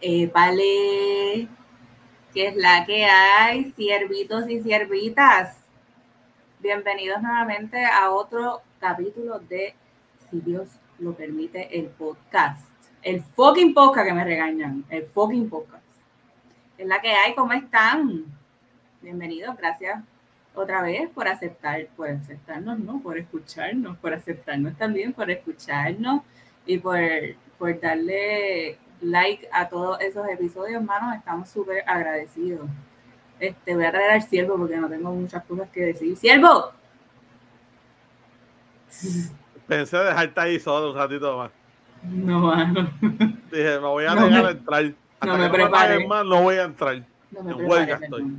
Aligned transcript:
Épale, 0.00 1.48
que 2.34 2.48
es 2.48 2.56
la 2.56 2.84
que 2.84 3.06
hay, 3.06 3.72
siervitos 3.72 4.48
y 4.48 4.60
siervitas. 4.60 5.56
Bienvenidos 6.60 7.22
nuevamente 7.22 7.82
a 7.86 8.10
otro 8.10 8.60
capítulo 8.78 9.38
de 9.38 9.74
Si 10.30 10.40
Dios 10.40 10.68
lo 10.98 11.14
permite, 11.14 11.78
el 11.78 11.86
podcast. 11.86 12.68
El 13.02 13.22
fucking 13.22 13.72
podcast 13.72 14.06
que 14.06 14.12
me 14.12 14.24
regañan, 14.24 14.84
el 14.90 15.06
fucking 15.06 15.48
podcast. 15.48 15.84
Es 16.76 16.86
la 16.86 17.00
que 17.00 17.12
hay, 17.12 17.34
¿cómo 17.34 17.54
están? 17.54 18.26
Bienvenidos, 19.00 19.56
gracias 19.56 20.04
otra 20.54 20.82
vez 20.82 21.08
por 21.08 21.26
aceptar, 21.26 21.86
por 21.96 22.10
aceptarnos, 22.10 22.78
¿no? 22.78 23.00
Por 23.00 23.16
escucharnos, 23.16 23.96
por 23.96 24.12
aceptarnos 24.12 24.76
también, 24.76 25.14
por 25.14 25.30
escucharnos 25.30 26.22
y 26.66 26.78
por, 26.78 26.98
por 27.58 27.80
darle 27.80 28.78
like 29.00 29.48
a 29.52 29.68
todos 29.68 30.00
esos 30.00 30.26
episodios, 30.28 30.80
hermanos. 30.80 31.16
Estamos 31.16 31.48
súper 31.48 31.82
agradecidos. 31.86 32.68
Este, 33.38 33.74
voy 33.74 33.84
a 33.84 33.90
traer 33.90 34.10
al 34.12 34.22
siervo 34.22 34.56
porque 34.56 34.76
no 34.76 34.88
tengo 34.88 35.10
muchas 35.12 35.44
cosas 35.44 35.68
que 35.70 35.86
decir. 35.86 36.16
¡Siervo! 36.16 36.72
Pensé 39.66 39.98
dejarte 39.98 40.40
ahí 40.40 40.60
solo 40.60 40.90
un 40.90 40.96
ratito 40.96 41.36
más. 41.36 41.50
No, 42.02 42.40
mano. 42.40 42.90
Dije, 43.50 43.80
me 43.80 43.86
voy 43.86 44.04
a 44.04 44.14
no 44.14 44.26
dejar 44.26 44.50
entrar. 44.52 44.84
Hasta 45.20 45.26
no 45.26 45.38
me 45.38 45.50
que 45.50 45.50
prepare. 45.50 46.06
más, 46.06 46.24
no 46.24 46.42
voy 46.42 46.56
a 46.56 46.64
entrar. 46.64 47.02
No 47.30 47.42
me 47.42 47.50
en 47.50 47.58
preparé, 47.58 47.80
huelga 47.80 47.98
estoy. 48.02 48.36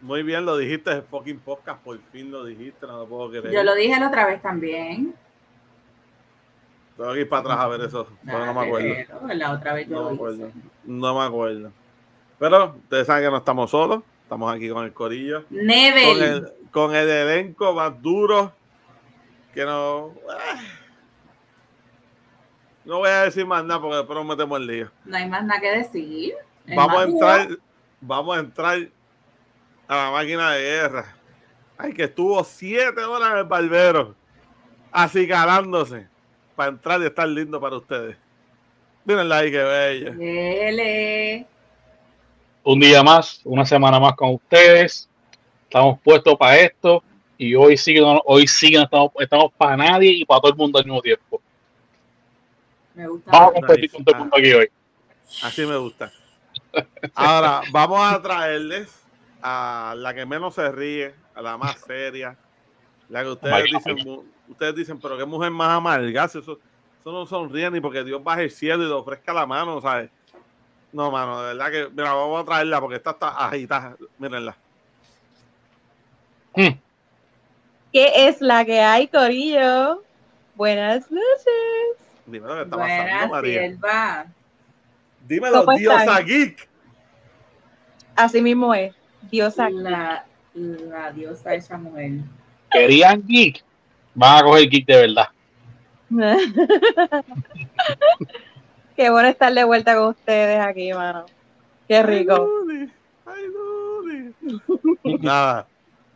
Muy 0.00 0.22
bien, 0.22 0.44
lo 0.44 0.56
dijiste, 0.56 0.90
el 0.90 1.02
fucking 1.02 1.40
podcast, 1.40 1.80
por 1.82 1.98
fin 2.12 2.30
lo 2.30 2.44
dijiste, 2.44 2.86
no 2.86 2.98
lo 2.98 3.06
puedo 3.06 3.30
creer. 3.30 3.50
Yo 3.50 3.62
lo 3.62 3.74
dije 3.74 3.98
la 3.98 4.08
otra 4.08 4.26
vez 4.26 4.42
también. 4.42 5.14
Tengo 6.96 7.12
que 7.12 7.20
ir 7.20 7.28
para 7.28 7.40
atrás 7.40 7.58
a 7.58 7.68
ver 7.68 7.80
eso, 7.80 8.08
pero 8.24 8.46
no 8.46 8.54
me 8.54 8.66
acuerdo. 8.66 8.94
Pero 9.08 9.34
La 9.34 9.52
otra 9.52 9.74
vez 9.74 9.88
yo 9.88 9.96
No 9.96 10.10
me 10.10 10.14
acuerdo. 10.14 10.52
No 10.84 11.18
me 11.18 11.24
acuerdo. 11.24 11.72
Pero 12.38 12.74
ustedes 12.76 13.06
saben 13.06 13.24
que 13.24 13.30
no 13.30 13.36
estamos 13.38 13.70
solos, 13.70 14.02
estamos 14.22 14.54
aquí 14.54 14.68
con 14.68 14.84
el 14.84 14.92
corillo, 14.92 15.44
con 15.46 15.66
Nebel. 15.66 16.22
el, 16.22 16.52
con 16.70 16.94
el 16.94 17.08
elenco 17.08 17.72
más 17.74 18.00
duro 18.00 18.52
que 19.52 19.64
no... 19.64 20.14
ah. 20.30 20.60
No 22.84 22.98
voy 22.98 23.08
a 23.08 23.22
decir 23.22 23.46
más 23.46 23.64
nada 23.64 23.80
porque 23.80 23.96
después 23.96 24.16
nos 24.18 24.26
metemos 24.26 24.60
en 24.60 24.66
lío. 24.66 24.90
No 25.06 25.16
hay 25.16 25.28
más 25.28 25.44
nada 25.44 25.58
que 25.60 25.70
decir. 25.70 26.34
Vamos 26.66 26.98
a 26.98 27.02
entrar, 27.04 27.48
vamos 28.00 28.36
a 28.36 28.40
entrar 28.40 28.78
a 29.88 29.96
la 29.96 30.10
máquina 30.10 30.50
de 30.50 30.62
guerra. 30.62 31.16
Ay, 31.78 31.94
que 31.94 32.04
estuvo 32.04 32.44
siete 32.44 33.02
horas 33.02 33.32
en 33.32 33.38
el 33.38 33.44
barbero, 33.44 34.14
acicalándose 34.92 36.13
para 36.56 36.70
entrar 36.70 37.00
y 37.02 37.06
estar 37.06 37.28
lindo 37.28 37.60
para 37.60 37.76
ustedes. 37.76 38.16
Mírenla 39.04 39.38
ahí, 39.38 39.50
qué 39.50 39.58
bella. 39.62 40.10
Dele. 40.12 41.46
un 42.62 42.80
día 42.80 43.02
más, 43.02 43.40
una 43.44 43.66
semana 43.66 44.00
más 44.00 44.14
con 44.14 44.30
ustedes. 44.34 45.08
Estamos 45.64 45.98
puestos 46.00 46.34
para 46.36 46.56
esto 46.58 47.02
y 47.36 47.54
hoy 47.54 47.76
sí, 47.76 47.92
que 47.94 48.00
no- 48.00 48.22
hoy 48.24 48.46
sí 48.46 48.70
que 48.70 48.76
no 48.78 48.84
estamos, 48.84 49.10
estamos 49.18 49.52
para 49.58 49.76
nadie 49.76 50.10
y 50.12 50.24
para 50.24 50.40
todo 50.40 50.52
el 50.52 50.56
mundo 50.56 50.78
al 50.78 50.84
mismo 50.86 51.02
tiempo. 51.02 51.42
Me 52.94 53.06
gusta. 53.08 53.30
Vamos 53.30 53.50
a 53.50 53.52
competir 53.54 53.82
Nice. 53.84 53.96
con 53.96 54.04
todo 54.04 54.14
el 54.14 54.20
mundo 54.20 54.36
aquí 54.38 54.52
hoy. 54.52 54.68
Así 55.42 55.66
me 55.66 55.76
gusta. 55.76 56.12
Ahora, 57.14 57.60
vamos 57.70 58.00
a 58.00 58.22
traerles 58.22 59.02
a 59.42 59.94
la 59.98 60.14
que 60.14 60.24
menos 60.24 60.54
se 60.54 60.70
ríe, 60.72 61.14
a 61.34 61.42
la 61.42 61.58
más 61.58 61.78
seria, 61.80 62.36
la 63.08 63.22
que 63.22 63.28
ustedes 63.30 63.64
dicen, 63.64 63.96
ustedes 64.48 64.74
dicen, 64.74 64.98
pero 65.00 65.16
qué 65.16 65.24
mujer 65.24 65.50
más 65.50 65.70
amarga, 65.70 66.24
eso, 66.24 66.38
eso 66.38 66.58
no 67.04 67.26
sonríe 67.26 67.70
ni 67.70 67.80
porque 67.80 68.04
Dios 68.04 68.22
baje 68.22 68.44
el 68.44 68.50
cielo 68.50 68.82
y 68.84 68.86
le 68.86 68.92
ofrezca 68.92 69.32
la 69.32 69.46
mano, 69.46 69.80
¿sabes? 69.80 70.10
No, 70.92 71.10
mano, 71.10 71.42
de 71.42 71.54
verdad 71.54 71.70
que, 71.70 71.88
mira, 71.90 72.14
vamos 72.14 72.42
a 72.42 72.44
traerla 72.44 72.80
porque 72.80 72.96
esta 72.96 73.10
está 73.10 73.28
agitada, 73.46 73.96
mírenla. 74.18 74.56
Hmm. 76.54 76.78
¿Qué 77.92 78.28
es 78.28 78.40
la 78.40 78.64
que 78.64 78.80
hay, 78.80 79.08
Corillo? 79.08 80.02
Buenas 80.54 81.10
noches. 81.10 81.98
Dime 82.26 82.46
lo 82.46 82.54
que 82.54 82.62
está 82.62 82.76
Buena 82.76 83.04
pasando, 83.04 83.34
María. 83.34 83.60
sierva. 83.60 84.26
Dímelo, 85.26 85.64
¿Cómo 85.64 85.78
Diosa 85.78 86.00
están? 86.00 86.26
Geek. 86.26 86.68
Así 88.16 88.40
mismo 88.40 88.74
es. 88.74 88.94
Dios 89.30 89.58
aquí. 89.58 89.74
La, 89.74 90.26
la 90.54 91.12
diosa 91.12 91.50
de 91.50 91.56
esa 91.56 91.76
mujer. 91.76 92.12
Querían 92.70 93.22
geek, 93.26 93.64
van 94.14 94.38
a 94.38 94.42
coger 94.42 94.68
geek 94.68 94.86
de 94.86 94.96
verdad. 94.96 95.28
Qué 98.96 99.10
bueno 99.10 99.28
estar 99.28 99.52
de 99.52 99.64
vuelta 99.64 99.96
con 99.96 100.10
ustedes 100.10 100.60
aquí, 100.60 100.92
mano. 100.92 101.26
Qué 101.88 102.02
rico. 102.02 102.34
Ay, 102.34 102.40
Luli, 102.40 102.92
ay, 103.26 103.44
Luli. 103.48 105.18
Nada. 105.20 105.66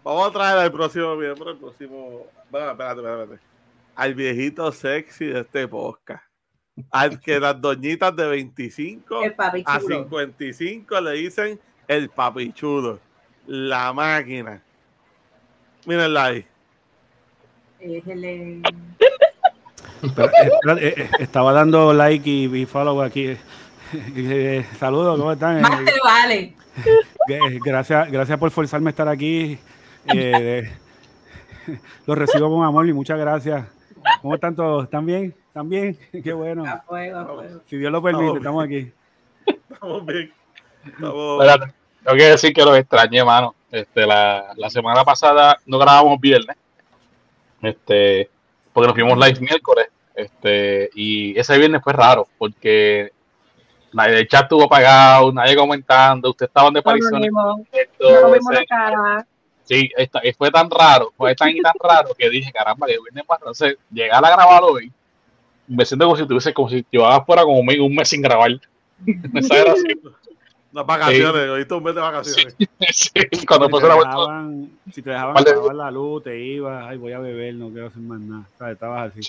Vamos 0.04 0.28
a 0.28 0.32
traer 0.32 0.58
al 0.58 0.72
próximo 0.72 1.16
miembro, 1.16 1.50
el 1.50 1.58
próximo. 1.58 2.26
Bueno, 2.50 2.70
espérate, 2.70 3.00
espérate, 3.00 3.22
espérate. 3.22 3.44
Al 3.96 4.14
viejito 4.14 4.72
sexy 4.72 5.26
de 5.26 5.40
este 5.40 5.66
podcast. 5.66 6.24
Al 6.92 7.20
que 7.20 7.40
las 7.40 7.60
doñitas 7.60 8.14
de 8.14 8.28
25 8.28 9.22
El 9.24 9.34
papi 9.34 9.64
a 9.66 9.80
chulo. 9.80 9.96
55 10.04 11.00
le 11.00 11.12
dicen 11.12 11.60
el 11.88 12.08
papichudo. 12.08 13.00
La 13.46 13.92
máquina. 13.92 14.62
Mírenla 15.84 16.24
ahí. 16.24 16.46
Pero, 20.14 20.78
eh, 20.78 20.80
eh, 20.80 20.94
eh, 20.96 21.10
estaba 21.18 21.52
dando 21.52 21.92
like 21.92 22.28
y, 22.28 22.44
y 22.44 22.66
follow 22.66 23.02
aquí. 23.02 23.36
Eh, 24.14 24.66
saludos, 24.78 25.18
¿cómo 25.18 25.32
están? 25.32 25.62
Más 25.62 25.82
te 25.82 25.92
vale. 26.04 26.54
eh, 27.26 27.58
gracias, 27.64 28.12
gracias 28.12 28.38
por 28.38 28.50
forzarme 28.50 28.88
a 28.88 28.90
estar 28.90 29.08
aquí. 29.08 29.58
Eh, 30.14 30.70
los 32.06 32.18
recibo 32.18 32.54
con 32.54 32.66
amor 32.66 32.86
y 32.86 32.92
muchas 32.92 33.18
gracias. 33.18 33.64
¿Cómo 34.20 34.34
están 34.34 34.54
todos? 34.54 34.84
¿Están 34.84 35.06
bien? 35.06 35.34
¿Están 35.46 35.70
bien? 35.70 35.98
Qué 36.22 36.34
bueno. 36.34 36.66
A 36.66 36.82
fuego, 36.82 37.18
a 37.18 37.24
fuego. 37.24 37.60
Si 37.64 37.78
Dios 37.78 37.90
lo 37.90 38.02
permite, 38.02 38.36
estamos 38.36 38.62
aquí. 38.62 38.92
Estamos 39.46 40.04
bien. 40.04 40.34
Estamos. 40.84 41.42
Espérate, 41.42 41.72
tengo 42.04 42.16
que 42.18 42.24
decir 42.24 42.52
que 42.52 42.64
los 42.66 42.76
extrañé, 42.76 43.24
mano. 43.24 43.54
Este, 43.72 44.06
la, 44.06 44.52
la 44.54 44.68
semana 44.68 45.02
pasada 45.02 45.56
no 45.64 45.78
grabamos 45.78 46.20
viernes. 46.20 46.58
Este, 47.62 48.30
porque 48.72 48.86
nos 48.86 48.94
fuimos 48.94 49.18
live 49.18 49.40
miércoles. 49.40 49.88
Este, 50.14 50.90
y 50.94 51.38
ese 51.38 51.56
viernes 51.58 51.82
fue 51.82 51.92
raro, 51.92 52.26
porque 52.38 53.12
nadie, 53.92 54.18
el 54.18 54.28
chat 54.28 54.42
estuvo 54.42 54.64
apagado, 54.64 55.32
nadie 55.32 55.54
comentando, 55.54 56.30
ustedes 56.30 56.48
estaban 56.48 56.72
de 56.72 56.78
Nos 56.78 56.86
aparición. 56.86 57.14
en 57.16 57.22
vimos, 57.22 57.56
directo, 57.70 58.10
nos 58.10 58.32
vimos 58.32 58.46
o 58.46 58.50
sea, 58.50 58.60
la 58.60 58.66
cara. 58.66 59.26
Sí, 59.62 59.90
esta- 59.96 60.22
fue 60.36 60.50
tan 60.50 60.68
raro, 60.70 61.12
fue 61.16 61.34
tan 61.34 61.50
y 61.50 61.60
tan 61.60 61.74
raro 61.80 62.08
que 62.18 62.28
dije, 62.30 62.50
caramba, 62.50 62.86
que 62.86 62.94
viernes 62.98 63.24
más. 63.28 63.38
Entonces, 63.38 63.76
llegar 63.92 64.24
a 64.24 64.30
grabar 64.30 64.62
hoy, 64.64 64.90
me 65.68 65.84
siento 65.84 66.06
como 66.06 66.16
si 66.16 66.26
tuviese, 66.26 66.52
como 66.54 66.68
si 66.70 66.84
llevaba 66.90 67.24
fuera 67.24 67.42
como 67.42 67.58
un 67.60 67.94
mes 67.94 68.08
sin 68.08 68.22
grabar. 68.22 68.50
Me 69.32 69.40
así. 69.40 69.84
Unas 70.72 70.86
vacaciones, 70.86 71.48
ahorita 71.48 71.74
un 71.76 71.82
mes 71.82 71.94
de 71.94 72.00
vacaciones. 72.00 72.56
Sí, 72.58 72.66
cuando 73.46 73.66
si, 73.66 73.72
pasó 73.72 73.88
la 73.88 73.94
vuelta. 73.94 74.10
dejaban, 74.10 74.70
si 74.92 75.02
te 75.02 75.10
dejaban 75.10 75.32
¿Cuál 75.32 75.44
de- 75.44 75.50
apagar 75.52 75.74
la 75.74 75.90
luz, 75.90 76.22
te 76.22 76.38
ibas, 76.38 76.86
ay, 76.86 76.98
voy 76.98 77.12
a 77.12 77.18
beber, 77.18 77.54
no 77.54 77.70
quiero 77.70 77.86
hacer 77.86 78.02
más 78.02 78.20
nada. 78.20 78.44
¿Sabes? 78.58 78.74
Estabas 78.74 79.10
así. 79.10 79.22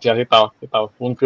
Sí, 0.00 0.08
así 0.08 0.20
estaba, 0.20 0.52
estaba. 0.60 0.90
Un. 0.98 1.16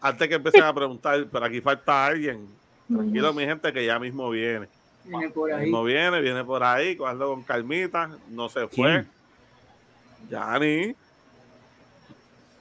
Antes 0.00 0.28
que 0.28 0.34
empiecen 0.34 0.64
a 0.64 0.74
preguntar, 0.74 1.26
pero 1.30 1.44
aquí 1.44 1.60
falta 1.60 2.06
alguien. 2.06 2.48
Tranquilo, 2.88 3.32
mi 3.32 3.44
gente, 3.44 3.72
que 3.72 3.86
ya 3.86 3.98
mismo 4.00 4.28
viene. 4.30 4.66
Viene 5.04 5.30
por 5.30 5.52
ahí. 5.52 5.62
mismo 5.62 5.84
viene, 5.84 6.20
viene 6.20 6.44
por 6.44 6.62
ahí, 6.64 6.96
cogerlo 6.96 7.30
con 7.30 7.44
calmita. 7.44 8.10
No 8.28 8.48
se 8.48 8.66
fue. 8.66 9.04
Yani. 10.28 10.94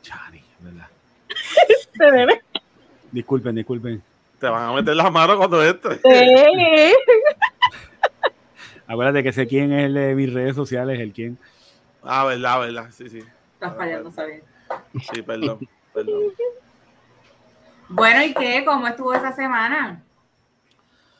Chani, 0.03 0.43
¿verdad? 0.59 0.87
Se 1.97 2.11
ve. 2.11 2.41
Disculpen, 3.11 3.55
disculpen. 3.55 4.03
Te 4.41 4.49
van 4.49 4.69
a 4.69 4.73
meter 4.73 4.95
las 4.95 5.11
manos 5.11 5.37
cuando 5.37 5.63
entre. 5.63 5.97
Sí. 5.97 6.93
Acuérdate 8.87 9.21
que 9.23 9.31
sé 9.31 9.45
quién 9.47 9.71
es 9.71 9.85
el 9.85 9.93
de 9.93 10.15
mis 10.15 10.33
redes 10.33 10.55
sociales, 10.55 10.99
el 10.99 11.13
quién. 11.13 11.37
Ah, 12.03 12.25
verdad, 12.25 12.59
verdad. 12.59 12.87
Sí, 12.91 13.07
sí. 13.07 13.19
Estás 13.53 13.75
fallando, 13.77 14.09
¿sabes? 14.11 14.43
Sí, 15.13 15.21
perdón. 15.21 15.59
Perdón. 15.93 16.23
Bueno, 17.87 18.23
¿y 18.23 18.33
qué? 18.33 18.65
¿Cómo 18.65 18.87
estuvo 18.87 19.13
esa 19.13 19.31
semana? 19.31 20.01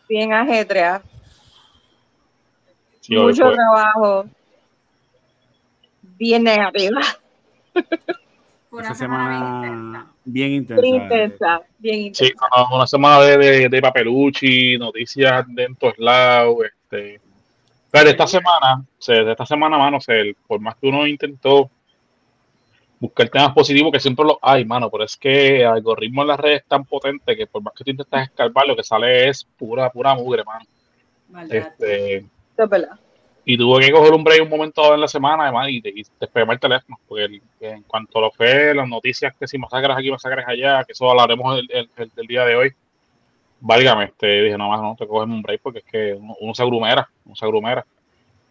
Bien 0.09 0.33
ajetreada. 0.33 1.03
Sí, 3.01 3.15
Mucho 3.15 3.44
fue. 3.45 3.53
trabajo. 3.56 4.25
Bien 6.01 6.44
negativa. 6.44 7.01
Fue 8.69 8.79
una 8.79 8.88
Esa 8.88 8.95
semana, 8.95 9.29
bien 9.29 9.39
semana 9.39 9.68
intensa. 9.68 10.07
Bien 10.25 10.51
intensa. 10.51 10.81
Bien 10.81 10.95
intensa. 11.01 11.62
Bien 11.79 12.00
intensa. 12.01 12.25
Sí, 12.25 12.33
una 12.73 12.88
semana 12.88 13.21
de, 13.21 13.38
de, 13.38 13.69
de 13.69 13.81
papeluchi, 13.81 14.77
noticias 14.77 15.45
de 15.50 15.63
en 15.63 15.75
todos 15.75 15.97
lados. 15.97 16.57
Este. 16.65 17.19
Pero 17.89 18.09
esta 18.09 18.27
semana, 18.27 18.75
o 18.81 19.01
sea, 19.01 19.29
esta 19.31 19.45
semana, 19.45 19.77
mano, 19.77 19.97
o 19.97 20.01
sea, 20.01 20.15
el- 20.15 20.35
por 20.47 20.59
más 20.62 20.75
que 20.75 20.88
uno 20.88 21.06
intentó 21.06 21.69
buscar 23.00 23.27
temas 23.29 23.51
positivos 23.53 23.91
que 23.91 24.00
siempre 24.00 24.23
los 24.23 24.38
hay, 24.41 24.63
mano, 24.63 24.89
pero 24.89 25.03
es 25.03 25.18
que 25.18 25.62
el 25.62 25.68
algoritmo 25.68 26.21
en 26.21 26.27
las 26.27 26.39
redes 26.39 26.62
es 26.62 26.68
tan 26.68 26.85
potente 26.85 27.35
que 27.35 27.47
por 27.47 27.62
más 27.63 27.73
que 27.73 27.83
tú 27.83 27.89
intentas 27.91 28.23
escarbar, 28.29 28.68
lo 28.68 28.75
que 28.75 28.83
sale 28.83 29.27
es 29.27 29.44
pura, 29.57 29.89
pura 29.89 30.13
mugre, 30.13 30.44
mano. 30.44 30.65
Maldad. 31.29 31.57
Este, 31.57 32.18
Eso 32.18 32.27
es 32.57 32.69
verdad. 32.69 33.00
Y 33.46 33.58
tuve 33.58 33.86
que 33.86 33.92
coger 33.92 34.14
un 34.14 34.24
break 34.24 34.44
un 34.44 34.50
momento 34.50 34.94
en 34.94 35.02
la 35.02 35.08
semana, 35.08 35.44
además, 35.44 35.70
y, 35.70 35.78
y 35.78 36.04
despegarme 36.20 36.54
el 36.54 36.60
teléfono, 36.60 37.00
porque 37.08 37.24
el- 37.26 37.42
en 37.62 37.84
cuanto 37.84 38.20
a 38.20 38.22
lo 38.22 38.32
que 38.32 38.74
las 38.74 38.88
noticias, 38.88 39.36
que 39.38 39.48
si 39.48 39.58
masacres 39.58 39.98
aquí, 39.98 40.12
masacres 40.12 40.46
allá, 40.48 40.84
que 40.84 40.94
eso 40.94 41.10
hablaremos 41.10 41.58
el, 41.60 41.68
el- 41.72 41.90
el- 41.98 42.12
del 42.16 42.28
día 42.28 42.46
de 42.46 42.56
hoy, 42.56 42.72
válgame, 43.60 44.06
este, 44.06 44.44
dije, 44.44 44.58
no 44.58 44.70
más, 44.70 44.82
no, 44.82 44.96
te 44.98 45.08
coges 45.08 45.30
un 45.30 45.42
break 45.42 45.62
porque 45.62 45.80
es 45.80 45.86
que 45.86 46.14
uno, 46.14 46.36
uno 46.42 46.54
se 46.56 46.64
agrumera, 46.64 47.10
uno 47.26 47.36
se 47.36 47.46
agrumera. 47.46 47.86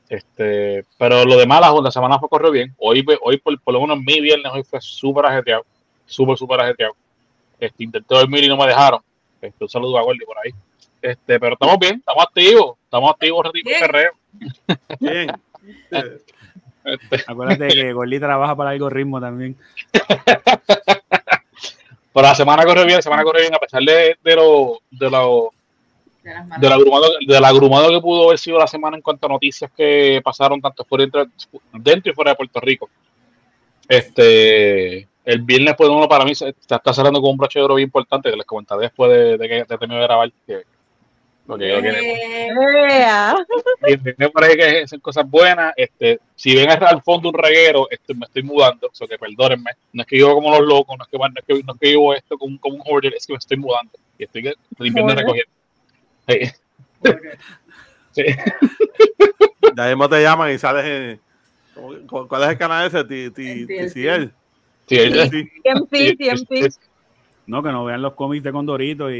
Este, 0.08 0.84
pero 0.98 1.24
lo 1.24 1.36
demás, 1.36 1.60
la, 1.60 1.72
la 1.80 1.90
semana 1.90 2.18
fue 2.18 2.28
corrió 2.28 2.50
bien. 2.50 2.74
Hoy, 2.78 3.04
hoy 3.22 3.36
por, 3.38 3.60
por 3.60 3.74
lo 3.74 3.80
menos 3.82 3.98
mi 4.00 4.20
viernes, 4.20 4.52
hoy 4.52 4.64
fue 4.64 4.80
súper 4.80 5.26
ajetreado, 5.26 5.64
súper, 6.06 6.36
súper 6.36 6.60
ajetreado. 6.60 6.94
Este, 7.60 7.84
intenté 7.84 8.14
dormir 8.14 8.44
y 8.44 8.48
no 8.48 8.56
me 8.56 8.66
dejaron. 8.66 9.00
Este, 9.40 9.64
un 9.64 9.70
saludo 9.70 9.98
a 9.98 10.02
Gordy 10.02 10.24
por 10.24 10.36
ahí. 10.38 10.52
Este, 11.02 11.38
pero 11.40 11.54
estamos 11.54 11.78
bien, 11.78 11.96
estamos 11.96 12.24
activos, 12.24 12.76
estamos 12.84 13.10
activos, 13.10 13.44
ratito 13.46 13.70
de 13.70 14.10
Bien. 15.00 15.30
Acuérdate 17.26 17.68
que 17.68 17.92
Gordy 17.92 18.18
trabaja 18.18 18.56
para 18.56 18.70
el 18.70 18.74
algoritmo 18.74 19.20
también. 19.20 19.56
pero 22.12 22.26
la 22.26 22.34
semana 22.34 22.64
corrió 22.64 22.84
bien, 22.84 22.96
la 22.96 23.02
semana 23.02 23.22
corrió 23.22 23.42
bien, 23.42 23.54
a 23.54 23.58
pesar 23.58 23.82
de, 23.82 24.16
de 24.22 24.36
lo, 24.36 24.80
de 24.90 25.10
lo, 25.10 25.52
del 26.22 26.72
agrumado, 26.72 27.06
del 27.26 27.44
agrumado 27.44 27.90
que 27.90 28.00
pudo 28.00 28.26
haber 28.26 28.38
sido 28.38 28.58
la 28.58 28.66
semana 28.66 28.96
en 28.96 29.02
cuanto 29.02 29.26
a 29.26 29.30
noticias 29.30 29.70
que 29.76 30.20
pasaron 30.22 30.60
tanto 30.60 30.84
fuera 30.84 31.04
dentro, 31.04 31.26
dentro 31.72 32.12
y 32.12 32.14
fuera 32.14 32.32
de 32.32 32.36
Puerto 32.36 32.60
Rico. 32.60 32.90
Este, 33.88 35.08
el 35.24 35.42
viernes 35.42 35.74
pues 35.76 35.88
uno 35.88 36.08
para 36.08 36.24
mí 36.24 36.34
se 36.34 36.50
está, 36.50 36.76
está 36.76 36.92
cerrando 36.92 37.20
con 37.20 37.30
un 37.30 37.36
broche 37.36 37.58
de 37.58 37.64
oro 37.64 37.74
bien 37.74 37.88
importante 37.88 38.30
que 38.30 38.36
les 38.36 38.46
comentaré 38.46 38.82
después 38.82 39.10
de, 39.10 39.38
de 39.38 39.48
que 39.48 39.54
de 39.54 39.64
terminar 39.64 40.00
de 40.00 40.06
grabar. 40.06 40.32
Que, 40.46 40.62
lo 41.50 41.58
que 41.58 41.68
yo 41.68 41.76
Ea. 42.88 43.34
y 43.88 43.96
me 44.16 44.30
parece 44.30 44.56
que 44.56 44.88
son 44.88 45.00
cosas 45.00 45.28
buenas. 45.28 45.72
Este, 45.76 46.18
si 46.34 46.54
ven 46.56 46.70
al 46.70 46.82
al 46.84 47.02
fondo 47.02 47.28
un 47.28 47.34
reguero, 47.34 47.86
este, 47.90 48.14
me 48.14 48.24
estoy 48.26 48.42
mudando, 48.42 48.88
o 48.88 48.94
sea 48.94 49.06
que 49.06 49.18
perdónenme. 49.18 49.70
No 49.92 50.02
es 50.02 50.06
que 50.08 50.16
vivo 50.16 50.34
como 50.34 50.50
los 50.58 50.66
locos, 50.66 50.96
no 50.98 51.04
es 51.04 51.10
que, 51.10 51.18
no 51.18 51.26
es 51.26 51.44
que, 51.46 51.54
no 51.64 51.72
es 51.74 51.80
que 51.80 51.88
vivo 51.88 52.14
esto 52.14 52.38
como, 52.38 52.58
como 52.60 52.76
un 52.76 52.82
hoarder, 52.84 53.14
es 53.14 53.26
que 53.26 53.32
me 53.32 53.38
estoy 53.38 53.56
mudando 53.58 53.92
y 54.18 54.24
estoy 54.24 54.42
que- 54.42 54.54
limpiando 54.78 55.12
y 55.12 55.16
recogiendo. 55.16 55.52
Sí, 56.28 56.40
sí. 58.12 58.22
Ya 59.76 59.86
mismo 59.88 60.08
te 60.08 60.22
llaman 60.22 60.52
y 60.52 60.58
sales 60.58 60.84
en. 60.84 61.20
¿cómo- 61.74 62.06
cu- 62.06 62.28
¿Cuál 62.28 62.42
es 62.44 62.48
el 62.50 62.58
canal 62.58 62.86
ese? 62.86 63.04
TCL. 63.04 63.88
Sí, 63.90 64.08
ahí- 64.08 64.30
Sí. 64.86 64.96
TMP, 65.62 65.96
sí, 65.96 66.16
TMP. 66.16 66.70
sí, 66.70 66.78
No, 67.46 67.62
que 67.62 67.70
no 67.70 67.84
vean 67.84 68.02
los 68.02 68.14
cómics 68.14 68.42
de 68.42 68.50
Condorito 68.52 69.08
y, 69.10 69.14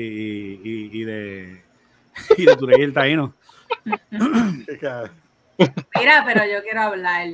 y, 0.65 0.91
y 0.93 1.05
de 1.05 1.62
y 2.37 2.45
de 2.47 2.57
Turey 2.57 2.83
el 2.83 2.93
Taíno. 2.93 3.35
Mira, 5.99 6.25
pero 6.25 6.45
yo 6.47 6.63
quiero 6.63 6.81
hablar. 6.83 7.29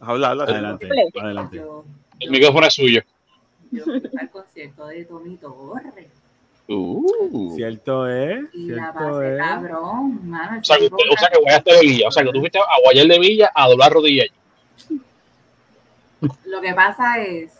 Habla, 0.00 0.30
habla. 0.30 0.44
Adelante, 0.44 0.88
adelante. 1.20 1.56
Yo, 1.58 1.84
El 2.20 2.30
micrófono 2.30 2.66
es 2.66 2.74
suyo. 2.74 3.02
yo 3.70 3.84
fui 3.84 4.02
al 4.18 4.30
concierto 4.30 4.86
de 4.86 5.04
Tommy 5.04 5.36
Torres 5.36 6.06
Uh. 6.72 7.52
Cierto 7.56 8.08
es, 8.08 8.44
y 8.54 8.66
la 8.70 8.92
pasé 8.92 9.32
es. 9.34 9.38
cabrón, 9.40 10.30
mano. 10.30 10.60
O 10.60 10.64
sea, 10.64 10.76
que, 10.78 10.84
usted- 10.84 10.96
o 11.12 11.16
sea, 11.18 11.28
que 11.28 11.38
guayaste 11.40 11.72
de 11.74 11.80
Villa. 11.80 12.06
O 12.08 12.10
sea, 12.12 12.22
que 12.22 12.30
tú 12.30 12.38
fuiste 12.38 12.58
a 12.60 12.80
Guayar 12.84 13.06
de 13.08 13.18
Villa 13.18 13.50
a 13.52 13.68
doblar 13.68 13.92
rodillas. 13.92 14.28
Lo 16.44 16.60
que 16.60 16.72
pasa 16.74 17.18
es, 17.18 17.52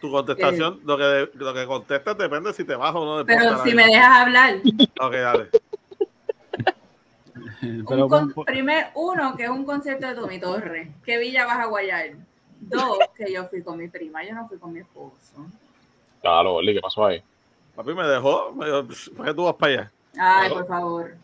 Tu 0.00 0.10
contestación, 0.10 0.80
lo, 0.84 0.96
que, 0.96 1.30
lo 1.34 1.52
que 1.52 1.66
contestas 1.66 2.16
depende 2.16 2.52
si 2.54 2.64
te 2.64 2.74
vas 2.74 2.94
o 2.94 3.04
no. 3.04 3.18
de 3.18 3.24
pero 3.26 3.62
si 3.64 3.74
me 3.74 3.84
dejas 3.84 4.20
hablar, 4.20 4.56
Ok, 4.98 5.12
dale. 5.12 5.50
Pero 7.86 8.04
un 8.04 8.08
con- 8.08 8.32
con- 8.32 8.44
primer 8.44 8.88
uno, 8.94 9.36
que 9.36 9.44
es 9.44 9.50
un 9.50 9.64
concierto 9.64 10.06
de 10.06 10.14
Tommy 10.14 10.40
Torres, 10.40 10.88
¿qué 11.04 11.18
villa 11.18 11.46
vas 11.46 11.58
a 11.58 11.66
guayar? 11.66 12.10
Dos, 12.60 12.98
que 13.14 13.32
yo 13.32 13.46
fui 13.46 13.62
con 13.62 13.78
mi 13.78 13.88
prima, 13.88 14.24
yo 14.24 14.34
no 14.34 14.48
fui 14.48 14.58
con 14.58 14.72
mi 14.72 14.80
esposo. 14.80 15.46
Claro, 16.20 16.54
Oli, 16.54 16.74
¿qué 16.74 16.80
pasó 16.80 17.04
ahí? 17.06 17.22
Papi 17.74 17.94
me 17.94 18.06
dejó. 18.06 18.52
Me 18.52 18.66
dijo, 18.66 18.86
¿Por 19.16 19.26
qué 19.26 19.34
tú 19.34 19.44
vas 19.44 19.54
para 19.54 19.72
allá? 19.72 19.92
Ay, 20.18 20.50
por 20.50 20.66
favor. 20.66 21.14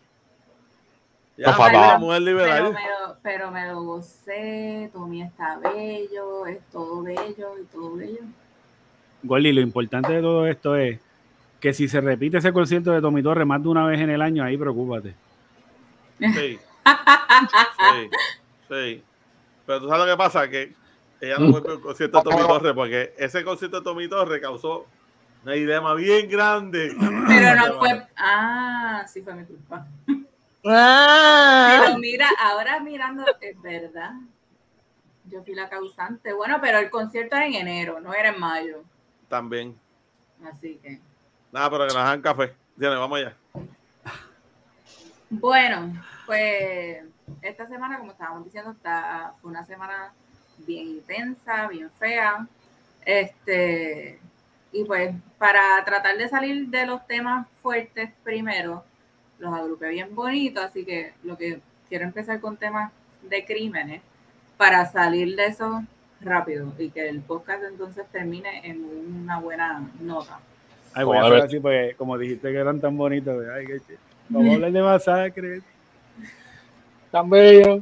Ya, 1.37 1.51
No, 1.51 1.99
mujer 1.99 2.21
liberal. 2.23 2.73
lo, 2.73 3.17
pero 3.21 3.51
me 3.51 3.67
lo 3.67 3.83
gocé, 3.83 4.89
Tommy 4.91 5.21
está 5.21 5.59
bello, 5.59 6.47
es 6.47 6.59
todo 6.71 7.03
bello 7.03 7.59
y 7.59 7.65
todo 7.65 7.95
bello. 7.95 8.21
Gordy, 9.23 9.51
lo 9.53 9.61
importante 9.61 10.13
de 10.13 10.21
todo 10.21 10.47
esto 10.47 10.75
es 10.75 10.99
que 11.59 11.73
si 11.73 11.87
se 11.87 12.01
repite 12.01 12.37
ese 12.37 12.53
concierto 12.53 12.91
de 12.91 13.01
Tommy 13.01 13.23
Torres 13.23 13.47
más 13.47 13.61
de 13.61 13.69
una 13.69 13.85
vez 13.85 13.99
en 13.99 14.09
el 14.09 14.21
año, 14.21 14.43
ahí 14.43 14.57
preocúpate. 14.57 15.15
Sí. 16.19 16.59
Sí. 17.77 18.09
Sí. 18.69 19.03
Pero 19.65 19.81
tú 19.81 19.87
sabes 19.89 20.05
lo 20.05 20.11
que 20.11 20.17
pasa, 20.17 20.49
que 20.49 20.73
ella 21.21 21.37
no 21.37 21.51
fue 21.51 21.61
por 21.61 21.71
el 21.73 21.81
concierto 21.81 22.17
de 22.17 22.23
Tommy 22.23 22.47
Torres, 22.47 22.73
porque 22.73 23.13
ese 23.17 23.43
concierto 23.43 23.77
de 23.77 23.83
Tommy 23.83 24.07
Torres 24.07 24.41
causó 24.41 24.87
una 25.43 25.55
idea 25.55 25.93
bien 25.93 26.29
grande. 26.29 26.95
Pero 27.27 27.55
no 27.55 27.79
fue. 27.79 28.07
Ah, 28.15 29.05
sí 29.07 29.21
fue 29.21 29.35
mi 29.35 29.45
culpa. 29.45 29.85
Ah, 30.65 31.83
Pero 31.85 31.97
mira, 31.99 32.27
ahora 32.39 32.79
mirando, 32.79 33.23
es 33.39 33.61
verdad. 33.61 34.13
Yo 35.25 35.43
fui 35.43 35.53
la 35.53 35.69
causante. 35.69 36.33
Bueno, 36.33 36.57
pero 36.61 36.79
el 36.79 36.89
concierto 36.89 37.35
era 37.35 37.45
en 37.45 37.53
enero, 37.53 37.99
no 37.99 38.13
era 38.13 38.29
en 38.29 38.39
mayo. 38.39 38.83
También. 39.27 39.77
Así 40.43 40.79
que. 40.81 40.99
Nada, 41.51 41.69
pero 41.69 41.87
que 41.87 41.93
nos 41.93 42.03
hagan 42.03 42.21
café. 42.21 42.55
Tiene, 42.77 42.95
vamos 42.95 43.19
allá. 43.19 43.35
Bueno, 45.29 45.93
pues 46.25 47.03
esta 47.41 47.67
semana, 47.67 47.97
como 47.97 48.11
estábamos 48.11 48.45
diciendo, 48.45 48.71
está, 48.71 49.33
fue 49.41 49.51
una 49.51 49.65
semana 49.65 50.13
bien 50.59 50.87
intensa, 50.87 51.67
bien 51.67 51.89
fea. 51.91 52.47
Este, 53.05 54.19
y 54.71 54.83
pues 54.83 55.15
para 55.37 55.83
tratar 55.85 56.17
de 56.17 56.27
salir 56.29 56.67
de 56.67 56.85
los 56.85 57.05
temas 57.07 57.47
fuertes 57.61 58.11
primero, 58.23 58.83
los 59.39 59.53
agrupé 59.53 59.89
bien 59.89 60.13
bonitos, 60.15 60.63
así 60.63 60.85
que 60.85 61.13
lo 61.23 61.37
que 61.37 61.61
quiero 61.89 62.05
empezar 62.05 62.39
con 62.39 62.57
temas 62.57 62.91
de 63.21 63.45
crímenes 63.45 64.01
para 64.57 64.85
salir 64.85 65.35
de 65.35 65.45
eso 65.45 65.83
rápido 66.21 66.73
y 66.77 66.89
que 66.89 67.07
el 67.09 67.21
podcast 67.21 67.63
entonces 67.63 68.05
termine 68.11 68.67
en 68.67 68.83
una 69.23 69.39
buena 69.39 69.81
nota. 69.99 70.39
Ay, 70.93 71.05
voy 71.05 71.17
a 71.17 71.21
hacer 71.25 71.41
así 71.43 71.59
porque 71.59 71.95
como 71.97 72.17
dijiste 72.17 72.51
que 72.51 72.57
eran 72.57 72.79
tan 72.81 72.97
bonitos, 72.97 73.43
ay, 73.53 73.65
qué 73.67 73.75
ch- 73.77 73.97
vamos 74.29 74.51
a 74.51 74.55
hablar 74.55 74.71
de 74.71 74.81
masacres. 74.81 75.63
Tan 77.11 77.29
bello. 77.29 77.81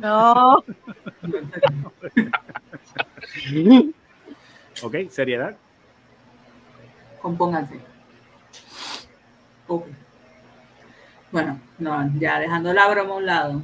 no. 0.00 0.64
Ok, 4.82 4.96
seriedad. 5.10 5.56
Compónganse. 7.20 7.78
Ok. 9.68 9.86
Bueno, 11.30 11.60
no, 11.78 12.10
ya 12.18 12.40
dejando 12.40 12.72
la 12.72 12.88
broma 12.88 13.14
a 13.14 13.16
un 13.16 13.26
lado. 13.26 13.62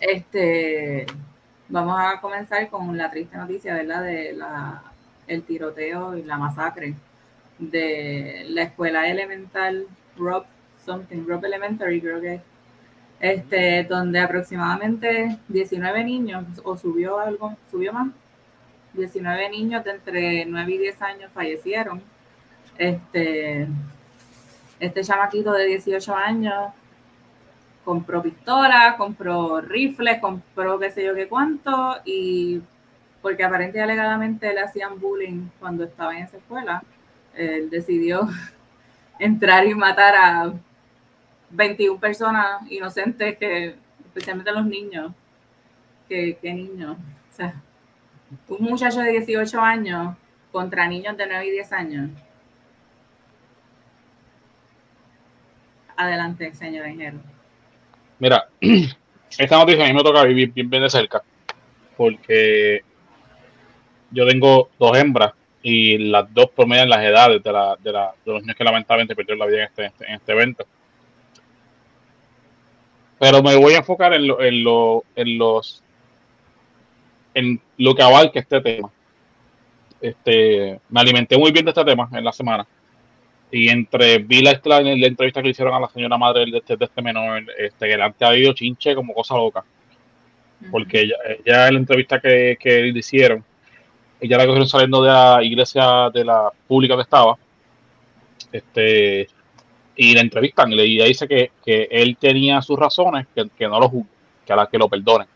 Este, 0.00 1.06
vamos 1.68 1.98
a 1.98 2.20
comenzar 2.20 2.68
con 2.68 2.96
la 2.96 3.10
triste 3.10 3.36
noticia, 3.36 3.74
¿verdad? 3.74 4.02
De 4.02 4.32
la, 4.32 4.82
el 5.26 5.42
tiroteo 5.42 6.16
y 6.16 6.22
la 6.22 6.38
masacre 6.38 6.94
de 7.58 8.46
la 8.48 8.62
escuela 8.62 9.08
elemental 9.08 9.86
Rob 10.16 10.44
something, 10.84 11.26
Rob 11.26 11.44
Elementary 11.44 12.00
creo 12.00 12.20
que 12.20 12.34
es, 12.34 12.42
este, 13.20 13.84
donde 13.84 14.20
aproximadamente 14.20 15.38
19 15.48 16.04
niños, 16.04 16.44
o 16.64 16.76
subió 16.76 17.18
algo, 17.18 17.56
subió 17.70 17.92
más, 17.92 18.08
19 18.94 19.50
niños 19.50 19.84
de 19.84 19.90
entre 19.90 20.44
9 20.46 20.72
y 20.72 20.78
10 20.78 21.02
años 21.02 21.30
fallecieron. 21.32 22.00
Este, 22.78 23.66
este 24.78 25.02
chamaquito 25.02 25.52
de 25.52 25.66
18 25.66 26.14
años 26.14 26.72
compró 27.88 28.22
pistolas, 28.22 28.96
compró 28.96 29.62
rifles, 29.62 30.20
compró 30.20 30.78
qué 30.78 30.90
sé 30.90 31.06
yo 31.06 31.14
qué 31.14 31.26
cuánto, 31.26 31.96
y 32.04 32.60
porque 33.22 33.42
aparentemente 33.42 33.80
alegadamente 33.80 34.52
le 34.52 34.60
hacían 34.60 35.00
bullying 35.00 35.48
cuando 35.58 35.84
estaba 35.84 36.14
en 36.14 36.24
esa 36.24 36.36
escuela, 36.36 36.82
él 37.34 37.70
decidió 37.70 38.28
entrar 39.18 39.66
y 39.66 39.74
matar 39.74 40.14
a 40.16 40.52
21 41.48 41.98
personas 41.98 42.70
inocentes, 42.70 43.38
que 43.38 43.76
especialmente 44.04 44.52
los 44.52 44.66
niños. 44.66 45.14
¿Qué, 46.10 46.36
qué 46.42 46.52
niños? 46.52 46.94
O 47.30 47.34
sea, 47.34 47.54
un 48.48 48.66
muchacho 48.66 49.00
de 49.00 49.12
18 49.12 49.58
años 49.62 50.14
contra 50.52 50.86
niños 50.86 51.16
de 51.16 51.26
9 51.26 51.46
y 51.46 51.50
10 51.52 51.72
años. 51.72 52.10
Adelante, 55.96 56.52
señor 56.52 56.86
ingeniero. 56.86 57.37
Mira, 58.18 58.48
esta 59.38 59.58
noticia 59.58 59.84
a 59.84 59.88
mí 59.88 59.94
me 59.94 60.02
toca 60.02 60.24
vivir 60.24 60.52
bien, 60.52 60.70
de 60.70 60.90
cerca, 60.90 61.22
porque 61.96 62.82
yo 64.10 64.26
tengo 64.26 64.70
dos 64.78 64.96
hembras 64.96 65.32
y 65.62 65.98
las 65.98 66.32
dos 66.32 66.50
promedian 66.50 66.88
las 66.88 67.00
edades 67.00 67.42
de, 67.42 67.52
la, 67.52 67.76
de, 67.82 67.92
la, 67.92 68.14
de 68.24 68.32
los 68.32 68.42
niños 68.42 68.56
que 68.56 68.64
lamentablemente 68.64 69.14
perdieron 69.14 69.38
la 69.38 69.46
vida 69.46 69.58
en 69.58 69.64
este, 69.64 70.06
en 70.06 70.14
este 70.14 70.32
evento. 70.32 70.66
Pero 73.18 73.42
me 73.42 73.56
voy 73.56 73.74
a 73.74 73.78
enfocar 73.78 74.14
en, 74.14 74.28
lo, 74.28 74.40
en, 74.40 74.62
lo, 74.62 75.04
en 75.16 75.38
los 75.38 75.82
en 77.34 77.60
lo 77.76 77.94
que 77.94 78.02
abarca 78.02 78.40
este 78.40 78.60
tema. 78.60 78.90
Este, 80.00 80.80
me 80.88 81.00
alimenté 81.00 81.36
muy 81.36 81.52
bien 81.52 81.64
de 81.64 81.70
este 81.70 81.84
tema 81.84 82.08
en 82.12 82.24
la 82.24 82.32
semana. 82.32 82.66
Y 83.50 83.68
entre 83.68 84.18
vi 84.18 84.42
la, 84.42 84.60
la, 84.64 84.80
la 84.82 85.06
entrevista 85.06 85.40
que 85.40 85.46
le 85.46 85.50
hicieron 85.52 85.74
a 85.74 85.80
la 85.80 85.88
señora 85.88 86.18
madre 86.18 86.44
de 86.50 86.58
este, 86.58 86.76
de 86.76 86.84
este 86.84 87.02
menor, 87.02 87.44
este, 87.58 87.86
que 87.86 87.94
antes 87.94 88.22
ha 88.22 88.28
habido 88.28 88.52
chinche 88.52 88.94
como 88.94 89.14
cosa 89.14 89.36
loca. 89.36 89.64
Porque 90.70 91.00
ella, 91.02 91.14
ella 91.44 91.68
en 91.68 91.74
la 91.74 91.80
entrevista 91.80 92.20
que, 92.20 92.56
que 92.60 92.82
le 92.82 92.98
hicieron, 92.98 93.44
ella 94.20 94.36
la 94.36 94.44
cogieron 94.46 94.68
saliendo 94.68 95.02
de 95.02 95.10
la 95.10 95.38
iglesia 95.42 96.10
de 96.12 96.24
la 96.24 96.50
pública 96.66 96.96
que 96.96 97.02
estaba. 97.02 97.36
Este, 98.52 99.28
y 99.96 100.14
la 100.14 100.20
entrevistan 100.20 100.72
y 100.72 100.80
ella 100.80 101.04
dice 101.06 101.26
que, 101.26 101.50
que 101.64 101.88
él 101.90 102.16
tenía 102.18 102.62
sus 102.62 102.78
razones, 102.78 103.26
que, 103.34 103.48
que 103.56 103.66
no 103.66 103.80
lo 103.80 103.88
juzgue, 103.88 104.10
que 104.46 104.52
a 104.52 104.56
las 104.56 104.68
que 104.68 104.78
lo 104.78 104.88
perdonen. 104.88 105.26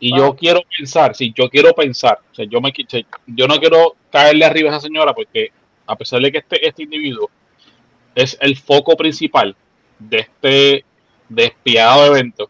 Y 0.00 0.10
Wow. 0.10 0.18
yo 0.18 0.36
quiero 0.36 0.60
pensar, 0.76 1.14
sí, 1.14 1.32
yo 1.34 1.48
quiero 1.48 1.72
pensar, 1.72 2.18
o 2.30 2.34
sea, 2.34 2.44
yo, 2.44 2.60
me, 2.60 2.72
yo 3.26 3.48
no 3.48 3.56
quiero 3.58 3.96
caerle 4.10 4.44
arriba 4.44 4.70
a 4.70 4.72
esa 4.76 4.86
señora 4.86 5.14
porque 5.14 5.50
a 5.86 5.96
pesar 5.96 6.20
de 6.20 6.32
que 6.32 6.38
este, 6.38 6.66
este 6.66 6.82
individuo 6.82 7.30
es 8.14 8.36
el 8.40 8.56
foco 8.56 8.96
principal 8.96 9.56
de 9.98 10.18
este 10.18 10.84
despiadado 11.28 12.06
evento, 12.06 12.48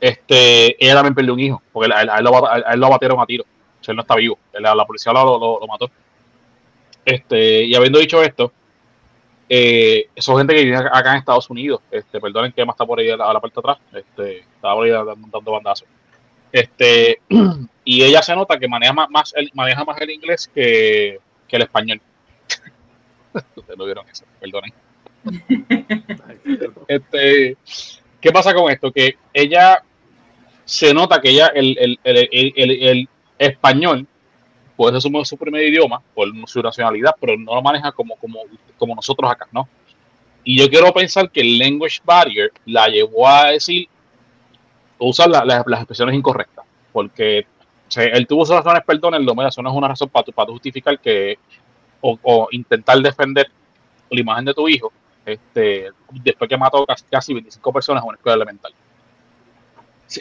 este, 0.00 0.84
ella 0.84 0.94
también 0.94 1.14
perdió 1.14 1.32
un 1.32 1.40
hijo, 1.40 1.62
porque 1.72 1.92
a 1.92 2.02
él, 2.02 2.24
lo, 2.24 2.52
él 2.52 2.80
lo 2.80 2.90
batieron 2.90 3.20
a 3.20 3.26
tiro, 3.26 3.44
él 3.86 3.96
no 3.96 4.02
está 4.02 4.16
vivo, 4.16 4.38
la, 4.52 4.84
policía 4.84 5.12
lo, 5.12 5.38
lo- 5.38 5.66
mató. 5.66 5.90
Este, 7.04 7.64
y 7.64 7.74
habiendo 7.74 7.98
dicho 7.98 8.22
esto, 8.22 8.52
eh, 9.48 10.08
son 10.16 10.38
gente 10.38 10.54
que 10.54 10.64
vive 10.64 10.76
acá 10.76 11.12
en 11.12 11.18
Estados 11.18 11.50
Unidos. 11.50 11.80
Este, 11.90 12.20
perdonen 12.20 12.52
que 12.52 12.62
Emma 12.62 12.72
está 12.72 12.86
por 12.86 12.98
ahí 12.98 13.10
a 13.10 13.16
la, 13.16 13.40
parte 13.40 13.54
de 13.54 13.60
atrás. 13.60 13.78
Este, 13.92 14.38
estaba 14.38 14.74
por 14.74 14.84
ahí 14.84 14.90
dando, 14.90 15.52
bandazos. 15.52 15.86
Este, 16.50 17.20
y 17.84 18.02
ella 18.02 18.22
se 18.22 18.34
nota 18.34 18.58
que 18.58 18.68
maneja 18.68 18.92
más, 18.92 19.10
más 19.10 19.34
maneja 19.54 19.84
más 19.84 20.00
el 20.00 20.10
inglés 20.10 20.50
que, 20.54 21.20
que 21.52 21.56
el 21.56 21.62
español. 21.62 22.00
Ustedes 23.56 23.78
no 23.78 23.84
vieron 23.84 24.08
eso, 24.08 24.24
perdonen. 24.40 24.72
Este, 26.88 27.56
¿Qué 28.20 28.32
pasa 28.32 28.54
con 28.54 28.70
esto? 28.70 28.90
Que 28.90 29.16
ella 29.32 29.82
se 30.64 30.92
nota 30.94 31.20
que 31.20 31.30
ella, 31.30 31.48
el, 31.48 31.76
el, 31.78 31.98
el, 32.04 32.28
el, 32.82 33.08
español, 33.38 34.06
puede 34.76 35.00
ser 35.00 35.12
su, 35.12 35.24
su 35.24 35.36
primer 35.36 35.62
idioma 35.66 36.00
por 36.14 36.28
su 36.48 36.62
nacionalidad, 36.62 37.14
pero 37.20 37.36
no 37.36 37.54
lo 37.54 37.62
maneja 37.62 37.92
como, 37.92 38.16
como, 38.16 38.40
como 38.78 38.94
nosotros 38.94 39.30
acá, 39.30 39.46
¿no? 39.52 39.68
Y 40.44 40.58
yo 40.58 40.68
quiero 40.70 40.92
pensar 40.92 41.30
que 41.30 41.40
el 41.42 41.58
language 41.58 42.00
barrier 42.04 42.50
la 42.66 42.88
llevó 42.88 43.28
a 43.28 43.50
decir, 43.50 43.88
usar 44.98 45.28
la- 45.28 45.44
la- 45.44 45.64
las 45.66 45.80
expresiones 45.80 46.14
incorrectas, 46.14 46.64
porque 46.92 47.46
sea, 47.92 48.04
él 48.04 48.26
tuvo 48.26 48.44
sus 48.46 48.54
razones, 48.56 48.82
perdónenlo, 48.86 49.34
mira, 49.34 49.48
eso 49.48 49.62
no 49.62 49.70
es 49.70 49.76
una 49.76 49.88
razón 49.88 50.08
para, 50.08 50.24
tu- 50.24 50.32
para 50.32 50.46
tu 50.46 50.52
justificar 50.52 50.98
que, 50.98 51.38
o, 52.00 52.18
o 52.22 52.48
intentar 52.52 52.98
defender 52.98 53.50
la 54.10 54.20
imagen 54.20 54.44
de 54.46 54.54
tu 54.54 54.68
hijo, 54.68 54.92
este, 55.24 55.90
después 56.10 56.48
que 56.48 56.56
mató 56.56 56.84
casi, 56.86 57.04
casi 57.10 57.32
25 57.34 57.72
personas 57.72 58.02
en 58.02 58.08
una 58.08 58.16
escuela 58.16 58.36
elemental. 58.36 58.72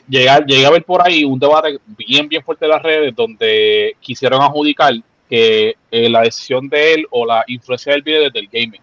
Llega, 0.08 0.40
llegué 0.46 0.66
a 0.66 0.70
ver 0.70 0.84
por 0.86 1.06
ahí 1.06 1.26
un 1.26 1.38
debate 1.38 1.78
bien, 1.86 2.30
bien 2.30 2.42
fuerte 2.44 2.66
de 2.66 2.70
las 2.72 2.82
redes 2.82 3.14
donde 3.14 3.96
quisieron 4.00 4.42
adjudicar 4.42 4.94
que 5.30 5.76
eh, 5.92 6.10
la 6.10 6.22
decisión 6.22 6.70
de 6.70 6.94
él 6.94 7.08
o 7.10 7.26
la 7.26 7.44
influencia 7.48 7.92
del 7.92 8.02
video 8.02 8.24
desde 8.24 8.40
el 8.40 8.48
gaming. 8.48 8.82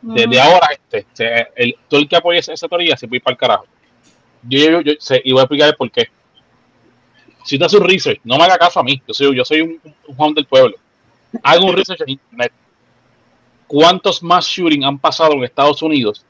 Desde 0.00 0.40
ahora, 0.40 0.68
este, 0.72 1.06
se- 1.12 1.48
el, 1.56 1.76
todo 1.88 2.00
el 2.00 2.08
que 2.08 2.16
apoye 2.16 2.38
esa, 2.38 2.68
teoría 2.68 2.96
se 2.96 3.06
puede 3.06 3.18
ir 3.18 3.22
para 3.22 3.32
el 3.34 3.38
carajo. 3.38 3.66
Yo, 4.48 4.58
yo, 4.70 4.80
yo 4.80 4.92
sé, 4.98 5.20
y 5.24 5.32
voy 5.32 5.40
a 5.40 5.42
explicar 5.44 5.76
por 5.76 5.90
qué. 5.90 6.08
Si 7.48 7.58
tú 7.58 7.64
haces 7.64 7.80
un 7.80 7.88
research, 7.88 8.20
no 8.24 8.36
me 8.36 8.44
haga 8.44 8.58
caso 8.58 8.78
a 8.78 8.82
mí. 8.82 9.00
Yo 9.08 9.14
soy, 9.14 9.34
yo 9.34 9.42
soy 9.42 9.62
un, 9.62 9.80
un 10.06 10.14
Juan 10.16 10.34
del 10.34 10.44
pueblo. 10.44 10.76
Hago 11.42 11.64
un 11.64 11.74
research 11.74 12.02
en 12.02 12.10
internet. 12.10 12.52
¿Cuántos 13.66 14.22
más 14.22 14.44
shooting 14.46 14.84
han 14.84 14.98
pasado 14.98 15.32
en 15.32 15.44
Estados 15.44 15.80
Unidos 15.80 16.26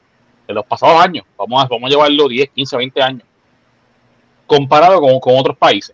en 0.47 0.55
los 0.55 0.65
pasados 0.65 1.01
años? 1.01 1.25
Vamos 1.37 1.61
a, 1.61 1.67
vamos 1.67 1.87
a 1.87 1.89
llevarlo 1.89 2.29
10, 2.29 2.49
15, 2.51 2.77
20 2.77 3.01
años. 3.01 3.23
Comparado 4.47 5.01
con, 5.01 5.19
con 5.19 5.37
otros 5.37 5.57
países. 5.57 5.93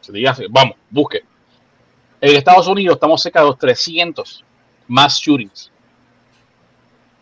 Se 0.00 0.12
vamos, 0.50 0.74
busque. 0.90 1.20
En 2.20 2.34
Estados 2.34 2.66
Unidos 2.66 2.94
estamos 2.96 3.22
cerca 3.22 3.40
de 3.40 3.46
los 3.46 3.58
300 3.58 4.44
más 4.88 5.20
shootings 5.20 5.70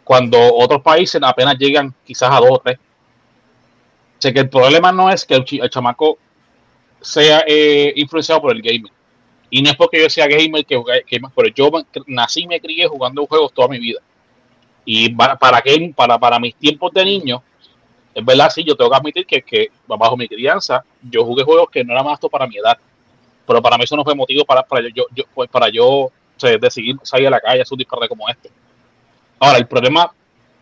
cuando 0.04 0.38
otros 0.54 0.80
países 0.80 1.20
apenas 1.22 1.56
llegan 1.58 1.92
quizás 2.02 2.30
a 2.30 2.36
dos 2.40 2.50
o 2.52 2.58
tres. 2.64 2.78
O 2.78 4.22
sea 4.22 4.32
que 4.32 4.40
el 4.40 4.48
problema 4.48 4.90
no 4.90 5.10
es 5.10 5.26
que 5.26 5.34
el, 5.34 5.44
chi- 5.44 5.58
el 5.60 5.68
chamaco 5.68 6.16
sea 7.06 7.44
eh, 7.46 7.92
influenciado 7.94 8.42
por 8.42 8.54
el 8.54 8.60
gaming. 8.60 8.90
Y 9.48 9.62
no 9.62 9.70
es 9.70 9.76
porque 9.76 10.02
yo 10.02 10.10
sea 10.10 10.26
gamer 10.26 10.66
que 10.66 10.82
que, 11.06 11.20
pero 11.34 11.48
yo 11.48 11.70
nací 12.06 12.42
y 12.42 12.46
me 12.48 12.60
crié 12.60 12.88
jugando 12.88 13.24
juegos 13.26 13.52
toda 13.52 13.68
mi 13.68 13.78
vida. 13.78 14.00
Y 14.84 15.10
para, 15.10 15.36
para, 15.36 16.18
para, 16.18 16.38
mis 16.40 16.56
tiempos 16.56 16.92
de 16.92 17.04
niño, 17.04 17.42
es 18.12 18.24
verdad, 18.24 18.50
sí, 18.50 18.64
yo 18.64 18.76
tengo 18.76 18.90
que 18.90 18.96
admitir 18.96 19.26
que, 19.26 19.70
bajo 19.86 20.16
mi 20.16 20.26
crianza, 20.26 20.84
yo 21.00 21.24
jugué 21.24 21.44
juegos 21.44 21.70
que 21.70 21.84
no 21.84 21.92
eran 21.92 22.04
más 22.04 22.14
aptos 22.14 22.30
para 22.30 22.46
mi 22.46 22.56
edad. 22.56 22.76
Pero 23.46 23.62
para 23.62 23.78
mí 23.78 23.84
eso 23.84 23.96
no 23.96 24.02
fue 24.02 24.14
motivo 24.14 24.44
para, 24.44 24.64
para 24.64 24.88
yo, 24.88 25.04
yo, 25.14 25.24
pues, 25.32 25.48
para 25.48 25.68
yo 25.68 25.86
o 25.88 26.12
decidir 26.60 26.96
salir 27.02 27.28
a 27.28 27.30
la 27.30 27.40
calle 27.40 27.60
a 27.60 27.62
hacer 27.62 27.74
un 27.74 27.78
disparate 27.78 28.08
como 28.08 28.28
este. 28.28 28.50
Ahora, 29.38 29.58
el 29.58 29.66
problema, 29.66 30.12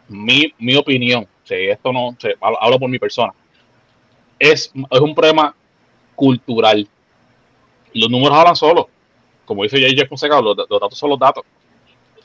mi, 0.09 0.53
mi 0.59 0.77
opinión, 0.77 1.27
si 1.43 1.55
esto 1.55 1.91
no, 1.91 2.17
hablo, 2.41 2.63
hablo 2.63 2.79
por 2.79 2.91
mi 2.91 2.99
persona, 2.99 3.33
es, 4.39 4.71
es 4.91 5.01
un 5.01 5.15
problema 5.15 5.55
cultural. 6.15 6.87
Los 7.93 8.11
números 8.11 8.37
hablan 8.37 8.57
solos. 8.57 8.87
Como 9.45 9.63
dice 9.63 9.79
Jeff 9.79 10.09
Fonseca, 10.09 10.41
los, 10.41 10.57
datos 10.57 10.97
son 10.99 11.11
los 11.11 11.19
datos. 11.19 11.45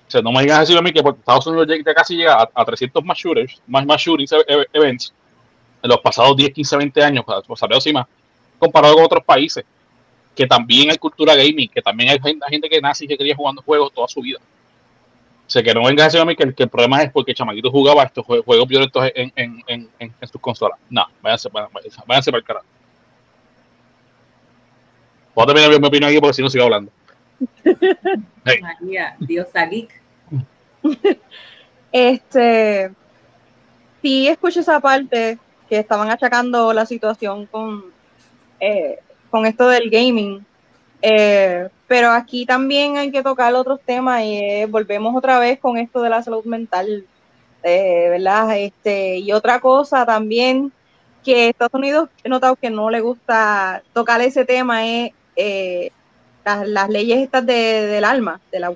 O 0.07 0.11
sea, 0.11 0.21
no 0.21 0.31
me 0.31 0.41
digas 0.41 0.57
a 0.57 0.61
decir 0.61 0.77
a 0.77 0.81
mí 0.81 0.91
que 0.91 1.03
por 1.03 1.15
Estados 1.15 1.45
Unidos 1.47 1.67
ya, 1.67 1.93
casi 1.93 2.15
llega 2.15 2.33
a, 2.41 2.49
a 2.53 2.65
300 2.65 3.03
más 3.03 3.17
shooters, 3.17 3.61
más, 3.67 3.85
más 3.85 4.01
shootings 4.01 4.31
e- 4.31 4.37
e- 4.47 4.65
events 4.73 5.13
en 5.83 5.89
los 5.89 5.99
pasados 5.99 6.35
10, 6.35 6.51
15, 6.51 6.77
20 6.77 7.03
años, 7.03 7.23
pues, 7.45 7.59
saber 7.59 7.77
más, 7.93 8.07
comparado 8.57 8.95
con 8.95 9.03
otros 9.03 9.23
países, 9.23 9.63
que 10.35 10.47
también 10.47 10.89
hay 10.89 10.97
cultura 10.97 11.35
gaming, 11.35 11.69
que 11.69 11.81
también 11.81 12.09
hay 12.09 12.19
gente, 12.19 12.45
gente 12.49 12.69
que 12.69 12.81
nace 12.81 13.05
y 13.05 13.07
que 13.07 13.17
quería 13.17 13.35
jugando 13.35 13.61
juegos 13.61 13.93
toda 13.93 14.07
su 14.07 14.21
vida. 14.21 14.39
O 14.39 15.49
sea, 15.51 15.63
que 15.63 15.73
no 15.73 15.83
vengas 15.83 16.03
a 16.03 16.05
decirme 16.05 16.21
a 16.23 16.25
mí 16.25 16.35
que 16.35 16.53
que 16.53 16.63
el 16.63 16.69
problema 16.69 17.01
es 17.03 17.11
porque 17.11 17.33
chamaquito 17.33 17.71
jugaba 17.71 18.03
estos 18.03 18.25
jue- 18.25 18.43
juegos 18.43 18.67
violentos 18.67 19.03
en, 19.15 19.31
en, 19.35 19.63
en, 19.67 19.89
en, 19.99 20.13
en 20.19 20.27
sus 20.27 20.39
consolas. 20.41 20.77
No, 20.89 21.05
váyanse, 21.21 21.49
váyanse, 21.49 22.01
váyanse 22.05 22.31
para 22.31 22.39
el 22.39 22.43
carajo. 22.45 22.65
Puedo 25.39 25.53
terminar 25.53 25.71
mi, 25.71 25.79
mi 25.79 25.87
opinión 25.87 26.09
aquí 26.09 26.19
porque 26.19 26.33
si 26.33 26.41
no 26.41 26.49
sigo 26.49 26.65
hablando. 26.65 26.91
Hey. 28.45 28.59
María, 28.61 29.15
Diosa 29.19 29.65
Geek. 29.65 29.89
Este, 31.91 32.91
sí 34.01 34.27
escucho 34.27 34.59
esa 34.59 34.79
parte 34.81 35.39
que 35.69 35.79
estaban 35.79 36.09
achacando 36.09 36.73
la 36.73 36.85
situación 36.85 37.45
con, 37.45 37.85
eh, 38.59 38.99
con 39.29 39.45
esto 39.45 39.69
del 39.69 39.89
gaming, 39.89 40.45
eh, 41.01 41.69
pero 41.87 42.11
aquí 42.11 42.45
también 42.45 42.97
hay 42.97 43.09
que 43.09 43.23
tocar 43.23 43.53
otros 43.53 43.79
temas 43.85 44.21
y 44.23 44.37
eh, 44.37 44.67
volvemos 44.69 45.15
otra 45.15 45.39
vez 45.39 45.57
con 45.59 45.77
esto 45.77 46.01
de 46.01 46.09
la 46.09 46.21
salud 46.21 46.43
mental, 46.43 47.05
eh, 47.63 48.07
¿verdad? 48.09 48.57
Este, 48.57 49.17
y 49.17 49.31
otra 49.31 49.59
cosa 49.61 50.05
también 50.05 50.71
que 51.23 51.49
Estados 51.49 51.73
Unidos 51.73 52.09
he 52.23 52.29
notado 52.29 52.55
que 52.55 52.69
no 52.69 52.89
le 52.89 52.99
gusta 52.99 53.83
tocar 53.93 54.21
ese 54.21 54.45
tema 54.45 54.85
es 54.85 55.11
eh, 55.39 55.91
las, 56.65 56.89
leyes 56.89 57.19
estas 57.19 57.45
de, 57.45 57.53
del 57.53 58.03
alma, 58.03 58.39
de 58.51 58.59
la 58.59 58.69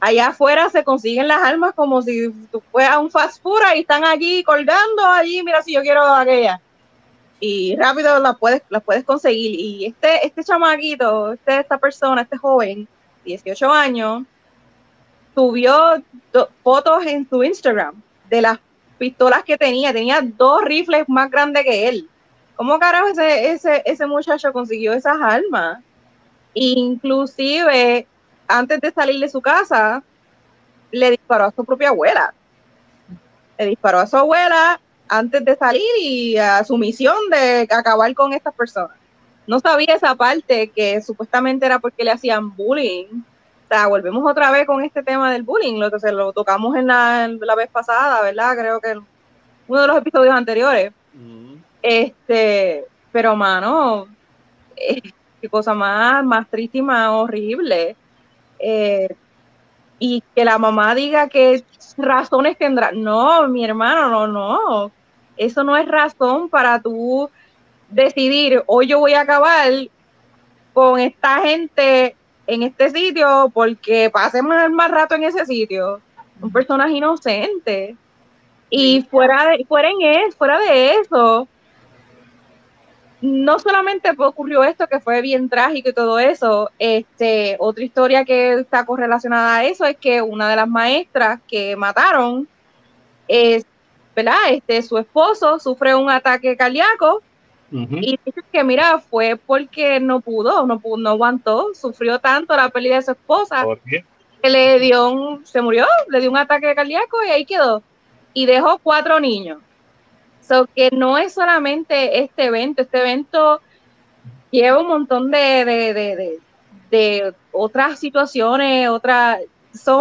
allá 0.00 0.28
afuera 0.28 0.68
se 0.70 0.84
consiguen 0.84 1.28
las 1.28 1.42
armas 1.42 1.74
como 1.74 2.02
si 2.02 2.30
tú 2.50 2.62
fueras 2.70 2.98
un 2.98 3.10
fast 3.10 3.42
food 3.42 3.60
y 3.74 3.80
están 3.80 4.04
allí 4.04 4.42
colgando 4.44 5.04
allí, 5.04 5.42
mira 5.42 5.62
si 5.62 5.74
yo 5.74 5.82
quiero 5.82 6.02
aquella. 6.04 6.60
Y 7.40 7.76
rápido 7.76 8.18
las 8.18 8.36
puedes, 8.36 8.62
las 8.68 8.82
puedes 8.82 9.04
conseguir. 9.04 9.58
Y 9.58 9.86
este, 9.86 10.26
este 10.26 10.42
chamaquito, 10.42 11.32
este, 11.32 11.60
esta 11.60 11.78
persona, 11.78 12.22
este 12.22 12.36
joven, 12.36 12.88
18 13.24 13.72
años, 13.72 14.24
subió 15.34 16.02
fotos 16.64 17.06
en 17.06 17.28
su 17.28 17.44
Instagram 17.44 18.02
de 18.28 18.42
las 18.42 18.58
pistolas 18.98 19.44
que 19.44 19.56
tenía. 19.56 19.92
Tenía 19.92 20.20
dos 20.20 20.62
rifles 20.62 21.08
más 21.08 21.30
grandes 21.30 21.64
que 21.64 21.88
él. 21.88 22.08
¿Cómo 22.58 22.76
carajo 22.80 23.06
ese, 23.06 23.52
ese, 23.52 23.82
ese 23.86 24.04
muchacho 24.04 24.52
consiguió 24.52 24.92
esas 24.92 25.16
armas? 25.22 25.78
Inclusive 26.54 28.04
antes 28.48 28.80
de 28.80 28.90
salir 28.90 29.20
de 29.20 29.28
su 29.28 29.40
casa, 29.40 30.02
le 30.90 31.12
disparó 31.12 31.44
a 31.44 31.52
su 31.52 31.64
propia 31.64 31.90
abuela. 31.90 32.34
Le 33.56 33.66
disparó 33.66 34.00
a 34.00 34.08
su 34.08 34.16
abuela 34.16 34.80
antes 35.08 35.44
de 35.44 35.54
salir 35.54 35.84
y 36.00 36.36
a 36.36 36.64
su 36.64 36.76
misión 36.76 37.16
de 37.30 37.68
acabar 37.70 38.12
con 38.14 38.32
estas 38.32 38.52
personas. 38.54 38.96
no 39.46 39.60
sabía 39.60 39.94
esa 39.94 40.16
parte 40.16 40.72
que 40.74 41.00
supuestamente 41.00 41.64
era 41.64 41.78
porque 41.78 42.02
le 42.02 42.10
hacían 42.10 42.56
bullying. 42.56 43.06
O 43.06 43.68
sea, 43.68 43.86
volvemos 43.86 44.28
otra 44.28 44.50
vez 44.50 44.66
con 44.66 44.82
este 44.82 45.04
tema 45.04 45.30
del 45.30 45.44
bullying, 45.44 45.78
lo 45.78 45.92
que 45.92 46.00
se 46.00 46.10
lo 46.10 46.32
tocamos 46.32 46.74
en 46.74 46.88
la, 46.88 47.28
la 47.28 47.54
vez 47.54 47.70
pasada, 47.70 48.20
¿verdad? 48.20 48.56
Creo 48.58 48.80
que 48.80 48.98
uno 49.68 49.80
de 49.80 49.86
los 49.86 49.96
episodios 49.96 50.34
anteriores. 50.34 50.92
Este, 51.82 52.84
pero 53.12 53.36
mano, 53.36 54.08
eh, 54.76 55.00
qué 55.40 55.48
cosa 55.48 55.74
más, 55.74 56.24
más 56.24 56.48
triste 56.48 56.78
y 56.78 56.82
más 56.82 57.10
horrible. 57.10 57.96
Eh, 58.58 59.08
y 59.98 60.22
que 60.34 60.44
la 60.44 60.58
mamá 60.58 60.94
diga 60.94 61.28
que 61.28 61.64
razones 61.96 62.56
tendrá. 62.56 62.92
No, 62.92 63.48
mi 63.48 63.64
hermano, 63.64 64.08
no, 64.08 64.26
no. 64.26 64.92
Eso 65.36 65.64
no 65.64 65.76
es 65.76 65.86
razón 65.86 66.48
para 66.48 66.80
tú 66.80 67.30
decidir, 67.88 68.62
hoy 68.66 68.86
yo 68.86 68.98
voy 68.98 69.14
a 69.14 69.22
acabar 69.22 69.72
con 70.72 71.00
esta 71.00 71.40
gente 71.40 72.14
en 72.46 72.62
este 72.62 72.90
sitio 72.90 73.50
porque 73.52 74.10
pasemos 74.10 74.54
más 74.70 74.90
rato 74.90 75.14
en 75.14 75.24
ese 75.24 75.44
sitio. 75.46 76.00
Un 76.40 76.52
personaje 76.52 76.92
inocente. 76.92 77.96
Y 78.70 79.02
fuera 79.10 79.48
de, 79.48 79.64
fuera, 79.64 79.88
en 79.90 80.02
eso, 80.02 80.36
fuera 80.36 80.58
de 80.58 80.94
eso, 80.96 81.48
no 83.20 83.58
solamente 83.58 84.10
ocurrió 84.16 84.62
esto 84.62 84.86
que 84.86 85.00
fue 85.00 85.20
bien 85.22 85.48
trágico 85.48 85.88
y 85.88 85.92
todo 85.92 86.18
eso, 86.18 86.70
este, 86.78 87.56
otra 87.58 87.84
historia 87.84 88.24
que 88.24 88.54
está 88.54 88.86
correlacionada 88.86 89.56
a 89.56 89.64
eso 89.64 89.84
es 89.84 89.96
que 89.96 90.22
una 90.22 90.48
de 90.48 90.56
las 90.56 90.68
maestras 90.68 91.40
que 91.48 91.74
mataron 91.76 92.48
es, 93.26 93.66
¿verdad? 94.14 94.36
Este, 94.50 94.82
su 94.82 94.98
esposo 94.98 95.58
sufre 95.58 95.94
un 95.94 96.10
ataque 96.10 96.56
cardíaco 96.56 97.22
y 97.70 98.18
dice 98.24 98.40
que 98.50 98.64
mira, 98.64 98.98
fue 98.98 99.36
porque 99.36 100.00
no 100.00 100.20
pudo, 100.20 100.64
no 100.66 100.80
pudo, 100.80 100.96
no 100.96 101.10
aguantó, 101.10 101.74
sufrió 101.74 102.18
tanto 102.18 102.56
la 102.56 102.70
pérdida 102.70 102.96
de 102.96 103.02
su 103.02 103.10
esposa 103.10 103.66
que 103.84 104.48
le 104.48 104.78
dio 104.78 105.10
un, 105.10 105.44
se 105.44 105.60
murió, 105.60 105.84
le 106.08 106.20
dio 106.20 106.30
un 106.30 106.38
ataque 106.38 106.74
cardíaco 106.74 107.22
y 107.24 107.30
ahí 107.30 107.44
quedó. 107.44 107.82
Y 108.32 108.46
dejó 108.46 108.78
cuatro 108.78 109.20
niños. 109.20 109.58
So 110.48 110.66
que 110.74 110.88
no 110.90 111.18
es 111.18 111.34
solamente 111.34 112.20
este 112.20 112.46
evento, 112.46 112.80
este 112.80 113.00
evento 113.00 113.60
lleva 114.50 114.80
un 114.80 114.88
montón 114.88 115.30
de, 115.30 116.40
de, 116.90 117.34
otras 117.52 117.98
situaciones, 117.98 118.88
otras, 118.88 119.40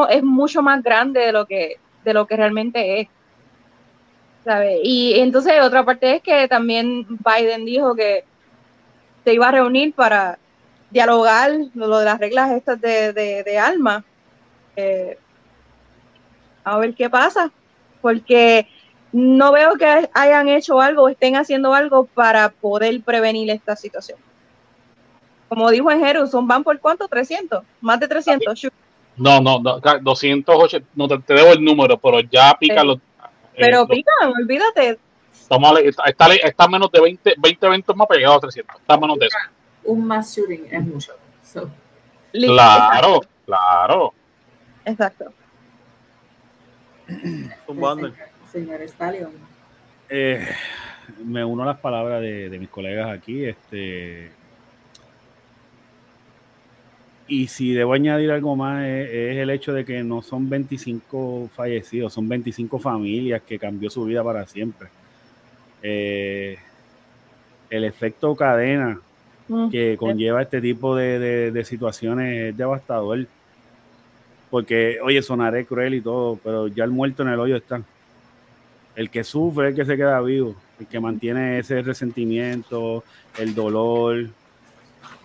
es 0.10 0.24
mucho 0.24 0.62
más 0.62 0.82
grande 0.82 1.20
de 1.20 1.32
lo 1.34 1.46
que, 1.46 1.75
de 2.06 2.13
lo 2.13 2.25
que 2.25 2.38
realmente 2.38 3.01
es. 3.01 3.08
Y 4.84 5.20
entonces 5.20 5.62
otra 5.62 5.84
parte 5.84 6.16
es 6.16 6.22
que 6.22 6.48
también 6.48 7.06
Biden 7.10 7.66
dijo 7.66 7.94
que 7.94 8.24
se 9.25 9.34
iba 9.34 9.50
a 9.50 9.51
reunir 9.51 9.94
para 9.94 10.39
dialogar 10.89 11.51
lo 11.74 12.00
de 12.00 12.06
las 12.06 12.18
reglas 12.18 12.51
estas 12.51 12.80
de, 12.80 13.12
de, 13.12 13.60
alma. 13.60 14.06
Eh, 14.77 15.18
a 16.63 16.77
ver 16.77 16.94
qué 16.94 17.10
pasa, 17.10 17.51
porque 18.01 18.68
no 19.12 19.52
veo 19.52 19.74
que 19.74 20.10
hayan 20.14 20.50
hecho 20.50 20.80
algo 20.80 21.04
o 21.04 21.10
estén 21.10 21.36
haciendo 21.36 21.74
algo 21.74 22.06
para 22.06 22.50
poder 22.50 23.02
prevenir 23.02 23.50
esta 23.50 23.76
situación. 23.76 24.20
Como 25.50 25.70
dijo 25.72 25.90
en 25.92 26.04
Jerusalén, 26.04 26.48
¿van 26.48 26.64
por 26.64 26.80
cuánto? 26.80 27.08
¿300? 27.08 27.64
¿Más 27.82 28.00
de 28.00 28.08
300? 28.08 28.68
No, 29.16 29.42
no, 29.42 29.60
no 29.60 29.80
208, 29.80 30.80
no 30.96 31.08
te, 31.08 31.34
debo 31.34 31.54
el 31.54 31.64
número, 31.64 31.98
pero 31.98 32.20
ya 32.20 32.56
pica 32.60 32.84
los 32.84 33.00
pero 33.58 33.82
eh, 33.84 33.88
pican, 33.88 34.34
olvídate. 34.39 35.00
Estamos, 35.34 35.80
está, 35.80 36.34
está, 36.36 36.67
menos 36.67 36.91
de 36.91 37.02
20, 37.02 37.36
20 37.38 37.65
eventos 37.65 37.96
más 37.96 38.08
pegados 38.08 38.38
a 38.38 38.41
300. 38.41 38.76
Está 38.76 38.98
menos 38.98 39.17
de 39.17 39.26
eso. 39.26 39.38
Un 39.86 40.06
mass 40.06 40.36
shooting 40.36 40.67
es 40.70 40.86
mucho. 40.86 41.13
Claro, 42.32 43.22
claro. 43.46 44.13
Exacto. 44.86 45.34
Un 47.67 47.80
Señor 48.51 48.81
Stallion. 48.81 49.31
Eh, 50.10 50.47
me 51.25 51.43
uno 51.43 51.63
a 51.63 51.67
las 51.67 51.79
palabras 51.79 52.21
de, 52.21 52.49
de 52.49 52.60
mis 52.60 52.69
colegas 52.69 53.10
aquí. 53.10 53.45
Este, 53.45 54.31
y 57.27 57.47
si 57.47 57.73
debo 57.73 57.93
añadir 57.93 58.31
algo 58.31 58.55
más, 58.55 58.86
es, 58.86 59.38
el 59.38 59.49
hecho 59.49 59.73
de 59.73 59.83
que 59.83 60.01
no 60.03 60.21
son 60.21 60.49
25 60.49 61.49
fallecidos, 61.53 62.13
son 62.13 62.29
25 62.29 62.79
familias 62.79 63.41
que 63.41 63.60
cambió 63.60 63.89
su 63.89 64.05
vida 64.05 64.23
para 64.23 64.47
siempre. 64.47 64.88
Eh, 65.83 66.57
el 67.69 67.83
efecto 67.83 68.33
cadena 68.36 69.01
mm, 69.49 69.69
que 69.69 69.97
conlleva 69.97 70.41
este 70.41 70.62
tipo 70.62 70.95
de, 70.95 71.63
situaciones 71.65 72.51
es 72.51 72.57
devastador. 72.57 73.27
Porque, 74.49 74.99
oye, 75.03 75.21
sonaré 75.21 75.65
cruel 75.65 75.95
y 75.95 76.01
todo, 76.01 76.39
pero 76.41 76.69
ya 76.69 76.86
el 76.86 76.91
muerto 76.91 77.23
en 77.23 77.29
el 77.29 77.39
hoyo 77.39 77.57
está. 77.57 77.81
El 78.97 79.12
que 79.12 79.23
sufre 79.23 79.67
es 79.67 79.69
el 79.69 79.75
que 79.75 79.86
se 79.86 79.95
queda 79.95 80.19
vivo, 80.21 80.55
el 80.79 80.88
que 80.88 80.99
mantiene 80.99 81.60
ese 81.60 81.83
resentimiento, 81.83 83.03
el 83.38 83.53
dolor, 83.53 84.25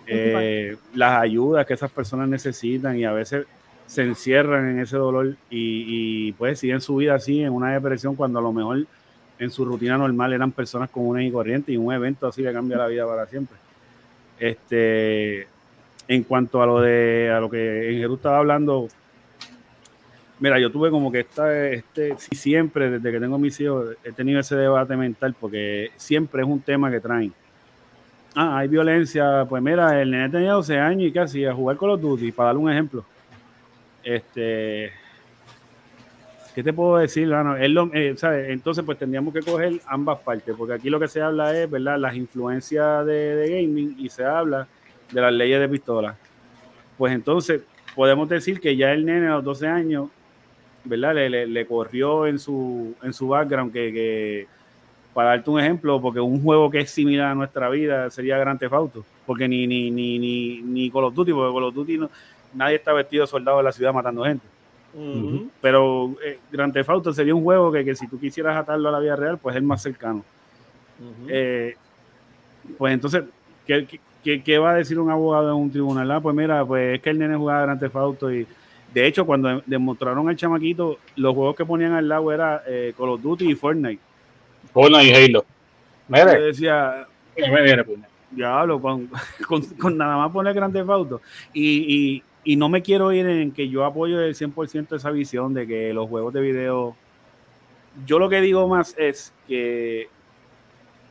eh, 0.05 0.77
las 0.93 1.19
ayudas 1.19 1.65
que 1.65 1.73
esas 1.73 1.89
personas 1.89 2.29
necesitan 2.29 2.95
y 2.99 3.03
a 3.03 3.11
veces 3.13 3.47
se 3.87 4.03
encierran 4.03 4.69
en 4.69 4.79
ese 4.79 4.95
dolor 4.95 5.35
y, 5.49 6.31
pues 6.33 6.59
siguen 6.59 6.81
su 6.81 6.97
vida 6.97 7.15
así 7.15 7.41
en 7.41 7.51
una 7.51 7.73
depresión 7.73 8.15
cuando 8.15 8.37
a 8.37 8.43
lo 8.43 8.53
mejor 8.53 8.85
en 9.39 9.49
su 9.49 9.65
rutina 9.65 9.97
normal 9.97 10.33
eran 10.33 10.51
personas 10.51 10.91
comunes 10.91 11.27
y 11.27 11.31
corrientes 11.31 11.73
y 11.73 11.77
un 11.77 11.91
evento 11.91 12.27
así 12.27 12.43
le 12.43 12.53
cambia 12.53 12.77
la 12.77 12.85
vida 12.85 13.07
para 13.07 13.25
siempre. 13.25 13.57
Este, 14.39 15.47
en 16.07 16.23
cuanto 16.23 16.61
a 16.61 16.67
lo 16.67 16.79
de 16.79 17.31
a 17.35 17.39
lo 17.39 17.49
que 17.49 17.89
en 17.89 17.97
Jesús 17.97 18.17
estaba 18.17 18.37
hablando, 18.37 18.87
mira, 20.43 20.59
yo 20.59 20.69
tuve 20.69 20.91
como 20.91 21.11
que 21.11 21.21
esta, 21.21 21.67
este, 21.69 22.15
siempre 22.17 22.89
desde 22.89 23.11
que 23.11 23.19
tengo 23.19 23.39
mis 23.39 23.59
hijos 23.61 23.95
he 24.03 24.11
tenido 24.11 24.39
ese 24.39 24.55
debate 24.55 24.95
mental 24.95 25.33
porque 25.39 25.91
siempre 25.95 26.41
es 26.41 26.47
un 26.47 26.59
tema 26.59 26.91
que 26.91 26.99
traen 26.99 27.33
ah, 28.35 28.57
hay 28.57 28.67
violencia, 28.67 29.45
pues 29.47 29.61
mira, 29.61 30.01
el 30.01 30.11
nene 30.11 30.29
tenía 30.29 30.53
12 30.53 30.77
años 30.79 31.03
y 31.03 31.11
casi 31.11 31.45
a 31.45 31.53
jugar 31.53 31.77
con 31.77 31.89
los 31.89 32.01
Duty, 32.01 32.31
para 32.31 32.47
darle 32.47 32.61
un 32.61 32.71
ejemplo. 32.71 33.05
Este, 34.03 34.91
¿qué 36.53 36.63
te 36.63 36.73
puedo 36.73 36.97
decir? 36.97 37.31
Eh, 37.31 38.15
Entonces, 38.49 38.83
pues 38.83 38.97
tendríamos 38.97 39.33
que 39.33 39.41
coger 39.41 39.79
ambas 39.87 40.19
partes, 40.19 40.55
porque 40.57 40.73
aquí 40.73 40.89
lo 40.89 40.99
que 40.99 41.07
se 41.07 41.21
habla 41.21 41.57
es, 41.57 41.69
¿verdad? 41.69 41.97
Las 41.97 42.15
influencias 42.15 43.05
de, 43.05 43.47
gaming 43.49 43.95
y 43.97 44.09
se 44.09 44.25
habla 44.25 44.67
de 45.11 45.21
las 45.21 45.33
leyes 45.33 45.59
de 45.59 45.69
pistola. 45.69 46.17
Pues 46.97 47.13
entonces, 47.13 47.61
podemos 47.95 48.27
decir 48.29 48.59
que 48.59 48.75
ya 48.75 48.91
el 48.91 49.05
nene 49.05 49.27
a 49.27 49.35
los 49.35 49.43
12 49.43 49.67
años, 49.67 50.09
¿verdad? 50.83 51.15
Le, 51.15 51.47
le, 51.47 51.65
corrió 51.65 52.27
en 52.27 52.39
su, 52.39 52.95
en 53.01 53.13
su 53.13 53.27
background 53.27 53.71
que 53.71 54.47
para 55.13 55.29
darte 55.29 55.49
un 55.49 55.59
ejemplo, 55.59 56.01
porque 56.01 56.19
un 56.19 56.41
juego 56.41 56.69
que 56.69 56.81
es 56.81 56.89
similar 56.89 57.31
a 57.31 57.35
nuestra 57.35 57.69
vida 57.69 58.09
sería 58.09 58.37
Grand 58.37 58.59
Theft 58.59 58.73
Auto, 58.73 59.05
porque 59.25 59.47
ni, 59.47 59.67
ni, 59.67 59.91
ni, 59.91 60.17
ni, 60.17 60.61
ni 60.61 60.89
Call 60.89 61.05
of 61.05 61.13
Duty, 61.13 61.31
porque 61.31 61.53
Call 61.53 61.63
of 61.63 61.75
Duty 61.75 61.97
no, 61.99 62.09
nadie 62.53 62.75
está 62.75 62.93
vestido 62.93 63.21
de 63.21 63.27
soldado 63.27 63.59
en 63.59 63.65
la 63.65 63.71
ciudad 63.71 63.93
matando 63.93 64.23
gente. 64.23 64.45
Pero 65.61 66.15
eh, 66.23 66.39
Grand 66.51 66.73
Theft 66.73 66.89
Auto 66.89 67.13
sería 67.13 67.33
un 67.33 67.43
juego 67.43 67.71
que, 67.71 67.83
que, 67.83 67.95
si 67.95 68.07
tú 68.07 68.19
quisieras 68.19 68.57
atarlo 68.57 68.89
a 68.89 68.91
la 68.91 68.99
vida 68.99 69.15
real, 69.15 69.37
pues 69.37 69.55
es 69.55 69.63
más 69.63 69.81
cercano. 69.81 70.23
Eh, 71.27 71.75
pues 72.77 72.93
entonces, 72.93 73.23
¿qué, 73.65 73.87
¿qué, 74.23 74.43
qué, 74.43 74.57
va 74.57 74.71
a 74.71 74.75
decir 74.75 74.99
un 74.99 75.09
abogado 75.09 75.49
en 75.49 75.55
un 75.55 75.71
tribunal? 75.71 76.09
Ah, 76.11 76.21
pues 76.21 76.35
mira, 76.35 76.63
pues 76.65 76.95
es 76.95 77.01
que 77.01 77.09
el 77.09 77.19
nene 77.19 77.35
jugaba 77.35 77.63
Grand 77.63 77.79
Theft 77.79 77.95
Auto 77.95 78.31
y 78.31 78.47
de 78.93 79.07
hecho 79.07 79.25
cuando 79.25 79.61
demostraron 79.65 80.29
al 80.29 80.35
chamaquito, 80.35 80.99
los 81.15 81.33
juegos 81.33 81.55
que 81.55 81.65
ponían 81.65 81.93
al 81.93 82.07
lado 82.07 82.31
era 82.31 82.63
eh, 82.67 82.93
Call 82.97 83.09
of 83.09 83.21
Duty 83.21 83.51
y 83.51 83.55
Fortnite 83.55 83.99
Fortnite 84.71 85.05
y 85.05 85.13
Halo. 85.13 85.45
Mire. 86.07 86.39
Yo 86.39 86.45
decía, 86.45 87.07
ya 88.35 88.59
hablo 88.59 88.81
con, 88.81 89.09
con, 89.79 89.97
nada 89.97 90.17
más 90.17 90.31
poner 90.31 90.53
grandes 90.53 90.87
autos. 90.87 91.21
Y, 91.53 91.63
y, 91.63 92.23
y, 92.43 92.55
no 92.55 92.69
me 92.69 92.81
quiero 92.81 93.11
ir 93.11 93.25
en 93.25 93.51
que 93.51 93.69
yo 93.69 93.85
apoyo 93.85 94.21
el 94.21 94.35
100% 94.35 94.95
esa 94.95 95.11
visión 95.11 95.53
de 95.53 95.67
que 95.67 95.93
los 95.93 96.09
juegos 96.09 96.33
de 96.33 96.41
video. 96.41 96.95
Yo 98.05 98.17
lo 98.17 98.27
que 98.27 98.41
digo 98.41 98.67
más 98.67 98.95
es 98.97 99.33
que 99.47 100.07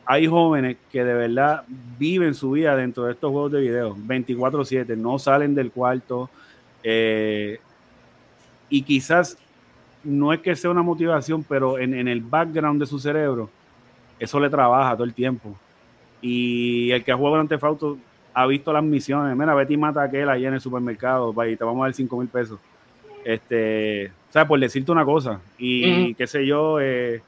hay 0.05 0.27
jóvenes 0.27 0.77
que 0.91 1.03
de 1.03 1.13
verdad 1.13 1.63
viven 1.97 2.33
su 2.33 2.51
vida 2.51 2.75
dentro 2.75 3.05
de 3.05 3.13
estos 3.13 3.31
juegos 3.31 3.53
de 3.53 3.61
video 3.61 3.95
24/7, 3.95 4.97
no 4.97 5.17
salen 5.17 5.55
del 5.55 5.71
cuarto. 5.71 6.29
Eh, 6.83 7.59
y 8.73 8.81
quizás 8.81 9.37
no 10.03 10.33
es 10.33 10.39
que 10.39 10.55
sea 10.55 10.71
una 10.71 10.81
motivación, 10.81 11.43
pero 11.43 11.77
en, 11.77 11.93
el 12.07 12.21
background 12.21 12.79
de 12.79 12.87
su 12.87 12.97
cerebro, 12.97 13.47
eso 14.17 14.39
le 14.39 14.49
trabaja 14.49 14.93
todo 14.93 15.03
el 15.03 15.13
tiempo. 15.13 15.55
Y 16.23 16.89
el 16.89 17.03
que 17.03 17.11
ha 17.11 17.15
jugado 17.15 17.39
ante 17.39 17.59
Fausto 17.59 17.99
ha 18.33 18.47
visto 18.47 18.73
las 18.73 18.83
misiones. 18.83 19.37
Mira, 19.37 19.53
vete 19.53 19.73
y 19.73 19.77
mata 19.77 20.01
a 20.01 20.05
aquel 20.05 20.27
ahí 20.27 20.47
en 20.47 20.55
el 20.55 20.59
supermercado 20.59 21.35
y 21.45 21.55
te 21.55 21.63
vamos 21.63 21.83
a 21.83 21.85
dar 21.85 21.93
5 21.93 22.17
mil 22.17 22.27
pesos. 22.27 22.59
Este, 23.23 24.07
o 24.07 24.31
sea, 24.31 24.47
por 24.47 24.59
decirte 24.59 24.91
una 24.91 25.05
cosa. 25.05 25.39
Y 25.59 26.15
qué 26.15 26.25
sé 26.25 26.43
yo, 26.43 26.79
eh, 26.79 27.21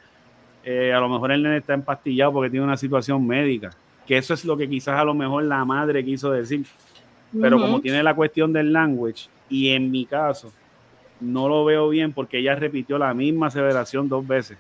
eh, 0.64 0.94
a 0.94 1.00
lo 1.00 1.10
mejor 1.10 1.32
el 1.32 1.44
nene 1.44 1.58
está 1.58 1.76
empastillado 1.76 2.34
porque 2.34 2.50
tiene 2.50 2.66
una 2.66 2.76
situación 2.76 3.26
médica. 3.28 3.70
Que 4.08 4.18
eso 4.18 4.34
es 4.34 4.46
lo 4.46 4.58
que 4.58 4.68
quizás 4.68 5.00
a 5.00 5.04
lo 5.04 5.14
mejor 5.14 5.44
la 5.44 5.64
madre 5.64 6.04
quiso 6.04 6.32
decir. 6.32 6.66
Pero 7.40 7.60
como 7.60 7.82
tiene 7.82 8.02
la 8.02 8.16
cuestión 8.16 8.52
del 8.52 8.74
language, 8.74 9.28
y 9.48 9.70
en 9.70 9.92
mi 9.92 10.06
caso, 10.06 10.52
no 11.20 11.48
lo 11.48 11.66
veo 11.66 11.90
bien 11.90 12.14
porque 12.14 12.40
ella 12.40 12.56
repitió 12.56 12.98
la 12.98 13.14
misma 13.14 13.48
aseveración 13.48 14.10
dos 14.10 14.28
veces. 14.28 14.58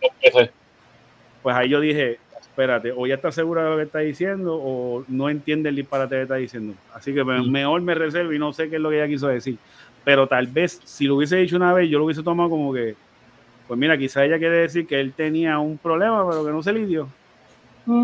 Pues 1.44 1.56
ahí 1.56 1.70
yo 1.70 1.80
dije, 1.80 2.18
espérate, 2.42 2.94
o 2.96 3.06
ya 3.06 3.16
está 3.16 3.32
segura 3.32 3.64
de 3.64 3.70
lo 3.70 3.78
que 3.78 3.84
está 3.84 4.00
diciendo 4.00 4.56
o 4.56 5.04
no 5.08 5.30
entiende 5.30 5.70
el 5.70 5.76
disparate 5.76 6.16
que 6.16 6.22
está 6.24 6.36
diciendo. 6.36 6.74
Así 6.94 7.14
que 7.14 7.24
mejor 7.24 7.82
me 7.82 7.96
reservo 7.96 8.34
y 8.34 8.40
no 8.40 8.54
sé 8.54 8.70
qué 8.70 8.78
es 8.78 8.82
lo 8.82 8.90
que 8.90 8.98
ella 8.98 9.08
quiso 9.08 9.28
decir. 9.28 9.58
Pero 10.04 10.28
tal 10.28 10.48
vez 10.48 10.82
si 10.86 11.06
lo 11.06 11.16
hubiese 11.16 11.38
dicho 11.38 11.56
una 11.56 11.74
vez, 11.74 11.90
yo 11.90 12.00
lo 12.00 12.06
hubiese 12.06 12.24
tomado 12.24 12.50
como 12.50 12.74
que, 12.74 12.96
pues 13.68 13.80
mira, 13.80 13.98
quizá 13.98 14.24
ella 14.24 14.38
quiere 14.38 14.58
decir 14.58 14.88
que 14.88 15.00
él 15.00 15.14
tenía 15.14 15.60
un 15.60 15.78
problema, 15.78 16.28
pero 16.30 16.46
que 16.46 16.52
no 16.52 16.64
se 16.64 16.72
lidió. 16.74 17.10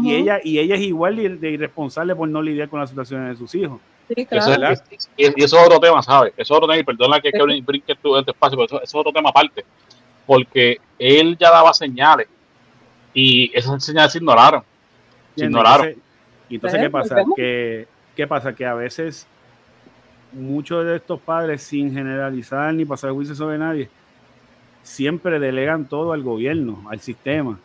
y, 0.03 0.13
ella, 0.13 0.39
y 0.43 0.59
ella 0.59 0.75
es 0.75 0.81
igual 0.81 1.15
de 1.15 1.51
irresponsable 1.51 2.15
por 2.15 2.27
no 2.27 2.41
lidiar 2.41 2.69
con 2.69 2.79
las 2.79 2.89
situaciones 2.89 3.29
de 3.29 3.35
sus 3.35 3.55
hijos. 3.55 3.79
Y, 4.15 5.43
eso 5.43 5.57
es 5.57 5.65
otro 5.65 5.79
tema, 5.79 6.01
¿sabes? 6.01 6.33
Eso 6.37 6.53
es 6.53 6.57
otro 6.57 6.67
tema, 6.67 6.79
y 6.79 6.83
perdona 6.83 7.19
que, 7.19 7.31
que 7.31 7.61
brinque 7.61 7.95
tu 7.95 8.17
este 8.17 8.31
espacio, 8.31 8.57
pero 8.57 8.65
eso, 8.65 8.81
es 8.81 8.95
otro 8.95 9.11
tema 9.11 9.29
aparte. 9.29 9.65
Porque 10.25 10.77
él 10.99 11.37
ya 11.39 11.49
daba 11.49 11.73
señales 11.73 12.27
y 13.13 13.51
esas 13.57 13.83
señales 13.83 14.11
se 14.11 14.19
ignoraron. 14.19 14.63
Se 15.35 15.45
ignoraron. 15.45 15.95
y 16.49 16.55
entonces, 16.55 16.79
¿qué 16.79 16.89
pasa? 16.89 17.15
Que, 17.35 17.87
¿Qué 18.15 18.27
pasa? 18.27 18.53
Que 18.53 18.65
a 18.65 18.73
veces 18.73 19.27
muchos 20.31 20.85
de 20.85 20.97
estos 20.97 21.19
padres, 21.19 21.63
sin 21.63 21.93
generalizar 21.93 22.73
ni 22.73 22.85
pasar 22.85 23.11
juicio 23.11 23.35
sobre 23.35 23.57
nadie, 23.57 23.89
siempre 24.83 25.39
delegan 25.39 25.87
todo 25.87 26.13
al 26.13 26.21
gobierno, 26.21 26.85
al 26.89 26.99
sistema. 26.99 27.59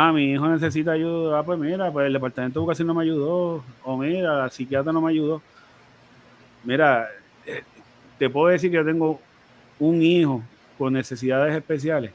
Ah, 0.00 0.12
mi 0.12 0.30
hijo 0.30 0.46
necesita 0.46 0.92
ayuda. 0.92 1.40
Ah, 1.40 1.42
pues 1.42 1.58
mira, 1.58 1.90
pues 1.90 2.06
el 2.06 2.12
departamento 2.12 2.60
de 2.60 2.62
educación 2.62 2.86
no 2.86 2.94
me 2.94 3.02
ayudó. 3.02 3.64
O 3.82 3.96
mira, 3.96 4.44
la 4.44 4.48
psiquiatra 4.48 4.92
no 4.92 5.00
me 5.00 5.10
ayudó. 5.10 5.42
Mira, 6.62 7.08
eh, 7.44 7.64
te 8.16 8.30
puedo 8.30 8.46
decir 8.46 8.70
que 8.70 8.76
yo 8.76 8.84
tengo 8.84 9.20
un 9.80 10.00
hijo 10.00 10.40
con 10.78 10.92
necesidades 10.92 11.52
especiales 11.56 12.12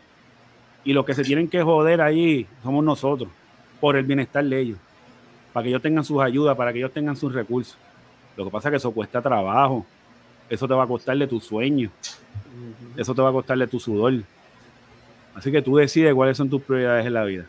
y 0.85 0.93
los 0.93 1.05
que 1.05 1.13
se 1.13 1.25
tienen 1.25 1.49
que 1.49 1.61
joder 1.61 1.99
allí 1.99 2.47
somos 2.63 2.85
nosotros, 2.85 3.27
por 3.81 3.97
el 3.97 4.05
bienestar 4.05 4.45
de 4.45 4.61
ellos, 4.61 4.77
para 5.51 5.65
que 5.65 5.69
ellos 5.69 5.81
tengan 5.81 6.05
sus 6.05 6.21
ayudas, 6.21 6.55
para 6.55 6.71
que 6.71 6.79
ellos 6.79 6.93
tengan 6.93 7.17
sus 7.17 7.33
recursos. 7.33 7.77
Lo 8.37 8.45
que 8.45 8.51
pasa 8.51 8.69
es 8.69 8.71
que 8.71 8.77
eso 8.77 8.91
cuesta 8.93 9.21
trabajo, 9.21 9.85
eso 10.49 10.65
te 10.69 10.73
va 10.73 10.85
a 10.85 10.87
costarle 10.87 11.27
tu 11.27 11.41
sueño, 11.41 11.89
eso 12.95 13.13
te 13.13 13.21
va 13.21 13.27
a 13.27 13.33
costarle 13.33 13.67
tu 13.67 13.77
sudor. 13.77 14.13
Así 15.35 15.51
que 15.51 15.61
tú 15.61 15.75
decides 15.75 16.13
cuáles 16.13 16.37
son 16.37 16.49
tus 16.49 16.61
prioridades 16.61 17.05
en 17.05 17.13
la 17.13 17.25
vida. 17.25 17.45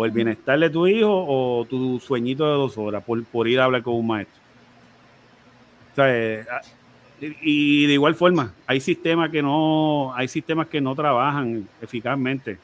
O 0.00 0.04
el 0.04 0.12
bienestar 0.12 0.56
de 0.60 0.70
tu 0.70 0.86
hijo 0.86 1.10
o 1.10 1.64
tu 1.64 1.98
sueñito 1.98 2.44
de 2.44 2.52
dos 2.52 2.78
horas 2.78 3.02
por, 3.02 3.24
por 3.24 3.48
ir 3.48 3.58
a 3.58 3.64
hablar 3.64 3.82
con 3.82 3.94
un 3.96 4.06
maestro. 4.06 4.40
O 5.90 5.94
sea, 5.96 6.06
eh, 6.08 6.46
y 7.42 7.86
de 7.86 7.94
igual 7.94 8.14
forma, 8.14 8.54
hay 8.64 8.78
sistemas 8.78 9.28
que 9.30 9.42
no, 9.42 10.14
hay 10.14 10.28
sistemas 10.28 10.68
que 10.68 10.80
no 10.80 10.94
trabajan 10.94 11.68
eficazmente. 11.82 12.58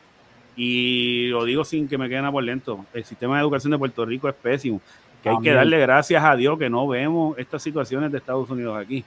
Y 0.57 1.27
lo 1.27 1.45
digo 1.45 1.65
sin 1.65 1.89
que 1.89 1.99
me 1.99 2.09
queden 2.09 2.31
por 2.31 2.45
lento. 2.45 2.87
El 2.95 3.05
sistema 3.05 3.35
de 3.35 3.43
educación 3.43 3.73
de 3.73 3.79
Puerto 3.79 4.07
Rico 4.07 4.29
es 4.29 4.35
pésimo. 4.37 4.81
Que 5.21 5.31
hay 5.31 5.39
que 5.43 5.53
darle 5.53 5.81
gracias 5.81 6.23
a 6.23 6.37
Dios 6.37 6.57
que 6.57 6.71
no 6.71 6.87
vemos 6.87 7.37
estas 7.37 7.63
situaciones 7.63 8.13
de 8.13 8.19
Estados 8.19 8.49
Unidos 8.49 8.79
aquí. 8.79 9.05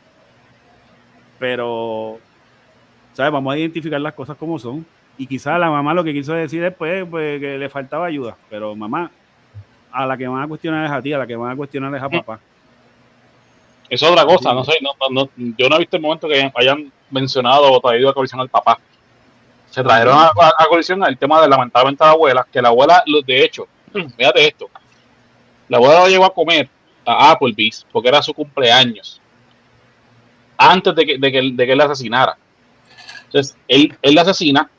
Pero, 1.39 2.19
¿sabes? 3.13 3.31
Vamos 3.31 3.53
a 3.53 3.57
identificar 3.57 4.01
las 4.01 4.13
cosas 4.13 4.35
como 4.35 4.59
son. 4.59 4.85
Y 5.17 5.25
quizás 5.25 5.59
la 5.59 5.69
mamá 5.69 5.93
lo 5.93 6.03
que 6.03 6.13
quiso 6.13 6.33
decir 6.33 6.61
después 6.61 7.05
pues, 7.09 7.39
que 7.39 7.57
le 7.57 7.69
faltaba 7.69 8.05
ayuda. 8.05 8.35
Pero 8.49 8.75
mamá, 8.75 9.11
a 9.91 10.05
la 10.05 10.17
que 10.17 10.27
van 10.27 10.43
a 10.43 10.47
cuestionar 10.47 10.85
es 10.85 10.91
a 10.91 11.01
ti, 11.01 11.13
a 11.13 11.17
la 11.17 11.27
que 11.27 11.35
van 11.35 11.51
a 11.51 11.55
cuestionar 11.55 11.93
es 11.95 12.01
a 12.01 12.09
papá. 12.09 12.39
Eso 13.89 14.05
es 14.05 14.11
otra 14.11 14.25
cosa, 14.25 14.53
no 14.53 14.65
sé, 14.65 14.73
no, 14.81 14.91
no, 15.09 15.29
yo 15.57 15.69
no 15.69 15.77
he 15.77 15.79
visto 15.79 15.95
el 15.95 16.01
momento 16.01 16.27
que 16.27 16.51
hayan 16.53 16.91
mencionado 17.09 17.71
o 17.71 17.79
traído 17.79 18.09
a 18.09 18.13
colisión 18.13 18.41
al 18.41 18.49
papá. 18.49 18.77
Se 19.69 19.81
trajeron 19.81 20.17
a, 20.17 20.27
a, 20.27 20.65
colisión 20.67 21.03
el 21.05 21.17
tema 21.17 21.41
de 21.41 21.47
lamentablemente 21.47 22.03
la 22.03 22.11
abuela, 22.11 22.45
que 22.51 22.61
la 22.61 22.67
abuela, 22.67 23.03
de 23.25 23.43
hecho, 23.43 23.67
fíjate 24.17 24.47
esto, 24.47 24.69
la 25.69 25.77
abuela 25.77 26.01
lo 26.01 26.07
llevó 26.09 26.25
a 26.25 26.33
comer 26.33 26.69
a 27.05 27.31
Applebee's 27.31 27.85
porque 27.91 28.09
era 28.09 28.21
su 28.21 28.33
cumpleaños, 28.33 29.21
antes 30.57 30.93
de 30.93 31.05
que, 31.05 31.17
de 31.17 31.31
que, 31.31 31.51
de 31.53 31.65
que 31.65 31.71
él 31.71 31.77
la 31.77 31.85
asesinara. 31.85 32.37
Entonces, 33.25 33.55
él, 33.67 33.97
él 34.01 34.15
la 34.15 34.23
asesina, 34.23 34.69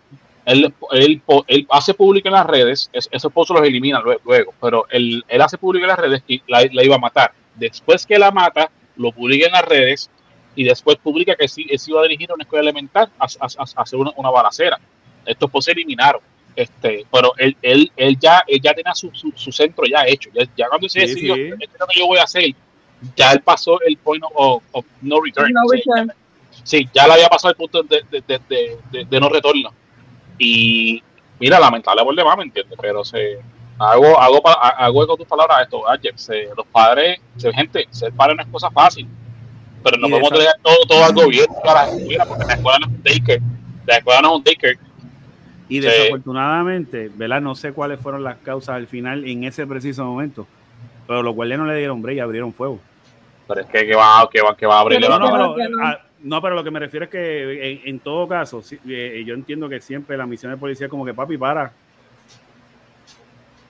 él, 0.49 0.75
él, 0.93 1.23
él, 1.47 1.67
hace 1.71 1.95
público 1.95 2.29
en 2.29 2.35
las 2.35 2.47
redes, 2.47 2.91
esos 2.93 3.33
pozos 3.33 3.57
los 3.57 3.67
elimina 3.67 4.01
luego, 4.01 4.55
pero 4.61 4.87
él, 4.91 5.25
él 5.29 5.43
hace 5.43 5.59
público 5.59 5.85
en 5.85 5.89
las 5.89 5.99
redes 5.99 6.23
que 6.27 6.41
la, 6.47 6.67
la 6.73 6.85
iba 6.85 6.97
a 6.97 6.99
matar. 6.99 7.33
Después 7.55 8.07
que 8.07 8.19
la 8.19 8.31
mata, 8.31 8.71
lo 8.97 9.13
publica 9.13 9.47
en 9.47 9.53
las 9.53 9.65
redes 9.65 10.11
y 10.55 10.65
después 10.65 10.97
publica 10.97 11.37
que 11.37 11.49
sí, 11.49 11.67
se 11.77 11.91
iba 11.91 12.01
a 12.01 12.03
dirigir 12.03 12.31
a 12.31 12.35
una 12.35 12.43
escuela 12.43 12.63
elemental 12.63 13.09
a, 13.19 13.27
hacer 13.27 13.99
una, 13.99 14.31
balacera. 14.31 14.79
Estos 15.25 15.51
pues 15.51 15.65
se 15.65 15.73
eliminaron. 15.73 16.21
Este, 16.57 17.07
pero 17.13 17.33
él, 17.37 17.57
él, 17.63 17.93
él 17.97 18.19
ya, 18.19 18.43
él 18.45 18.61
ya 18.61 18.75
tenía 18.75 18.93
su, 18.93 19.13
su, 19.13 19.53
centro 19.53 19.85
ya 19.87 20.05
hecho. 20.05 20.31
Ya, 20.57 20.69
cuando 20.69 20.89
se 20.89 21.01
decidió, 21.01 21.37
esto 21.37 21.55
es 21.55 21.81
lo 21.81 21.87
que 21.87 22.01
yo 22.01 22.07
voy 22.07 22.19
a 22.19 22.25
hacer, 22.25 22.53
ya 23.15 23.31
él 23.33 23.41
pasó 23.43 23.81
el 23.83 23.97
point 23.99 24.25
of, 24.35 24.63
no 25.03 25.21
return. 25.21 25.53
sí, 26.65 26.89
Ya, 26.93 27.07
le 27.07 27.13
había 27.13 27.29
pasado 27.29 27.51
el 27.51 27.57
punto 27.57 27.85
de, 27.85 28.03
de, 28.11 28.41
de, 28.91 29.05
de, 29.05 29.21
no 29.21 29.29
retorno. 29.29 29.73
Y 30.39 31.03
mira, 31.41 31.59
lamentable 31.59 32.03
por 32.05 32.15
demás, 32.15 32.37
¿me 32.37 32.45
entiendes? 32.45 32.79
Pero 32.81 33.05
se, 33.05 33.39
hago, 33.79 34.19
hago, 34.19 34.43
hago 34.47 35.07
con 35.07 35.17
tus 35.17 35.27
palabras 35.27 35.63
esto, 35.63 35.89
Ajax. 35.89 36.31
los 36.57 36.67
padres, 36.67 37.21
gente, 37.55 37.87
ser 37.91 38.13
padre 38.13 38.35
no 38.35 38.43
es 38.43 38.49
cosa 38.49 38.71
fácil. 38.71 39.09
Pero 39.83 39.97
no 39.99 40.09
podemos 40.09 40.31
dejar 40.31 40.55
todo, 40.63 40.77
todo 40.89 41.05
al 41.05 41.15
gobierno 41.15 41.55
para 41.65 41.87
la 41.87 42.27
porque 42.27 42.45
la 42.45 42.55
escuela 42.55 42.79
no 42.81 42.87
es 42.87 42.93
un 42.93 43.03
daycare. 43.03 43.43
La 43.87 43.97
escuela 43.97 44.21
no 44.23 44.29
es 44.29 44.37
un 44.39 44.45
daycare. 44.45 44.79
Y 45.69 45.81
desafortunadamente, 45.81 47.11
¿verdad? 47.15 47.41
No 47.41 47.55
sé 47.55 47.73
cuáles 47.73 48.01
fueron 48.01 48.25
las 48.25 48.39
causas 48.39 48.77
al 48.77 48.87
final 48.87 49.25
en 49.27 49.45
ese 49.45 49.67
preciso 49.67 50.05
momento. 50.05 50.47
Pero 51.07 51.23
los 51.23 51.35
guardias 51.35 51.59
no 51.59 51.67
le 51.67 51.77
dieron 51.77 52.03
break 52.03 52.17
y 52.17 52.21
abrieron 52.21 52.53
fuego. 52.53 52.81
Pero 53.47 53.61
es 53.61 53.67
que, 53.67 53.87
que 53.87 53.95
va, 53.95 54.29
que 54.31 54.43
va, 54.43 54.57
que 54.57 54.67
va 54.67 54.77
a 54.77 54.81
abrir. 54.81 55.01
No, 55.01 55.19
no, 55.19 55.31
pero, 55.31 55.57
ah, 55.83 55.99
no, 56.23 56.43
pero 56.43 56.55
lo 56.55 56.65
que 56.65 56.71
me 56.71 56.81
refiero 56.81 57.05
es 57.05 57.11
que 57.11 57.83
en, 57.85 58.01
todo 58.01 58.27
caso, 58.27 58.63
eh, 58.89 59.23
yo 59.25 59.35
entiendo 59.35 59.69
que 59.69 59.81
siempre 59.81 60.17
la 60.17 60.27
misión 60.27 60.53
de 60.53 60.59
policía 60.59 60.87
es 60.87 60.91
como 60.91 61.05
que 61.05 61.15
papi, 61.15 61.39
para, 61.39 61.73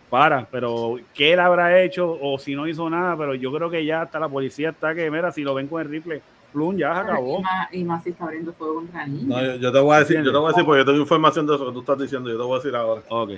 para, 0.09 0.47
pero 0.47 0.97
¿qué 1.13 1.35
él 1.35 1.41
habrá 1.41 1.83
hecho 1.83 2.19
o 2.21 2.39
si 2.39 2.55
no 2.55 2.67
hizo 2.67 2.89
nada? 2.89 3.17
Pero 3.17 3.35
yo 3.35 3.53
creo 3.53 3.69
que 3.69 3.85
ya 3.85 4.03
hasta 4.03 4.19
la 4.19 4.29
policía 4.29 4.71
está 4.71 4.95
que, 4.95 5.11
mira, 5.11 5.31
si 5.31 5.43
lo 5.43 5.55
ven 5.55 5.69
con 5.69 5.83
el 5.83 5.89
rifle, 5.89 6.23
plum, 6.53 6.77
ya 6.77 6.95
se 6.95 7.01
acabó. 7.01 7.43
Y 7.71 7.85
más, 7.85 8.03
si 8.03 8.11
está 8.11 8.25
abriendo 8.25 8.53
fuego 8.55 8.77
contra 8.77 9.07
niños. 9.07 9.27
No, 9.27 9.57
yo, 9.57 9.73
te 9.73 9.79
voy 9.79 9.97
a 9.97 9.99
decir, 9.99 10.23
yo 10.23 10.33
te 10.33 10.39
voy 10.39 10.47
a 10.47 10.49
decir, 10.49 10.65
porque 10.65 10.81
yo 10.81 10.85
tengo 10.87 10.99
información 10.99 11.47
de 11.47 11.55
eso 11.55 11.67
que 11.67 11.73
tú 11.73 11.81
estás 11.81 11.99
diciendo, 11.99 12.31
yo 12.31 12.37
te 12.39 12.43
voy 12.43 12.55
a 12.55 12.63
decir 12.63 12.75
ahora. 12.75 13.03
Ok. 13.09 13.31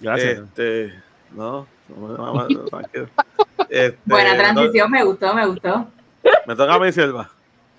Gracias. 0.00 0.38
Este, 0.38 0.94
no, 1.34 1.66
no 1.88 2.46
este, 3.68 3.98
Buena 4.04 4.36
transición, 4.36 4.90
me 4.90 5.02
gustó, 5.02 5.34
me 5.34 5.46
gustó. 5.46 5.88
¿Me 6.46 6.54
toca 6.54 6.74
a 6.74 6.78
mi 6.78 6.92
selva? 6.92 7.28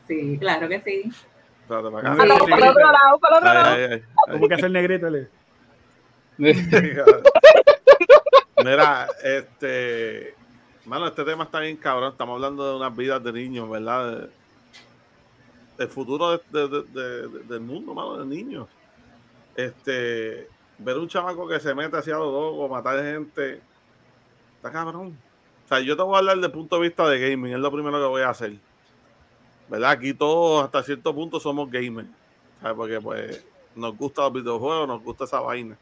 Sí, 0.09 0.37
claro 0.39 0.67
que 0.67 0.81
sí. 0.81 1.11
Para, 1.67 1.91
para, 1.91 2.15
para, 2.15 2.23
el 2.23 2.31
otro 2.31 2.91
lado, 2.91 3.19
para 3.19 3.37
el 3.37 3.43
otro 3.43 3.53
lado. 3.53 4.01
¿Cómo 4.31 4.47
que 4.47 4.55
hacer 4.55 4.71
negrito, 4.71 5.07
Le? 5.07 5.29
Mira, 8.63 9.07
este. 9.23 10.33
Mano, 10.85 11.05
este 11.05 11.23
tema 11.23 11.43
está 11.43 11.59
bien 11.59 11.77
cabrón. 11.77 12.11
Estamos 12.11 12.33
hablando 12.35 12.67
de 12.67 12.75
unas 12.77 12.97
vidas 12.97 13.23
de 13.23 13.31
niños, 13.31 13.69
¿verdad? 13.69 14.29
El 15.77 15.87
futuro 15.89 16.39
del 16.39 17.59
mundo, 17.61 17.93
mano, 17.93 18.17
de 18.17 18.25
niños. 18.25 18.67
Este. 19.55 20.49
Ver 20.79 20.97
un 20.97 21.07
chamaco 21.07 21.47
que 21.47 21.59
se 21.59 21.75
mete 21.75 21.97
hacia 21.97 22.15
los 22.15 22.31
dos 22.31 22.67
matar 22.67 22.99
gente. 23.03 23.61
Está 24.55 24.71
cabrón. 24.71 25.15
O 25.65 25.67
sea, 25.67 25.81
yo 25.81 25.95
te 25.95 26.01
voy 26.01 26.15
a 26.15 26.17
hablar 26.17 26.37
desde 26.37 26.47
el 26.47 26.53
punto 26.53 26.77
de 26.77 26.81
vista 26.87 27.07
de 27.07 27.19
gaming. 27.19 27.53
Es 27.53 27.59
lo 27.59 27.71
primero 27.71 27.99
que 27.99 28.07
voy 28.07 28.23
a 28.23 28.29
hacer. 28.29 28.53
¿Verdad? 29.69 29.91
Aquí 29.91 30.13
todos, 30.13 30.63
hasta 30.63 30.83
cierto 30.83 31.13
punto, 31.13 31.39
somos 31.39 31.69
gamers. 31.69 32.09
¿sabes? 32.61 32.75
Porque, 32.75 32.99
pues, 32.99 33.45
nos 33.75 33.95
gusta 33.95 34.23
los 34.23 34.33
videojuegos, 34.33 34.87
nos 34.87 35.03
gusta 35.03 35.25
esa 35.25 35.39
vaina 35.39 35.77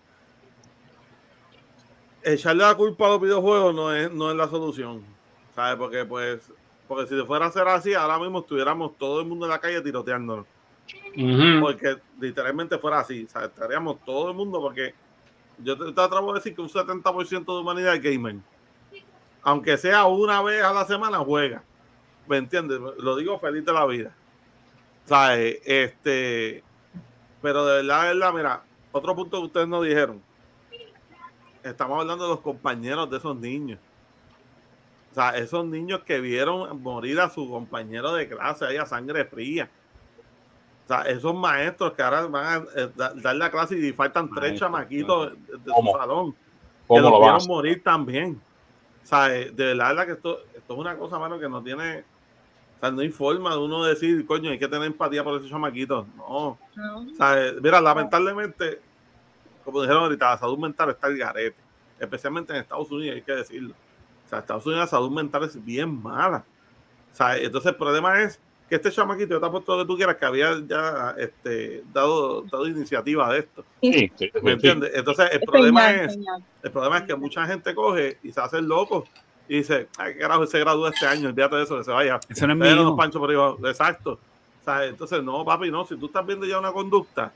echarle 2.34 2.64
la 2.64 2.76
culpa 2.76 3.06
a 3.06 3.10
los 3.10 3.22
videojuegos 3.22 3.74
no 3.74 3.94
es, 3.94 4.12
no 4.12 4.30
es 4.30 4.38
la 4.38 4.48
solución. 4.48 5.04
¿Sabes? 5.56 5.78
Porque 5.78 6.06
pues, 6.06 6.52
porque 6.88 7.08
si 7.08 7.22
fuera 7.26 7.48
a 7.48 7.52
ser 7.52 7.68
así, 7.68 7.94
ahora 7.94 8.20
mismo 8.20 8.40
estuviéramos 8.40 8.98
todo 8.98 9.22
el 9.22 9.28
mundo 9.28 9.46
en 9.46 9.52
la 9.52 9.60
calle 9.60 9.82
tiroteándonos. 9.82 10.46
Porque 11.60 11.98
literalmente 12.20 12.78
fuera 12.78 13.00
así, 13.00 13.28
¿sabes? 13.28 13.50
Estaríamos 13.50 13.98
todo 14.06 14.30
el 14.30 14.36
mundo 14.36 14.62
porque 14.62 14.94
yo 15.58 15.78
te, 15.78 15.92
te 15.92 16.02
atrevo 16.02 16.32
a 16.32 16.36
decir 16.36 16.54
que 16.54 16.62
un 16.62 16.70
70% 16.70 17.46
de 17.46 17.60
humanidad 17.60 17.96
es 17.96 18.02
gamer. 18.02 18.36
Aunque 19.42 19.78
sea 19.78 20.06
una 20.06 20.42
vez 20.42 20.64
a 20.64 20.74
la 20.74 20.86
semana, 20.86 21.18
juega. 21.20 21.64
¿Me 22.28 22.38
entiendes? 22.38 22.80
Lo 23.00 23.16
digo 23.16 23.40
feliz 23.40 23.66
de 23.66 23.74
la 23.74 23.86
vida. 23.86 24.12
¿Sabes? 25.06 25.60
Este, 25.66 26.64
pero 27.42 27.66
de 27.66 27.76
verdad, 27.78 28.02
de 28.04 28.08
verdad, 28.16 28.34
mira, 28.34 28.64
otro 28.92 29.16
punto 29.16 29.38
que 29.40 29.46
ustedes 29.46 29.68
no 29.68 29.82
dijeron 29.82 30.22
estamos 31.64 32.00
hablando 32.00 32.24
de 32.26 32.30
los 32.30 32.40
compañeros 32.40 33.10
de 33.10 33.18
esos 33.18 33.36
niños. 33.36 33.80
O 35.12 35.16
sea, 35.16 35.32
esos 35.38 35.66
niños 35.66 36.02
que 36.04 36.20
vieron 36.22 36.82
morir 36.82 37.20
a 37.20 37.30
su 37.30 37.50
compañero 37.50 38.14
de 38.14 38.28
clase 38.30 38.66
ahí 38.66 38.78
a 38.78 38.86
sangre 38.86 39.26
fría. 39.26 39.70
O 40.86 40.88
sea, 40.88 41.02
esos 41.02 41.36
maestros 41.36 41.92
que 41.94 42.02
ahora 42.04 42.26
van 42.28 42.46
a 42.46 42.66
eh, 42.82 42.90
da- 42.96 43.14
dar 43.16 43.36
la 43.36 43.52
clase 43.52 43.78
y 43.78 43.92
faltan 43.92 44.30
tres 44.34 44.58
chamaquitos 44.60 45.32
de, 45.34 45.58
de 45.58 45.74
su 45.74 45.98
salón 45.98 46.32
que 46.32 46.38
¿Cómo 46.88 47.02
los 47.02 47.12
lo 47.12 47.20
vieron 47.20 47.38
vas? 47.38 47.48
morir 47.48 47.84
también. 47.84 48.42
O 49.04 49.06
sea, 49.06 49.36
eh, 49.36 49.52
de 49.52 49.66
verdad, 49.66 49.90
verdad 49.90 50.06
que 50.06 50.12
esto, 50.14 50.40
esto 50.56 50.74
es 50.74 50.80
una 50.80 50.96
cosa, 50.98 51.20
mano, 51.20 51.38
que 51.38 51.50
no 51.50 51.62
tiene. 51.62 52.06
O 52.78 52.80
sea, 52.80 52.92
no 52.92 53.02
hay 53.02 53.10
forma 53.10 53.52
de 53.52 53.58
uno 53.58 53.84
decir, 53.84 54.26
coño, 54.28 54.52
hay 54.52 54.60
que 54.60 54.68
tener 54.68 54.86
empatía 54.86 55.24
por 55.24 55.36
esos 55.38 55.50
chamaquitos. 55.50 56.06
No. 56.16 56.60
No. 56.76 57.00
O 57.00 57.16
sea, 57.16 57.48
eh, 57.48 57.56
mira, 57.60 57.82
lamentablemente, 57.82 58.80
como 59.66 59.82
dijeron 59.82 60.04
ahorita, 60.04 60.30
la 60.30 60.38
salud 60.38 60.60
mental 60.60 60.92
está 60.92 61.08
el 61.08 61.18
garete. 61.18 61.58
Especialmente 62.00 62.54
en 62.54 62.60
Estados 62.60 62.92
Unidos, 62.92 63.16
hay 63.16 63.22
que 63.24 63.32
decirlo. 63.32 63.74
O 64.26 64.30
sea, 64.30 64.40
Estados 64.40 64.66
Unidos 64.66 64.86
la 64.86 64.88
salud 64.88 65.10
mental 65.10 65.44
es 65.44 65.64
bien 65.64 66.02
mala. 66.02 66.46
O 67.12 67.16
sea, 67.16 67.36
entonces 67.38 67.72
el 67.72 67.78
problema 67.78 68.22
es 68.22 68.40
que 68.70 68.76
este 68.76 68.92
chamaquito, 68.92 69.30
yo 69.30 69.40
te 69.40 69.46
apuesto 69.46 69.76
lo 69.76 69.84
que 69.84 69.88
tú 69.88 69.96
quieras, 69.96 70.18
que 70.18 70.26
había 70.26 70.62
ya 70.68 71.16
este, 71.18 71.84
dado, 71.94 72.44
dado 72.44 72.68
iniciativa 72.68 73.34
de 73.34 73.40
esto. 73.40 73.66
Sí, 73.82 74.12
sí, 74.18 74.32
¿Me 74.36 74.42
sí. 74.42 74.50
entiendes? 74.50 74.92
Entonces 74.94 75.30
el 75.32 75.40
Es 75.40 75.46
problema 75.46 75.92
es, 75.92 76.18
el 76.62 76.72
problema 76.72 76.98
es 77.00 77.04
que 77.06 77.16
mucha 77.16 77.46
gente 77.48 77.74
coge 77.74 78.20
y 78.22 78.32
se 78.32 78.42
hace 78.42 78.62
loco 78.62 79.06
y 79.50 79.58
dice, 79.58 79.88
ay, 79.98 80.18
carajo, 80.18 80.46
se 80.46 80.60
gradúa 80.60 80.90
este 80.90 81.06
año, 81.08 81.30
olvídate 81.30 81.56
de 81.56 81.64
eso, 81.64 81.78
que 81.78 81.84
se 81.84 81.92
vaya. 81.92 82.20
Eso 82.28 82.48
no 82.48 82.54
es 82.54 82.60
Pero 82.60 82.76
mío. 82.76 82.84
no, 82.84 82.96
Pancho, 82.96 83.20
por 83.20 83.30
ahí. 83.30 83.70
Exacto. 83.70 84.20
O 84.62 84.64
sea, 84.66 84.86
entonces, 84.86 85.24
no, 85.24 85.46
papi, 85.46 85.72
no. 85.72 85.86
Si 85.86 85.96
tú 85.96 86.08
estás 86.08 86.26
viendo 86.26 86.46
ya 86.46 86.60
una 86.60 86.72
conducta, 86.74 87.32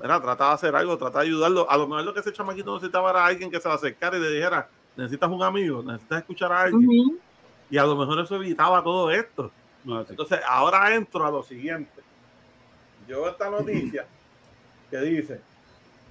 mira, 0.00 0.20
trata 0.20 0.48
de 0.48 0.54
hacer 0.54 0.76
algo, 0.76 0.96
trata 0.96 1.18
de 1.20 1.26
ayudarlo. 1.26 1.68
A 1.68 1.76
lo 1.76 1.88
mejor 1.88 2.04
lo 2.04 2.14
que 2.14 2.20
ese 2.20 2.32
chamaquito 2.32 2.74
necesitaba 2.74 3.10
era 3.10 3.26
alguien 3.26 3.50
que 3.50 3.60
se 3.60 3.68
le 3.68 3.74
acercara 3.74 4.16
y 4.16 4.20
le 4.20 4.30
dijera, 4.30 4.68
necesitas 4.96 5.30
un 5.30 5.42
amigo, 5.42 5.82
necesitas 5.82 6.18
escuchar 6.20 6.52
a 6.52 6.62
alguien. 6.62 7.18
Y 7.70 7.78
a 7.78 7.84
lo 7.84 7.96
mejor 7.96 8.20
eso 8.20 8.36
evitaba 8.36 8.82
todo 8.84 9.10
esto. 9.10 9.50
No, 9.84 10.00
sí. 10.02 10.10
Entonces, 10.10 10.38
ahora 10.46 10.94
entro 10.94 11.26
a 11.26 11.30
lo 11.30 11.42
siguiente. 11.42 12.00
Yo 13.08 13.28
esta 13.28 13.50
noticia 13.50 14.06
que 14.90 14.98
dice, 14.98 15.40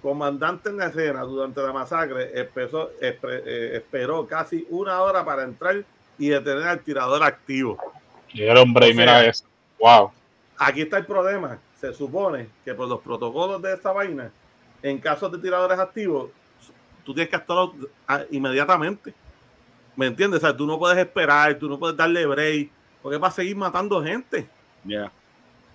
comandante 0.02 0.70
en 0.70 0.78
la 0.78 0.88
escena 0.88 1.22
durante 1.22 1.62
la 1.62 1.72
masacre 1.72 2.32
empezó, 2.40 2.92
espre- 3.00 3.44
eh, 3.46 3.78
esperó 3.78 4.26
casi 4.28 4.66
una 4.70 5.02
hora 5.02 5.24
para 5.24 5.44
entrar 5.44 5.84
y 6.18 6.30
detener 6.30 6.68
al 6.68 6.80
tirador 6.80 7.24
activo. 7.24 7.78
Y 8.34 8.44
el 8.44 8.58
hombre, 8.58 8.90
y 8.90 8.94
mira 8.94 9.26
eso. 9.26 9.46
Wow. 9.80 10.12
Aquí 10.58 10.82
está 10.82 10.98
el 10.98 11.06
problema. 11.06 11.60
Se 11.80 11.94
supone 11.94 12.48
que 12.64 12.74
por 12.74 12.88
los 12.88 13.00
protocolos 13.02 13.62
de 13.62 13.74
esta 13.74 13.92
vaina, 13.92 14.32
en 14.84 15.00
casos 15.00 15.32
de 15.32 15.40
tiradores 15.40 15.80
activos, 15.80 16.30
tú 17.04 17.14
tienes 17.14 17.30
que 17.30 17.36
actuar 17.36 17.70
inmediatamente. 18.30 19.14
¿Me 19.96 20.06
entiendes? 20.08 20.38
O 20.38 20.42
sea, 20.48 20.56
tú 20.56 20.66
no 20.66 20.78
puedes 20.80 20.98
esperar, 20.98 21.56
tú 21.56 21.68
no 21.68 21.78
puedes 21.78 21.98
darle 21.98 22.26
break, 22.26 22.70
porque 23.02 23.18
va 23.18 23.28
a 23.28 23.32
seguir 23.32 23.56
matando 23.56 24.02
gente. 24.04 24.48
Ya. 24.84 25.12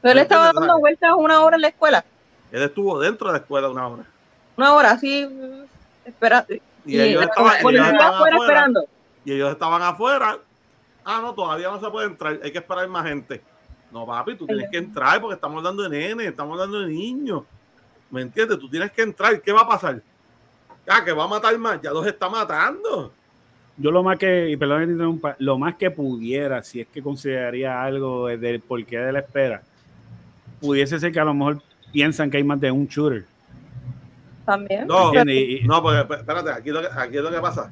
Pero 0.01 0.13
él 0.13 0.19
estaba 0.19 0.53
dando 0.53 0.79
vueltas 0.79 1.13
una 1.17 1.43
hora 1.43 1.57
en 1.57 1.63
la 1.63 1.69
escuela. 1.69 2.05
Él 2.53 2.63
estuvo 2.63 2.99
dentro 3.01 3.27
de 3.27 3.33
la 3.35 3.39
escuela 3.41 3.69
una 3.69 3.89
hora. 3.89 4.05
Una 4.57 4.75
hora, 4.75 4.91
así. 4.93 5.29
Espera. 6.05 6.47
Y, 6.85 7.01
ellos, 7.01 7.21
la 7.21 7.27
estaban, 7.27 7.59
y 7.59 7.63
policía 7.63 7.89
ellos 7.89 7.93
estaban 7.93 8.15
afuera 8.15 8.37
afuera. 8.37 8.53
esperando. 8.53 8.85
Y 9.25 9.33
ellos 9.33 9.53
estaban 9.53 9.83
afuera. 9.83 10.39
Ah, 11.05 11.21
no, 11.23 11.35
todavía 11.35 11.69
no 11.69 11.81
se 11.81 11.91
puede 11.91 12.07
entrar. 12.07 12.41
Hay 12.43 12.51
que 12.51 12.59
esperar 12.59 12.89
más 12.89 13.07
gente. 13.07 13.43
No, 13.93 14.07
papi, 14.07 14.37
tú 14.37 14.47
tienes 14.47 14.69
que 14.71 14.79
entrar 14.79 15.21
porque 15.21 15.35
estamos 15.35 15.59
hablando 15.59 15.83
de 15.83 15.89
nenes, 15.89 16.29
estamos 16.29 16.55
hablando 16.55 16.81
de 16.81 16.89
niños. 16.89 17.43
¿Me 18.11 18.23
entiendes? 18.23 18.59
Tú 18.59 18.69
tienes 18.69 18.91
que 18.93 19.03
entrar. 19.03 19.41
¿Qué 19.41 19.53
va 19.53 19.63
a 19.63 19.69
pasar? 19.69 20.03
Ah, 20.89 21.05
que 21.05 21.13
va 21.13 21.25
a 21.25 21.29
matar 21.29 21.57
más. 21.59 21.81
Ya 21.81 21.91
los 21.91 22.07
está 22.07 22.29
matando. 22.29 23.13
Yo 23.77 23.91
lo 23.91 24.03
más 24.03 24.19
que, 24.19 24.51
y 24.51 24.57
perdón 24.57 24.81
que 24.81 24.87
te 24.87 24.93
interrumpa, 24.93 25.37
lo 25.39 25.59
más 25.59 25.75
que 25.75 25.91
pudiera, 25.91 26.63
si 26.63 26.81
es 26.81 26.87
que 26.89 27.03
consideraría 27.03 27.83
algo 27.83 28.27
del 28.27 28.61
porqué 28.61 28.99
de 28.99 29.13
la 29.13 29.19
espera, 29.19 29.63
pudiese 30.61 30.99
ser 30.99 31.13
que 31.13 31.21
a 31.21 31.25
lo 31.25 31.35
mejor 31.35 31.63
piensan 31.93 32.31
que 32.31 32.39
hay 32.39 32.45
más 32.45 32.59
de 32.59 32.71
un 32.71 32.87
shooter. 32.87 33.27
También. 34.47 34.87
No. 34.87 35.13
Y- 35.27 35.59
y- 35.59 35.65
no, 35.67 35.83
porque 35.83 35.99
esp- 36.01 36.17
espérate, 36.19 36.51
aquí, 36.51 36.71
lo 36.71 36.81
que, 36.81 36.89
aquí 36.97 37.17
es 37.19 37.23
lo 37.23 37.31
que 37.31 37.41
pasa. 37.41 37.71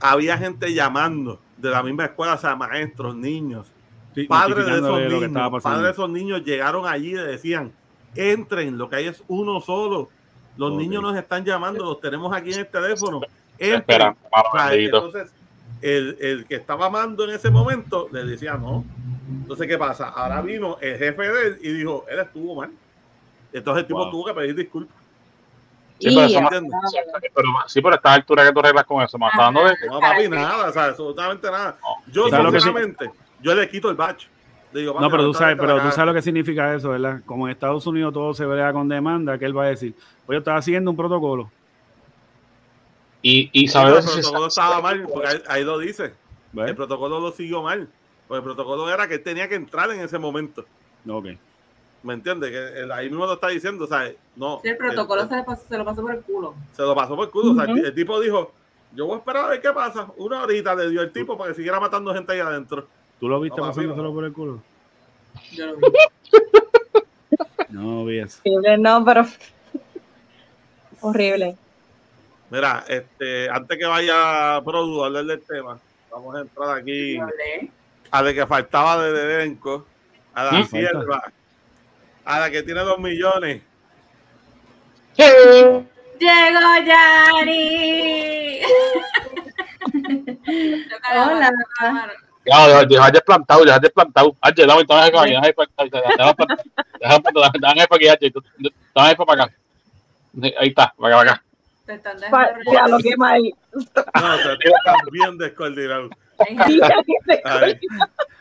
Había 0.00 0.36
gente 0.36 0.74
llamando 0.74 1.40
de 1.56 1.70
la 1.70 1.82
misma 1.82 2.06
escuela, 2.06 2.34
o 2.34 2.38
sea, 2.38 2.56
maestros, 2.56 3.14
niños, 3.14 3.68
sí, 4.14 4.24
padres 4.24 4.66
de 4.66 4.72
esos 4.78 5.00
niños, 5.00 5.62
padres 5.62 5.84
de 5.84 5.90
esos 5.92 6.10
niños 6.10 6.44
llegaron 6.44 6.86
allí 6.86 7.10
y 7.12 7.14
le 7.14 7.22
decían, 7.22 7.72
entren, 8.16 8.76
lo 8.76 8.88
que 8.90 8.96
hay 8.96 9.06
es 9.06 9.22
uno 9.28 9.60
solo. 9.60 10.08
Los 10.56 10.72
niños 10.74 11.00
nos 11.02 11.16
están 11.16 11.44
llamando, 11.44 11.84
los 11.84 12.00
tenemos 12.00 12.34
aquí 12.34 12.52
en 12.52 12.60
el 12.60 12.66
teléfono. 12.66 13.20
Bendito. 13.58 15.06
entonces, 15.06 15.32
el, 15.80 16.16
el 16.20 16.46
que 16.46 16.56
estaba 16.56 16.86
amando 16.86 17.24
en 17.24 17.30
ese 17.30 17.48
momento 17.50 18.08
le 18.12 18.24
decía 18.24 18.54
no. 18.54 18.84
Entonces, 19.42 19.66
¿qué 19.68 19.78
pasa? 19.78 20.08
Ahora 20.08 20.42
vino 20.42 20.76
el 20.80 20.98
jefe 20.98 21.22
de 21.22 21.46
él 21.46 21.58
y 21.62 21.72
dijo, 21.72 22.04
él 22.10 22.18
estuvo 22.18 22.56
mal. 22.56 22.70
Entonces 23.52 23.82
el 23.82 23.86
tipo 23.86 24.00
Wow. 24.00 24.10
tuvo 24.10 24.24
que 24.26 24.34
pedir 24.34 24.54
disculpas. 24.56 24.96
Sí, 26.02 26.14
pero 26.14 26.26
eso 26.26 26.40
no- 26.40 26.46
¿Entiendes? 26.46 26.80
Pero, 27.34 27.48
sí, 27.66 27.80
pero 27.80 27.94
a 27.94 27.96
esta 27.96 28.12
altura 28.12 28.44
que 28.44 28.52
tú 28.52 28.60
arreglas 28.60 28.84
con 28.84 29.02
eso, 29.02 29.18
matando 29.18 29.64
de 29.64 29.74
No, 29.88 30.00
papi, 30.00 30.28
nada, 30.28 30.68
o 30.68 30.72
sea, 30.72 30.84
absolutamente 30.86 31.50
nada. 31.50 31.78
Yo, 32.08 32.28
¿Sabes 32.28 32.44
lo 32.44 32.52
que 32.52 32.60
sí? 32.60 32.64
sinceramente, 32.64 33.10
yo 33.40 33.54
le 33.54 33.68
quito 33.68 33.88
el 33.90 33.96
batch. 33.96 34.26
Le 34.72 34.80
digo, 34.80 34.98
No, 34.98 35.10
pero 35.10 35.24
tú 35.24 35.34
sabes, 35.34 35.56
pero 35.58 35.80
tú 35.80 35.90
sabes 35.90 36.06
lo 36.06 36.14
que 36.14 36.22
significa 36.22 36.74
eso, 36.74 36.90
¿verdad? 36.90 37.20
Como 37.26 37.46
en 37.46 37.52
Estados 37.52 37.86
Unidos 37.86 38.12
todo 38.12 38.34
se 38.34 38.46
verá 38.46 38.72
con 38.72 38.88
demanda, 38.88 39.38
que 39.38 39.44
él 39.44 39.56
va 39.56 39.64
a 39.64 39.68
decir, 39.68 39.94
pues 40.26 40.36
yo 40.36 40.38
estaba 40.38 40.56
haciendo 40.58 40.90
un 40.90 40.96
protocolo. 40.96 41.50
Y, 43.20 43.50
y 43.52 43.68
saber 43.68 43.96
el 43.96 44.02
si 44.02 44.20
protocolo 44.20 44.46
estaba 44.48 44.80
mal, 44.80 45.06
porque 45.06 45.28
ahí, 45.28 45.42
ahí 45.48 45.64
lo 45.64 45.78
dice. 45.78 46.14
¿ves? 46.52 46.70
El 46.70 46.74
protocolo 46.74 47.20
lo 47.20 47.30
siguió 47.32 47.62
mal. 47.62 47.88
Pues 48.26 48.38
el 48.38 48.44
protocolo 48.44 48.92
era 48.92 49.06
que 49.06 49.14
él 49.14 49.22
tenía 49.22 49.48
que 49.48 49.54
entrar 49.54 49.90
en 49.90 50.00
ese 50.00 50.18
momento. 50.18 50.64
Ok. 51.08 51.26
¿Me 52.02 52.14
entiendes? 52.14 52.50
Que 52.50 52.80
él 52.80 52.90
ahí 52.92 53.08
mismo 53.08 53.26
lo 53.26 53.34
está 53.34 53.48
diciendo, 53.48 53.84
o 53.84 53.86
sea, 53.88 54.10
no. 54.36 54.60
Sí, 54.62 54.68
el 54.68 54.76
protocolo 54.76 55.22
él- 55.22 55.28
se, 55.28 55.36
le 55.36 55.44
pasó, 55.44 55.62
se 55.68 55.78
lo 55.78 55.84
pasó 55.84 56.02
por 56.02 56.12
el 56.14 56.20
culo. 56.22 56.54
se 56.72 56.82
lo 56.82 56.94
pasó 56.94 57.14
por 57.16 57.26
el 57.26 57.30
culo. 57.30 57.52
O 57.52 57.54
sea, 57.54 57.64
el, 57.72 57.84
el 57.84 57.94
tipo 57.94 58.18
dijo, 58.20 58.52
yo 58.94 59.06
voy 59.06 59.14
a 59.16 59.18
esperar 59.18 59.44
a 59.44 59.48
ver 59.48 59.60
qué 59.60 59.70
pasa. 59.72 60.08
Una 60.16 60.42
horita 60.42 60.74
le 60.74 60.90
dio 60.90 61.00
el 61.02 61.12
tipo 61.12 61.38
para 61.38 61.50
que 61.50 61.56
siguiera 61.56 61.78
matando 61.78 62.12
gente 62.12 62.32
ahí 62.32 62.40
adentro. 62.40 62.86
¿Tú 63.20 63.28
lo 63.28 63.38
viste 63.40 63.60
No, 63.60 63.68
pasándoselo 63.68 64.08
no. 64.08 64.14
por 64.14 64.24
el 64.24 64.32
culo? 64.32 64.62
Yo 65.52 65.66
lo 65.66 65.76
vi. 65.76 65.82
No, 67.70 68.04
vi 68.04 68.18
eso. 68.18 68.40
Horrible, 68.44 68.76
No, 68.78 69.02
pero. 69.04 69.24
Horrible. 71.00 71.56
Mira, 72.50 72.84
este, 72.86 73.48
antes 73.48 73.78
que 73.78 73.86
vaya 73.86 74.60
Produ 74.64 75.02
a 75.02 75.06
hablar 75.06 75.24
del 75.24 75.40
tema, 75.40 75.78
vamos 76.10 76.34
a 76.36 76.40
entrar 76.40 76.78
aquí 76.78 77.16
a 78.10 78.22
la 78.22 78.34
que 78.34 78.46
faltaba 78.46 79.02
de 79.02 79.34
elenco, 79.42 79.86
a 80.34 80.44
la 80.44 80.64
sierva, 80.66 81.32
a 82.24 82.40
la 82.40 82.50
que 82.50 82.62
tiene 82.62 82.80
dos 82.80 82.98
millones. 82.98 83.62
¡Llegó 85.16 85.86
Yanni! 86.86 88.60
Hola. 91.14 91.52
Ya, 92.44 92.66
deja, 92.66 92.84
deja 92.86 93.10
desplantado, 93.10 93.64
deja 93.64 93.78
desplantado. 93.78 94.36
Oye, 94.42 94.66
dame, 94.66 94.82
dame 94.88 95.02
acá, 95.02 95.18
dame 95.18 95.52
para 95.52 95.64
aquí, 95.64 95.76
Oye, 95.78 96.12
dame 96.14 96.34
para 96.34 96.52
acá. 99.44 99.52
Ahí 100.58 100.68
está, 100.68 100.94
para 100.96 101.16
acá, 101.16 101.24
para 101.24 101.32
acá. 101.32 101.44
Te 101.86 101.94
están 101.94 102.18
dejando 102.18 102.72
Ya 102.72 102.88
lo 102.88 102.98
quema 102.98 103.30
ahí. 103.32 103.54
No, 103.74 103.82
te 104.58 104.68
están 104.68 104.96
bien 105.10 105.38
descoordinados. 105.38 106.10
Ay, 106.38 106.56
Ay, 107.44 107.80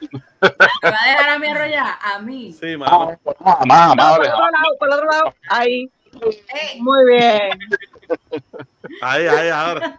¿Me 0.02 0.90
va 0.90 0.98
a 1.04 1.08
dejar 1.10 1.30
a 1.30 1.40
mí 1.40 1.48
arrollar? 1.48 1.96
A 2.02 2.20
mí. 2.20 2.54
sí. 2.54 2.76
Más, 2.78 2.90
más, 2.90 3.66
No, 3.66 3.96
más, 3.96 4.18
por 4.18 4.26
otro 4.28 4.52
lado, 4.52 4.78
por 4.80 4.88
el 4.88 4.94
otro 4.94 5.06
lado. 5.08 5.34
Ahí. 5.50 5.90
Ey, 6.14 6.82
Muy 6.82 7.06
bien. 7.06 7.60
Ahí, 9.02 9.26
ahí, 9.28 9.50
ahora. 9.50 9.98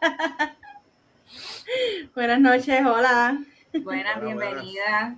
Buenas 2.14 2.40
noches, 2.40 2.84
hola. 2.84 3.38
buenas, 3.82 4.20
bienvenida. 4.20 5.14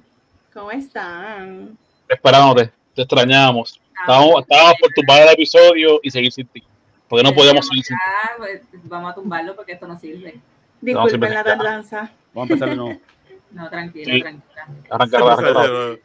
¿Cómo 0.52 0.70
están? 0.70 1.76
Esperándote, 2.08 2.70
te 2.94 3.02
extrañamos. 3.02 3.80
Estábamos, 4.00 4.42
estábamos 4.42 4.74
por 4.80 4.90
tumbar 4.92 5.22
el 5.22 5.28
episodio 5.30 5.98
y 6.02 6.10
seguir 6.10 6.30
sin 6.32 6.46
ti. 6.46 6.62
Porque 7.08 7.22
no 7.24 7.34
podíamos 7.34 7.66
seguir 7.66 7.84
sin 7.84 7.96
ti. 7.96 8.02
Ah, 8.06 8.30
pues, 8.36 8.62
vamos 8.84 9.10
a 9.12 9.14
tumbarlo 9.14 9.56
porque 9.56 9.72
esto 9.72 9.88
no 9.88 9.98
sirve. 9.98 10.34
No, 10.80 11.02
Disculpen 11.02 11.34
la 11.34 11.42
tardanza. 11.44 12.10
Vamos 12.34 12.50
a 12.50 12.52
empezar 12.54 12.68
de 12.70 12.76
nuevo. 12.76 13.00
No, 13.52 13.70
tranquila, 13.70 14.12
Sí. 14.12 14.20
tranquila. 14.20 14.66
Arrancar. 14.90 15.20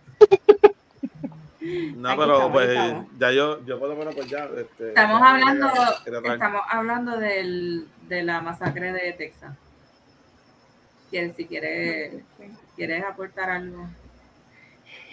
No, 1.62 2.10
Aquí 2.10 2.20
pero 2.20 2.52
pues 2.52 2.70
estamos. 2.70 3.06
ya 3.20 3.32
yo, 3.32 3.66
yo 3.66 3.80
por 3.80 3.90
lo 3.90 3.96
menos 3.96 4.16
pues 4.16 4.28
ya. 4.30 4.46
Este, 4.58 4.90
Estamos 4.90 5.22
hablando, 5.22 5.68
estamos 6.06 6.62
hablando 6.70 7.18
del, 7.18 7.88
de 8.08 8.24
la 8.24 8.42
masacre 8.42 8.94
de 8.94 9.14
Texas. 9.14 9.56
¿Quieres, 11.10 11.36
si 11.36 11.46
quieres, 11.46 12.24
quieres 12.76 13.04
aportar 13.04 13.50
algo. 13.50 13.88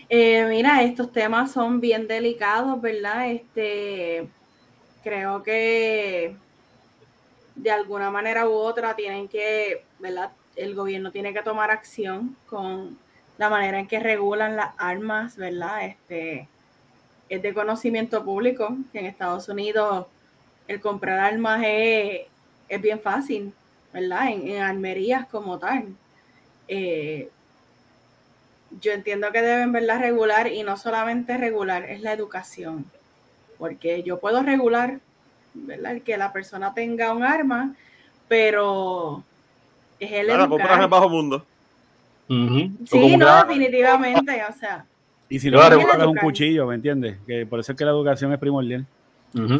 Eh, 0.08 0.46
mira, 0.48 0.82
estos 0.82 1.10
temas 1.12 1.50
son 1.50 1.80
bien 1.80 2.06
delicados, 2.06 2.80
¿verdad? 2.80 3.30
Este, 3.30 4.28
creo 5.02 5.42
que 5.42 6.36
de 7.56 7.70
alguna 7.70 8.10
manera 8.10 8.48
u 8.48 8.52
otra 8.52 8.94
tienen 8.94 9.26
que, 9.26 9.84
¿verdad? 9.98 10.30
El 10.56 10.74
gobierno 10.74 11.12
tiene 11.12 11.32
que 11.32 11.42
tomar 11.42 11.70
acción 11.70 12.36
con 12.48 12.98
la 13.38 13.50
manera 13.50 13.78
en 13.78 13.86
que 13.86 14.00
regulan 14.00 14.56
las 14.56 14.70
armas, 14.78 15.36
¿verdad? 15.36 15.84
Este, 15.84 16.48
es 17.28 17.42
de 17.42 17.54
conocimiento 17.54 18.24
público 18.24 18.76
que 18.92 19.00
en 19.00 19.06
Estados 19.06 19.48
Unidos 19.48 20.06
el 20.68 20.80
comprar 20.80 21.18
armas 21.18 21.62
es, 21.64 22.22
es 22.68 22.80
bien 22.80 23.00
fácil, 23.00 23.52
¿verdad? 23.92 24.28
En, 24.30 24.48
en 24.48 24.62
armerías 24.62 25.26
como 25.26 25.58
tal. 25.58 25.94
Eh, 26.68 27.30
yo 28.80 28.92
entiendo 28.92 29.30
que 29.32 29.42
deben 29.42 29.72
verla 29.72 29.98
regular 29.98 30.48
y 30.48 30.62
no 30.62 30.76
solamente 30.76 31.36
regular, 31.36 31.84
es 31.84 32.00
la 32.02 32.12
educación. 32.12 32.84
Porque 33.58 34.02
yo 34.02 34.18
puedo 34.18 34.42
regular, 34.42 35.00
¿verdad? 35.54 36.02
Que 36.02 36.16
la 36.16 36.32
persona 36.32 36.74
tenga 36.74 37.12
un 37.12 37.24
arma, 37.24 37.74
pero 38.28 39.24
es 40.00 40.12
el 40.12 40.26
Claro, 40.26 40.48
compras 40.48 40.80
en 40.82 40.90
bajo 40.90 41.08
mundo. 41.08 41.44
Sí, 42.28 43.16
no, 43.16 43.26
que- 43.26 43.54
definitivamente, 43.54 44.42
o 44.48 44.52
sea. 44.58 44.84
Y 45.28 45.38
si 45.40 45.50
no, 45.50 45.58
Claro, 45.58 45.78
es 45.80 46.06
un 46.06 46.16
cuchillo, 46.16 46.66
¿me 46.66 46.76
entiendes? 46.76 47.18
Que 47.26 47.46
por 47.46 47.58
eso 47.60 47.72
es 47.72 47.78
que 47.78 47.84
la 47.84 47.90
educación 47.90 48.32
es 48.32 48.38
primordial. 48.38 48.86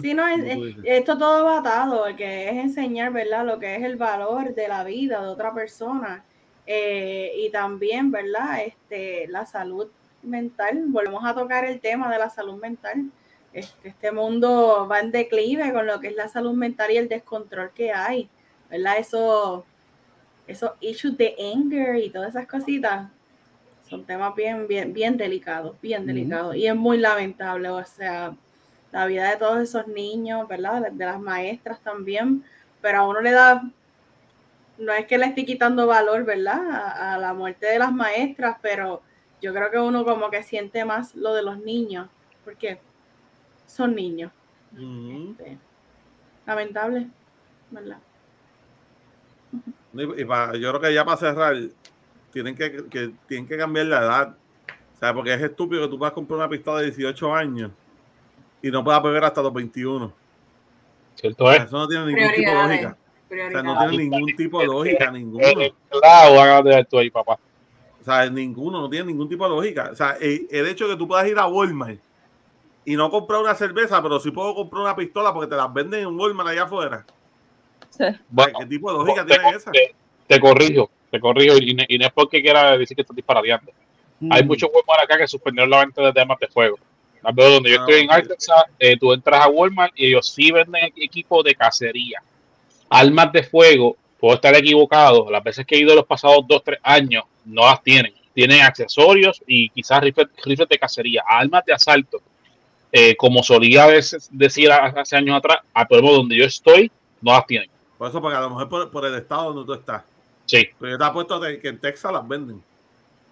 Sí, 0.01 0.15
no, 0.15 0.27
es- 0.27 0.45
es- 0.45 0.77
esto 0.85 1.19
todo 1.19 1.45
va 1.45 1.59
atado, 1.59 2.05
que 2.17 2.49
es 2.49 2.57
enseñar, 2.57 3.13
¿verdad? 3.13 3.45
Lo 3.45 3.59
que 3.59 3.75
es 3.77 3.83
el 3.83 3.97
valor 3.97 4.55
de 4.55 4.69
la 4.69 4.85
vida 4.85 5.21
de 5.21 5.27
otra 5.29 5.53
persona. 5.53 6.25
Eh, 6.67 7.33
y 7.37 7.51
también, 7.51 8.11
¿verdad? 8.11 8.61
Este, 8.65 9.27
la 9.29 9.45
salud 9.45 9.89
mental. 10.23 10.85
Volvemos 10.87 11.25
a 11.25 11.35
tocar 11.35 11.65
el 11.65 11.79
tema 11.81 12.11
de 12.11 12.19
la 12.19 12.31
salud 12.31 12.61
mental. 12.61 13.05
Este, 13.53 13.89
este 13.91 14.13
mundo 14.13 14.87
va 14.91 15.01
en 15.01 15.11
declive 15.13 15.73
con 15.73 15.87
lo 15.87 16.01
que 16.01 16.09
es 16.09 16.17
la 16.17 16.29
salud 16.29 16.53
mental 16.55 16.91
y 16.91 16.97
el 16.97 17.09
descontrol 17.09 17.71
que 17.75 17.93
hay, 17.93 18.29
¿verdad? 18.71 18.99
Eso, 18.99 19.65
esos 20.47 20.73
issues 20.81 21.17
de 21.17 21.35
anger 21.55 21.97
y 21.97 22.11
todas 22.11 22.31
esas 22.31 22.47
cositas 22.47 23.11
son 23.89 24.05
temas 24.05 24.35
bien, 24.35 24.67
bien, 24.67 24.93
bien 24.93 25.17
delicados, 25.17 25.81
bien 25.81 26.07
delicados. 26.07 26.57
Y 26.57 26.67
es 26.67 26.75
muy 26.75 26.99
lamentable, 26.99 27.69
o 27.69 27.85
sea, 27.85 28.35
la 28.93 29.07
vida 29.07 29.31
de 29.31 29.37
todos 29.37 29.61
esos 29.61 29.87
niños, 29.87 30.49
¿verdad? 30.49 30.91
De, 30.91 31.05
las 31.05 31.21
maestras 31.21 31.81
también, 31.81 32.45
pero 32.81 32.99
a 32.99 33.09
uno 33.09 33.21
le 33.21 33.31
da, 33.31 33.63
no 34.79 34.93
es 34.93 35.07
que 35.07 35.19
le 35.19 35.27
esté 35.27 35.45
quitando 35.45 35.87
valor, 35.87 36.25
¿verdad? 36.25 36.61
A, 36.71 37.15
a 37.15 37.19
la 37.19 37.33
muerte 37.33 37.67
de 37.67 37.79
las 37.79 37.93
maestras, 37.93 38.57
pero 38.61 39.03
yo 39.41 39.55
creo 39.55 39.71
que 39.71 39.79
uno 39.79 40.05
como 40.05 40.31
que 40.31 40.43
siente 40.43 40.85
más 40.85 41.15
lo 41.15 41.35
de 41.35 41.43
los 41.43 41.59
niños, 41.59 42.09
porque 42.45 42.81
son 43.67 43.95
niños. 43.95 44.33
Este, 44.73 45.59
lamentable, 46.47 47.09
¿verdad? 47.71 47.99
Y, 50.03 50.23
y 50.23 50.25
pa- 50.25 50.55
yo 50.57 50.71
creo 50.71 50.81
que 50.81 50.95
ya 50.95 51.05
para 51.05 51.17
cerrar, 51.17 51.57
tienen 52.33 52.55
que, 52.55 52.85
que- 52.91 53.13
tienen 53.27 53.47
que 53.47 53.57
cambiar 53.57 53.87
la 53.87 53.99
edad. 53.99 54.37
O 54.95 54.99
sea, 54.99 55.13
porque 55.15 55.35
es 55.35 55.43
estúpido 55.43 55.83
que 55.83 55.89
tú 55.89 55.99
puedas 55.99 56.15
comprar 56.15 56.39
una 56.39 56.49
pistola 56.49 56.81
de 56.81 56.87
18 56.87 57.35
años 57.35 57.71
y 58.63 58.71
no 58.71 58.83
puedas 58.83 59.03
beber 59.03 59.25
hasta 59.25 59.43
los 59.43 59.53
21. 59.53 60.13
¿Cierto 61.15 61.51
es? 61.51 61.57
sea, 61.57 61.65
eso 61.67 61.79
no 61.79 61.89
tiene 61.89 62.07
ningún 62.07 62.23
tipo 62.35 62.51
de 62.51 62.57
lógica. 62.69 62.97
O 63.29 63.51
sea, 63.51 63.63
no 63.63 63.79
tiene 63.79 63.97
ningún 64.05 64.37
tipo 64.37 64.61
de 64.61 64.67
lógica, 64.67 65.11
ninguno. 65.11 65.47
Eh, 65.61 65.75
Claro, 65.91 66.85
tú 66.89 66.99
ahí, 66.99 67.11
papá. 67.11 67.39
O 68.01 68.05
sea, 68.05 68.31
ninguno, 68.31 68.81
no 68.81 68.89
tiene 68.89 69.07
ningún 69.07 69.29
tipo 69.29 69.45
de 69.45 69.51
lógica. 69.51 69.91
O 69.93 69.97
sea, 69.97 70.13
el, 70.21 70.47
el 70.51 70.67
hecho 70.67 70.87
de 70.87 70.95
que 70.95 70.99
tú 70.99 71.09
puedas 71.09 71.27
ir 71.27 71.39
a 71.39 71.47
Walmart 71.47 71.99
y 72.85 72.95
no 72.95 73.11
comprar 73.11 73.41
una 73.41 73.55
cerveza, 73.55 74.01
pero 74.03 74.21
sí 74.21 74.31
puedo 74.31 74.55
comprar 74.55 74.83
una 74.83 74.95
pistola 74.95 75.33
porque 75.35 75.51
te 75.51 75.57
las 75.57 75.73
venden 75.75 76.01
en 76.03 76.19
Walmart 76.19 76.51
allá 76.51 76.65
afuera. 76.65 77.05
O 77.97 77.99
sea, 77.99 78.21
Bueno, 78.29 78.59
¿Qué 78.61 78.67
tipo 78.67 78.93
de 78.93 78.99
lógica 78.99 79.25
te, 79.27 79.35
tiene 79.39 79.57
esa? 79.57 79.71
te- 79.73 79.95
te 80.27 80.41
corrijo, 80.41 80.91
te 81.11 81.19
corrijo, 81.21 81.57
y, 81.59 81.75
no- 81.75 81.85
y 81.89 81.99
no 81.99 82.07
es 82.07 82.13
porque 82.13 82.43
quiera 82.43 82.77
decir 82.77 82.95
que 82.95 83.03
estás 83.03 83.17
disparateando. 83.17 83.73
Hay 84.31 84.43
Mm. 84.43 84.47
muchos 84.47 84.71
Walmart 84.73 85.05
acá 85.05 85.19
que 85.19 85.27
suspendieron 85.29 85.71
la 85.71 85.79
venta 85.81 86.03
de 86.03 86.13
temas 86.13 86.39
de 86.39 86.49
fuego. 86.49 86.79
Menos 87.23 87.53
donde 87.55 87.71
yo 87.71 87.77
Ah, 87.81 87.85
estoy 87.87 88.01
en. 88.05 88.11
Arkansas, 88.11 88.65
eh, 88.79 88.97
tú 88.99 89.13
entras 89.13 89.45
a 89.45 89.49
Walmart 89.49 89.93
y 89.97 90.07
ellos 90.07 90.29
sí 90.33 90.51
venden 90.53 90.93
equipo 90.97 91.43
de 91.43 91.55
cacería. 91.55 92.21
Armas 92.89 93.33
de 93.33 93.43
fuego, 93.43 93.97
puedo 94.21 94.35
estar 94.37 94.55
equivocado, 94.55 95.29
las 95.31 95.43
veces 95.43 95.67
que 95.67 95.75
he 95.75 95.81
ido 95.81 95.95
los 95.95 96.07
pasados 96.07 96.45
dos, 96.47 96.63
tres 96.65 96.79
años, 96.83 97.25
no 97.45 97.63
las 97.63 97.83
tienen. 97.83 98.15
Tienen 98.33 98.61
accesorios 98.63 99.43
y 99.47 99.71
quizás 99.71 100.01
rifles, 100.03 100.29
rifles 100.45 100.69
de 100.69 100.79
cacería, 100.79 101.25
armas 101.27 101.65
de 101.65 101.73
asalto. 101.73 102.21
Eh, 102.93 103.17
como 103.17 103.43
solía 103.43 103.87
decir 104.31 104.71
hace 104.71 105.17
años 105.17 105.37
atrás, 105.37 105.59
a 105.75 105.85
todo 105.87 106.01
donde 106.17 106.37
yo 106.37 106.45
estoy, 106.45 106.91
no 107.21 107.33
las 107.33 107.47
tienen. 107.47 107.69
Por 107.99 108.09
eso, 108.09 108.21
porque 108.21 108.37
a 108.37 108.41
lo 108.41 108.51
mejor 108.51 108.69
por, 108.69 108.91
por 108.91 109.05
el 109.07 109.15
estado 109.15 109.53
donde 109.53 109.67
tú 109.67 109.75
estás. 109.79 110.03
Sí, 110.45 110.69
Pero 110.79 110.93
yo 110.93 110.99
te 110.99 111.05
apuesto 111.05 111.41
que 111.41 111.59
que 111.61 111.69
en 111.69 111.79
Texas 111.81 112.13
las 112.13 112.27
venden. 112.27 112.63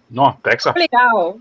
no, 0.09 0.39
Texas. 0.43 0.73
Complicado. 0.73 1.37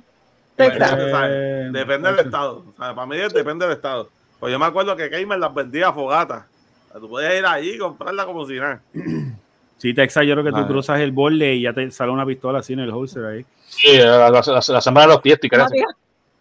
Texas. 0.57 0.95
Eh, 1.29 1.69
Depende 1.73 2.11
del 2.13 2.27
estado. 2.27 2.59
O 2.59 2.77
sea, 2.77 2.95
para 2.95 3.07
mí 3.07 3.17
depende 3.17 3.67
del 3.67 3.75
estado. 3.77 4.09
Pues 4.39 4.53
yo 4.53 4.59
me 4.59 4.67
acuerdo 4.67 4.95
que 4.95 5.11
Keimer 5.11 5.39
las 5.39 5.53
vendía 5.53 5.89
a 5.89 5.93
fogata. 5.93 6.47
O 6.89 6.93
sea, 6.93 7.01
tú 7.01 7.09
podías 7.09 7.35
ir 7.35 7.45
allí 7.47 7.71
y 7.73 7.79
comprarla 7.79 8.25
como 8.27 8.47
si 8.47 8.55
nada. 8.59 8.81
Sí, 9.77 9.93
Texas, 9.93 10.25
yo 10.25 10.35
creo 10.35 10.45
que 10.45 10.53
tú 10.53 10.67
cruzas 10.67 11.01
el 11.01 11.11
borde 11.13 11.55
y 11.57 11.63
ya 11.63 11.73
te 11.75 11.91
sale 11.91 12.11
una 12.11 12.25
pistola 12.25 12.61
así 12.61 12.73
en 12.73 12.79
el 12.81 12.91
holster 12.91 13.25
ahí. 13.27 13.45
Sí, 13.67 13.99
la, 13.99 14.31
la, 14.31 14.41
la- 14.41 14.63
la 14.67 14.81
semana 14.81 15.07
de 15.09 15.13
los 15.13 15.21
pies, 15.21 15.39
y 15.43 15.49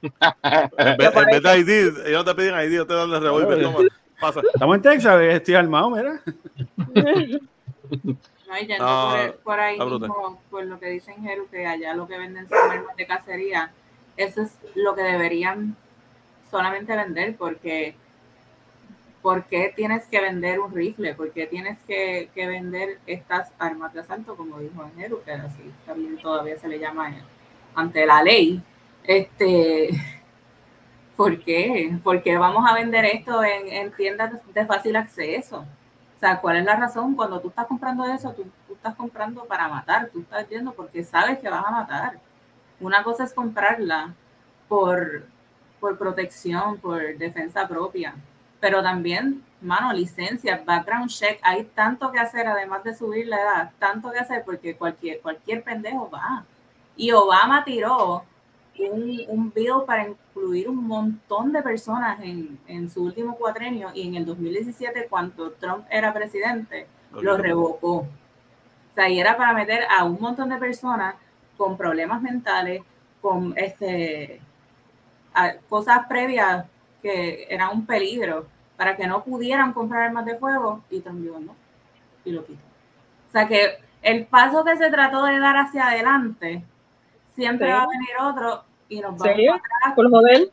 En 0.03 0.97
vez, 0.97 1.43
de 1.43 1.59
ID, 1.59 2.07
ellos 2.07 2.23
te 2.23 2.35
piden 2.35 2.53
ID, 2.55 2.73
ellos 2.73 2.87
te 2.87 2.93
dan 2.93 3.11
el 3.11 3.21
revólver. 3.21 3.61
Toma, 3.61 3.79
pasa. 4.23 4.41
Estamos 4.53 4.75
en 4.77 4.81
Texas, 4.81 5.21
estoy 5.21 5.55
armado, 5.55 5.89
mira. 5.89 6.21
No, 8.03 8.59
y 8.59 8.67
yendo 8.67 8.85
Ah, 8.87 9.25
por, 9.27 9.39
por 9.39 9.59
ahí 9.59 9.79
mismo, 9.79 10.41
por 10.49 10.63
lo 10.65 10.79
que 10.79 10.89
dicen 10.89 11.23
Jeru, 11.23 11.47
que 11.49 11.65
allá 11.65 11.95
lo 11.95 12.07
que 12.07 12.17
venden 12.17 12.47
son 12.47 12.71
armas 12.71 12.95
de 12.95 13.07
cacería, 13.07 13.71
eso 14.15 14.43
es 14.43 14.57
lo 14.75 14.93
que 14.95 15.01
deberían 15.01 15.75
solamente 16.51 16.95
vender, 16.95 17.35
porque 17.35 17.95
¿por 19.23 19.45
qué 19.45 19.73
tienes 19.75 20.05
que 20.05 20.21
vender 20.21 20.59
un 20.59 20.73
rifle? 20.73 21.15
¿Por 21.15 21.31
qué 21.31 21.47
tienes 21.47 21.79
que, 21.87 22.29
que 22.35 22.45
vender 22.45 22.99
estas 23.07 23.51
armas 23.57 23.93
de 23.93 24.01
asalto, 24.01 24.35
como 24.35 24.59
dijo 24.59 24.89
Jeru, 24.97 25.21
que 25.23 25.31
así 25.31 25.71
también 25.85 26.17
todavía 26.17 26.57
se 26.57 26.67
le 26.67 26.79
llama 26.79 27.09
eh, 27.09 27.23
ante 27.73 28.05
la 28.05 28.21
ley? 28.21 28.61
Este, 29.03 29.89
¿Por 31.15 31.39
qué? 31.43 31.97
¿Por 32.03 32.23
qué 32.23 32.37
vamos 32.37 32.69
a 32.69 32.73
vender 32.73 33.05
esto 33.05 33.43
en, 33.43 33.67
en 33.67 33.91
tiendas 33.91 34.33
de 34.53 34.65
fácil 34.65 34.95
acceso? 34.95 35.59
O 35.59 36.19
sea, 36.19 36.39
¿cuál 36.39 36.57
es 36.57 36.65
la 36.65 36.75
razón? 36.75 37.15
Cuando 37.15 37.39
tú 37.39 37.49
estás 37.49 37.67
comprando 37.67 38.05
eso, 38.05 38.31
tú, 38.33 38.45
tú 38.67 38.73
estás 38.73 38.95
comprando 38.95 39.45
para 39.45 39.67
matar, 39.67 40.09
tú 40.09 40.21
estás 40.21 40.47
yendo 40.49 40.73
porque 40.73 41.03
sabes 41.03 41.39
que 41.39 41.49
vas 41.49 41.65
a 41.65 41.71
matar. 41.71 42.19
Una 42.79 43.03
cosa 43.03 43.25
es 43.25 43.33
comprarla 43.33 44.13
por, 44.67 45.25
por 45.79 45.97
protección, 45.97 46.77
por 46.77 47.17
defensa 47.17 47.67
propia, 47.67 48.15
pero 48.59 48.81
también, 48.81 49.43
mano, 49.61 49.93
licencia, 49.93 50.63
background 50.65 51.09
check, 51.09 51.39
hay 51.43 51.65
tanto 51.75 52.11
que 52.11 52.19
hacer, 52.19 52.47
además 52.47 52.83
de 52.83 52.95
subir 52.95 53.27
la 53.27 53.41
edad, 53.41 53.71
tanto 53.77 54.09
que 54.11 54.19
hacer 54.19 54.43
porque 54.45 54.75
cualquier, 54.75 55.19
cualquier 55.19 55.63
pendejo 55.63 56.09
va. 56.09 56.45
Y 56.95 57.11
Obama 57.11 57.63
tiró 57.65 58.23
un, 58.79 59.21
un 59.27 59.53
bill 59.53 59.83
para 59.85 60.07
incluir 60.09 60.69
un 60.69 60.85
montón 60.87 61.51
de 61.53 61.61
personas 61.61 62.19
en, 62.21 62.59
en 62.67 62.89
su 62.89 63.03
último 63.03 63.35
cuatrenio 63.37 63.91
y 63.93 64.07
en 64.07 64.15
el 64.15 64.25
2017, 64.25 65.07
cuando 65.09 65.51
Trump 65.53 65.85
era 65.89 66.13
presidente, 66.13 66.87
lo 67.19 67.37
revocó. 67.37 67.97
O 67.97 68.07
sea, 68.95 69.09
y 69.09 69.19
era 69.19 69.37
para 69.37 69.53
meter 69.53 69.83
a 69.89 70.03
un 70.05 70.19
montón 70.21 70.49
de 70.49 70.57
personas 70.57 71.15
con 71.57 71.77
problemas 71.77 72.21
mentales, 72.21 72.83
con 73.21 73.53
este 73.57 74.41
a- 75.33 75.55
cosas 75.69 76.07
previas 76.07 76.65
que 77.01 77.45
eran 77.49 77.71
un 77.71 77.85
peligro, 77.85 78.47
para 78.77 78.95
que 78.95 79.07
no 79.07 79.23
pudieran 79.23 79.73
comprar 79.73 80.03
armas 80.03 80.25
de 80.25 80.37
fuego 80.37 80.83
y 80.89 81.01
también 81.01 81.45
no. 81.45 81.55
Y 82.25 82.31
lo 82.31 82.45
quitó. 82.45 82.63
O 83.29 83.31
sea 83.31 83.47
que 83.47 83.77
el 84.01 84.27
paso 84.27 84.63
que 84.63 84.77
se 84.77 84.89
trató 84.91 85.25
de 85.25 85.39
dar 85.39 85.57
hacia 85.57 85.87
adelante, 85.89 86.63
siempre 87.35 87.67
Sí. 87.67 87.73
va 87.73 87.83
a 87.83 87.87
venir 87.87 88.09
otro 88.21 88.63
y 88.89 88.95
nos 89.01 89.11
vamos 89.11 89.23
¿Serio? 89.23 89.51
atrás. 89.53 89.95
Por 89.95 90.09
joder. 90.09 90.49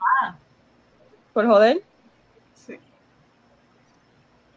Por 1.33 1.47
joder. 1.47 1.83
Sí. 2.55 2.77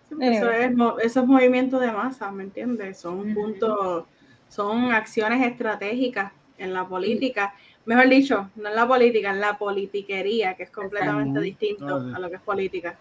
Sí, 0.10 0.16
Eso 0.20 0.50
es, 0.52 0.76
mo- 0.76 1.00
eso 1.00 1.22
es 1.22 1.28
movimiento 1.28 1.80
de 1.80 1.92
masa, 1.92 2.32
¿me 2.32 2.44
entiendes? 2.44 3.00
Son 3.00 3.34
puntos, 3.34 4.06
son 4.50 4.92
acciones 4.94 5.46
estratégicas 5.46 6.32
en 6.58 6.74
la 6.74 6.86
política. 6.88 7.54
Mejor 7.86 8.08
dicho, 8.08 8.50
no 8.56 8.70
en 8.70 8.76
la 8.76 8.88
política, 8.88 9.32
en 9.32 9.42
la 9.42 9.58
politiquería, 9.58 10.54
que 10.56 10.64
es 10.64 10.70
completamente 10.70 11.40
Exacto. 11.40 11.42
distinto 11.42 11.96
a 12.16 12.20
lo 12.20 12.30
que 12.30 12.36
es 12.36 12.42
política. 12.42 12.96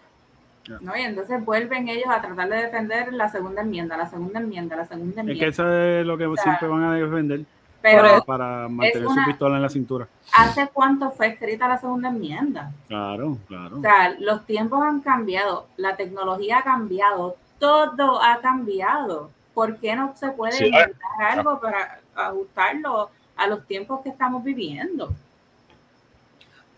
¿no? 0.81 0.95
Y 0.95 1.01
entonces 1.01 1.43
vuelven 1.43 1.87
ellos 1.89 2.07
a 2.09 2.21
tratar 2.21 2.49
de 2.49 2.55
defender 2.57 3.13
la 3.13 3.27
segunda 3.29 3.61
enmienda, 3.61 3.97
la 3.97 4.09
segunda 4.09 4.39
enmienda, 4.39 4.75
la 4.77 4.85
segunda 4.85 5.09
Es 5.21 5.25
que 5.25 5.31
enmienda. 5.33 5.47
eso 5.47 5.69
es 5.69 6.05
lo 6.05 6.17
que 6.17 6.23
sea, 6.35 6.43
siempre 6.43 6.67
van 6.69 6.83
a 6.83 6.95
defender 6.95 7.41
Pero 7.83 8.23
para 8.25 8.67
mantener 8.69 9.07
una- 9.07 9.23
su 9.25 9.29
pistola 9.29 9.57
en 9.57 9.61
la 9.61 9.69
cintura. 9.69 10.07
¿hace 10.33 10.69
cuánto 10.73 11.11
fue 11.11 11.27
escrita 11.27 11.67
la 11.67 11.77
segunda 11.77 12.07
enmienda? 12.09 12.71
Claro, 12.87 13.37
claro. 13.47 13.77
O 13.77 13.81
sea, 13.81 14.15
los 14.19 14.45
tiempos 14.45 14.81
han 14.81 15.01
cambiado, 15.01 15.67
la 15.77 15.95
tecnología 15.97 16.59
ha 16.59 16.63
cambiado, 16.63 17.35
todo 17.59 18.23
ha 18.23 18.39
cambiado. 18.39 19.29
¿Por 19.53 19.77
qué 19.77 19.95
no 19.95 20.15
se 20.15 20.29
puede 20.31 20.53
Sí, 20.53 20.65
inventar 20.67 21.37
algo 21.37 21.59
para 21.59 21.99
ajustarlo 22.15 23.09
a 23.35 23.47
los 23.47 23.67
tiempos 23.67 23.99
que 24.01 24.09
estamos 24.09 24.43
viviendo? 24.43 25.13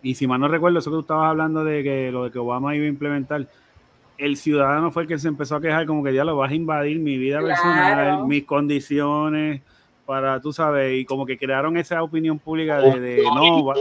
Y 0.01 0.15
si 0.15 0.27
mal 0.27 0.39
no 0.39 0.47
recuerdo, 0.47 0.79
eso 0.79 0.89
que 0.91 0.95
tú 0.95 1.01
estabas 1.01 1.29
hablando 1.29 1.63
de 1.63 1.83
que 1.83 2.11
lo 2.11 2.25
de 2.25 2.31
que 2.31 2.39
Obama 2.39 2.75
iba 2.75 2.85
a 2.85 2.89
implementar, 2.89 3.47
el 4.17 4.37
ciudadano 4.37 4.91
fue 4.91 5.03
el 5.03 5.07
que 5.07 5.17
se 5.19 5.27
empezó 5.27 5.55
a 5.57 5.61
quejar 5.61 5.85
como 5.85 6.03
que 6.03 6.13
ya 6.13 6.23
lo 6.23 6.35
vas 6.37 6.51
a 6.51 6.55
invadir 6.55 6.99
mi 6.99 7.17
vida 7.17 7.39
Claro. 7.39 7.47
personal, 7.55 8.25
mis 8.27 8.43
condiciones, 8.45 9.61
para, 10.05 10.39
tú 10.39 10.53
sabes, 10.53 10.99
y 10.99 11.05
como 11.05 11.25
que 11.25 11.37
crearon 11.37 11.75
esa 11.77 12.01
opinión 12.03 12.37
pública 12.39 12.79
de, 12.79 12.99
de, 12.99 13.23
no, 13.23 13.71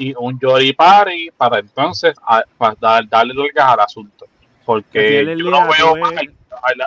y 0.00 0.14
un 0.16 0.38
Yoripari 0.38 1.30
para 1.36 1.58
entonces 1.58 2.14
a- 2.24 2.44
para 2.56 2.76
dar- 2.80 3.08
darle 3.08 3.34
largas 3.34 3.72
al 3.72 3.80
asunto. 3.80 4.26
Porque 4.64 5.24
yo 5.36 5.50
no 5.50 5.62
veo 5.68 5.94
que 6.10 6.30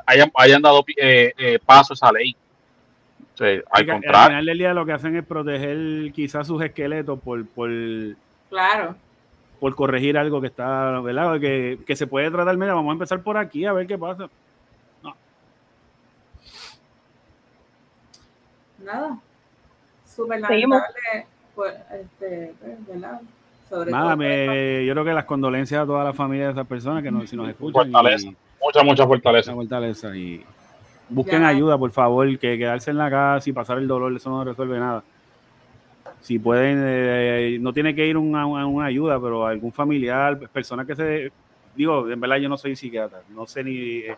hayan, 0.06 0.32
hayan 0.36 0.62
dado 0.62 0.84
eh, 0.96 1.34
eh, 1.38 1.60
paso 1.66 1.94
a 1.94 1.96
esa 1.96 2.12
ley. 2.12 2.36
O 3.34 3.38
sea, 3.38 3.48
al 3.72 3.86
que 3.86 3.92
al 3.92 3.98
contrario, 4.02 4.28
final 4.30 4.46
del 4.46 4.58
día 4.58 4.74
lo 4.74 4.86
que 4.86 4.92
hacen 4.94 5.16
es 5.18 5.26
proteger 5.26 6.12
quizás 6.14 6.48
sus 6.48 6.62
esqueletos 6.64 7.20
por, 7.20 7.46
por, 7.48 7.70
Claro. 8.50 8.96
por 9.60 9.76
corregir 9.76 10.18
algo 10.18 10.40
que 10.40 10.48
está, 10.48 11.00
¿verdad? 11.02 11.40
Que, 11.40 11.80
que 11.86 11.96
se 11.96 12.08
puede 12.08 12.30
tratar, 12.32 12.56
mira, 12.56 12.74
vamos 12.76 12.92
a 12.92 12.94
empezar 12.94 13.22
por 13.24 13.38
aquí 13.38 13.66
a 13.66 13.74
ver 13.74 13.88
qué 13.88 13.98
pasa. 13.98 14.30
Nada. 18.84 19.18
Súper 20.06 20.42
lamentable, 20.42 21.26
pues, 21.56 21.74
este, 21.94 22.54
pues, 22.60 22.88
¿verdad? 22.88 23.22
Sobre 23.70 23.92
Nada, 23.92 24.08
todo 24.08 24.18
me, 24.18 24.86
yo 24.86 24.94
creo 24.94 25.06
que 25.06 25.14
las 25.14 25.26
condolencias 25.26 25.82
a 25.82 25.86
toda 25.86 26.04
la 26.04 26.14
familia 26.14 26.48
de 26.48 26.52
esas 26.52 26.68
personas 26.68 27.02
que 27.02 27.12
nos, 27.12 27.30
si 27.30 27.36
nos 27.36 27.50
escuchan. 27.50 27.92
Fortaleza. 27.92 28.28
Y, 28.28 28.38
mucha, 28.62 28.84
mucha 28.84 29.08
fortaleza. 29.08 29.54
fortaleza 29.54 30.16
y 30.16 30.44
busquen 31.10 31.42
Ya. 31.42 31.50
ayuda, 31.50 31.78
por 31.78 31.92
favor, 31.92 32.28
que 32.38 32.58
quedarse 32.58 32.92
en 32.92 32.98
la 32.98 33.10
casa 33.10 33.50
y 33.50 33.54
pasar 33.54 33.78
el 33.78 33.88
dolor, 33.88 34.14
eso 34.14 34.30
no 34.30 34.44
resuelve 34.44 34.80
nada. 34.80 35.04
Si 36.20 36.38
pueden, 36.38 36.84
eh, 36.86 37.58
no 37.62 37.74
tiene 37.74 37.96
que 37.96 38.06
ir 38.06 38.18
una, 38.18 38.46
una, 38.46 38.66
una 38.66 38.86
ayuda, 38.86 39.20
pero 39.20 39.46
algún 39.48 39.72
familiar, 39.72 40.38
personas 40.50 40.86
que 40.86 40.96
se, 40.96 41.32
digo, 41.76 42.10
en 42.10 42.20
verdad 42.20 42.38
yo 42.38 42.50
no 42.50 42.58
soy 42.58 42.76
psiquiatra, 42.76 43.22
no 43.30 43.48
sé 43.48 43.64
ni, 43.64 44.00
eh, 44.00 44.18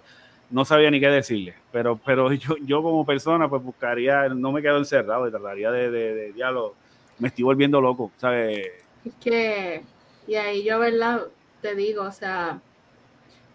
no 0.53 0.63
sabía 0.65 0.89
ni 0.91 0.99
qué 0.99 1.07
decirle, 1.09 1.55
pero, 1.71 1.99
pero 2.05 2.31
yo, 2.33 2.55
yo 2.65 2.81
como 2.81 3.05
persona 3.05 3.49
pues 3.49 3.61
buscaría, 3.63 4.29
no 4.29 4.51
me 4.51 4.61
quedo 4.61 4.77
encerrado 4.77 5.27
y 5.27 5.31
trataría 5.31 5.71
de, 5.71 5.89
de, 5.91 6.13
de 6.15 6.31
diálogo, 6.33 6.75
me 7.19 7.27
estoy 7.29 7.43
volviendo 7.43 7.81
loco, 7.81 8.11
¿sabes? 8.17 8.71
Es 9.03 9.13
que, 9.21 9.83
y 10.27 10.35
ahí 10.35 10.63
yo, 10.63 10.79
¿verdad? 10.79 11.23
Te 11.61 11.75
digo, 11.75 12.03
o 12.03 12.11
sea, 12.11 12.59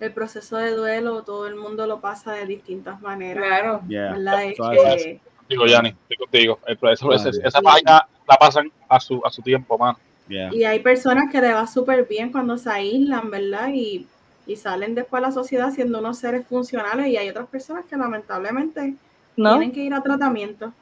el 0.01 0.13
proceso 0.13 0.57
de 0.59 0.73
duelo, 0.73 1.23
todo 1.23 1.47
el 1.47 1.57
mundo 1.57 1.87
lo 1.87 2.01
pasa 2.01 2.33
de 2.35 2.47
distintas 2.47 3.01
maneras. 3.01 3.45
Claro. 3.45 3.81
Yeah. 3.89 4.13
¿Verdad? 4.13 4.45
Es 4.45 4.57
que, 4.59 5.21
Digo, 5.49 5.67
Yanni, 5.67 5.89
estoy 5.89 6.17
contigo. 6.19 6.59
El 6.67 6.77
proceso- 6.77 7.11
Ah, 7.11 7.17
ese- 7.17 7.31
bien. 7.31 7.47
esa 7.47 7.61
página 7.63 8.07
la 8.29 8.37
pasan 8.37 8.71
a 8.89 9.01
su, 9.01 9.21
a 9.25 9.31
su 9.31 9.41
tiempo, 9.43 9.77
mano. 9.79 9.99
Yeah. 10.29 10.55
y 10.55 10.63
hay 10.65 10.81
personas 10.81 11.33
que 11.33 11.41
le 11.41 11.55
va 11.55 11.67
súper 11.67 12.07
bien 12.07 12.31
cuando 12.31 12.59
se 12.59 12.69
aíslan, 12.71 13.31
¿verdad? 13.31 13.71
Y, 13.73 14.07
y 14.49 14.57
salen 14.57 14.97
después 14.97 15.23
a 15.23 15.27
la 15.27 15.33
sociedad 15.33 15.71
siendo 15.73 16.01
unos 16.01 16.19
seres 16.19 16.45
funcionales 16.47 17.07
y 17.07 17.17
hay 17.17 17.29
otras 17.29 17.47
personas 17.47 17.85
que 17.85 17.97
lamentablemente 17.97 18.95
¿No? 19.37 19.51
tienen 19.51 19.71
que 19.73 19.81
ir 19.83 19.95
a 19.95 20.03
tratamiento, 20.03 20.73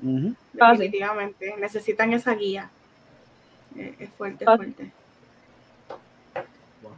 sí. 0.00 0.34
definitivamente. 0.52 1.54
Necesitan 1.58 2.12
esa 2.14 2.34
guía. 2.34 2.70
Eh, 3.76 3.94
Es 3.98 4.08
fuerte, 4.10 4.44
Ah. 4.48 4.56
fuerte. 4.56 4.90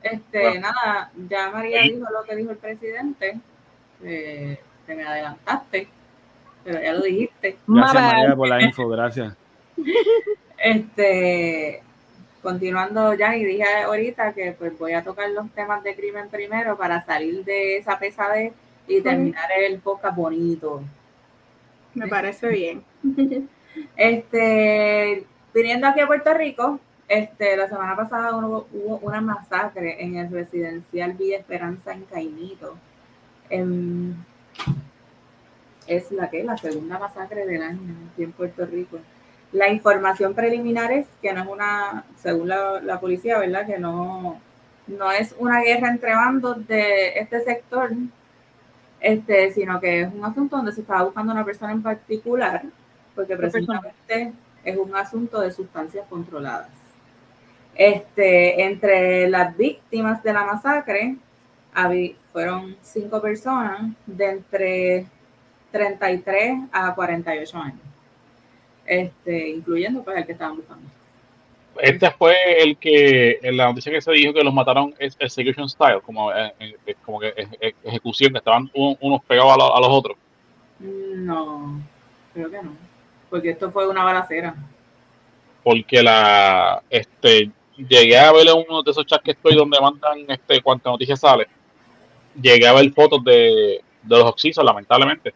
Este, 0.03 0.41
Bueno. 0.41 0.61
nada, 0.61 1.11
ya 1.29 1.51
María 1.51 1.83
Sí. 1.83 1.93
dijo 1.95 2.07
lo 2.11 2.23
que 2.25 2.37
dijo 2.37 2.51
el 2.53 2.57
presidente. 2.59 3.39
eh, 4.03 4.59
te 4.87 4.95
me 4.95 5.05
adelantaste, 5.05 5.87
pero 6.65 6.83
ya 6.83 6.93
lo 6.95 7.03
dijiste. 7.03 7.59
Gracias. 7.67 8.03
María 8.03 8.35
por 8.37 8.49
la 8.49 8.63
info, 8.63 8.89
gracias. 8.89 9.35
Este, 10.59 11.83
continuando 12.43 13.15
ya, 13.15 13.37
y 13.37 13.45
dije 13.45 13.65
ahorita 13.85 14.33
que 14.33 14.53
pues 14.53 14.79
voy 14.79 14.93
a 14.93 15.05
tocar 15.05 15.31
los 15.31 15.51
temas 15.51 15.83
de 15.83 15.95
crimen 15.95 16.29
primero 16.29 16.77
para 16.77 17.05
salir 17.05 17.45
de 17.45 17.77
esa 17.77 17.99
pesadez 17.99 18.53
y 18.87 19.01
terminar 19.01 19.51
el 19.59 19.79
podcast 19.79 20.17
bonito. 20.17 20.83
Me 21.95 22.09
parece 22.09 22.49
bien. 22.49 22.85
Este, 23.97 25.25
viniendo 25.55 25.87
aquí 25.87 26.01
a 26.01 26.07
Puerto 26.07 26.35
Rico, 26.35 26.81
este, 27.07 27.57
la 27.57 27.69
semana 27.69 27.95
pasada 27.95 28.37
hubo, 28.37 28.67
hubo 28.73 28.97
una 28.99 29.21
masacre 29.21 30.03
en 30.03 30.17
el 30.17 30.31
residencial 30.31 31.13
Villa 31.13 31.39
Esperanza 31.39 31.93
en 31.93 32.03
Caimito. 32.05 32.77
Em, 33.49 34.15
es 35.87 36.11
la 36.13 36.31
que 36.31 36.45
la 36.45 36.57
segunda 36.57 36.99
masacre 36.99 37.47
del 37.47 37.63
año 37.63 37.95
aquí 38.13 38.25
en 38.25 38.33
Puerto 38.33 38.67
Rico. 38.67 38.99
La 39.53 39.69
información 39.69 40.35
preliminar 40.35 40.93
es 40.93 41.07
que 41.21 41.33
no 41.33 41.43
es 41.43 41.49
una, 41.49 42.05
según 42.23 42.49
la, 42.49 42.81
la 42.81 43.01
policía, 43.01 43.39
¿verdad? 43.39 43.67
Que 43.67 43.79
no, 43.79 44.41
no 44.87 45.13
es 45.13 45.35
una 45.39 45.61
guerra 45.61 45.89
entre 45.89 46.15
bandos 46.15 46.67
de 46.67 47.19
este 47.19 47.43
sector, 47.43 47.91
este, 49.01 49.53
sino 49.53 49.81
que 49.81 50.03
es 50.03 50.13
un 50.13 50.25
asunto 50.25 50.57
donde 50.57 50.73
se 50.73 50.83
estaba 50.83 51.05
buscando 51.05 51.33
una 51.33 51.45
persona 51.45 51.73
en 51.73 51.83
particular, 51.83 52.63
porque 53.15 53.37
precisamente 53.37 54.33
es 54.65 54.77
un 54.77 54.95
asunto 54.95 55.41
de 55.41 55.53
sustancias 55.53 56.07
controladas. 56.09 56.69
Este, 57.75 58.63
entre 58.65 59.29
las 59.29 59.57
víctimas 59.57 60.23
de 60.23 60.33
la 60.33 60.45
masacre 60.45 61.17
fueron 62.33 62.77
cinco 62.83 63.23
personas 63.23 63.93
de 64.07 64.31
entre 64.31 65.07
33 65.73 66.69
a 66.73 66.95
48 66.95 67.59
años, 67.59 67.81
este, 68.91 69.49
incluyendo 69.51 70.03
pues 70.03 70.17
el 70.19 70.27
que 70.27 70.33
estaban 70.33 70.57
buscando. 70.57 70.85
Este 71.81 72.11
fue 72.11 72.35
el 72.63 72.77
que, 72.77 73.39
en 73.43 73.57
la 73.57 73.67
noticia 73.69 73.93
que 73.93 74.01
se 74.03 74.13
dijo 74.13 74.35
que 74.35 74.43
los 74.43 74.53
mataron 74.53 74.93
es 74.99 75.17
execution 75.19 75.69
style, 75.69 76.01
como, 76.05 76.33
eh, 76.33 76.53
eh, 76.59 76.95
como 77.05 77.21
que 77.21 77.29
eje- 77.35 77.59
eje- 77.61 77.75
ejecución, 77.85 78.33
que 78.33 78.39
estaban 78.39 78.69
uno- 78.75 78.99
unos 79.01 79.25
pegados 79.25 79.53
a, 79.53 79.57
lo- 79.57 79.77
a 79.77 79.81
los 79.81 79.89
otros. 79.89 80.17
No, 80.81 81.81
creo 82.35 82.51
que 82.51 82.63
no, 82.63 82.73
porque 83.31 83.51
esto 83.51 83.71
fue 83.71 83.87
una 83.89 84.03
balacera. 84.05 84.55
Porque 85.63 86.03
la, 86.03 86.83
este, 86.91 87.51
llegué 87.77 88.19
a 88.19 88.33
ver 88.33 88.47
uno 88.53 88.83
de 88.83 88.91
esos 88.91 89.07
chats 89.07 89.23
que 89.23 89.31
estoy 89.33 89.55
donde 89.55 89.81
mandan, 89.81 90.25
este, 90.29 90.61
cuánta 90.61 90.91
noticia 90.91 91.17
sale. 91.17 91.47
Llegué 92.41 92.67
a 92.67 92.73
ver 92.73 92.91
fotos 92.93 93.23
de, 93.25 93.81
de 94.03 94.19
los 94.19 94.25
oxisos, 94.25 94.65
lamentablemente. 94.65 95.33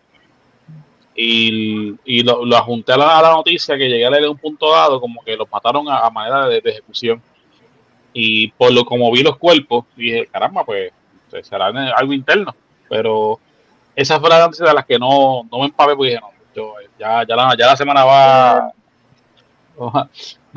Y, 1.17 1.95
y 2.05 2.23
lo, 2.23 2.45
lo 2.45 2.63
junté 2.65 2.93
a 2.93 2.97
la, 2.97 3.19
a 3.19 3.23
la 3.23 3.31
noticia 3.33 3.77
que 3.77 3.89
llegué 3.89 4.07
a 4.07 4.11
leer 4.11 4.29
un 4.29 4.37
punto 4.37 4.71
dado, 4.71 5.01
como 5.01 5.23
que 5.23 5.37
los 5.37 5.51
mataron 5.51 5.89
a, 5.89 5.99
a 5.99 6.11
manera 6.11 6.49
de, 6.49 6.61
de 6.61 6.71
ejecución. 6.71 7.23
Y 8.13 8.49
por 8.53 8.73
lo 8.73 8.85
como 8.85 9.11
vi 9.13 9.23
los 9.23 9.37
cuerpos, 9.37 9.85
dije, 9.97 10.27
caramba, 10.27 10.65
pues 10.65 10.93
será 11.43 11.67
algo 11.67 12.13
interno. 12.13 12.55
Pero 12.89 13.39
esa 13.97 14.21
fue 14.21 14.29
la 14.29 14.49
de 14.49 14.75
las 14.75 14.85
que 14.85 14.99
no, 14.99 15.47
no 15.51 15.59
me 15.59 15.67
empapé, 15.67 15.97
porque 15.97 16.11
dije, 16.11 16.21
no, 16.21 16.31
yo, 16.55 16.75
ya, 16.99 17.25
ya, 17.27 17.37
la, 17.37 17.57
ya 17.59 17.67
la 17.67 17.77
semana 17.77 18.05
va, 18.05 18.73
va, 19.79 20.11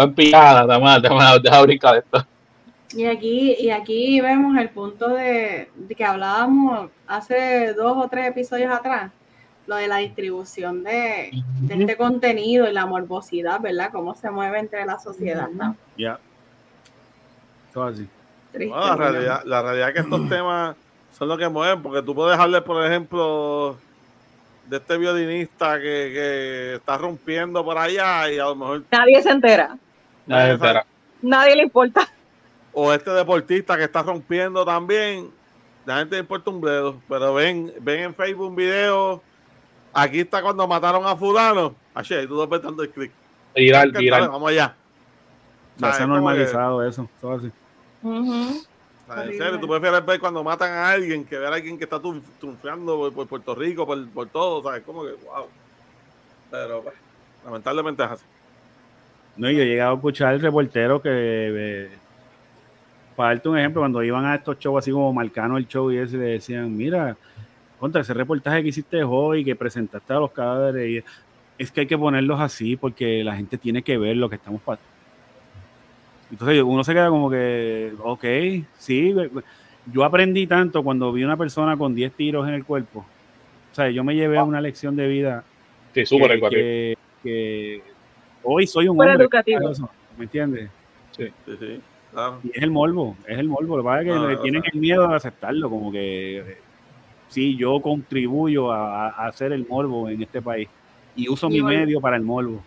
empillada, 0.03 0.61
está 0.61 0.79
mal, 0.79 0.97
está 0.97 1.13
mal, 1.15 1.41
deja 1.41 1.61
brincar 1.61 1.97
esto. 1.97 2.25
Y 2.95 3.05
aquí, 3.05 3.55
y 3.59 3.69
aquí 3.69 4.21
vemos 4.21 4.57
el 4.57 4.69
punto 4.69 5.09
de 5.09 5.69
que 5.95 6.05
hablábamos 6.05 6.89
hace 7.07 7.73
dos 7.73 7.97
o 7.97 8.07
tres 8.07 8.27
episodios 8.27 8.71
atrás, 8.71 9.11
lo 9.67 9.75
de 9.75 9.87
la 9.87 9.97
distribución 9.97 10.83
de, 10.83 11.31
de 11.61 11.75
este 11.75 11.97
contenido 11.97 12.67
y 12.69 12.73
la 12.73 12.85
morbosidad, 12.85 13.59
¿verdad? 13.59 13.91
Cómo 13.91 14.15
se 14.15 14.31
mueve 14.31 14.59
entre 14.59 14.85
la 14.85 14.97
sociedad, 14.97 15.49
¿no? 15.49 15.75
Ya. 15.97 16.19
Todo 17.73 17.83
así. 17.85 18.07
Triste, 18.53 18.75
la, 18.75 18.95
realidad, 18.95 19.43
la 19.45 19.61
realidad 19.61 19.89
es 19.89 19.93
que 19.93 20.01
estos 20.01 20.29
temas 20.29 20.75
son 21.17 21.27
los 21.27 21.37
que 21.37 21.49
mueven, 21.49 21.81
porque 21.81 22.01
tú 22.01 22.15
puedes 22.15 22.39
hablar, 22.39 22.63
por 22.63 22.83
ejemplo, 22.85 23.77
de 24.67 24.77
este 24.77 24.97
violinista 24.97 25.75
que, 25.75 25.81
que 25.83 26.75
está 26.75 26.97
rompiendo 26.97 27.63
por 27.63 27.77
allá 27.77 28.31
y 28.31 28.39
a 28.39 28.45
lo 28.45 28.55
mejor, 28.55 28.83
Nadie 28.89 29.21
se 29.21 29.29
entera. 29.29 29.77
Nadie 30.25 30.47
se 30.47 30.53
entera. 30.53 30.85
Nadie 31.21 31.55
le 31.57 31.63
importa. 31.63 32.07
o 32.73 32.93
este 32.93 33.11
deportista 33.11 33.75
que 33.75 33.83
está 33.83 34.01
rompiendo 34.01 34.63
también, 34.63 35.29
la 35.85 35.97
gente 35.97 36.15
le 36.15 36.21
importa 36.21 36.49
un 36.51 36.61
bledo, 36.61 37.01
pero 37.09 37.33
ven, 37.33 37.73
ven 37.81 38.03
en 38.03 38.15
Facebook 38.15 38.47
un 38.47 38.55
video, 38.55 39.21
aquí 39.93 40.19
está 40.21 40.41
cuando 40.41 40.67
mataron 40.67 41.05
a 41.05 41.15
fulano, 41.15 41.75
Ashe, 41.93 42.27
tú 42.27 42.41
estás 42.43 42.61
dando 42.61 42.83
el 42.83 42.89
clic. 42.89 43.11
Viral, 43.55 43.91
viral. 43.91 44.29
Vamos 44.29 44.49
allá. 44.51 44.75
Ya 45.77 45.93
se 45.93 46.03
ha 46.03 46.05
que- 46.05 46.11
normalizado 46.11 46.83
eso. 46.87 47.09
Todo 47.19 47.33
así. 47.33 47.51
Ujú. 48.03 48.61
¿sabes? 49.07 49.31
En 49.31 49.37
serio, 49.37 49.59
tú 49.59 49.67
prefieres 49.67 50.05
ver 50.05 50.19
cuando 50.19 50.43
matan 50.43 50.71
a 50.71 50.89
alguien 50.91 51.23
que 51.25 51.37
ver 51.37 51.51
a 51.51 51.55
alguien 51.55 51.77
que 51.77 51.85
está 51.85 51.97
triunf- 51.99 52.21
triunfando 52.39 52.97
por, 52.97 53.13
por 53.13 53.27
Puerto 53.27 53.55
Rico, 53.55 53.85
por, 53.85 54.07
por 54.09 54.27
todo, 54.27 54.61
¿sabes? 54.63 54.83
Como 54.83 55.03
que, 55.03 55.11
wow. 55.25 55.45
Pero, 56.51 56.81
pues, 56.83 56.95
lamentablemente 57.45 58.03
es 58.03 58.11
así. 58.11 58.23
No, 59.37 59.49
y 59.49 59.55
yo 59.55 59.61
he 59.63 59.65
llegado 59.65 59.91
a 59.91 59.95
escuchar 59.95 60.39
reporteros 60.39 61.01
que 61.01 61.09
eh, 61.11 61.89
para 63.15 63.29
darte 63.29 63.49
un 63.49 63.57
ejemplo, 63.57 63.81
cuando 63.81 64.03
iban 64.03 64.25
a 64.25 64.35
estos 64.35 64.59
shows 64.59 64.79
así 64.79 64.91
como 64.91 65.11
Marcano 65.13 65.57
el 65.57 65.67
show 65.67 65.91
y 65.91 65.97
ese, 65.97 66.17
le 66.17 66.25
decían, 66.25 66.75
mira, 66.75 67.15
contra 67.79 68.01
ese 68.01 68.13
reportaje 68.13 68.63
que 68.63 68.69
hiciste 68.69 69.03
hoy, 69.03 69.43
que 69.45 69.55
presentaste 69.55 70.13
a 70.13 70.17
los 70.17 70.31
cadáveres, 70.31 70.89
y 70.89 71.03
es 71.57 71.71
que 71.71 71.81
hay 71.81 71.87
que 71.87 71.97
ponerlos 71.97 72.39
así 72.39 72.75
porque 72.75 73.23
la 73.23 73.35
gente 73.35 73.57
tiene 73.57 73.81
que 73.81 73.97
ver 73.97 74.17
lo 74.17 74.29
que 74.29 74.35
estamos 74.35 74.61
pasando. 74.61 74.87
Entonces 76.31 76.61
uno 76.61 76.83
se 76.83 76.93
queda 76.93 77.09
como 77.09 77.29
que, 77.29 77.93
ok, 78.03 78.25
sí, 78.77 79.15
yo 79.91 80.03
aprendí 80.03 80.45
tanto 80.45 80.83
cuando 80.83 81.11
vi 81.13 81.23
una 81.23 81.37
persona 81.37 81.77
con 81.77 81.95
10 81.95 82.11
tiros 82.13 82.47
en 82.47 82.53
el 82.53 82.65
cuerpo. 82.65 83.05
O 83.71 83.75
sea, 83.75 83.89
yo 83.89 84.03
me 84.03 84.15
llevé 84.15 84.37
a 84.37 84.43
una 84.43 84.59
lección 84.59 84.95
de 84.95 85.07
vida. 85.07 85.43
Sí, 85.93 86.05
súper 86.05 86.39
que, 86.39 86.49
que, 86.49 86.97
que 87.23 87.81
hoy 88.43 88.67
soy 88.67 88.87
un 88.87 88.99
hombre. 88.99 89.13
educativo. 89.13 89.71
¿Me 90.17 90.25
entiendes? 90.25 90.69
Sí, 91.15 91.27
sí, 91.45 91.79
claro. 92.11 92.39
Y 92.43 92.49
es 92.49 92.63
el 92.63 92.71
morbo, 92.71 93.15
es 93.27 93.37
el 93.37 93.47
morbo. 93.47 93.77
Lo 93.77 93.83
que 93.83 93.87
pasa 93.87 94.01
es 94.01 94.05
que 94.05 94.11
o 94.11 94.41
tienen 94.41 94.61
sea. 94.63 94.71
el 94.73 94.79
miedo 94.79 95.07
de 95.07 95.15
aceptarlo, 95.15 95.69
como 95.69 95.91
que 95.91 96.39
eh, 96.39 96.57
sí, 97.29 97.55
yo 97.57 97.79
contribuyo 97.81 98.71
a, 98.71 99.07
a 99.09 99.27
hacer 99.27 99.51
el 99.53 99.67
morbo 99.67 100.09
en 100.09 100.21
este 100.23 100.41
país 100.41 100.67
y 101.15 101.29
uso 101.29 101.47
Y 101.47 101.53
mi 101.53 101.63
medio 101.63 101.99
para 102.01 102.15
el 102.17 102.23
morbo. 102.23 102.61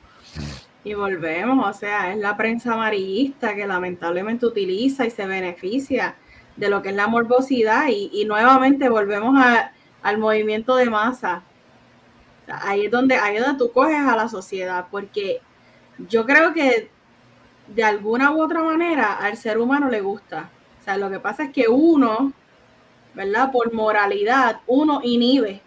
Y 0.83 0.95
volvemos, 0.95 1.69
o 1.69 1.79
sea, 1.79 2.13
es 2.13 2.19
la 2.19 2.37
prensa 2.37 2.73
amarillista 2.73 3.55
que 3.55 3.67
lamentablemente 3.67 4.47
utiliza 4.47 5.05
y 5.07 5.11
se 5.11 5.27
beneficia 5.27 6.15
de 6.57 6.71
lo 6.71 6.81
que 6.83 6.89
es 6.91 6.95
la 6.97 7.07
morbosidad 7.07 7.89
y, 7.89 8.11
y 8.13 8.25
nuevamente 8.25 8.89
volvemos 8.89 9.39
a- 9.39 9.73
al 10.03 10.19
movimiento 10.19 10.77
de 10.77 10.89
masa. 10.89 11.43
O 12.43 12.47
sea, 12.47 12.61
ahí 12.65 12.87
es 12.87 12.91
donde 12.91 13.17
ahí 13.17 13.37
es 13.37 13.43
donde 13.45 13.59
tú 13.59 13.71
coges 13.73 14.01
a 14.01 14.17
la 14.17 14.29
sociedad, 14.29 14.87
porque 14.91 15.41
yo 16.09 16.25
creo 16.25 16.53
que 16.55 16.89
de 17.69 17.85
alguna 17.85 18.33
u 18.33 18.43
otra 18.43 18.63
manera 18.63 19.13
al 19.15 19.37
ser 19.37 19.59
humano 19.59 19.89
le 19.91 20.01
gusta. 20.01 20.49
O 20.81 20.85
sea, 20.85 20.97
lo 20.97 21.11
que 21.11 21.21
pasa 21.21 21.45
es 21.45 21.51
que 21.51 21.69
uno, 21.69 22.33
¿verdad? 23.15 23.51
Por 23.53 23.73
moralidad, 23.73 24.61
uno 24.67 25.01
inhibe 25.03 25.61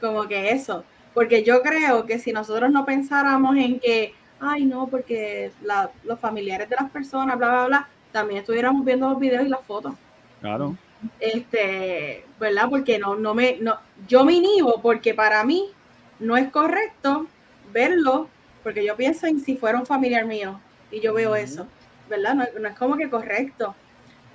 como 0.00 0.26
que 0.26 0.50
eso. 0.50 0.84
Porque 1.14 1.42
yo 1.42 1.62
creo 1.62 2.04
que 2.06 2.18
si 2.18 2.32
nosotros 2.32 2.70
no 2.70 2.84
pensáramos 2.84 3.56
en 3.56 3.80
que, 3.80 4.14
ay, 4.40 4.64
no, 4.66 4.86
porque 4.86 5.50
la- 5.62 5.90
los 6.04 6.20
familiares 6.20 6.68
de 6.68 6.76
las 6.78 6.90
personas, 6.90 7.38
bla, 7.38 7.48
bla, 7.48 7.66
bla, 7.66 7.88
también 8.12 8.40
estuviéramos 8.40 8.84
viendo 8.84 9.08
los 9.08 9.18
videos 9.18 9.46
y 9.46 9.48
las 9.48 9.62
fotos. 9.62 9.94
Claro. 10.40 10.76
Este, 11.20 12.24
¿verdad? 12.38 12.68
Porque 12.68 12.98
no, 12.98 13.14
no 13.16 13.34
me, 13.34 13.56
no, 13.60 13.78
yo 14.06 14.24
me 14.24 14.34
inhibo 14.34 14.80
porque 14.82 15.14
para 15.14 15.42
mí 15.44 15.70
no 16.18 16.36
es 16.36 16.50
correcto 16.50 17.26
verlo, 17.72 18.28
porque 18.62 18.84
yo 18.84 18.96
pienso 18.96 19.26
en 19.26 19.40
si 19.40 19.56
fuera 19.56 19.78
un 19.78 19.86
familiar 19.86 20.24
mío 20.24 20.60
y 20.90 21.00
yo 21.00 21.12
veo 21.14 21.34
eso, 21.36 21.66
¿verdad? 22.08 22.34
No, 22.34 22.44
no 22.60 22.68
es 22.68 22.76
como 22.76 22.96
que 22.96 23.10
correcto, 23.10 23.74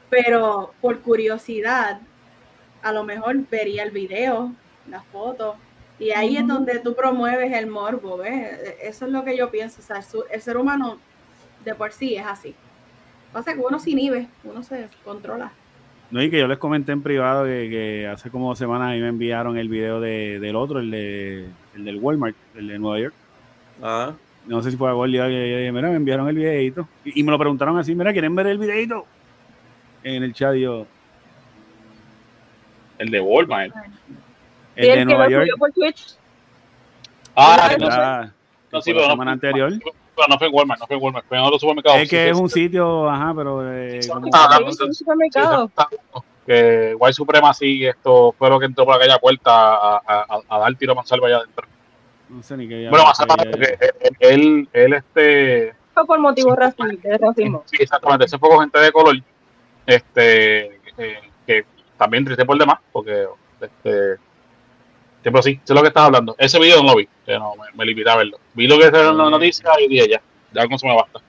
pero 0.10 0.74
por 0.82 1.00
curiosidad, 1.00 2.00
a 2.82 2.92
lo 2.92 3.04
mejor 3.04 3.38
vería 3.50 3.84
el 3.84 3.92
video, 3.92 4.52
las 4.90 5.06
fotos, 5.06 5.56
y 6.02 6.12
ahí 6.12 6.36
es 6.36 6.48
donde 6.48 6.80
tú 6.80 6.96
promueves 6.96 7.54
el 7.54 7.68
morbo, 7.68 8.18
¿ves? 8.18 8.58
Eso 8.82 9.06
es 9.06 9.12
lo 9.12 9.24
que 9.24 9.38
yo 9.38 9.52
pienso, 9.52 9.82
o 9.82 9.84
sea, 9.84 10.04
el, 10.32 10.42
ser 10.42 10.58
humano 10.58 10.98
de 11.64 11.76
por 11.76 11.92
sí 11.92 12.16
es 12.16 12.26
así. 12.26 12.56
Pasa 13.32 13.54
que 13.54 13.60
uno 13.60 13.80
se 13.80 13.92
inhibe, 13.92 14.28
uno 14.44 14.64
se 14.64 14.88
controla. 15.06 15.52
No, 16.10 16.22
y 16.22 16.32
que 16.32 16.40
yo 16.40 16.48
les 16.48 16.58
comenté 16.58 16.92
en 16.92 17.04
privado 17.04 17.46
que, 17.46 17.70
que 17.70 18.08
hace 18.08 18.32
como 18.32 18.50
dos 18.50 18.58
semanas 18.58 18.90
a 18.90 18.92
mí 18.94 19.00
me 19.00 19.10
enviaron 19.10 19.58
el 19.58 19.70
video 19.70 20.02
de, 20.02 20.40
del 20.40 20.56
otro, 20.56 20.80
el, 20.80 20.90
de, 20.90 21.46
el 21.76 21.86
del 21.86 21.98
Walmart, 21.98 22.36
el 22.56 22.68
de 22.68 22.80
Nueva 22.80 23.00
York. 23.00 23.14
Ah, 23.82 24.14
No 24.48 24.64
sé 24.64 24.72
si 24.72 24.78
fue 24.78 24.90
a 24.90 24.94
Gordy, 24.94 25.14
yo 25.14 25.28
dije, 25.28 25.72
mira, 25.72 25.90
me 25.90 25.98
enviaron 25.98 26.28
el 26.28 26.36
videito. 26.36 26.88
Y, 27.06 27.20
y 27.20 27.24
me 27.24 27.32
lo 27.32 27.38
preguntaron 27.38 27.78
así, 27.78 27.94
mira, 27.94 28.12
¿quieren 28.12 28.34
ver 28.34 28.48
el 28.48 28.58
videito? 28.58 29.06
En 30.04 30.24
el 30.24 30.34
chat 30.34 30.56
yo, 30.56 30.88
El 33.02 33.10
de 33.10 33.20
Walmart. 33.20 33.74
el 34.76 34.86
Y 34.86 34.88
de 34.88 34.94
el 34.94 35.00
que 35.00 35.06
Nueva 35.06 35.30
York. 35.30 35.44
subió 35.44 35.58
por 35.58 35.72
Twitch. 35.72 36.16
Ah, 37.36 37.58
Ah, 37.72 37.76
no, 37.80 37.92
sé. 37.92 37.98
ah, 38.00 38.32
No, 38.72 38.82
sí, 38.82 38.94
la 38.94 39.02
no- 39.02 39.08
semana 39.12 39.32
anterior. 39.32 39.74
pero 40.16 40.28
no 40.30 40.38
fue 40.38 40.48
en 40.48 40.54
Walmart, 40.54 40.80
no 40.82 40.88
fue 40.88 40.96
en 40.98 41.04
Walmart, 41.04 41.26
fue 41.28 41.38
en 41.38 41.44
otro 41.44 41.60
supermercado. 41.60 41.96
Es 41.98 42.10
que 42.10 42.30
es 42.30 42.38
un 42.38 42.50
sitio, 42.50 43.10
ajá, 43.10 43.34
pero 43.36 43.62
eh, 43.74 44.00
como- 44.08 44.30
Ah, 44.34 44.58
sí, 44.60 44.78
de- 44.78 44.86
un 44.86 44.94
supermercado. 44.94 45.72
que 46.46 46.96
White 47.00 47.14
Supremacy 47.14 47.86
esto 47.86 48.36
fue 48.38 48.50
lo 48.50 48.60
que 48.60 48.66
entró 48.66 48.86
por 48.86 48.96
aquella 48.96 49.18
puerta 49.20 49.52
a, 49.52 49.96
a, 49.98 50.26
a- 50.30 50.42
a 50.56 50.60
dar 50.60 50.76
tiro 50.76 50.92
a 50.94 50.96
mansalva 50.96 51.28
allá 51.28 51.38
adentro. 51.38 51.68
no 52.30 52.44
sé 52.44 52.56
ni 52.58 52.68
qué. 52.68 52.88
Bueno, 52.90 53.06
mansalva, 53.06 53.36
porque 53.36 53.78
él, 53.82 54.18
él, 54.20 54.70
él, 54.74 54.94
este, 54.94 55.74
Fue 55.94 56.06
por 56.06 56.20
motivos 56.20 56.56
raci- 56.58 57.00
de 57.02 57.18
racismo. 57.18 57.64
sí, 57.66 57.78
exactamente, 57.80 58.26
ese 58.26 58.38
fue 58.38 58.50
con 58.50 58.60
gente 58.62 58.80
de 58.80 58.92
color, 58.92 59.16
este, 59.86 60.68
eh, 60.98 61.20
también 62.02 62.26
triste 62.26 62.44
por 62.46 62.58
demás, 62.58 62.80
porque, 62.92 63.28
este, 63.62 64.16
sí, 64.16 64.20
pero 65.24 65.42
sí, 65.44 65.60
sé 65.64 65.74
lo 65.76 65.82
que 65.84 65.90
estás 65.90 66.06
hablando. 66.06 66.36
Ese 66.40 66.60
video 66.60 66.82
no 66.82 66.90
lo 66.90 66.96
vi, 66.96 67.08
que 67.24 67.38
no, 67.38 67.54
me, 67.56 67.66
me 67.78 67.86
limité 67.86 68.10
a 68.10 68.16
verlo. 68.16 68.40
Vi 68.56 68.66
lo 68.68 68.80
que 68.80 68.90
se 68.90 69.08
en 69.08 69.16
la 69.16 69.30
noticia 69.30 69.70
y 69.80 69.88
dije 69.88 70.10
ya, 70.10 70.22
ya 70.52 70.64
con 70.64 70.74
eso 70.74 70.88
me 70.88 70.96
basta. 70.96 71.20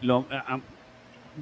Lo- 0.00 0.24
a- 0.30 0.54
a- 0.54 0.60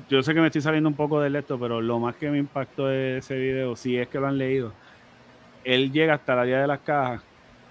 yo 0.09 0.21
sé 0.21 0.35
que 0.35 0.41
me 0.41 0.49
estoy 0.49 0.63
saliendo 0.63 0.89
un 0.89 0.97
poco 0.97 1.21
del 1.21 1.37
esto, 1.37 1.61
pero 1.61 1.81
lo 1.81 2.01
más 2.01 2.17
que 2.17 2.29
me 2.29 2.39
impactó 2.39 2.89
de 2.89 3.19
ese 3.19 3.37
video, 3.37 3.77
si 3.77 3.97
es 3.97 4.09
que 4.09 4.19
lo 4.19 4.27
han 4.27 4.37
leído, 4.37 4.73
él 5.63 5.93
llega 5.93 6.15
hasta 6.15 6.35
la 6.35 6.43
área 6.43 6.61
de 6.63 6.67
las 6.67 6.81
cajas 6.81 7.23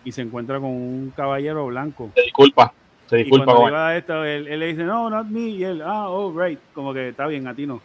y 0.06 0.14
se 0.14 0.22
encuentra 0.22 0.62
con 0.62 0.70
un 0.70 1.12
caballero 1.14 1.66
blanco. 1.68 2.12
Se 2.16 2.22
disculpa, 2.22 2.72
se 3.10 3.20
Y 3.20 3.24
disculpa 3.24 3.46
cuando 3.48 3.64
él. 3.64 3.74
iba 3.74 3.88
a 3.90 3.98
esto, 3.98 4.24
él, 4.24 4.48
él 4.48 4.60
le 4.62 4.68
dice, 4.68 4.84
no, 4.86 5.10
not 5.10 5.26
me, 5.28 5.42
y 5.42 5.64
él, 5.66 5.82
ah, 5.86 6.08
oh, 6.08 6.32
right, 6.40 6.58
como 6.74 6.94
que 6.94 7.10
está 7.10 7.28
bien, 7.28 7.48
a 7.50 7.54
ti 7.54 7.66
no. 7.68 7.82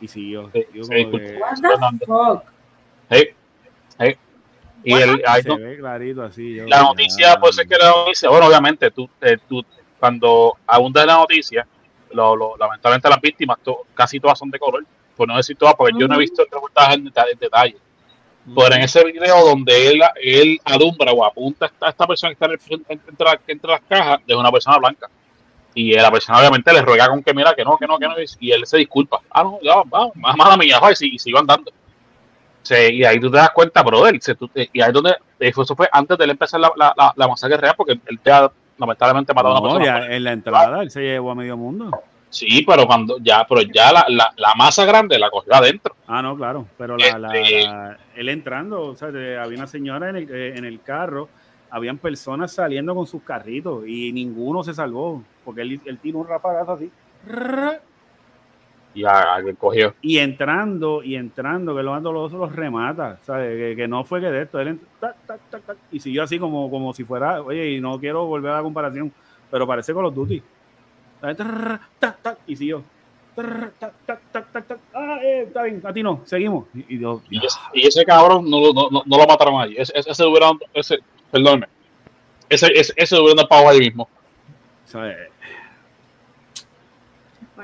Y 0.00 0.08
siguió. 0.08 0.50
Sí, 0.52 0.64
Yo 0.74 0.84
sí, 0.84 0.88
como 1.04 1.18
disculpa. 1.18 1.18
que 1.26 1.38
What 1.38 1.54
the 1.56 1.68
Fernando. 1.68 2.06
fuck? 2.06 2.42
Sí, 3.10 3.28
sí. 3.98 4.16
Y 4.82 4.92
el, 4.94 5.22
ahí 5.26 5.42
se 5.42 5.48
no- 5.48 5.58
ve 5.58 5.76
clarito 5.76 6.22
así. 6.22 6.54
yo, 6.54 6.66
la 6.66 6.82
noticia, 6.82 7.38
pues 7.38 7.58
es 7.58 7.68
que 7.68 7.76
la 7.76 7.90
noticia, 7.90 8.30
bueno, 8.30 8.46
obviamente, 8.46 8.90
tú, 8.90 9.08
eh, 9.20 9.36
tú 9.48 9.62
cuando 9.98 10.56
abundas 10.66 11.04
la 11.04 11.14
noticia, 11.16 11.66
lo, 12.12 12.34
lo- 12.34 12.56
lamentablemente 12.56 13.08
las 13.10 13.20
víctimas, 13.20 13.58
to- 13.62 13.84
casi 13.94 14.18
todas 14.18 14.38
son 14.38 14.50
de 14.50 14.58
color, 14.58 14.84
por 15.16 15.28
no 15.28 15.36
decir 15.36 15.56
todas, 15.58 15.74
porque 15.74 15.92
yo 15.98 16.08
no 16.08 16.14
he 16.14 16.18
visto 16.20 16.40
el 16.42 16.48
reportaje 16.50 16.94
en 16.94 17.04
deta- 17.04 17.26
en 17.30 17.38
detalle. 17.38 17.76
Pero 18.56 18.74
en 18.74 18.80
ese 18.80 19.04
video 19.04 19.44
donde 19.44 19.88
él, 19.88 20.00
él 20.22 20.58
alumbra 20.64 21.12
o 21.12 21.24
apunta 21.26 21.70
a 21.78 21.90
esta, 21.90 22.06
persona 22.06 22.30
que 22.30 22.32
está 22.42 22.46
en 22.46 22.52
el- 22.52 22.86
entre, 22.88 23.24
la- 23.26 23.40
entre 23.46 23.70
las 23.70 23.80
cajas, 23.82 24.20
es 24.26 24.34
una 24.34 24.50
persona 24.50 24.78
blanca. 24.78 25.10
Y 25.74 25.92
la 25.94 26.10
persona 26.10 26.38
obviamente 26.40 26.72
le 26.72 26.82
ruega 26.82 27.08
con 27.08 27.22
que 27.22 27.32
mira 27.32 27.54
que 27.54 27.64
no, 27.64 27.76
que 27.78 27.86
no, 27.86 27.98
que 27.98 28.06
no, 28.08 28.14
y 28.40 28.50
él 28.50 28.66
se 28.66 28.76
disculpa. 28.78 29.20
Ah, 29.30 29.44
no, 29.44 29.58
ya, 29.62 29.74
vamos, 29.86 30.16
más 30.16 30.36
mala 30.36 30.56
mía, 30.56 30.80
sigue- 30.94 31.14
y 31.14 31.18
sigo 31.18 31.38
andando. 31.38 31.70
Sí, 32.62 32.74
y 32.92 33.04
ahí 33.04 33.18
tú 33.18 33.30
te 33.30 33.38
das 33.38 33.50
cuenta, 33.50 33.82
brother, 33.82 34.20
se- 34.20 34.34
tú- 34.34 34.50
y 34.54 34.80
ahí 34.80 34.88
es 34.88 34.92
donde, 34.92 35.14
eso 35.38 35.74
fue 35.76 35.88
antes 35.92 36.18
de 36.18 36.24
él 36.24 36.30
empezar 36.30 36.60
la, 36.60 36.70
la, 36.76 36.92
la, 36.96 37.12
la 37.16 37.28
masacre 37.28 37.56
real, 37.56 37.74
porque 37.76 37.98
él 38.06 38.18
te 38.22 38.30
ha 38.30 38.50
lamentablemente 38.78 39.32
matado 39.32 39.56
a 39.56 39.60
una 39.60 39.68
No, 39.70 39.76
persona. 39.78 40.00
ya 40.08 40.14
en 40.14 40.24
la 40.24 40.32
entrada 40.32 40.82
él 40.82 40.90
se 40.90 41.00
llevó 41.02 41.30
a 41.30 41.34
medio 41.34 41.56
mundo. 41.56 41.90
Sí, 42.28 42.62
pero 42.66 42.86
cuando 42.86 43.18
ya, 43.20 43.44
pero 43.48 43.62
ya 43.62 43.92
la, 43.92 44.04
la, 44.08 44.32
la 44.36 44.54
masa 44.56 44.84
grande 44.84 45.18
la 45.18 45.30
cogió 45.30 45.52
adentro. 45.54 45.96
Ah, 46.06 46.22
no, 46.22 46.36
claro. 46.36 46.66
Pero 46.78 46.96
la, 46.96 47.18
la- 47.18 47.36
Este- 47.38 47.64
la- 47.64 47.98
él 48.14 48.28
entrando, 48.28 48.82
o 48.82 48.94
sea, 48.96 49.10
de- 49.10 49.38
había 49.38 49.56
una 49.58 49.66
señora 49.66 50.10
en 50.10 50.16
el, 50.16 50.30
eh, 50.30 50.56
en 50.56 50.64
el 50.64 50.80
carro, 50.82 51.28
habían 51.70 51.98
personas 51.98 52.52
saliendo 52.52 52.94
con 52.94 53.06
sus 53.06 53.22
carritos 53.22 53.84
y 53.86 54.12
ninguno 54.12 54.62
se 54.62 54.74
salvó, 54.74 55.22
porque 55.44 55.62
él, 55.62 55.80
él 55.84 55.98
tiró 55.98 56.18
un 56.18 56.28
rapagazo 56.28 56.72
así. 56.72 56.90
Y 58.94 59.04
a- 59.04 59.34
alguien 59.34 59.54
cogió. 59.56 59.94
Y 60.02 60.18
entrando, 60.18 61.02
y 61.02 61.14
entrando, 61.14 61.76
que 61.76 61.82
lo 61.82 61.92
mando 61.92 62.12
los 62.12 62.32
los 62.32 62.54
remata, 62.54 63.18
¿sabes? 63.24 63.56
Que, 63.56 63.76
que 63.76 63.88
no 63.88 64.02
fue 64.04 64.20
que 64.20 64.30
de 64.30 64.42
esto, 64.42 64.58
él 64.60 64.80
tac, 64.98 65.14
tac, 65.26 65.40
tac, 65.50 65.62
tac, 65.62 65.76
y 65.92 66.00
siguió 66.00 66.24
así 66.24 66.38
como, 66.38 66.68
como 66.70 66.92
si 66.92 67.04
fuera, 67.04 67.40
oye, 67.40 67.70
y 67.70 67.80
no 67.80 68.00
quiero 68.00 68.26
volver 68.26 68.50
a 68.52 68.56
la 68.56 68.62
comparación, 68.62 69.12
pero 69.50 69.66
parece 69.66 69.94
con 69.94 70.02
los 70.02 70.14
Duty. 70.14 70.42
Tac, 71.20 72.20
tac, 72.22 72.38
y 72.46 72.56
siguió. 72.56 72.82
Tac, 73.36 73.92
tac, 74.06 74.20
tac, 74.32 74.66
tac. 74.66 74.78
Ah, 74.92 75.18
eh, 75.22 75.42
está 75.46 75.62
bien, 75.62 75.80
a 75.84 75.92
ti 75.92 76.02
no, 76.02 76.22
seguimos. 76.24 76.66
Y, 76.74 76.96
y 76.96 76.98
yo, 76.98 77.22
Y 77.30 77.38
ese, 77.46 77.58
y 77.74 77.86
ese 77.86 78.04
cabrón 78.04 78.50
no, 78.50 78.72
no, 78.72 78.90
no, 78.90 79.02
no 79.06 79.16
lo 79.16 79.26
mataron 79.26 79.60
allí. 79.60 79.76
Ese, 79.78 79.92
ese, 79.96 80.10
ese 80.10 80.24
hubiera, 80.26 80.50
ese. 80.74 80.98
Ese, 82.48 82.66
ese, 82.74 82.92
ese 82.96 83.14
hubiera 83.16 83.30
andado 83.42 83.48
para 83.48 83.70
ahí 83.70 83.78
mismo. 83.78 84.08
¿Sabes? 84.90 85.16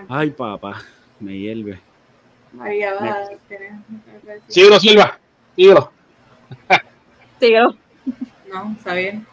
Ay, 0.09 0.31
papá, 0.31 0.83
me 1.21 1.37
hierve. 1.37 1.81
María 2.53 2.95
va 2.95 2.99
a 3.01 3.29
Next. 3.29 3.49
tener. 3.49 3.73
Síguelo, 4.49 4.79
Silva. 4.81 5.19
Síguelo. 5.57 5.93
Síguelo. 7.41 7.77
No, 8.53 8.73
está 8.79 8.95
bien. 8.95 9.27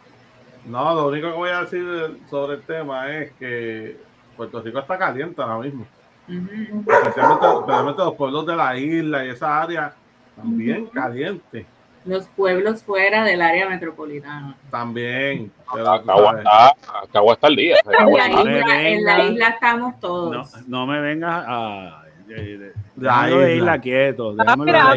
No, 0.66 0.94
lo 0.94 1.08
único 1.08 1.28
que 1.30 1.36
voy 1.36 1.50
a 1.50 1.60
decir 1.60 2.18
sobre 2.28 2.56
el 2.56 2.62
tema 2.62 3.14
es 3.14 3.32
que 3.32 3.96
Puerto 4.36 4.60
Rico 4.62 4.78
está 4.78 4.98
caliente 4.98 5.40
ahora 5.40 5.58
mismo. 5.58 5.86
Especialmente, 6.26 7.46
especialmente 7.46 8.02
los 8.02 8.14
pueblos 8.14 8.46
de 8.46 8.56
la 8.56 8.76
isla 8.76 9.24
y 9.24 9.28
esa 9.28 9.62
área 9.62 9.94
también 10.34 10.86
caliente. 10.86 11.66
Los 12.06 12.26
pueblos 12.26 12.82
fuera 12.82 13.24
del 13.24 13.40
área 13.40 13.68
metropolitana. 13.68 14.54
También. 14.70 15.50
Acabo 15.66 16.28
hasta, 16.28 16.74
acabo 17.02 17.32
hasta 17.32 17.46
el 17.48 17.56
día. 17.56 17.76
En 17.84 18.12
la, 18.12 18.28
no 18.28 18.44
me 18.44 18.58
isla, 18.58 18.88
en 18.88 19.04
la 19.04 19.16
venga. 19.16 19.32
isla 19.32 19.48
estamos 19.48 19.94
No, 19.94 20.00
todos. 20.00 20.68
no 20.68 20.86
me 20.86 21.00
vengas 21.00 21.44
a. 21.46 22.00
La 22.26 23.26
Déjalo 23.26 23.38
de 23.40 23.56
isla. 23.56 23.80
quieto. 23.80 24.34
Ah. 24.38 24.94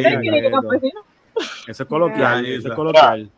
Eso 1.68 1.84
es 1.84 1.90
coloquial, 1.90 2.46
eso 2.46 2.68
es 2.70 2.74
coloquial. 2.74 3.30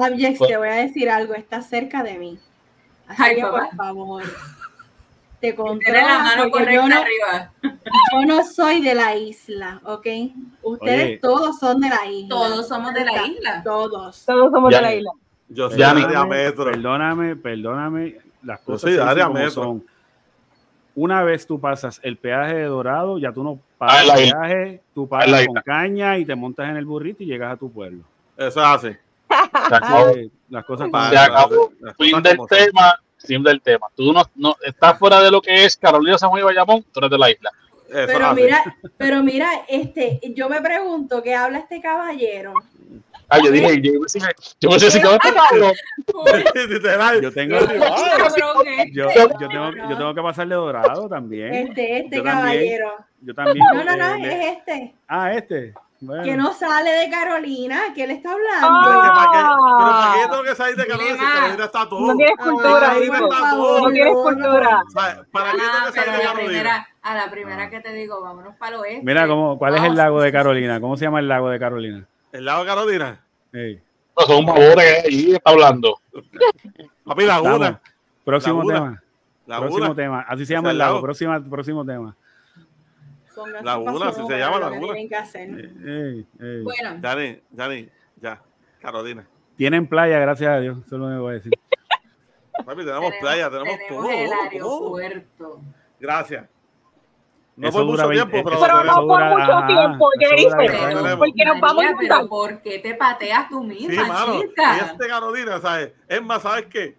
Abjex, 0.00 0.38
te 0.46 0.56
voy 0.56 0.68
a 0.68 0.74
decir 0.74 1.08
algo, 1.10 1.34
está 1.34 1.62
cerca 1.62 2.02
de 2.02 2.18
mí. 2.18 2.38
Así 3.06 3.22
Ay, 3.22 3.36
que, 3.36 3.42
por 3.42 3.68
favor, 3.74 4.22
te 5.40 5.52
Tiene 5.52 6.02
la 6.02 6.18
mano 6.18 6.50
correcta 6.50 6.72
yo 6.74 6.88
no, 6.88 6.96
arriba. 7.00 7.52
yo 7.62 8.26
no 8.26 8.44
soy 8.44 8.80
de 8.82 8.94
la 8.94 9.14
isla, 9.16 9.80
¿ok? 9.84 10.06
Ustedes 10.62 11.04
Oye. 11.04 11.18
todos 11.18 11.58
son 11.58 11.80
de 11.80 11.88
la 11.88 12.06
isla. 12.06 12.28
Todos 12.28 12.68
somos 12.68 12.92
de 12.94 13.04
la 13.04 13.26
isla. 13.26 13.62
Todos. 13.62 14.24
Todos 14.26 14.50
somos 14.50 14.70
Ya. 14.72 14.78
de 14.78 14.82
la 14.82 14.94
isla. 14.94 15.10
Yo 15.48 15.68
soy 15.70 15.78
ni- 15.78 15.82
área 15.84 16.24
metro. 16.24 16.64
Perdóname, 16.64 17.36
perdóname. 17.36 18.16
Las 18.42 18.60
cosas 18.60 18.80
soy 18.82 18.90
de 18.92 18.96
se 18.98 19.02
dicen 19.02 19.08
área 19.08 19.28
metro. 19.28 19.50
son. 19.50 19.84
Una 20.94 21.22
vez 21.22 21.46
tú 21.46 21.60
pasas 21.60 22.00
el 22.02 22.16
peaje 22.16 22.54
de 22.54 22.64
Dorado, 22.64 23.18
ya 23.18 23.32
tú 23.32 23.44
no 23.44 23.60
Ah, 23.80 24.02
pagas 24.02 24.18
el 24.20 24.30
peaje, 24.32 24.82
tú 24.92 25.02
En 25.04 25.08
pagas 25.08 25.30
la 25.30 25.36
con 25.38 25.48
isla. 25.50 25.62
caña 25.62 26.18
y 26.18 26.24
te 26.24 26.34
montas 26.34 26.68
en 26.68 26.76
el 26.76 26.84
burrito 26.84 27.22
y 27.22 27.26
llegas 27.26 27.52
a 27.52 27.56
tu 27.56 27.70
pueblo. 27.70 28.02
Eso. 28.36 28.60
Eh, 28.88 28.98
Las 30.50 30.64
cosas 30.64 30.90
las 30.90 31.96
Fin 31.96 32.10
cosas 32.10 32.22
del 32.24 32.36
como 32.36 32.48
son. 32.48 32.58
Fin 33.18 33.42
del 33.42 33.60
tema. 33.60 33.88
Tú 33.96 34.12
no, 34.12 34.22
no 34.36 34.56
estás 34.62 34.98
fuera 34.98 35.20
de 35.20 35.30
lo 35.30 35.40
que 35.40 35.64
es 35.64 35.76
Carolina, 35.76 36.18
San 36.18 36.30
Juan 36.30 36.40
y 36.42 36.44
Bayamón, 36.44 36.84
tú 36.92 37.00
eres 37.00 37.10
de 37.10 37.18
la 37.18 37.30
isla. 37.30 37.50
Eso 37.88 38.06
Pero 38.06 38.34
mira, 38.34 38.76
pero 38.98 39.22
mira, 39.22 39.50
este, 39.66 40.20
yo 40.34 40.48
me 40.48 40.60
pregunto 40.60 41.22
qué 41.22 41.34
habla 41.34 41.58
este 41.58 41.80
caballero. 41.80 42.52
Ah, 43.30 43.38
yo 43.44 43.50
dije, 43.50 43.82
yo 43.82 43.92
que 44.00 44.20
¿Qué? 44.60 45.34
cabrón. 45.34 45.72
Literal. 46.68 47.20
Yo 47.20 47.32
tengo, 47.32 47.58
yo, 48.90 49.08
yo 49.10 49.48
tengo, 49.48 49.70
yo 49.90 49.96
tengo 49.98 50.14
que 50.14 50.22
pasar 50.22 50.48
de 50.48 50.54
Dorado 50.54 51.08
también. 51.08 51.52
Este, 51.52 51.98
este 51.98 52.16
Yo 52.16 52.22
también. 52.22 52.24
caballero. 52.24 52.96
Yo 53.20 53.34
también. 53.34 53.66
No, 53.74 53.84
no, 53.84 53.96
no, 53.96 54.24
eh, 54.24 54.28
es 54.28 54.56
este. 54.56 54.94
Ah, 55.06 55.34
este. 55.34 55.74
Bueno. 56.00 56.22
Que 56.22 56.36
no 56.36 56.52
sale 56.52 56.90
de 56.90 57.10
Carolina, 57.10 57.80
que 57.92 58.04
él 58.04 58.12
está 58.12 58.30
Pero, 58.36 58.58
hablando. 58.60 59.02
que 59.02 59.08
para 59.08 59.32
qué, 59.32 59.38
pero 59.38 59.90
para 59.90 60.12
qué 60.14 60.20
yo 60.22 60.30
tengo 60.30 60.42
que 60.44 60.54
salir 60.54 60.76
de 60.76 60.86
Carolina 60.86 61.16
si. 61.18 61.24
Carolina 61.38 61.64
está 61.64 61.88
todo. 61.88 62.00
No 62.06 62.16
tienes 62.16 62.34
Ay, 62.38 62.44
cultura, 62.44 62.96
está 62.98 63.28
favor, 63.40 63.66
todo. 63.66 63.80
No 63.80 63.90
tienes 63.92 64.12
no, 64.12 64.18
no. 64.18 64.22
cultura. 64.22 64.82
O 64.86 64.90
sea, 64.90 65.22
¿Para 65.32 65.52
qué 65.52 65.58
Ah, 65.60 65.72
tengo 65.72 65.86
que 65.86 65.92
pero 65.92 65.92
salir 65.92 66.08
a 66.08 66.12
de 66.12 66.18
la 66.18 66.24
Carolina? 66.24 66.46
primera, 66.48 66.88
a 67.02 67.14
la 67.16 67.30
primera 67.30 67.70
que 67.70 67.80
te 67.80 67.92
digo, 67.94 68.20
vámonos 68.22 68.54
para 68.56 68.76
el 68.76 68.80
oeste. 68.82 69.02
Mira, 69.04 69.26
¿cómo, 69.26 69.58
¿cuál 69.58 69.72
es 69.74 69.80
el 69.80 69.82
Vamos. 69.86 69.96
lago 69.98 70.20
de 70.20 70.32
Carolina? 70.32 70.80
¿Cómo 70.80 70.96
se 70.96 71.04
llama 71.04 71.18
el 71.18 71.28
lago 71.28 71.48
de 71.50 71.58
Carolina? 71.58 72.04
¿El 72.30 72.44
lado 72.44 72.60
de 72.60 72.66
Carolina? 72.68 73.20
No, 73.52 74.26
son 74.26 74.46
babores 74.46 75.04
ahí, 75.04 75.32
está 75.34 75.50
hablando. 75.50 76.00
Papi, 77.04 77.24
Laguna. 77.24 77.80
Próximo 78.24 78.58
Laguna. 78.58 78.74
tema. 78.74 79.02
Laguna. 79.46 79.68
Próximo 79.70 79.94
tema. 79.94 80.20
Así 80.28 80.46
se 80.46 80.52
llama 80.54 80.70
el 80.70 80.78
lago. 80.78 80.92
lago. 80.94 81.02
Próxima, 81.02 81.42
próximo 81.42 81.84
tema. 81.84 82.14
Pónganse 83.38 83.64
Laguna, 83.64 84.08
así 84.08 84.26
se 84.26 84.38
llama, 84.38 84.58
Laguna. 84.58 84.94
Ey, 84.96 86.26
ey. 86.40 86.62
Bueno, 86.62 86.96
Dani, 86.98 87.40
Dani, 87.50 87.88
ya. 88.20 88.42
Carolina. 88.80 89.28
Tienen 89.56 89.86
playa, 89.86 90.18
gracias 90.18 90.50
a 90.50 90.58
Dios. 90.58 90.78
Eso 90.84 90.96
es 90.96 91.00
lo 91.00 91.08
que 91.08 91.16
voy 91.18 91.30
a 91.30 91.34
decir. 91.34 91.52
Papi, 92.66 92.84
tenemos, 92.84 93.12
playa, 93.20 93.48
tenemos, 93.48 93.78
tenemos 93.78 94.06
todo. 94.06 94.10
el 94.10 94.32
aeropuerto. 94.32 95.60
Gracias. 96.00 96.46
No 97.54 97.68
Eso 97.68 97.78
por 97.78 97.86
mucho 97.86 98.08
20 98.08 98.30
tiempo, 98.30 98.50
pero, 98.50 98.84
no 98.84 98.94
por 99.06 99.24
mucho 99.24 99.52
ajá, 99.52 99.66
tiempo, 99.66 100.08
¿qué 100.18 100.28
dices? 100.36 100.54
Porque 101.18 101.44
nos 101.44 101.60
vamos 101.60 101.84
a 101.84 101.96
pero 101.98 102.28
¿por 102.28 102.62
qué 102.62 102.78
te 102.80 102.94
pateas 102.94 103.48
tú 103.48 103.62
misma, 103.62 104.04
Sí, 104.04 104.08
mano. 104.08 104.42
chica? 104.42 104.76
Y 104.76 104.80
este 104.80 105.08
Carolina, 105.08 105.60
¿sabes? 105.60 105.92
Es 106.08 106.22
más, 106.22 106.42
¿sabes 106.42 106.66
qué? 106.66 106.96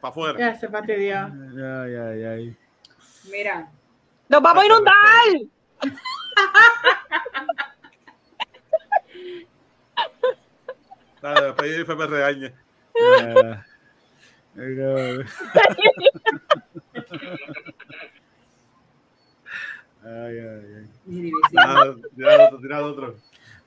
Para 0.00 0.10
afuera. 0.10 0.38
Ya 0.38 0.54
se 0.54 0.68
fastidió. 0.68 1.16
Ay, 1.18 1.94
ay, 1.94 2.24
ay. 2.24 2.56
Mira, 3.30 3.70
¡Nos 4.28 4.42
vamos 4.42 4.62
a 4.62 4.66
inundar! 4.66 4.94
Dale, 11.22 11.46
después 11.46 11.70
Jennifer 11.70 11.96
me 11.96 12.06
regañe. 12.06 12.52
Ah, 13.20 13.64
pero- 14.54 15.24
Ay, 20.04 20.38
ay, 20.38 20.64
ay. 20.76 20.86
tira 21.50 21.82
otro, 22.44 22.58
tira 22.60 22.84
otro. 22.84 23.16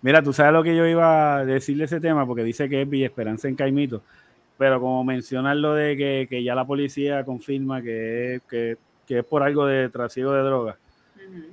Mira, 0.02 0.22
tú 0.24 0.34
sabes 0.34 0.54
lo 0.54 0.64
que 0.64 0.76
yo 0.76 0.86
iba 0.88 1.38
a 1.38 1.46
decirle 1.46 1.84
ese 1.86 2.00
tema, 2.00 2.26
porque 2.26 2.44
dice 2.44 2.68
que 2.70 2.82
es 2.82 2.90
Villa 2.90 3.06
Esperanza 3.06 3.48
en 3.48 3.56
Caimito, 3.56 4.02
pero 4.58 4.80
como 4.80 5.04
mencionan 5.04 5.62
lo 5.62 5.74
de 5.76 5.96
que, 5.98 6.26
que 6.30 6.44
ya 6.44 6.56
la 6.56 6.66
policía 6.66 7.24
confirma 7.26 7.82
que, 7.82 8.42
que 9.12 9.20
es 9.20 9.26
por 9.26 9.44
algo 9.44 9.66
de 9.66 9.90
trasiego 9.90 10.32
de 10.32 10.42
drogas, 10.42 10.78
Ujú. 11.18 11.44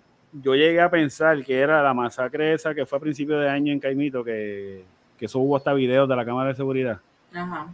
yo 0.44 0.54
llegué 0.54 0.80
a 0.80 0.88
pensar 0.88 1.44
que 1.44 1.59
era 1.59 1.82
la 1.82 1.92
masacre 1.92 2.52
esa 2.52 2.72
que 2.72 2.86
fue 2.86 2.98
a 2.98 3.00
principio 3.00 3.36
de 3.36 3.48
año 3.48 3.72
en 3.72 3.80
Caimito, 3.80 4.22
que, 4.22 4.84
que 5.18 5.24
eso 5.26 5.40
hubo 5.40 5.56
hasta 5.56 5.72
videos 5.74 6.09
de 6.09 6.14
la 6.14 6.24
cámara 6.24 6.50
de 6.50 6.54
seguridad, 6.54 7.00
Ajá. 7.34 7.66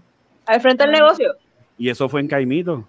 Al 0.47 0.61
frente 0.63 0.85
del 0.85 0.93
negocio. 0.93 1.35
y 1.77 1.91
eso 1.91 2.09
fue 2.09 2.23
en 2.23 2.29
Caimito. 2.29 2.89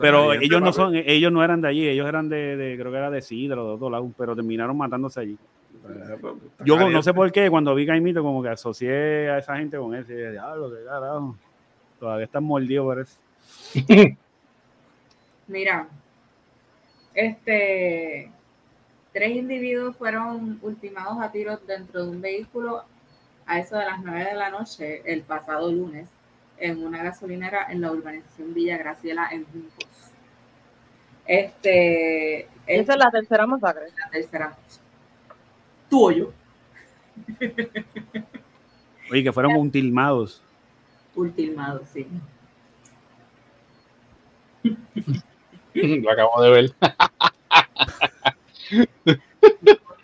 Pero 0.00 0.32
ellos 0.32 0.60
no 0.60 0.72
son, 0.72 0.96
ellos 0.96 1.30
no 1.30 1.44
eran 1.44 1.60
de 1.60 1.68
allí, 1.68 1.86
ellos 1.88 2.08
eran 2.08 2.28
de, 2.28 2.56
de- 2.56 2.76
creo 2.76 2.90
que 2.90 2.98
era 2.98 3.10
de 3.12 3.22
Sidra 3.22 3.62
o 3.62 3.68
de 3.68 3.74
otro 3.74 3.88
lado, 3.88 4.10
pero 4.18 4.34
terminaron 4.34 4.76
matándose 4.76 5.20
allí. 5.20 5.38
Yo 6.64 6.90
no 6.90 7.02
sé 7.04 7.14
por 7.14 7.30
qué, 7.30 7.48
cuando 7.48 7.72
vi 7.72 7.86
Caimito, 7.86 8.20
como 8.20 8.42
que 8.42 8.48
asocié 8.48 9.30
a 9.30 9.38
esa 9.38 9.56
gente 9.56 9.78
con 9.78 9.94
él. 9.94 10.04
Y 10.08 10.12
dije, 10.12 10.32
diablo, 10.32 10.70
qué 10.70 10.84
carajo. 10.84 11.36
Todavía 12.00 12.24
están 12.24 12.42
mordidos 12.42 12.84
por 12.84 12.98
eso. 12.98 13.16
Mira, 15.48 15.88
este, 17.14 18.30
tres 19.12 19.30
individuos 19.36 19.96
fueron 19.96 20.58
ultimados 20.62 21.18
a 21.22 21.30
tiros 21.30 21.64
dentro 21.66 22.04
de 22.04 22.10
un 22.10 22.20
vehículo 22.20 22.82
a 23.46 23.60
eso 23.60 23.76
de 23.76 23.86
las 23.86 24.00
nueve 24.02 24.24
de 24.24 24.34
la 24.34 24.50
noche 24.50 25.02
el 25.10 25.22
pasado 25.22 25.70
lunes 25.70 26.08
en 26.58 26.84
una 26.84 27.02
gasolinera 27.02 27.70
en 27.70 27.80
la 27.80 27.92
urbanización 27.92 28.52
Villa 28.54 28.76
Graciela 28.76 29.28
en 29.30 29.44
Juncos. 29.44 29.86
Este, 31.26 32.40
es 32.40 32.48
Esa 32.66 32.92
es 32.94 32.98
la 32.98 33.10
tercera 33.10 33.46
masacre. 33.46 33.86
la 33.98 34.10
tercera. 34.10 34.56
Tú 35.88 36.08
o 36.08 36.10
yo, 36.10 36.32
Oye, 39.10 39.22
que 39.22 39.32
fueron 39.32 39.56
ultimados. 39.56 40.42
ultimado, 41.14 41.82
sí. 41.92 42.06
Lo 46.02 46.10
acabo 46.10 46.42
de 46.42 46.50
ver. 46.50 46.74
No 48.72 49.16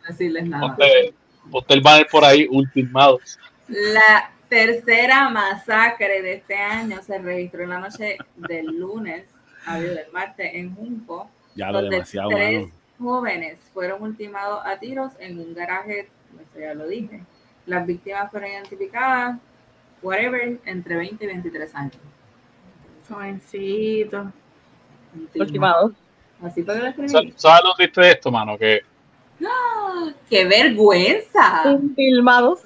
decirles 0.08 0.46
nada. 0.46 0.68
Ponte, 0.68 1.14
ponte 1.50 1.74
el 1.74 1.80
banner 1.80 2.06
por 2.10 2.24
ahí, 2.24 2.46
ultimados. 2.50 3.38
La 3.68 4.30
tercera 4.48 5.28
masacre 5.30 6.22
de 6.22 6.34
este 6.34 6.54
año 6.54 7.00
se 7.02 7.18
registró 7.18 7.62
en 7.62 7.70
la 7.70 7.78
noche 7.80 8.18
del 8.36 8.66
lunes 8.66 9.24
a 9.64 9.78
del 9.78 10.00
martes 10.12 10.50
en 10.54 10.74
Junco, 10.74 11.30
Ya 11.54 11.70
lo 11.70 11.80
donde 11.80 11.96
demasiado, 11.96 12.30
tres 12.30 12.62
mano. 12.62 12.72
jóvenes 12.98 13.58
fueron 13.72 14.02
ultimados 14.02 14.60
a 14.66 14.78
tiros 14.78 15.12
en 15.20 15.38
un 15.38 15.54
garaje, 15.54 16.08
eso 16.34 16.60
ya 16.60 16.74
lo 16.74 16.86
dije. 16.86 17.22
Las 17.66 17.86
víctimas 17.86 18.30
fueron 18.30 18.50
identificadas, 18.50 19.38
whatever, 20.02 20.58
entre 20.66 20.96
20 20.96 21.24
y 21.24 21.28
23 21.28 21.74
años. 21.76 21.96
Jovencito. 23.08 24.32
Ultimados. 25.34 25.92
Así 26.42 26.62
fue 26.62 26.74
que 26.74 26.80
lo 26.80 26.86
escribí. 26.88 27.34
¿Sabes 27.36 27.64
lo 27.64 27.74
triste 27.74 28.00
de 28.00 28.10
esto, 28.12 28.30
mano? 28.30 28.58
Que 28.58 28.80
¡Qué 30.28 30.44
vergüenza! 30.44 31.62
Ultimados. 31.72 32.60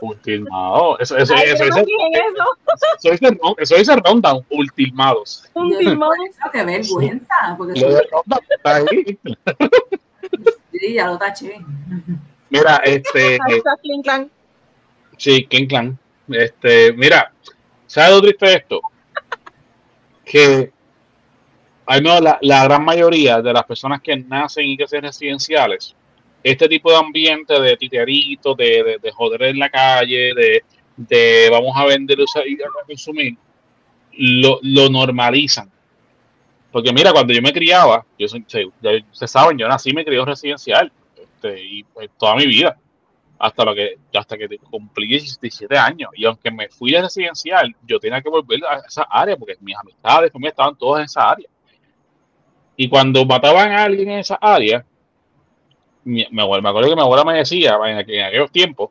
ultimados. 0.00 1.00
Eso, 1.00 1.16
eso, 1.16 1.34
Ay, 1.36 1.50
eso, 1.50 1.64
yo 1.64 1.70
no 1.70 1.76
dice, 1.76 1.92
eso. 3.10 3.14
eso, 3.14 3.56
eso 3.58 3.76
dice 3.76 3.96
Rundown, 3.96 4.44
ultimados. 4.50 5.44
Eso, 5.44 5.60
¡Qué 6.52 6.64
vergüenza! 6.64 7.54
Porque 7.56 7.80
Lo 7.80 7.94
de 7.94 8.08
Rundown 8.10 8.40
está 8.50 8.76
ahí. 8.76 9.18
sí, 10.72 10.94
ya 10.94 11.06
lo 11.08 11.18
taché. 11.18 11.60
Mira, 12.50 12.76
este. 12.84 13.38
Clan. 14.02 14.30
Sí, 15.16 15.46
Ken 15.46 15.66
Clan. 15.66 15.98
Este, 16.28 16.92
mira, 16.92 17.32
¿sabes 17.86 18.10
lo 18.12 18.22
triste 18.22 18.46
de 18.46 18.54
esto? 18.54 18.80
Que 20.24 20.72
al 21.92 22.02
menos 22.02 22.22
la, 22.40 22.64
gran 22.64 22.84
mayoría 22.86 23.42
de 23.42 23.52
las 23.52 23.64
personas 23.64 24.00
que 24.00 24.16
nacen 24.16 24.64
y 24.64 24.78
que 24.78 24.88
sean 24.88 25.02
residenciales, 25.02 25.94
este 26.42 26.66
tipo 26.66 26.90
de 26.90 26.96
ambiente 26.96 27.60
de 27.60 27.76
titerito, 27.76 28.54
de, 28.54 28.82
de, 28.82 28.98
de 28.98 29.12
joder 29.12 29.42
en 29.42 29.58
la 29.58 29.68
calle, 29.68 30.32
de, 30.34 30.64
de 30.96 31.50
vamos 31.50 31.76
a 31.76 31.84
vender 31.84 32.18
y 32.18 32.54
a 32.62 32.86
consumir, 32.86 33.36
lo, 34.12 34.58
lo 34.62 34.88
normalizan. 34.88 35.70
Porque 36.70 36.94
mira, 36.94 37.12
cuando 37.12 37.34
yo 37.34 37.42
me 37.42 37.52
criaba, 37.52 38.06
yo 38.18 38.26
soy, 38.26 38.40
ustedes 38.40 39.30
saben, 39.30 39.58
yo 39.58 39.68
nací 39.68 39.92
me 39.92 40.02
crié 40.02 40.24
residencial, 40.24 40.90
este, 41.14 41.62
y 41.62 41.84
pues, 41.84 42.08
toda 42.18 42.36
mi 42.36 42.46
vida 42.46 42.74
hasta 43.38 43.64
lo 43.66 43.74
que 43.74 43.98
hasta 44.14 44.38
que 44.38 44.48
cumplí 44.70 45.08
17 45.08 45.76
años 45.76 46.10
y 46.14 46.24
aunque 46.24 46.48
me 46.50 46.68
fui 46.68 46.92
de 46.92 47.02
residencial 47.02 47.74
yo 47.84 47.98
tenía 47.98 48.22
que 48.22 48.28
volver 48.28 48.60
a 48.64 48.78
esa 48.86 49.02
área 49.02 49.36
porque 49.36 49.56
mis 49.60 49.76
amistades 49.76 50.30
familia 50.30 50.50
estaban 50.50 50.76
todas 50.76 51.00
en 51.00 51.04
esa 51.06 51.28
área 51.28 51.48
Y 52.76 52.88
cuando 52.88 53.24
mataban 53.24 53.72
a 53.72 53.84
alguien 53.84 54.10
en 54.10 54.18
esa 54.20 54.36
área, 54.36 54.84
me, 56.04 56.26
me 56.30 56.42
acuerdo 56.42 56.88
que 56.88 56.96
mi 56.96 57.02
abuela 57.02 57.24
me 57.24 57.34
decía 57.34 57.78
en, 57.86 57.98
aquellos 57.98 58.50
tiempos, 58.50 58.90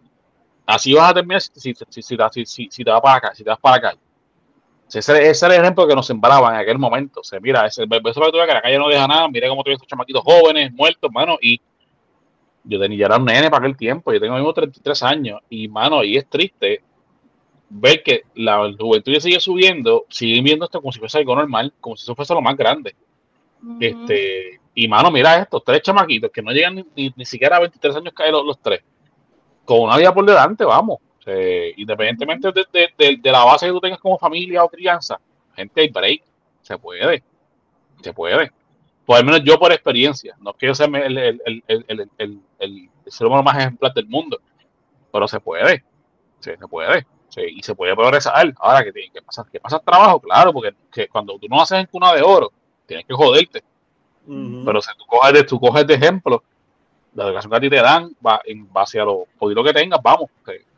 así 0.66 0.94
vas 0.94 1.12
a 1.12 1.14
terminar 1.16 1.42
si, 1.42 1.74
si, 1.74 1.74
si, 2.46 2.68
si, 2.70 2.84
te 2.84 2.92
vas 2.92 3.02
para 3.02 3.16
acá, 3.16 3.36
si 3.36 3.44
te 3.44 3.50
vas 3.50 3.60
para 3.60 3.76
acá. 3.76 3.98
Ese, 4.88 5.30
ese, 5.30 5.46
era 5.46 5.56
el 5.56 5.62
ejemplo 5.62 5.88
que 5.88 5.96
nos 5.96 6.06
sembraban 6.06 6.54
en 6.54 6.62
aquel 6.62 6.78
momento. 6.78 7.22
O 7.22 7.42
mira, 7.42 7.66
ese, 7.66 7.84
eso 7.84 8.20
para 8.20 8.48
que 8.48 8.54
la 8.54 8.62
calle 8.62 8.78
no 8.78 8.90
deja 8.90 9.08
nada, 9.08 9.28
mira 9.30 9.48
cómo 9.48 9.64
tuvieron 9.64 9.78
estos 9.78 9.88
chamaquitos 9.88 10.22
jóvenes, 10.24 10.72
muertos, 10.74 11.10
mano, 11.12 11.38
y 11.42 11.60
yo 12.64 12.80
tenía, 12.80 13.00
ya 13.00 13.06
era 13.08 13.18
un 13.18 13.26
nene 13.26 13.50
para 13.50 13.66
aquel 13.66 13.78
tiempo, 13.78 14.14
yo 14.14 14.20
tengo 14.20 14.36
mismo 14.36 14.54
33 14.54 15.04
años, 15.04 15.40
y 15.50 15.68
mano, 15.68 16.04
y 16.04 16.18
es 16.18 16.28
triste 16.28 16.84
ver 17.70 18.04
que 18.04 18.24
la 18.36 18.72
juventud 18.78 19.18
sigue 19.20 19.40
subiendo, 19.40 20.06
siguen 20.10 20.44
viendo 20.44 20.66
esto 20.66 20.82
como 20.82 20.92
si 20.92 21.00
fuese 21.00 21.20
algo 21.20 21.36
normal, 21.36 21.74
como 21.80 21.96
si 21.96 22.04
eso 22.04 22.16
fuese 22.16 22.34
lo 22.34 22.42
más 22.42 22.58
grande. 22.58 22.96
Este, 23.80 24.60
y 24.74 24.88
mano, 24.88 25.12
mira 25.12 25.40
estos 25.40 25.64
tres 25.64 25.82
chamaquitos 25.82 26.32
que 26.32 26.42
no 26.42 26.52
llegan 26.52 26.84
ni, 26.96 27.14
ni, 27.16 27.26
siquiera 27.26 27.58
a 27.58 27.60
23 27.60 27.96
años 27.98 28.14
caen 28.14 28.32
los, 28.32 28.46
los, 28.46 28.60
tres, 28.60 28.82
con 29.66 29.82
una 29.82 29.98
vida 29.98 30.14
por 30.14 30.26
delante, 30.26 30.66
vamos. 30.66 31.00
independientemente 31.78 32.52
de, 32.52 32.90
de, 32.98 33.18
de, 33.18 33.32
la 33.32 33.44
base 33.44 33.68
que 33.68 33.72
tú 33.72 33.80
tengas 33.80 34.00
como 34.00 34.18
familia 34.18 34.64
o 34.64 34.70
crianza, 34.70 35.20
gente, 35.56 35.82
hay 35.82 35.90
break, 35.90 36.24
se 36.62 36.78
puede, 36.78 37.24
se 38.02 38.14
puede. 38.14 38.52
Por 39.06 39.20
lo 39.20 39.26
menos 39.26 39.42
yo 39.44 39.60
por 39.60 39.72
experiencia, 39.72 40.36
no 40.40 40.54
quiero 40.54 40.74
ser 40.74 40.90
el, 40.96 41.18
el, 41.18 41.64
el, 41.68 42.10
el, 42.58 42.90
ser 43.08 43.28
humano 43.28 43.44
más 43.44 43.58
ejemplar 43.58 43.94
del 43.94 44.08
mundo, 44.08 44.40
pero 45.12 45.28
se 45.28 45.40
puede, 45.40 45.84
se 46.40 46.58
puede. 46.58 47.06
Y 47.38 47.64
se 47.64 47.76
puede 47.76 47.96
progresar. 47.96 48.54
Ahora, 48.60 48.84
que, 48.84 48.92
que 48.92 49.22
pasa, 49.22 49.46
que 49.50 49.60
pasa 49.60 49.80
trabajo, 49.80 50.20
claro, 50.20 50.52
porque 50.52 50.76
que 50.92 51.08
cuando 51.08 51.40
tú 51.40 51.48
no 51.48 51.62
haces 51.62 51.80
en 51.80 51.86
cuna 51.86 52.14
de 52.14 52.22
oro, 52.22 52.52
tienes 52.86 53.06
que 53.06 53.14
joderte. 53.14 53.64
Pero 54.26 54.82
si 54.82 54.90
tú 54.98 55.06
coges, 55.08 55.34
de, 55.34 55.44
tú 55.44 55.60
coges 55.60 55.88
de 55.88 55.96
ejemplo, 55.96 56.44
la 57.16 57.26
educación 57.26 57.52
que 57.52 57.58
a 57.58 57.62
ti 57.62 57.70
te 57.70 57.76
dan 57.82 58.16
va 58.26 58.42
en 58.46 58.72
base 58.72 59.00
a 59.00 59.06
lo 59.06 59.26
poquito 59.38 59.64
que 59.64 59.74
tengas, 59.74 60.00
vamos, 60.02 60.30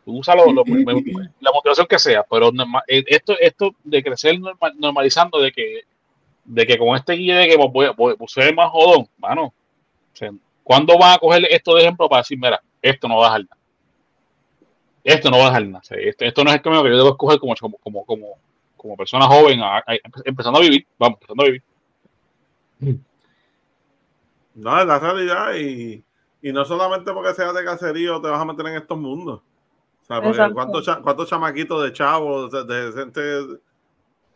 tú 0.06 0.18
usa 0.18 0.36
lo, 0.36 0.46
la 1.40 1.52
motivación 1.52 1.88
que 1.88 2.00
sea, 2.00 2.24
pero 2.24 2.52
eh, 2.88 3.04
esto, 3.08 3.36
esto 3.40 3.76
de 3.84 4.02
crecer 4.02 4.40
normalizando 4.76 5.40
de 5.40 5.52
que 5.52 5.82
de 6.46 6.66
que 6.68 6.78
con 6.78 6.96
este 6.96 7.14
guía 7.14 7.38
de 7.38 7.48
que 7.48 7.58
voy, 7.58 7.88
voy, 7.96 8.16
ser 8.28 8.54
más 8.54 8.70
jodón, 8.70 9.08
mano, 9.18 9.46
o 9.46 10.36
¿cuándo 10.64 10.98
van 10.98 11.14
a 11.14 11.18
coger 11.18 11.46
esto 11.50 11.76
de 11.76 11.84
ejemplo 11.84 12.10
para 12.10 12.22
decir, 12.22 12.38
mira, 12.38 12.62
esto 12.82 13.08
no 13.08 13.18
va 13.18 13.28
a 13.28 13.30
dejar 13.30 13.42
nada? 13.50 13.64
esto 15.04 15.30
no 15.30 15.38
va 15.38 15.44
a 15.44 15.48
dejar 15.48 15.66
nada. 15.66 15.84
Esto, 15.90 16.26
esto 16.26 16.44
no 16.44 16.50
es 16.50 16.56
el 16.56 16.62
camino 16.62 16.84
que 16.84 16.90
yo 16.90 16.98
debo 16.98 17.10
escoger 17.10 17.40
como, 17.40 17.54
como, 17.56 18.06
como, 18.06 18.38
como, 18.78 18.98
persona 18.98 19.26
joven, 19.28 19.62
empezando 20.26 20.60
a 20.60 20.62
vivir. 20.62 20.88
Vamos, 20.98 21.18
empezando 21.18 21.44
a 21.44 21.46
vivir. 21.46 21.64
No, 24.56 24.80
es 24.80 24.86
la 24.86 25.00
realidad 25.00 25.56
y, 25.56 26.04
y 26.42 26.52
no 26.52 26.66
solamente 26.66 27.12
porque 27.14 27.34
seas 27.34 27.56
de 27.56 27.64
caserío 27.64 28.22
te 28.22 28.30
vas 28.30 28.42
a 28.42 28.46
meter 28.46 28.68
en 28.68 28.76
estos 28.76 28.98
mundos. 28.98 29.42
O 30.04 30.06
sea, 30.06 30.22
porque 30.22 30.54
¿cuántos, 30.54 30.86
cuántos 31.02 31.30
chamaquitos 31.30 31.84
de 31.84 31.94
chavos, 31.94 32.52
de, 32.52 32.92
gente 32.94 33.62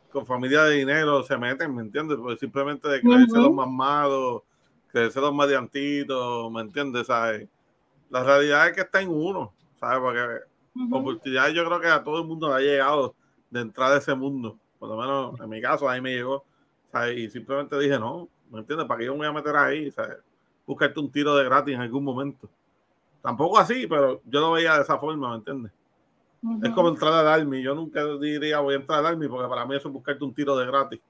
con 0.10 0.26
familia 0.26 0.64
de 0.64 0.76
dinero 0.76 1.22
se 1.24 1.38
meten, 1.38 1.76
¿me 1.76 1.82
entiendes? 1.82 2.18
Pues 2.18 2.40
simplemente 2.40 2.88
de 2.88 3.02
creerse 3.02 3.38
los 3.38 3.52
mamados, 3.52 4.44
creerse 4.88 5.20
los 5.20 5.36
mediantitos, 5.36 6.50
¿me 6.50 6.62
entiendes? 6.62 7.08
¿Sabes? 7.08 7.50
La 8.10 8.24
realidad 8.24 8.68
es 8.68 8.74
que 8.74 8.82
está 8.82 9.02
en 9.02 9.10
uno, 9.10 9.54
¿sabes? 9.78 10.00
Porque 10.00 10.96
oportunidades 10.96 11.54
yo 11.54 11.66
creo 11.66 11.82
que 11.82 11.88
a 11.88 12.04
todo 12.04 12.20
el 12.22 12.28
mundo 12.28 12.48
le 12.48 12.56
ha 12.56 12.60
llegado 12.60 13.14
de 13.50 13.60
entrar 13.60 13.92
a 13.92 13.98
ese 13.98 14.16
mundo. 14.16 14.58
Por 14.80 14.88
lo 14.88 14.96
menos 14.96 15.40
en 15.42 15.50
mi 15.50 15.62
caso, 15.62 15.90
ahí 15.90 16.00
me 16.00 16.14
llegó. 16.14 16.46
Y 17.14 17.30
simplemente 17.30 17.78
dije, 17.78 18.00
no, 18.00 18.30
¿me 18.50 18.60
entiendes? 18.60 18.88
¿Para 18.88 19.00
qué 19.00 19.06
yo 19.06 19.14
me 19.14 19.20
voy 19.20 19.28
a 19.28 19.32
meter 19.32 19.56
ahí? 19.56 19.92
¿sabes? 19.92 20.18
Buscarte 20.66 21.00
un 21.00 21.12
tiro 21.12 21.36
de 21.36 21.46
gratis 21.46 21.76
en 21.76 21.82
algún 21.82 22.04
momento. 22.04 22.50
Tampoco 23.22 23.58
así, 23.58 23.88
pero 23.88 24.22
yo 24.26 24.40
lo 24.40 24.52
veía 24.54 24.76
de 24.76 24.84
esa 24.84 24.98
forma, 24.98 25.30
¿me 25.32 25.36
entiendes? 25.38 25.72
Es 26.64 26.70
como 26.72 26.90
entrar 26.90 27.14
al 27.14 27.28
Army. 27.28 27.62
Yo 27.62 27.74
nunca 27.74 28.06
diría 28.18 28.60
voy 28.60 28.76
a 28.76 28.78
entrar 28.78 29.00
al 29.00 29.08
Army 29.08 29.28
porque 29.28 29.50
para 29.50 29.66
mí 29.66 29.76
eso 29.76 29.88
es 29.88 29.94
buscarte 29.94 30.24
un 30.24 30.34
tiro 30.34 30.56
de 30.56 30.66
gratis. 30.66 31.02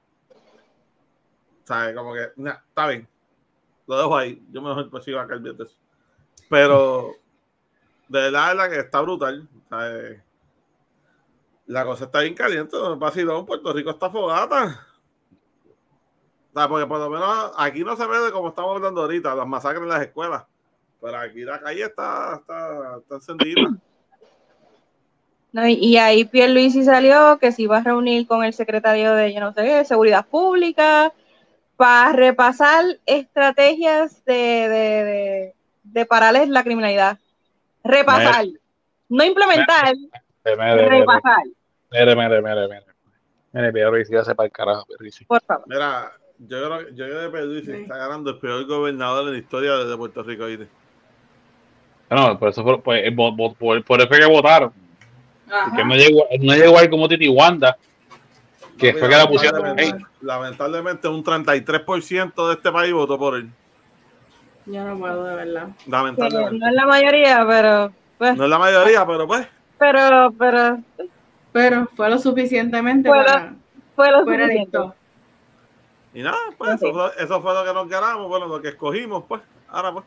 ¿Sabes? 1.63 1.95
Como 1.95 2.13
que, 2.13 2.31
está 2.43 2.87
bien. 2.87 3.07
Lo 3.85 3.97
dejo 3.97 4.17
ahí. 4.17 4.41
Yo 4.51 4.61
mejor 4.61 4.89
pues 4.89 5.03
sigo 5.03 5.19
acá 5.19 5.35
el 5.35 5.43
de 5.43 5.63
eso. 5.63 5.75
Pero 6.49 7.11
de 8.07 8.21
verdad 8.21 8.55
la 8.55 8.69
que 8.69 8.79
está 8.79 9.01
brutal. 9.01 9.47
La 11.65 11.85
cosa 11.85 12.05
está 12.05 12.21
bien 12.21 12.33
caliente. 12.33 12.77
Vacilón, 12.97 13.45
Puerto 13.45 13.73
Rico 13.73 13.89
está 13.89 14.09
fogata. 14.09 14.86
Porque 16.67 16.87
por 16.87 16.99
lo 16.99 17.09
menos 17.09 17.51
aquí 17.57 17.83
no 17.83 17.95
se 17.95 18.07
ve 18.07 18.19
de 18.19 18.31
como 18.31 18.49
estamos 18.49 18.75
hablando 18.75 19.01
ahorita, 19.01 19.35
las 19.35 19.47
masacres 19.47 19.83
en 19.83 19.89
las 19.89 20.01
escuelas. 20.01 20.45
Pero 21.01 21.17
aquí 21.17 21.41
la 21.41 21.59
calle 21.59 21.83
está, 21.83 22.37
está, 22.39 22.97
está 22.99 23.15
encendida. 23.15 23.61
No, 25.53 25.65
y 25.65 25.97
ahí 25.97 26.25
Pierre 26.25 26.53
Luisi 26.53 26.83
salió 26.83 27.39
que 27.39 27.53
se 27.53 27.63
iba 27.63 27.77
a 27.77 27.81
reunir 27.81 28.27
con 28.27 28.43
el 28.43 28.53
secretario 28.53 29.13
de, 29.13 29.33
yo 29.33 29.39
no 29.39 29.53
sé, 29.53 29.85
Seguridad 29.85 30.27
Pública 30.27 31.13
para 31.77 32.11
repasar 32.11 32.83
estrategias 33.05 34.23
de, 34.25 34.33
de, 34.33 35.03
de, 35.03 35.55
de 35.83 36.05
pararles 36.05 36.49
la 36.49 36.63
criminalidad 36.63 37.17
repasar. 37.87 38.45
No 39.09 39.23
implementar, 39.23 39.95
repasar. 40.43 41.43
Mire, 41.91 42.15
mire, 42.15 42.41
mire, 42.41 42.67
mire. 42.67 42.85
Mire, 43.53 43.71
Pierluisi 43.71 44.13
ya 44.13 44.23
sepa 44.23 44.45
el 44.45 44.51
carajo, 44.51 44.85
Pierluisi. 44.85 45.25
Por 45.25 45.41
favor. 45.41 45.65
Mira, 45.67 46.11
yo 46.39 46.47
creo, 46.47 46.89
yo 46.89 47.05
creo 47.05 47.21
que 47.21 47.37
Pierluisi 47.37 47.71
sí. 47.71 47.77
está 47.81 47.97
ganando 47.97 48.29
el 48.31 48.37
peor 48.37 48.65
gobernador 48.65 49.27
en 49.27 49.33
la 49.33 49.39
historia 49.39 49.73
de 49.75 49.97
Puerto 49.97 50.23
Rico. 50.23 50.45
¿viste? 50.45 50.67
No, 52.09 52.37
por 52.39 52.49
eso 52.49 52.63
fue, 52.63 52.81
pues, 52.81 53.13
por, 53.15 53.55
por, 53.55 53.83
por 53.83 53.99
eso 53.99 54.09
que 54.09 54.25
votaron. 54.25 54.71
Porque 55.69 55.85
no 55.85 55.95
llegó, 55.95 56.27
no 56.39 56.55
llegó 56.55 56.77
ahí 56.77 56.89
como 56.89 57.07
Titi 57.07 57.27
Wanda, 57.29 57.77
que 58.77 58.93
fue 58.93 59.09
que 59.09 59.15
la 59.15 59.27
pusieron. 59.27 59.61
Lamentablemente, 59.61 60.05
lamentablemente 60.21 61.07
un 61.07 61.23
33% 61.23 62.47
de 62.47 62.53
este 62.53 62.71
país 62.71 62.93
votó 62.93 63.17
por 63.17 63.35
él. 63.35 63.49
Yo 64.65 64.83
no 64.83 64.99
puedo, 64.99 65.23
de 65.23 65.35
verdad. 65.35 65.69
Lamentablemente. 65.87 66.59
No 66.59 66.67
es 66.67 66.73
la 66.73 66.85
mayoría, 66.85 67.45
pero. 67.47 67.91
Pues, 68.17 68.35
no 68.35 68.43
es 68.43 68.49
la 68.49 68.59
mayoría, 68.59 69.05
pero 69.05 69.27
pues. 69.27 69.47
Pero, 69.79 70.33
pero. 70.37 70.79
Pero 71.53 71.87
fue 71.95 72.09
lo 72.09 72.19
suficientemente 72.19 73.07
fue 73.07 73.17
para. 73.17 73.53
Fue 73.95 74.11
lo 74.11 74.25
suficiente. 74.25 74.77
Y 76.17 76.23
nada, 76.23 76.37
pues 76.57 76.75
eso 76.75 76.93
fue, 76.93 77.11
eso 77.19 77.41
fue, 77.41 77.53
lo 77.53 77.63
que 77.63 77.73
nos 77.73 77.87
ganamos, 77.87 78.27
bueno, 78.27 78.47
lo 78.47 78.61
que 78.61 78.69
escogimos, 78.69 79.23
pues. 79.27 79.41
Ahora, 79.69 79.93
pues. 79.93 80.05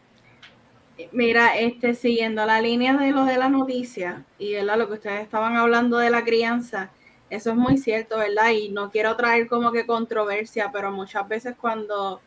Mira, 1.13 1.57
este, 1.59 1.95
siguiendo 1.95 2.45
la 2.45 2.61
línea 2.61 2.95
de 2.95 3.13
lo 3.13 3.25
de 3.25 3.39
la 3.39 3.49
noticia 3.49 4.25
y 4.39 4.55
¿verdad? 4.55 4.77
lo 4.77 4.89
que 4.89 4.95
ustedes 4.95 5.23
estaban 5.23 5.57
hablando 5.57 5.99
de 5.99 6.11
la 6.11 6.25
crianza, 6.25 6.91
eso 7.31 7.51
es 7.51 7.57
muy 7.57 7.79
cierto, 7.79 8.19
¿verdad? 8.19 8.51
Y 8.51 8.71
no 8.71 8.91
quiero 8.91 9.15
traer 9.17 9.47
como 9.47 9.73
que 9.73 9.87
controversia, 9.87 10.71
pero 10.73 10.91
muchas 10.91 11.27
veces 11.29 11.55
cuando 11.59 12.21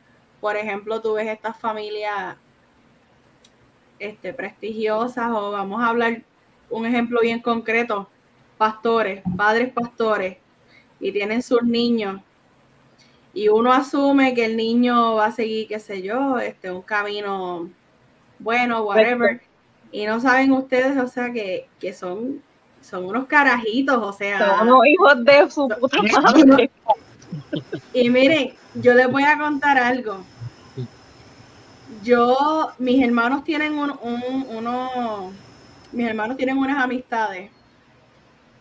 por 0.43 0.57
ejemplo, 0.57 0.99
tú 0.99 1.13
ves 1.13 1.29
estas 1.29 1.57
familias 1.57 2.35
este, 3.97 4.33
prestigiosas 4.33 5.31
o 5.31 5.51
vamos 5.51 5.81
a 5.81 5.87
hablar 5.87 6.21
un 6.69 6.85
ejemplo 6.85 7.21
bien 7.21 7.39
concreto, 7.39 8.09
pastores, 8.57 9.23
padres 9.37 9.71
pastores, 9.71 10.39
y 10.99 11.13
tienen 11.13 11.41
sus 11.41 11.63
niños. 11.63 12.21
Y 13.33 13.47
uno 13.47 13.73
asume 13.73 14.33
que 14.33 14.45
el 14.45 14.55
niño 14.55 15.15
va 15.15 15.27
a 15.27 15.31
seguir, 15.31 15.67
qué 15.67 15.79
sé 15.79 16.01
yo, 16.01 16.37
este, 16.39 16.71
un 16.71 16.81
camino 16.81 17.69
bueno, 18.39 18.83
whatever. 18.83 19.41
Y 19.91 20.05
no 20.05 20.19
saben 20.19 20.51
ustedes, 20.51 20.97
o 20.97 21.07
sea, 21.07 21.31
que, 21.31 21.67
que 21.79 21.93
son, 21.93 22.41
son 22.81 23.05
unos 23.05 23.25
carajitos, 23.25 23.97
o 23.97 24.13
sea. 24.13 24.57
Son 24.57 24.67
unos 24.67 24.85
hijos 24.85 25.25
de 25.25 25.49
su 25.49 25.67
puta 25.67 25.97
madre. 26.21 26.69
Y 27.93 28.09
miren, 28.09 28.53
yo 28.75 28.93
les 28.93 29.11
voy 29.11 29.23
a 29.23 29.37
contar 29.37 29.77
algo 29.77 30.23
yo, 32.03 32.71
mis 32.79 33.03
hermanos 33.03 33.43
tienen 33.43 33.73
un, 33.73 33.91
uno, 34.49 35.31
mis 35.91 36.07
hermanos 36.07 36.37
tienen 36.37 36.57
unas 36.57 36.83
amistades. 36.83 37.51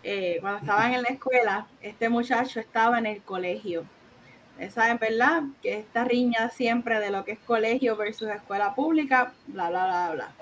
Eh, 0.04 0.38
cuando 0.40 0.60
estaban 0.60 0.92
en 0.94 1.02
la 1.02 1.08
escuela, 1.08 1.66
este 1.80 2.08
muchacho 2.08 2.60
estaba 2.60 2.98
en 2.98 3.06
el 3.06 3.22
colegio. 3.22 3.84
Ustedes 4.52 4.74
saben, 4.74 4.98
¿verdad? 4.98 5.42
Que 5.62 5.78
esta 5.78 6.04
riña 6.04 6.50
siempre 6.50 7.00
de 7.00 7.10
lo 7.10 7.24
que 7.24 7.32
es 7.32 7.38
colegio 7.40 7.96
versus 7.96 8.28
escuela 8.28 8.74
pública, 8.74 9.32
bla, 9.46 9.70
bla, 9.70 9.86
bla, 9.86 10.10
bla. 10.14 10.32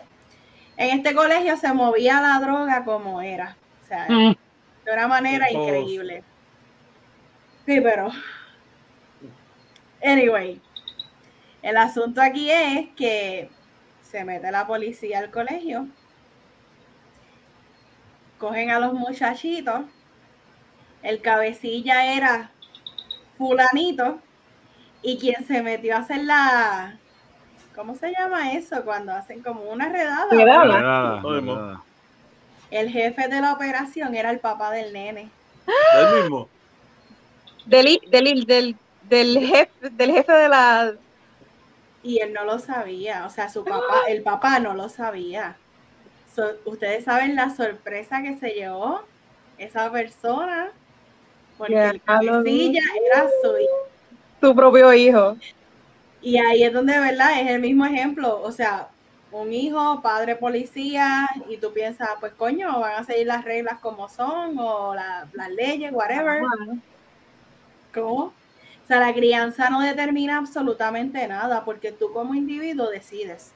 En 0.76 0.98
este 0.98 1.14
colegio 1.14 1.56
se 1.56 1.72
movía 1.72 2.20
la 2.20 2.38
droga 2.40 2.84
como 2.84 3.20
era. 3.20 3.56
O 3.82 3.86
sea, 3.86 4.06
mm. 4.08 4.36
de 4.84 4.92
una 4.92 5.08
manera 5.08 5.50
increíble. 5.50 6.24
Sí, 7.66 7.80
pero. 7.80 8.10
Anyway, 10.02 10.60
el 11.62 11.76
asunto 11.76 12.22
aquí 12.22 12.50
es 12.50 12.88
que 12.96 13.50
se 14.02 14.24
mete 14.24 14.50
la 14.50 14.66
policía 14.66 15.18
al 15.18 15.30
colegio, 15.30 15.86
cogen 18.38 18.70
a 18.70 18.80
los 18.80 18.94
muchachitos, 18.94 19.82
el 21.02 21.20
cabecilla 21.20 22.14
era 22.14 22.50
fulanito, 23.40 24.18
Y 25.02 25.16
quien 25.16 25.46
se 25.46 25.62
metió 25.62 25.96
a 25.96 26.00
hacer 26.00 26.24
la. 26.24 26.98
¿Cómo 27.74 27.94
se 27.94 28.12
llama 28.12 28.52
eso? 28.52 28.84
Cuando 28.84 29.12
hacen 29.12 29.42
como 29.42 29.62
una 29.62 29.88
redada. 29.88 30.26
Redada. 30.30 31.22
Redada. 31.22 31.82
El 32.70 32.90
jefe 32.90 33.28
de 33.28 33.40
la 33.40 33.54
operación 33.54 34.14
era 34.14 34.30
el 34.30 34.40
papá 34.40 34.70
del 34.70 34.92
nene. 34.92 35.30
El 35.96 36.20
mismo. 36.20 36.48
Del, 37.64 37.98
del, 38.10 38.44
del, 38.44 38.76
del, 39.08 39.38
jefe, 39.38 39.90
del 39.90 40.12
jefe 40.12 40.32
de 40.32 40.48
la. 40.50 40.92
Y 42.02 42.18
él 42.18 42.34
no 42.34 42.44
lo 42.44 42.58
sabía. 42.58 43.24
O 43.26 43.30
sea, 43.30 43.48
su 43.48 43.64
papá, 43.64 44.02
el 44.08 44.22
papá 44.22 44.58
no 44.58 44.74
lo 44.74 44.90
sabía. 44.90 45.56
So, 46.34 46.44
Ustedes 46.66 47.04
saben 47.04 47.36
la 47.36 47.48
sorpresa 47.48 48.20
que 48.22 48.38
se 48.38 48.50
llevó 48.50 49.02
esa 49.56 49.90
persona. 49.90 50.72
Porque 51.60 52.00
cabecilla 52.04 52.80
era 53.06 53.28
su 53.42 53.58
hijo. 53.58 53.90
su 54.40 54.54
propio 54.54 54.92
hijo. 54.94 55.36
Y 56.22 56.38
ahí 56.38 56.62
es 56.64 56.72
donde, 56.72 56.98
¿verdad? 56.98 57.40
Es 57.40 57.50
el 57.50 57.60
mismo 57.60 57.84
ejemplo. 57.86 58.40
O 58.42 58.52
sea, 58.52 58.88
un 59.30 59.52
hijo, 59.52 60.00
padre 60.02 60.36
policía, 60.36 61.28
y 61.48 61.58
tú 61.58 61.72
piensas, 61.72 62.08
pues 62.20 62.32
coño, 62.34 62.80
van 62.80 63.02
a 63.02 63.04
seguir 63.04 63.26
las 63.26 63.44
reglas 63.44 63.78
como 63.80 64.08
son, 64.08 64.58
o 64.58 64.94
la- 64.94 65.28
las 65.32 65.50
leyes, 65.50 65.92
whatever. 65.92 66.42
¿Cómo? 67.94 68.24
O 68.24 68.86
sea, 68.86 69.00
la 69.00 69.12
crianza 69.14 69.70
no 69.70 69.80
determina 69.80 70.38
absolutamente 70.38 71.26
nada, 71.28 71.64
porque 71.64 71.92
tú 71.92 72.12
como 72.12 72.34
individuo 72.34 72.90
decides. 72.90 73.52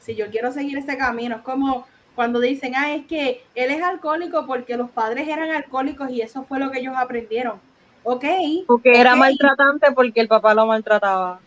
Si 0.00 0.14
yo 0.16 0.30
quiero 0.30 0.50
seguir 0.52 0.78
ese 0.78 0.96
camino, 0.96 1.36
es 1.36 1.42
como 1.42 1.86
cuando 2.14 2.40
dicen, 2.40 2.74
ah, 2.76 2.94
es 2.94 3.06
que 3.06 3.42
él 3.54 3.70
es 3.70 3.82
alcohólico 3.82 4.46
porque 4.46 4.76
los 4.76 4.90
padres 4.90 5.28
eran 5.28 5.50
alcohólicos 5.50 6.10
y 6.10 6.20
eso 6.20 6.44
fue 6.44 6.58
lo 6.58 6.70
que 6.70 6.80
ellos 6.80 6.94
aprendieron. 6.96 7.60
Ok, 8.02 8.24
Porque 8.66 9.00
era 9.00 9.14
maltratante 9.16 9.92
porque 9.92 10.20
el 10.20 10.28
papá 10.28 10.54
lo 10.54 10.66
maltrataba. 10.66 11.40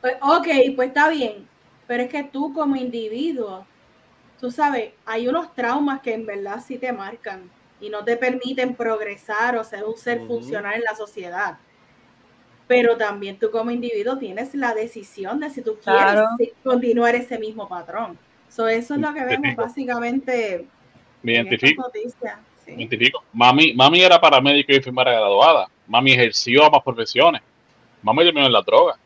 Pues, 0.00 0.16
ok, 0.20 0.46
pues 0.76 0.88
está 0.88 1.08
bien, 1.08 1.48
pero 1.86 2.02
es 2.04 2.08
que 2.10 2.24
tú 2.24 2.52
como 2.54 2.76
individuo, 2.76 3.66
tú 4.40 4.50
sabes, 4.50 4.94
hay 5.04 5.28
unos 5.28 5.54
traumas 5.54 6.00
que 6.00 6.14
en 6.14 6.26
verdad 6.26 6.60
sí 6.66 6.78
te 6.78 6.92
marcan 6.92 7.50
y 7.80 7.90
no 7.90 8.04
te 8.04 8.16
permiten 8.16 8.74
progresar 8.76 9.56
o 9.56 9.64
ser 9.64 9.84
un 9.84 9.96
ser 9.96 10.20
funcional 10.26 10.74
en 10.74 10.84
la 10.84 10.94
sociedad. 10.94 11.58
Pero 12.66 12.96
también 12.96 13.38
tú 13.38 13.50
como 13.50 13.70
individuo 13.70 14.16
tienes 14.18 14.54
la 14.54 14.74
decisión 14.74 15.40
de 15.40 15.50
si 15.50 15.62
tú 15.62 15.78
quieres 15.82 16.22
Claro. 16.22 16.26
continuar 16.62 17.14
ese 17.14 17.38
mismo 17.38 17.68
patrón. 17.68 18.18
So, 18.50 18.66
eso 18.68 18.94
es 18.94 19.00
lo 19.00 19.14
que 19.14 19.24
vemos 19.24 19.54
básicamente 19.56 20.66
Me 21.22 21.32
identifico. 21.34 21.90
sí. 21.94 22.00
Me 22.66 22.72
identifico. 22.82 23.24
Mami, 23.32 23.74
mami 23.74 24.00
era 24.00 24.20
paramédico 24.20 24.72
y 24.72 24.76
enfermera 24.76 25.12
graduada. 25.12 25.68
Mami 25.86 26.12
ejerció 26.12 26.64
ambas 26.64 26.82
profesiones. 26.82 27.42
Mami 28.02 28.24
terminó 28.24 28.46
en 28.46 28.52
la 28.52 28.62
droga. 28.62 28.96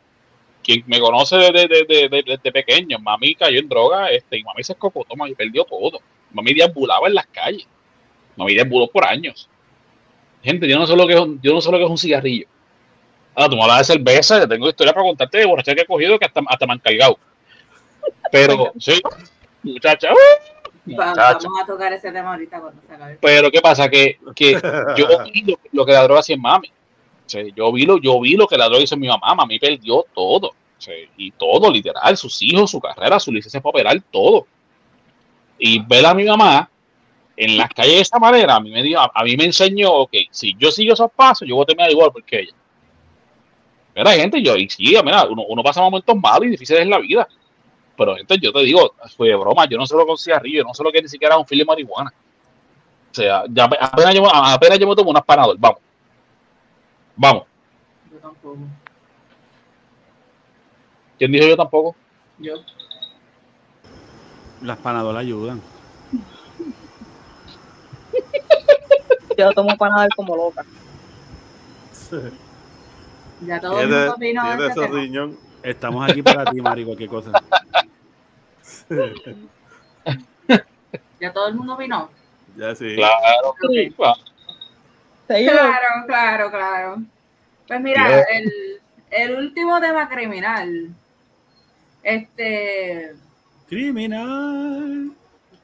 Quien 0.62 0.82
me 0.86 0.98
conoce 0.98 1.36
desde 1.36 1.68
de, 1.68 2.08
de, 2.08 2.38
de- 2.42 2.52
pequeño, 2.52 2.98
mami 2.98 3.34
cayó 3.34 3.58
en 3.58 3.68
droga 3.68 4.10
este, 4.10 4.38
y 4.38 4.44
mami 4.44 4.62
se 4.64 4.72
escocotó, 4.72 5.14
mami 5.14 5.34
perdió 5.34 5.64
todo. 5.64 6.00
Mami 6.32 6.54
deambulaba 6.54 7.06
en 7.06 7.14
las 7.14 7.26
calles. 7.26 7.66
Mami 8.36 8.54
deambuló 8.54 8.86
por 8.88 9.04
años. 9.06 9.48
Gente, 10.42 10.66
yo 10.68 10.78
no 10.78 10.86
sé 10.86 10.96
lo 10.96 11.06
que 11.06 11.14
es 11.14 11.20
un, 11.20 11.40
yo 11.42 11.52
no 11.52 11.60
sé 11.60 11.70
lo 11.70 11.78
que 11.78 11.84
es 11.84 11.90
un 11.90 11.98
cigarrillo. 11.98 12.46
Ahora, 13.34 13.48
tú 13.50 13.56
me 13.56 13.62
hablas 13.62 13.78
de 13.88 13.94
cerveza, 13.94 14.38
yo 14.40 14.48
tengo 14.48 14.68
historia 14.68 14.92
para 14.92 15.06
contarte 15.06 15.38
de 15.38 15.44
borracha 15.46 15.74
que 15.74 15.82
he 15.82 15.86
cogido 15.86 16.18
que 16.18 16.24
hasta, 16.26 16.40
hasta 16.46 16.66
me 16.66 16.72
han 16.74 16.78
cargado. 16.78 17.18
Pero, 18.30 18.72
sí, 18.78 19.00
muchacha, 19.62 20.12
uh. 20.12 20.54
Vamos 20.86 21.18
a 21.18 21.66
tocar 21.66 21.92
ese 21.92 22.12
tema 22.12 22.32
ahorita 22.32 22.60
cuando 22.60 22.82
se 22.86 22.92
acabe. 22.92 23.18
Pero 23.20 23.50
¿qué 23.50 23.60
pasa? 23.60 23.88
Que, 23.88 24.18
que 24.34 24.52
yo 24.96 25.06
vi 25.24 25.42
lo, 25.42 25.58
lo 25.72 25.86
que 25.86 25.92
la 25.92 26.02
droga 26.02 26.20
hacía 26.20 26.34
en 26.34 26.42
mami. 26.42 26.68
O 26.68 27.28
sea, 27.28 27.42
yo, 27.54 27.72
vi 27.72 27.86
lo, 27.86 27.98
yo 27.98 28.20
vi 28.20 28.36
lo 28.36 28.46
que 28.46 28.58
la 28.58 28.66
droga 28.66 28.82
hizo 28.82 28.94
en 28.94 29.00
mi 29.00 29.08
mamá. 29.08 29.34
Mami 29.34 29.58
perdió 29.58 30.04
todo. 30.14 30.48
O 30.48 30.80
sea, 30.80 30.94
y 31.16 31.30
todo, 31.30 31.70
literal. 31.70 32.16
Sus 32.16 32.42
hijos, 32.42 32.70
su 32.70 32.80
carrera, 32.80 33.18
su 33.18 33.32
licencia 33.32 33.60
para 33.60 33.70
operar, 33.70 34.02
todo. 34.10 34.46
Y 35.58 35.78
ver 35.78 36.04
a 36.04 36.12
mi 36.12 36.24
mamá 36.24 36.68
en 37.36 37.56
las 37.56 37.68
calles 37.70 37.94
de 37.94 38.00
esa 38.00 38.18
manera, 38.18 38.56
a 38.56 38.60
mí 38.60 38.70
me, 38.70 38.82
dio, 38.82 39.00
a, 39.00 39.10
a 39.12 39.24
mí 39.24 39.36
me 39.36 39.44
enseñó, 39.44 39.90
ok, 39.92 40.12
si 40.30 40.54
yo 40.56 40.70
sigo 40.70 40.92
esos 40.94 41.10
pasos, 41.10 41.48
yo 41.48 41.56
voy 41.56 41.64
a 41.64 41.66
terminar 41.66 41.90
igual 41.90 42.10
porque 42.12 42.40
ella. 42.40 42.52
Mira, 43.94 44.12
gente, 44.12 44.42
yo, 44.42 44.56
y 44.56 44.68
sí, 44.68 44.94
mira, 45.04 45.24
uno, 45.24 45.44
uno 45.48 45.62
pasa 45.62 45.80
momentos 45.80 46.16
malos 46.16 46.46
y 46.46 46.50
difíciles 46.50 46.82
en 46.82 46.90
la 46.90 46.98
vida. 46.98 47.28
Pero, 47.96 48.16
gente, 48.16 48.38
yo 48.40 48.52
te 48.52 48.60
digo, 48.60 48.94
fue 49.16 49.28
de 49.28 49.36
broma, 49.36 49.66
yo 49.68 49.78
no 49.78 49.86
sé 49.86 49.94
lo 49.94 50.00
que 50.00 50.06
con 50.08 50.18
cigarrillo, 50.18 50.58
yo 50.58 50.64
no 50.64 50.74
sé 50.74 50.82
lo 50.82 50.90
que 50.90 51.00
ni 51.02 51.08
siquiera 51.08 51.34
es 51.34 51.40
un 51.40 51.46
fil 51.46 51.58
de 51.58 51.64
marihuana. 51.64 52.12
O 53.10 53.14
sea, 53.14 53.44
ya 53.48 53.64
ape- 53.68 53.78
apenas 53.80 54.14
yo, 54.14 54.34
apenas 54.34 54.78
yo 54.78 54.88
me 54.88 54.96
tomo 54.96 55.10
unas 55.10 55.24
panadol. 55.24 55.56
Vamos. 55.58 55.78
Vamos. 57.16 57.44
Yo 58.12 58.18
tampoco. 58.18 58.58
¿Quién 61.18 61.30
dijo 61.32 61.46
yo 61.46 61.56
tampoco? 61.56 61.94
Yo. 62.38 62.54
Las 64.62 64.78
panadolas 64.78 65.20
ayudan. 65.20 65.60
Yo 69.36 69.52
tomo 69.52 69.76
panadol 69.76 70.08
como 70.16 70.36
loca. 70.36 70.64
Ya 73.46 73.60
todo 73.60 73.80
el 73.80 73.88
mundo 73.88 74.14
tiene 74.18 74.40
este 74.50 74.66
ese 74.66 74.74
tema. 74.74 74.86
riñón. 75.00 75.36
Estamos 75.64 76.08
aquí 76.10 76.22
para 76.22 76.44
ti, 76.44 76.60
Mari, 76.60 76.84
cualquier 76.84 77.08
cosa. 77.08 77.32
Ya 81.20 81.32
todo 81.32 81.48
el 81.48 81.54
mundo 81.54 81.72
opinó. 81.72 82.10
Ya 82.56 82.74
sí. 82.74 82.96
Claro. 82.96 83.48
Ok. 83.48 83.60
claro. 83.96 84.14
Claro, 85.26 86.06
claro, 86.06 86.50
claro. 86.50 86.96
Pues 87.66 87.80
mira, 87.80 88.20
el, 88.30 88.80
el 89.10 89.36
último 89.36 89.80
tema 89.80 90.06
criminal. 90.06 90.90
Este, 92.02 93.14
Criminal. 93.66 95.12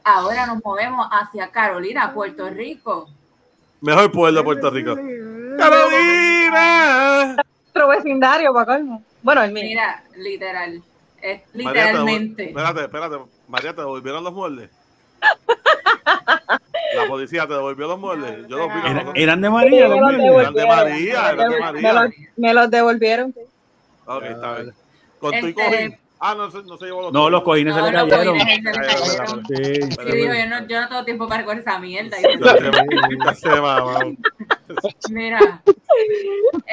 ahora 0.03 0.46
nos 0.46 0.64
movemos 0.64 1.07
hacia 1.11 1.51
Carolina, 1.51 2.14
Puerto 2.14 2.48
Rico. 2.48 3.11
Mejor 3.82 4.11
pueblo 4.11 4.40
de 4.40 4.44
Puerto 4.44 4.70
Rico. 4.70 4.96
¡Carolina! 5.59 7.36
Nuestro 7.36 7.88
vecindario, 7.88 8.55
para 8.55 8.78
colmo. 8.78 9.05
Bueno, 9.22 9.42
el 9.42 9.52
mío. 9.52 9.64
Mira, 9.64 10.04
literal. 10.16 10.82
Es 11.22 11.42
María, 11.52 11.52
te 11.52 11.62
devol- 11.62 11.64
literalmente. 11.64 12.48
Espérate, 12.48 12.80
espérate. 12.82 13.16
María, 13.48 13.74
¿te 13.74 13.80
devolvieron 13.82 14.24
los 14.24 14.32
moldes? 14.32 14.70
La 16.96 17.06
policía 17.06 17.46
te 17.46 17.52
devolvió 17.54 17.86
los 17.86 17.98
moldes. 17.98 18.46
Yo 18.48 18.56
los 18.58 18.68
vi. 18.68 18.80
Era- 18.90 19.02
los- 19.04 19.14
eran 19.16 19.40
de 19.40 19.50
María, 19.50 19.70
Sí, 19.70 19.88
los 19.88 19.90
me 19.90 20.00
los 20.00 20.12
míos. 20.14 20.36
Eran 20.40 20.54
de 20.54 20.66
María, 20.66 21.30
eran 21.30 21.36
de 21.38 21.48
Me 21.50 21.60
María. 21.60 21.92
los, 21.92 22.12
me 22.36 22.54
los 22.54 22.70
devolvieron. 22.70 23.32
sí. 23.32 23.40
Ok, 24.06 24.22
está 24.24 24.54
bien. 24.56 24.74
Con 25.20 25.30
tu 25.30 25.36
y 25.46 25.50
Este- 25.50 25.54
cojín. 25.64 25.98
Ah, 26.22 26.34
no, 26.34 26.48
no 26.48 26.76
se 26.76 26.84
llevó 26.84 27.00
los 27.02 27.12
No, 27.14 27.30
los 27.30 27.42
cojines 27.42 27.74
se 27.74 27.80
No, 27.80 27.86
le 27.90 27.92
los 27.98 28.08
cayeron. 28.10 28.38
cojines 28.38 28.74
se 28.74 28.80
le 28.80 28.86
cayeron. 28.86 29.46
Sí. 29.46 29.64
Sí, 29.64 30.16
digo, 30.16 30.34
yo 30.34 30.46
no, 30.48 30.66
yo 30.66 30.80
no 30.82 30.88
tengo 30.88 31.04
tiempo 31.06 31.26
para 31.28 31.38
recoger 31.40 31.60
esa 31.60 31.78
mierda. 31.78 32.16
Mira, 35.10 35.62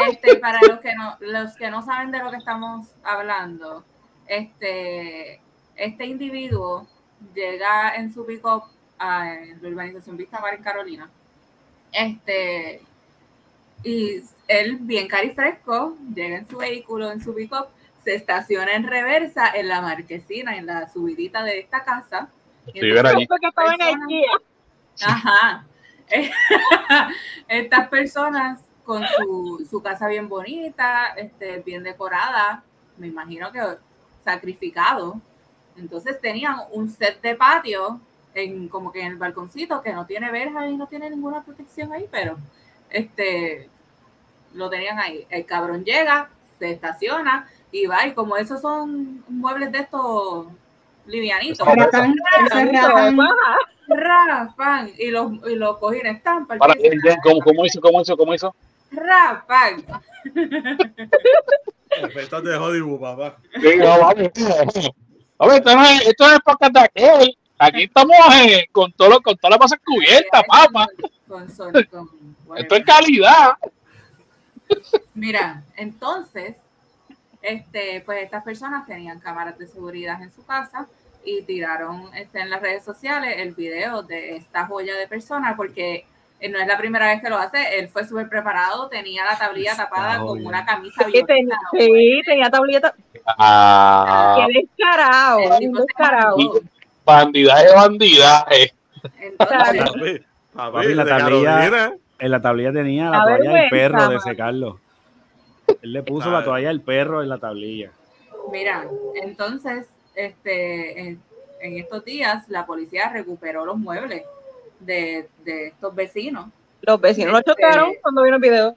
este, 0.10 0.36
para 0.38 0.60
los 0.68 0.80
que 0.80 0.94
no, 0.96 1.16
los 1.20 1.56
que 1.56 1.72
no 1.72 1.84
saben 1.86 2.12
de 2.12 2.20
lo 2.24 2.30
que 2.32 2.38
estamos 2.38 2.88
hablando, 3.04 3.84
este, 4.28 5.40
este 5.76 6.06
individuo 6.06 6.88
llega 7.34 7.96
en 7.96 8.14
su 8.14 8.26
pick-up 8.26 8.64
a 9.00 9.34
la 9.62 9.70
urbanización 9.70 10.18
Vista 10.18 10.40
Mar 10.40 10.56
en 10.56 10.64
Carolina. 10.64 11.10
Este, 11.92 12.82
y 13.84 14.22
él, 14.48 14.78
bien 14.82 15.08
carifresco, 15.08 15.96
llega 16.14 16.38
en 16.38 16.48
su 16.50 16.58
vehículo, 16.58 17.12
en 17.12 17.22
su 17.22 17.34
pick-up, 17.34 17.68
se 18.08 18.16
estaciona 18.16 18.74
en 18.74 18.88
reversa 18.88 19.52
en 19.54 19.68
la 19.68 19.82
marquesina, 19.82 20.56
en 20.56 20.66
la 20.66 20.88
subidita 20.88 21.44
de 21.44 21.60
esta 21.60 21.84
casa. 21.84 22.30
Sí, 22.72 22.80
era 22.80 23.10
allí. 23.10 23.28
Porque 23.28 23.48
estaba 23.48 23.74
en 23.74 23.82
Ikea. 23.82 24.32
Ajá. 25.04 25.68
Estas 27.50 27.90
personas 27.90 28.62
con 28.86 29.04
su, 29.18 29.68
su 29.70 29.84
casa 29.84 30.08
bien 30.08 30.30
bonita, 30.30 31.16
este, 31.18 31.60
bien 31.60 31.84
decorada, 31.84 32.64
me 32.96 33.08
imagino 33.08 33.52
que 33.52 33.60
sacrificado. 34.24 35.20
Entonces 35.76 36.22
tenían 36.22 36.62
un 36.72 36.90
set 36.90 37.22
de 37.22 37.36
patio 37.36 38.00
en 38.34 38.70
como 38.70 38.94
que 38.94 39.02
en 39.02 39.08
el 39.08 39.18
balconcito 39.18 39.82
que 39.82 39.92
no 39.92 40.06
tiene 40.06 40.32
verja 40.32 40.66
y 40.70 40.78
no 40.78 40.88
tiene 40.88 41.10
ninguna 41.10 41.44
protección 41.44 41.92
ahí, 41.92 42.08
pero 42.10 42.38
este 42.90 43.70
lo 44.54 44.70
tenían 44.70 44.98
ahí. 44.98 45.28
El 45.30 45.46
cabrón 45.46 45.84
llega, 45.84 46.30
se 46.58 46.72
estaciona 46.72 47.50
y 47.72 47.86
va 47.86 48.06
y 48.08 48.14
como 48.14 48.38
esos 48.38 48.62
son 48.62 49.24
muebles 49.28 49.72
de 49.72 49.80
estos 49.80 50.48
livianitos. 51.06 51.66
Ratán, 51.68 52.16
ratán. 52.50 53.18
Rafan 53.90 54.92
y 54.98 55.12
los, 55.12 55.32
y 55.50 55.56
los 55.56 55.78
cojines 55.78 56.18
están 56.18 56.46
Para, 56.46 56.76
¿cómo, 57.24 57.40
¿Cómo 57.40 57.66
hizo? 57.66 57.80
¿Cómo 57.80 58.02
hizo? 58.02 58.18
¿Cómo 58.18 58.34
hizo? 58.34 58.54
Rafan. 58.92 59.86
Efectos 61.90 62.44
de 62.44 62.56
Hollywood, 62.56 63.00
papá. 63.00 63.38
Sí, 63.62 63.78
no, 63.78 63.86
vamos. 63.88 64.14
A 65.40 65.48
ver, 65.48 65.58
esto 65.58 65.76
no 65.76 65.84
es, 65.84 66.08
esto 66.08 66.26
es 66.32 66.40
podcast 66.44 66.74
de 66.74 66.80
aquel. 66.82 67.38
Aquí 67.60 67.84
estamos 67.84 68.16
eh, 68.44 68.68
con, 68.72 68.92
todo 68.92 69.20
con 69.22 69.36
todas 69.38 69.52
las 69.52 69.60
cosas 69.60 69.80
cubiertas, 69.86 70.44
papá. 70.48 70.88
Con, 71.28 71.50
son- 71.50 71.74
con- 71.90 72.58
Esto 72.58 72.76
es 72.76 72.84
calidad. 72.86 73.54
Mira, 75.14 75.64
entonces, 75.76 76.56
este, 77.48 78.02
pues 78.06 78.24
estas 78.24 78.44
personas 78.44 78.86
tenían 78.86 79.20
cámaras 79.20 79.58
de 79.58 79.68
seguridad 79.68 80.22
en 80.22 80.32
su 80.32 80.46
casa 80.46 80.88
y 81.26 81.42
tiraron 81.44 82.10
este, 82.16 82.40
en 82.42 82.50
las 82.50 82.62
redes 82.62 82.84
sociales 82.84 83.36
el 83.38 83.54
video 83.54 84.02
de 84.04 84.36
esta 84.38 84.66
joya 84.66 84.96
de 84.96 85.08
persona 85.08 85.56
porque 85.58 86.06
eh, 86.40 86.50
no 86.50 86.60
es 86.60 86.68
la 86.68 86.78
primera 86.78 87.08
vez 87.08 87.22
que 87.22 87.30
lo 87.30 87.38
hace, 87.38 87.80
él 87.80 87.90
fue 87.90 88.06
súper 88.06 88.30
preparado, 88.30 88.88
tenía 88.90 89.26
la 89.26 89.38
tablilla 89.38 89.76
tapada 89.76 90.20
con 90.20 90.46
una 90.46 90.66
camisa 90.66 91.04
Sí, 91.12 91.24
ten- 91.26 91.50
sí, 91.72 92.22
tenía 92.26 92.50
tableta. 92.50 92.94
Ah, 93.26 94.46
Qué 94.48 94.60
descarado. 94.62 95.40
Entonces, 99.20 100.22
Papi, 100.54 100.72
papi, 100.72 100.94
la 100.94 101.04
de 101.04 101.10
tablilla- 101.10 101.56
Carolina. 101.60 101.94
En 102.20 102.32
la 102.32 102.42
tablilla 102.42 102.74
tenía 102.74 103.06
la 103.10 103.18
La 103.18 103.24
toalla 103.24 103.52
del 103.54 103.70
perro 103.70 104.08
de 104.10 104.20
secarlo. 104.20 104.80
Él 105.82 105.94
le 105.94 106.04
puso 106.04 106.30
la 106.32 106.44
toalla 106.44 106.70
del 106.70 106.82
perro 106.82 107.22
en 107.22 107.30
la 107.30 107.38
tablilla. 107.38 107.92
Mira, 108.52 108.88
entonces, 109.16 109.88
este, 110.16 111.00
en, 111.00 111.22
en 111.62 111.78
estos 111.78 112.04
días 112.06 112.48
la 112.50 112.66
policía 112.66 113.10
recuperó 113.10 113.66
los 113.66 113.78
muebles 113.78 114.24
de, 114.80 115.28
de 115.44 115.68
estos 115.68 115.94
vecinos. 115.94 116.48
Los 116.82 117.02
vecinos 117.02 117.32
lo 117.34 117.40
Este- 117.40 117.52
chocaron 117.52 117.92
cuando 118.02 118.22
vieron 118.24 118.44
el 118.44 118.50
video. 118.50 118.76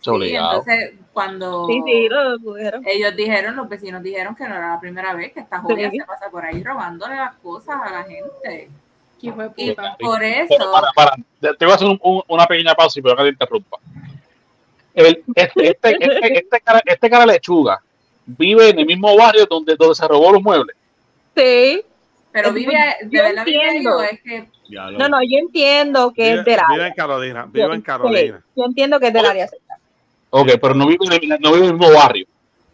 Sí, 0.00 0.34
entonces, 0.34 0.94
cuando 1.12 1.64
Sí, 1.68 1.80
sí, 1.86 2.08
lo, 2.08 2.56
ellos 2.56 3.14
dijeron, 3.16 3.54
los 3.54 3.68
vecinos 3.68 4.02
dijeron 4.02 4.34
que 4.34 4.48
no 4.48 4.56
era 4.56 4.70
la 4.70 4.80
primera 4.80 5.14
vez 5.14 5.32
que 5.32 5.38
esta 5.40 5.62
Sí. 5.68 5.90
se 5.98 6.04
pasa 6.04 6.28
por 6.28 6.44
ahí 6.44 6.60
robándole 6.62 7.14
las 7.14 7.36
cosas 7.36 7.76
a 7.80 7.90
la 7.90 8.02
gente. 8.02 8.68
¿Qué 9.20 9.26
hijo 9.28 9.40
de 9.42 9.50
Y 9.56 9.74
por 10.00 10.20
eso, 10.24 10.72
para, 10.72 10.88
para, 10.96 11.16
te 11.40 11.54
te 11.54 11.64
voy 11.64 11.72
a 11.72 11.76
hacer 11.76 11.86
un- 11.86 12.00
un- 12.02 12.22
una 12.26 12.46
pequeña 12.46 12.74
pausa 12.74 12.98
y 12.98 13.02
pero 13.02 13.14
que 13.16 13.22
te 13.22 13.28
interrumpa. 13.28 13.78
El, 14.94 15.22
este, 15.34 15.68
este, 15.70 15.96
este, 16.00 16.38
este, 16.38 16.60
cara, 16.60 16.82
este 16.84 17.10
cara 17.10 17.26
lechuga 17.26 17.80
vive 18.26 18.68
en 18.70 18.78
el 18.78 18.86
mismo 18.86 19.16
barrio 19.16 19.46
donde, 19.46 19.74
donde 19.76 19.94
se 19.94 20.06
robó 20.06 20.32
los 20.32 20.42
muebles. 20.42 20.76
Sí. 21.36 21.82
pero 22.30 22.48
es- 22.48 22.54
vive, 22.54 22.72
de 23.02 23.16
yo 23.16 23.22
verdad 23.22 23.44
vive 23.44 23.60
ahí 23.60 23.76
entiendo. 23.76 24.02
es 24.02 24.20
que. 24.22 24.48
No, 24.70 25.08
no, 25.08 25.18
yo 25.22 25.38
entiendo 25.38 26.12
que 26.14 26.22
es 26.32 26.44
Vive, 26.44 26.44
del 26.44 26.60
vive 26.68 26.74
área. 26.74 26.86
en 26.88 26.94
Carolina, 26.94 27.46
vive 27.50 27.66
en 27.66 27.72
Sí, 27.76 27.82
Carolina. 27.82 28.42
yo 28.56 28.64
entiendo 28.64 29.00
que 29.00 29.06
es 29.08 29.12
del 29.12 29.26
área. 29.26 29.48
Ok, 30.30 30.48
pero 30.60 30.74
no 30.74 30.86
vive, 30.86 31.04
en 31.06 31.12
el- 31.32 31.40
no 31.40 31.52
vive 31.52 31.64
en 31.66 31.72
el 31.72 31.78
mismo 31.78 31.92
barrio. 31.94 32.26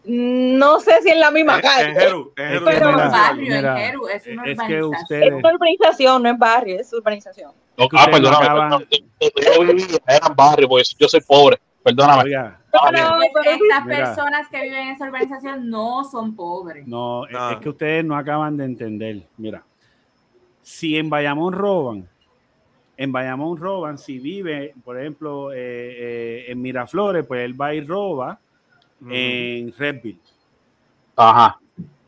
No 0.04 0.80
sé 0.80 1.02
si 1.02 1.10
en 1.10 1.20
la 1.20 1.30
misma 1.30 1.56
En, 1.56 1.60
calle. 1.60 1.88
en 1.90 1.96
Jeru, 1.96 2.32
en 2.36 2.48
Jeru, 2.50 2.64
Pero- 2.64 2.92
mira, 2.92 3.08
barrio 3.08 3.42
en 3.52 3.56
mira, 3.58 3.76
Jeru, 3.76 4.08
es 4.08 4.26
una 4.26 4.42
es 4.44 4.46
que 4.46 4.52
urbanización. 4.54 4.84
ustedes- 4.94 5.26
Es 5.26 5.44
urbanización, 5.54 6.22
no 6.22 6.30
es 6.30 6.38
barrio, 6.38 6.80
es 6.80 6.92
urbanización. 6.92 7.50
No, 7.76 7.88
que 7.88 7.96
ah, 7.98 8.08
perdóname, 8.10 8.44
acaban- 8.46 8.70
donde 8.70 8.88
yo 9.20 9.60
vivía 9.74 9.98
eran 10.08 10.34
barrios, 10.36 10.68
porque 10.68 10.84
yo 10.98 11.08
soy 11.08 11.20
pobre. 11.20 11.58
Perdóname. 11.82 12.22
Oiga, 12.24 12.60
Ah, 12.72 12.90
No, 12.92 13.18
pero 13.32 13.50
estas 13.50 13.86
personas 13.86 14.48
que 14.48 14.62
viven 14.62 14.88
en 14.88 14.94
esa 14.94 15.06
urbanización 15.06 15.70
no 15.70 16.04
son 16.04 16.36
pobres. 16.36 16.86
no, 16.86 17.26
es- 17.26 17.32
No. 17.32 17.50
es 17.50 17.56
que 17.58 17.68
ustedes 17.70 18.04
no 18.04 18.14
acaban 18.16 18.56
de 18.56 18.64
entender. 18.66 19.22
Mira, 19.38 19.64
si 20.62 20.96
en 20.98 21.08
Bayamón 21.08 21.54
roban, 21.54 22.06
en 22.96 23.10
Bayamón 23.10 23.56
roban, 23.56 23.96
si 23.96 24.18
vive, 24.18 24.74
por 24.84 24.98
ejemplo, 25.00 25.50
eh, 25.52 25.56
eh, 25.58 26.44
en 26.48 26.60
Miraflores, 26.60 27.26
pues 27.26 27.42
él 27.44 27.58
va 27.60 27.74
y 27.74 27.80
roba 27.80 28.38
en 29.08 29.72
Redville, 29.76 30.20
Ajá. 31.16 31.58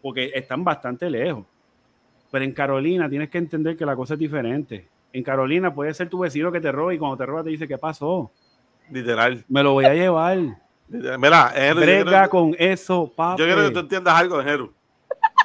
porque 0.02 0.30
están 0.34 0.62
bastante 0.62 1.08
lejos. 1.08 1.46
Pero 2.30 2.44
en 2.44 2.52
Carolina 2.52 3.08
tienes 3.08 3.30
que 3.30 3.38
entender 3.38 3.76
que 3.76 3.86
la 3.86 3.96
cosa 3.96 4.14
es 4.14 4.20
diferente. 4.20 4.86
En 5.12 5.22
Carolina 5.24 5.74
puede 5.74 5.94
ser 5.94 6.08
tu 6.08 6.18
vecino 6.20 6.52
que 6.52 6.60
te 6.60 6.70
roba 6.70 6.92
y 6.94 6.98
cuando 6.98 7.16
te 7.16 7.26
roba 7.26 7.42
te 7.42 7.50
dice, 7.50 7.66
¿qué 7.66 7.78
pasó? 7.78 8.30
Literal. 8.91 9.45
Me 9.49 9.62
lo 9.62 9.72
voy 9.72 9.84
a 9.84 9.95
llevar. 9.95 10.38
Mira, 10.88 11.53
yo 11.68 11.74
Brega 11.76 12.05
quiero- 12.05 12.30
con 12.30 12.57
eso, 12.59 13.11
papi. 13.14 13.41
Yo 13.41 13.47
quiero 13.47 13.62
que 13.68 13.70
tú 13.70 13.78
entiendas 13.80 14.14
algo, 14.14 14.43
Jeru. 14.43 14.72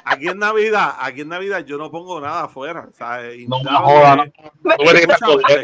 Aquí 0.04 0.28
en 0.28 0.38
Navidad, 0.38 0.94
aquí 1.00 1.22
en 1.22 1.28
Navidad 1.28 1.64
yo 1.64 1.76
no 1.78 1.90
pongo 1.90 2.20
nada 2.20 2.44
afuera. 2.44 2.88
¿sabes? 2.92 3.46
No 3.48 3.60
me 3.62 3.70
jodas. 3.70 4.16
No 4.62 4.72
Escúchame, 4.74 5.42
que- 5.46 5.62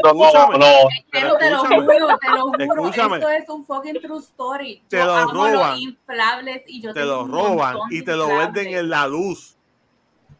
no. 0.58 0.66
Pero 1.10 1.36
te 1.38 1.50
lo 1.50 1.58
juro, 1.58 1.86
te 2.18 2.28
lo 2.30 2.42
juro, 2.42 2.58
Escúchame. 2.64 3.16
esto 3.16 3.28
es 3.30 3.48
un 3.48 3.64
fucking 3.64 4.00
true 4.02 4.18
story. 4.18 4.82
Te 4.88 4.98
Yo 4.98 5.04
lo 5.06 5.26
roban. 5.32 5.78
inflables 5.78 6.62
y 6.66 6.80
yo 6.82 6.92
Te 6.92 7.04
lo 7.04 7.24
roban 7.26 7.76
y 7.90 8.02
te 8.02 8.16
lo 8.16 8.26
venden 8.36 8.68
en 8.74 8.88
la 8.90 9.06
luz. 9.06 9.56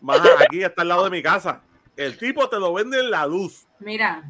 Más 0.01 0.21
aquí 0.41 0.63
está 0.63 0.83
al 0.83 0.89
lado 0.89 1.05
de 1.05 1.11
mi 1.11 1.23
casa. 1.23 1.61
El 1.97 2.19
tipo 2.19 2.49
te 2.49 2.59
lo 2.59 2.73
vende 2.75 2.99
en 3.01 3.11
la 3.11 3.27
luz. 3.27 3.67
Mira, 3.79 4.23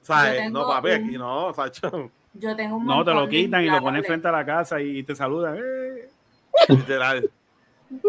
¿Sabes? 0.00 0.32
Yo 0.36 0.38
tengo 0.44 0.60
No, 0.60 0.68
papi, 0.68 0.88
un- 0.88 0.94
aquí 1.04 1.18
no, 1.18 1.52
Sacho. 1.52 2.10
Yo 2.38 2.56
tengo 2.56 2.76
un 2.76 2.86
No, 2.86 3.04
te 3.04 3.12
lo 3.12 3.28
quitan 3.28 3.62
y 3.64 3.70
lo 3.70 3.80
ponen 3.80 4.02
frente 4.04 4.28
a 4.28 4.32
la 4.32 4.44
casa 4.44 4.80
y 4.80 5.02
te 5.02 5.14
saludan. 5.14 5.56
¡eh! 5.58 6.08
Literal. 6.68 7.28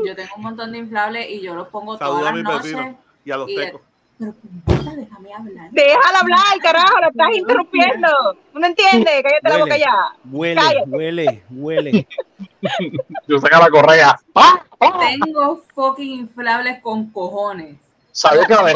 Yo 0.05 0.15
tengo 0.15 0.29
un 0.37 0.41
montón 0.43 0.71
de 0.71 0.77
inflables 0.79 1.29
y 1.29 1.41
yo 1.41 1.55
los 1.55 1.67
pongo 1.69 1.97
Saluda 1.97 2.19
todas 2.19 2.35
las 2.35 2.43
noches. 2.43 2.63
vecino 2.73 2.99
y 3.25 3.31
a 3.31 3.37
los 3.37 3.49
y- 3.49 3.55
tecos. 3.55 3.81
Pero 4.19 4.33
puta, 4.65 4.95
déjame 4.97 5.33
hablar. 5.33 5.69
Déjala 5.71 6.19
hablar, 6.19 6.59
carajo, 6.61 6.99
lo 7.01 7.07
estás 7.09 7.37
interrumpiendo. 7.37 8.07
¿No 8.53 8.67
entiendes? 8.67 9.23
Cállate 9.23 9.39
la 9.43 9.49
Huele. 9.51 9.63
boca 9.63 9.77
ya. 9.77 9.95
Huele, 10.29 10.61
Cállate. 10.61 10.89
huele, 10.89 11.43
huele. 11.49 12.07
Yo 13.29 13.39
saca 13.39 13.59
la 13.59 13.69
correa. 13.69 14.19
¡Ah! 14.35 14.61
¡Ah! 14.81 14.99
Tengo 15.23 15.63
fucking 15.73 16.19
inflables 16.19 16.81
con 16.81 17.09
cojones. 17.11 17.77
Sabía 18.11 18.45
que 18.45 18.53
la. 18.55 18.73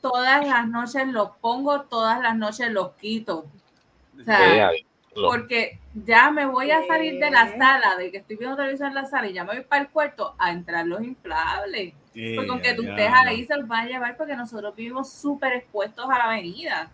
Todas 0.00 0.44
las 0.46 0.66
noches 0.68 1.06
los 1.06 1.30
pongo, 1.40 1.82
todas 1.82 2.20
las 2.20 2.34
noches 2.36 2.70
los 2.72 2.90
quito. 2.94 3.46
O 4.20 4.24
sea, 4.24 4.70
lo- 5.14 5.28
porque 5.28 5.78
ya 5.94 6.30
me 6.30 6.44
voy 6.46 6.70
a 6.70 6.86
salir 6.86 7.18
de 7.18 7.30
la 7.30 7.48
sala, 7.56 7.96
de 7.96 8.10
que 8.10 8.18
estoy 8.18 8.36
viendo 8.36 8.56
televisión 8.56 8.88
en 8.88 8.94
la 8.96 9.04
sala 9.06 9.28
y 9.28 9.32
ya 9.32 9.44
me 9.44 9.54
voy 9.54 9.64
para 9.64 9.82
el 9.82 9.88
cuarto 9.88 10.34
a 10.38 10.50
entrar 10.52 10.86
los 10.86 11.00
inflables. 11.02 11.94
Porque 12.34 12.50
aunque 12.50 12.74
tú 12.74 12.82
estés 12.82 13.10
ahí, 13.14 13.44
se 13.46 13.56
los 13.56 13.66
van 13.68 13.86
a 13.86 13.88
llevar 13.88 14.16
porque 14.16 14.34
nosotros 14.36 14.74
vivimos 14.74 15.10
súper 15.12 15.52
expuestos 15.54 16.04
a 16.08 16.18
la 16.18 16.24
avenida. 16.24 16.90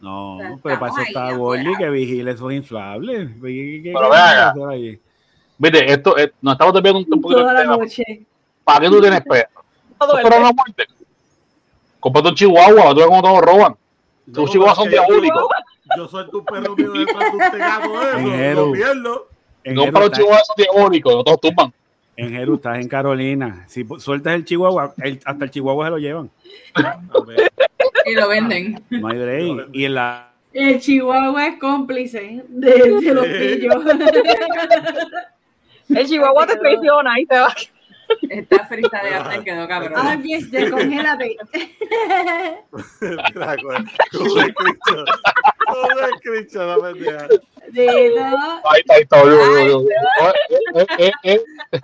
No, 0.00 0.34
O 0.36 0.38
sea, 0.40 0.48
no, 0.50 0.60
pero 0.62 0.78
para 0.80 0.92
eso 0.92 1.00
está 1.02 1.32
Gordy 1.32 1.76
que 1.76 1.88
vigile 1.88 2.30
esos 2.32 2.52
inflables. 2.52 3.30
¿Qué- 3.40 3.40
qué- 3.40 3.80
qué 3.84 3.92
Pero 3.94 4.00
vamos 4.08 4.16
a 4.18 4.30
venga. 4.30 4.50
hacer 4.50 4.68
ahí? 4.68 5.00
Viste, 5.56 5.92
esto, 5.92 6.18
eh, 6.18 6.32
nos 6.42 6.52
estamos 6.54 6.74
desviando 6.74 6.98
un, 7.00 7.06
un 7.14 7.20
poquito 7.22 7.40
Toda 7.40 7.52
la 7.54 7.64
noche. 7.64 8.26
¿Para 8.64 8.80
qué 8.80 8.88
tú 8.88 9.00
tienes 9.00 9.20
perro? 9.22 9.64
El 10.16 10.22
Pero 10.22 10.40
no 10.40 10.52
muerte. 10.52 10.86
Comprate 12.00 12.28
un 12.28 12.34
chihuahua, 12.34 12.90
tú 12.90 12.96
ves 12.96 13.06
cómo 13.06 13.22
todos 13.22 13.40
roban. 13.40 13.76
Tus 14.26 14.36
No, 14.44 14.48
chihuahuas 14.48 14.76
son 14.76 14.90
diabólicos. 14.90 15.46
Yo 15.96 16.08
soy 16.08 16.28
tu 16.30 16.44
perro 16.44 16.74
mío 16.76 16.92
detrás 16.92 17.32
de 17.32 17.36
usted 17.38 17.58
gato 17.58 18.02
eso. 18.08 18.18
Dinero. 18.18 18.66
Lo 18.66 18.72
pierdo. 18.72 19.28
No 19.66 19.92
para 19.92 20.06
los 20.06 20.12
chihuahuas 20.18 20.42
diabólicos, 20.56 21.14
no 21.14 21.24
todos 21.24 21.40
tumban. 21.40 21.72
en 22.16 22.30
Jeru 22.30 22.54
estás 22.56 22.78
en 22.78 22.88
Carolina. 22.88 23.64
Si 23.66 23.86
sueltas 23.98 24.34
el 24.34 24.44
chihuahua, 24.44 24.94
el- 24.98 25.20
hasta 25.24 25.44
el 25.44 25.50
chihuahua 25.50 25.86
se 25.86 25.90
lo 25.90 25.98
llevan. 25.98 26.30
Y 28.06 28.12
lo 28.14 28.28
venden. 28.28 28.82
No 28.90 29.08
hay 29.08 29.18
break. 29.18 29.68
Y 29.72 29.84
en 29.86 29.94
la 29.94 30.30
El 30.52 30.80
Chihuahua 30.80 31.46
es 31.46 31.58
cómplice 31.58 32.44
de, 32.48 32.70
de 33.00 33.14
los 33.14 33.26
pillos. 33.26 33.74
El 35.88 36.06
chihuahua 36.06 36.46
te 36.46 36.56
traiciona 36.56 37.20
y 37.20 37.26
te 37.26 37.38
va. 37.38 37.54
Esta 38.30 38.66
frita 38.66 39.02
de 39.02 39.14
arte 39.14 39.44
quedó 39.44 39.66
cabrón. 39.68 39.92
Ah, 39.96 40.16
yes, 40.22 40.50
descongélate. 40.50 41.36
Mira, 43.00 43.56
con- 43.56 43.90
con 44.12 44.22
un 44.32 44.38
escrito. 44.40 45.04
Con 45.66 45.98
un 45.98 46.04
escrito, 46.14 46.66
la 46.66 46.76
pendeja. 46.92 47.28
De 47.68 48.12
todo. 48.16 48.60
Ahí 48.70 48.80
está, 48.80 48.94
ahí 48.94 49.02
está. 49.02 49.22
yo, 49.24 49.30
yo, 49.30 49.66
yo. 49.66 49.80
Eh, 50.74 50.86
eh, 50.98 51.12
eh, 51.24 51.40
eh. 51.72 51.80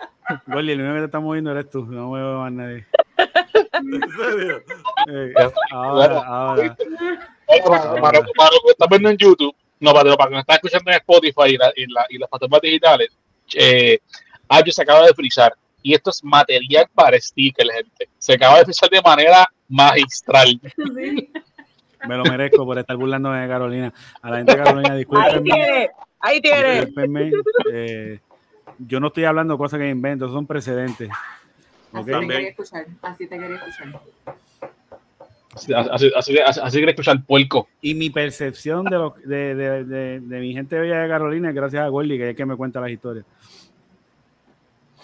Gordy, 0.46 0.72
el 0.72 0.80
único 0.80 0.94
que 0.94 1.00
te 1.00 1.04
está 1.06 1.20
moviendo 1.20 1.50
eres 1.52 1.70
tú. 1.70 1.84
No 1.86 2.10
me 2.10 2.18
veo 2.20 2.38
más 2.40 2.52
nadie. 2.52 2.86
¿En 3.72 4.00
serio? 4.12 4.62
Eh, 5.08 5.32
ahora, 5.72 6.18
ahora. 6.26 6.62
Los 6.62 6.76
que 8.62 8.70
están 8.70 8.88
viendo 8.90 9.08
en 9.10 9.16
YouTube, 9.16 9.54
no, 9.80 9.92
para, 9.92 10.14
para 10.16 10.30
los 10.30 10.38
que 10.38 10.40
están 10.40 10.56
escuchando 10.56 10.90
en 10.90 10.96
Spotify 10.98 11.54
y, 11.54 11.56
la- 11.56 11.72
y 11.74 11.86
la- 11.86 12.06
y 12.10 12.18
las 12.18 12.28
plataformas 12.28 12.60
digitales, 12.60 13.08
eh, 13.54 13.98
Ayo 14.52 14.72
se 14.72 14.82
acaba 14.82 15.06
de 15.06 15.14
frizar. 15.14 15.54
Y 15.82 15.94
esto 15.94 16.10
es 16.10 16.22
material 16.22 16.86
para 16.94 17.18
stickers, 17.20 17.70
gente. 17.70 18.08
Se 18.18 18.34
acaba 18.34 18.58
de 18.58 18.64
frizar 18.64 18.90
de 18.90 19.00
manera 19.02 19.46
magistral. 19.68 20.60
Sí. 20.76 21.30
Me 22.08 22.16
lo 22.16 22.24
merezco 22.24 22.64
por 22.64 22.78
estar 22.78 22.96
burlándome 22.96 23.40
de 23.40 23.48
Carolina. 23.48 23.92
A 24.22 24.30
la 24.30 24.36
gente 24.38 24.56
de 24.56 24.62
Carolina, 24.62 24.92
Ahí 24.92 24.98
discúlpenme. 24.98 25.42
tiene, 25.42 25.90
ahí 26.20 26.40
tiene. 26.40 26.88
Eh, 27.72 28.20
yo 28.78 29.00
no 29.00 29.08
estoy 29.08 29.24
hablando 29.24 29.58
cosas 29.58 29.78
que 29.80 29.88
invento, 29.88 30.28
son 30.30 30.46
precedentes. 30.46 31.10
Así 31.92 32.06
te 32.10 32.20
quería 32.20 32.48
escuchar. 32.48 32.86
Así 33.02 33.26
te 33.26 33.38
quería 33.38 33.56
escuchar. 33.56 34.00
Así, 35.52 35.74
así, 35.74 36.10
así, 36.16 36.38
así, 36.38 36.60
así 36.62 36.76
quiere 36.78 36.92
escuchar 36.92 37.22
puerco. 37.24 37.68
Y 37.82 37.94
mi 37.94 38.08
percepción 38.08 38.84
de, 38.84 38.96
lo, 38.96 39.14
de, 39.24 39.54
de, 39.54 39.84
de, 39.84 40.20
de 40.20 40.40
mi 40.40 40.54
gente 40.54 40.78
bella 40.78 41.00
de 41.00 41.08
Carolina 41.08 41.48
es 41.50 41.54
gracias 41.54 41.82
a 41.82 41.88
Gordy, 41.88 42.16
que 42.16 42.30
es 42.30 42.36
que 42.36 42.46
me 42.46 42.56
cuenta 42.56 42.80
las 42.80 42.90
historias. 42.90 43.26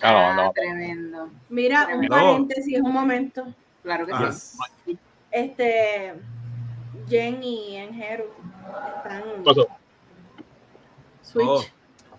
Ah, 0.03 0.35
no. 0.37 0.53
Tremendo. 0.53 1.31
Mira, 1.49 1.89
un 1.95 2.03
No. 2.03 2.09
paréntesis, 2.09 2.81
un 2.81 2.93
momento. 2.93 3.47
Claro 3.83 4.07
que 4.07 4.13
Ah. 4.13 4.33
sí. 4.33 4.99
Este, 5.31 6.15
Jen 7.09 7.43
y 7.43 7.77
Enjeru 7.77 8.25
están 8.97 9.23
Pasó. 9.45 9.67
Switch. 11.23 11.47
Oh. 11.47 11.65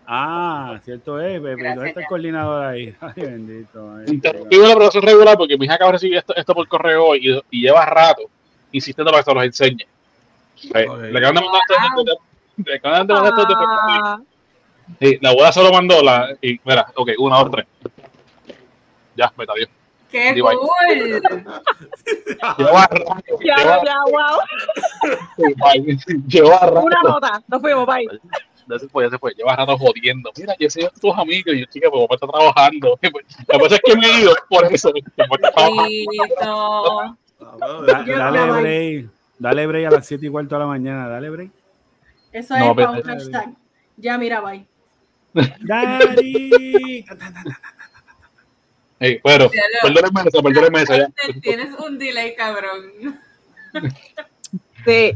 Ah, 0.09 0.80
cierto 0.86 1.19
es, 1.19 1.39
Pepe. 1.41 1.55
Gracias, 1.55 1.75
¿Dónde 1.75 1.89
está 1.89 2.01
el 2.01 2.07
coordinador 2.07 2.65
ahí? 2.65 2.95
Ay, 3.01 3.13
bendito. 3.15 3.95
ay, 3.97 4.05
Interrumpido 4.07 4.67
la 4.67 4.75
profesora 4.75 5.05
regular 5.07 5.38
porque 5.38 5.57
mi 5.57 5.65
hija 5.65 5.73
acaba 5.75 5.89
de 5.91 5.97
recibir 5.97 6.17
esto, 6.17 6.36
esto 6.36 6.53
por 6.53 6.67
correo 6.67 7.05
hoy 7.07 7.19
y, 7.51 7.57
y 7.59 7.61
lleva 7.63 7.86
rato 7.86 8.23
insistiendo 8.71 9.11
para 9.11 9.23
que 9.23 9.30
se 9.32 9.36
los 9.36 9.43
enseñe. 9.43 9.86
Eh. 10.73 10.88
Le 11.11 11.17
acaban 11.19 11.36
de 11.36 11.41
mandar 11.41 11.61
esto 11.89 12.03
de- 12.03 12.63
le 12.65 12.75
acaban 12.75 13.07
de 13.07 13.13
mandar 13.13 13.34
esto 13.38 13.45
de- 13.47 13.53
Ah, 13.57 14.19
Sí, 14.99 15.17
la 15.21 15.29
abuela 15.29 15.51
solo 15.51 15.71
mandó 15.71 16.01
la. 16.01 16.35
Y, 16.41 16.59
mira, 16.63 16.88
ok, 16.95 17.11
una, 17.19 17.38
dos, 17.39 17.51
tres. 17.51 17.67
Ya, 19.15 19.31
meta 19.38 19.53
Dios. 19.55 19.69
¡Qué 20.09 20.33
Digo, 20.33 20.49
cool! 20.49 20.97
Lleva 22.57 22.88
rato. 22.88 23.38
ya, 23.43 23.55
Lleva, 23.57 23.83
ya, 23.83 23.97
wow. 24.09 24.39
lleva 26.27 26.59
rato. 26.59 26.81
Una 26.81 27.01
nota. 27.03 27.43
Nos 27.47 27.61
fuimos, 27.61 27.85
bye. 27.85 28.07
Ya 28.69 28.79
se 28.79 28.88
fue, 28.88 29.03
ya 29.05 29.09
se 29.09 29.17
fue. 29.17 29.33
Lleva 29.33 29.55
rato 29.55 29.77
jodiendo. 29.77 30.31
Mira, 30.38 30.55
yo 30.59 30.69
soy 30.69 30.88
tus 30.99 31.17
amigos. 31.17 31.55
Y 31.55 31.61
yo, 31.61 31.65
chica, 31.65 31.89
pues 31.89 32.03
papá 32.03 32.15
está 32.15 32.27
trabajando. 32.27 32.99
La 33.47 33.59
cosa 33.59 33.75
es 33.75 33.81
que 33.83 33.95
me 33.97 34.07
he 34.07 34.21
ido 34.21 34.35
por 34.49 34.65
eso. 34.73 34.91
Listo. 34.93 35.11
Ya, 37.88 38.03
dale 38.17 38.61
break. 38.61 39.09
Dale 39.39 39.67
break 39.67 39.88
a 39.88 39.91
las 39.91 40.07
7 40.07 40.25
y 40.25 40.29
cuarto 40.29 40.55
de 40.55 40.59
la 40.59 40.67
mañana. 40.67 41.07
Dale 41.07 41.29
break. 41.29 41.51
Eso 42.31 42.57
No, 42.57 42.71
es 42.71 42.75
para 42.75 42.91
un 42.91 43.01
hashtag. 43.03 43.53
Ya, 43.97 44.17
mira, 44.17 44.41
bye. 44.41 44.65
Daddy. 45.61 47.05
Ey, 48.99 49.19
pero, 49.23 49.49
Cielo. 49.49 49.65
perdónenme 49.83 50.21
eso, 50.27 50.41
perdónenme 50.41 50.81
eso 50.81 50.95
ya. 50.95 51.07
Tienes 51.41 51.73
un 51.79 51.99
delay, 51.99 52.35
cabrón. 52.35 53.19
Sí. 54.85 55.13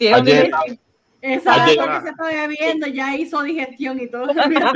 Un 0.00 0.24
delay. 0.24 0.78
Esa 1.20 1.68
es 1.68 1.76
que 1.76 1.82
se 2.02 2.08
está 2.10 2.24
bebiendo, 2.24 2.86
ya 2.88 3.14
hizo 3.16 3.42
digestión 3.42 4.00
y 4.00 4.08
todo. 4.08 4.26
Mira, 4.48 4.72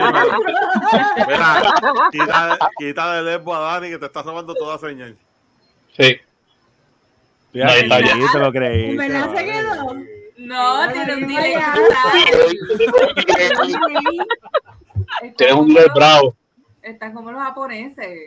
quita, 2.12 2.59
quita 2.78 3.14
de 3.14 3.22
lesbo 3.22 3.55
a 3.55 3.61
Dani 3.61 3.91
que 3.91 3.99
te 3.99 4.07
está 4.07 4.22
robando 4.22 4.55
toda 4.55 4.78
señal. 4.78 5.16
Sí. 5.97 6.16
Ahí 7.55 7.80
está, 7.82 8.01
ya. 8.01 8.14
Te 8.32 8.39
lo 8.39 8.53
creí. 8.53 8.97
¿Verdad 8.97 9.34
se 9.34 9.45
quedó? 9.45 9.97
No, 10.47 10.92
tiene 10.92 11.14
un 11.16 11.26
delay. 11.26 11.55
Tienes 15.36 15.55
un 15.57 15.74
bravo. 15.94 16.36
Están 16.82 17.12
como 17.14 17.32
los 17.32 17.42
japoneses. 17.42 18.24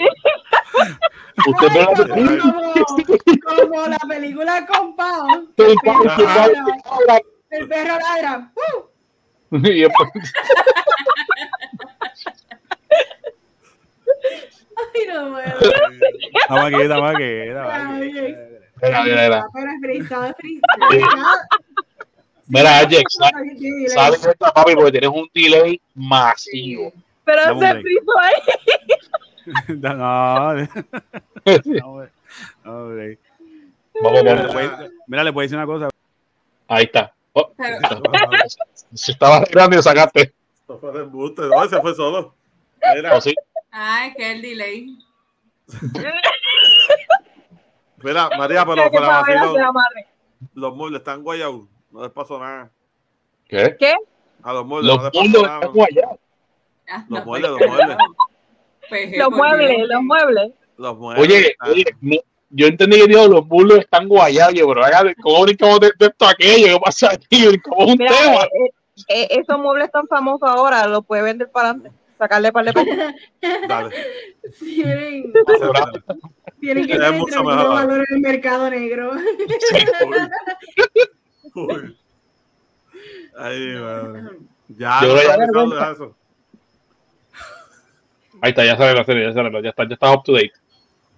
Usted 1.47 1.67
ve 1.73 1.79
la 1.79 1.85
como, 1.95 3.67
como 3.67 3.87
la 3.87 3.97
película 4.07 4.65
con 4.65 4.95
Pau. 4.97 5.47
El 5.55 5.75
perro 5.81 6.09
Ajá. 6.09 6.47
El 7.51 7.67
perro 7.69 7.97
ladra. 7.99 8.51
¡Uh! 8.55 9.57
Y 9.57 9.81
después- 9.81 10.09
Ay, 14.77 15.07
no 15.07 15.31
puedo. 15.31 15.59
Estamos 16.41 16.65
aquí, 16.65 16.81
estamos 16.81 17.09
aquí. 17.15 17.23
estamos 17.23 17.73
aquí. 17.73 18.01
Ay, 18.01 18.35
Mira, 18.81 19.03
mira, 19.03 19.23
mira. 19.23 19.45
Pero 19.53 19.71
es 19.71 19.79
frisado, 19.81 20.33
frisado. 20.37 20.69
Mira, 22.49 22.79
Ajax, 22.79 23.15
sabes 23.93 24.25
esto, 24.25 24.45
papi, 24.53 24.73
porque 24.75 24.91
tienes 24.91 25.09
un 25.09 25.29
delay 25.33 25.79
masivo. 25.93 26.91
Pero 27.23 27.59
se 27.59 27.81
frizó 27.81 28.19
ahí. 28.19 28.33
No, 29.79 29.93
no, 29.93 30.53
no. 30.55 30.67
Vamos, 34.01 34.23
Mira, 34.23 34.47
vamos. 34.47 34.91
Mira, 35.07 35.23
le 35.23 35.33
puedo 35.33 35.43
decir 35.43 35.57
una 35.57 35.65
cosa. 35.65 35.89
Ahí 36.67 36.83
está. 36.85 37.13
Oh, 37.33 37.51
se 38.93 39.11
estaba 39.11 39.37
arreglando 39.37 39.75
y 39.75 39.77
lo 39.77 39.83
sacaste. 39.83 40.33
Esto 40.61 40.79
fue 40.79 40.91
de 40.91 40.99
embuste, 41.03 41.43
no, 41.43 41.63
ese 41.63 41.79
fue 41.81 41.93
solo. 41.95 42.33
Mira, 42.95 43.15
Oh, 43.15 43.21
sí. 43.21 43.33
Ay, 43.71 44.13
que 44.15 44.31
el 44.31 44.41
delay. 44.41 44.97
mira, 48.03 48.29
María, 48.37 48.65
pero 48.65 48.91
para 48.91 49.07
vacilo, 49.21 49.55
los 50.53 50.75
muebles 50.75 50.99
están 50.99 51.21
guayados. 51.23 51.61
No 51.91 52.01
les 52.03 52.11
pasó 52.11 52.39
nada. 52.39 52.71
¿Qué? 53.47 53.75
¿Qué? 53.79 53.93
A 54.43 54.53
los 54.53 54.65
muebles 54.65 54.87
Los 54.87 54.97
no 54.97 55.03
les 55.03 55.11
pasó 55.11 55.23
mundos 55.23 55.43
nada. 55.43 55.55
están 55.55 55.73
guayados. 55.73 56.17
Ah, 56.91 57.05
Los 57.09 57.19
no, 57.19 57.25
muebles, 57.25 57.51
pues, 57.51 57.61
los 57.61 57.75
muebles. 57.77 57.97
pues, 58.89 59.17
Los 59.17 59.29
muebles, 59.31 59.87
los 59.87 60.01
muebles. 60.03 60.51
Los 60.77 60.97
muebles. 60.97 61.23
Oye, 61.27 61.55
oye, 61.67 61.85
no, 62.01 62.15
yo 62.51 62.67
entendí 62.67 62.97
que 62.97 63.07
digo, 63.07 63.27
los 63.27 63.45
mulos 63.47 63.79
están 63.79 64.07
guayados. 64.07 64.53
Yo, 64.53 64.67
pero 64.67 64.83
haga, 64.85 65.13
¿cómo 65.21 65.43
brincamos 65.43 65.79
de, 65.81 65.91
de 65.99 66.05
esto 66.07 66.25
a 66.25 66.31
aquello? 66.31 66.67
¿Qué 66.67 66.79
pasa 66.83 67.11
aquí? 67.11 67.47
Brincamos 67.47 67.85
un 67.85 67.95
Mira, 67.97 68.11
tema. 68.11 68.43
eh, 68.43 68.71
eh, 69.09 69.27
esos 69.31 69.59
muebles 69.59 69.91
tan 69.91 70.07
famosos 70.07 70.47
ahora 70.49 70.87
los 70.87 71.05
puede 71.05 71.21
vender 71.23 71.49
para 71.51 71.69
adelante. 71.71 71.91
Sacarle 72.17 72.51
par 72.51 72.65
de 72.65 72.73
pesos. 72.73 72.95
Dale. 73.69 73.95
Tienen, 74.59 75.31
tienen 76.59 76.85
que 76.87 76.93
Es 76.93 76.99
tener 76.99 77.13
mucho 77.13 77.43
mejor. 77.43 77.69
valor 77.69 78.05
en 78.09 78.15
el 78.15 78.21
mercado 78.21 78.69
negro. 78.69 79.11
Uy. 79.13 79.21
Uy. 81.55 81.97
Ay, 83.37 83.75
madre. 83.79 84.37
Ya, 84.67 84.99
Yo 85.01 85.15
no 85.53 85.91
eso. 85.91 86.15
Ahí 88.41 88.51
está, 88.51 88.63
ya 88.65 88.77
sale 88.77 88.93
la 88.93 89.03
serie, 89.03 89.27
ya 89.27 89.33
sale, 89.33 89.61
ya 89.61 89.69
está, 89.69 89.87
ya 89.87 89.93
está 89.93 90.13
up 90.13 90.23
to 90.23 90.33
date. 90.33 90.53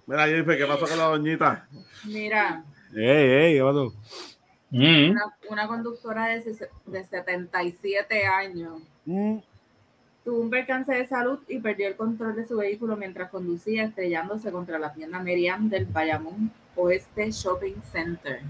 Mira, 0.06 0.26
Jennifer, 0.26 0.58
¿qué 0.58 0.66
pasó 0.66 0.86
con 0.86 0.98
la 0.98 1.04
doñita? 1.04 1.68
Mira, 2.04 2.64
Ey, 2.94 3.02
ey, 3.04 3.54
¿qué 3.56 3.62
pasó? 3.62 3.92
Mm. 4.70 5.10
una, 5.10 5.36
una 5.50 5.68
conductora 5.68 6.26
de, 6.28 6.40
de 6.86 7.04
77 7.04 8.24
años 8.24 8.80
Mm, 9.04 9.38
tuvo 10.24 10.40
un 10.40 10.48
percance 10.48 10.94
de 10.94 11.04
salud 11.06 11.40
y 11.48 11.58
perdió 11.58 11.88
el 11.88 11.96
control 11.96 12.36
de 12.36 12.46
su 12.46 12.56
vehículo 12.56 12.96
mientras 12.96 13.30
conducía, 13.30 13.84
estrellándose 13.84 14.52
contra 14.52 14.78
la 14.78 14.92
tienda 14.92 15.18
Meriam 15.18 15.68
del 15.68 15.86
Bayamón 15.86 16.52
Oeste 16.76 17.30
Shopping 17.32 17.82
Center. 17.90 18.40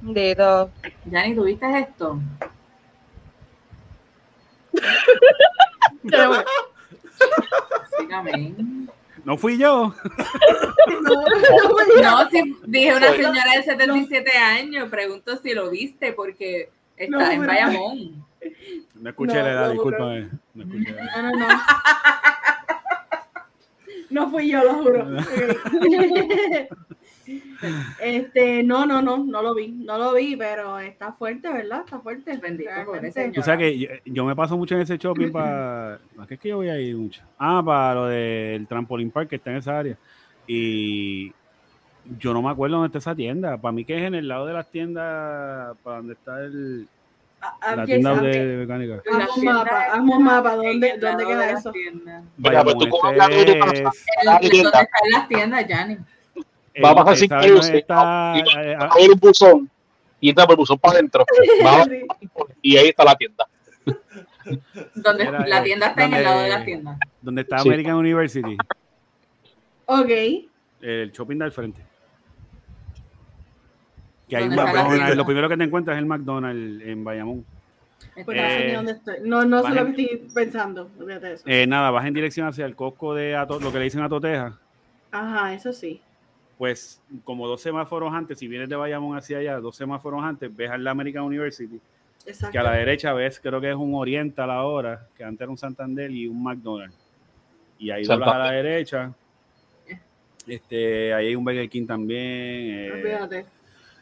Dito. 0.00 0.70
Yanni, 1.06 1.34
¿tuviste 1.34 1.78
esto? 1.78 2.20
Pero 6.08 6.28
bueno, 6.28 6.44
Sígame. 7.98 8.54
No 9.24 9.36
fui 9.36 9.58
yo. 9.58 9.94
No, 12.02 12.28
si 12.30 12.56
dije 12.66 12.94
una 12.94 13.10
señora 13.12 13.52
de 13.56 13.62
77 13.62 14.30
años, 14.38 14.88
pregunto 14.88 15.36
si 15.36 15.52
lo 15.52 15.70
viste 15.70 16.12
porque 16.12 16.70
está 16.96 17.18
No, 17.18 17.30
en 17.30 17.46
Bayamón. 17.46 18.24
No 18.94 19.10
escuché 19.10 19.34
No, 19.34 19.42
la 19.42 19.52
edad, 19.52 19.66
no, 19.66 19.72
discúlpame. 19.72 20.30
No 20.54 20.62
escuché 20.64 20.92
la 20.92 21.02
edad. 21.02 21.22
No, 21.22 21.30
no, 21.30 21.48
no. 21.48 21.62
No 24.10 24.30
fui 24.30 24.50
yo, 24.50 24.64
lo 24.64 24.74
juro. 24.74 25.06
Este, 28.00 28.62
no, 28.62 28.86
no, 28.86 29.02
no, 29.02 29.18
no 29.24 29.42
lo 29.42 29.54
vi, 29.54 29.68
no 29.68 29.98
lo 29.98 30.14
vi, 30.14 30.36
pero 30.36 30.78
está 30.78 31.12
fuerte, 31.12 31.48
¿verdad? 31.52 31.80
Está 31.84 31.98
fuerte. 32.00 32.36
Bendito, 32.36 32.70
Realmente. 32.70 33.30
Tú 33.30 33.42
sabes 33.42 33.58
que 33.60 33.78
yo, 33.78 33.88
yo 34.04 34.24
me 34.24 34.36
paso 34.36 34.56
mucho 34.56 34.74
en 34.74 34.82
ese 34.82 34.96
shopping 34.98 35.30
para. 35.30 35.94
¿A 35.94 36.26
qué 36.28 36.34
es 36.34 36.40
que 36.40 36.48
yo 36.50 36.56
voy 36.56 36.68
a 36.68 36.78
ir 36.78 36.96
mucho? 36.96 37.22
Ah, 37.38 37.62
para 37.64 37.94
lo 37.94 38.06
del 38.06 38.66
trampolín 38.66 39.10
park 39.10 39.28
que 39.30 39.36
está 39.36 39.50
en 39.50 39.56
esa 39.56 39.78
área. 39.78 39.96
Y 40.46 41.32
yo 42.18 42.32
no 42.32 42.42
me 42.42 42.50
acuerdo 42.50 42.76
dónde 42.76 42.86
está 42.88 42.98
esa 42.98 43.14
tienda. 43.16 43.56
Para 43.58 43.72
mí 43.72 43.84
que 43.84 43.96
es 43.98 44.02
en 44.04 44.14
el 44.14 44.28
lado 44.28 44.46
de 44.46 44.52
las 44.52 44.70
tiendas, 44.70 45.76
para 45.82 45.96
donde 45.98 46.14
está 46.14 46.40
el, 46.44 46.88
Ah, 47.40 47.56
ah, 47.60 47.76
la 47.76 47.84
tienda 47.84 48.14
de, 48.16 48.46
de 48.46 48.56
mecánica. 48.56 48.94
Hazme 49.12 49.26
un 49.36 49.44
mapa, 49.44 49.84
hazme 49.92 50.16
un 50.16 50.24
mapa, 50.24 50.56
¿dónde- 50.56 50.98
dónde 50.98 51.24
queda 51.24 51.50
eso? 51.52 51.70
tiendas. 51.70 52.24
Mira, 52.36 52.64
pues 52.64 52.76
tú 52.78 52.84
de 52.86 52.90
este 52.90 53.58
¿Dónde 54.24 54.48
están 54.48 54.86
las 55.12 55.28
tiendas, 55.28 55.68
Yanni? 55.68 55.98
Va 56.84 56.90
a 56.90 56.94
pasar 56.94 57.16
sin 57.16 57.28
que 57.28 57.78
está, 57.78 58.34
y 58.36 58.42
va- 58.42 58.64
eh, 58.64 58.76
a 58.78 58.88
coger 58.88 59.10
un 59.10 59.18
buzón 59.20 59.70
y 60.20 60.28
entra 60.30 60.44
por 60.46 60.52
el 60.54 60.56
buzón 60.58 60.78
para 60.78 60.94
adentro. 60.94 61.24
Va 61.64 61.82
a- 61.82 61.84
Sí. 61.84 62.02
y 62.62 62.76
ahí 62.76 62.88
está 62.88 63.04
la 63.04 63.14
tienda. 63.16 63.46
Donde 64.94 65.24
la 65.30 65.60
eh, 65.60 65.62
tienda 65.62 65.88
está 65.88 66.04
en 66.04 66.14
el 66.14 66.24
lado 66.24 66.40
de 66.40 66.48
las 66.48 66.64
tiendas. 66.64 66.98
donde 67.20 67.42
está 67.42 67.58
Sí. 67.58 67.68
American 67.68 67.94
University, 67.96 68.56
Ok. 69.86 70.10
el 70.80 71.12
shopping 71.12 71.36
de 71.38 71.44
al 71.44 71.52
frente. 71.52 71.82
Que 74.28 74.36
hay 74.36 74.44
un 74.44 74.50
¿Dónde 74.50 74.62
está 74.62 74.72
la 74.72 74.78
McDonald's. 74.82 75.04
tienda? 75.06 75.14
Lo 75.16 75.24
primero 75.26 75.48
que 75.48 75.56
te 75.56 75.64
encuentras 75.64 75.94
es 75.96 75.98
el 76.02 76.06
McDonald's 76.06 76.82
en 76.86 77.04
Bayamón. 77.04 77.44
Pues 78.14 78.26
no 78.26 78.32
sé 78.34 78.64
Eh, 78.64 78.66
ni 78.68 78.74
dónde 78.74 78.92
estoy. 78.92 79.14
No, 79.24 79.44
no 79.44 79.62
sé 79.62 79.70
lo 79.70 79.84
que 79.86 80.02
estoy 80.02 80.28
pensando. 80.34 80.90
Eso. 81.22 81.44
Eh, 81.46 81.66
nada, 81.66 81.90
vas 81.90 82.04
en 82.06 82.14
dirección 82.14 82.46
hacia 82.46 82.66
el 82.66 82.74
Costco 82.76 83.14
de 83.14 83.36
Ato- 83.36 83.60
lo 83.60 83.72
que 83.72 83.78
le 83.78 83.84
dicen 83.84 84.02
a 84.02 84.08
Toteja. 84.08 84.58
Ajá, 85.10 85.54
eso 85.54 85.72
sí. 85.72 86.00
Pues 86.58 87.00
como 87.24 87.46
dos 87.46 87.60
semáforos 87.62 88.12
antes, 88.12 88.38
si 88.38 88.48
vienes 88.48 88.68
de 88.68 88.74
Bayamón 88.76 89.16
hacia 89.16 89.38
allá, 89.38 89.60
dos 89.60 89.76
semáforos 89.76 90.22
antes, 90.22 90.54
ves 90.54 90.70
al 90.70 90.86
American 90.86 91.22
University, 91.22 91.80
Exacto. 92.26 92.52
que 92.52 92.58
a 92.58 92.62
la 92.64 92.72
derecha 92.72 93.12
ves, 93.12 93.38
creo 93.40 93.60
que 93.60 93.70
es 93.70 93.76
un 93.76 93.94
Oriental 93.94 94.50
ahora, 94.50 95.06
que 95.16 95.22
antes 95.22 95.40
era 95.42 95.50
un 95.50 95.56
Santander 95.56 96.10
y 96.10 96.26
un 96.26 96.42
McDonald's. 96.42 96.96
Y 97.78 97.90
ahí 97.90 98.02
doblas 98.04 98.34
a 98.34 98.38
la 98.38 98.50
derecha. 98.50 99.14
Este, 100.48 101.14
ahí 101.14 101.28
hay 101.28 101.36
un 101.36 101.44
Burger 101.44 101.68
King 101.68 101.86
también. 101.86 102.20
eh, 102.20 102.90
Olvídate. 102.92 103.46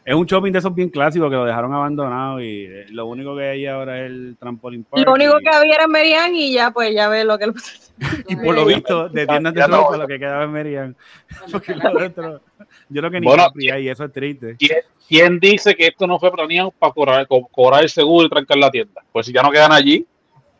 Es 0.07 0.15
un 0.15 0.25
shopping 0.25 0.53
de 0.53 0.59
esos 0.59 0.73
bien 0.73 0.87
clásicos 0.87 1.29
que 1.29 1.35
lo 1.35 1.43
dejaron 1.43 1.73
abandonado 1.73 2.39
y 2.39 2.63
eh, 2.63 2.85
lo 2.91 3.07
único 3.07 3.35
que 3.35 3.43
hay 3.43 3.65
ahora 3.65 3.99
es 3.99 4.05
el 4.05 4.37
trampolín 4.39 4.85
park. 4.85 5.05
Lo 5.05 5.11
único 5.13 5.37
y, 5.37 5.43
que 5.43 5.49
había 5.49 5.75
era 5.75 5.85
Merian 5.85 6.33
y 6.33 6.53
ya 6.53 6.71
pues 6.71 6.95
ya 6.95 7.09
ves 7.09 7.25
lo 7.25 7.37
que 7.37 7.51
y 8.29 8.35
por 8.37 8.55
lo 8.55 8.63
visto, 8.63 9.09
de 9.09 9.27
tiendas 9.27 9.53
de 9.53 9.67
no. 9.67 9.67
ropa 9.67 9.97
lo 9.97 10.07
que 10.07 10.17
quedaba 10.17 10.45
en 10.45 10.51
Merian. 10.53 10.95
Porque 11.51 11.75
lo 11.75 12.05
otro- 12.05 12.41
yo 12.87 13.01
creo 13.01 13.11
que 13.11 13.19
ni 13.19 13.27
Bueno, 13.27 13.43
y 13.57 13.89
eso 13.89 14.05
es 14.05 14.13
triste. 14.13 14.55
¿Quién, 14.57 14.77
quién 15.09 15.39
dice 15.41 15.75
que 15.75 15.87
esto 15.87 16.07
no 16.07 16.17
fue 16.19 16.31
planeado 16.31 16.71
para 16.71 16.93
cobrar, 16.93 17.27
co- 17.27 17.45
cobrar 17.51 17.83
el 17.83 17.89
seguro 17.89 18.27
y 18.27 18.29
trancar 18.29 18.57
la 18.59 18.71
tienda? 18.71 19.03
Pues 19.11 19.25
si 19.25 19.33
ya 19.33 19.43
no 19.43 19.51
quedan 19.51 19.73
allí, 19.73 20.05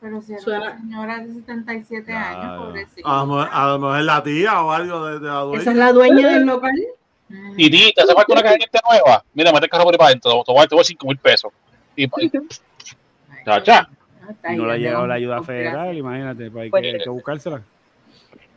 Pero 0.01 0.21
si 0.21 0.33
es 0.33 0.45
una 0.45 0.77
señora 0.77 1.19
de 1.19 1.31
77 1.31 2.11
años, 2.11 2.65
pobrecita. 2.65 3.09
A 3.09 3.19
lo 3.21 3.25
mejor- 3.27 3.49
a 3.49 3.67
lo 3.69 3.79
mejor 3.79 3.99
es 3.99 4.05
la 4.05 4.23
tía 4.23 4.61
o 4.61 4.71
algo 4.73 5.05
de, 5.05 5.19
de 5.21 5.27
la 5.27 5.39
dueña. 5.39 5.61
Esa 5.61 5.71
es 5.71 5.77
la 5.77 5.93
dueña 5.93 6.27
del 6.33 6.45
local. 6.45 6.73
Y 7.57 7.69
ti, 7.69 7.91
te 7.93 8.01
hace 8.01 8.13
falta 8.13 8.33
una 8.33 8.41
cajita 8.43 8.79
nueva. 8.89 9.23
Mira, 9.33 9.51
mete 9.51 9.65
el 9.65 9.69
carro 9.69 9.83
por 9.83 9.93
ahí 9.93 9.97
para 9.97 10.07
adentro, 10.09 10.43
te 10.45 10.51
voy 10.51 10.63
a- 10.63 10.67
te 10.67 10.75
voy 10.75 10.81
a 10.81 10.85
5 10.85 11.07
mil 11.07 11.17
pesos. 11.17 11.51
Y, 11.95 12.03
y- 12.05 12.31
no, 13.45 13.55
está 13.57 13.87
Y 14.53 14.55
no 14.57 14.65
le 14.67 14.73
ha 14.73 14.77
llegado 14.77 15.07
la 15.07 15.13
ayuda 15.15 15.41
federal, 15.43 15.97
imagínate, 15.97 16.51
pues 16.51 16.63
hay 16.63 16.69
Pues- 16.69 16.81
que, 16.83 16.89
hay 16.89 16.99
que 16.99 17.09
buscársela. 17.09 17.61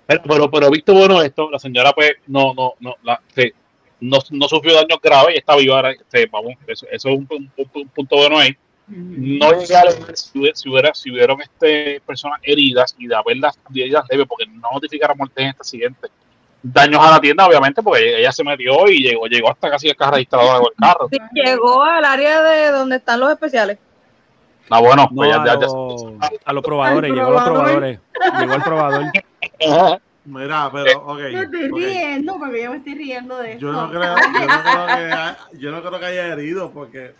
pero, 0.06 0.22
pero, 0.24 0.50
pero 0.50 0.70
visto 0.70 0.92
bueno 0.94 1.22
esto, 1.22 1.48
la 1.50 1.58
señora 1.58 1.92
pues 1.92 2.12
no, 2.26 2.52
no, 2.54 2.74
no, 2.80 2.96
la- 3.02 3.20
se- 3.34 3.54
no, 4.00 4.18
no 4.30 4.48
sufrió 4.48 4.74
daños 4.74 5.00
graves 5.02 5.34
y 5.34 5.38
está 5.38 5.56
viva 5.56 5.76
ahora. 5.76 5.90
este, 5.92 6.26
vamos, 6.26 6.54
eso, 6.66 6.86
eso 6.90 7.08
es 7.08 7.14
un, 7.18 7.28
un- 7.30 7.50
un 7.74 7.88
punto 7.88 8.16
bueno 8.16 8.38
ahí. 8.38 8.56
Mm. 8.88 9.38
No 9.38 9.52
llegué 9.60 9.76
a 9.76 9.84
leer 9.84 10.16
si, 10.16 10.38
hubiera- 10.38 10.54
si, 10.56 10.68
hubiera, 10.68 10.94
si 10.94 11.10
hubieron 11.12 11.40
este, 11.40 12.00
personas 12.04 12.40
heridas 12.42 12.96
y 12.98 13.06
de 13.06 13.14
haberlas 13.14 13.56
heridas 13.72 14.04
leves 14.10 14.26
porque 14.26 14.46
no 14.46 14.68
notificaron 14.72 15.16
muertes 15.16 15.42
en 15.44 15.48
este 15.50 15.60
accidente. 15.60 16.08
Daños 16.62 17.00
a 17.02 17.12
la 17.12 17.20
tienda, 17.20 17.46
obviamente, 17.46 17.82
porque 17.82 18.18
ella 18.20 18.32
se 18.32 18.44
metió 18.44 18.86
y 18.88 18.98
llegó, 19.02 19.26
llegó 19.26 19.50
hasta 19.50 19.70
casi 19.70 19.88
el 19.88 19.96
carro 19.96 20.12
registradora 20.12 20.58
con 20.58 20.66
el 20.66 20.76
carro. 20.78 21.08
Sí, 21.10 21.18
llegó 21.32 21.82
al 21.82 22.04
área 22.04 22.42
de 22.42 22.70
donde 22.70 22.96
están 22.96 23.18
los 23.20 23.30
especiales. 23.30 23.78
Ah, 24.68 24.78
bueno, 24.80 25.08
No, 25.10 25.16
pues 25.16 25.30
ya, 25.30 25.42
a, 25.42 25.46
ya, 25.46 25.54
ya- 25.54 25.60
los, 25.66 26.06
a 26.44 26.52
los 26.52 26.62
probadores, 26.62 27.10
Al 27.10 27.16
llegó 27.16 27.28
a 27.28 27.32
los 27.32 27.42
probador. 27.42 27.64
probadores. 27.64 28.00
Llegó 28.38 28.54
el 28.54 28.62
probador. 28.62 29.04
Mira, 30.26 30.70
pero, 30.70 31.00
ok. 31.06 31.18
No 31.32 31.42
estoy 31.42 31.70
ok. 31.70 31.76
riendo 31.78 32.38
porque 32.38 32.62
yo 32.62 32.70
me 32.70 32.76
estoy 32.76 32.94
riendo 32.94 33.38
de 33.38 33.52
esto. 33.52 33.60
Yo 33.66 33.72
no 33.72 33.88
creo, 33.90 34.02
yo 34.02 34.46
no 34.46 34.62
creo 34.62 34.86
que, 34.86 35.58
yo 35.58 35.70
no 35.72 35.82
creo 35.82 35.98
que 36.00 36.06
haya 36.06 36.26
herido 36.28 36.70
porque. 36.70 37.14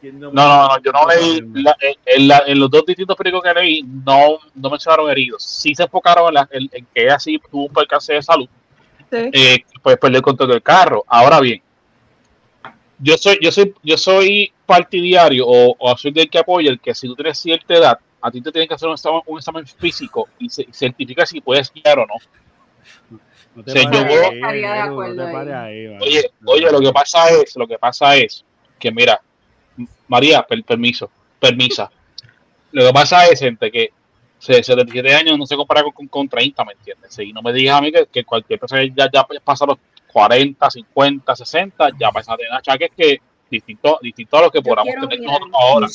¿quién 0.00 0.18
No, 0.18 0.30
no, 0.32 0.68
no, 0.68 0.78
yo 0.82 0.92
no 0.92 1.06
leí, 1.06 1.40
la- 1.54 1.76
en, 1.80 1.94
en 2.06 2.28
la- 2.28 2.42
en 2.46 2.58
los 2.58 2.70
dos 2.70 2.84
distintos 2.86 3.16
periódicos 3.16 3.44
que 3.54 3.60
leí, 3.60 3.82
no, 3.82 4.38
no 4.54 4.70
mencionaron 4.70 5.08
heridos. 5.10 5.44
Sí 5.44 5.74
se 5.74 5.84
enfocaron 5.84 6.28
en, 6.28 6.34
la- 6.34 6.48
en- 6.50 6.68
en 6.72 6.86
que 6.92 7.04
ella 7.04 7.18
sí 7.20 7.40
tuvo 7.50 7.66
un 7.66 7.72
percance 7.72 8.12
de 8.14 8.22
salud, 8.22 8.48
Sí. 9.10 9.30
eh, 9.32 9.58
pues 9.82 9.96
perdió 9.98 10.18
el 10.18 10.22
control 10.22 10.50
del 10.50 10.62
carro. 10.62 11.04
Ahora 11.06 11.40
bien, 11.40 11.60
yo 12.98 13.16
soy, 13.16 13.38
yo 13.40 13.50
soy, 13.50 13.74
yo 13.82 13.96
soy 13.96 14.52
partidario 14.66 15.46
o, 15.46 15.74
o 15.78 15.96
soy 15.96 16.12
del 16.12 16.28
que 16.30 16.38
apoya 16.38 16.70
el 16.70 16.80
que 16.80 16.94
si 16.94 17.06
tú 17.08 17.14
tienes 17.16 17.38
cierta 17.38 17.74
edad, 17.74 17.98
a 18.22 18.30
ti 18.30 18.40
te 18.40 18.52
tienen 18.52 18.68
que 18.68 18.74
hacer 18.74 18.88
un 18.88 18.94
examen, 18.94 19.20
un 19.26 19.38
examen 19.38 19.66
físico 19.66 20.28
y 20.38 20.48
se, 20.50 20.62
y 20.62 20.72
certifica 20.72 21.24
si 21.26 21.40
puedes 21.40 21.72
guiar 21.72 21.98
o 22.00 22.06
no. 22.06 22.14
No 23.56 23.64
te 23.64 23.72
Sí, 23.72 23.82
pares 23.84 24.00
yo 24.00 24.06
ahí, 24.28 24.34
estaría 24.36 24.72
de 24.74 24.80
Edu, 24.80 24.90
acuerdo 24.92 25.14
no 25.14 25.22
te 25.22 25.28
ahí. 25.28 25.32
pares 25.34 25.54
ahí, 25.54 25.86
vale. 25.86 25.98
Oye, 26.06 26.30
oye, 26.44 26.70
lo 26.72 26.80
que 26.80 26.92
pasa 26.92 27.30
es, 27.30 27.56
lo 27.56 27.66
que 27.66 27.78
pasa 27.78 28.16
es 28.16 28.44
que 28.78 28.92
mira, 28.92 29.20
María, 30.08 30.42
per- 30.42 30.62
permiso, 30.64 31.10
permisa. 31.40 31.90
Lo 32.72 32.86
que 32.86 32.92
pasa 32.92 33.26
es, 33.26 33.40
gente, 33.40 33.70
que 33.72 33.90
77 34.40 35.14
años 35.14 35.38
no 35.38 35.46
se 35.46 35.54
compara 35.56 35.82
con, 35.82 35.92
con, 35.92 36.08
con 36.08 36.28
30, 36.28 36.64
¿me 36.64 36.72
entiendes? 36.72 37.16
Y 37.18 37.32
no 37.32 37.42
me 37.42 37.52
digas 37.52 37.76
a 37.78 37.80
mí 37.82 37.92
que, 37.92 38.06
que 38.06 38.24
cualquier 38.24 38.58
persona 38.58 38.82
ya, 38.84 39.08
ya 39.12 39.26
pasa 39.44 39.66
los 39.66 39.76
40, 40.12 40.70
50, 40.70 41.36
60, 41.36 41.88
ya 41.98 42.10
pasa 42.10 42.32
a 42.32 42.36
tener 42.36 42.52
achaques 42.52 42.90
que 42.96 43.20
distinto, 43.50 43.98
distinto 44.02 44.38
a 44.38 44.42
los 44.42 44.50
que 44.50 44.62
podamos 44.62 44.92
tener 45.08 45.20
nosotros 45.20 45.50
ahora. 45.52 45.86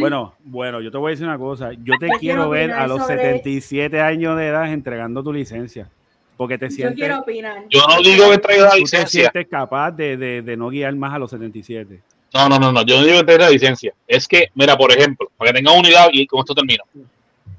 Bueno, 0.00 0.34
bueno, 0.44 0.80
yo 0.80 0.90
te 0.90 0.98
voy 0.98 1.10
a 1.10 1.12
decir 1.12 1.26
una 1.26 1.38
cosa. 1.38 1.70
Yo 1.72 1.94
te 1.98 2.06
Yo 2.08 2.18
quiero 2.18 2.48
ver 2.50 2.70
a 2.72 2.86
los 2.86 3.00
sobre- 3.02 3.16
77 3.16 4.00
años 4.00 4.36
de 4.36 4.46
edad 4.48 4.72
entregando 4.72 5.22
tu 5.22 5.32
licencia. 5.32 5.88
Porque 6.36 6.58
te 6.58 6.66
Yo 6.68 6.76
sientes, 6.76 6.96
quiero 6.98 7.20
opinar. 7.20 7.64
Yo 7.70 7.80
no 7.88 8.02
digo 8.02 8.30
que 8.30 8.38
traiga 8.38 8.64
la 8.64 8.70
tú 8.70 8.74
te 8.76 8.80
licencia. 8.82 9.20
sientes 9.22 9.46
capaz 9.50 9.90
de, 9.92 10.16
de, 10.18 10.42
de 10.42 10.56
no 10.56 10.68
guiar 10.68 10.94
más 10.94 11.14
a 11.14 11.18
los 11.18 11.30
77. 11.30 12.02
No, 12.34 12.48
no, 12.50 12.58
no, 12.58 12.72
no, 12.72 12.82
yo 12.82 12.98
no 13.00 13.06
digo 13.06 13.18
que 13.20 13.24
traiga 13.24 13.44
la 13.46 13.50
licencia. 13.50 13.94
Es 14.06 14.28
que, 14.28 14.48
mira, 14.54 14.76
por 14.76 14.92
ejemplo, 14.92 15.30
para 15.38 15.50
que 15.52 15.56
tengan 15.58 15.78
unidad 15.78 16.08
y 16.12 16.26
con 16.26 16.40
esto 16.40 16.54
termino. 16.54 16.84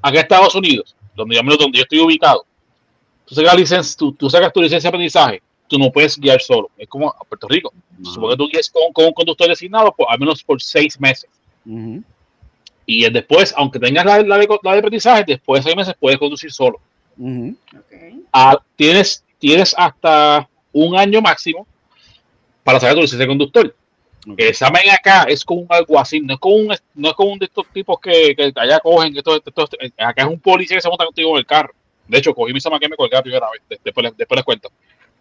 Acá 0.01 0.19
en 0.19 0.23
Estados 0.23 0.55
Unidos, 0.55 0.95
donde 1.15 1.35
yo, 1.35 1.41
donde 1.41 1.77
yo 1.77 1.83
estoy 1.83 1.99
ubicado, 1.99 2.45
tú 3.25 3.35
sacas, 3.35 3.55
licencia, 3.55 3.97
tú, 3.97 4.11
tú 4.13 4.29
sacas 4.29 4.53
tu 4.53 4.61
licencia 4.61 4.89
de 4.89 4.95
aprendizaje, 4.95 5.41
tú 5.67 5.77
no 5.77 5.91
puedes 5.91 6.17
guiar 6.17 6.41
solo. 6.41 6.69
Es 6.77 6.87
como 6.87 7.09
a 7.09 7.23
Puerto 7.27 7.47
Rico. 7.47 7.73
Supongo 8.03 8.29
que 8.29 8.37
tú 8.37 8.47
guíes 8.47 8.69
con, 8.69 8.93
con 8.93 9.05
un 9.05 9.13
conductor 9.13 9.47
designado, 9.47 9.91
por, 9.91 10.07
al 10.09 10.19
menos 10.19 10.43
por 10.43 10.61
seis 10.61 10.99
meses. 10.99 11.29
Ujú. 11.65 12.03
Y 12.85 13.09
después, 13.09 13.53
aunque 13.57 13.79
tengas 13.79 14.05
la, 14.05 14.21
la 14.21 14.37
de, 14.37 14.47
la 14.63 14.71
de 14.71 14.77
aprendizaje, 14.77 15.23
después 15.27 15.59
de 15.59 15.69
seis 15.69 15.75
meses 15.75 15.93
puedes 15.99 16.17
conducir 16.17 16.51
solo. 16.51 16.79
Ah, 18.31 18.57
tienes, 18.75 19.23
tienes 19.39 19.73
hasta 19.77 20.47
un 20.71 20.95
año 20.95 21.21
máximo 21.21 21.67
para 22.63 22.79
sacar 22.79 22.95
tu 22.95 23.01
licencia 23.01 23.25
de 23.25 23.27
conductor. 23.27 23.75
Ok. 24.29 24.35
El 24.39 24.47
examen 24.47 24.81
acá 24.89 25.23
es 25.23 25.43
como 25.45 25.61
un 25.61 25.67
alguacil, 25.69 26.25
no 26.25 26.33
es 26.33 26.39
como 26.39 26.55
un, 26.55 26.75
no 26.95 27.07
es 27.09 27.13
como 27.15 27.31
un 27.31 27.39
de 27.39 27.45
estos 27.45 27.65
tipos 27.73 27.99
que, 27.99 28.35
que 28.35 28.51
allá 28.55 28.79
cogen, 28.79 29.13
que 29.13 29.21
todo, 29.23 29.39
todo- 29.39 29.67
acá 29.97 30.23
es 30.23 30.27
un 30.27 30.39
policía 30.39 30.77
que 30.77 30.81
se 30.81 30.89
monta 30.89 31.05
contigo 31.05 31.31
en 31.31 31.37
el 31.37 31.45
carro. 31.45 31.73
De 32.07 32.17
hecho, 32.17 32.33
cogí 32.33 32.51
mi 32.53 32.57
examen 32.57 32.79
que 32.79 32.89
me 32.89 32.95
colgué 32.95 33.15
la 33.15 33.21
primera 33.21 33.47
vez, 33.51 33.61
de- 33.69 33.79
después, 33.83 34.03
les- 34.05 34.17
después 34.17 34.37
les 34.37 34.45
cuento. 34.45 34.71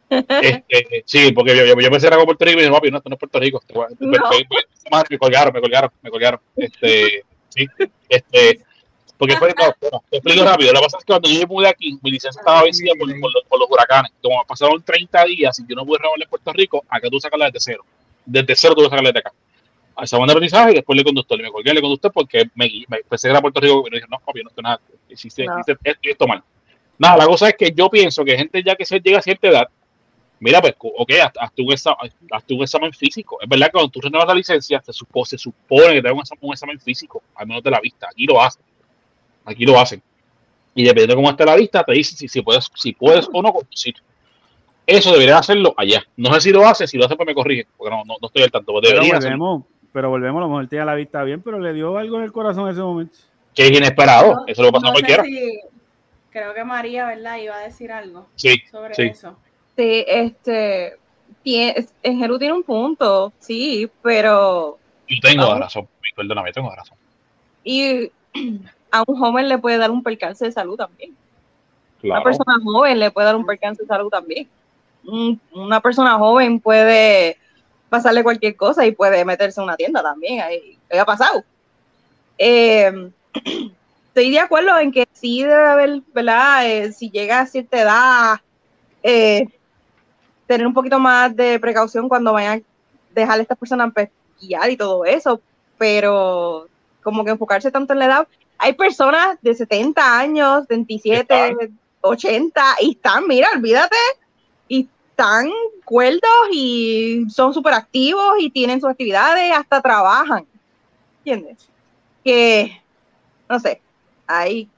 Este, 0.41 1.03
sí, 1.05 1.33
porque 1.33 1.57
yo, 1.57 1.65
yo, 1.65 1.75
yo 1.81 1.91
pensé 1.91 2.09
que 2.09 2.15
era 2.15 2.25
Puerto 2.25 2.45
Rico 2.45 2.59
y 2.59 2.63
dije, 2.63 2.73
papi, 2.73 2.91
no, 2.91 2.99
esto 2.99 3.09
no 3.11 3.15
es 3.15 3.21
Puerto 3.21 3.41
Rico. 3.41 3.63
No. 3.99 4.11
me- 5.11 5.19
colgaron, 5.19 5.53
me 5.53 5.61
colgaron, 5.61 5.91
me 6.03 6.11
colgaron. 6.11 6.41
Este, 6.57 7.25
sí, 7.49 7.67
este, 8.09 8.61
porque 9.19 9.37
fue, 9.37 9.49
no, 9.49 10.03
te 10.11 10.17
explico 10.19 10.45
rápido. 10.45 10.73
Lo 10.73 10.81
que 10.81 10.85
pasa 10.85 10.99
es 10.99 11.05
que 11.05 11.13
cuando 11.13 11.29
yo 11.29 11.41
me 11.41 11.47
mudé 11.47 11.69
aquí, 11.69 11.99
mi 12.03 12.11
licencia 12.13 12.39
estaba 12.41 12.63
vencida 12.63 12.93
por, 12.99 13.09
por 13.21 13.33
los, 13.35 13.45
por 13.49 13.59
los 13.59 13.69
huracanes. 13.71 14.13
Como 14.23 14.45
pasaron 14.47 14.83
30 14.83 15.25
días 15.25 15.59
y 15.59 15.63
yo 15.69 15.75
no 15.75 15.85
pude 15.87 15.99
renovarla 15.99 16.25
en 16.25 16.31
Puerto 16.31 16.53
Rico, 16.53 16.85
acá 16.89 17.09
tú 17.11 17.19
sacarla 17.19 17.47
desde 17.47 17.61
cero. 17.73 17.85
Desde 18.27 18.55
cero 18.57 18.75
tuve 18.75 18.85
que 18.87 18.91
sacarla 18.91 19.09
desde 19.11 19.21
acá. 19.21 19.33
A 19.99 20.05
esa 20.05 20.19
de 20.19 20.25
aprendizaje 20.25 20.73
y 20.73 20.75
después 20.75 20.97
le 20.99 21.05
conductor. 21.05 21.41
Y 21.41 21.43
me 21.45 21.51
colgué 21.51 21.71
el 21.71 21.81
conductor 21.81 22.13
porque 22.13 22.45
me, 22.55 22.71
me 22.89 22.99
pensé 23.09 23.29
que 23.29 23.31
era 23.33 23.41
Puerto 23.41 23.61
Rico 23.61 23.85
y 23.87 23.91
me 23.91 23.97
dije, 23.97 24.07
no, 24.11 24.19
papi, 24.19 24.43
no 24.43 24.51
estoy 24.51 24.63
nada. 24.63 24.81
Hiciste, 25.09 25.45
No. 25.47 25.55
hiciste 25.61 25.79
esto 25.83 26.01
y 26.03 26.11
esto 26.11 26.27
mal. 26.27 26.43
Nada, 26.99 27.17
la 27.17 27.27
cosa 27.27 27.49
es 27.49 27.55
que 27.57 27.73
yo 27.75 27.89
pienso 27.89 28.23
que 28.25 28.37
gente 28.37 28.63
ya 28.63 28.75
que 28.77 28.85
se 28.85 29.01
llega 29.01 29.19
a 29.19 29.23
cierta 29.23 29.49
edad, 29.49 29.69
mira, 30.41 30.61
pues, 30.61 30.75
ok, 30.79 31.13
hazte 31.41 31.63
un, 31.63 31.73
examen, 31.73 32.13
un 32.51 32.63
examen 32.63 32.93
físico. 32.93 33.39
Es 33.41 33.49
verdad 33.49 33.67
que 33.67 33.73
cuando 33.73 33.91
tú 33.91 34.01
renuevas 34.03 34.29
la 34.29 34.35
licencia, 34.35 34.83
se, 34.85 34.93
supo- 34.93 35.25
se 35.25 35.39
supone 35.39 35.95
que 35.95 36.03
te 36.03 36.09
hagan 36.09 36.17
un, 36.19 36.23
examen- 36.23 36.39
un 36.43 36.53
examen 36.53 36.81
físico, 36.81 37.23
al 37.35 37.47
menos 37.47 37.63
de 37.63 37.71
la 37.71 37.81
vista. 37.81 38.09
Aquí 38.11 38.27
lo 38.27 38.43
hacen. 38.43 38.63
Aquí 39.47 39.65
lo 39.65 39.79
hacen. 39.81 40.03
Y 40.75 40.83
dependiendo 40.83 41.13
de 41.13 41.17
cómo 41.17 41.31
esté 41.31 41.45
la 41.47 41.57
vista, 41.57 41.83
te 41.85 41.93
dicen 41.93 42.19
si, 42.19 42.29
si, 42.29 42.43
puedes, 42.43 42.69
si 42.75 42.93
puedes 42.93 43.27
o 43.33 43.41
no 43.41 43.51
conducir. 43.53 43.95
Eso 44.87 45.13
debería 45.13 45.39
hacerlo 45.39 45.75
allá. 45.77 46.05
No 46.17 46.33
sé 46.35 46.41
si 46.43 46.51
lo 46.53 46.67
hace, 46.67 46.87
si 46.87 46.97
lo 46.97 47.07
hace, 47.07 47.17
pues 47.17 47.27
me 47.27 47.35
corrige, 47.35 47.67
porque 47.77 47.95
no, 47.95 48.05
no, 48.05 48.15
no 48.21 48.27
estoy 48.29 48.43
al 48.45 48.51
tanto. 48.53 48.73
pero 48.81 49.01
volvemos, 49.03 49.65
pero 49.93 50.11
volvemos, 50.11 50.39
a 50.39 50.43
lo 50.45 50.49
mejor 50.49 50.69
tenía 50.69 50.85
la 50.85 50.95
vista 50.95 51.23
bien, 51.25 51.43
pero 51.43 51.59
le 51.59 51.73
dio 51.73 51.97
algo 51.99 52.19
en 52.19 52.23
el 52.25 52.33
corazón 52.33 52.67
en 52.67 52.73
ese 52.73 52.83
momento. 52.83 53.17
Que 53.55 53.65
es 53.67 53.71
inesperado. 53.73 54.45
Eso 54.47 54.63
lo 54.63 54.71
pasa 54.71 54.87
a 54.87 54.91
no 54.91 54.93
cualquiera. 54.95 55.25
si- 55.25 55.61
creo 56.31 56.53
que 56.55 56.63
María, 56.65 57.07
¿verdad? 57.07 57.39
Iba 57.39 57.57
a 57.57 57.61
decir 57.61 57.91
algo 57.91 58.27
Sí, 58.37 58.63
sobre 58.71 58.95
Sí. 58.95 59.03
eso. 59.05 59.37
Sí, 59.77 60.05
este, 60.07 60.97
tie- 61.45 61.89
en 62.03 62.19
Jeru 62.19 62.39
tiene 62.39 62.55
un 62.55 62.63
punto, 62.63 63.33
sí, 63.39 63.91
pero 64.03 64.79
yo 65.09 65.17
tengo 65.23 65.45
Ah. 65.53 65.59
razón. 65.59 65.89
Perdóname, 66.15 66.53
tengo 66.53 66.71
razón. 66.75 66.97
y 67.65 68.11
a 68.93 69.03
un 69.07 69.19
joven 69.19 69.49
le 69.49 69.59
puede 69.59 69.77
dar 69.79 69.91
un 69.91 70.03
percance 70.03 70.45
de 70.45 70.53
salud 70.53 70.77
también. 70.77 71.11
Una 72.03 72.21
Claro. 72.21 72.23
persona 72.25 72.55
joven 72.63 73.01
le 73.01 73.11
puede 73.11 73.27
dar 73.27 73.35
un 73.37 73.45
percance 73.45 73.83
de 73.83 73.89
salud 73.89 74.09
también. 74.11 74.47
Un- 75.07 75.41
Una 75.53 75.81
persona 75.81 76.17
joven 76.19 76.61
puede 76.61 77.37
pasarle 77.89 78.23
cualquier 78.23 78.57
cosa 78.57 78.85
y 78.85 78.93
puede 78.93 79.25
meterse 79.25 79.61
en 79.61 79.65
una 79.65 79.77
tienda 79.77 80.03
también. 80.03 80.41
Ahí, 80.41 80.79
ahí 80.91 80.99
ha 80.99 81.05
pasado. 81.05 81.45
Eh, 82.39 83.11
estoy 84.09 84.31
de 84.31 84.41
acuerdo 84.41 84.79
en 84.79 84.93
que 84.93 85.07
sí 85.13 85.43
debe 85.43 85.67
haber, 85.67 86.03
¿verdad? 86.13 86.67
Eh, 86.69 86.93
si 86.93 87.11
llega 87.11 87.41
a 87.41 87.47
cierta 87.47 87.81
edad, 87.81 88.41
eh, 89.03 89.47
tener 90.47 90.67
un 90.67 90.75
poquito 90.75 90.99
más 90.99 91.35
de 91.35 91.59
precaución 91.61 92.09
cuando 92.09 92.33
vayan 92.33 92.59
a 92.61 92.63
dejar 93.15 93.39
a 93.39 93.43
estas 93.43 93.59
personas 93.59 93.93
pues, 93.95 94.09
guiar 94.41 94.71
y 94.71 94.77
todo 94.77 95.05
eso, 95.05 95.41
pero 95.79 96.67
como 97.03 97.25
que 97.25 97.31
enfocarse 97.31 97.71
tanto 97.71 97.93
en 97.93 98.01
la 98.01 98.07
edad. 98.07 98.29
Hay 98.59 98.73
personas 98.73 99.39
de 99.43 99.55
70 99.55 100.19
años, 100.19 100.67
27, 100.67 101.57
80 102.01 102.63
y 102.81 102.93
están, 102.93 103.27
mira, 103.27 103.49
olvídate, 103.55 103.97
están 105.17 105.51
cuerdos 105.87 106.21
y 106.53 107.25
son 107.31 107.55
súper 107.55 107.73
activos 107.73 108.35
y 108.39 108.51
tienen 108.51 108.83
sus 108.83 108.91
actividades, 108.91 109.51
hasta 109.57 109.81
trabajan. 109.81 110.47
¿Entiendes? 111.25 111.71
Que, 112.23 112.83
no 113.49 113.59
sé, 113.59 113.81
ahí 114.27 114.69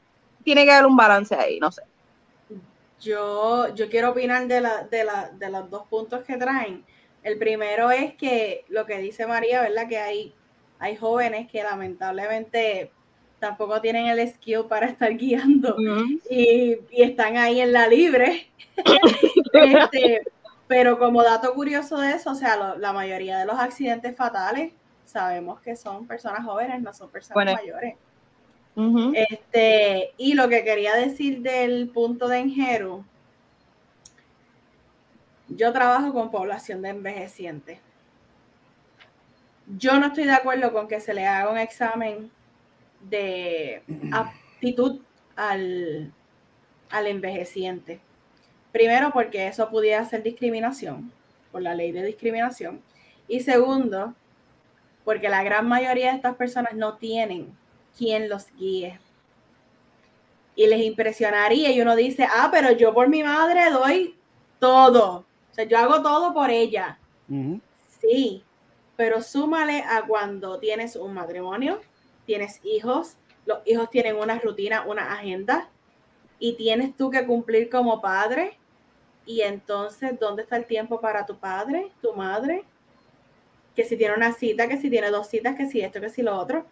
tiene 0.45 0.65
que 0.65 0.71
haber 0.71 0.87
un 0.87 0.97
balance 0.97 1.35
ahí, 1.35 1.59
no 1.59 1.73
sé. 1.73 1.83
Yo, 3.01 3.75
yo 3.75 3.89
quiero 3.91 4.11
opinar 4.11 4.47
de, 4.47 4.61
la, 4.61 4.85
de, 4.85 5.03
la, 5.03 5.31
de 5.31 5.51
los 5.51 5.69
dos 5.71 5.89
puntos 5.89 6.23
que 6.25 6.37
traen, 6.37 6.85
El 7.25 7.37
primero 7.37 7.91
es 7.91 8.15
que 8.15 8.65
lo 8.69 8.87
que 8.87 8.99
dice 8.99 9.27
María, 9.27 9.63
¿verdad? 9.63 9.89
Que 9.89 9.99
hay, 9.99 10.35
hay 10.79 10.97
jóvenes 10.97 11.51
que 11.51 11.65
lamentablemente 11.65 12.93
tampoco 13.39 13.81
tienen 13.81 14.07
el 14.07 14.29
skill 14.29 14.65
para 14.69 14.87
estar 14.87 15.17
guiando 15.17 15.77
y, 16.31 16.79
están 16.91 17.37
ahí 17.37 17.61
en 17.61 17.73
la 17.73 17.87
libre. 17.87 18.49
Este, 19.53 20.23
pero 20.69 20.99
como 20.99 21.23
dato 21.23 21.53
curioso 21.55 21.99
de 21.99 22.13
eso, 22.13 22.31
o 22.31 22.35
sea, 22.35 22.77
la 22.77 22.93
mayoría 22.93 23.39
de 23.39 23.47
los 23.47 23.59
accidentes 23.59 24.15
fatales 24.15 24.73
sabemos 25.05 25.61
que 25.61 25.75
son 25.75 26.07
personas 26.07 26.45
jóvenes, 26.45 26.81
no 26.83 26.93
son 26.93 27.11
personas 27.11 27.55
mayores. 27.55 27.97
este, 29.15 30.13
y 30.19 30.35
lo 30.35 30.49
que 30.49 30.63
quería 30.63 30.95
decir 30.95 31.41
del 31.41 31.89
punto 31.89 32.29
de 32.29 32.39
Enjeru, 32.39 33.05
yo 35.49 35.73
trabajo 35.73 36.13
con 36.13 36.31
población 36.31 36.83
de 36.83 36.91
envejecientes. 36.91 37.81
Yo 39.67 39.99
no 39.99 40.07
estoy 40.09 40.25
de 40.25 40.33
acuerdo 40.33 40.73
con 40.73 40.87
que 40.87 41.01
se 41.01 41.15
le 41.15 41.27
haga 41.27 41.51
un 41.51 41.59
examen 41.59 42.31
de 43.01 43.83
aptitud 44.13 45.01
al, 45.37 46.13
al 46.91 47.07
envejeciente. 47.07 48.01
Primero, 48.73 49.11
porque 49.13 49.47
eso 49.47 49.69
pudiera 49.71 50.05
ser 50.05 50.23
discriminación, 50.23 51.13
por 51.51 51.63
la 51.63 51.75
ley 51.75 51.93
de 51.93 52.05
discriminación. 52.05 52.83
Y 53.27 53.41
segundo, 53.41 54.15
porque 55.05 55.29
la 55.29 55.43
gran 55.43 55.67
mayoría 55.67 56.11
de 56.11 56.17
estas 56.17 56.37
personas 56.37 56.75
no 56.75 56.97
tienen 56.97 57.57
quien 57.97 58.29
los 58.29 58.53
guíe. 58.57 58.99
Y 60.55 60.67
les 60.67 60.81
impresionaría 60.83 61.71
y 61.71 61.81
uno 61.81 61.97
dice, 61.97 62.27
ah, 62.31 62.49
pero 62.53 62.73
yo 62.73 62.93
por 62.93 63.09
mi 63.09 63.23
madre 63.23 63.71
doy 63.71 64.17
todo. 64.59 65.25
O 65.51 65.55
sea, 65.55 65.65
yo 65.65 65.79
hago 65.79 66.03
todo 66.03 66.35
por 66.35 66.51
ella. 66.51 66.99
Sí, 68.01 68.43
pero 68.97 69.23
súmale 69.23 69.83
a 69.83 70.03
cuando 70.07 70.59
tienes 70.59 70.97
un 70.97 71.15
matrimonio, 71.15 71.81
tienes 72.29 72.61
hijos, 72.63 73.17
los 73.47 73.61
hijos 73.65 73.89
tienen 73.89 74.17
una 74.17 74.39
rutina, 74.39 74.85
una 74.87 75.15
agenda, 75.15 75.71
y 76.39 76.53
tienes 76.53 76.95
tú 76.95 77.11
que 77.11 77.25
cumplir 77.25 77.71
como 77.71 78.03
padre. 78.03 78.59
Y 79.25 79.41
entonces, 79.41 80.21
¿dónde 80.21 80.43
está 80.43 80.57
el 80.57 80.67
tiempo 80.67 81.01
para 81.01 81.25
tu 81.25 81.39
padre, 81.39 81.91
tu 82.03 82.13
madre? 82.13 82.65
Que 83.75 83.85
si 83.85 83.97
tiene 83.97 84.15
una 84.15 84.35
cita, 84.35 84.69
que 84.69 84.77
si 84.77 84.91
tiene 84.91 85.11
dos 85.11 85.29
citas, 85.29 85.57
que 85.57 85.65
si 85.65 85.81
esto, 85.81 86.03
que 86.03 86.11
si 86.11 86.21
lo 86.21 86.37
otro. 86.37 86.67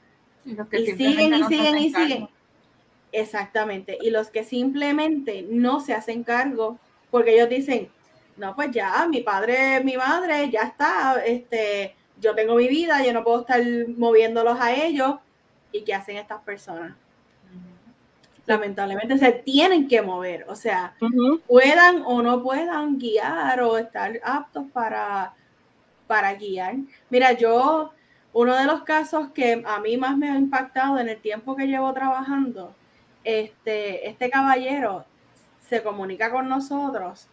Y, 0.45 0.87
siguen 0.93 1.33
y 1.33 1.43
siguen 1.45 1.79
y 1.79 1.91
siguen. 1.93 2.29
Exactamente. 3.11 3.97
Y 4.03 4.11
los 4.11 4.29
que 4.29 4.45
simplemente 4.45 5.47
no 5.49 5.81
se 5.81 5.95
hacen 5.95 6.23
cargo, 6.23 6.79
porque 7.11 7.35
ellos 7.35 7.49
dicen, 7.49 7.89
no, 8.37 8.55
pues 8.55 8.71
ya, 8.73 9.07
mi 9.09 9.23
padre, 9.23 9.83
mi 9.83 9.97
madre, 9.97 10.51
ya 10.51 10.65
está, 10.65 11.25
este, 11.25 11.95
yo 12.21 12.35
tengo 12.35 12.57
mi 12.57 12.69
vida, 12.69 13.03
yo 13.03 13.15
no 13.15 13.25
puedo 13.25 13.41
estar 13.41 13.63
moviéndolos 13.97 14.59
a 14.61 14.75
ellos, 14.75 15.17
¿Y 15.73 15.83
qué 15.85 15.95
hacen 15.95 16.17
estas 16.17 16.43
personas? 16.43 16.95
Lamentablemente 18.47 19.19
se 19.19 19.33
tienen 19.33 19.89
que 19.89 20.03
mover, 20.03 20.47
o 20.49 20.55
sea, 20.55 20.95
puedan 21.49 22.03
o 22.07 22.23
no 22.23 22.43
puedan 22.43 22.97
guiar 22.97 23.61
o 23.61 23.77
estar 23.77 24.21
aptos 24.23 24.67
para, 24.73 25.35
para 26.07 26.33
guiar. 26.35 26.77
Mira, 27.11 27.33
yo, 27.33 27.93
uno 28.33 28.55
de 28.55 28.67
los 28.67 28.83
casos 28.85 29.31
que 29.33 29.65
a 29.67 29.81
mí 29.81 29.97
más 29.97 30.17
me 30.17 30.31
ha 30.31 30.37
impactado 30.37 31.01
en 31.01 31.09
el 31.09 31.21
tiempo 31.21 31.57
que 31.57 31.67
llevo 31.67 31.93
trabajando, 31.93 32.73
este, 33.25 34.09
este 34.09 34.31
caballero 34.31 35.05
se 35.69 35.83
comunica 35.83 36.31
con 36.31 36.49
nosotros 36.49 37.27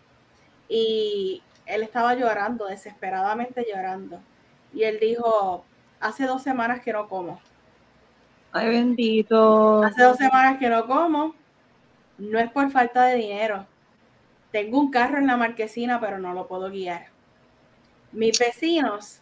y 0.68 1.44
él 1.66 1.84
estaba 1.84 2.16
llorando, 2.16 2.66
desesperadamente 2.66 3.66
llorando. 3.72 4.20
Y 4.74 4.84
él 4.84 4.98
dijo, 5.00 5.64
hace 6.00 6.26
dos 6.26 6.42
semanas 6.42 6.82
que 6.82 6.94
no 6.94 7.08
como. 7.08 7.40
Ay, 8.54 8.70
bendito. 8.70 9.84
Hace 9.84 10.04
dos 10.04 10.18
semanas 10.18 10.60
que 10.60 10.70
no 10.70 10.86
como. 10.86 11.34
No 12.20 12.40
es 12.40 12.52
por 12.52 12.70
falta 12.72 13.06
de 13.06 13.16
dinero. 13.16 13.66
Tengo 14.52 14.80
un 14.80 14.92
carro 14.92 15.18
en 15.18 15.26
la 15.26 15.36
marquesina, 15.36 16.00
pero 16.00 16.20
no 16.20 16.34
lo 16.34 16.48
puedo 16.48 16.70
guiar. 16.70 17.08
Mis 18.12 18.38
vecinos 18.38 19.20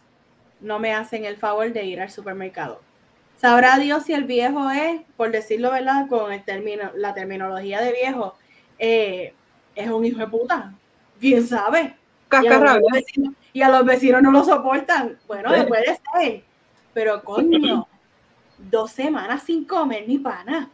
no 0.60 0.78
me 0.78 0.92
hacen 0.92 1.24
el 1.24 1.38
favor 1.38 1.72
de 1.72 1.84
ir 1.84 2.02
al 2.02 2.10
supermercado. 2.10 2.82
Sabrá 3.38 3.78
Dios 3.78 4.04
si 4.04 4.12
el 4.12 4.24
viejo 4.24 4.70
es, 4.70 5.00
por 5.16 5.30
decirlo 5.32 5.72
verdad, 5.72 6.06
con 6.08 6.30
el 6.30 6.44
término, 6.44 6.90
la 6.94 7.14
terminología 7.14 7.80
de 7.80 7.92
viejo, 7.92 8.34
eh, 8.78 9.32
es 9.74 9.90
un 9.90 10.04
hijo 10.04 10.18
de 10.18 10.26
puta. 10.26 10.74
¿Quién 11.18 11.46
sabe? 11.46 11.96
Y 12.30 12.46
a, 12.46 12.78
vecinos, 12.92 13.34
y 13.52 13.62
a, 13.62 13.68
los 13.70 13.84
vecinos 13.84 14.22
no 14.22 14.30
lo 14.30 14.44
soportan. 14.44 15.18
Bueno, 15.26 15.48
puede 15.68 15.98
ser. 16.14 16.44
Pero 16.92 17.22
coño, 17.24 17.86
dos 18.70 18.92
semanas 18.92 19.42
sin 19.44 19.64
comer 19.64 20.06
mi 20.06 20.18
pana. 20.18 20.70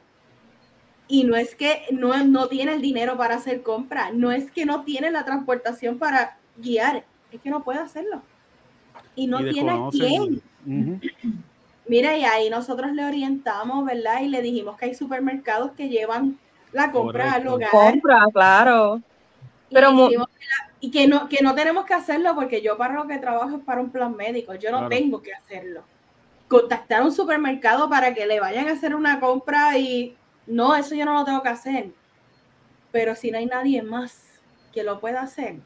Y 1.06 1.24
no 1.24 1.36
es 1.36 1.54
que 1.54 1.86
no, 1.90 2.22
no 2.24 2.48
tiene 2.48 2.74
el 2.74 2.82
dinero 2.82 3.16
para 3.16 3.36
hacer 3.36 3.62
compra, 3.62 4.10
no 4.12 4.30
es 4.30 4.50
que 4.50 4.66
no 4.66 4.84
tiene 4.84 5.10
la 5.10 5.24
transportación 5.24 5.98
para 5.98 6.36
guiar, 6.58 7.04
es 7.32 7.40
que 7.40 7.50
no 7.50 7.64
puede 7.64 7.78
hacerlo. 7.78 8.22
Y 9.14 9.26
no 9.26 9.38
tiene 9.38 9.70
a 9.70 9.88
quién. 9.90 10.42
Mira, 11.86 12.16
y 12.18 12.24
ahí 12.24 12.50
nosotros 12.50 12.92
le 12.92 13.04
orientamos, 13.04 13.86
¿verdad? 13.86 14.20
Y 14.20 14.28
le 14.28 14.42
dijimos 14.42 14.76
que 14.76 14.86
hay 14.86 14.94
supermercados 14.94 15.72
que 15.72 15.88
llevan 15.88 16.38
la 16.72 16.92
compra 16.92 17.32
al 17.32 17.48
hogar. 17.48 17.70
Compra, 17.70 18.26
claro. 18.30 19.00
Pero 19.70 20.10
y, 20.80 20.90
que, 20.90 21.08
no, 21.08 21.28
que 21.28 21.42
no 21.42 21.54
tenemos 21.54 21.86
que 21.86 21.94
hacerlo 21.94 22.34
porque 22.34 22.60
yo 22.60 22.76
para 22.76 22.94
lo 22.94 23.06
que 23.06 23.18
trabajo 23.18 23.56
es 23.56 23.64
para 23.64 23.80
un 23.80 23.90
plan 23.90 24.14
médico, 24.14 24.54
yo 24.54 24.70
no 24.70 24.88
tengo 24.88 25.22
que 25.22 25.32
hacerlo 25.32 25.82
contactar 26.48 27.02
a 27.02 27.04
un 27.04 27.12
supermercado 27.12 27.88
para 27.88 28.14
que 28.14 28.26
le 28.26 28.40
vayan 28.40 28.68
a 28.68 28.72
hacer 28.72 28.94
una 28.94 29.20
compra 29.20 29.76
y 29.78 30.16
no, 30.46 30.74
eso 30.74 30.94
yo 30.94 31.04
no 31.04 31.12
lo 31.12 31.24
tengo 31.24 31.42
que 31.42 31.50
hacer. 31.50 31.92
Pero 32.90 33.14
si 33.14 33.30
no 33.30 33.38
hay 33.38 33.46
nadie 33.46 33.82
más 33.82 34.40
que 34.72 34.82
lo 34.82 34.98
pueda 34.98 35.20
hacer, 35.20 35.60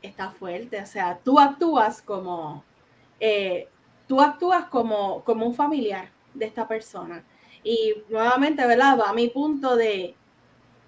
está 0.00 0.30
fuerte. 0.30 0.80
O 0.80 0.86
sea, 0.86 1.18
tú 1.24 1.40
actúas 1.40 2.00
como, 2.00 2.64
eh, 3.18 3.68
tú 4.06 4.20
actúas 4.20 4.66
como, 4.66 5.24
como 5.24 5.44
un 5.44 5.54
familiar 5.54 6.10
de 6.34 6.46
esta 6.46 6.68
persona. 6.68 7.24
Y 7.64 7.94
nuevamente, 8.08 8.64
¿verdad? 8.64 8.96
Va 8.98 9.10
a 9.10 9.14
mi 9.14 9.28
punto 9.28 9.74
de 9.74 10.14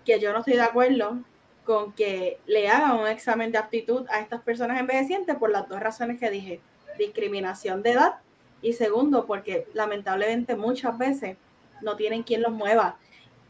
que 0.05 0.20
yo 0.20 0.32
no 0.32 0.38
estoy 0.38 0.55
de 0.55 0.62
acuerdo 0.62 1.18
con 1.64 1.92
que 1.92 2.40
le 2.47 2.68
hagan 2.68 3.01
un 3.01 3.09
examen 3.09 3.51
de 3.51 3.59
aptitud 3.59 4.06
a 4.10 4.20
estas 4.20 4.42
personas 4.42 4.78
envejecientes 4.78 5.36
por 5.36 5.51
las 5.51 5.68
dos 5.68 5.80
razones 5.80 6.20
que 6.20 6.30
dije. 6.30 6.60
Discriminación 6.98 7.82
de 7.82 7.92
edad 7.92 8.20
y 8.62 8.73
segundo, 8.73 9.27
porque 9.27 9.66
lamentablemente 9.74 10.57
muchas 10.57 10.97
veces 10.99 11.37
no 11.82 11.97
tienen 11.97 12.23
quien 12.23 12.43
los 12.43 12.53
mueva. 12.53 12.97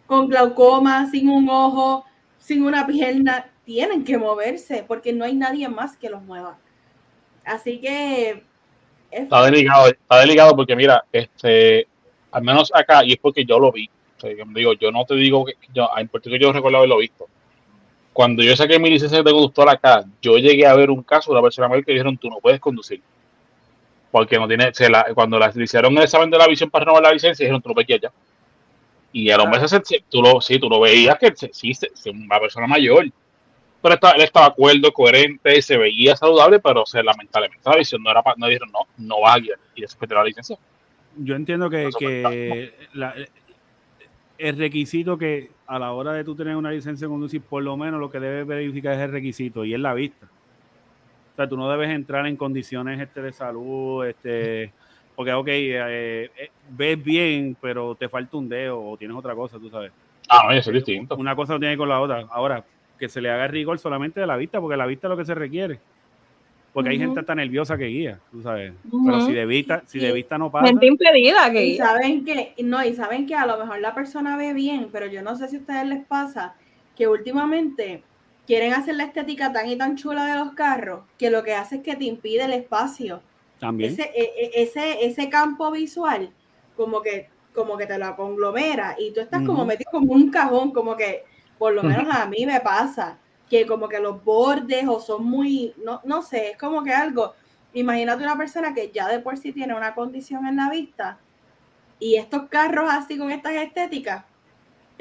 Con 0.06 0.28
glaucoma, 0.28 1.08
sin 1.10 1.28
un 1.28 1.48
ojo, 1.48 2.04
sin 2.38 2.64
una 2.64 2.86
pierna, 2.86 3.50
tienen 3.64 4.04
que 4.04 4.18
moverse 4.18 4.84
porque 4.86 5.12
no 5.12 5.24
hay 5.24 5.34
nadie 5.34 5.68
más 5.68 5.96
que 5.96 6.10
los 6.10 6.22
mueva. 6.22 6.58
Así 7.44 7.78
que... 7.78 8.44
Está 9.10 9.44
delicado, 9.44 9.88
está 9.88 10.20
delicado 10.20 10.54
porque 10.54 10.76
mira, 10.76 11.04
este, 11.12 11.88
al 12.30 12.42
menos 12.42 12.70
acá, 12.72 13.04
y 13.04 13.12
es 13.12 13.18
porque 13.18 13.44
yo 13.44 13.58
lo 13.58 13.72
vi, 13.72 13.90
digo, 14.54 14.74
yo 14.74 14.92
no 14.92 15.04
te 15.04 15.14
digo 15.16 15.44
que 15.44 15.54
yo, 15.72 15.88
en 15.96 16.06
Puerto 16.06 16.30
yo 16.30 16.52
recuerdo 16.52 16.78
haberlo 16.78 16.98
visto. 16.98 17.26
Cuando 18.12 18.42
yo 18.42 18.54
saqué 18.54 18.78
mi 18.78 18.90
licencia 18.90 19.18
de 19.18 19.32
conductor 19.32 19.68
acá, 19.68 20.04
yo 20.22 20.36
llegué 20.36 20.66
a 20.66 20.74
ver 20.74 20.90
un 20.90 21.02
caso 21.02 21.30
de 21.30 21.38
una 21.38 21.42
persona 21.42 21.68
mayor 21.68 21.84
que 21.84 21.92
dijeron, 21.92 22.18
tú 22.18 22.28
no 22.28 22.38
puedes 22.38 22.60
conducir 22.60 23.02
porque 24.10 24.38
no 24.38 24.48
tiene, 24.48 24.72
se 24.74 24.88
la, 24.88 25.06
cuando 25.14 25.38
le 25.38 25.62
hicieron 25.62 25.96
el 25.96 26.04
examen 26.04 26.30
de 26.30 26.38
la 26.38 26.48
visión 26.48 26.70
para 26.70 26.84
renovar 26.84 27.04
la 27.04 27.12
licencia, 27.12 27.44
dijeron, 27.44 27.62
tú 27.62 27.68
lo 27.68 27.74
ves 27.74 27.86
ya. 27.86 28.10
Y 29.12 29.28
el 29.28 29.40
hombre, 29.40 29.66
se, 29.66 29.80
tú 30.08 30.22
lo, 30.22 30.40
sí, 30.40 30.58
tú 30.58 30.68
lo 30.68 30.80
veías 30.80 31.18
que 31.18 31.32
sí, 31.52 31.70
es 31.70 32.06
una 32.06 32.38
persona 32.38 32.66
mayor. 32.66 33.06
Pero 33.82 33.94
estaba, 33.94 34.14
él 34.14 34.22
estaba 34.22 34.46
acuerdo, 34.46 34.92
coherente, 34.92 35.62
se 35.62 35.76
veía 35.76 36.14
saludable, 36.14 36.60
pero 36.60 36.84
se, 36.84 37.02
lamentablemente 37.02 37.68
la 37.68 37.76
visión 37.76 38.02
no 38.02 38.10
era 38.10 38.22
para, 38.22 38.36
no 38.36 38.46
dijeron, 38.46 38.70
no, 38.72 38.80
no 38.98 39.20
va 39.22 39.34
a 39.34 39.38
guiar. 39.38 39.58
Y 39.74 39.80
después 39.80 40.08
de 40.08 40.14
la 40.14 40.24
licencia. 40.24 40.58
Yo 41.16 41.34
entiendo 41.34 41.70
que, 41.70 41.88
que 41.98 42.72
el 44.38 44.58
requisito 44.58 45.18
que 45.18 45.50
a 45.66 45.78
la 45.78 45.92
hora 45.92 46.12
de 46.12 46.24
tú 46.24 46.34
tener 46.34 46.56
una 46.56 46.70
licencia 46.70 47.06
de 47.06 47.10
conducir, 47.10 47.42
por 47.42 47.62
lo 47.62 47.76
menos 47.76 48.00
lo 48.00 48.10
que 48.10 48.20
debes 48.20 48.46
verificar 48.46 48.94
es 48.94 49.00
el 49.00 49.12
requisito 49.12 49.64
y 49.64 49.74
es 49.74 49.80
la 49.80 49.94
vista 49.94 50.28
tú 51.48 51.56
no 51.56 51.70
debes 51.70 51.90
entrar 51.90 52.26
en 52.26 52.36
condiciones 52.36 53.00
este, 53.00 53.22
de 53.22 53.32
salud, 53.32 54.06
este, 54.06 54.72
porque, 55.14 55.32
ok, 55.32 55.48
eh, 55.48 56.30
eh, 56.36 56.50
ves 56.70 57.02
bien, 57.02 57.56
pero 57.60 57.94
te 57.94 58.08
falta 58.08 58.36
un 58.36 58.48
dedo 58.48 58.82
o 58.82 58.96
tienes 58.96 59.16
otra 59.16 59.34
cosa, 59.34 59.58
tú 59.58 59.68
sabes. 59.68 59.92
Ah, 60.28 60.42
no, 60.44 60.52
eso 60.52 60.70
es 60.70 60.74
distinto. 60.74 61.16
Una 61.16 61.34
cosa 61.36 61.54
no 61.54 61.60
tiene 61.60 61.76
con 61.76 61.88
la 61.88 62.00
otra. 62.00 62.26
Ahora, 62.30 62.64
que 62.98 63.08
se 63.08 63.20
le 63.20 63.30
haga 63.30 63.48
rigor 63.48 63.78
solamente 63.78 64.20
de 64.20 64.26
la 64.26 64.36
vista, 64.36 64.60
porque 64.60 64.76
la 64.76 64.86
vista 64.86 65.08
es 65.08 65.10
lo 65.10 65.16
que 65.16 65.24
se 65.24 65.34
requiere. 65.34 65.80
Porque 66.72 66.90
hay 66.90 66.98
gente 66.98 67.22
tan 67.24 67.38
nerviosa 67.38 67.76
que 67.76 67.86
guía, 67.86 68.20
tú 68.30 68.42
sabes. 68.42 68.72
Pero 69.04 69.26
si 69.26 69.32
de 69.32 69.44
vista, 69.44 69.82
si 69.86 69.98
de 69.98 70.12
vista 70.12 70.38
no 70.38 70.52
pasa. 70.52 70.68
Gente 70.68 70.86
impedida 70.86 71.50
que 71.50 71.66
y 71.66 71.76
saben 71.76 72.24
que, 72.24 72.54
no, 72.62 72.84
y 72.84 72.94
saben 72.94 73.26
que 73.26 73.34
a 73.34 73.44
lo 73.44 73.58
mejor 73.58 73.80
la 73.80 73.92
persona 73.92 74.36
ve 74.36 74.52
bien, 74.52 74.88
pero 74.92 75.06
yo 75.06 75.20
no 75.20 75.34
sé 75.36 75.48
si 75.48 75.56
a 75.56 75.58
ustedes 75.58 75.86
les 75.88 76.04
pasa 76.04 76.54
que 76.94 77.08
últimamente 77.08 78.04
quieren 78.50 78.72
hacer 78.72 78.96
la 78.96 79.04
estética 79.04 79.52
tan 79.52 79.68
y 79.68 79.76
tan 79.76 79.96
chula 79.96 80.24
de 80.26 80.34
los 80.34 80.54
carros 80.54 81.02
que 81.16 81.30
lo 81.30 81.44
que 81.44 81.54
hace 81.54 81.76
es 81.76 81.82
que 81.82 81.94
te 81.94 82.02
impide 82.02 82.42
el 82.46 82.52
espacio. 82.52 83.22
También. 83.60 83.92
Ese, 83.92 84.10
e- 84.12 84.32
e- 84.36 84.62
ese, 84.64 85.06
ese 85.06 85.28
campo 85.28 85.70
visual, 85.70 86.32
como 86.76 87.00
que, 87.00 87.28
como 87.54 87.76
que 87.76 87.86
te 87.86 87.96
lo 87.96 88.16
conglomera 88.16 88.96
y 88.98 89.12
tú 89.12 89.20
estás 89.20 89.46
como 89.46 89.64
metido 89.64 89.92
como 89.92 90.14
un 90.14 90.32
cajón, 90.32 90.72
como 90.72 90.96
que, 90.96 91.22
por 91.60 91.74
lo 91.74 91.84
menos 91.84 92.12
a 92.12 92.26
mí 92.26 92.44
me 92.44 92.58
pasa, 92.58 93.18
que 93.48 93.66
como 93.66 93.88
que 93.88 94.00
los 94.00 94.24
bordes 94.24 94.88
o 94.88 94.98
son 94.98 95.24
muy, 95.26 95.72
no, 95.84 96.00
no 96.02 96.20
sé, 96.20 96.50
es 96.50 96.58
como 96.58 96.82
que 96.82 96.92
algo. 96.92 97.34
Imagínate 97.72 98.24
una 98.24 98.36
persona 98.36 98.74
que 98.74 98.90
ya 98.90 99.06
de 99.06 99.20
por 99.20 99.36
sí 99.36 99.52
tiene 99.52 99.76
una 99.76 99.94
condición 99.94 100.44
en 100.48 100.56
la 100.56 100.68
vista 100.70 101.20
y 102.00 102.16
estos 102.16 102.48
carros 102.48 102.90
así 102.90 103.16
con 103.16 103.30
estas 103.30 103.52
estéticas 103.52 104.24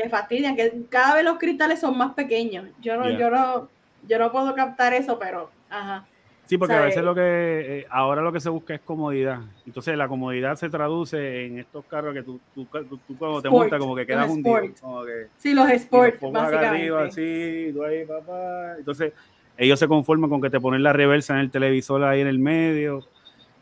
te 0.01 0.09
fastidian, 0.09 0.55
que 0.55 0.71
cada 0.89 1.15
vez 1.15 1.23
los 1.26 1.38
cristales 1.38 1.80
son 1.80 1.97
más 1.97 2.13
pequeños. 2.13 2.65
Yo 2.81 2.95
no, 2.97 3.09
yo 3.19 3.30
no, 3.30 3.69
yo 4.07 4.17
no 4.19 4.31
puedo 4.31 4.55
captar 4.55 4.93
eso, 4.93 5.19
pero 5.19 5.49
ajá. 5.69 6.07
Sí, 6.45 6.57
porque 6.57 6.73
a 6.73 6.81
veces 6.81 7.03
lo 7.03 7.13
que 7.13 7.21
eh, 7.21 7.85
ahora 7.91 8.23
lo 8.23 8.31
que 8.34 8.39
se 8.39 8.49
busca 8.49 8.73
es 8.73 8.81
comodidad. 8.81 9.39
Entonces 9.67 9.95
la 9.95 10.07
comodidad 10.07 10.55
se 10.55 10.67
traduce 10.69 11.45
en 11.45 11.59
estos 11.59 11.85
carros 11.85 12.13
que 12.15 12.23
tú, 12.23 12.41
tú, 12.55 12.65
tú- 12.65 12.97
tú 13.05 13.17
cuando 13.19 13.39
te 13.41 13.49
montas 13.51 13.80
como 13.80 13.95
que 13.95 14.07
quedas 14.07 14.27
los 14.27 14.35
hundido. 14.38 14.59
Como 14.81 15.05
que, 15.05 15.27
Sí, 15.38 15.53
los 15.53 15.65
los 15.67 15.76
sports, 15.76 16.15
acá 16.23 16.31
básicamente. 16.31 16.67
arriba, 16.76 17.03
así, 17.03 17.71
tú 17.71 17.84
ahí, 17.84 18.03
papá. 18.05 18.76
Entonces 18.80 19.13
ellos 19.57 19.77
se 19.77 19.88
conforman 19.88 20.30
con 20.30 20.41
que 20.41 20.49
te 20.49 20.59
ponen 20.59 20.81
la 20.81 20.91
reversa 20.93 21.34
en 21.35 21.41
el 21.41 21.51
televisor 21.51 22.03
ahí 22.03 22.21
en 22.21 22.27
el 22.27 22.39
medio. 22.39 23.03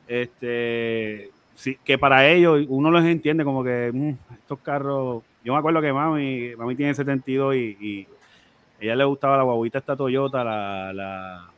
Este, 0.07 1.31
sí, 1.55 1.77
que 1.83 1.97
para 1.97 2.27
ellos 2.29 2.65
uno 2.69 2.89
los 2.89 3.03
entiende 3.03 3.43
como 3.43 3.63
que 3.63 3.91
mm, 3.93 4.13
estos 4.35 4.59
carros. 4.59 5.23
Yo 5.47 5.53
me 5.53 5.59
acuerdo 5.59 5.79
que 5.81 5.93
mami, 5.93 6.57
mami 6.57 6.75
tiene 6.75 6.93
72 6.93 7.55
y, 7.55 7.59
y 7.79 8.07
ella 8.81 8.97
le 8.97 9.05
gustaba 9.05 9.37
la 9.37 9.43
guaguita 9.43 9.77
esta 9.77 9.95
Toyota, 9.95 10.43
la, 10.43 10.91
la 10.91 11.49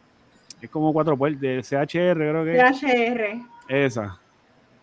es 0.61 0.69
como 0.69 0.93
cuatro 0.93 1.17
puertas, 1.17 1.41
de 1.41 1.63
CHR 1.63 2.13
creo 2.13 2.43
que 2.45 2.55
es. 2.55 2.79
CHR, 2.81 3.41
esa. 3.67 4.19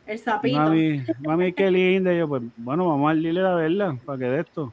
el 0.09 0.19
sapito. 0.19 0.59
Mami, 0.59 1.05
mami, 1.21 1.53
qué 1.53 1.71
linda. 1.71 2.13
Y 2.13 2.19
yo, 2.19 2.27
pues, 2.27 2.43
bueno, 2.57 2.89
vamos 2.89 3.09
al 3.09 3.23
dealer 3.23 3.47
a 3.47 3.55
verla, 3.55 3.97
para 4.05 4.19
que 4.19 4.25
de 4.25 4.41
esto. 4.41 4.73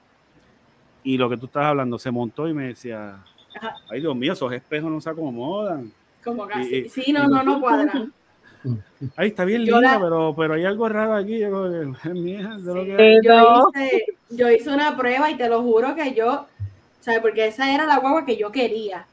Y 1.03 1.15
lo 1.15 1.29
que 1.29 1.37
tú 1.37 1.45
estás 1.45 1.65
hablando, 1.65 1.99
se 1.99 2.09
montó 2.09 2.47
y 2.47 2.55
me 2.55 2.69
decía, 2.69 3.19
Ajá. 3.55 3.75
ay, 3.91 3.99
Dios 4.01 4.15
mío, 4.15 4.33
esos 4.33 4.51
espejos 4.51 4.89
no 4.89 4.99
se 4.99 5.11
acomodan. 5.11 5.91
Como 6.23 6.47
casi. 6.47 6.75
y- 6.75 6.89
sí, 6.89 7.13
no, 7.13 7.25
y- 7.25 7.27
no, 7.27 7.43
no 7.43 7.61
cuadra. 7.61 8.07
Ay, 9.17 9.29
está 9.29 9.45
bien 9.45 9.65
Yo 9.65 9.75
linda, 9.77 9.93
la- 9.93 9.99
pero, 9.99 10.33
pero 10.35 10.53
hay 10.53 10.65
algo 10.65 10.87
raro 10.89 11.15
aquí. 11.15 11.39
Yo, 11.39 11.51
como 11.51 11.69
que, 11.69 11.97
es 12.09 12.15
mía, 12.15 12.57
de 12.59 12.73
lo 12.73 12.85
que 12.85 13.19
Yo 13.23 13.69
hice, 13.75 14.05
yo 14.29 14.49
hice 14.49 14.69
una 14.69 14.95
prueba 14.95 15.29
y 15.29 15.35
te 15.35 15.49
lo 15.49 15.61
juro 15.61 15.95
que 15.95 16.13
yo, 16.13 16.45
¿sabes? 17.01 17.19
Porque 17.21 17.47
esa 17.47 17.73
era 17.73 17.85
la 17.85 17.99
guagua 17.99 18.25
que 18.25 18.37
yo 18.37 18.51
quería. 18.51 19.05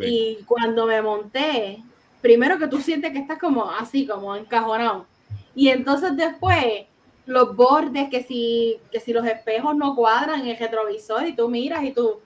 Y 0.00 0.38
cuando 0.46 0.86
me 0.86 1.00
monté, 1.00 1.78
primero 2.20 2.58
que 2.58 2.66
tú 2.66 2.80
sientes 2.80 3.12
que 3.12 3.18
estás 3.18 3.38
como 3.38 3.70
así, 3.70 4.06
como 4.06 4.34
encajonado. 4.34 5.06
Y 5.54 5.68
entonces 5.68 6.16
después, 6.16 6.86
los 7.26 7.54
bordes, 7.54 8.08
que 8.08 8.22
si, 8.22 8.78
que 8.90 8.98
si 9.00 9.12
los 9.12 9.24
espejos 9.26 9.76
no 9.76 9.94
cuadran 9.94 10.40
en 10.40 10.48
el 10.48 10.56
retrovisor 10.58 11.26
y 11.26 11.34
tú 11.34 11.48
miras 11.48 11.84
y 11.84 11.92
tú, 11.92 12.18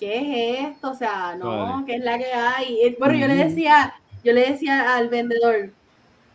¿qué 0.00 0.16
es 0.18 0.72
esto? 0.72 0.90
O 0.90 0.94
sea, 0.94 1.36
no, 1.36 1.46
Vale. 1.48 1.84
¿qué 1.86 1.94
es 1.96 2.04
la 2.04 2.18
que 2.18 2.32
hay? 2.32 2.96
Bueno, 2.98 3.14
yo 3.14 3.28
le 3.28 3.36
decía, 3.36 3.94
yo 4.24 4.32
le 4.32 4.50
decía 4.50 4.96
al 4.96 5.08
vendedor, 5.08 5.70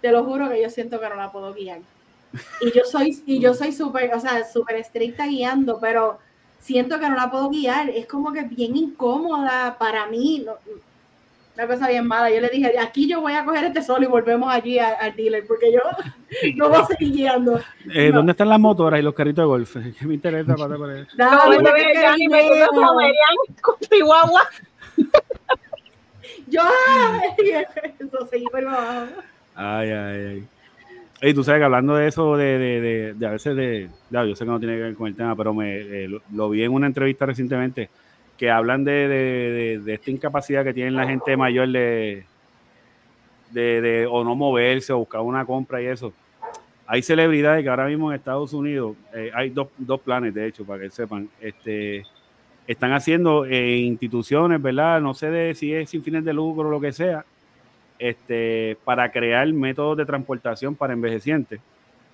te 0.01 0.11
lo 0.11 0.23
juro 0.23 0.49
que 0.49 0.61
yo 0.61 0.69
siento 0.69 0.99
que 0.99 1.09
no 1.09 1.15
la 1.15 1.31
puedo 1.31 1.53
guiar. 1.53 1.79
Y 2.61 2.71
yo 2.71 2.83
soy, 2.85 3.21
y 3.25 3.39
yo 3.39 3.53
soy 3.53 3.71
súper, 3.71 4.13
o 4.13 4.19
sea, 4.19 4.45
súper 4.45 4.75
estricta 4.77 5.25
guiando, 5.25 5.79
pero 5.79 6.19
siento 6.59 6.99
que 6.99 7.09
no 7.09 7.15
la 7.15 7.31
puedo 7.31 7.49
guiar. 7.49 7.89
Es 7.89 8.05
como 8.05 8.31
que 8.31 8.43
bien 8.43 8.75
incómoda 8.77 9.77
para 9.79 10.05
mí. 10.07 10.43
no- 10.45 10.53
una 11.55 11.67
cosa 11.67 11.89
bien 11.89 12.07
mala. 12.07 12.29
Yo 12.29 12.39
le 12.39 12.47
dije, 12.47 12.79
aquí 12.79 13.05
yo 13.05 13.19
voy 13.19 13.33
a 13.33 13.43
coger 13.43 13.65
este 13.65 13.81
solo 13.81 14.05
y 14.05 14.07
volvemos 14.07 14.49
allí 14.49 14.79
al 14.79 15.13
dealer, 15.13 15.45
porque 15.45 15.73
yo 15.73 15.81
no 16.55 16.69
voy 16.69 16.77
a 16.79 16.85
seguir 16.85 17.11
guiando. 17.11 17.59
Eh, 17.93 18.11
no. 18.11 18.17
¿Dónde 18.17 18.31
están 18.31 18.47
las 18.47 18.59
motoras 18.61 18.97
y 18.97 19.03
los 19.03 19.13
carritos 19.13 19.43
de 19.43 19.47
golf? 19.47 19.75
¿Qué 19.99 20.05
me 20.07 20.13
interesa 20.13 20.55
para 20.55 20.75
ahí? 20.75 21.05
Dame 21.17 21.35
Yo, 26.47 26.61
seguí 28.29 28.45
por 28.45 28.65
abajo. 28.65 29.07
Ay, 29.55 29.89
ay, 29.89 30.25
ay. 30.27 30.47
Y 31.21 31.33
tú 31.33 31.43
sabes 31.43 31.59
que 31.59 31.65
hablando 31.65 31.95
de 31.95 32.07
eso, 32.07 32.37
de, 32.37 32.57
de, 32.57 32.81
de, 32.81 33.13
de 33.13 33.27
a 33.27 33.31
veces 33.31 33.55
de, 33.55 33.89
ya, 34.09 34.23
yo 34.23 34.35
sé 34.35 34.45
que 34.45 34.51
no 34.51 34.59
tiene 34.59 34.75
que 34.75 34.83
ver 34.83 34.95
con 34.95 35.07
el 35.07 35.15
tema, 35.15 35.35
pero 35.35 35.53
me 35.53 35.75
eh, 35.79 36.07
lo, 36.07 36.21
lo 36.33 36.49
vi 36.49 36.63
en 36.63 36.71
una 36.71 36.87
entrevista 36.87 37.25
recientemente, 37.25 37.89
que 38.37 38.49
hablan 38.49 38.85
de, 38.85 38.91
de, 38.91 39.07
de- 39.09 39.79
de 39.79 39.93
esta 39.95 40.11
incapacidad 40.11 40.63
que 40.63 40.73
tiene 40.73 40.91
la 40.91 41.05
gente 41.05 41.35
mayor 41.35 41.67
de, 41.67 42.23
de, 43.51 43.81
de 43.81 44.07
o 44.07 44.23
no 44.23 44.33
moverse 44.35 44.93
o 44.93 44.99
buscar 44.99 45.21
una 45.21 45.43
compra 45.45 45.81
y 45.81 45.87
eso. 45.87 46.13
Hay 46.87 47.01
celebridades 47.01 47.63
que 47.63 47.69
ahora 47.69 47.85
mismo 47.87 48.09
en 48.11 48.17
Estados 48.17 48.53
Unidos, 48.53 48.95
eh, 49.13 49.29
hay 49.33 49.49
dos, 49.49 49.67
dos 49.77 49.99
planes, 49.99 50.33
de 50.33 50.47
hecho, 50.47 50.63
para 50.65 50.81
que 50.83 50.89
sepan, 50.89 51.29
este, 51.41 52.03
están 52.69 52.93
haciendo 52.93 53.47
instituciones, 53.47 54.61
¿verdad? 54.61 55.01
No 55.01 55.15
sé 55.15 55.31
de 55.31 55.55
si 55.55 55.73
es 55.73 55.89
sin 55.89 56.03
fines 56.03 56.23
de 56.23 56.33
lucro 56.33 56.67
o 56.67 56.71
lo 56.71 56.79
que 56.79 56.93
sea, 56.93 57.25
este, 57.97 58.77
para 58.83 59.11
crear 59.11 59.51
métodos 59.51 59.97
de 59.97 60.05
transportación 60.05 60.75
para 60.75 60.93
envejecientes, 60.93 61.59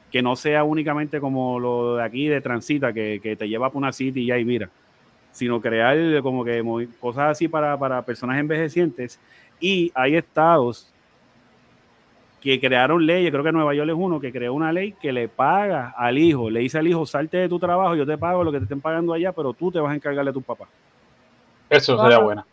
que 0.09 0.21
no 0.21 0.37
sea 0.37 0.63
únicamente 0.63 1.19
como 1.19 1.59
lo 1.59 1.97
de 1.97 2.03
aquí 2.03 2.29
de 2.29 2.39
Transita, 2.39 2.93
que, 2.93 3.19
que 3.21 3.35
te 3.35 3.49
lleva 3.49 3.69
por 3.69 3.79
una 3.79 3.91
city 3.91 4.21
y 4.21 4.31
y 4.31 4.45
mira, 4.45 4.69
sino 5.33 5.59
crear 5.59 5.97
como 6.21 6.45
que 6.45 6.63
cosas 7.01 7.31
así 7.31 7.49
para, 7.49 7.77
para 7.77 8.05
personas 8.05 8.39
envejecientes. 8.39 9.19
Y 9.59 9.91
hay 9.93 10.15
estados 10.15 10.89
que 12.45 12.59
crearon 12.59 13.03
leyes, 13.07 13.31
creo 13.31 13.43
que 13.43 13.51
Nueva 13.51 13.73
York 13.73 13.89
es 13.89 13.95
uno, 13.97 14.19
que 14.19 14.31
creó 14.31 14.53
una 14.53 14.71
ley 14.71 14.91
que 15.01 15.11
le 15.11 15.27
paga 15.27 15.95
al 15.97 16.15
hijo, 16.19 16.49
le 16.51 16.59
dice 16.59 16.77
al 16.77 16.87
hijo, 16.87 17.03
salte 17.07 17.37
de 17.37 17.49
tu 17.49 17.57
trabajo, 17.57 17.95
yo 17.95 18.05
te 18.05 18.19
pago 18.19 18.43
lo 18.43 18.51
que 18.51 18.59
te 18.59 18.65
estén 18.65 18.81
pagando 18.81 19.13
allá, 19.13 19.31
pero 19.31 19.51
tú 19.53 19.71
te 19.71 19.79
vas 19.79 19.91
a 19.91 19.95
encargar 19.95 20.23
de 20.23 20.31
tu 20.31 20.43
papá. 20.43 20.65
Eso 21.69 21.99
sería 21.99 22.17
Wow. 22.17 22.25
buena. 22.25 22.45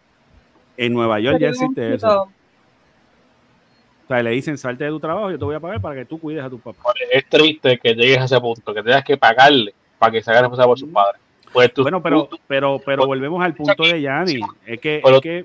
En 0.79 0.95
Nueva 0.95 1.21
York 1.21 1.39
ya 1.39 1.49
existe 1.51 1.93
eso. 1.95 2.23
O 2.23 4.09
sea, 4.09 4.23
le 4.23 4.31
dicen, 4.31 4.57
salte 4.57 4.85
de 4.85 4.91
tu 4.91 4.99
trabajo, 4.99 5.31
yo 5.31 5.39
te 5.39 5.45
voy 5.45 5.55
a 5.55 5.61
pagar 5.61 5.81
para 5.81 5.95
que 5.95 6.05
tú 6.07 6.19
cuides 6.19 6.43
a 6.43 6.49
tu 6.51 6.59
papá. 6.59 6.95
Es 7.11 7.27
triste 7.29 7.79
que 7.79 7.95
llegues 7.95 8.19
a 8.19 8.25
ese 8.25 8.41
punto, 8.41 8.73
que 8.73 8.83
tengas 8.83 9.05
que 9.05 9.17
pagarle 9.19 9.75
para 9.99 10.11
que 10.13 10.23
se 10.23 10.31
haga 10.31 10.41
responsable 10.41 10.69
por 10.69 10.79
sus 10.79 10.89
padres. 10.89 11.21
Pues 11.53 11.73
tú, 11.75 11.83
Bueno, 11.83 12.03
pero, 12.03 12.25
tú- 12.25 12.39
pero, 12.47 12.79
pero 12.85 12.97
pues, 13.01 13.07
volvemos 13.09 13.45
al 13.45 13.55
punto 13.55 13.83
de 13.85 14.01
Yanni. 14.01 14.41
Es 14.67 14.81
que, 14.81 15.01
Pero- 15.05 15.17
es 15.17 15.23
que 15.23 15.45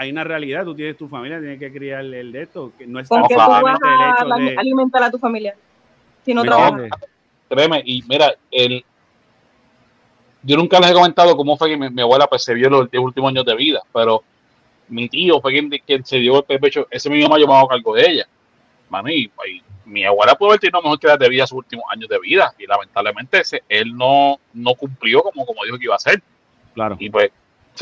hay 0.00 0.12
una 0.12 0.22
realidad, 0.22 0.64
tú 0.64 0.76
tienes 0.76 0.96
tu 0.96 1.08
familia, 1.08 1.40
tienes 1.40 1.58
que 1.58 1.72
criar 1.72 2.04
el 2.04 2.30
de 2.30 2.42
esto, 2.42 2.70
que 2.78 2.86
no 2.86 3.00
es 3.00 3.08
¿Con 3.08 3.20
tan 3.22 3.30
solamente 3.30 3.84
el 3.84 4.10
hecho 4.10 4.50
de... 4.50 4.56
alimentar 4.56 5.02
a 5.02 5.10
tu 5.10 5.18
familia? 5.18 5.56
Si 6.24 6.32
no 6.32 6.42
¿me 6.42 6.48
trabajas. 6.48 6.90
créeme, 7.48 7.82
y 7.84 8.04
mira, 8.08 8.32
el, 8.52 8.84
yo 10.44 10.56
nunca 10.56 10.78
les 10.78 10.92
he 10.92 10.94
comentado 10.94 11.36
cómo 11.36 11.56
fue 11.56 11.70
que 11.70 11.76
mi, 11.76 11.90
mi 11.90 12.00
abuela 12.00 12.28
pues, 12.28 12.44
se 12.44 12.54
vio 12.54 12.70
los, 12.70 12.88
los 12.92 13.04
últimos 13.04 13.28
años 13.28 13.44
de 13.44 13.56
vida, 13.56 13.82
pero 13.92 14.22
mi 14.86 15.08
tío 15.08 15.40
fue 15.40 15.50
quien, 15.50 15.68
quien 15.84 16.04
se 16.04 16.18
dio 16.18 16.44
el 16.46 16.60
pecho, 16.60 16.86
ese 16.92 17.10
mismo 17.10 17.28
mamá 17.28 17.40
yo 17.40 17.48
me 17.48 17.54
hago 17.56 17.66
cargo 17.66 17.96
de 17.96 18.08
ella. 18.08 18.28
Mano, 18.88 19.08
y, 19.10 19.32
y 19.48 19.62
mi 19.84 20.04
abuela 20.04 20.36
pudo 20.36 20.50
haber 20.50 20.60
tenido 20.60 20.80
mejor 20.80 21.00
calidad 21.00 21.18
de 21.18 21.28
vida 21.28 21.44
sus 21.44 21.58
últimos 21.58 21.86
años 21.90 22.08
de 22.08 22.20
vida, 22.20 22.54
y 22.56 22.66
lamentablemente 22.68 23.40
ese, 23.40 23.64
él 23.68 23.96
no, 23.96 24.38
no 24.54 24.74
cumplió 24.76 25.22
como, 25.22 25.44
como 25.44 25.64
dijo 25.64 25.76
que 25.76 25.84
iba 25.86 25.94
a 25.94 25.96
hacer. 25.96 26.22
Claro. 26.72 26.96
Y 27.00 27.10
pues, 27.10 27.32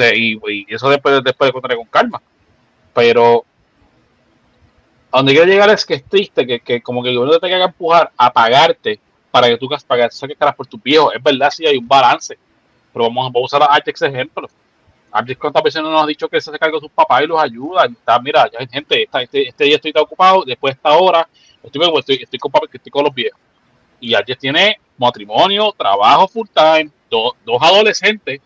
y, 0.00 0.38
y 0.46 0.66
eso 0.74 0.88
después, 0.90 1.22
después 1.24 1.48
de 1.48 1.52
contaré 1.52 1.76
con 1.76 1.86
calma. 1.86 2.20
Pero 2.94 3.44
a 5.10 5.18
donde 5.18 5.32
quiero 5.32 5.46
llegar 5.46 5.70
es 5.70 5.84
que 5.84 5.94
es 5.94 6.04
triste 6.04 6.46
que, 6.46 6.60
que 6.60 6.82
como 6.82 7.02
que 7.02 7.10
el 7.10 7.16
gobierno 7.16 7.38
te 7.38 7.46
tenga 7.46 7.58
que 7.58 7.64
empujar 7.70 8.10
a 8.16 8.32
pagarte 8.32 9.00
para 9.30 9.48
que 9.48 9.56
tú 9.56 9.68
pagas, 9.86 10.14
saques 10.16 10.36
caras 10.36 10.54
por 10.54 10.66
tus 10.66 10.82
viejos. 10.82 11.14
Es 11.14 11.22
verdad, 11.22 11.50
sí 11.50 11.66
hay 11.66 11.76
un 11.76 11.86
balance. 11.86 12.38
Pero 12.92 13.04
vamos, 13.06 13.32
vamos 13.32 13.52
a 13.52 13.56
usar 13.56 13.62
a 13.62 13.74
Artex 13.74 14.02
ejemplo. 14.02 14.48
Artex 15.10 15.38
cuántas 15.38 15.62
veces 15.62 15.82
no 15.82 15.90
nos 15.90 16.02
ha 16.02 16.06
dicho 16.06 16.28
que 16.28 16.40
se 16.40 16.50
hace 16.50 16.58
cargo 16.58 16.78
de 16.78 16.82
sus 16.86 16.90
papás 16.90 17.22
y 17.22 17.26
los 17.26 17.40
ayuda. 17.40 17.86
Está, 17.86 18.18
mira, 18.18 18.50
ya 18.50 18.58
hay 18.60 18.68
gente, 18.68 19.02
está, 19.02 19.22
este, 19.22 19.48
este 19.48 19.64
día 19.64 19.76
estoy 19.76 19.92
tan 19.92 20.02
ocupado, 20.02 20.44
después 20.44 20.74
de 20.74 20.76
esta 20.78 20.92
hora, 20.92 21.28
estoy, 21.62 21.82
estoy, 21.98 22.16
estoy, 22.22 22.38
con, 22.38 22.52
estoy 22.72 22.90
con 22.90 23.04
los 23.04 23.14
viejos. 23.14 23.38
Y 24.00 24.14
Artex 24.14 24.38
tiene 24.38 24.80
matrimonio, 24.98 25.72
trabajo 25.76 26.28
full 26.28 26.48
time, 26.52 26.90
do- 27.10 27.34
dos 27.44 27.62
adolescentes 27.62 28.40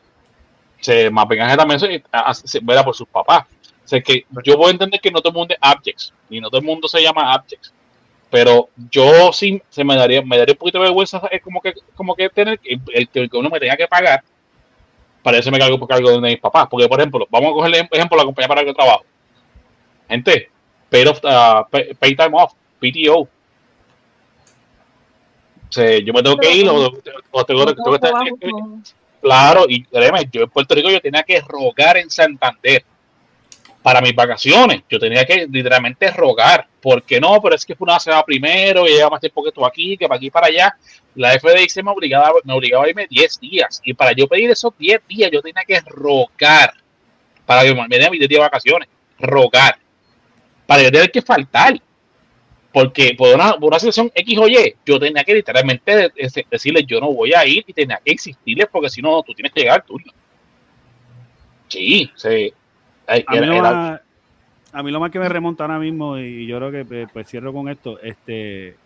se 0.80 1.10
vengaje 1.28 1.56
también 1.56 1.80
se, 1.80 2.02
por 2.60 2.94
sus 2.94 3.08
papás. 3.08 3.44
O 3.84 3.88
sea 3.90 4.00
que 4.00 4.24
yo 4.44 4.56
puedo 4.56 4.70
entender 4.70 5.00
que 5.00 5.10
no 5.10 5.20
todo 5.20 5.30
el 5.30 5.38
mundo 5.38 5.54
es 5.54 5.58
abjects 5.60 6.12
y 6.28 6.40
no 6.40 6.48
todo 6.48 6.60
el 6.60 6.66
mundo 6.66 6.88
se 6.88 7.02
llama 7.02 7.32
abjects. 7.32 7.72
Pero 8.30 8.68
yo 8.90 9.32
sí 9.32 9.60
se 9.68 9.82
me 9.82 9.96
daría, 9.96 10.22
me 10.22 10.38
daría 10.38 10.52
un 10.52 10.58
poquito 10.58 10.78
de 10.78 10.84
vergüenza 10.84 11.20
es 11.30 11.42
como 11.42 11.60
que, 11.60 11.74
como 11.94 12.14
que 12.14 12.28
tener 12.30 12.60
el, 12.64 13.08
que 13.08 13.20
el 13.20 13.30
que 13.30 13.36
uno 13.36 13.50
me 13.50 13.58
tenga 13.58 13.76
que 13.76 13.88
pagar 13.88 14.22
para 15.22 15.38
eso 15.38 15.50
me 15.50 15.58
cargo 15.58 15.78
por 15.78 15.88
cargo 15.88 16.10
de 16.10 16.20
mis 16.20 16.38
papás. 16.38 16.66
Porque, 16.70 16.88
por 16.88 17.00
ejemplo, 17.00 17.26
vamos 17.30 17.50
a 17.50 17.54
coger 17.54 17.74
el 17.74 17.88
ejemplo 17.90 18.16
de 18.16 18.22
la 18.22 18.24
compañía 18.24 18.48
para 18.48 18.62
la 18.62 18.66
que 18.66 18.74
trabajo. 18.74 19.04
Gente, 20.08 20.50
pay, 20.88 21.06
off, 21.06 21.20
uh, 21.24 21.68
pay, 21.70 21.94
pay 21.94 22.14
time 22.16 22.30
off, 22.32 22.52
PTO. 22.80 23.20
O 23.20 23.28
sea, 25.72 25.98
yo 25.98 26.12
me 26.12 26.22
tengo 26.22 26.36
que 26.36 26.52
ir 26.52 26.68
o, 26.68 26.92
o 27.30 27.44
tengo, 27.44 27.64
tengo 27.66 27.90
que 27.90 28.06
estar, 28.06 28.12
con- 28.12 28.82
Claro, 29.20 29.66
y 29.68 29.84
créeme, 29.84 30.28
yo 30.32 30.42
en 30.42 30.50
Puerto 30.50 30.74
Rico 30.74 30.90
yo 30.90 31.00
tenía 31.00 31.22
que 31.22 31.40
rogar 31.40 31.98
en 31.98 32.10
Santander 32.10 32.84
para 33.82 34.00
mis 34.00 34.14
vacaciones. 34.14 34.82
Yo 34.88 34.98
tenía 34.98 35.24
que 35.24 35.46
literalmente 35.46 36.10
rogar. 36.10 36.66
porque 36.80 37.20
no? 37.20 37.40
Pero 37.42 37.54
es 37.54 37.66
que 37.66 37.76
una 37.78 38.00
semana 38.00 38.22
primero 38.22 38.86
y 38.86 38.92
lleva 38.92 39.10
más 39.10 39.20
tiempo 39.20 39.44
que 39.44 39.52
tú 39.52 39.66
aquí, 39.66 39.98
que 39.98 40.08
para 40.08 40.16
aquí 40.16 40.30
para 40.30 40.46
allá. 40.46 40.74
La 41.14 41.38
FDIC 41.38 41.82
me 41.82 41.90
obligaba, 41.90 42.32
me 42.44 42.54
obligaba 42.54 42.84
a 42.84 42.88
irme 42.88 43.06
10 43.08 43.40
días. 43.40 43.82
Y 43.84 43.92
para 43.92 44.12
yo 44.12 44.26
pedir 44.26 44.50
esos 44.50 44.72
10 44.78 45.02
días, 45.06 45.30
yo 45.30 45.42
tenía 45.42 45.62
que 45.66 45.80
rogar 45.86 46.72
para 47.44 47.62
que 47.62 47.74
me 47.74 47.98
den 47.98 48.10
mis 48.10 48.20
10 48.20 48.28
días 48.28 48.38
de 48.38 48.44
vacaciones. 48.44 48.88
Rogar. 49.18 49.78
Para 50.66 50.82
que 50.84 50.90
tener 50.90 51.10
que 51.10 51.20
faltar. 51.20 51.74
Porque 52.72 53.14
por 53.18 53.34
una, 53.34 53.54
por 53.54 53.68
una 53.68 53.78
situación 53.78 54.12
X 54.14 54.38
o 54.38 54.48
Y, 54.48 54.76
yo 54.86 54.98
tenía 54.98 55.24
que 55.24 55.34
literalmente 55.34 56.12
decirle 56.50 56.84
yo 56.84 57.00
no 57.00 57.12
voy 57.12 57.32
a 57.32 57.44
ir 57.44 57.64
y 57.66 57.72
tenía 57.72 58.00
que 58.04 58.12
existirles 58.12 58.68
porque 58.70 58.88
si 58.88 59.02
no, 59.02 59.22
tú 59.22 59.34
tienes 59.34 59.52
que 59.52 59.60
llegar 59.60 59.84
tú. 59.84 59.96
Sí, 61.68 62.10
sí. 62.14 62.52
A 63.06 63.34
mí, 63.34 63.46
lo 63.46 63.60
más, 63.60 64.00
a 64.72 64.82
mí 64.84 64.90
lo 64.92 65.00
más 65.00 65.10
que 65.10 65.18
me 65.18 65.28
remonta 65.28 65.64
ahora 65.64 65.80
mismo, 65.80 66.16
y 66.16 66.46
yo 66.46 66.58
creo 66.58 66.70
que 66.70 66.84
pues, 66.84 67.08
pues 67.12 67.28
cierro 67.28 67.52
con 67.52 67.68
esto, 67.68 68.00
este, 68.00 68.76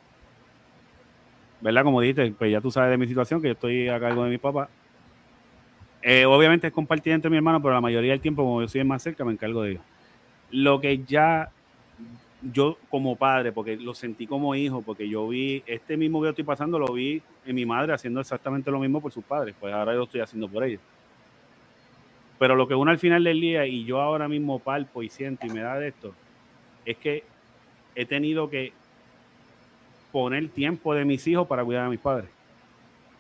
¿verdad? 1.61 1.85
Como 1.85 2.01
dijiste, 2.01 2.33
pues 2.39 2.51
ya 2.51 2.61
tú 2.61 2.71
sabes 2.71 2.91
de 2.91 2.97
mi 2.97 3.07
situación, 3.07 3.43
que 3.43 3.49
yo 3.49 3.53
estoy 3.53 3.89
a 3.89 4.01
cargo 4.01 4.25
de 4.25 4.31
mi 4.31 4.39
papá. 4.39 4.69
Eh, 6.03 6.27
obviamente 6.27 6.67
es 6.67 6.73
compartida 6.73 7.15
entre 7.15 7.31
mi 7.31 7.37
hermano, 7.37 7.61
pero 7.61 7.75
la 7.75 7.81
mayoría 7.81 8.13
del 8.13 8.21
tiempo, 8.21 8.45
como 8.45 8.61
yo 8.63 8.69
soy 8.69 8.85
más 8.85 9.03
cerca, 9.03 9.25
me 9.25 9.33
encargo 9.33 9.63
de 9.63 9.73
ellos. 9.73 9.83
Lo 10.51 10.81
que 10.81 11.03
ya 11.05 11.51
yo 12.53 12.79
como 12.91 13.17
padre, 13.17 13.53
porque 13.53 13.77
lo 13.77 13.95
sentí 13.95 14.27
como 14.27 14.55
hijo, 14.55 14.83
porque 14.83 15.09
yo 15.09 15.29
vi, 15.29 15.63
este 15.67 15.97
mismo 15.97 16.21
que 16.21 16.27
yo 16.27 16.31
estoy 16.31 16.45
pasando, 16.45 16.79
lo 16.79 16.93
vi 16.93 17.23
en 17.47 17.55
mi 17.55 17.65
madre 17.65 17.93
haciendo 17.93 18.21
exactamente 18.21 18.71
lo 18.71 18.79
mismo 18.81 19.01
por 19.01 19.13
sus 19.13 19.25
padres, 19.25 19.55
pues 19.59 19.73
ahora 19.73 19.93
yo 19.93 19.99
lo 19.99 20.05
estoy 20.05 20.21
haciendo 20.21 20.49
por 20.49 20.65
ellos. 20.65 20.81
Pero 22.39 22.57
lo 22.57 22.69
que 22.69 22.75
uno 22.75 22.91
al 22.91 22.99
final 22.99 23.25
del 23.25 23.41
día, 23.41 23.67
y 23.67 23.85
yo 23.85 24.01
ahora 24.01 24.29
mismo 24.29 24.59
palpo 24.59 25.03
y 25.03 25.09
siento 25.09 25.47
y 25.47 25.51
me 25.51 25.61
da 25.61 25.79
de 25.79 25.89
esto, 25.89 26.13
es 26.85 26.97
que 26.99 27.25
he 27.95 28.05
tenido 28.05 28.51
que 28.51 28.73
poner 30.13 30.49
tiempo 30.49 30.95
de 30.95 31.05
mis 31.05 31.27
hijos 31.27 31.47
para 31.47 31.65
cuidar 31.65 31.87
a 31.87 31.91
mis 31.91 32.01
padres. 32.01 32.29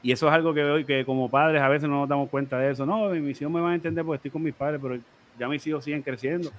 Y 0.02 0.12
eso 0.12 0.28
es 0.28 0.34
algo 0.34 0.52
que 0.52 0.62
hoy, 0.62 0.84
que 0.84 1.04
como 1.04 1.30
padres 1.30 1.62
a 1.62 1.68
veces 1.68 1.88
no 1.88 2.00
nos 2.00 2.08
damos 2.08 2.28
cuenta 2.28 2.58
de 2.58 2.72
eso. 2.72 2.84
No, 2.84 3.08
mis 3.10 3.40
hijos 3.40 3.52
me 3.52 3.60
van 3.60 3.72
a 3.72 3.74
entender 3.76 4.04
porque 4.04 4.16
estoy 4.16 4.30
con 4.30 4.42
mis 4.42 4.54
padres, 4.54 4.78
pero 4.82 4.98
ya 5.38 5.48
mis 5.48 5.66
hijos 5.66 5.82
siguen 5.82 6.02
creciendo. 6.02 6.50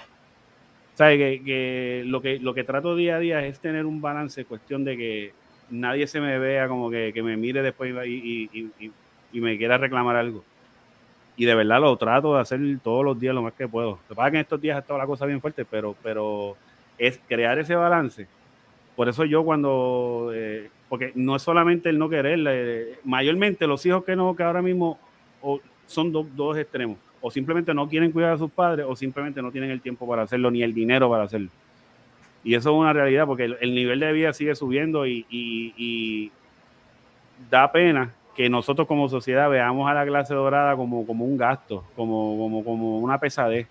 Sea, 0.95 1.09
que, 1.09 2.03
lo, 2.05 2.22
que 2.22 2.39
lo 2.39 2.53
que 2.53 2.63
trato 2.63 2.95
día 2.95 3.17
a 3.17 3.19
día 3.19 3.45
es 3.45 3.59
tener 3.59 3.85
un 3.85 4.01
balance, 4.01 4.45
cuestión 4.45 4.85
de 4.85 4.95
que 4.95 5.34
nadie 5.69 6.07
se 6.07 6.22
me 6.22 6.39
vea 6.39 6.69
como 6.69 6.89
que, 6.89 7.13
me 7.22 7.35
mire 7.35 7.61
después 7.61 7.93
y, 8.07 8.72
me 9.34 9.57
quiera 9.57 9.77
reclamar 9.77 10.15
algo. 10.15 10.43
Y 11.35 11.43
de 11.43 11.53
verdad 11.53 11.81
lo 11.81 11.97
trato 11.97 12.35
de 12.35 12.41
hacer 12.41 12.61
todos 12.81 13.03
los 13.03 13.19
días 13.19 13.35
lo 13.35 13.41
más 13.41 13.51
que 13.53 13.67
puedo. 13.67 13.91
Lo 13.91 14.07
que 14.07 14.15
pasa 14.15 14.31
que 14.31 14.38
en 14.38 14.41
estos 14.41 14.61
días 14.61 14.80
está 14.80 14.97
la 14.97 15.05
cosa 15.05 15.26
bien 15.26 15.41
fuerte, 15.41 15.65
pero, 15.65 15.97
pero 16.01 16.55
es 16.97 17.19
crear 17.27 17.59
ese 17.59 17.76
balance. 17.76 18.26
Por 18.95 19.09
eso 19.09 19.26
yo 19.26 19.43
cuando, 19.43 20.31
eh, 20.34 20.69
porque 20.88 21.11
no 21.15 21.35
es 21.35 21.41
solamente 21.41 21.89
el 21.89 21.99
no 21.99 22.07
querer, 22.07 22.99
mayormente 23.03 23.67
los 23.67 23.85
hijos 23.85 24.05
que 24.05 24.15
no, 24.15 24.34
que 24.34 24.43
ahora 24.43 24.61
mismo 24.61 24.97
son 25.88 26.13
dos 26.13 26.57
extremos 26.57 26.97
o 27.27 27.31
simplemente 27.31 27.73
no 27.73 27.89
quieren 27.89 28.11
cuidar 28.11 28.34
a 28.34 28.38
sus 28.38 28.52
padres 28.52 28.85
o 28.88 28.95
simplemente 28.95 29.41
no 29.41 29.52
tienen 29.52 29.72
el 29.72 29.81
tiempo 29.81 30.07
para 30.07 30.22
hacerlo 30.22 30.52
ni 30.52 30.61
el 30.61 30.76
dinero 30.76 31.10
para 31.10 31.23
hacerlo. 31.23 31.49
Y 32.43 32.53
eso 32.53 32.69
es 32.69 32.76
una 32.76 32.93
realidad 32.93 33.26
porque 33.26 33.45
el, 33.45 33.73
nivel 33.73 33.99
de 33.99 34.14
vida 34.14 34.31
sigue 34.31 34.53
subiendo 34.53 35.07
y, 35.07 36.31
da 37.49 37.72
pena 37.72 38.14
que 38.35 38.47
nosotros 38.47 38.88
como 38.88 39.10
sociedad 39.10 39.49
veamos 39.49 39.89
a 39.89 39.95
la 39.95 40.06
clase 40.06 40.35
dorada 40.35 40.76
como, 40.76 41.07
como 41.07 41.26
un 41.26 41.35
gasto, 41.35 41.84
como, 41.95 42.38
como, 42.38 42.64
como 42.64 42.99
una 42.99 43.19
pesadez, 43.19 43.68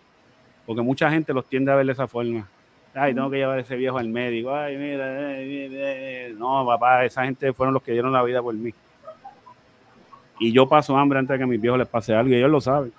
porque 0.66 0.82
mucha 0.82 1.09
gente 1.09 1.32
los 1.32 1.47
tiende 1.47 1.70
a 1.70 1.76
ver 1.76 1.86
de 1.86 1.93
esa 1.93 2.09
forma. 2.09 2.48
Ay, 2.93 3.14
tengo 3.14 3.31
que 3.31 3.36
llevar 3.36 3.59
a 3.59 3.60
ese 3.60 3.76
viejo 3.76 3.98
al 3.98 4.09
médico. 4.09 4.52
Ay, 4.52 4.76
mira, 4.76 6.35
no, 6.36 6.66
papá, 6.66 7.05
esa 7.05 7.24
gente 7.24 7.52
fueron 7.52 7.72
los 7.72 7.85
que 7.85 7.93
dieron 7.93 8.12
la 8.12 8.24
vida 8.24 8.43
por 8.43 8.55
mí. 8.55 8.74
Y 10.40 10.51
yo 10.51 10.68
paso 10.68 10.97
hambre 10.97 11.20
antes 11.20 11.35
de 11.35 11.39
que 11.39 11.44
a 11.44 11.47
mis 11.47 11.60
viejos 11.60 11.78
les 11.78 11.86
pase 11.86 12.12
algo 12.16 12.31
y 12.31 12.35
ellos 12.35 12.51
lo 12.51 12.60
saben 12.60 12.93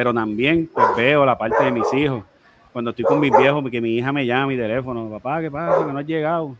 pero 0.00 0.14
también 0.14 0.66
pues, 0.72 0.86
veo 0.96 1.26
la 1.26 1.36
parte 1.36 1.62
de 1.62 1.70
mis 1.70 1.92
hijos. 1.92 2.24
Cuando 2.72 2.88
estoy 2.88 3.04
con 3.04 3.20
mis 3.20 3.36
viejos, 3.36 3.62
que 3.70 3.82
mi 3.82 3.98
hija 3.98 4.10
me 4.14 4.24
llama 4.24 4.46
mi 4.46 4.56
teléfono, 4.56 5.10
papá, 5.10 5.42
¿qué 5.42 5.50
pasa? 5.50 5.84
Que 5.84 5.92
no 5.92 5.98
has 5.98 6.06
llegado. 6.06 6.56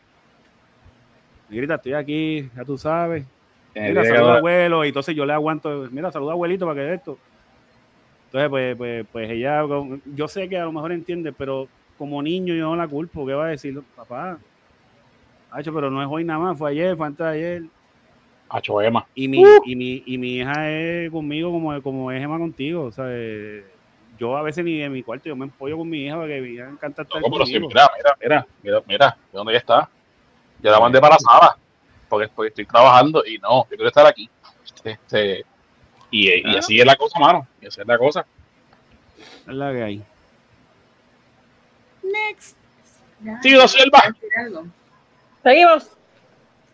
Me 1.48 1.56
grita, 1.56 1.76
estoy 1.76 1.94
aquí, 1.94 2.50
ya 2.54 2.66
tú 2.66 2.76
sabes. 2.76 3.24
Mira, 3.74 4.04
saluda 4.04 4.36
abuelo, 4.36 4.84
y 4.84 4.88
entonces 4.88 5.16
yo 5.16 5.24
le 5.24 5.32
aguanto, 5.32 5.88
mira, 5.90 6.12
saluda 6.12 6.32
abuelito 6.32 6.66
para 6.66 6.82
que 6.82 6.92
esto. 6.92 7.16
Entonces, 8.26 8.50
pues, 8.50 8.76
pues, 8.76 9.06
pues 9.10 9.30
ella, 9.30 9.64
yo 10.14 10.28
sé 10.28 10.46
que 10.46 10.58
a 10.58 10.66
lo 10.66 10.72
mejor 10.72 10.92
entiende, 10.92 11.32
pero 11.32 11.66
como 11.96 12.22
niño 12.22 12.52
yo 12.52 12.66
no 12.66 12.76
la 12.76 12.88
culpo, 12.88 13.24
¿qué 13.24 13.32
va 13.32 13.46
a 13.46 13.48
decir? 13.48 13.80
Papá, 13.96 14.36
hecho, 15.56 15.72
pero 15.72 15.90
no 15.90 16.02
es 16.02 16.08
hoy 16.10 16.24
nada 16.24 16.40
más, 16.40 16.58
fue 16.58 16.72
ayer, 16.72 16.94
fue 16.94 17.06
antes 17.06 17.24
de 17.24 17.32
ayer. 17.32 17.62
Y 19.14 19.28
mi, 19.28 19.42
y, 19.64 19.76
mi, 19.76 20.02
y 20.06 20.18
mi 20.18 20.36
hija 20.38 20.70
es 20.70 21.10
conmigo 21.10 21.52
como, 21.52 21.80
como 21.82 22.10
es 22.10 22.22
Emma 22.22 22.38
contigo. 22.38 22.84
O 22.84 22.92
sea, 22.92 23.06
yo 24.18 24.36
a 24.36 24.42
veces 24.42 24.64
ni 24.64 24.82
en 24.82 24.92
mi 24.92 25.02
cuarto 25.02 25.28
yo 25.28 25.36
me 25.36 25.44
empollo 25.44 25.78
con 25.78 25.88
mi 25.88 26.04
hija 26.04 26.16
porque 26.16 26.40
me 26.40 26.58
encanta 26.58 27.02
estar 27.02 27.22
no, 27.22 27.28
conmigo. 27.28 27.68
mira, 27.68 27.90
mira, 27.96 28.16
mira, 28.20 28.46
mira, 28.62 28.82
mira, 28.86 29.18
de 29.32 29.36
dónde 29.36 29.52
ella 29.52 29.60
está. 29.60 29.90
Ya 30.62 30.72
la 30.72 30.80
mandé 30.80 31.00
para 31.00 31.14
la 31.14 31.18
sala 31.18 31.56
porque, 32.10 32.48
estoy 32.48 32.66
trabajando 32.66 33.24
y 33.24 33.38
no, 33.38 33.62
yo 33.70 33.76
quiero 33.76 33.88
estar 33.88 34.06
aquí. 34.06 34.28
Este, 34.84 35.44
y, 36.10 36.28
y, 36.28 36.56
así 36.56 36.80
es 36.80 36.84
la 36.84 36.96
cosa, 36.96 37.18
mano. 37.18 37.46
Y 37.60 37.68
así 37.68 37.80
es 37.80 37.86
la 37.86 37.96
cosa. 37.96 38.26
Es 39.46 39.54
la 39.54 39.72
que 39.72 39.82
hay. 39.82 40.04
Next. 42.02 42.56
Sí, 43.42 43.50
lo 43.50 43.68
sierva. 43.68 44.02
Seguimos. 45.42 45.90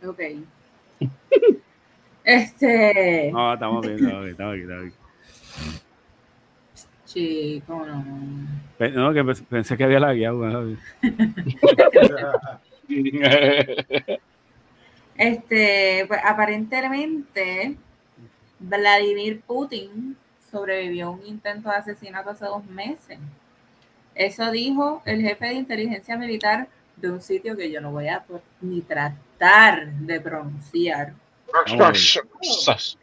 Ok. 0.04 0.20
Este. 2.26 3.30
No, 3.32 3.54
estamos 3.54 3.86
bien, 3.86 3.94
estamos 3.94 4.20
bien, 4.22 4.30
estamos 4.32 4.54
bien. 4.54 4.64
Estamos 4.64 4.82
bien. 4.82 5.06
Chico, 7.06 7.86
no. 7.86 8.04
No, 8.90 9.12
que 9.14 9.24
pensé 9.48 9.76
que 9.76 9.84
había 9.84 10.00
la 10.00 10.12
guía. 10.12 10.32
este, 15.16 16.04
pues 16.08 16.20
aparentemente, 16.24 17.76
Vladimir 18.58 19.40
Putin 19.42 20.16
sobrevivió 20.50 21.06
a 21.06 21.10
un 21.10 21.24
intento 21.24 21.68
de 21.70 21.76
asesinato 21.76 22.30
hace 22.30 22.46
dos 22.46 22.66
meses. 22.66 23.20
Eso 24.16 24.50
dijo 24.50 25.00
el 25.04 25.22
jefe 25.22 25.46
de 25.46 25.54
inteligencia 25.54 26.16
militar 26.16 26.66
de 26.96 27.08
un 27.08 27.20
sitio 27.20 27.56
que 27.56 27.70
yo 27.70 27.80
no 27.80 27.92
voy 27.92 28.08
a 28.08 28.24
ni 28.60 28.80
tratar 28.80 29.92
de 29.92 30.20
pronunciar 30.20 31.12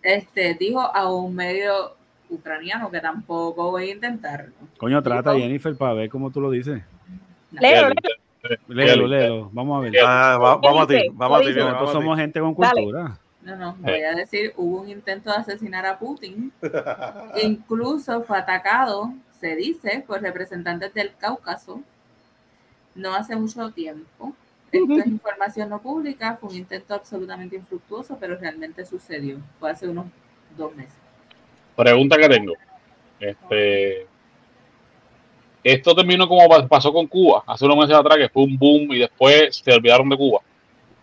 este 0.01 0.53
dijo 0.55 0.79
a 0.79 1.11
un 1.11 1.35
medio 1.35 1.95
ucraniano 2.29 2.89
que 2.89 2.99
tampoco 2.99 3.71
voy 3.71 3.89
a 3.89 3.93
intentarlo. 3.93 4.53
Coño, 4.77 5.01
trata 5.01 5.35
Jennifer 5.35 5.75
para 5.75 5.93
ver 5.93 6.09
cómo 6.09 6.31
tú 6.31 6.41
lo 6.41 6.51
dices. 6.51 6.81
Léelo, 7.51 7.89
léelo. 8.67 9.07
Léelo, 9.07 9.49
Vamos 9.53 9.77
a 9.77 9.81
ver. 9.81 9.93
Ah, 10.05 10.37
vamos 10.61 10.83
a 10.83 10.87
ti, 10.87 11.09
vamos 11.13 11.41
a 11.41 11.43
ti. 11.43 11.53
Nosotros 11.53 11.91
somos 11.91 12.17
gente 12.17 12.39
con 12.39 12.53
cultura. 12.53 13.17
No, 13.41 13.57
no, 13.57 13.75
voy 13.79 14.01
a 14.01 14.15
decir, 14.15 14.53
hubo 14.55 14.81
un 14.81 14.89
intento 14.89 15.29
de 15.29 15.35
asesinar 15.37 15.85
a 15.85 15.99
Putin. 15.99 16.51
Incluso 17.43 18.23
fue 18.23 18.37
atacado, 18.37 19.13
se 19.39 19.55
dice, 19.55 20.03
por 20.07 20.21
representantes 20.21 20.93
del 20.93 21.11
Cáucaso 21.17 21.81
no 22.95 23.13
hace 23.13 23.35
mucho 23.35 23.69
tiempo. 23.71 24.33
Esto 24.73 24.97
es 24.97 25.05
información 25.05 25.69
no 25.69 25.79
pública, 25.79 26.35
fue 26.41 26.49
un 26.49 26.55
intento 26.55 26.95
absolutamente 26.95 27.55
infructuoso, 27.55 28.17
pero 28.19 28.35
realmente 28.37 28.83
sucedió. 28.85 29.37
Fue 29.59 29.69
hace 29.69 29.87
unos 29.87 30.07
dos 30.57 30.75
meses. 30.75 30.95
Pregunta 31.75 32.17
que 32.17 32.27
tengo. 32.27 32.53
Este, 33.19 34.07
esto 35.63 35.95
terminó 35.95 36.27
como 36.27 36.67
pasó 36.67 36.91
con 36.91 37.05
Cuba 37.05 37.43
hace 37.45 37.65
unos 37.65 37.77
meses 37.77 37.95
atrás, 37.95 38.17
que 38.17 38.29
fue 38.29 38.43
un 38.43 38.57
boom 38.57 38.93
y 38.93 38.99
después 38.99 39.55
se 39.63 39.71
olvidaron 39.71 40.09
de 40.09 40.17
Cuba. 40.17 40.41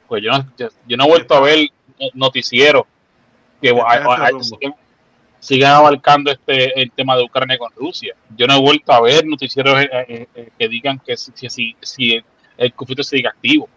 Pues 0.09 0.22
yo 0.22 0.32
no, 0.32 0.44
yo 0.59 0.97
no 0.97 1.05
he 1.05 1.09
vuelto 1.09 1.34
a 1.34 1.40
ver 1.40 1.68
noticieros 2.14 2.82
que 3.62 3.72
sigan 5.38 5.72
abarcando 5.72 6.30
este 6.32 6.80
el 6.80 6.90
tema 6.90 7.16
de 7.16 7.22
Ucrania 7.22 7.56
con 7.56 7.70
Rusia. 7.76 8.14
Yo 8.36 8.48
no 8.48 8.56
he 8.56 8.60
vuelto 8.60 8.92
a 8.92 9.01
ver 9.01 9.24
noticieros 9.24 9.80
eh, 9.80 9.88
eh, 10.09 10.26
eh, 10.34 10.48
que 10.59 10.68
digan 10.68 10.98
que 10.98 11.16
si, 11.16 11.32
si, 11.48 11.76
si 11.80 12.22
el 12.60 12.74
conflicto 12.74 13.02
sigue 13.02 13.26
activo. 13.26 13.68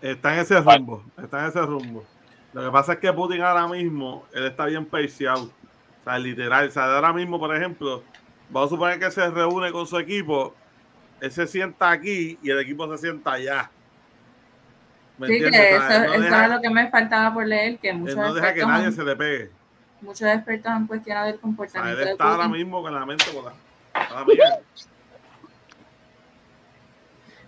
Está 0.00 0.34
en 0.34 0.40
ese 0.40 0.60
rumbo, 0.60 1.04
está 1.20 1.42
en 1.42 1.48
ese 1.48 1.62
rumbo. 1.62 2.04
Lo 2.52 2.64
que 2.64 2.70
pasa 2.70 2.92
es 2.92 2.98
que 3.00 3.12
Putin 3.12 3.42
ahora 3.42 3.66
mismo, 3.66 4.24
él 4.32 4.46
está 4.46 4.66
bien 4.66 4.86
peiciado. 4.86 5.44
O 5.44 6.04
sea, 6.04 6.18
literal, 6.18 6.68
o 6.68 6.70
sea, 6.70 6.94
ahora 6.94 7.12
mismo, 7.12 7.40
por 7.40 7.54
ejemplo, 7.54 8.04
vamos 8.50 8.70
a 8.70 8.74
suponer 8.74 9.00
que 9.00 9.10
se 9.10 9.28
reúne 9.30 9.72
con 9.72 9.84
su 9.86 9.98
equipo, 9.98 10.54
él 11.20 11.32
se 11.32 11.46
sienta 11.48 11.90
aquí 11.90 12.38
y 12.40 12.50
el 12.50 12.60
equipo 12.60 12.88
se 12.92 12.98
sienta 12.98 13.32
allá. 13.32 13.68
sí, 15.18 15.26
que 15.26 15.48
eso, 15.48 16.04
es 16.14 16.50
lo 16.50 16.60
que 16.60 16.70
me 16.70 16.88
faltaba 16.88 17.34
por 17.34 17.46
leer, 17.46 17.78
que 17.78 17.92
muchos 17.92 18.16
no 18.16 18.32
deja 18.32 18.54
que 18.54 18.64
nadie 18.64 18.92
se 18.92 19.02
le 19.02 19.16
pegue. 19.16 19.50
Muchos 20.00 20.28
expertos 20.28 20.70
han 20.70 20.86
cuestionado 20.86 21.26
el 21.26 21.32
O 21.32 21.38
sea, 21.38 21.42
comportamiento 21.42 21.98
él 21.98 22.06
de 22.06 22.12
está 22.12 22.24
ahora 22.24 22.46
mismo 22.46 22.80
con 22.80 22.94
la 22.94 23.04
mente 23.04 23.24
mismo. 23.32 23.52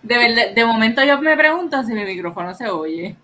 De, 0.07 0.17
verdad- 0.17 0.55
de 0.55 0.65
momento 0.65 1.03
yo 1.03 1.19
me 1.21 1.35
pregunto 1.37 1.83
si 1.83 1.93
mi 1.93 2.03
micrófono 2.05 2.53
se 2.53 2.69
oye. 2.69 3.15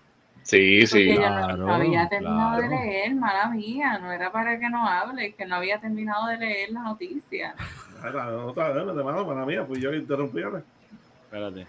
Sí, 0.42 0.80
Porque 0.80 0.86
sí. 0.86 1.06
yo 1.08 1.14
no- 1.14 1.26
Claro, 1.26 1.56
no, 1.56 1.74
había 1.74 2.08
terminado 2.08 2.60
de 2.60 2.68
claro. 2.68 2.84
leer, 2.84 3.14
mala 3.14 3.48
mía. 3.48 3.98
No 3.98 4.12
era 4.12 4.30
para 4.30 4.58
que 4.58 4.68
no 4.68 4.86
hable, 4.86 5.32
que 5.34 5.46
no 5.46 5.56
había 5.56 5.78
terminado 5.80 6.26
de 6.26 6.36
leer 6.36 6.70
la 6.70 6.80
noticia. 6.82 7.54
Ahora, 8.02 8.24
No, 8.26 8.46
otra 8.48 8.68
vez, 8.68 8.94
de 8.94 9.02
mano, 9.02 9.26
para 9.26 9.46
mía, 9.46 9.64
pues 9.66 9.80
yo 9.80 9.90
que 9.90 9.96
interrumpí. 9.96 10.40
Espérate. 11.24 11.66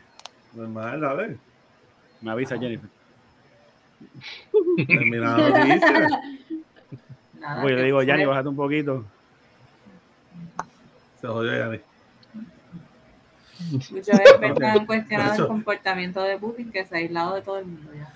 Normal, 0.54 1.00
dale. 1.00 1.38
Me 2.22 2.32
avisa 2.32 2.58
Jennifer. 2.58 2.90
Terminada 4.88 5.38
la 5.50 5.60
noticia. 5.66 6.10
Nada, 7.40 7.62
Pues 7.62 7.76
le 7.76 7.84
digo, 7.84 8.02
Yanni, 8.04 8.26
bájate 8.26 8.50
un 8.50 8.56
poquito. 8.56 9.06
Se 11.22 11.28
jodió 11.28 11.58
Yanni. 11.58 11.80
Muchos 13.92 14.08
expertos 14.20 14.64
han 14.64 14.86
cuestionado 14.86 15.34
el 15.44 15.48
comportamiento 15.48 16.22
de 16.24 16.38
Putin, 16.38 16.72
que 16.72 16.86
se 16.86 16.96
ha 16.96 16.98
aislado 17.00 17.36
de 17.36 17.42
todo 17.42 17.58
el 17.60 17.66
mundo. 17.66 17.92
Ya 17.94 18.12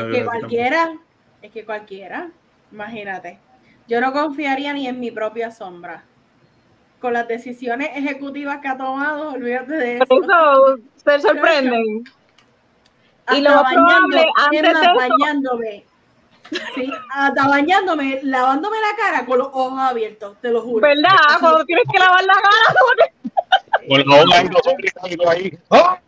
Es 0.00 0.06
que 0.18 0.24
cualquiera, 0.24 0.92
es 1.42 1.50
que 1.52 1.64
cualquiera, 1.64 2.30
imagínate. 2.72 3.38
Yo 3.88 4.00
no 4.00 4.12
confiaría 4.12 4.72
ni 4.72 4.86
en 4.86 5.00
mi 5.00 5.10
propia 5.10 5.50
sombra. 5.50 6.04
Con 7.00 7.14
las 7.14 7.26
decisiones 7.26 7.88
ejecutivas 7.94 8.58
que 8.60 8.68
ha 8.68 8.76
tomado, 8.76 9.32
olvídate 9.32 9.72
de 9.72 9.94
eso. 9.96 10.04
Por 10.06 10.22
eso 10.24 10.76
se 10.96 11.18
sorprenden. 11.20 12.04
Y 13.32 13.40
lo 13.40 13.50
más 13.50 13.72
probable, 13.72 14.16
bañando- 14.16 14.32
antes 14.36 14.62
es 14.62 14.72
más, 14.72 14.80
de 14.82 14.86
eso- 14.86 14.94
bañándome. 15.18 15.84
Sí, 16.74 16.90
hasta 17.14 17.48
bañándome, 17.48 18.20
lavándome 18.22 18.76
la 18.80 18.96
cara 18.96 19.24
con 19.26 19.38
los 19.38 19.48
ojos 19.48 19.78
abiertos, 19.78 20.36
te 20.40 20.50
lo 20.50 20.62
juro. 20.62 20.86
¿Verdad? 20.86 21.16
Cuando 21.40 21.64
tienes 21.64 21.84
que 21.92 21.98
lavar 21.98 22.24
la 22.24 22.34
cara. 22.34 22.50
Ahí. 25.28 25.58
¡Ah! 25.70 25.98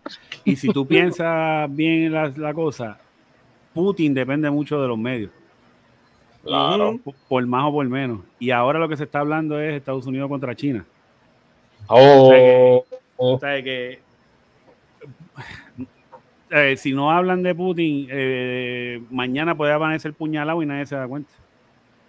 Y 0.44 0.56
si 0.56 0.68
tú 0.68 0.86
piensas 0.86 1.74
bien 1.74 2.12
la, 2.12 2.32
la 2.36 2.52
cosa, 2.52 2.98
Putin 3.74 4.12
depende 4.14 4.50
mucho 4.50 4.80
de 4.80 4.88
los 4.88 4.98
medios, 4.98 5.30
Claro. 6.44 6.98
por, 7.04 7.14
por 7.28 7.46
más 7.46 7.64
o 7.66 7.72
por 7.72 7.86
menos. 7.86 8.20
Y 8.38 8.50
ahora 8.50 8.78
lo 8.78 8.88
que 8.88 8.96
se 8.96 9.04
está 9.04 9.20
hablando 9.20 9.60
es 9.60 9.74
Estados 9.74 10.06
Unidos 10.06 10.28
contra 10.28 10.54
China. 10.56 10.84
Oh, 11.86 12.84
oh. 13.16 13.34
O 13.34 13.38
sea 13.38 13.62
que 13.62 14.00
eh, 16.52 16.76
si 16.76 16.92
no 16.92 17.10
hablan 17.10 17.42
de 17.42 17.54
Putin, 17.54 18.06
eh, 18.10 19.02
mañana 19.10 19.56
puede 19.56 19.72
amanecer 19.72 20.12
puñalado 20.14 20.62
y 20.62 20.66
nadie 20.66 20.86
se 20.86 20.94
da 20.96 21.08
cuenta. 21.08 21.30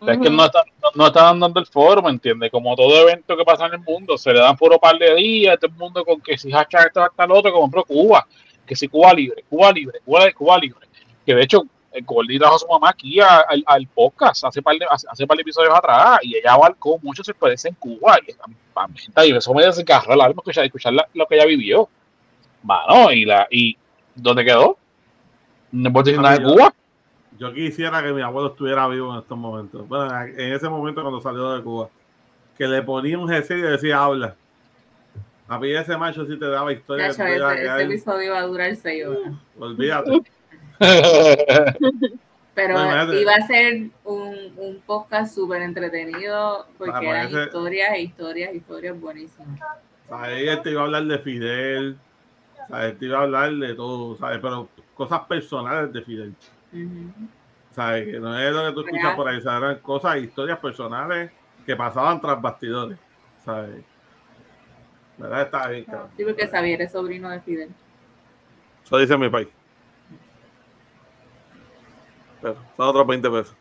Es 0.05 0.17
que 0.19 0.29
no 0.29 0.43
están, 0.45 0.63
no, 0.81 0.89
no 0.95 1.07
están 1.07 1.39
dando 1.39 1.59
el 1.61 1.65
foro, 1.65 2.01
¿me 2.01 2.09
entiendes? 2.09 2.51
Como 2.51 2.75
todo 2.75 3.07
evento 3.07 3.37
que 3.37 3.45
pasa 3.45 3.67
en 3.67 3.75
el 3.75 3.79
mundo, 3.79 4.17
se 4.17 4.33
le 4.33 4.39
dan 4.39 4.57
un 4.59 4.77
par 4.79 4.97
de 4.97 5.15
días, 5.15 5.57
todo 5.57 5.71
el 5.71 5.77
mundo 5.77 6.03
con 6.03 6.19
que 6.19 6.37
si 6.37 6.51
hashtag 6.51 6.87
esto, 6.87 6.99
hashtag 7.01 7.29
lo 7.29 7.37
otro, 7.37 7.53
como 7.53 7.71
por 7.71 7.85
Cuba, 7.85 8.27
que 8.65 8.75
si 8.75 8.89
Cuba 8.89 9.13
libre, 9.13 9.45
Cuba 9.49 9.71
libre, 9.71 9.99
Cuba, 10.03 10.29
Cuba 10.33 10.57
libre. 10.57 10.87
Que 11.25 11.33
de 11.33 11.43
hecho, 11.43 11.63
el 11.93 12.03
Gordy 12.03 12.37
trajo 12.37 12.55
a 12.55 12.59
su 12.59 12.67
mamá 12.67 12.89
aquí 12.89 13.21
a- 13.21 13.45
al, 13.47 13.63
al 13.65 13.87
podcast 13.87 14.43
hace 14.43 14.61
par, 14.61 14.75
de, 14.77 14.85
hace, 14.89 15.07
hace 15.09 15.25
par 15.25 15.37
de 15.37 15.41
episodios 15.43 15.73
atrás 15.73 16.19
y 16.23 16.35
ella 16.35 16.51
abarcó 16.53 16.99
mucho 17.01 17.23
su 17.23 17.31
experiencia 17.31 17.69
en 17.69 17.75
Cuba. 17.75 18.17
Y, 18.27 18.31
a 19.15 19.25
y 19.25 19.31
eso 19.31 19.53
me 19.53 19.63
desgarró 19.63 20.15
el 20.15 20.21
alma 20.21 20.35
escuchar, 20.41 20.65
escuchar 20.65 20.91
la- 20.93 21.07
lo 21.13 21.25
que 21.27 21.35
ella 21.35 21.45
vivió. 21.45 21.87
Mano, 22.63 23.11
y, 23.11 23.23
la, 23.25 23.47
y 23.49 23.77
¿dónde 24.15 24.45
quedó? 24.45 24.77
No 25.71 25.91
puedo 25.91 26.03
decir 26.03 26.21
nada 26.21 26.37
de 26.37 26.43
Cuba. 26.43 26.73
Yo 27.39 27.53
quisiera 27.53 28.03
que 28.03 28.13
mi 28.13 28.21
abuelo 28.21 28.49
estuviera 28.49 28.87
vivo 28.87 29.13
en 29.13 29.19
estos 29.19 29.37
momentos. 29.37 29.87
Bueno, 29.87 30.21
en 30.21 30.53
ese 30.53 30.69
momento 30.69 31.01
cuando 31.01 31.19
salió 31.19 31.53
de 31.53 31.63
Cuba. 31.63 31.89
Que 32.57 32.67
le 32.67 32.83
ponía 32.83 33.17
un 33.17 33.27
GC 33.27 33.51
y 33.57 33.61
decía 33.61 34.03
habla. 34.03 34.35
A 35.47 35.59
mí 35.59 35.71
ese 35.71 35.97
macho 35.97 36.25
sí 36.25 36.37
te 36.37 36.47
daba 36.47 36.71
historia. 36.71 37.11
Iba 37.11 37.53
ese, 37.55 37.83
episodio 37.83 38.33
va 38.33 38.39
a 38.39 38.43
durar 38.43 38.75
seis 38.75 39.05
horas. 39.05 39.33
Olvídate. 39.59 40.21
Pero 42.55 42.73
No, 42.75 43.13
iba 43.13 43.33
a 43.33 43.47
ser 43.47 43.89
un, 44.03 44.53
un 44.57 44.79
podcast 44.85 45.33
súper 45.33 45.63
entretenido 45.63 46.67
porque 46.77 47.09
eran 47.09 47.31
historias, 47.31 47.97
historias, 47.97 48.53
historias 48.53 48.99
buenísimas. 48.99 49.59
Él 50.27 50.61
te 50.61 50.71
iba 50.71 50.81
a 50.81 50.85
hablar 50.85 51.05
de 51.05 51.17
Fidel. 51.17 51.97
¿Sabes? 52.69 52.97
Te 52.97 53.05
iba 53.05 53.19
a 53.19 53.23
hablar 53.23 53.53
de 53.53 53.73
todo, 53.73 54.15
¿sabes? 54.17 54.39
Pero 54.41 54.69
cosas 54.95 55.21
personales 55.21 55.91
de 55.91 56.01
Fidel. 56.01 56.35
¿Sabes? 57.71 58.05
Que 58.05 58.19
no 58.19 58.37
es 58.37 58.53
lo 58.53 58.65
que 58.65 58.71
tú 58.73 58.79
escuchas 58.81 59.03
Real. 59.03 59.15
por 59.15 59.27
ahí, 59.27 59.41
¿sabes? 59.41 59.63
Eran 59.63 59.79
cosas, 59.79 60.17
historias 60.17 60.59
personales 60.59 61.31
que 61.65 61.75
pasaban 61.75 62.21
tras 62.21 62.41
bastidores, 62.41 62.97
¿sabes? 63.43 63.83
¿Verdad? 65.17 65.41
Está 65.41 65.67
bien, 65.67 65.85
cabrón. 65.85 66.09
Sí, 66.17 66.23
porque 66.23 66.47
Xavier 66.47 66.81
es 66.81 66.91
sobrino 66.91 67.29
de 67.29 67.39
Fidel. 67.41 67.69
Eso 68.83 68.97
dice 68.97 69.17
mi 69.17 69.29
país. 69.29 69.47
Pero 72.41 72.55
son 72.75 72.87
otros 72.87 73.07
20 73.07 73.29
pesos. 73.29 73.55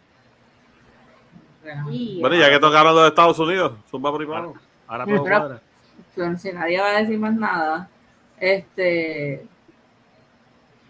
Bueno, 1.63 2.35
y 2.35 2.39
ya 2.39 2.51
que 2.51 2.59
tocaron 2.59 2.95
los 2.95 3.09
Estados 3.09 3.39
Unidos, 3.39 3.75
zumba 3.89 4.15
primero. 4.17 4.55
Ahora 4.87 5.05
puedo 5.05 5.23
Pero-. 5.25 5.61
Pero 6.15 6.37
si 6.37 6.53
nadie 6.53 6.81
va 6.81 6.89
a 6.89 6.99
decir 7.01 7.19
más 7.19 7.35
nada, 7.35 7.89
este 8.43 9.47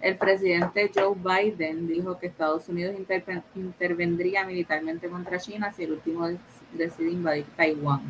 el 0.00 0.16
presidente 0.16 0.90
Joe 0.92 1.14
Biden 1.14 1.86
dijo 1.86 2.18
que 2.18 2.26
Estados 2.26 2.68
Unidos 2.68 2.96
interve- 2.98 3.42
intervendría 3.54 4.44
militarmente 4.44 5.08
contra 5.08 5.38
China 5.38 5.70
si 5.70 5.84
el 5.84 5.92
último 5.92 6.28
decide 6.72 7.10
invadir 7.10 7.44
Taiwán. 7.56 8.00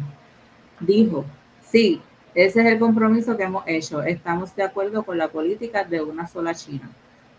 Dijo, 0.81 1.27
sí, 1.60 2.01
ese 2.35 2.60
es 2.60 2.66
el 2.66 2.78
compromiso 2.78 3.36
que 3.36 3.43
hemos 3.43 3.64
hecho. 3.66 4.02
Estamos 4.02 4.56
de 4.56 4.62
acuerdo 4.62 5.02
con 5.02 5.19
la 5.19 5.28
política 5.28 5.85
de 5.85 6.01
una 6.01 6.27
sola 6.27 6.55
China. 6.55 6.89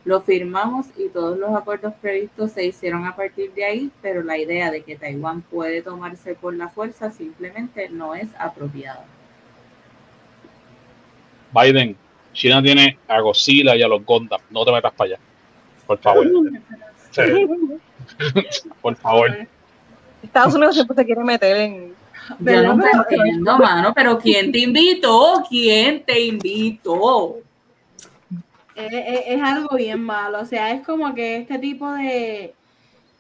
Lo 0.05 0.21
firmamos 0.21 0.87
y 0.97 1.07
todos 1.07 1.37
los 1.39 1.55
acuerdos 1.55 1.93
previstos 2.01 2.51
se 2.51 2.65
hicieron 2.65 3.05
a 3.05 3.15
partir 3.15 3.53
de 3.53 3.63
ahí, 3.63 3.91
pero 4.01 4.21
la 4.21 4.37
idea 4.37 4.69
de 4.69 4.83
que 4.83 4.97
Taiwán 4.97 5.41
puede 5.41 5.81
tomarse 5.81 6.35
por 6.35 6.53
la 6.53 6.67
fuerza 6.67 7.09
simplemente 7.09 7.89
no 7.89 8.13
es 8.13 8.27
apropiada. 8.37 9.05
Biden, 11.53 11.95
China 12.33 12.61
tiene 12.61 12.97
a 13.07 13.19
Godzilla 13.19 13.75
y 13.75 13.83
a 13.83 13.87
los 13.87 14.03
Gundam. 14.05 14.41
No 14.49 14.65
te 14.65 14.71
metas 14.71 14.91
para 14.93 15.11
allá. 15.11 15.19
Por 15.85 15.97
favor. 15.99 16.27
Sí. 17.11 17.21
Por 18.81 18.95
favor. 18.95 19.47
Estados 20.23 20.55
Unidos 20.55 20.75
siempre 20.75 20.95
se 20.95 21.05
quiere 21.05 21.23
meter 21.23 21.57
en. 21.57 21.93
Yo 22.39 22.63
no 22.63 22.77
te 22.81 22.89
Pero- 23.09 23.23
entiendo, 23.25 23.57
mano, 23.57 23.93
pero 23.93 24.17
¿quién 24.17 24.51
te 24.51 24.59
invitó? 24.59 25.43
¿Quién 25.49 26.03
te 26.05 26.21
invitó? 26.21 27.37
es, 28.75 28.91
es- 28.93 29.23
es 29.27 29.41
algo 29.43 29.75
bien 29.75 30.01
malo. 30.01 30.39
O 30.39 30.45
sea, 30.45 30.71
es 30.71 30.83
como 30.85 31.13
que 31.13 31.37
este 31.37 31.59
tipo 31.59 31.91
de, 31.91 32.53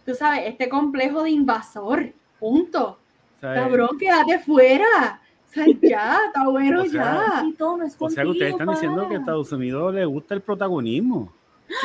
tú 0.05 0.15
sabes, 0.15 0.43
este 0.47 0.69
complejo 0.69 1.21
de 1.23 1.31
invasor. 1.31 2.11
Punto. 2.39 2.97
Sea, 3.41 3.53
Cabrón, 3.55 3.89
quédate 3.99 4.39
fuera. 4.39 5.19
Sea, 5.53 5.65
ya, 5.81 6.19
está 6.27 6.47
bueno 6.49 6.81
O 6.81 6.85
sea, 6.85 7.03
ya. 7.03 7.43
No, 7.59 7.77
no 7.77 7.85
es 7.85 7.95
O 7.99 8.09
sea 8.09 8.23
que 8.23 8.29
ustedes 8.29 8.51
están 8.53 8.67
contigo, 8.67 8.81
diciendo 8.91 9.07
que 9.09 9.15
a 9.15 9.19
Estados 9.19 9.51
Unidos 9.51 9.93
le 9.93 10.05
gusta 10.05 10.33
el 10.33 10.41
protagonismo. 10.41 11.31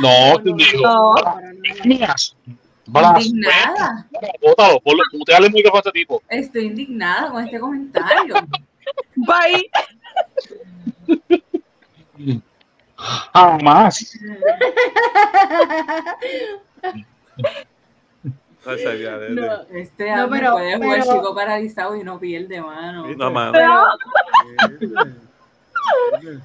No, 0.00 0.42
te 0.42 0.50
No, 0.50 0.56
digo. 0.56 0.82
no. 0.82 1.14
Para- 1.22 1.52
mías. 1.84 2.36
Blas, 2.86 3.26
Indignada. 3.26 4.06
Bótalo, 4.40 4.80
ponlo, 4.80 5.02
como 5.10 5.24
te 5.24 5.36
el 5.36 5.52
micrófono 5.52 5.76
a 5.76 5.80
este 5.80 5.92
tipo. 5.92 6.22
Estoy 6.28 6.64
indignada 6.66 7.30
con 7.30 7.44
este 7.44 7.60
comentario. 7.60 8.34
Bye. 9.16 9.70
Jamás. 12.96 14.18
No. 19.30 19.62
Este 19.70 20.14
No, 20.14 20.28
pero- 20.30 20.52
puede 20.52 20.76
jugar 20.76 21.00
pero- 21.02 21.12
chico 21.14 21.34
paralizado 21.34 21.96
y 21.96 22.02
no 22.04 22.18
pierde 22.18 22.60
mano. 22.60 23.06
No, 23.06 23.30
mano. 23.30 23.58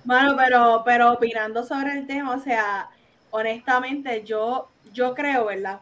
Mano, 0.06 0.36
pero, 0.38 0.82
pero 0.86 1.14
opinando 1.14 1.64
sobre 1.64 1.94
el 1.94 2.08
tema, 2.08 2.36
o 2.36 2.40
sea, 2.40 2.90
honestamente, 3.32 4.24
yo, 4.24 4.70
yo 4.94 5.14
creo, 5.14 5.46
¿verdad? 5.46 5.82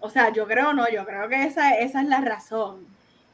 O 0.00 0.08
sea, 0.10 0.32
yo 0.32 0.46
creo 0.46 0.72
no, 0.72 0.88
yo 0.88 1.04
creo 1.04 1.28
que 1.28 1.44
esa, 1.44 1.74
esa 1.76 2.00
es 2.02 2.08
la 2.08 2.20
razón. 2.20 2.86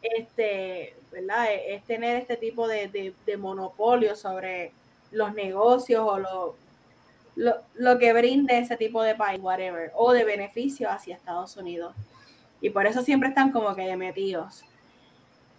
Este, 0.02 0.94
¿verdad? 1.12 1.46
Es, 1.52 1.60
es 1.80 1.84
tener 1.84 2.16
este 2.16 2.36
tipo 2.36 2.66
de, 2.66 2.88
de, 2.88 3.14
de 3.26 3.36
monopolio 3.36 4.16
sobre 4.16 4.72
los 5.12 5.32
negocios 5.34 6.02
o 6.04 6.18
lo, 6.18 6.56
lo, 7.36 7.54
lo 7.74 7.98
que 7.98 8.12
brinde 8.12 8.58
ese 8.58 8.76
tipo 8.76 9.02
de 9.02 9.14
país, 9.14 9.40
whatever, 9.42 9.92
o 9.94 10.12
de 10.12 10.24
beneficio 10.24 10.90
hacia 10.90 11.14
Estados 11.14 11.56
Unidos. 11.56 11.94
Y 12.64 12.70
por 12.70 12.86
eso 12.86 13.02
siempre 13.02 13.28
están 13.28 13.52
como 13.52 13.74
que 13.74 13.82
de 13.82 13.94
metidos. 13.94 14.64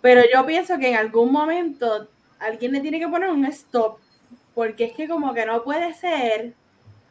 Pero 0.01 0.23
yo 0.33 0.43
pienso 0.43 0.79
que 0.79 0.89
en 0.89 0.95
algún 0.97 1.31
momento 1.31 2.07
alguien 2.39 2.71
le 2.71 2.81
tiene 2.81 2.97
que 2.99 3.07
poner 3.07 3.29
un 3.29 3.45
stop, 3.45 3.99
porque 4.55 4.85
es 4.85 4.93
que 4.93 5.07
como 5.07 5.31
que 5.35 5.45
no 5.45 5.63
puede 5.63 5.93
ser 5.93 6.53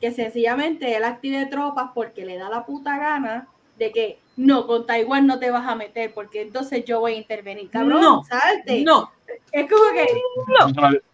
que 0.01 0.11
sencillamente 0.11 0.97
él 0.97 1.05
active 1.05 1.47
tropas 1.47 1.91
porque 1.95 2.25
le 2.27 2.37
da 2.37 2.51
la 2.51 2.67
puta 2.67 2.99
gana 2.99 3.47
de 3.79 3.93
que 3.93 4.19
no, 4.37 4.67
con 4.67 4.85
Taiwán 4.85 5.29
no 5.29 5.39
te 5.39 5.53
vas 5.53 5.65
a 5.65 5.77
meter 5.77 6.13
porque 6.13 6.43
entonces 6.43 6.85
yo 6.85 6.99
voy 6.99 7.13
a 7.15 7.19
intervenir. 7.19 7.71
Cabrón, 7.71 8.01
No, 8.01 8.25
salte. 8.25 8.83
No, 8.83 9.13
Es 9.53 9.71
como 9.71 9.93
que 9.93 10.07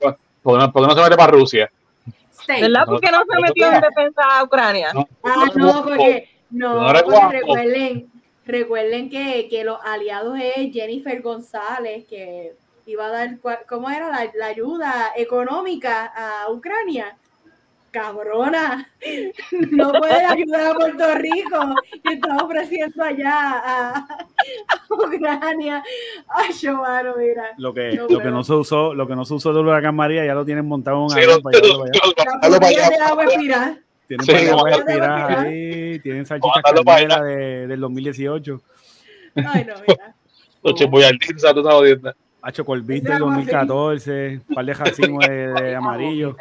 ¿Por 0.00 0.14
qué 0.54 0.58
no, 0.58 0.72
por 0.72 0.82
qué 0.82 0.88
no 0.88 0.94
se 0.94 1.02
mete 1.02 1.16
para 1.18 1.32
Rusia? 1.32 1.70
stay. 2.32 2.62
¿Verdad? 2.62 2.86
¿Por 2.86 2.98
qué 2.98 3.10
no 3.10 3.18
se 3.30 3.40
metió 3.42 3.70
en 3.70 3.80
defensa 3.82 4.22
a 4.38 4.44
Ucrania? 4.44 4.90
No, 4.94 5.06
Ah, 5.22 5.44
no, 5.54 5.82
porque 5.84 6.30
no, 6.50 6.86
porque 6.94 7.38
recuerden, 7.38 8.09
recuerden 8.50 9.08
que, 9.10 9.48
que 9.48 9.64
los 9.64 9.78
aliados 9.84 10.38
es 10.38 10.72
Jennifer 10.72 11.20
González, 11.22 12.04
que 12.06 12.54
iba 12.86 13.06
a 13.06 13.10
dar, 13.10 13.38
¿cómo 13.68 13.88
era? 13.90 14.08
La, 14.10 14.30
la 14.34 14.46
ayuda 14.46 15.12
económica 15.16 16.06
a 16.14 16.50
Ucrania. 16.50 17.16
Cabrona, 17.92 18.88
no 19.72 19.92
puede 19.92 20.24
ayudar 20.24 20.66
a 20.68 20.74
Puerto 20.74 21.12
Rico 21.16 21.74
y 22.04 22.12
está 22.12 22.36
ofreciendo 22.36 23.02
allá 23.02 23.34
a, 23.34 23.96
a 23.98 24.94
Ucrania. 24.94 25.82
Ay, 26.28 26.52
yo, 26.52 26.76
mano, 26.76 27.14
mira. 27.18 27.46
Lo 27.58 27.74
que, 27.74 27.94
No, 27.96 28.06
lo 28.08 28.20
que 28.20 28.30
no 28.30 28.44
se 28.44 28.52
usó, 28.52 28.94
lo 28.94 29.08
que 29.08 29.16
no 29.16 29.24
se 29.24 29.34
usó 29.34 29.50
huracán 29.50 29.96
María 29.96 30.24
ya 30.24 30.34
lo 30.34 30.44
tienen 30.44 30.66
montado 30.68 30.98
en 30.98 31.02
un 31.02 31.10
Sí, 31.10 31.16
avión 31.18 31.36
lo- 31.36 31.42
para 31.42 31.58
allá. 31.58 31.68
lo- 32.48 32.60
para 32.60 32.68
allá. 32.68 33.82
Tienen 34.10 34.26
Sí, 34.26 34.32
para 34.32 34.56
mandarlo 34.56 35.38
ahí, 35.38 36.00
tienen 36.00 36.26
salchichas 36.26 37.22
de, 37.22 37.66
del 37.68 37.78
2018. 37.78 38.60
Ay, 39.36 39.64
no, 39.64 39.74
mira. 39.86 40.14
Noche 40.64 40.86
Boyardín, 40.86 41.38
¿sabes? 41.38 41.54
Tú 41.54 41.62
sabes, 41.62 41.76
jodiendo. 41.76 42.14
Hacho 42.42 42.64
del 42.64 43.06
agua 43.06 43.34
así. 43.36 43.46
2014, 43.46 44.40
un 44.48 44.54
par 44.56 44.64
de 44.64 44.74
racimos 44.74 45.28
de, 45.28 45.46
de 45.46 45.76
amarillo. 45.76 46.36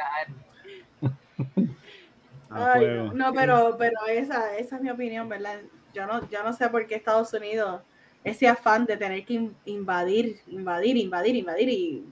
Ay, 2.50 2.88
no, 2.88 3.14
no, 3.14 3.34
pero, 3.34 3.76
pero 3.78 4.08
esa, 4.08 4.58
esa 4.58 4.78
es 4.78 4.82
mi 4.82 4.90
opinión, 4.90 5.30
¿verdad? 5.30 5.60
Yo 5.94 6.08
no, 6.08 6.28
yo 6.28 6.42
no 6.42 6.54
sé 6.54 6.70
por 6.70 6.88
qué 6.88 6.96
Estados 6.96 7.32
Unidos, 7.34 7.84
ese 8.24 8.48
afán 8.48 8.88
de 8.88 8.98
tener 8.98 9.24
que 9.26 9.36
in- 9.36 9.56
invadir, 9.66 10.40
invadir, 10.48 10.98
invadir, 10.98 11.36
invadir 11.36 11.70
y 11.70 12.04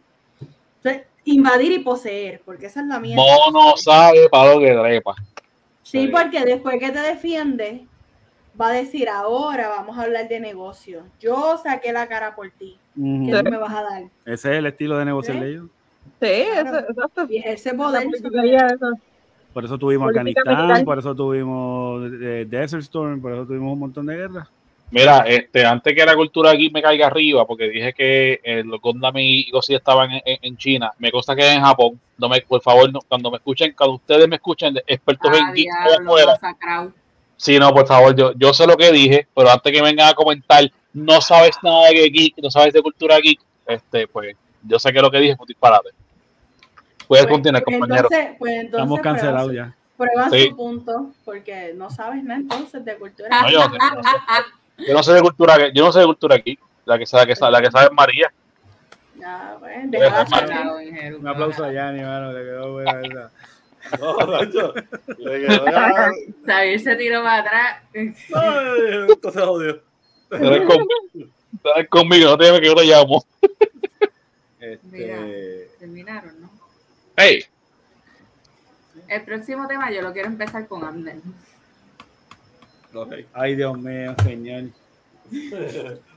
invadir 1.23 1.71
y 1.71 1.79
poseer, 1.79 2.41
porque 2.45 2.67
esa 2.67 2.81
es 2.81 2.85
la 2.85 2.99
mierda. 2.99 3.23
Mono 3.23 3.75
sabe 3.75 4.29
para 4.29 4.53
lo 4.53 4.59
que 4.59 4.71
trepa. 4.71 5.15
Sí, 5.91 6.07
porque 6.09 6.43
después 6.43 6.79
que 6.79 6.91
te 6.91 6.99
defiende, 6.99 7.87
va 8.59 8.69
a 8.69 8.73
decir, 8.73 9.07
ahora 9.07 9.69
vamos 9.69 9.97
a 9.97 10.01
hablar 10.03 10.27
de 10.27 10.39
negocio. 10.41 11.03
Yo 11.19 11.57
saqué 11.63 11.93
la 11.93 12.07
cara 12.07 12.35
por 12.35 12.49
ti. 12.51 12.77
Ujú. 12.97 13.25
¿Qué 13.25 13.43
me 13.49 13.57
vas 13.57 13.73
a 13.73 13.83
dar? 13.83 14.03
Ese 14.25 14.51
es 14.51 14.57
el 14.57 14.65
estilo 14.65 14.97
de 14.97 15.05
negocio 15.05 15.33
de 15.39 15.49
ellos. 15.49 15.65
Sí, 16.21 16.43
Claro. 16.51 16.79
eso, 16.79 16.89
exacto. 16.89 17.27
Y 17.29 17.37
ese 17.37 17.73
poder. 17.73 18.07
Por 19.53 19.63
eso 19.63 19.77
tuvimos 19.77 20.11
Política 20.11 20.41
Afganistán, 20.41 20.85
por 20.85 20.99
eso 20.99 21.15
tuvimos 21.15 22.11
eh, 22.21 22.45
Desert 22.49 22.83
Storm, 22.83 23.21
por 23.21 23.31
eso 23.31 23.45
tuvimos 23.45 23.73
un 23.73 23.79
montón 23.79 24.05
de 24.07 24.15
guerras. 24.15 24.49
Mira, 24.89 25.19
este, 25.27 25.65
antes 25.65 25.93
que 25.93 26.05
la 26.05 26.15
cultura 26.15 26.51
aquí 26.51 26.69
me 26.69 26.81
caiga 26.81 27.07
arriba, 27.07 27.45
porque 27.45 27.67
dije 27.67 27.91
que 27.93 28.39
eh, 28.41 28.63
los 28.65 28.79
Gundam 28.79 29.13
y 29.17 29.49
cosas 29.51 29.75
estaban 29.75 30.11
en, 30.11 30.21
en- 30.25 30.39
en 30.41 30.57
China, 30.57 30.91
me 30.97 31.11
consta 31.11 31.35
que 31.35 31.45
en 31.51 31.61
Japón. 31.61 31.99
No 32.17 32.29
me, 32.29 32.39
por 32.41 32.61
favor, 32.61 32.91
no- 32.91 33.01
cuando 33.07 33.29
me 33.29 33.37
escuchen, 33.37 33.73
cuando 33.77 33.95
ustedes 33.95 34.27
me 34.29 34.37
escuchen, 34.37 34.73
de 34.75 34.83
expertos 34.87 35.31
Ah, 35.33 35.49
en 35.49 35.53
diablo. 35.53 36.33
Sí, 37.35 37.59
no, 37.59 37.71
por 37.73 37.85
favor, 37.85 38.15
yo, 38.15 38.31
yo 38.35 38.53
sé 38.53 38.65
lo 38.65 38.77
que 38.77 38.91
dije, 38.91 39.27
pero 39.35 39.49
antes 39.51 39.71
que 39.71 39.81
vengan 39.81 40.07
a 40.09 40.13
comentar, 40.13 40.63
no 40.93 41.21
sabes 41.21 41.57
nada 41.61 41.89
de 41.89 42.09
geek, 42.09 42.35
no 42.41 42.49
sabes 42.49 42.73
de 42.73 42.81
cultura 42.81 43.19
geek, 43.19 43.39
este, 43.67 44.07
pues, 44.07 44.35
yo 44.63 44.79
sé 44.79 44.91
que 44.93 45.01
lo 45.01 45.11
que 45.11 45.19
dije 45.19 45.35
fue 45.35 45.43
un 45.43 45.47
disparate. 45.47 45.89
Puedes 47.07 47.25
Pues, 47.25 47.33
continuar, 47.35 47.63
compañero. 47.63 48.07
Entonces, 48.09 48.35
pues 48.39 48.51
entonces 48.53 48.73
Estamos 48.79 48.99
cancelados 49.01 49.53
ya. 49.53 49.75
Prueba 49.97 50.29
Sí. 50.29 50.47
su 50.49 50.55
punto, 50.55 51.11
porque 51.25 51.73
no 51.75 51.89
sabes 51.89 52.23
nada 52.23 52.39
entonces 52.39 52.83
de 52.85 52.95
cultura. 52.95 53.29
No, 53.29 53.49
yo, 53.49 53.59
no 53.59 53.67
no 53.69 53.77
sé- 54.03 54.09
yo 54.77 54.93
no 54.93 55.03
sé 55.03 55.13
de 55.13 55.21
cultura 55.21 55.71
yo 55.73 55.85
no 55.85 55.91
sé 55.91 55.99
de 55.99 56.05
cultura 56.05 56.37
geek, 56.37 56.59
la 56.85 56.97
que 56.97 57.05
sabe, 57.05 57.23
la 57.23 57.27
que 57.27 57.35
sabe, 57.35 57.51
la 57.51 57.61
que 57.61 57.71
sabe 57.71 57.85
es 57.85 57.91
María. 57.93 58.33
Ya, 59.19 59.57
pues, 59.59 59.73
Pues, 59.89 60.87
Ingeru. 60.87 61.19
Un 61.19 61.27
aplauso 61.27 61.63
a 61.63 61.71
Yanni, 61.71 62.01
mano, 62.01 62.31
le 62.31 62.43
quedó 62.43 62.73
buena 62.73 63.01
esa. 63.01 63.31
No, 63.99 64.17
Nacho, 64.17 64.73
le 65.17 65.47
quedó 65.47 65.65
Xavier 66.45 66.79
se 66.79 66.95
tiró 66.95 67.23
para 67.23 67.39
atrás. 67.39 67.83
Ay, 67.93 69.05
Entonces 69.09 69.43
jodió. 69.43 69.81
Sabes 70.29 70.61
conmigo, 70.61 71.31
sabes 71.63 71.89
conmigo, 71.89 72.29
no 72.29 72.37
te 72.37 72.45
llames 72.45 72.61
que 72.61 72.67
yo 72.67 72.75
te 72.75 72.85
llamo. 72.85 73.25
Este, 74.59 75.69
Terminaron, 75.79 76.41
¿no? 76.41 76.49
Hey, 77.15 77.45
El 79.07 79.23
próximo 79.23 79.67
tema 79.67 79.89
yo 79.91 80.01
lo 80.01 80.11
quiero 80.11 80.27
empezar 80.27 80.67
con 80.67 80.83
Amner. 80.83 81.17
Ay, 83.33 83.55
Dios 83.55 83.77
mío, 83.77 84.15
señor. 84.23 84.63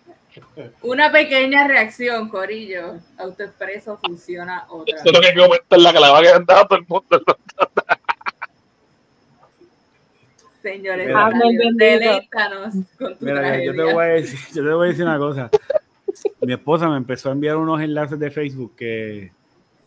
Una 0.82 1.10
pequeña 1.10 1.66
reacción, 1.66 2.28
Corillo. 2.28 2.98
Autoexpreso 3.18 3.98
funciona 3.98 4.66
otra 4.68 4.96
eso 4.96 5.06
es 5.06 5.12
lo 5.12 5.20
que 5.20 5.32
que 5.32 5.40
comentar, 5.40 5.78
la 5.78 5.92
que 5.92 6.00
la 6.00 6.10
va 6.10 6.18
a 6.18 6.22
quedar 6.22 6.42
a 6.42 6.44
todo 6.66 6.78
el 6.78 6.86
mundo. 6.86 7.22
Señores, 10.62 11.08
deleítanos 11.76 12.74
con 12.98 13.16
tu 13.16 13.24
Mira, 13.24 13.64
yo 13.64 13.74
te, 13.74 13.82
voy 13.82 14.04
a 14.04 14.08
decir, 14.08 14.38
yo 14.54 14.62
te 14.62 14.72
voy 14.72 14.86
a 14.86 14.90
decir 14.90 15.04
una 15.04 15.18
cosa. 15.18 15.48
Mi 16.42 16.52
esposa 16.52 16.86
me 16.88 16.98
empezó 16.98 17.30
a 17.30 17.32
enviar 17.32 17.56
unos 17.56 17.80
enlaces 17.80 18.18
de 18.18 18.30
Facebook 18.30 18.74
que, 18.76 19.32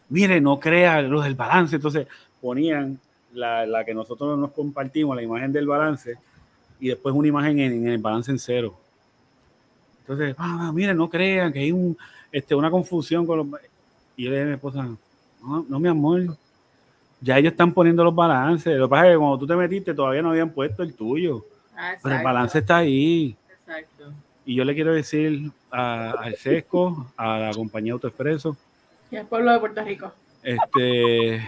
mire, 0.09 0.41
no 0.41 0.59
crea 0.59 1.03
los 1.03 1.23
del 1.23 1.35
balance. 1.35 1.75
Entonces 1.75 2.07
ponían 2.41 2.99
la, 3.33 3.67
la 3.67 3.85
que 3.85 3.93
nosotros 3.93 4.35
nos 4.37 4.51
compartimos, 4.51 5.15
la 5.15 5.21
imagen 5.21 5.53
del 5.53 5.67
balance, 5.67 6.17
y 6.79 6.89
después 6.89 7.13
una 7.15 7.27
imagen 7.27 7.59
en, 7.59 7.73
en 7.73 7.87
el 7.87 7.97
balance 7.97 8.31
en 8.31 8.39
cero. 8.39 8.77
Entonces, 10.01 10.35
ah, 10.37 10.71
mire, 10.73 10.93
no 10.93 11.09
crean 11.09 11.51
que 11.53 11.59
hay 11.59 11.71
un, 11.71 11.97
este, 12.31 12.53
una 12.55 12.69
confusión 12.69 13.25
con 13.25 13.37
los... 13.37 13.47
Y 14.17 14.25
yo 14.25 14.29
le 14.31 14.35
dije 14.37 14.43
a 14.43 14.47
mi 14.49 14.53
esposa, 14.55 14.83
no, 15.41 15.65
no, 15.67 15.79
mi 15.79 15.87
amor, 15.87 16.37
ya 17.21 17.37
ellos 17.37 17.51
están 17.53 17.73
poniendo 17.73 18.03
los 18.03 18.13
balances. 18.13 18.75
Lo 18.77 18.87
que 18.87 18.89
pasa 18.91 19.07
es 19.07 19.13
que 19.13 19.17
cuando 19.17 19.37
tú 19.39 19.47
te 19.47 19.55
metiste 19.55 19.93
todavía 19.93 20.21
no 20.21 20.29
habían 20.31 20.49
puesto 20.49 20.83
el 20.83 20.93
tuyo. 20.93 21.45
Ah, 21.75 21.93
Pero 22.03 22.15
el 22.17 22.23
balance 22.23 22.59
está 22.59 22.77
ahí. 22.77 23.35
Exacto. 23.49 24.11
Y 24.45 24.55
yo 24.55 24.65
le 24.65 24.75
quiero 24.75 24.93
decir 24.93 25.51
a- 25.71 26.11
al 26.11 26.35
Sesco, 26.35 27.11
a 27.15 27.39
la 27.39 27.51
compañía 27.53 27.93
Autoexpreso, 27.93 28.57
Y 29.09 29.15
el 29.15 29.25
pueblo 29.25 29.51
de 29.53 29.59
Puerto 29.59 29.83
Rico. 29.83 30.11
este, 30.43 31.41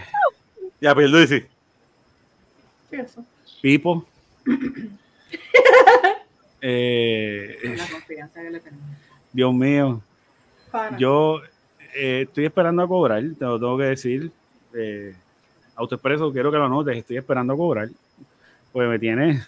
Ya, 0.80 0.96
Pierluisi. 0.96 1.44
¿Qué 2.90 2.96
es 2.98 3.12
eso? 3.12 3.26
Pipo, 3.62 4.06
eh, 6.62 7.58
La 7.78 7.88
confianza 7.88 8.42
que 8.42 8.50
le 8.52 8.60
tenemos. 8.60 8.86
Dios 9.32 9.54
mío, 9.54 10.02
yo 10.98 11.42
eh, 11.96 12.22
estoy 12.28 12.46
esperando 12.46 12.84
a 12.84 12.88
cobrar, 12.88 13.22
te 13.38 13.46
lo 13.46 13.60
tengo 13.60 13.78
que 13.78 13.84
decir. 13.86 14.32
Eh, 14.74 15.16
Autoexpreso, 15.76 16.32
quiero 16.32 16.52
que 16.52 16.58
lo 16.58 16.70
notes, 16.70 16.96
estoy 16.98 17.18
esperando 17.18 17.54
a 17.54 17.58
cobrar. 17.58 17.90
Pues 18.72 18.88
me 18.90 18.98
tiene. 18.98 19.44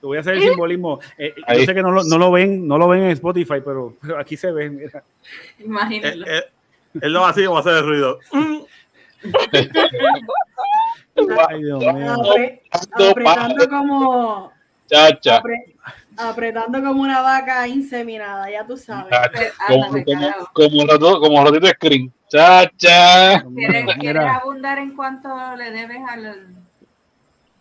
Te 0.00 0.06
voy 0.06 0.18
a 0.18 0.20
hacer 0.20 0.34
el 0.34 0.42
simbolismo. 0.42 1.00
Eh, 1.16 1.34
yo 1.56 1.64
sé 1.64 1.74
que 1.74 1.82
no 1.82 1.90
lo, 1.90 2.04
no 2.04 2.18
lo 2.18 2.30
ven, 2.30 2.68
no 2.68 2.76
lo 2.78 2.88
ven 2.88 3.02
en 3.04 3.10
Spotify, 3.10 3.60
pero, 3.64 3.94
pero 4.00 4.18
aquí 4.18 4.36
se 4.36 4.52
ve. 4.52 4.68
Mira. 4.70 5.02
Él, 5.58 5.64
Imagínenlo. 5.64 6.26
él, 6.26 7.12
lo 7.12 7.20
va 7.22 7.30
así 7.30 7.44
como 7.44 7.58
hacer 7.58 7.74
el 7.74 7.84
ruido. 7.86 8.18
Ay, 11.48 11.62
Dios 11.64 11.80
mío. 11.80 12.14
Apre- 12.14 12.60
apretando 12.70 13.68
como 13.68 14.52
Chacha. 14.88 15.40
apre- 15.42 15.74
apretando 16.16 16.82
como 16.82 17.02
una 17.02 17.20
vaca 17.22 17.66
inseminada, 17.68 18.50
ya 18.50 18.66
tú 18.66 18.76
sabes. 18.76 19.10
Chacha. 19.10 19.30
Pues, 19.32 19.52
Como, 19.68 19.86
como, 19.88 20.04
como, 20.52 20.86
ratito- 20.86 21.20
como 21.20 21.44
ratito 21.44 21.66
de 21.66 21.72
screen. 21.72 22.12
Chacha. 22.28 23.42
¿Quieres, 23.54 23.86
¿Quieres 23.98 24.24
abundar 24.24 24.78
en 24.78 24.94
cuánto 24.96 25.28
le 25.56 25.70
debes 25.70 25.98
al, 26.10 26.26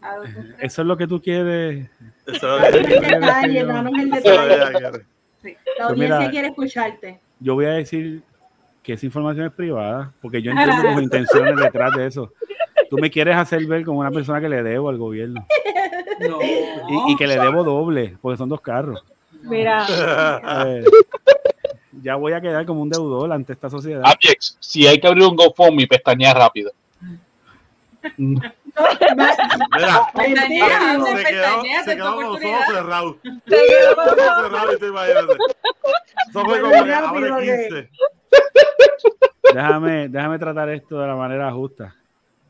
a 0.02 0.16
eso 0.60 0.82
es 0.82 0.88
lo 0.88 0.95
que 0.98 1.08
tú 1.08 1.22
quieres. 1.22 1.90
Eso 2.26 2.60
es 2.60 2.72
lo 2.74 2.80
el 2.80 2.86
que- 2.88 2.99
detalle, 2.99 3.64
danos 3.66 3.94
el 3.98 4.14
eso 4.14 4.34
es 4.34 4.38
lo 4.38 4.48
que 4.48 4.49
detalle. 4.56 4.82
La 4.82 4.91
Pues 5.41 5.58
audiencia 5.80 6.20
mira, 6.20 6.30
quiere 6.32 6.48
escucharte. 6.49 7.20
yo 7.40 7.54
voy 7.56 7.66
a 7.66 7.70
decir 7.72 8.22
que 8.84 8.94
esa 8.94 9.06
información 9.06 9.45
es 9.48 9.52
privada, 9.54 10.12
porque 10.22 10.41
yo 10.41 10.52
entiendo 10.82 10.94
tus 10.94 11.02
intenciones 11.04 11.56
detrás 11.58 11.94
de 11.95 12.08
eso. 12.08 12.32
Tú 12.90 12.98
me 12.98 13.10
quieres 13.12 13.36
hacer 13.36 13.66
ver 13.66 13.84
como 13.86 13.99
una 13.99 14.12
persona 14.12 14.40
que 14.40 14.48
le 14.49 14.64
debo 14.64 14.90
al 14.90 14.98
gobierno 14.98 15.45
No. 16.19 16.39
y, 16.41 17.11
y 17.11 17.15
que 17.15 17.27
le 17.27 17.38
debo 17.39 17.64
doble, 17.64 18.18
porque 18.22 18.38
son 18.38 18.49
dos 18.49 18.61
carros. 18.61 19.03
Mira, 19.44 19.85
Eh, 20.68 20.84
ya 22.02 22.15
voy 22.15 22.34
a 22.34 22.41
quedar 22.41 22.65
como 22.65 22.81
un 22.81 22.89
deudor 22.89 23.31
ante 23.31 23.53
esta 23.53 23.69
sociedad. 23.69 24.02
Abjex, 24.06 24.57
si 24.60 24.85
hay 24.88 24.99
que 24.99 25.07
abrir 25.07 25.23
un 25.26 25.35
GoFundMe, 25.35 25.88
pestañea 25.88 26.34
rápido. 26.34 26.72
Mira, 28.18 28.53
Pestañea, 30.14 30.99
se 31.03 31.26
quedó, 31.26 31.64
se 31.85 31.98
con 31.99 32.23
los 32.23 32.35
ojos 32.35 32.65
cerrados. 32.72 33.15
Se 33.23 33.30
quedó 33.56 33.95
Con 33.95 34.06
los 34.06 34.27
ojos 34.27 34.44
cerrados, 34.44 34.76
y 34.76 34.80
tú 34.80 34.85
imagínate. 34.85 35.34
Eso 36.30 36.45
fue 36.45 36.61
como 36.61 36.72
que 36.72 36.91
Rápido, 36.91 37.35
abre 37.35 37.48
que- 37.48 37.68
15. 37.69 37.89
Déjame, 39.53 40.10
déjame 40.10 40.39
tratar 40.39 40.69
esto 40.69 40.99
de 40.99 41.07
la 41.07 41.15
manera 41.15 41.52
justa. 41.52 41.95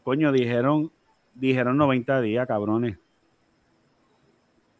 Coño, 0.03 0.31
dijeron, 0.31 0.91
dijeron 1.35 1.77
90 1.77 2.21
días, 2.21 2.47
cabrones. 2.47 2.97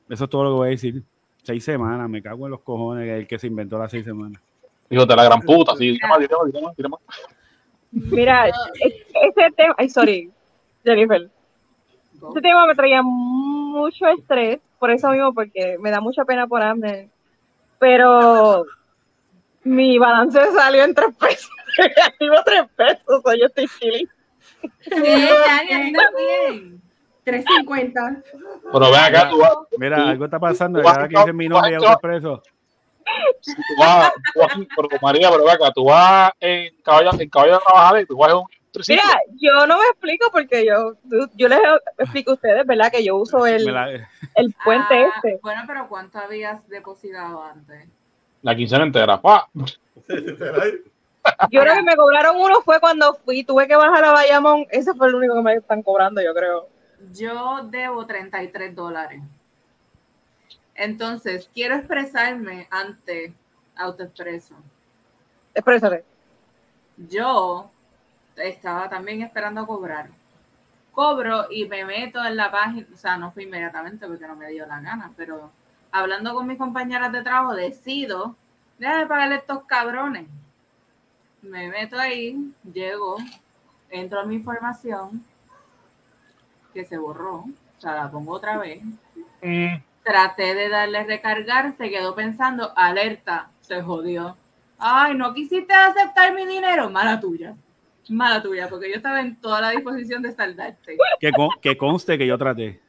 Eso 0.10 0.24
es 0.24 0.30
todo 0.30 0.44
lo 0.44 0.50
que 0.52 0.56
voy 0.56 0.68
a 0.68 0.72
decir. 0.72 1.04
Seis 1.44 1.64
semanas, 1.64 2.10
me 2.10 2.22
cago 2.22 2.46
en 2.46 2.52
los 2.52 2.62
cojones, 2.62 3.08
el 3.08 3.28
que 3.28 3.40
se 3.40 3.48
inventó 3.48 3.78
las 3.78 3.92
seis 3.92 4.04
semanas. 4.04 4.42
Hijo 4.90 5.06
de 5.06 5.16
la 5.16 5.24
gran 5.24 5.42
puta, 5.42 5.76
sí. 5.76 5.98
Más. 6.02 7.00
Mira, 7.92 8.50
e- 8.50 8.54
ese 8.84 9.52
tema, 9.56 9.76
ay, 9.78 9.90
sorry, 9.90 10.32
Jennifer. 10.84 11.30
Go. 12.20 12.30
Este 12.30 12.42
tema 12.42 12.68
me 12.68 12.76
traía 12.76 13.02
mucho 13.02 14.08
estrés, 14.08 14.60
por 14.80 14.92
eso 14.92 15.10
mismo, 15.12 15.34
porque 15.34 15.78
me 15.80 15.92
da 15.92 16.02
mucha 16.02 16.26
pena 16.26 16.48
por 16.48 16.62
Amner. 16.62 17.08
Pero 17.80 18.66
mi 19.64 19.98
balance 19.98 20.40
salió 20.54 20.84
en 20.84 20.94
tres 20.96 21.16
pesos. 21.18 21.52
Negativo 21.78 22.36
tres 22.46 22.64
pesos, 22.76 23.22
o 23.24 23.34
yo 23.34 23.46
estoy 23.46 23.68
chilling. 23.80 24.10
Sí, 24.82 24.92
Yanni, 24.92 25.74
a 25.74 25.86
ti 25.86 25.94
también. 25.94 26.82
350. 27.32 28.22
Pero 28.72 28.92
ven 28.92 28.96
acá, 29.00 29.30
tú 29.30 29.38
vas, 29.40 29.54
Mira, 29.78 29.98
tú- 29.98 30.04
algo 30.04 30.26
está 30.26 30.40
pasando, 30.40 30.80
tú 30.80 30.86
vas- 30.86 30.96
ahora 30.98 31.10
que 31.10 31.18
dice 31.18 31.34
mi 31.34 31.48
nombre 31.48 31.72
y 31.74 31.78
tú 31.78 31.84
auto 31.86 31.90
vas- 31.90 32.00
preso. 32.02 32.44
tú 33.46 33.74
vas, 33.80 34.12
tú 34.34 34.40
vas, 34.40 34.52
pero 34.76 34.90
María, 35.02 35.30
pero 35.30 35.44
ven 35.44 35.56
acá, 35.56 35.72
tú 35.74 35.86
vas 35.86 36.32
en 36.40 36.74
caballo, 36.84 37.12
en 37.20 37.30
caballo 37.30 37.54
de 37.54 37.60
trabajar 37.66 38.02
y 38.02 38.06
tú 38.06 38.18
vas 38.18 38.32
en 38.32 38.38
un. 38.38 38.46
Mira, 38.90 39.04
yo 39.40 39.66
no 39.66 39.78
me 39.78 39.86
explico 39.86 40.30
porque 40.32 40.64
yo, 40.66 40.94
yo 41.34 41.48
les 41.48 41.60
explico 41.98 42.32
a 42.32 42.34
ustedes, 42.36 42.66
¿verdad? 42.68 42.92
Que 42.92 43.04
yo 43.04 43.16
uso 43.16 43.46
el, 43.48 43.66
la- 43.66 43.90
el 44.36 44.54
puente 44.64 44.94
Ah, 44.94 45.12
este. 45.16 45.40
Bueno, 45.42 45.64
pero 45.66 45.88
¿cuánto 45.90 46.20
habías 46.20 46.68
depositado 46.70 47.44
antes? 47.44 47.90
La 48.44 48.56
quincena 48.56 48.84
entera, 48.84 49.20
pa. 49.20 49.48
Yo 51.52 51.60
creo 51.62 51.74
que 51.76 51.84
me 51.84 51.96
cobraron 51.98 52.38
uno 52.40 52.62
fue 52.62 52.80
cuando 52.80 53.16
fui, 53.26 53.44
tuve 53.44 53.68
que 53.68 53.76
bajar 53.76 54.06
a 54.06 54.12
Bayamón. 54.14 54.66
Ese 54.70 54.94
fue 54.94 55.08
el 55.10 55.16
único 55.16 55.36
que 55.36 55.42
me 55.42 55.54
están 55.56 55.82
cobrando, 55.84 56.22
yo 56.22 56.34
creo. 56.34 56.68
Yo 57.14 57.64
debo 57.64 58.06
33 58.06 58.76
dólares. 58.76 59.22
Entonces, 60.76 61.50
quiero 61.54 61.76
expresarme 61.76 62.68
ante 62.70 63.34
AutoExpreso. 63.76 64.56
Exprésate. 65.54 66.04
Yo 66.98 67.72
estaba 68.36 68.90
también 68.90 69.22
esperando 69.22 69.62
a 69.62 69.68
cobrar. 69.68 70.10
Cobro 70.92 71.46
y 71.52 71.68
me 71.68 71.86
meto 71.86 72.24
en 72.24 72.36
la 72.36 72.52
página, 72.52 72.88
o 72.94 72.98
sea, 72.98 73.18
no 73.18 73.32
fue 73.32 73.44
inmediatamente 73.44 74.08
porque 74.08 74.28
no 74.28 74.36
me 74.36 74.50
dio 74.50 74.66
la 74.66 74.82
gana, 74.82 75.12
pero 75.16 75.52
hablando 75.92 76.34
con 76.34 76.48
mis 76.48 76.58
compañeras 76.58 77.12
de 77.12 77.22
trabajo, 77.22 77.54
decido, 77.54 78.36
déjame 78.80 79.06
pagarle 79.06 79.36
estos 79.36 79.64
cabrones. 79.66 80.28
Me 81.42 81.70
meto 81.70 82.00
ahí, 82.00 82.52
llego, 82.64 83.18
entro 83.90 84.22
a 84.22 84.26
mi 84.26 84.36
información, 84.36 85.24
que 86.78 86.86
se 86.86 86.98
borró, 86.98 87.38
o 87.38 87.82
sea, 87.82 87.96
la 87.96 88.12
pongo 88.12 88.34
otra 88.34 88.58
vez. 88.60 88.82
Traté 90.04 90.54
de 90.56 90.70
darle 90.70 91.04
recargar, 91.04 91.74
se 91.78 91.90
quedó 91.90 92.16
pensando, 92.16 92.72
alerta, 92.78 93.50
se 93.62 93.82
jodió. 93.82 94.38
Ay, 94.80 95.16
no 95.16 95.34
quisiste 95.34 95.74
aceptar 95.74 96.34
mi 96.34 96.46
dinero, 96.46 96.90
mala 96.90 97.20
tuya. 97.20 97.56
Mala 98.10 98.42
tuya, 98.42 98.70
porque 98.70 98.90
yo 98.90 98.96
estaba 98.96 99.20
en 99.20 99.36
toda 99.42 99.60
la 99.60 99.72
disposición 99.72 100.22
de 100.22 100.32
saldarte. 100.34 100.98
que, 101.20 101.32
con- 101.32 101.50
que 101.62 101.76
conste 101.76 102.18
que 102.18 102.26
yo 102.28 102.38
traté. 102.38 102.80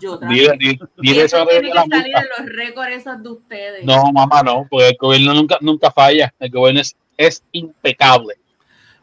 Yo 0.00 0.16
Dile, 0.18 0.56
dile, 0.58 0.78
dile 0.96 1.22
eso 1.24 1.36
eso 1.36 1.46
tiene 1.46 1.60
de 1.60 1.68
que 1.68 1.74
la 1.74 1.80
salir 1.82 2.02
multa. 2.12 2.20
de 2.22 2.28
los 2.38 2.56
récords 2.56 2.92
esos 2.96 3.22
de 3.22 3.28
ustedes. 3.30 3.84
No, 3.84 4.10
mamá, 4.10 4.42
no, 4.42 4.66
porque 4.68 4.88
el 4.88 4.96
gobierno 4.98 5.34
nunca, 5.34 5.58
nunca 5.60 5.90
falla. 5.92 6.34
El 6.40 6.50
gobierno 6.50 6.80
es, 6.80 6.96
es 7.16 7.44
impecable. 7.52 8.34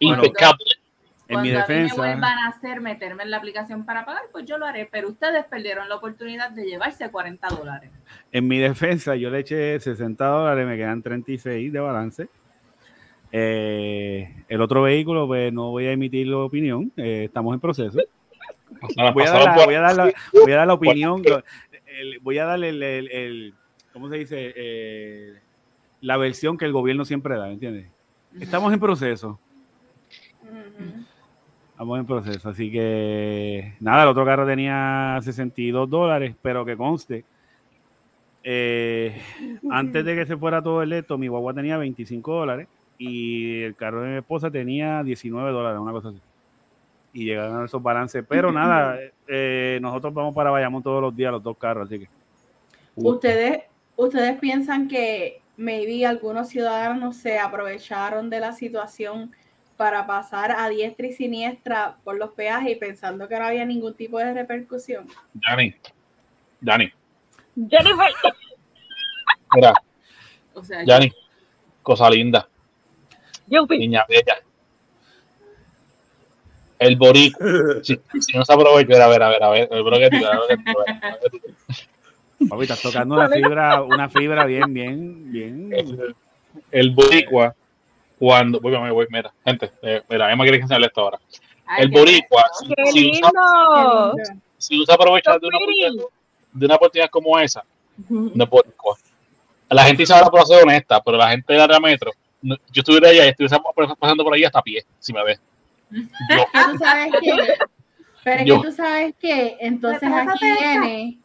Bueno. 0.02 0.26
impecable. 0.26 0.66
En 1.32 1.36
Cuando 1.36 1.50
mi 1.50 1.56
a 1.56 1.62
mí 1.62 1.66
me 1.74 1.74
defensa, 1.76 1.96
vuelvan 1.96 2.38
a 2.40 2.48
hacer 2.50 2.82
meterme 2.82 3.24
en 3.24 3.32
la 3.32 3.38
aplicación 3.38 3.86
para 3.86 4.04
pagar, 4.06 4.24
pues 4.34 4.46
yo 4.46 4.58
lo 4.58 4.66
haré. 4.66 4.88
Pero 4.92 5.08
ustedes 5.08 5.46
perdieron 5.46 5.88
la 5.88 5.96
oportunidad 5.96 6.52
de 6.52 6.66
llevarse 6.66 7.10
40 7.10 7.48
dólares. 7.48 7.90
en 8.34 8.48
mi 8.48 8.58
defensa, 8.60 9.16
yo 9.16 9.30
le 9.30 9.40
eché 9.40 9.80
60 9.80 10.26
dólares, 10.26 10.68
me 10.68 10.76
quedan 10.76 11.02
36 11.02 11.72
de 11.72 11.80
balance. 11.80 12.28
Eh, 13.32 14.30
el 14.50 14.62
otro 14.62 14.82
vehículo, 14.82 15.26
pues 15.28 15.54
no 15.54 15.70
voy 15.72 15.86
a 15.88 15.92
emitir 15.94 16.28
la 16.28 16.38
opinión, 16.40 16.92
eh, 16.98 17.24
estamos 17.26 17.54
en 17.54 17.60
proceso. 17.62 17.98
Voy 19.14 19.24
a 19.26 19.32
dar 19.32 19.44
la, 19.58 19.66
voy 19.66 19.76
a 19.76 19.82
dar 19.82 19.96
la, 19.96 20.14
voy 20.34 20.52
a 20.52 20.56
dar 20.58 20.68
la 20.68 20.74
opinión, 20.74 21.24
el- 21.86 22.20
voy 22.20 22.38
a 22.40 22.46
darle 22.46 22.70
el, 22.70 22.84
el- 22.84 23.12
el- 23.12 23.54
¿cómo 23.94 24.10
se 24.10 24.18
dice? 24.18 24.54
Eh, 24.56 25.34
la 26.02 26.18
versión 26.18 26.58
que 26.58 26.66
el 26.66 26.74
gobierno 26.74 27.06
siempre 27.06 27.38
da, 27.38 27.50
¿entiendes? 27.50 27.88
Estamos 28.40 28.74
en 28.74 28.80
proceso. 28.82 29.40
Ujú. 30.44 31.06
Estamos 31.82 31.98
en 31.98 32.06
proceso, 32.06 32.50
así 32.50 32.72
que 32.72 33.74
nada, 33.80 34.04
el 34.04 34.10
otro 34.10 34.24
carro 34.24 34.46
tenía 34.46 35.20
62 35.24 35.90
dólares, 35.90 36.36
pero 36.40 36.64
que 36.64 36.78
conste, 36.78 37.26
eh, 38.44 39.20
antes 39.72 40.06
de 40.06 40.14
que 40.14 40.28
se 40.28 40.38
fuera 40.38 40.62
todo 40.62 40.84
el 40.84 40.94
esto, 40.94 41.18
mi 41.18 41.28
guagua 41.28 41.56
tenía 41.56 41.78
25 41.78 42.36
dólares 42.36 42.68
y 43.00 43.64
el 43.64 43.76
carro 43.76 44.04
de 44.04 44.12
mi 44.12 44.18
esposa 44.18 44.52
tenía 44.52 45.02
19 45.02 45.52
dólares, 45.52 45.80
una 45.80 45.92
cosa 45.92 46.10
así. 46.10 46.20
Y 47.14 47.26
llegaron 47.26 47.64
a 47.64 47.66
esos 47.66 47.82
balances, 47.82 48.24
pero 48.30 48.52
nada, 48.52 49.00
eh, 49.28 49.80
nosotros 49.82 50.14
vamos 50.14 50.36
para 50.36 50.52
Bayamón 50.52 50.84
todos 50.84 51.02
los 51.02 51.16
días, 51.16 51.32
los 51.32 51.42
dos 51.42 51.58
carros, 51.58 51.88
así 51.88 51.98
que... 51.98 52.08
Ustedes, 52.96 53.64
ustedes 53.96 54.38
piensan 54.40 54.88
que 54.88 55.42
maybe 55.58 56.06
algunos 56.06 56.50
ciudadanos 56.50 57.18
se 57.18 57.40
aprovecharon 57.40 58.30
de 58.30 58.40
la 58.40 58.52
situación 58.52 59.32
para 59.82 60.06
pasar 60.06 60.52
a 60.56 60.70
diestra 60.70 61.08
y 61.08 61.14
siniestra 61.14 61.96
por 62.04 62.16
los 62.16 62.30
peajes 62.34 62.74
y 62.74 62.76
pensando 62.76 63.28
que 63.28 63.40
no 63.40 63.46
había 63.46 63.66
ningún 63.66 63.96
tipo 63.96 64.20
de 64.20 64.32
repercusión. 64.32 65.08
Dani, 65.34 65.74
Dani. 66.60 66.92
Jennifer. 67.56 68.14
Mira. 69.56 69.74
O 70.54 70.64
sea, 70.64 70.84
Dani, 70.86 71.10
cosa 71.82 72.10
linda. 72.10 72.48
Yupi. 73.48 73.80
Niña 73.80 74.06
bella. 74.08 74.38
El 76.78 76.98
boric. 76.98 77.36
si, 77.82 77.98
no 78.36 78.46
se 78.46 78.54
aprovecha, 78.54 79.04
a 79.04 79.08
ver, 79.08 79.24
a 79.24 79.30
ver, 79.30 79.44
a 79.44 79.50
ver. 79.50 79.70
El 79.72 79.82
broquetito, 79.82 80.28
Papi, 82.50 82.64
estás 82.64 82.82
tocando 82.82 83.16
una 83.16 83.30
fibra, 83.30 83.82
una 83.82 84.10
fibra 84.10 84.46
bien, 84.46 84.74
bien, 84.74 85.32
bien. 85.32 86.16
El 86.70 86.92
boricua 86.92 87.56
cuando, 88.22 88.60
voy, 88.60 88.76
voy, 88.78 88.92
voy, 88.92 89.08
mira, 89.10 89.34
gente, 89.44 89.72
eh, 89.82 90.04
mira, 90.08 90.32
Emma 90.32 90.44
quiere 90.44 90.60
que 90.60 90.62
enseñarle 90.62 90.86
esto 90.86 91.02
ahora. 91.02 91.20
ay, 91.66 91.82
El 91.86 91.90
boricua. 91.90 92.44
¡Qué 92.78 92.92
si, 92.92 93.10
usa, 93.10 93.32
si 94.60 94.80
usa 94.80 94.94
aprovechar 94.94 95.40
de 95.40 95.48
una, 95.48 95.58
oportunidad, 95.58 95.92
de 96.54 96.66
una 96.68 96.76
oportunidad 96.76 97.10
como 97.10 97.40
esa, 97.40 97.64
no 98.08 98.44
es 98.44 98.50
boricua. 98.50 98.96
La 99.72 99.86
gente 99.86 100.04
dice 100.04 100.14
ahora 100.14 100.28
por 100.30 100.46
ser 100.46 100.62
honesta, 100.62 101.02
pero 101.02 101.18
la 101.18 101.30
gente 101.32 101.52
del 101.52 101.64
área 101.64 101.80
metro, 101.80 102.12
no- 102.44 102.58
yo 102.72 102.82
estuviera 102.82 103.10
allá 103.10 103.26
y 103.26 103.30
estuviese 103.30 103.58
pasando 103.98 104.24
por 104.24 104.36
ahí 104.36 104.44
hasta 104.44 104.60
a 104.60 104.62
pie, 104.62 104.86
si 105.00 105.14
me 105.14 105.24
ves. 105.24 105.40
Yo, 105.90 106.46
Que 106.54 106.72
tú 106.72 106.78
sabes 106.78 107.12
que, 107.20 107.32
pero 108.24 108.42
es 108.42 108.46
Yo. 108.46 108.62
que 108.62 108.68
tú 108.68 108.72
sabes 108.76 109.16
que 109.20 109.58
entonces 109.62 110.10
aquí 110.14 110.46
viene, 110.60 111.18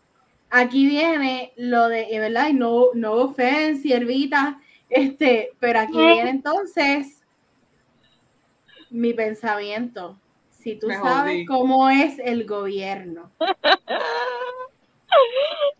aquí 0.48 0.86
viene 0.86 1.52
lo 1.58 1.88
de, 1.88 2.04
eh, 2.10 2.18
¿verdad? 2.20 2.48
Y 2.48 2.54
no, 2.54 2.86
no 2.94 3.12
offense, 3.16 3.82
siervita, 3.82 4.56
este, 4.88 5.50
pero 5.60 5.80
aquí 5.80 5.96
viene 5.96 6.30
entonces 6.30 7.22
mi 8.90 9.12
pensamiento. 9.14 10.16
Si 10.58 10.76
tú 10.78 10.88
Me 10.88 10.94
sabes 10.96 11.32
jodí. 11.34 11.46
cómo 11.46 11.88
es 11.90 12.18
el 12.18 12.44
gobierno, 12.44 13.30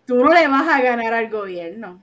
tú 0.06 0.16
no 0.16 0.32
le 0.32 0.46
vas 0.48 0.68
a 0.68 0.80
ganar 0.80 1.12
al 1.12 1.28
gobierno. 1.28 2.00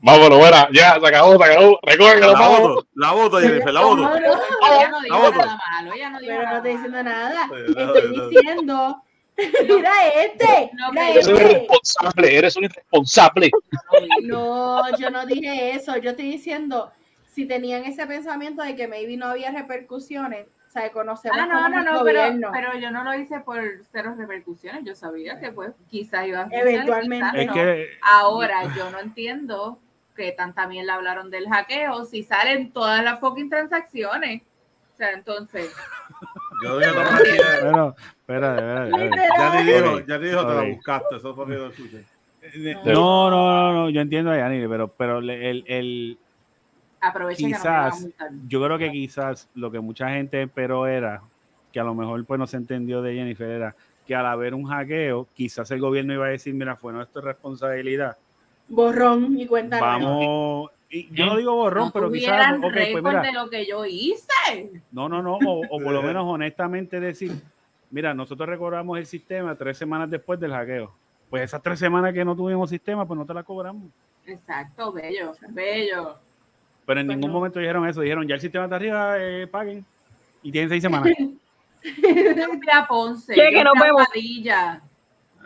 vámonos, 0.00 0.38
bueno, 0.38 0.56
ya, 0.72 0.98
se 0.98 1.06
acabó, 1.06 1.36
se 1.36 1.44
acabó, 1.52 1.78
recoge 1.82 2.14
que 2.14 2.20
La 2.20 2.32
vamos. 2.32 2.60
voto, 2.60 2.86
la 2.94 3.12
voto, 3.12 3.38
Jennifer, 3.40 3.72
la 3.74 3.80
voto. 3.82 4.02
¿Cómo 4.02 4.08
no? 4.08 4.16
Ella 4.16 4.88
no 4.90 5.00
dijo 5.00 5.16
Vamos. 5.18 5.36
nada 5.36 5.58
malo, 5.70 5.92
ella 5.94 6.10
no 6.10 6.18
dijo 6.20 6.32
Pero 6.32 6.42
no 6.50 6.56
estoy 6.56 6.72
diciendo 6.72 7.02
nada. 7.02 7.42
Estoy 7.44 8.46
no. 9.68 9.76
mira 9.76 9.92
este, 10.16 10.70
No, 10.74 10.90
mira 10.92 11.10
Eres 11.10 11.26
un 11.26 11.36
este. 11.36 11.44
irresponsable, 11.52 12.38
eres 12.38 12.56
un 12.56 12.64
irresponsable. 12.64 13.50
No, 14.22 14.96
yo 14.98 15.10
no 15.10 15.26
dije 15.26 15.72
eso. 15.72 15.96
Yo 15.96 16.10
estoy 16.10 16.30
diciendo, 16.30 16.90
si 17.32 17.46
tenían 17.46 17.84
ese 17.84 18.06
pensamiento 18.06 18.62
de 18.62 18.76
que 18.76 18.88
maybe 18.88 19.16
no 19.16 19.26
había 19.26 19.50
repercusiones, 19.50 20.46
o 20.68 20.72
sea, 20.72 20.90
conocemos 20.90 21.38
Ah, 21.40 21.46
no, 21.46 21.68
no, 21.68 21.78
no, 21.84 22.04
pero, 22.04 22.20
gobierno. 22.20 22.50
pero 22.52 22.76
yo 22.78 22.90
no 22.90 23.04
lo 23.04 23.14
hice 23.14 23.38
por 23.40 23.60
cero 23.92 24.14
repercusiones. 24.16 24.84
Yo 24.84 24.94
sabía 24.96 25.38
que 25.38 25.52
pues 25.52 25.72
quizás 25.90 26.26
iba 26.26 26.40
a 26.42 26.48
Eventualmente. 26.50 27.26
quizás 27.26 27.40
Es 27.40 27.46
no. 27.46 27.54
que 27.54 27.88
Ahora 28.02 28.74
yo 28.76 28.90
no 28.90 28.98
entiendo 28.98 29.78
que 30.16 30.32
tan 30.32 30.52
también 30.54 30.86
le 30.86 30.92
hablaron 30.92 31.30
del 31.30 31.48
hackeo 31.48 32.04
si 32.06 32.22
salen 32.24 32.72
todas 32.72 33.02
las 33.04 33.20
fucking 33.20 33.50
transacciones. 33.50 34.42
O 34.94 34.96
sea, 34.96 35.10
entonces, 35.12 35.72
Yo 36.64 37.94
espera. 38.20 38.88
Ya 38.88 39.54
ni 39.54 39.72
dijo, 39.72 39.94
Ok, 39.94 40.06
ya 40.06 40.18
ni 40.18 40.26
dijo, 40.26 40.46
te 40.46 40.54
la 40.54 40.62
buscaste. 40.62 41.16
Eso 41.16 41.34
fue 41.34 41.66
escuché. 41.66 42.04
No, 42.84 43.30
no, 43.30 43.30
no, 43.30 43.72
no, 43.72 43.90
yo 43.90 44.00
entiendo 44.00 44.30
a 44.30 44.36
Yanni, 44.36 44.66
pero, 44.68 44.88
pero 44.88 45.18
el, 45.18 45.30
el, 45.30 46.18
quizás, 47.36 48.06
yo 48.46 48.62
creo 48.62 48.78
que 48.78 48.90
quizás 48.90 49.48
lo 49.54 49.70
que 49.70 49.80
mucha 49.80 50.10
gente 50.10 50.42
esperó 50.42 50.86
era, 50.86 51.22
que 51.72 51.80
a 51.80 51.84
lo 51.84 51.94
mejor 51.94 52.24
pues 52.26 52.38
no 52.38 52.46
se 52.46 52.58
entendió 52.58 53.00
de 53.00 53.14
Jennifer, 53.14 53.48
era 53.48 53.74
que 54.06 54.14
al 54.14 54.26
haber 54.26 54.54
un 54.54 54.66
hackeo, 54.66 55.26
quizás 55.34 55.70
el 55.70 55.80
gobierno 55.80 56.12
iba 56.12 56.26
a 56.26 56.30
decir, 56.30 56.54
mira, 56.54 56.76
fue 56.76 56.92
nuestra 56.92 57.22
responsabilidad. 57.22 58.16
Borrón 58.68 59.38
y 59.38 59.46
cuenta. 59.46 59.80
Vamos, 59.80 60.70
y 60.90 61.12
yo 61.14 61.26
no 61.26 61.36
digo 61.36 61.54
borrón, 61.54 61.86
no 61.86 61.92
pero 61.92 62.10
quizás, 62.10 62.28
tuvieran 62.30 62.54
ok, 62.56 62.60
pues 62.72 62.74
récord 62.74 63.06
mira, 63.06 63.22
de 63.22 63.32
lo 63.32 63.50
que 63.50 63.66
yo 63.66 63.84
hice. 63.84 64.82
no, 64.92 65.08
no, 65.08 65.22
no, 65.22 65.34
o, 65.34 65.66
o 65.66 65.80
por 65.82 65.92
lo 65.92 66.02
menos 66.02 66.24
honestamente 66.26 67.00
decir, 67.00 67.32
mira, 67.90 68.14
nosotros 68.14 68.48
recobramos 68.48 68.98
el 68.98 69.06
sistema 69.06 69.54
tres 69.56 69.76
semanas 69.78 70.10
después 70.10 70.38
del 70.40 70.52
hackeo. 70.52 70.92
Pues 71.30 71.42
esas 71.44 71.62
tres 71.62 71.78
semanas 71.78 72.12
que 72.14 72.24
no 72.24 72.36
tuvimos 72.36 72.70
sistema, 72.70 73.06
pues 73.06 73.18
no 73.18 73.26
te 73.26 73.34
la 73.34 73.42
cobramos. 73.42 73.90
Exacto, 74.26 74.92
bello, 74.92 75.34
bello. 75.50 76.16
Pero 76.86 77.00
en 77.00 77.06
Pues 77.06 77.16
ningún 77.16 77.30
no. 77.30 77.38
momento 77.38 77.58
dijeron 77.58 77.88
eso, 77.88 78.00
dijeron, 78.00 78.28
ya 78.28 78.34
el 78.36 78.40
sistema 78.40 78.64
está 78.64 78.76
arriba, 78.76 79.16
eh, 79.18 79.46
paguen. 79.46 79.84
Y 80.42 80.52
tienen 80.52 80.68
seis 80.68 80.82
semanas. 80.82 81.12
Yo 81.84 82.86
Ponce, 82.88 83.34
que 83.34 83.64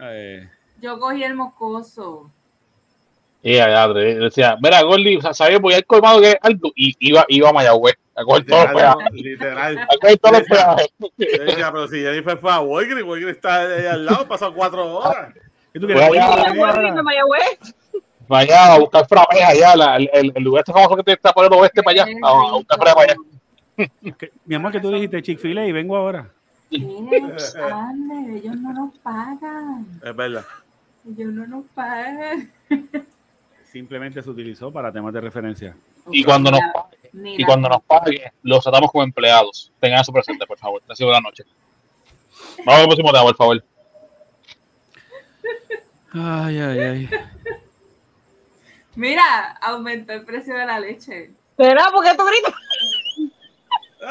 Eh, 0.01 0.48
yo 0.81 1.01
cogí 1.01 1.24
el 1.24 1.35
moscoso. 1.35 2.31
Y 3.43 3.59
allá, 3.59 3.86
decía, 3.89 4.56
mira, 4.60 4.82
Gordy, 4.82 5.16
o 5.16 5.20
sea, 5.23 5.32
sabía, 5.32 5.59
voy 5.59 5.74
al 5.74 5.85
colmado 5.86 6.20
que 6.20 6.31
es 6.31 6.36
algo, 6.43 6.73
y 6.74 6.94
iba, 6.98 7.24
iba 7.28 7.48
a 7.48 7.52
Mayagüez, 7.52 7.94
a 8.16 8.24
coger 8.24 8.44
todos 8.47 8.65
los 8.65 8.73
peajes, 8.74 9.12
literal. 9.12 9.78
a 9.78 9.86
coger 10.01 10.19
todos 10.19 10.39
los 10.39 10.48
peajes. 10.48 10.89
Decía, 11.16 11.73
pero 11.73 11.86
si 11.89 12.01
Jennifer 12.01 12.36
fue 12.39 12.52
a 12.52 12.60
Walgreens, 12.60 13.06
Walgreens 13.06 13.36
está 13.36 13.60
ahí 13.60 13.86
al 13.86 14.05
lado, 14.05 14.27
pasan 14.27 14.52
cuatro 14.55 14.93
horas. 14.93 15.32
¿Qué 15.73 15.78
tú 15.78 15.86
quieres? 15.86 16.10
Mira. 16.10 16.52
Walgreens 16.56 16.97
de 16.97 17.02
Mayagüez. 17.02 17.74
Vaya 18.27 18.74
a 18.74 18.78
buscar 18.78 19.06
frappés 19.09 19.43
allá, 19.43 19.77
la- 19.77 19.97
el, 19.97 20.32
el, 20.35 20.43
lugar 20.44 20.60
este 20.60 20.73
famoso 20.73 20.97
que 20.97 21.02
te 21.05 21.12
está 21.12 21.32
por 21.32 21.47
el 21.47 21.52
oeste 21.52 21.82
para 21.82 22.02
allá, 22.02 22.12
a, 22.23 22.28
a 22.28 22.52
buscar 22.52 22.78
frappés 22.78 23.05
allá. 23.09 23.16
Mi 24.44 24.55
amor, 24.56 24.73
que 24.73 24.81
tú 24.81 24.90
dijiste 24.90 25.23
Chick-fil-A 25.23 25.65
y 25.65 25.73
vengo 25.73 25.97
ahora. 25.97 26.28
Ande, 26.73 28.39
ellos 28.39 28.56
no 28.56 28.73
nos 28.74 28.98
pagan. 28.98 29.86
Es 30.05 30.15
verdad. 30.16 30.44
Ellos 31.06 31.32
no 31.32 31.47
nos 31.47 31.65
pagan. 31.74 32.51
Simplemente 33.78 34.20
se 34.20 34.28
utilizó 34.28 34.72
para 34.72 34.90
temas 34.92 35.12
de 35.14 35.20
referencia. 35.20 35.76
Y 36.10 36.24
cuando 36.24 36.50
nos 36.50 36.59
la- 36.59 36.72
pague, 36.72 36.96
y 37.12 37.38
la- 37.38 37.46
cuando 37.46 37.68
nos 37.68 37.82
pague, 37.84 38.32
los 38.42 38.60
tratamos 38.64 38.90
como 38.90 39.05
empleados. 39.05 39.70
Tengan 39.78 40.00
eso 40.00 40.12
presente, 40.12 40.44
por 40.48 40.59
favor. 40.59 40.82
Gracias, 40.84 41.06
buenas 41.06 41.22
noches. 41.22 41.46
Vamos 42.66 42.80
al 42.80 42.86
próximo 42.86 43.12
tema, 43.12 43.22
por 43.22 43.36
favor. 43.36 43.64
Ay, 46.12 46.59
ay, 46.59 46.78
ay. 46.80 47.10
Mira, 48.96 49.56
aumentó 49.62 50.12
el 50.12 50.24
precio 50.24 50.56
de 50.56 50.66
la 50.66 50.80
leche. 50.80 51.30
¿Será? 51.56 51.88
¿Por 51.92 52.02
qué 52.05 52.16
tú 52.16 52.24
gritas? 52.24 52.55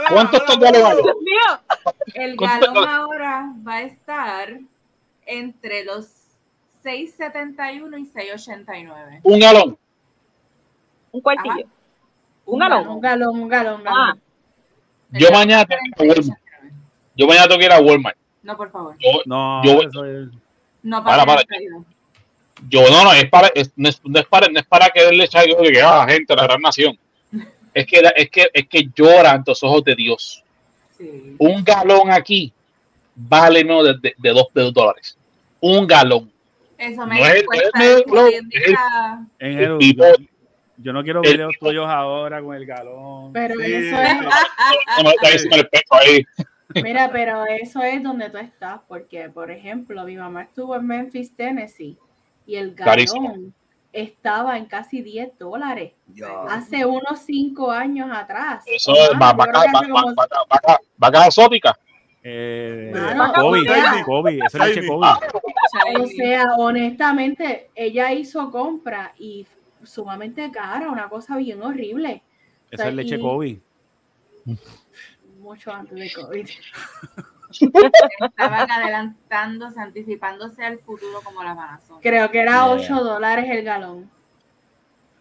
¿Cuántos 0.10 0.40
estos 0.40 0.60
ya 0.62 0.72
le 0.72 0.82
valen? 0.82 1.04
Dios 1.04 1.18
mío. 1.22 1.94
El 2.14 2.38
¿Cuánto- 2.38 2.68
galón 2.74 2.88
ahora 2.88 3.50
va 3.68 3.74
a 3.76 3.82
estar 3.82 4.60
entre 5.26 5.84
los 5.84 6.08
6.71 6.88 8.00
y 8.00 8.06
6.89. 8.12 9.20
Un 9.24 9.40
galón. 9.40 9.78
Un 11.12 11.22
cuartillo. 11.22 11.54
Ajá. 11.56 11.70
Un 12.46 12.60
galón. 12.60 12.88
Un 12.88 13.02
galón, 13.02 13.40
un 13.42 13.48
galón, 13.50 13.82
un 13.82 13.88
Ah, 13.88 13.92
galón. 13.92 14.22
Yo 15.12 15.32
mañana 15.32 15.66
tengo 15.66 15.82
que 15.98 16.06
ir 16.06 16.12
a 16.12 16.14
Walmart. 16.16 16.42
Yo 17.16 17.28
mañana 17.28 17.48
tengo 17.48 17.60
que 17.60 17.66
ir 17.66 17.72
a 17.72 17.80
Walmart. 17.82 18.18
No, 18.44 18.56
por 18.58 18.72
favor. 18.72 18.96
Yo, 19.00 19.10
No, 19.26 19.64
Yo- 19.64 19.82
eso 19.82 20.06
es- 20.06 20.30
No 20.84 21.04
Para, 21.04 21.26
para, 21.26 21.42
para. 21.44 21.60
yo 22.70 22.90
no, 22.90 23.04
no, 23.04 23.12
es 23.14 23.30
para, 23.30 23.48
es, 23.54 23.72
no, 23.76 23.90
es, 23.90 24.00
no 24.06 24.20
es 24.20 24.26
para, 24.28 24.48
no 24.48 24.60
es 24.60 24.66
para 24.66 24.90
que 24.90 25.12
le 25.12 25.26
eche 25.26 25.38
algo 25.38 25.62
de 25.62 25.72
que 25.74 25.82
ah, 25.82 26.06
gente, 26.08 26.34
la 26.36 26.44
gran 26.44 26.62
nación. 26.62 26.98
Es 27.74 27.86
que, 27.86 28.02
es 28.16 28.30
que, 28.30 28.48
es 28.54 28.68
que 28.70 28.90
llora 28.96 29.32
ante 29.34 29.52
los 29.52 29.62
ojos 29.64 29.84
de 29.84 29.96
Dios. 29.96 30.44
Sí. 30.98 31.36
Un 31.38 31.64
galón 31.64 32.10
aquí 32.12 32.54
vale 33.14 33.64
menos 33.66 33.84
de, 33.86 33.94
de, 34.00 34.16
de 34.18 34.30
dos, 34.30 34.48
de 34.54 34.62
dos 34.64 34.74
dólares. 34.74 35.18
Un 35.60 35.86
galón. 35.86 36.32
Eso 36.78 37.06
me 37.08 37.20
No 37.20 37.26
es- 37.26 37.44
cuesta 37.46 37.80
no 37.80 37.84
es- 37.86 38.04
no 38.08 38.22
hoy 38.22 38.34
en 38.36 38.50
es- 38.52 38.68
día. 38.68 39.28
en 39.40 39.60
el- 39.60 39.78
tipo- 39.80 40.04
yo, 40.06 40.14
yo 40.78 40.94
no 40.94 41.04
quiero 41.04 41.22
videos 41.22 41.54
tuyos 41.60 41.86
ahora 41.88 42.42
con 42.42 42.56
el 42.56 42.66
galón. 42.66 43.34
Pero 43.34 43.56
Sí. 43.56 43.74
eso 43.74 44.00
es, 44.00 44.18
ahí. 45.92 46.26
mira, 46.84 47.10
pero 47.12 47.46
eso 47.46 47.82
es 47.82 48.04
donde 48.04 48.30
tú 48.30 48.38
estás, 48.38 48.82
porque, 48.88 49.30
por 49.30 49.50
ejemplo, 49.52 50.04
mi 50.04 50.16
mamá 50.16 50.44
estuvo 50.44 50.76
en 50.76 50.86
Memphis, 50.86 51.36
Tennessee, 51.36 51.98
y 52.46 52.56
el 52.58 52.76
galón 52.76 53.54
estaba 53.94 54.58
en 54.58 54.66
casi 54.66 55.02
10 55.02 55.38
dólares. 55.40 55.94
Hace 56.50 56.86
unos 56.86 57.20
5 57.26 57.72
años 57.72 58.10
atrás. 58.14 58.64
Eso 58.68 58.94
es 58.94 59.18
vaca 59.18 61.26
exótica. 61.26 61.78
Eh, 62.30 62.92
Kobe, 63.36 63.62
o 63.62 63.64
sea- 63.64 64.04
Kobe, 64.06 64.40
esa 64.46 64.58
es 64.58 64.66
leche 64.68 64.82
Shiny. 64.82 64.88
Kobe. 64.88 65.08
O 66.02 66.08
sea, 66.08 66.44
honestamente, 66.58 67.70
ella 67.74 68.12
hizo 68.12 68.52
compra 68.52 69.14
y 69.18 69.48
sumamente 69.86 70.52
cara, 70.52 70.90
una 70.92 71.08
cosa 71.08 71.38
bien 71.38 71.62
horrible. 71.64 72.22
Esa 72.70 72.90
es 72.90 72.94
leche 72.96 73.16
y- 73.16 73.22
Kobe. 73.22 73.60
Mucho 75.40 75.72
antes 75.72 75.98
de 75.98 76.12
COVID. 76.22 76.50
Estaban 78.20 78.70
adelantándose, 78.72 79.80
anticipándose 79.80 80.66
al 80.66 80.80
futuro 80.80 81.22
como 81.24 81.44
la 81.44 81.56
Panasonic. 81.56 82.02
Creo 82.04 82.30
que 82.30 82.40
era 82.42 82.52
Yeah. 82.52 82.68
8 82.70 83.04
dólares 83.04 83.46
el 83.50 83.64
galón. 83.64 84.10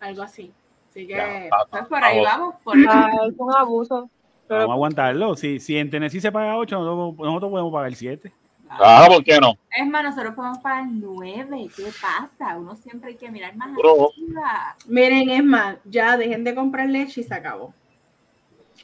Algo 0.01 0.23
así. 0.23 0.53
Así 0.91 1.07
que. 1.07 1.15
Ya, 1.15 1.49
Pues 1.70 1.87
por 1.87 2.03
ahí 2.03 2.20
vamos. 2.24 2.55
vamos. 2.55 2.62
Por 2.65 2.77
ahí. 2.77 2.85
ah, 2.89 3.11
es 3.28 3.35
un 3.39 3.55
abuso. 3.55 4.11
Pero 4.48 4.60
Vamos 4.60 4.70
a 4.73 4.74
aguantarlo. 4.74 5.36
Si, 5.36 5.59
si 5.60 5.77
en 5.77 5.90
Tennessee 5.90 6.20
se 6.20 6.31
paga 6.32 6.56
8, 6.56 6.78
nosotros, 6.78 7.27
nosotros 7.27 7.51
podemos 7.51 7.73
pagar 7.73 7.94
7. 7.94 8.32
Ah, 8.68 9.06
¿por 9.09 9.23
qué 9.23 9.39
no? 9.40 9.55
Es 9.77 9.86
más, 9.86 10.02
nosotros 10.02 10.35
podemos 10.35 10.59
pagar 10.59 10.86
nueve. 10.90 11.68
¿Qué 11.77 11.85
pasa? 12.01 12.56
Uno 12.59 12.74
siempre 12.74 13.10
hay 13.10 13.16
que 13.16 13.31
mirar 13.31 13.55
más 13.56 13.73
Bro. 13.74 14.10
arriba. 14.12 14.77
Miren, 14.86 15.31
es 15.31 15.44
más, 15.44 15.77
ya 15.85 16.16
dejen 16.16 16.43
de 16.43 16.52
comprar 16.55 16.89
leche 16.89 17.20
y 17.20 17.24
se 17.24 17.32
acabó. 17.35 17.73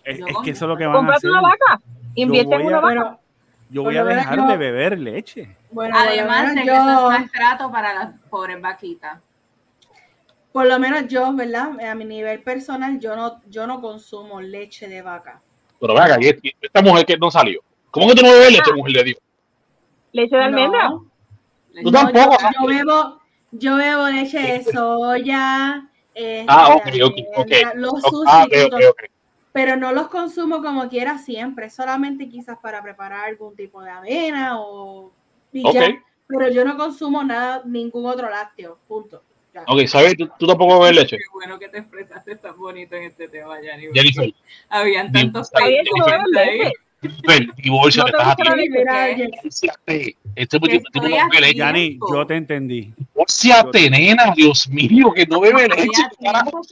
Es, 0.04 0.18
Yo 0.18 0.26
que 0.44 0.50
eso 0.52 0.64
es 0.66 0.68
lo 0.68 0.76
que 0.76 0.86
van 0.86 0.94
a 0.94 0.98
comprate 0.98 1.16
hacer. 1.26 1.30
una 1.30 1.40
vaca. 1.42 1.80
Invierte 2.14 2.54
en 2.54 2.62
una 2.66 2.76
vaca. 2.80 2.86
Bueno, 2.86 3.18
Yo 3.70 3.82
voy 3.82 3.96
a 3.96 4.04
dejar 4.04 4.36
yo- 4.36 4.46
de 4.46 4.56
beber 4.56 4.98
leche. 4.98 5.56
bueno, 5.72 5.96
Además 5.98 6.52
que 6.54 6.60
eso 6.62 6.70
es 6.74 6.76
yo, 6.98 7.08
maltrato 7.10 7.70
para 7.72 7.92
las 7.94 8.20
pobres 8.30 8.60
vaquitas. 8.60 9.20
por 10.52 10.66
lo 10.66 10.78
menos 10.78 11.08
yo, 11.08 11.32
¿verdad? 11.34 11.80
A 11.90 11.94
mi 11.96 12.04
nivel 12.04 12.40
personal, 12.42 13.00
yo 13.00 13.16
no, 13.16 13.40
yo 13.48 13.66
no 13.66 13.80
consumo 13.80 14.40
leche 14.40 14.86
de 14.86 15.02
vaca. 15.02 15.40
Pero 15.82 15.94
venga, 15.94 16.16
y 16.20 16.28
y 16.48 16.52
esta 16.60 16.80
mujer 16.80 17.04
que 17.04 17.16
no 17.16 17.28
salió. 17.28 17.60
¿Cómo 17.90 18.06
que 18.06 18.14
tú 18.14 18.22
no 18.22 18.30
bebes 18.30 18.52
leche, 18.52 18.72
mujer 18.72 18.92
de 18.94 19.04
Dios? 19.04 19.18
Leche 20.12 20.36
de 20.36 20.42
almendra. 20.42 20.90
No, 20.90 21.06
Tú 21.74 21.90
no, 21.90 21.90
tampoco, 21.90 22.36
yo, 22.40 22.48
yo 22.60 22.66
bebo, 22.68 23.20
yo 23.50 23.76
bebo 23.76 24.08
leche 24.08 24.38
de 24.38 24.64
soya. 24.72 25.90
este, 26.14 26.44
Ah, 26.46 26.76
ok, 26.76 26.86
ok, 27.04 27.14
ok. 27.36 27.50
Los 27.74 27.94
ah, 28.26 28.46
ok. 28.46 29.10
pero 29.50 29.74
no 29.76 29.92
los 29.92 30.06
consumo 30.06 30.62
como 30.62 30.88
quiera 30.88 31.18
siempre, 31.18 31.68
solamente 31.68 32.28
quizás 32.28 32.58
para 32.60 32.80
preparar 32.80 33.24
algún 33.24 33.56
tipo 33.56 33.82
de 33.82 33.90
avena 33.90 34.60
o 34.60 35.10
y 35.52 35.64
ya. 35.72 36.00
Pero 36.28 36.48
yo 36.48 36.64
no 36.64 36.76
consumo 36.76 37.24
nada, 37.24 37.62
ningún 37.64 38.06
otro 38.06 38.30
lácteo, 38.30 38.78
punto. 38.86 39.20
Ok, 39.66 39.86
¿sabes? 39.86 40.16
¿Tú, 40.16 40.28
tú 40.38 40.46
tampoco 40.46 40.80
bebes 40.80 40.96
leche. 40.96 41.16
Qué 41.18 41.24
bueno 41.32 41.58
que 41.58 41.68
te 41.68 41.78
expresaste 41.78 42.36
tan 42.36 42.56
bonito 42.56 42.96
en 42.96 43.02
este 43.04 43.28
tema, 43.28 43.60
Yanni. 43.60 43.86
Jennifer, 43.92 44.32
Habían 44.68 45.12
tantos 45.12 45.50
bien, 45.66 45.84
Ahí. 46.38 46.58
Jennifer, 47.02 47.54
divorcio, 47.56 48.02
No 48.04 48.06
te 48.06 48.10
estás 48.12 48.26
a 48.26 48.34
gusta 48.34 48.44
la 48.44 48.54
tiempo. 48.54 48.78
leche. 48.78 48.84
Mira, 48.84 49.06
¿Qué? 49.06 49.16
Jen- 49.16 49.30
Divórciate. 49.42 50.16
Este 50.36 50.58
tipo 50.60 50.68
no 50.96 51.02
bebe 51.02 51.40
leche. 51.40 51.62
aquí. 51.64 51.98
Yo 52.12 52.26
te 52.26 52.36
entendí. 52.36 52.94
Divórciate, 52.96 53.90
nena, 53.90 54.32
Dios 54.34 54.68
mío, 54.68 55.12
que 55.14 55.26
no 55.26 55.40
bebe 55.40 55.68
leche. 55.68 55.84
¿Qué 55.86 56.16
¿cuántos 56.18 56.68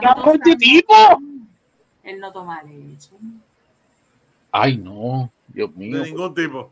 carajo 0.00 0.32
este 0.34 0.56
tipo? 0.56 0.94
Él 2.04 2.20
no 2.20 2.32
toma 2.32 2.62
leche. 2.62 3.10
Ay, 4.52 4.76
no, 4.76 5.30
Dios 5.48 5.74
mío. 5.74 5.98
De 5.98 6.04
ningún 6.10 6.34
tipo. 6.34 6.70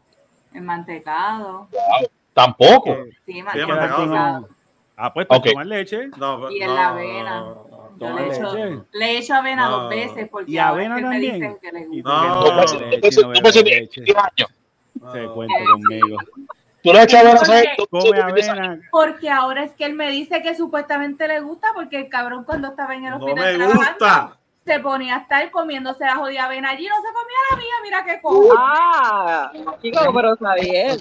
El 0.55 0.63
mantecado. 0.63 1.69
Tampoco. 2.33 2.97
Sí, 3.27 3.33
Sí, 3.35 3.43
mantecado. 3.43 4.49
Ah, 5.05 5.13
pues, 5.13 5.27
pues 5.27 5.41
Ok. 5.41 5.47
tomar 5.47 5.67
leche. 5.67 6.11
No, 6.17 6.49
Y 6.49 6.63
en 6.63 6.69
no, 6.69 6.75
la 6.77 6.89
avena. 6.91 7.41
no, 7.41 7.67
no, 7.71 7.99
Yo 7.99 8.15
le 8.15 8.27
echo, 8.37 8.55
leche. 8.55 8.83
le 8.93 9.19
echo 9.19 9.35
avena 9.35 9.69
No. 9.69 9.79
dos 9.81 9.89
veces 9.91 10.29
porque 10.31 10.51
¿Y 10.53 10.59
avena 10.59 10.95
es 10.97 11.01
que 11.03 11.09
me 11.09 11.13
también? 11.15 11.35
dicen 11.35 11.59
que 11.61 11.73
le 11.73 11.87
gusta. 11.87 12.09
No. 12.09 12.35
no 12.35 12.45
dos 12.45 12.73
leche, 12.81 13.01
veces, 13.01 13.17
no 13.17 13.33
dos 13.33 13.43
veces 13.43 13.43
bebes 13.43 13.65
de 13.65 13.81
leche. 13.81 14.01
10 14.03 14.17
años. 14.17 14.51
no. 15.01 15.13
Se 15.13 15.27
cuenta 15.27 15.55
conmigo. 15.73 16.17
Tú 16.85 16.91
avena. 18.23 18.81
Porque 18.93 19.29
ahora 19.29 19.65
es 19.65 19.73
que 19.73 19.87
él 19.87 19.95
me 19.95 20.09
dice 20.11 20.41
que 20.41 20.55
supuestamente 20.57 21.27
le 21.27 21.41
gusta 21.41 21.69
porque 21.75 21.97
el 21.99 22.09
cabrón 22.09 22.45
cuando 22.45 22.69
estaba 22.69 22.95
en 22.95 23.05
el 23.07 23.11
No 23.11 23.17
hospital 23.19 23.45
me 23.59 23.65
trabajando, 23.65 23.89
gusta. 23.99 24.37
se 24.65 24.79
ponía 24.79 25.17
a 25.17 25.19
estar 25.19 25.51
comiéndose 25.51 26.05
la 26.05 26.15
jodida 26.15 26.45
avena 26.45 26.71
allí, 26.71 26.87
no 26.87 26.95
se 26.97 27.13
comía 27.13 27.37
la 27.51 27.57
mía, 27.57 27.73
mira 27.83 28.05
qué 28.05 28.21
cojo. 28.23 28.55
Ah, 28.57 29.51
chico, 29.83 29.99
pero 30.15 30.35
está 30.35 30.55
bien. 30.55 31.01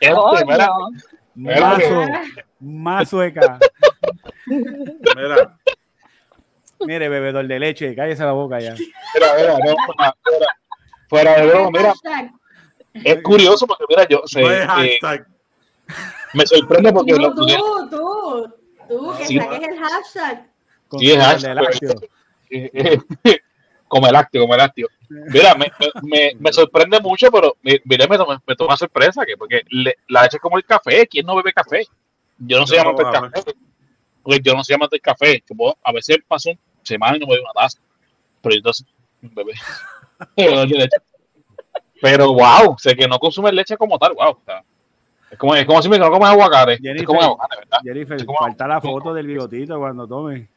Este, 0.00 0.14
Mazo, 1.40 2.06
más 2.60 3.08
sueca. 3.08 3.58
Mira, 4.46 5.56
Mire, 6.80 7.08
bebedor 7.10 7.46
de 7.46 7.58
leche, 7.58 7.94
cállese 7.94 8.24
la 8.24 8.32
boca 8.32 8.58
ya. 8.58 8.74
mira, 8.74 9.34
mira, 9.36 9.52
no, 9.58 9.74
fuera- 9.86 10.16
fuera- 10.22 10.46
fuera 11.08 11.34
de 11.40 11.46
broma, 11.46 11.70
mira, 11.78 11.92
Es 13.04 13.22
curioso 13.22 13.66
porque, 13.66 13.84
mira, 13.88 14.06
yo 14.08 14.22
sé, 14.26 14.40
No 14.40 14.50
eh, 14.50 14.66
hashtag. 14.66 15.26
me 16.34 16.46
sorprende 16.46 16.92
porque 16.92 17.12
Tú, 17.14 17.20
lo- 17.20 17.34
tú, 17.34 17.46
tú, 17.90 18.54
tú, 18.88 19.14
que 19.18 19.26
Sí. 19.26 19.38
saques 19.38 19.68
el 19.68 19.78
hashtag. 19.78 20.46
Sí, 20.98 21.10
es 21.10 21.16
el 21.16 21.20
hashtag, 21.22 21.56
como 23.90 24.06
el 24.06 24.12
lácteo, 24.14 24.42
como 24.42 24.54
el 24.54 24.58
lácteo. 24.58 24.88
Mira, 25.08 25.54
me, 25.56 25.70
me, 25.78 25.90
me- 26.02 26.32
me 26.38 26.52
sorprende 26.52 27.00
mucho, 27.00 27.30
pero 27.30 27.56
mi- 27.62 27.80
mira, 27.84 28.06
me, 28.06 28.16
toma- 28.16 28.40
me 28.46 28.54
toma 28.56 28.76
sorpresa, 28.76 29.26
que 29.26 29.36
porque 29.36 29.62
le- 29.68 29.98
la 30.08 30.22
leche 30.22 30.36
es 30.36 30.40
como 30.40 30.56
el 30.56 30.64
café. 30.64 31.06
¿Quién 31.08 31.26
no 31.26 31.34
bebe 31.36 31.52
café? 31.52 31.86
Yo 32.38 32.58
no 32.60 32.66
soy 32.66 32.78
Yo 32.78 32.84
no 32.84 32.90
amante 32.90 33.04
del 33.04 33.12
café. 33.32 33.54
Porque 34.22 34.40
yo 34.42 34.54
no 34.54 34.62
soy 34.64 34.74
amante 34.76 34.94
del 34.96 35.02
café. 35.02 35.42
A 35.82 35.92
veces 35.92 36.18
paso 36.26 36.50
una 36.50 36.58
semana 36.84 37.16
y 37.16 37.20
no 37.20 37.26
bebo 37.26 37.42
una 37.42 37.52
taza. 37.52 37.78
Pero 38.40 38.54
entonces, 38.54 38.86
bebé. 39.20 39.52
Pero, 40.36 40.60
de 40.60 40.66
leche. 40.68 40.96
Pero, 42.00 42.32
wow, 42.32 42.76
sé 42.78 42.94
que 42.94 43.08
no 43.08 43.18
consume 43.18 43.52
leche 43.52 43.76
como 43.76 43.98
tal, 43.98 44.14
wow. 44.14 44.30
o 44.30 44.42
sea, 44.46 44.62
es, 45.30 45.36
como, 45.38 45.54
es 45.54 45.66
como 45.66 45.82
si 45.82 45.88
me 45.88 45.98
no 45.98 46.10
comes 46.10 46.28
aguacate. 46.30 46.74
Es 46.74 46.80
Jennifer. 46.80 47.06
como 47.06 47.20
aguacate, 47.22 47.56
¿verdad? 47.56 47.78
Jennifer, 47.82 48.16
Es 48.16 48.24
como- 48.24 48.38
falta 48.38 48.66
la 48.68 48.80
foto 48.80 49.12
del 49.12 49.26
bigotito 49.26 49.78
cuando 49.78 50.06
tome. 50.06 50.48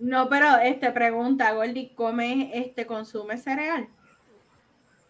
No, 0.00 0.28
pero 0.28 0.56
este 0.58 0.90
pregunta, 0.92 1.52
Gordy, 1.52 1.94
¿come, 1.94 2.50
este, 2.54 2.86
consume 2.86 3.36
cereal? 3.38 3.86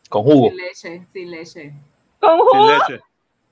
Con 0.09 0.23
jugo. 0.25 0.49
Sin 0.49 0.57
leche, 0.57 1.07
sin 1.12 1.31
leche. 1.31 1.73
Con 2.21 2.37
Sin 2.39 2.47
jugo. 2.49 2.71
leche. 2.73 3.01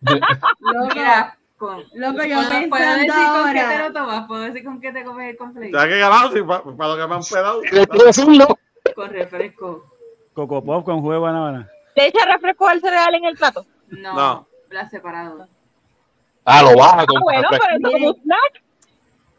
Loco, 0.60 0.94
Mira, 0.94 1.38
con, 1.56 1.82
loco, 1.94 2.22
yo 2.24 2.36
¿puedo, 2.36 2.48
pensando 2.48 2.68
puedo 2.68 2.94
decir 2.94 3.10
con 3.10 3.46
qué 3.48 3.52
te 3.54 3.60
ahora. 3.60 3.88
lo 3.88 3.92
tomas? 3.92 4.26
¿Puedo 4.28 4.40
decir 4.42 4.64
con 4.64 4.80
qué 4.80 4.92
te 4.92 5.04
comes 5.04 5.30
el 5.30 5.36
conflicto? 5.36 5.78
Ya 5.78 5.88
que 5.88 5.98
ganado, 5.98 6.32
sí, 6.32 6.42
pa- 6.42 6.62
para 6.62 6.90
lo 6.94 6.96
que 6.96 7.06
me 7.08 7.14
han 7.16 7.22
pedado. 7.24 7.60
Decirlo. 8.06 8.58
Con 8.94 9.10
refresco. 9.10 9.84
Coco 10.34 10.62
Pop 10.64 10.84
con 10.84 11.00
jugo 11.00 11.12
de 11.14 11.18
banana. 11.18 11.68
¿Le 11.96 12.06
echa 12.08 12.24
refresco 12.26 12.68
al 12.68 12.80
cereal 12.80 13.12
en 13.14 13.24
el 13.24 13.36
plato? 13.36 13.66
No, 13.88 14.14
No. 14.14 14.46
la 14.70 14.88
separado. 14.88 15.48
Ah, 16.44 16.62
lo 16.62 16.76
baja 16.76 17.00
Ah, 17.02 17.06
con 17.06 17.20
bueno, 17.22 17.42
refresco. 17.50 17.66
pero 17.80 17.88
eso 17.88 17.98
como 17.98 18.22
snack. 18.22 18.62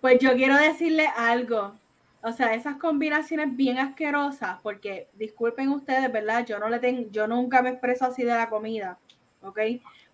Pues 0.01 0.19
yo 0.19 0.33
quiero 0.35 0.55
decirle 0.57 1.07
algo. 1.07 1.73
O 2.21 2.33
sea, 2.33 2.53
esas 2.53 2.77
combinaciones 2.77 3.55
bien 3.55 3.77
asquerosas, 3.77 4.59
porque 4.61 5.07
disculpen 5.13 5.69
ustedes, 5.69 6.11
¿verdad? 6.11 6.45
Yo 6.45 6.59
no 6.59 6.69
le 6.69 6.79
tengo, 6.79 7.09
yo 7.11 7.27
nunca 7.27 7.61
me 7.61 7.69
expreso 7.69 8.05
así 8.05 8.23
de 8.23 8.35
la 8.35 8.49
comida, 8.49 8.97
¿ok? 9.41 9.59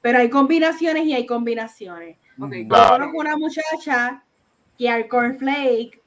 Pero 0.01 0.19
hay 0.19 0.29
combinaciones 0.29 1.05
y 1.05 1.13
hay 1.13 1.25
combinaciones. 1.25 2.17
Mm. 2.37 2.69
Yo 2.69 2.89
conozco 2.89 3.17
una 3.17 3.37
muchacha 3.37 4.23
que 4.77 4.89
al 4.89 5.07
cornflake, 5.07 5.99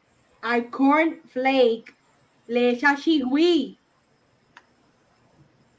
al 0.42 0.70
cornflake 0.70 1.94
le 2.46 2.70
echa 2.70 2.94
chigüí. 2.94 3.76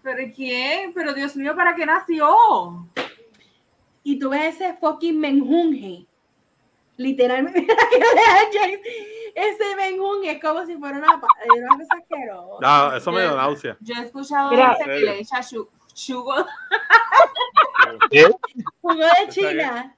¿Pero 0.03 0.33
quién? 0.35 0.93
Pero 0.93 1.13
Dios 1.13 1.35
mío, 1.35 1.55
¿para 1.55 1.75
qué 1.75 1.85
nació? 1.85 2.87
Y 4.03 4.19
tú 4.19 4.29
ves 4.29 4.55
ese 4.55 4.73
fucking 4.73 5.19
menjunje. 5.19 6.05
Literalmente, 6.97 7.65
ese 9.47 9.75
menjunje 9.75 10.31
es 10.31 10.41
como 10.41 10.65
si 10.65 10.75
fuera 10.77 10.97
una, 10.97 11.15
una 11.15 11.77
cosa 11.77 11.95
asquerosa. 12.01 12.57
Ya, 12.61 12.97
eso 12.97 13.11
me 13.11 13.21
dio 13.21 13.35
náusea. 13.35 13.77
Yo 13.79 13.95
he 13.95 14.05
escuchado 14.05 14.51
Mira. 14.51 14.75
gente 14.75 14.85
que 14.85 14.99
le 14.99 15.19
echa 15.19 15.39
chu- 15.41 15.69
chugo. 15.93 16.35
Jugo 18.81 18.95
de 18.95 19.29
China. 19.29 19.95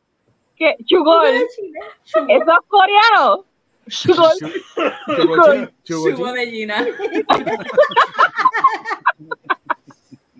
¿Qué? 0.55 0.76
Jugo 0.89 1.22
Chugol. 1.22 1.31
de 1.34 1.47
China. 1.55 1.80
¿Eso 2.27 2.51
es 2.51 2.68
coreano? 2.68 3.45
Chugol. 3.89 4.31
Chugochi. 5.18 5.73
Chugo 5.84 6.31
de 6.34 6.47
Gina. 6.47 6.85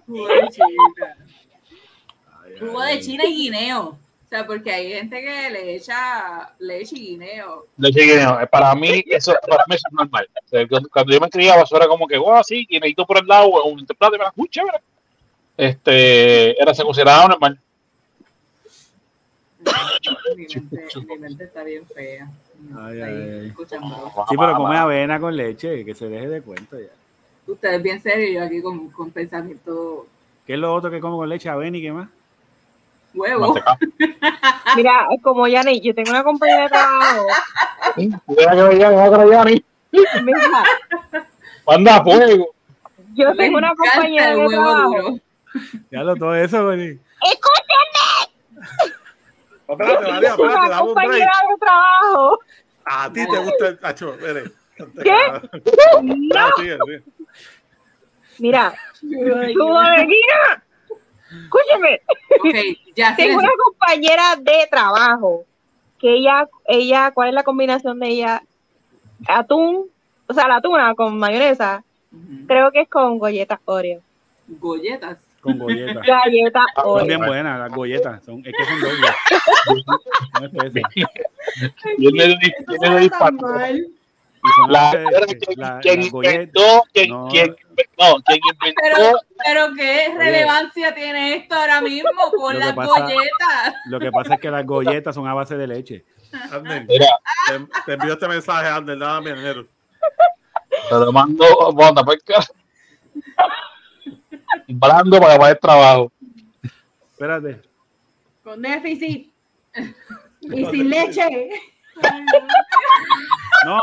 Jugo 0.06 0.28
de 0.28 0.48
China. 0.50 1.16
Jugo 2.60 2.82
de 2.82 3.00
China 3.00 3.24
y 3.26 3.36
guineo. 3.36 3.98
O 4.32 4.34
sea, 4.34 4.48
porque 4.48 4.72
hay 4.72 4.94
gente 4.94 5.20
que 5.20 5.50
le 5.50 5.76
echa 5.76 6.54
leche 6.60 6.96
y 6.96 7.08
guineo. 7.08 7.66
Leche 7.76 8.00
guineo. 8.04 8.40
Eh, 8.40 8.48
Para 8.48 8.74
mí, 8.76 9.04
eso, 9.08 9.34
para 9.46 9.66
mí 9.68 9.76
eso 9.76 9.84
es 9.90 9.94
normal. 9.94 10.26
O 10.46 10.48
sea, 10.48 10.66
cuando, 10.70 10.88
cuando 10.88 11.12
yo 11.12 11.20
me 11.20 11.30
criaba, 11.30 11.64
eso 11.64 11.76
era 11.76 11.86
como 11.86 12.08
que, 12.08 12.18
wow, 12.18 12.42
sí, 12.42 12.66
guineito 12.66 13.06
por 13.06 13.18
el 13.18 13.28
lado, 13.28 13.50
un 13.66 13.78
interplate, 13.78 14.18
mira, 14.18 14.32
muy 14.38 14.48
chévere. 14.48 14.78
Este, 15.58 16.62
era, 16.62 16.74
se 16.74 16.82
consideraba 16.82 17.28
normal. 17.28 17.60
Mi 20.38 20.48
mente, 20.48 20.88
mi 21.10 21.18
mente 21.18 21.44
está 21.44 21.64
bien 21.66 21.86
fea. 21.88 22.30
Ay, 22.78 23.00
Estoy 23.00 23.02
ay, 23.02 23.40
ay. 23.42 23.48
escuchando. 23.48 24.14
Sí, 24.30 24.36
pero 24.40 24.56
come 24.56 24.78
avena 24.78 25.20
con 25.20 25.36
leche, 25.36 25.84
que 25.84 25.94
se 25.94 26.08
deje 26.08 26.30
de 26.30 26.42
cuento 26.42 26.80
ya. 26.80 26.88
Ustedes 27.52 27.84
bien 27.84 28.02
serios, 28.02 28.36
yo 28.36 28.44
aquí 28.46 28.62
con, 28.62 28.90
con 28.92 29.12
pensamiento 29.12 30.08
¿Qué 30.48 30.54
es 30.54 30.60
lo 30.60 30.74
otro 30.74 30.90
que 30.90 31.02
como 31.02 31.18
con 31.18 31.28
leche? 31.28 31.50
Avena 31.50 31.76
y 31.78 31.82
qué 31.82 31.92
más. 31.92 32.08
Huevo. 33.14 33.56
Mira, 34.76 35.08
como 35.22 35.48
Yanni, 35.48 35.82
yo 35.82 35.94
tengo 35.94 36.12
una 36.12 36.24
compañera 36.24 36.64
de 36.64 36.70
trabajo. 36.70 37.26
Mira 37.98 38.52
que 38.56 38.62
veía, 38.64 38.90
mira 40.24 40.64
Manda 41.68 41.98
a 41.98 42.04
fuego. 42.04 42.48
yo 43.14 43.36
tengo 43.36 43.58
una 43.58 43.74
compañera 43.76 44.30
de 44.32 44.36
huevo 44.38 44.50
trabajo. 44.52 44.90
duro. 45.02 45.20
Ya 45.92 46.04
lo 46.04 46.16
todo 46.16 46.36
eso, 46.36 46.64
güey. 46.66 47.00
Oh, 49.68 49.74
espérate, 49.74 50.12
María, 50.12 50.30
espérate, 50.30 50.70
dame 50.70 50.82
un 50.82 50.94
break. 50.94 51.10
compañera 51.10 51.32
de 51.50 51.58
trabajo. 51.60 52.40
A 52.86 53.14
ti 53.14 53.26
te 53.28 53.38
gusta 53.38 53.68
el 53.68 53.80
cacho. 53.80 54.18
Mire. 54.22 54.44
¿Qué? 55.04 55.18
No, 55.32 56.02
No, 56.02 56.86
mira, 58.40 58.74
jugo 59.02 59.82
de 59.82 60.06
guina. 60.06 60.64
Escúcheme, 61.44 62.02
Ok, 62.40 62.78
ya 62.96 63.16
tengo 63.16 63.40
una 63.40 63.50
compañera 63.64 64.36
de 64.38 64.68
trabajo 64.70 65.44
que 66.00 66.14
ella, 66.16 66.48
ella, 66.68 67.12
¿cuál 67.12 67.30
es 67.30 67.36
la 67.36 67.44
combinación 67.44 68.00
de 68.00 68.08
ella? 68.10 68.44
Atún, 69.28 69.86
o 70.28 70.34
sea, 70.34 70.48
la 70.48 70.60
tuna 70.62 70.94
con 70.96 71.18
mayonesa, 71.18 71.84
creo 72.48 72.72
que 72.72 72.82
es 72.82 72.90
con 72.90 73.18
golletas 73.20 73.60
Oreo. 73.66 74.02
Golletas. 74.48 75.20
Con 75.42 75.58
golletas. 75.60 76.04
Galletas 76.08 76.64
Ah, 76.76 76.82
Son 76.84 76.92
Oreo. 76.92 77.06
bien 77.08 77.20
buenas 77.26 77.60
las 77.60 77.72
golletas. 77.72 78.24
Son, 78.26 78.40
es 78.40 78.54
que 78.54 78.66
son 78.66 78.82
dobles. 78.82 79.12
Son 80.34 80.44
espesas. 80.46 80.92
Tiene, 81.98 82.24
Eso 82.24 82.38
tiene 82.38 82.78
suena 82.78 82.92
tan 82.92 83.00
disparo. 83.02 83.38
mal. 83.38 83.78
Y 84.44 84.50
son 84.56 84.72
La, 84.72 84.92
quien, 84.92 85.60
la- 85.60 85.80
quien 85.82 86.10
golletas. 86.10 86.34
inventó, 86.36 86.84
quien, 86.94 87.10
No. 87.10 87.28
Quien 88.26 88.40
inventó, 88.54 88.82
Pero, 88.82 89.12
pero 89.44 89.74
qué 89.76 90.14
relevancia 90.18 90.94
tiene 90.96 91.36
esto 91.36 91.56
ahora 91.56 91.82
mismo 91.82 92.10
con 92.38 92.58
las 92.60 92.74
pasa- 92.74 93.02
golletas. 93.02 93.76
Lo 93.86 94.00
que 94.00 94.12
pasa 94.12 94.34
es 94.36 94.40
que 94.42 94.52
las 94.52 94.66
golletas 94.66 95.16
son 95.16 95.28
a 95.28 95.34
base 95.34 95.56
de 95.58 95.68
leche. 95.68 96.06
Ander, 96.52 96.86
mira, 96.88 97.08
te, 97.48 97.60
te 97.86 97.94
envío 97.94 98.14
este 98.14 98.28
mensaje, 98.28 98.68
Ander, 98.68 98.98
nada, 98.98 99.20
mi 99.22 99.32
enero. 99.32 99.66
te 100.90 100.96
lo 100.96 101.12
mando, 101.12 101.46
pues, 102.06 102.24
cara. 102.24 102.46
Blando 104.68 105.20
para 105.20 105.38
que 105.38 105.50
el 105.50 105.60
trabajo. 105.60 106.12
Espérate. 107.12 107.62
Con 108.44 108.62
déficit. 108.62 109.32
Y 110.42 110.66
sin 110.66 110.90
leche. 110.90 111.50
No, 113.66 113.80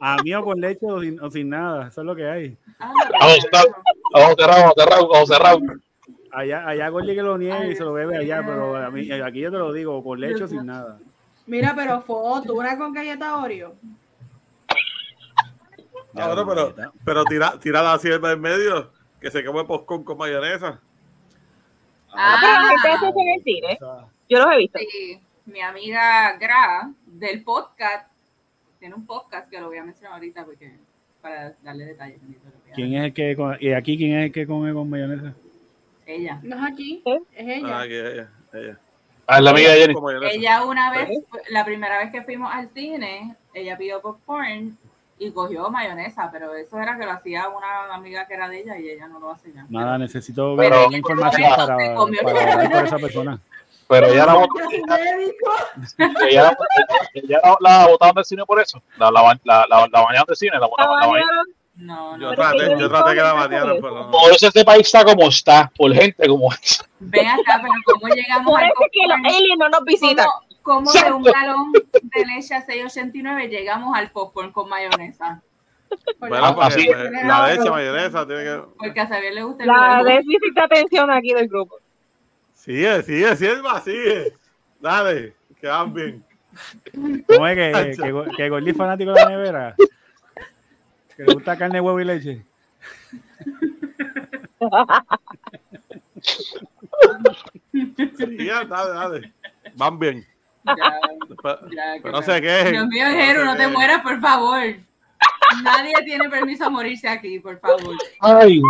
a 0.00 0.22
mí 0.22 0.34
o 0.34 0.44
con 0.44 0.60
leche 0.60 0.86
o 0.86 1.00
sin, 1.00 1.20
o 1.20 1.30
sin 1.30 1.48
nada. 1.48 1.88
Eso 1.88 2.00
es 2.02 2.06
lo 2.06 2.14
que 2.14 2.28
hay. 2.28 2.56
Ojo 2.78 3.40
cerrado, 3.40 3.66
ojo 4.14 4.74
cerrado, 4.76 5.08
ojo 5.08 5.26
cerrado. 5.26 5.60
Allá, 6.32 6.68
allá 6.68 6.88
Gordy 6.88 7.14
que 7.14 7.22
lo 7.22 7.36
niegue 7.36 7.72
y 7.72 7.76
se 7.76 7.82
lo 7.82 7.92
bebe 7.92 8.18
allá, 8.18 8.42
pero 8.46 8.76
a 8.76 8.90
mí, 8.90 9.10
aquí 9.10 9.40
yo 9.40 9.50
te 9.50 9.58
lo 9.58 9.72
digo, 9.72 10.02
con 10.04 10.20
leche 10.20 10.44
o 10.44 10.48
sin 10.48 10.66
nada. 10.66 10.98
Mira, 11.46 11.74
pero 11.74 12.00
foto, 12.02 12.54
una 12.54 12.78
con 12.78 12.92
galleta 12.92 13.36
Oreo. 13.38 13.74
Ya, 16.12 16.24
Ahora, 16.24 16.44
pero, 16.44 16.74
pero 17.04 17.24
tira, 17.24 17.56
tira 17.60 17.84
la 17.84 17.96
sierva 17.96 18.32
en 18.32 18.40
medio, 18.40 18.90
que 19.20 19.30
se 19.30 19.44
come 19.44 19.62
poscón 19.62 20.02
con 20.02 20.18
mayonesa. 20.18 20.80
Ah. 22.12 22.36
Pero 22.40 22.68
gente 22.68 22.88
hace 22.88 23.08
eso 23.08 23.20
en 23.20 23.28
el 23.28 23.42
cine. 23.44 23.78
Yo 24.28 24.38
los 24.40 24.52
he 24.52 24.56
visto. 24.56 24.78
Sí, 24.80 25.20
mi 25.46 25.60
amiga 25.60 26.36
Gra 26.36 26.90
del 27.06 27.44
podcast 27.44 28.09
tiene 28.80 28.94
un 28.96 29.06
podcast 29.06 29.48
que 29.50 29.60
lo 29.60 29.68
voy 29.68 29.78
a 29.78 29.84
mencionar 29.84 30.14
ahorita 30.14 30.44
porque 30.44 30.72
para 31.22 31.52
darle 31.62 31.84
detalles. 31.84 32.18
¿Quién 32.74 32.94
es 32.94 33.04
el 33.04 33.12
que 33.12 33.36
come- 33.36 33.58
y 33.60 33.72
aquí 33.72 33.96
quién 33.98 34.16
es 34.16 34.24
el 34.26 34.32
que 34.32 34.46
come 34.46 34.72
con 34.72 34.88
mayonesa? 34.88 35.34
Ella. 36.06 36.40
No 36.42 36.56
es 36.66 36.72
aquí, 36.72 37.02
¿Eh? 37.04 37.18
es 37.36 37.48
ella. 37.58 37.78
Ah, 37.78 37.84
ella, 37.84 38.28
ella. 38.54 38.78
Ah, 39.26 39.36
es 39.38 39.44
la 39.44 39.50
amiga 39.50 39.70
de 39.72 39.80
Jenny. 39.80 39.94
Con 39.94 40.02
mayonesa. 40.04 40.32
Ella 40.34 40.64
una 40.64 40.90
vez, 40.90 41.08
la 41.50 41.64
primera 41.64 41.98
vez 41.98 42.10
que 42.10 42.22
fuimos 42.22 42.52
al 42.52 42.68
cine, 42.70 43.36
ella 43.54 43.76
pidió 43.76 44.00
popcorn 44.00 44.76
y 45.18 45.30
cogió 45.32 45.68
mayonesa, 45.70 46.30
pero 46.32 46.54
eso 46.54 46.80
era 46.80 46.96
que 46.98 47.04
lo 47.04 47.12
hacía 47.12 47.48
una 47.50 47.94
amiga 47.94 48.26
que 48.26 48.32
era 48.34 48.48
de 48.48 48.60
ella 48.60 48.78
y 48.78 48.88
ella 48.88 49.06
no 49.06 49.20
lo 49.20 49.30
hace 49.30 49.52
ya. 49.52 49.66
Nada, 49.68 49.98
necesito 49.98 50.56
ver 50.56 50.70
Pero- 50.70 50.90
la 50.90 50.96
información 50.96 51.42
Pero 51.42 51.66
para, 51.66 52.32
para 52.32 52.52
hablar 52.54 52.72
con 52.72 52.86
esa 52.86 52.98
persona. 52.98 53.40
Pero 53.90 54.06
ella 54.06 54.24
la 54.24 54.34
médico. 54.38 55.52
ella, 56.30 56.56
la, 57.58 57.86
botaron 57.88 58.14
del 58.14 58.24
cine 58.24 58.46
por 58.46 58.60
eso. 58.60 58.80
La, 58.96 59.10
la, 59.10 59.20
la, 59.42 59.66
la, 59.68 59.88
la 59.90 60.00
bañaron 60.02 60.26
del 60.28 60.36
cine, 60.36 60.52
la, 60.52 60.60
la, 60.60 61.00
la 61.00 61.06
bañaron. 61.08 61.46
No, 61.74 62.16
no. 62.16 62.18
Yo 62.18 62.30
es 62.30 62.36
traté, 62.36 62.78
yo 62.78 62.88
traté 62.88 63.14
que 63.16 63.20
la 63.20 63.30
hacer 63.32 63.48
pero 63.48 63.74
eso. 63.78 63.90
no. 63.90 64.10
Por 64.12 64.30
eso 64.30 64.46
este 64.46 64.64
país 64.64 64.86
está 64.86 65.04
como 65.04 65.28
está, 65.28 65.72
por 65.76 65.92
gente 65.92 66.28
como 66.28 66.52
esa. 66.62 66.84
Ven 67.00 67.26
acá, 67.26 67.60
pero 67.60 67.72
¿cómo 67.84 68.14
llegamos 68.14 68.52
Por 68.52 68.60
al 68.60 68.66
eso 68.66 68.74
es 68.80 68.90
que 68.92 69.08
los 69.08 69.34
aliens 69.34 69.58
no 69.58 69.68
nos 69.68 69.84
visitan. 69.84 70.26
¿Cómo, 70.62 70.88
cómo 70.88 71.04
de 71.04 71.12
un 71.12 71.22
galón 71.24 71.72
de 71.72 72.26
leche 72.26 72.54
a 72.54 72.64
6.89 72.64 73.48
llegamos 73.48 73.96
al 73.96 74.10
popcorn 74.12 74.52
con 74.52 74.68
mayonesa? 74.68 75.42
Bueno, 76.20 76.54
porque 76.54 76.74
así. 76.74 76.88
la 77.24 77.48
leche, 77.48 77.68
mayonesa, 77.68 78.24
tiene 78.24 78.44
que. 78.44 78.60
Porque 78.78 79.00
a 79.00 79.08
Xavier 79.08 79.34
le 79.34 79.42
gusta 79.42 79.64
el 79.64 79.68
La 79.68 80.02
déficit 80.04 80.54
de 80.54 80.60
atención 80.60 81.10
aquí 81.10 81.34
del 81.34 81.48
grupo. 81.48 81.76
Sigue, 82.64 83.02
sigue, 83.02 83.36
sigue, 83.36 83.56
sigue. 83.84 84.32
Dale, 84.80 85.34
que 85.60 85.66
van 85.66 85.92
bien. 85.94 86.24
¿Cómo 87.26 87.46
es 87.46 87.56
que, 87.56 87.96
que, 87.96 88.36
que 88.36 88.48
Gordy 88.48 88.70
es 88.70 88.76
fanático 88.76 89.12
de 89.12 89.20
la 89.22 89.28
nevera? 89.30 89.74
Que 91.16 91.24
le 91.24 91.34
gusta 91.34 91.56
carne, 91.56 91.80
huevo 91.80 92.00
y 92.00 92.04
leche. 92.04 92.42
Sigue, 97.72 98.52
dale, 98.68 98.90
dale. 98.94 99.32
Van 99.74 99.98
bien. 99.98 100.26
Ya, 100.64 101.00
Después- 101.28 101.56
ya, 101.74 101.94
que 101.94 102.00
Pero 102.02 102.12
no 102.12 102.22
se 102.22 102.40
quejen. 102.40 102.72
Dios 102.72 102.86
mío, 102.88 103.06
Jero, 103.06 103.44
no 103.44 103.52
te 103.52 103.58
quejen. 103.58 103.72
mueras, 103.72 104.02
por 104.02 104.20
favor. 104.20 104.62
Nadie 105.62 105.94
tiene 106.04 106.28
permiso 106.28 106.64
a 106.66 106.70
morirse 106.70 107.08
aquí, 107.08 107.38
por 107.40 107.58
favor. 107.60 107.94
Ay, 108.20 108.60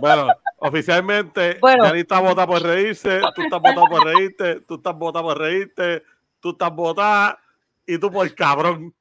Bueno, 0.00 0.28
oficialmente, 0.62 1.58
Bueno. 1.60 1.84
Yanni 1.84 2.00
está 2.00 2.20
votada 2.20 2.46
por 2.46 2.62
reírse, 2.62 3.20
tú 3.34 3.42
estás 3.42 3.60
votado 3.60 3.86
por 3.88 4.04
reírte, 4.04 4.60
tú 4.60 4.74
estás 4.76 4.94
votada 4.94 5.22
por 5.24 5.38
reírte, 5.38 6.02
tú 6.40 6.50
estás 6.50 6.72
votada 6.72 7.38
y 7.86 7.98
tú 7.98 8.10
por 8.10 8.34
cabrón. 8.34 8.94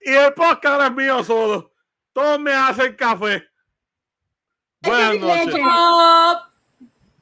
Y 0.00 0.10
el 0.12 0.32
podcast 0.34 0.82
es 0.90 0.92
mío 0.96 1.22
solo. 1.24 1.72
Todos 2.12 2.38
me 2.40 2.52
hacen 2.52 2.94
café. 2.94 3.44
Buenas 4.82 5.12
sin 5.12 5.20
noches. 5.20 5.46
leche. 5.46 5.62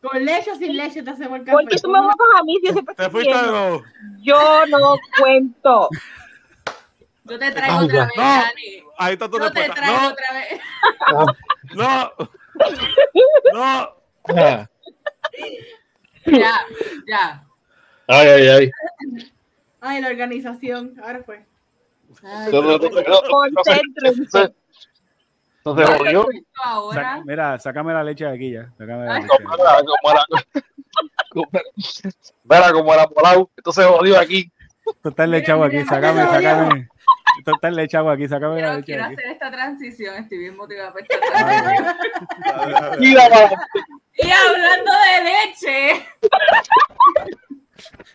Con 0.03 0.25
leche 0.25 0.51
o 0.53 0.55
sin 0.57 0.77
leche 0.77 1.03
te 1.03 1.11
hacemos 1.11 1.39
el 1.41 1.45
café. 1.45 1.53
¿Por 1.57 1.69
qué 1.69 1.77
tú 1.79 1.89
me 1.91 2.01
votas 2.01 2.17
a 2.39 2.43
mí 2.45 2.57
si 2.61 2.67
yo 2.69 2.73
siempre 2.75 2.95
Te 2.95 3.11
fuiste 3.11 3.33
de 3.33 3.37
diciendo? 3.39 3.59
nuevo. 3.69 3.85
Yo 4.23 4.67
no 4.67 4.97
cuento. 5.19 5.89
yo 7.25 7.39
te 7.39 7.51
traigo 7.53 7.79
otra 7.79 8.05
vez, 8.05 8.13
No. 8.17 8.23
Dani. 8.23 8.83
Ahí 8.99 9.13
está 9.15 9.29
tu 9.29 9.39
Yo 9.39 9.53
te 9.53 9.69
traigo 9.69 9.99
No, 10.01 10.09
otra 10.09 10.33
vez. 10.33 10.61
no, 11.75 12.13
no. 12.19 12.31
Ah, 13.55 13.93
Ya, 16.27 16.61
ya. 17.07 17.43
ay, 18.09 18.29
ay. 18.29 18.49
ay. 18.49 18.71
Ay, 19.81 20.01
la 20.01 20.09
organización. 20.09 20.95
Ahora 21.03 21.23
fue. 21.25 21.45
Ay, 22.25 22.53
No, 22.53 22.63
no, 22.63 22.79
no, 22.79 22.79
no, 22.79 22.91
no, 22.91 23.01
no 23.01 23.85
esto 26.35 26.57
ahora. 26.65 27.03
Saca- 27.03 27.23
mira, 27.25 27.59
sácame 27.59 27.93
la 27.93 28.05
leche 28.05 28.25
de 28.25 28.35
aquí 28.35 28.53
ya. 28.53 28.71
Sácame 28.79 29.05
la 29.07 29.15
Ay. 29.17 29.23
leche. 29.23 29.45
Como 29.45 29.55
era, 29.65 29.83
como 29.85 30.11
era, 30.11 30.25
como 31.31 31.49
era, 31.53 31.63
Mira, 32.45 32.73
como 32.73 32.95
era 32.95 33.07
Polau, 33.09 33.51
esto 33.57 33.73
se 33.73 33.85
jodió 33.85 34.19
aquí. 34.19 34.51
Esto 34.87 35.09
está 35.09 35.27
lechado 35.27 35.65
aquí, 35.65 35.77
mira, 35.79 35.89
sácame, 35.89 36.89
mira, 37.07 37.07
mira. 37.07 37.09
sácame. 37.09 37.39
Esto 37.39 37.53
está 37.55 37.71
lechado 37.71 38.11
aquí, 38.11 38.29
sácame 38.29 38.55
la 38.55 38.61
Quiero, 38.61 38.73
leche 38.75 38.85
quiero 38.87 39.05
aquí. 39.05 39.15
hacer 39.15 39.27
esta 39.31 39.51
transición, 39.51 40.15
estoy 40.17 40.39
bien 40.39 40.57
motivada 40.57 40.93
para 40.93 41.05
esta 41.05 41.21
transición. 41.21 41.97
Mira, 43.01 43.29
para- 43.29 43.51
Y 44.19 44.31
hablando 44.31 44.91
de 44.93 45.25
leche, 45.25 46.07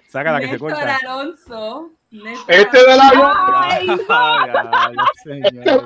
Sácala 0.09 0.39
que 0.39 0.45
se 0.47 0.51
Néstor 0.53 0.72
corta. 0.73 0.97
Alonso. 1.03 1.91
Néstor 2.11 2.55
Este 2.55 2.77
de 2.77 2.97
la 2.97 3.11
Ay, 3.61 3.88
Ay, 4.09 4.49
ay, 4.73 4.95
señor. 5.23 5.81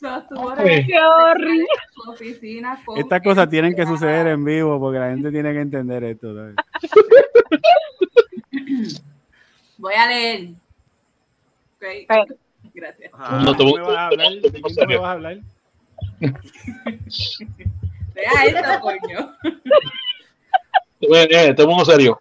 sostuvo 0.00 0.54
Ay. 0.56 0.86
qué 0.86 0.98
horrible. 0.98 1.66
su 1.92 2.10
oficina 2.10 2.80
con 2.84 2.98
Estas 2.98 3.22
cosas 3.22 3.48
tienen 3.50 3.74
que 3.74 3.86
suceder 3.86 4.26
en 4.28 4.44
vivo 4.44 4.78
porque 4.80 4.98
la 4.98 5.10
gente 5.10 5.30
tiene 5.30 5.52
que 5.52 5.60
entender 5.60 6.04
esto. 6.04 6.34
Voy 9.82 9.94
a 9.94 10.06
leer. 10.06 10.48
Ok, 11.74 11.84
Ok. 12.08 12.32
Gracias. 12.72 13.10
Ah, 13.14 13.42
No, 13.44 13.56
¿Tú 13.56 13.64
tú- 13.68 13.74
me 13.76 13.82
vas 13.82 13.96
a 13.98 14.06
hablar? 14.06 14.32
¿De 14.34 14.50
quién 14.62 14.62
tú 14.76 14.86
me 14.86 14.96
vas 14.96 15.08
a 15.08 15.12
hablar? 15.12 15.38
Vea 18.14 18.44
esto, 18.46 18.80
coño. 18.80 19.34
Eh, 21.04 21.26
eh, 21.32 21.52
te 21.52 21.64
pongo 21.64 21.84
serio. 21.84 22.20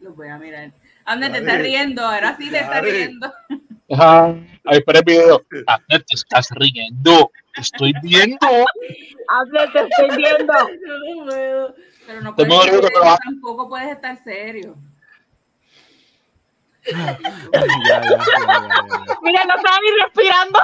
Los 0.00 0.14
voy 0.14 0.28
a 0.28 0.36
mirar. 0.36 0.70
Anda, 1.06 1.32
te 1.32 1.40
Dale. 1.40 1.62
riendo. 1.62 2.04
Ahora 2.04 2.36
sí 2.36 2.50
te 2.50 2.60
Dale. 2.60 2.90
riendo. 2.90 3.32
Ajá. 3.90 4.26
Ahí 4.66 4.78
espera 4.78 4.98
el 4.98 5.04
video. 5.06 5.42
Ah, 5.66 5.78
te 5.88 5.96
estás 6.14 6.48
riendo. 6.50 7.30
Te 7.54 7.60
estoy 7.60 7.92
viendo. 8.02 8.38
Hazle, 9.28 9.68
te 9.72 9.80
estoy 9.88 10.16
viendo. 10.16 10.54
Pero 12.06 12.20
no 12.22 12.34
puedes 12.34 12.64
serio, 12.64 12.88
tampoco 13.24 13.68
puedes 13.68 13.90
estar 13.92 14.18
serio. 14.24 14.74
Ya, 16.86 16.96
ya, 16.96 17.16
ya, 17.52 18.02
ya, 18.02 18.10
ya. 18.10 19.18
Mira, 19.22 19.44
no 19.44 19.54
estaba 19.56 19.76
ni 19.82 20.02
respirando. 20.02 20.58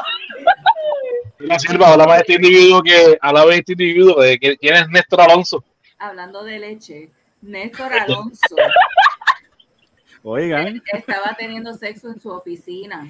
Mira, 1.39 1.59
Silva, 1.59 1.93
hablaba 1.93 2.15
de 2.15 2.21
este 2.21 2.33
individuo 2.35 2.83
que 2.83 3.19
hablaba 3.21 3.51
de 3.51 3.59
este 3.59 3.73
individuo. 3.73 4.21
De 4.21 4.39
que- 4.39 4.57
¿Quién 4.57 4.75
es 4.77 4.89
Néstor 4.89 5.21
Alonso? 5.21 5.63
Hablando 5.99 6.43
de 6.43 6.59
leche, 6.59 7.11
Néstor 7.43 7.93
Alonso 7.93 8.57
Oigan, 10.29 10.83
estaba 10.93 11.37
teniendo 11.39 11.73
sexo 11.75 12.09
en 12.09 12.21
su 12.21 12.31
oficina 12.31 13.09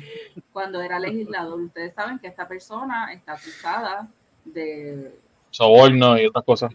cuando 0.53 0.83
era 0.83 1.01
legislador. 1.01 1.59
Ustedes 1.59 1.95
saben 1.95 2.19
que 2.19 2.27
esta 2.27 2.47
persona 2.47 3.11
está 3.11 3.33
acusada 3.33 4.07
de 4.45 5.19
Soborno 5.51 6.19
y 6.19 6.27
otras 6.27 6.45
cosas. 6.45 6.75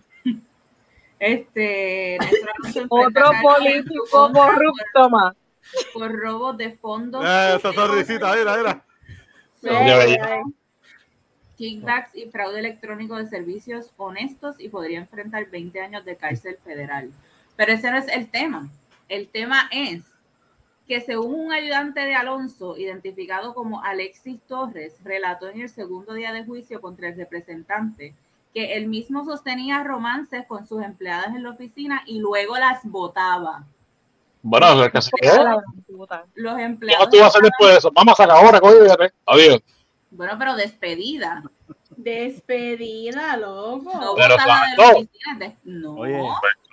este 1.19 2.17
Otro 2.89 3.25
político 3.43 4.31
corrupto 4.33 5.09
más. 5.11 5.35
por, 5.93 6.09
por 6.09 6.19
robo 6.19 6.53
de 6.53 6.71
fondos, 6.71 7.23
Eh, 7.23 7.57
esa 7.57 7.71
sonrisita. 7.71 8.31
Ay, 8.31 8.43
kickbacks 11.55 12.15
y 12.15 12.25
fraude 12.31 12.57
electrónico 12.57 13.15
de 13.17 13.27
servicios 13.27 13.91
honestos 13.95 14.55
y 14.57 14.69
podría 14.69 14.97
enfrentar 14.97 15.47
20 15.51 15.79
años 15.81 16.03
de 16.03 16.15
cárcel 16.15 16.57
federal. 16.63 17.11
Pero 17.55 17.73
ese 17.73 17.91
no 17.91 17.97
es 17.97 18.07
el 18.07 18.27
tema. 18.31 18.67
El 19.07 19.27
tema 19.27 19.69
es 19.71 20.01
que 20.87 21.01
según 21.01 21.47
un 21.47 21.53
ayudante 21.53 22.01
de 22.01 22.15
Alonso, 22.15 22.77
identificado 22.77 23.53
como 23.53 23.83
Alexis 23.83 24.41
Torres, 24.47 24.93
relató 25.03 25.47
en 25.49 25.61
el 25.61 25.69
segundo 25.69 26.13
día 26.13 26.33
de 26.33 26.43
juicio 26.45 26.81
contra 26.81 27.09
el 27.09 27.15
representante 27.15 28.13
que 28.53 28.73
él 28.75 28.87
mismo 28.87 29.23
sostenía 29.23 29.83
romances 29.83 30.45
con 30.45 30.67
sus 30.67 30.83
empleadas 30.83 31.27
en 31.27 31.43
la 31.43 31.51
oficina 31.51 32.03
y 32.05 32.19
luego 32.19 32.57
las 32.57 32.83
votaba. 32.83 33.63
Bueno, 34.43 34.67
¿qué 34.91 34.99
la. 35.27 35.61
Los 36.35 36.55
¿Qué 36.57 36.63
empleados, 36.63 37.09
tú 37.09 37.17
vas 37.17 37.25
a 37.25 37.27
hacer 37.27 37.41
después 37.43 37.71
de 37.71 37.77
eso? 37.77 37.91
Vamos 37.93 38.13
a 38.19 38.23
sacar 38.23 38.37
ahora, 38.37 38.59
coño. 38.59 38.75
Adiós. 39.27 39.61
bueno, 40.09 40.33
pero 40.37 40.55
despedida. 40.55 41.43
Despedida, 41.95 43.37
loco. 43.37 43.91
No 43.93 44.15
Pero 44.15 44.33
botada 44.35 44.65
de 44.71 44.77
la 44.77 44.89
oficina. 44.91 45.37
de- 45.39 45.55
no. 45.65 45.93
Oye. 45.93 46.21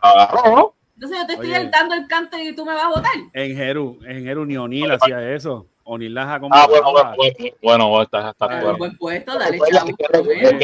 Claro. 0.01 0.75
Entonces 0.99 1.19
yo 1.21 1.27
te 1.29 1.33
estoy 1.35 1.53
Oye. 1.55 1.71
dando 1.71 1.95
el 1.95 2.09
canto 2.09 2.37
y 2.37 2.53
tú 2.57 2.67
me 2.67 2.75
vas 2.75 2.83
a 2.87 2.89
votar. 2.89 3.13
en 3.33 3.57
Jeru, 3.57 4.01
en 4.05 4.25
Jeru 4.25 4.45
ni 4.45 4.57
O'Neill 4.57 4.91
hacía 4.91 5.33
eso. 5.33 5.67
O'Neill 5.85 6.13
las 6.13 6.27
Ah, 6.27 6.35
acomodaba. 6.35 6.67
bueno, 6.67 6.91
bueno, 6.91 7.15
bueno, 7.63 7.89
bueno, 7.89 8.03
está, 8.03 8.31
está 8.31 8.47
Ah, 8.47 8.55
Un 8.57 8.61
bueno. 8.63 8.79
buen 8.79 8.97
puesto, 8.99 9.39
dale 9.39 9.59
chavo. 9.73 9.97
que 9.97 10.07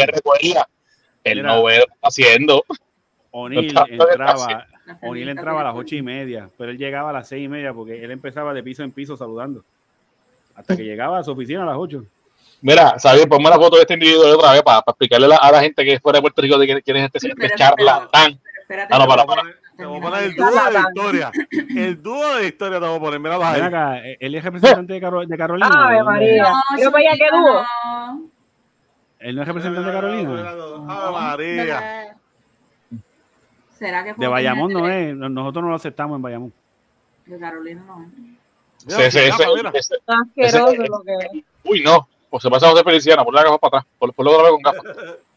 recuerda, 0.07 0.69
Él 1.23 1.37
Mira. 1.37 1.49
no 1.55 1.63
ve 1.63 1.79
lo 1.79 1.85
que 1.87 1.93
está 1.95 2.09
haciendo. 2.09 2.65
O'Neill 3.31 3.77
entraba, 3.89 4.67
O'Neill 5.03 5.29
entraba 5.29 5.61
a 5.61 5.65
las 5.65 5.75
ocho 5.77 5.95
y 5.95 6.03
media, 6.03 6.49
pero 6.59 6.73
él 6.73 6.79
llegaba 6.79 7.11
a 7.11 7.13
las 7.13 7.29
seis 7.29 7.45
y 7.45 7.49
media 7.49 7.73
porque 7.73 8.03
él 8.05 8.11
empezaba 8.11 8.53
de 8.53 8.63
piso 8.65 8.83
en 8.83 8.91
piso 8.91 9.17
saludando. 9.17 9.63
Hasta 10.57 10.77
que 10.77 10.83
llegaba 10.85 11.19
a 11.21 11.25
su 11.25 11.31
oficina 11.31 11.63
a 11.63 11.67
las 11.67 11.77
ocho. 11.79 12.05
Mira, 12.61 12.99
¿sabes? 12.99 13.25
Ponme 13.27 13.51
la 13.51 13.57
foto 13.57 13.77
de 13.77 13.83
este 13.83 13.95
individuo 13.95 14.25
de 14.27 14.33
otra 14.33 14.51
vez 14.53 14.63
para, 14.63 14.83
explicarle 14.87 15.27
a 15.27 15.29
la, 15.29 15.37
a 15.37 15.53
la 15.53 15.61
gente 15.61 15.85
que 15.85 15.93
es 15.93 16.01
fuera 16.01 16.19
de 16.19 16.23
Puerto 16.23 16.43
Rico 16.43 16.59
de 16.59 16.83
quién, 16.83 16.97
es 16.97 17.11
este, 17.15 17.29
este 17.29 17.51
charlatán. 17.57 18.41
Espérate, 18.61 18.95
Ah, 18.95 18.99
no, 18.99 19.07
pero- 19.07 19.27
para, 19.27 19.43
Te 19.77 19.85
voy 19.87 19.99
a 19.99 20.01
poner- 20.01 20.11
voy 20.11 20.15
a 20.19 20.25
el 20.25 20.35
dúo 20.35 20.65
de 20.65 20.73
la 20.73 20.81
historia. 20.81 21.33
El 21.77 22.03
dúo 22.03 22.35
de 22.37 22.47
historia 22.47 22.81
te 22.81 22.87
voy 22.87 22.97
a 22.97 23.01
poner. 23.01 23.21
Mira, 23.21 23.51
ahí. 23.51 23.61
acá, 23.61 23.99
él 24.21 24.35
es 24.35 24.45
representante 24.45 24.93
de, 24.93 25.01
Caro- 25.01 25.27
de 25.27 25.37
Carolina. 25.37 25.69
Ave. 25.73 26.03
María. 26.05 26.43
No, 26.45 26.83
Yo 26.83 26.91
vaya 26.91 27.11
que 27.11 27.17
chiquito, 27.19 27.37
dúo. 27.39 28.31
Él 29.19 29.37
no 29.37 29.43
es 29.43 29.49
representante 29.49 29.89
de 29.89 29.95
Carolina. 29.95 30.51
Ave 30.89 31.13
María. 31.13 32.17
¿Será 33.79 34.05
que 34.05 34.15
De 34.15 34.29
Bayamón 34.29 34.73
no 34.73 34.89
es. 34.89 35.15
Nosotros 35.17 35.65
no 35.65 35.71
lo 35.71 35.77
aceptamos 35.77 36.17
en 36.17 36.23
Bayamón. 36.23 36.53
De 37.27 37.39
Carolina 37.39 37.83
no 37.87 38.03
es. 38.05 38.09
Gafa, 38.87 39.07
Asqueroso 40.07 40.75
lo 40.83 41.03
que 41.03 41.43
uy, 41.65 41.83
no. 41.83 42.07
Pues 42.29 42.43
se 42.43 42.51
pasa 42.51 42.67
a 42.67 42.71
José 42.71 42.85
Feliciana, 42.85 43.25
por 43.25 43.33
la 43.33 43.43
gafas 43.43 43.59
para 43.59 43.79
atrás. 43.79 43.93
Por, 43.99 44.13
por 44.13 44.29
otra 44.29 44.43
vez 44.43 44.51
con 44.53 44.63
gafas. 44.63 45.17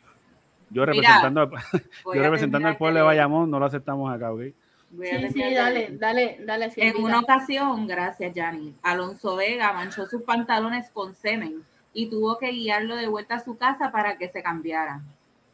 Yo 0.69 0.81
Mira, 0.85 0.93
representando, 0.93 1.49
Voy 2.03 2.17
yo 2.17 2.23
representando 2.23 2.67
al 2.67 2.77
pueblo 2.77 2.99
de. 2.99 3.05
Bayamón 3.05 3.49
no 3.49 3.59
lo 3.59 3.65
aceptamos 3.65 4.13
acá, 4.13 4.31
¿ok? 4.31 4.41
Sí, 4.41 5.29
sí, 5.33 5.53
dale, 5.53 5.89
dale, 5.97 6.39
dale. 6.45 6.71
En 6.77 7.03
una 7.03 7.19
ocasión, 7.19 7.87
gracias 7.87 8.33
Yanni, 8.33 8.73
Alonso 8.81 9.35
Vega 9.35 9.73
manchó 9.73 10.05
sus 10.07 10.23
pantalones 10.23 10.89
con 10.91 11.13
semen 11.13 11.61
y 11.93 12.09
tuvo 12.09 12.37
que 12.37 12.51
guiarlo 12.51 12.95
de 12.95 13.07
vuelta 13.07 13.35
a 13.35 13.43
su 13.43 13.57
casa 13.57 13.91
para 13.91 14.17
que 14.17 14.29
se 14.29 14.41
cambiara. 14.41 15.01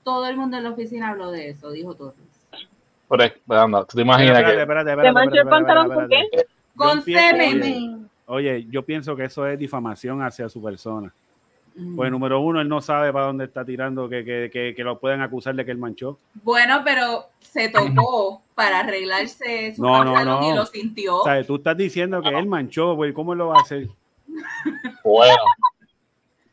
Todo 0.03 0.27
el 0.27 0.37
mundo 0.37 0.57
en 0.57 0.63
la 0.63 0.71
oficina 0.71 1.09
habló 1.09 1.31
de 1.31 1.49
eso, 1.49 1.71
dijo 1.71 1.95
Torres. 1.95 2.19
Pero, 3.09 3.23
pero 3.47 3.61
anda, 3.61 3.85
¿tú 3.85 3.95
te 3.95 4.01
imaginas 4.01 4.37
Espérate, 4.37 4.55
que 4.55 4.61
espérate, 4.61 5.01
¿Te 5.01 5.11
manchó 5.11 5.41
el 5.41 5.47
pantalón 5.47 5.93
con 5.93 6.09
qué? 6.09 6.27
semen. 7.03 7.63
Semen. 7.63 8.09
Oye, 8.25 8.65
yo 8.69 8.83
pienso 8.83 9.15
que 9.15 9.25
eso 9.25 9.47
es 9.47 9.57
difamación 9.57 10.21
hacia 10.21 10.47
su 10.49 10.61
persona. 10.61 11.13
Mm. 11.75 11.95
Pues 11.95 12.11
número 12.11 12.39
uno, 12.41 12.61
él 12.61 12.69
no 12.69 12.81
sabe 12.81 13.11
para 13.11 13.25
dónde 13.25 13.45
está 13.45 13.65
tirando, 13.65 14.07
que, 14.07 14.23
que, 14.23 14.49
que, 14.51 14.73
que 14.75 14.83
lo 14.83 14.99
pueden 14.99 15.21
acusar 15.21 15.55
de 15.55 15.65
que 15.65 15.71
él 15.71 15.77
manchó. 15.77 16.19
Bueno, 16.43 16.81
pero 16.83 17.25
se 17.41 17.69
tocó 17.69 18.41
para 18.55 18.79
arreglarse 18.79 19.75
su 19.75 19.81
No, 19.81 20.03
no, 20.03 20.13
pantalón 20.13 20.41
no. 20.41 20.53
y 20.53 20.55
lo 20.55 20.65
sintió. 20.65 21.17
O 21.17 21.23
sea, 21.23 21.45
tú 21.45 21.55
estás 21.55 21.77
diciendo 21.77 22.21
que 22.21 22.29
él 22.29 22.45
manchó, 22.45 22.95
güey, 22.95 23.13
¿cómo 23.13 23.33
lo 23.35 23.47
va 23.49 23.59
a 23.59 23.61
hacer? 23.61 23.87
Bueno. 25.03 25.35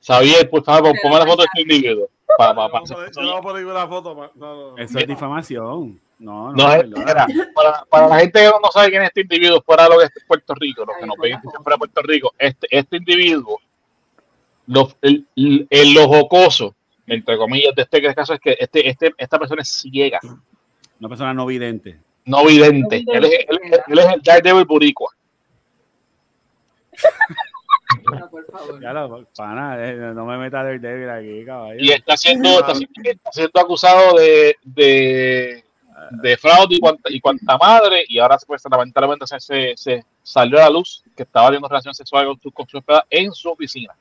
Xavier, 0.05 0.48
por 0.51 0.64
favor, 0.64 0.92
ponme 1.01 1.18
la 1.18 1.26
foto 1.26 1.42
de 1.42 1.48
este 1.55 1.62
individuo. 1.62 2.09
Pa, 2.36 2.55
pa, 2.55 2.68
no 2.68 2.70
no 2.70 3.88
foto. 3.88 4.14
No, 4.14 4.30
no, 4.34 4.70
no. 4.70 4.78
Eso 4.78 4.98
es 4.98 5.06
difamación. 5.06 6.01
No, 6.18 6.52
no, 6.52 6.66
No, 6.66 6.74
es, 6.74 6.84
para, 7.55 7.84
para 7.88 8.09
la 8.09 8.18
gente 8.18 8.40
que 8.40 8.47
no 8.47 8.70
sabe 8.72 8.90
quién 8.90 9.02
es 9.02 9.09
este 9.09 9.22
individuo 9.22 9.62
fuera 9.62 9.84
de 9.84 9.90
lo 9.90 9.98
que 9.98 10.05
es 10.05 10.10
Puerto 10.26 10.55
Rico, 10.55 10.84
los 10.84 10.97
que 10.98 11.06
nos 11.06 11.16
ven 11.16 11.40
fuera 11.40 11.74
de 11.74 11.78
Puerto 11.78 12.02
Rico, 12.02 12.32
este, 12.38 12.66
este 12.70 12.97
individuo, 12.98 13.59
lo, 14.70 14.92
el, 15.02 15.26
el- 15.70 15.92
lo 15.94 16.06
jocoso, 16.09 16.74
entre 17.06 17.36
comillas, 17.36 17.74
de 17.74 17.82
este 17.82 18.14
caso 18.14 18.34
es 18.34 18.40
que 18.40 18.56
este, 18.59 18.88
este, 18.88 19.12
esta 19.18 19.38
persona 19.38 19.62
es 19.62 19.68
ciega, 19.68 20.20
Una 21.01 21.09
persona 21.09 21.34
no 21.34 21.44
vidente. 21.47 21.98
no 22.24 22.44
vidente. 22.44 23.02
No 23.05 23.12
Él 23.14 23.24
es, 23.24 23.32
él, 23.48 23.59
él 23.88 23.98
es 23.98 24.06
el 24.14 24.22
Daredevil 24.22 24.64
Boricua. 24.64 25.10
No, 28.12 28.30
por 28.30 28.44
favor. 28.47 28.80
Ya 28.80 28.92
lo, 28.92 29.24
pana, 29.36 29.74
eh, 29.78 29.94
no 30.14 30.24
me 30.24 30.38
metas 30.38 30.66
del 30.66 30.80
débil 30.80 31.10
aquí, 31.10 31.44
caballo. 31.44 31.80
Y 31.80 31.90
está 31.90 32.16
siendo, 32.16 32.60
está 32.60 32.74
siendo, 32.74 33.10
está 33.10 33.32
siendo 33.32 33.60
acusado 33.60 34.16
de, 34.18 34.56
de, 34.62 35.64
de 36.22 36.36
fraude 36.36 36.76
y 36.76 36.80
cuanta, 36.80 37.10
y 37.10 37.20
cuanta 37.20 37.59
madre, 37.59 38.05
y 38.09 38.18
ahora 38.18 38.38
pues, 38.47 38.62
lamentablemente 38.70 39.26
se, 39.26 39.40
se, 39.40 39.72
se 39.76 40.05
salió 40.22 40.59
a 40.59 40.62
la 40.62 40.70
luz 40.70 41.02
que 41.16 41.24
estaba 41.24 41.47
teniendo 41.48 41.66
relación 41.68 41.94
sexual 41.94 42.26
con 42.26 42.40
su, 42.40 42.52
con 42.52 42.68
su 42.68 42.80
en 43.10 43.32
su 43.32 43.51
oficina. 43.51 43.94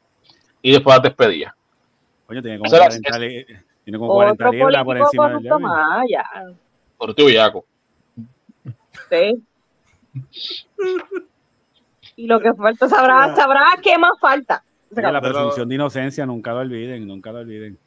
Y 0.62 0.72
después 0.74 0.96
la 0.98 1.02
despedía. 1.02 1.56
Coño, 2.26 2.42
tiene 2.42 2.58
como 2.58 2.68
O 2.68 2.70
sea, 2.70 2.80
40, 2.88 3.20
li- 3.20 3.46
tiene 3.84 3.98
como 4.00 4.14
40 4.14 4.48
Otro 4.48 4.52
libras 4.52 4.84
por 4.84 4.98
encima 4.98 5.30
del 5.30 5.60
más, 5.60 6.06
ya. 6.10 6.26
Por 6.98 7.14
tu 7.16 7.26
bellaco. 7.26 7.66
Sí. 9.10 9.44
Y 12.16 12.28
lo 12.28 12.40
que 12.40 12.54
falta, 12.54 12.88
sabrá, 12.90 13.34
sabrá 13.36 13.66
qué 13.82 13.98
más 13.98 14.20
falta. 14.20 14.64
Oye, 14.92 15.12
la 15.12 15.22
presunción 15.22 15.70
de 15.70 15.76
inocencia, 15.76 16.26
nunca 16.26 16.52
lo 16.52 16.60
olviden, 16.60 17.08
nunca 17.08 17.32
lo 17.32 17.40
olviden. 17.40 17.78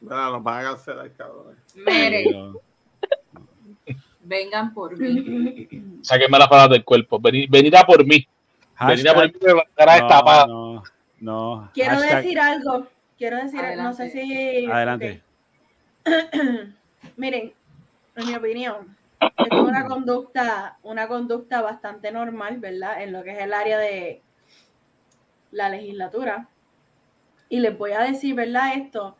Mira, 0.00 0.30
nos 0.30 0.42
van 0.42 0.64
a 0.64 0.68
cancelar, 0.70 1.10
cabrón. 1.12 1.54
Mire, 1.74 2.24
Pero- 2.26 2.60
vengan 4.22 4.72
por 4.72 4.96
mí. 4.98 5.68
Sáquenme 6.02 6.38
las 6.38 6.48
palabras 6.48 6.70
del 6.70 6.84
cuerpo. 6.84 7.18
Venid, 7.18 7.48
venid 7.50 7.74
a 7.74 7.84
por 7.84 8.04
mí. 8.04 8.26
Venid 8.86 9.06
a 9.06 9.14
por 9.14 9.24
mí. 9.26 9.32
Hashtag- 9.32 9.44
me 9.46 9.52
van 9.54 9.64
a 9.78 9.84
dar 9.84 10.02
esta 10.02 10.46
no, 10.46 10.74
no, 10.74 10.82
no. 11.20 11.70
Quiero 11.74 11.96
Hashtag- 11.96 12.16
decir 12.22 12.40
algo. 12.40 12.86
Quiero 13.18 13.36
decir, 13.38 13.54
no 13.60 13.66
Adelante. 13.66 14.10
sé 14.10 14.10
si. 14.10 14.66
Adelante. 14.70 15.22
Miren, 17.16 17.52
en 18.16 18.26
mi 18.26 18.34
opinión, 18.34 18.96
es 19.20 19.58
una 19.58 19.86
conducta, 19.86 20.76
una 20.82 21.08
conducta 21.08 21.62
bastante 21.62 22.12
normal, 22.12 22.58
¿verdad? 22.58 23.02
En 23.02 23.12
lo 23.12 23.22
que 23.24 23.32
es 23.32 23.38
el 23.38 23.52
área 23.54 23.78
de 23.78 24.20
la 25.50 25.68
legislatura. 25.68 26.48
Y 27.48 27.60
les 27.60 27.76
voy 27.78 27.92
a 27.92 28.00
decir, 28.00 28.34
¿verdad? 28.34 28.74
Esto 28.76 29.16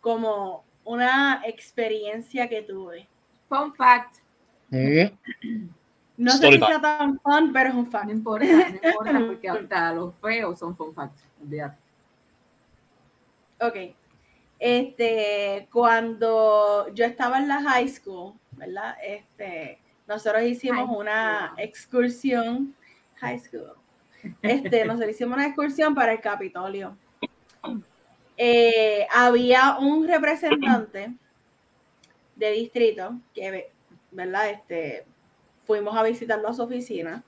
como 0.00 0.64
una 0.84 1.42
experiencia 1.44 2.48
que 2.48 2.62
tuve. 2.62 3.06
Fun 3.48 3.74
fact. 3.74 4.16
No 6.16 6.30
sé 6.32 6.52
si 6.52 6.58
sea 6.58 6.80
tan 6.80 7.18
fun, 7.20 7.52
pero 7.52 7.70
es 7.70 7.74
un 7.74 7.90
fact. 7.90 8.06
No 8.06 8.12
importa, 8.12 8.46
no 8.46 8.60
importa, 8.70 9.20
porque 9.26 9.48
hasta 9.48 9.92
los 9.92 10.14
feos 10.16 10.58
son 10.58 10.76
fun 10.76 10.94
facts. 10.94 11.22
Olvídate. 11.44 11.76
Ok. 13.60 13.76
Este, 14.58 15.68
cuando 15.72 16.88
yo 16.94 17.04
estaba 17.04 17.38
en 17.38 17.48
la 17.48 17.62
high 17.62 17.88
school, 17.88 18.34
¿verdad? 18.52 18.96
Este, 19.02 19.78
nosotros 20.06 20.42
hicimos 20.44 20.88
High 20.88 20.96
una 20.96 21.46
school. 21.48 21.60
excursión, 21.60 22.74
high 23.16 23.38
school. 23.38 23.74
Este, 24.42 24.84
nosotros 24.86 25.10
hicimos 25.10 25.36
una 25.36 25.46
excursión 25.46 25.94
para 25.94 26.12
el 26.12 26.20
Capitolio. 26.20 26.96
Eh, 28.36 29.06
había 29.12 29.76
un 29.78 30.08
representante 30.08 31.12
de 32.36 32.50
distrito 32.50 33.18
que, 33.34 33.70
¿verdad? 34.10 34.50
Este, 34.50 35.04
fuimos 35.66 35.96
a 35.96 36.02
visitarlo 36.02 36.48
a 36.48 36.54
su 36.54 36.62
oficina. 36.62 37.22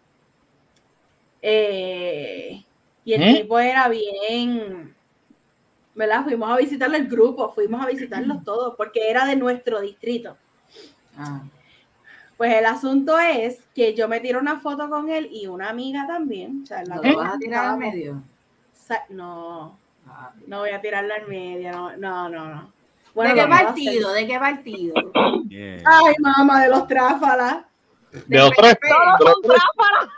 Eh, 1.43 2.65
y 3.07 3.15
el 3.15 3.23
¿Eh? 3.23 3.35
tipo 3.41 3.59
era 3.59 3.89
bien, 3.89 4.95
¿verdad? 5.95 6.25
Fuimos 6.25 6.51
a 6.51 6.57
visitarlo 6.57 6.97
el 6.97 7.07
grupo, 7.09 7.53
fuimos 7.55 7.81
a 7.83 7.87
visitarlos 7.87 8.43
todos, 8.45 8.75
porque 8.77 9.09
era 9.11 9.25
de 9.25 9.37
nuestro 9.37 9.81
distrito. 9.81 10.37
Ah, 11.17 11.41
Pues 12.37 12.53
el 12.53 12.67
asunto 12.67 13.19
es 13.19 13.61
que 13.75 13.95
yo 13.95 14.09
me 14.09 14.21
tiro 14.21 14.39
una 14.41 14.61
foto 14.61 14.91
con 14.91 15.09
él 15.09 15.29
y 15.33 15.47
una 15.47 15.71
amiga 15.71 16.07
también. 16.07 16.61
O 16.65 16.67
sea, 16.67 16.85
las 16.85 16.97
¿No 16.97 17.03
dos 17.03 17.13
lo 17.13 17.19
vas 17.19 17.35
a 17.35 17.39
tirar 17.39 17.65
al 17.67 17.79
medio? 17.79 18.23
No, 19.09 19.79
Ah, 20.09 20.31
no 20.47 20.61
voy 20.61 20.71
a 20.71 20.81
tirarla 20.81 21.17
al 21.17 21.27
medio, 21.27 21.73
no, 21.73 21.97
no, 21.99 22.29
no. 22.29 22.45
no. 22.55 22.73
¿De 23.23 23.35
qué 23.35 23.47
partido? 23.49 24.13
¿De 24.13 24.27
qué 24.27 24.39
partido? 24.39 24.95
Yeah. 25.49 25.83
Ay, 25.85 26.15
mamá, 26.21 26.63
de 26.63 26.69
los 26.69 26.87
tráfalas. 26.87 27.65
De 28.27 28.39
los 28.39 28.51
tres. 28.51 28.77
Todos 28.89 29.19
de 29.19 29.25
los 29.25 29.33
son 29.33 29.43
tres. 29.43 29.59
tráfalas. 29.77 30.15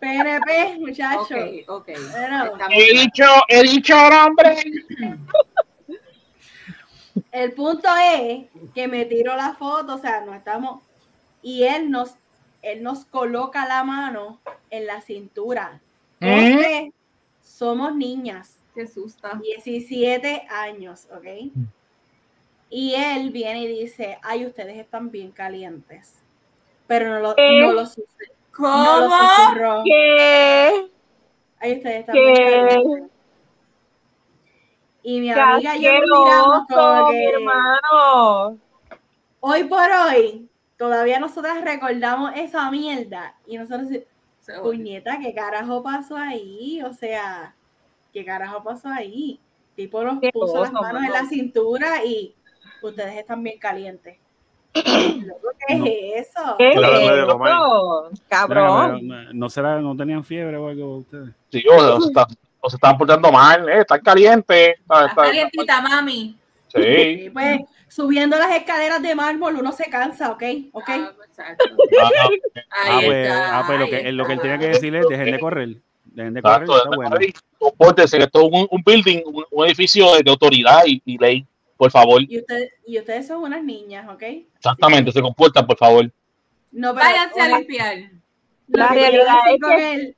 PNP, 0.00 0.78
muchachos. 0.78 1.30
Ok, 1.30 1.68
ok. 1.68 1.90
Bueno. 2.12 2.52
He 2.70 2.98
dicho, 3.00 3.24
he 3.48 3.62
dicho, 3.62 3.94
hombre. 3.96 4.56
El 7.32 7.52
punto 7.52 7.88
es 8.12 8.46
que 8.74 8.88
me 8.88 9.04
tiro 9.04 9.36
la 9.36 9.54
foto, 9.54 9.94
o 9.94 9.98
sea, 9.98 10.20
no 10.24 10.34
estamos. 10.34 10.82
Y 11.42 11.64
él 11.64 11.90
nos, 11.90 12.12
él 12.62 12.82
nos 12.82 13.04
coloca 13.04 13.66
la 13.66 13.84
mano 13.84 14.40
en 14.70 14.86
la 14.86 15.00
cintura. 15.00 15.80
¿Eh? 16.20 16.52
Porque 16.54 16.92
somos 17.42 17.94
niñas. 17.94 18.56
Qué 18.74 18.86
susta. 18.88 19.34
17 19.42 20.46
años, 20.50 21.06
¿ok? 21.12 21.52
Y 22.70 22.94
él 22.94 23.30
viene 23.30 23.62
y 23.62 23.80
dice, 23.80 24.18
ay, 24.22 24.46
ustedes 24.46 24.76
están 24.78 25.10
bien 25.10 25.30
calientes. 25.30 26.14
Pero 26.88 27.08
no 27.10 27.20
lo, 27.20 27.34
¿Eh? 27.36 27.60
no 27.60 27.72
lo, 27.72 27.86
suce- 27.86 28.02
no 28.02 28.26
lo 28.26 28.33
¿Cómo? 28.56 29.82
¿Qué? 29.84 30.90
Ay, 31.58 31.76
ustedes 31.76 32.00
están 32.00 32.14
¿Qué? 32.14 32.20
bien 32.20 32.44
calientes. 32.44 33.10
Y 35.02 35.20
mi 35.20 35.34
¡Qué 35.34 35.40
amiga 35.40 35.76
y 35.76 35.82
yo 35.82 35.90
miramos 35.92 36.66
como 36.68 37.10
que, 37.10 37.28
hermano! 37.28 38.58
hoy 39.40 39.64
por 39.64 39.90
hoy, 39.90 40.48
todavía 40.78 41.20
nosotras 41.20 41.62
recordamos 41.62 42.32
esa 42.36 42.70
mierda. 42.70 43.36
Y 43.46 43.58
nosotros 43.58 43.88
puñeta, 44.62 45.18
¿qué 45.18 45.34
carajo 45.34 45.82
pasó 45.82 46.16
ahí? 46.16 46.80
O 46.82 46.92
sea, 46.94 47.54
¿qué 48.12 48.24
carajo 48.24 48.62
pasó 48.62 48.88
ahí? 48.88 49.40
Tipo 49.76 50.02
nos 50.02 50.20
Qué 50.20 50.30
puso 50.32 50.62
las 50.62 50.72
manos 50.72 51.02
en 51.02 51.12
la 51.12 51.26
cintura 51.26 52.04
y 52.04 52.34
ustedes 52.82 53.16
están 53.16 53.42
bien 53.42 53.58
calientes. 53.58 54.18
¿Qué 54.74 55.74
No. 55.76 55.84
es 55.86 56.28
eso? 56.28 56.56
¿Qué 56.58 56.68
es 56.70 56.76
eso? 56.76 57.38
Mira, 57.38 58.18
Cabrón. 58.28 59.08
¿No 59.32 59.48
será, 59.48 59.78
no 59.80 59.96
tenían 59.96 60.24
fiebre 60.24 60.56
o 60.56 60.68
algo 60.68 60.96
ustedes? 60.98 61.30
Sí, 61.50 61.64
o, 61.72 62.00
se 62.00 62.08
está- 62.08 62.26
o 62.60 62.68
se 62.70 62.76
están 62.76 62.98
portando 62.98 63.30
mal, 63.32 63.68
eh, 63.68 63.80
están 63.80 64.00
calientes. 64.00 64.74
Está- 64.80 65.06
está- 65.06 65.22
calientita, 65.22 65.80
mami. 65.80 66.36
Sí. 66.68 66.80
Sí, 66.82 67.30
pues 67.32 67.60
subiendo 67.88 68.36
las 68.36 68.52
escaleras 68.56 69.00
de 69.00 69.14
mármol 69.14 69.54
uno 69.56 69.70
se 69.72 69.84
cansa, 69.84 70.32
¿ok? 70.32 70.42
¿Ok? 70.72 70.88
Ah, 70.88 71.12
exacto. 71.28 71.64
Ah, 72.02 72.10
Ah, 72.70 72.98
Ahí 72.98 73.06
pues, 73.06 73.30
ah, 73.32 73.62
pues 73.66 73.78
lo, 73.78 73.86
que, 73.86 74.12
lo 74.12 74.26
que 74.26 74.32
él 74.32 74.40
tiene 74.40 74.58
que 74.58 74.68
decirle 74.68 74.98
es 75.00 75.08
dejen 75.08 75.30
de 75.30 75.38
correr. 75.38 75.68
Dejen 76.04 76.34
de 76.34 76.42
correr, 76.42 76.62
Exacto, 76.62 76.76
está 76.84 76.96
bueno. 76.96 77.16
compórtense, 77.58 78.18
que 78.18 78.24
esto 78.24 78.40
es 78.40 78.48
un, 78.52 78.66
un 78.70 78.82
building, 78.84 79.22
un, 79.26 79.44
un 79.50 79.66
edificio 79.66 80.14
de, 80.16 80.22
de 80.24 80.30
autoridad 80.30 80.80
y, 80.86 81.00
y 81.04 81.16
ley, 81.18 81.46
por 81.84 81.90
favor. 81.90 82.22
Y, 82.22 82.38
ustedes 82.38 82.72
y 82.86 82.98
ustedes 82.98 83.26
son 83.26 83.42
unas 83.42 83.62
niñas, 83.62 84.08
¿ok? 84.08 84.22
Exactamente, 84.56 85.12
se 85.12 85.20
comportan, 85.20 85.66
por 85.66 85.76
favor. 85.76 86.10
No, 86.72 86.94
pero, 86.94 87.04
Váyanse 87.06 87.40
a 87.40 87.58
limpiar. 87.58 87.96
Lo 88.68 88.78
La 88.78 88.88
que 88.88 88.94
quiero 88.94 89.10
realidad 89.24 89.34
decir 89.44 89.54
es 89.54 89.60
con 89.60 89.76
que- 89.76 90.16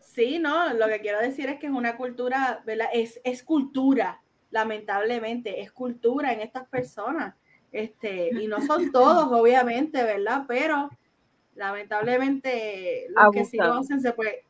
sí, 0.00 0.38
no, 0.38 0.72
lo 0.74 0.86
que 0.86 1.00
quiero 1.00 1.20
decir 1.20 1.48
es 1.48 1.58
que 1.58 1.66
es 1.66 1.72
una 1.72 1.96
cultura, 1.96 2.62
¿verdad? 2.64 2.86
Es, 2.92 3.20
es 3.24 3.42
cultura, 3.42 4.20
lamentablemente, 4.52 5.60
es 5.60 5.72
cultura 5.72 6.32
en 6.32 6.40
estas 6.40 6.68
personas. 6.68 7.34
Este, 7.72 8.30
y 8.40 8.46
no 8.46 8.60
son 8.62 8.92
todos, 8.92 9.32
obviamente, 9.32 10.02
¿verdad? 10.04 10.44
Pero 10.46 10.90
lamentablemente 11.56 13.06
los 13.10 13.32
que 13.32 13.44
sí 13.44 13.56
lo 13.56 13.74
hacen 13.74 14.00
se 14.00 14.12
puede 14.12 14.44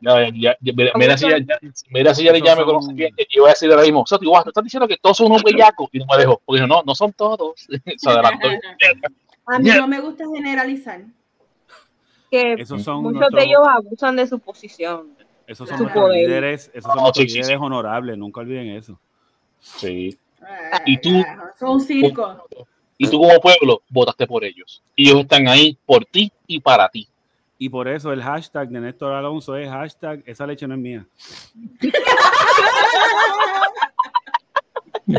Ya, 0.00 0.28
ya, 0.34 0.56
mira, 0.74 0.92
mira 0.96 1.16
si 1.16 1.28
ya, 1.28 1.38
ya- 1.38 1.58
mira 1.90 2.14
si 2.14 2.24
ya 2.24 2.32
le 2.32 2.40
llame 2.40 2.64
conoce 2.64 2.92
bien. 2.92 3.14
Yo 3.18 3.24
iba 3.40 3.46
a 3.46 3.50
decir 3.50 3.70
ahora 3.70 3.82
mismo, 3.82 4.04
Soti, 4.06 4.26
guau, 4.26 4.42
tú 4.42 4.50
estás 4.50 4.64
diciendo 4.64 4.86
que 4.88 4.96
todos 4.96 5.16
son 5.16 5.26
unos 5.30 5.42
bellacos. 5.42 5.88
Y 5.92 5.98
no 5.98 6.06
me 6.10 6.16
dejó. 6.18 6.40
Porque 6.44 6.66
no, 6.66 6.82
no 6.84 6.94
son 6.94 7.12
todos. 7.12 7.66
Se 7.96 8.10
adelantó. 8.10 8.48
a 9.46 9.58
mí 9.58 9.70
no 9.70 9.86
me 9.86 10.00
gusta 10.00 10.24
generalizar 10.34 11.02
Que 12.30 12.54
Esos 12.54 12.82
son 12.82 13.02
muchos 13.02 13.20
nuestros- 13.20 13.42
de 13.42 13.48
ellos 13.48 13.62
abusan 13.68 14.16
de 14.16 14.26
su 14.26 14.38
posición. 14.38 15.16
Esos 15.46 15.68
son 15.68 15.78
nuestros 15.78 16.04
poder. 16.04 16.26
líderes, 16.26 16.70
esos 16.74 16.92
son 16.92 17.02
nuestros 17.02 17.22
sí, 17.24 17.28
sí. 17.30 17.38
líderes 17.38 17.60
honorables, 17.60 18.18
nunca 18.18 18.40
olviden 18.40 18.68
eso. 18.70 18.98
Sí. 19.60 20.18
y 20.84 20.92
Y 20.94 20.98
tú- 21.00 21.24
son 21.58 21.70
un 21.70 21.80
circo 21.80 22.46
Y 22.98 23.08
tú 23.08 23.18
como 23.18 23.38
pueblo 23.40 23.82
votaste 23.90 24.26
por 24.26 24.42
ellos. 24.44 24.82
Y 24.96 25.08
ellos 25.10 25.20
están 25.22 25.46
ahí 25.48 25.78
por 25.86 26.04
ti 26.04 26.32
y 26.46 26.60
para 26.60 26.88
ti. 26.88 27.08
Y 27.58 27.68
por 27.70 27.88
eso 27.88 28.12
el 28.12 28.22
hashtag 28.22 28.68
de 28.68 28.80
Néstor 28.80 29.14
Alonso 29.14 29.56
es 29.56 29.66
hashtag 29.68 30.22
esa 30.26 30.46
leche 30.46 30.68
no 30.68 30.74
es 30.74 30.80
mía. 30.80 31.06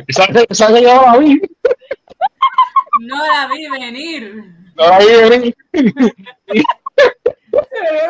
¿Sabes 0.09 0.45
esa 0.49 0.67
que 0.67 0.81
yo 0.83 1.01
la 1.01 1.17
vi? 1.17 1.41
No 3.01 3.25
la 3.25 3.47
vi 3.47 3.67
venir. 3.69 4.43
No 4.75 4.87
la 4.87 4.99
vi 4.99 5.05
venir. 5.29 5.55
Pero 5.71 5.89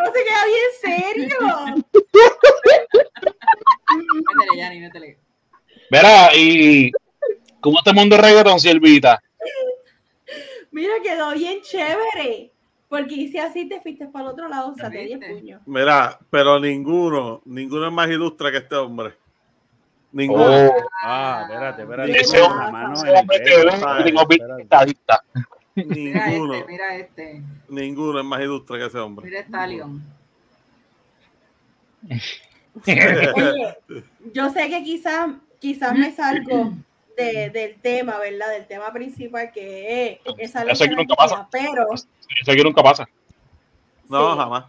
no 0.03 0.11
se 0.11 0.23
queda 0.23 0.45
bien 0.45 0.69
serio 0.81 1.37
Métele, 3.93 4.57
Yanni, 4.57 4.79
métele. 4.81 5.19
Verá, 5.89 6.35
y 6.35 6.91
como 7.61 7.77
este 7.77 7.93
mundo 7.93 8.17
de 8.17 8.23
reggaeton, 8.23 8.59
Silvita. 8.59 9.23
mira 10.71 10.95
quedó 11.01 11.31
bien 11.33 11.61
chévere 11.61 12.51
porque 12.89 13.15
hice 13.15 13.39
así 13.39 13.67
te 13.67 13.81
fuiste 13.81 14.07
para 14.07 14.25
el 14.25 14.31
otro 14.31 14.47
lado 14.47 14.69
o 14.71 14.75
sea 14.75 14.89
te 14.89 14.99
di 14.99 15.13
el 15.13 15.19
¿Viste? 15.19 15.35
puño 15.35 15.61
Mira, 15.65 16.17
pero 16.29 16.59
ninguno, 16.59 17.41
ninguno 17.45 17.87
es 17.87 17.93
más 17.93 18.09
ilustre 18.09 18.51
que 18.51 18.57
este 18.57 18.75
hombre. 18.75 19.13
Ninguno. 20.11 20.67
Oh, 20.67 20.71
Ah, 21.03 21.41
espérate, 21.43 21.81
espérate. 21.83 22.11
Mano 22.71 22.93
ese 22.93 24.15
hombre 24.15 24.37
estadista. 24.61 25.23
Mira 25.75 26.27
ninguno, 26.29 26.53
este, 26.55 26.71
mira 26.71 26.95
este. 26.95 27.41
ninguno 27.69 28.19
es 28.19 28.25
más 28.25 28.41
ilustre 28.41 28.79
que 28.79 28.85
ese 28.85 28.97
hombre. 28.99 29.25
Mira 29.25 29.41
Stallion. 29.41 30.01
Oye, 32.85 33.77
yo 34.33 34.49
sé 34.49 34.69
que 34.69 34.83
quizás 34.83 35.29
quizás 35.59 35.93
me 35.93 36.11
salgo 36.11 36.73
de- 37.17 37.49
del 37.49 37.81
tema, 37.81 38.17
¿verdad? 38.19 38.49
Del 38.51 38.67
tema 38.67 38.91
principal 38.93 39.51
que 39.51 40.21
es 40.25 40.35
esa 40.37 40.63
Eso 40.63 40.83
aquí 40.85 40.95
nunca 40.95 41.15
pasa. 41.15 41.47
pero 41.51 41.93
Eso 41.93 42.51
aquí 42.51 42.61
nunca 42.63 42.83
pasa. 42.83 43.09
No, 44.07 44.31
sí, 44.33 44.37
jamás. 44.39 44.65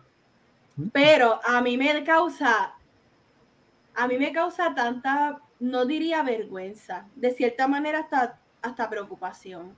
pero 0.92 1.40
a 1.44 1.60
mí 1.60 1.76
me 1.76 2.02
causa 2.04 2.74
a 3.94 4.06
mí 4.08 4.16
me 4.18 4.32
causa 4.32 4.74
tanta 4.74 5.40
no 5.60 5.84
diría 5.86 6.22
vergüenza, 6.22 7.06
de 7.16 7.32
cierta 7.32 7.68
manera 7.68 8.00
hasta 8.00 8.38
hasta 8.62 8.88
preocupación. 8.90 9.74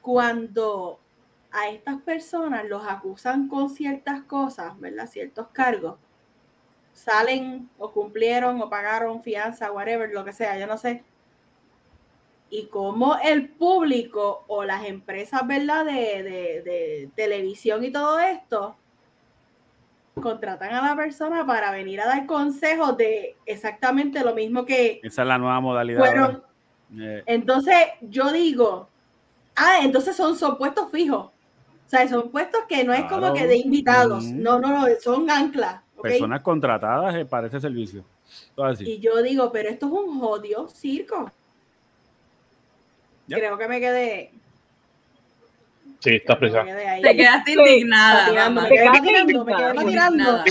Cuando 0.00 0.98
a 1.50 1.68
estas 1.70 2.00
personas 2.02 2.64
los 2.66 2.86
acusan 2.86 3.48
con 3.48 3.70
ciertas 3.70 4.22
cosas, 4.22 4.78
¿verdad? 4.80 5.06
Ciertos 5.08 5.48
cargos 5.52 5.96
salen 6.92 7.68
o 7.78 7.90
cumplieron 7.92 8.60
o 8.60 8.68
pagaron 8.68 9.22
fianza, 9.22 9.70
whatever, 9.72 10.10
lo 10.10 10.24
que 10.24 10.32
sea, 10.32 10.58
yo 10.58 10.66
no 10.66 10.76
sé. 10.78 11.02
Y 12.50 12.66
como 12.66 13.16
el 13.22 13.48
público 13.50 14.44
o 14.48 14.64
las 14.64 14.86
empresas, 14.86 15.46
¿verdad? 15.46 15.84
De, 15.84 15.92
de- 16.22 16.62
de 16.62 17.10
televisión 17.14 17.84
y 17.84 17.90
todo 17.92 18.18
esto, 18.18 18.74
contratan 20.20 20.74
a 20.74 20.82
la 20.88 20.96
persona 20.96 21.46
para 21.46 21.70
venir 21.70 22.00
a 22.00 22.06
dar 22.06 22.26
consejos 22.26 22.96
de 22.96 23.36
exactamente 23.46 24.20
lo 24.24 24.34
mismo 24.34 24.64
que 24.64 25.00
Esa 25.02 25.22
es 25.22 25.28
la 25.28 25.38
nueva 25.38 25.60
modalidad. 25.60 25.98
fueron. 26.00 26.42
Eh, 26.98 27.22
Entonces, 27.26 27.76
yo 28.00 28.32
digo, 28.32 28.88
ah, 29.54 29.78
entonces 29.82 30.16
son, 30.16 30.36
son 30.36 30.56
puestos 30.58 30.90
fijos. 30.90 31.26
O 31.26 31.90
sea, 31.90 32.06
son 32.08 32.30
puestos 32.30 32.62
que 32.68 32.82
no 32.84 32.92
es 32.92 33.04
como 33.04 33.32
que 33.32 33.46
de 33.46 33.56
invitados. 33.58 34.24
No, 34.24 34.58
no, 34.58 34.68
no, 34.68 34.86
son 35.00 35.30
anclas. 35.30 35.80
personas 36.02 36.42
contratadas 36.42 37.14
eh, 37.14 37.24
para 37.24 37.46
ese 37.46 37.60
servicio. 37.60 38.04
Todo 38.54 38.66
así. 38.66 38.84
Y 38.90 38.98
yo 38.98 39.22
digo, 39.22 39.50
pero 39.52 39.68
esto 39.70 39.86
es 39.86 39.92
un 39.92 40.18
jodido 40.20 40.68
circo. 40.68 41.30
Creo 43.28 43.58
que 43.58 43.68
me 43.68 43.80
quedé. 43.80 44.30
Sí, 46.00 46.14
está 46.16 46.38
creo 46.38 46.52
que 46.52 46.62
me 46.64 46.72
presa. 46.74 47.00
Te 47.02 47.16
quedaste 47.16 47.52
indignada. 47.52 48.50
me 48.50 48.68
quedé 48.68 48.78
Te 48.78 48.86
patinando, 48.86 49.44
me 49.44 49.56
quedé 49.56 49.74
patinando. 49.74 50.44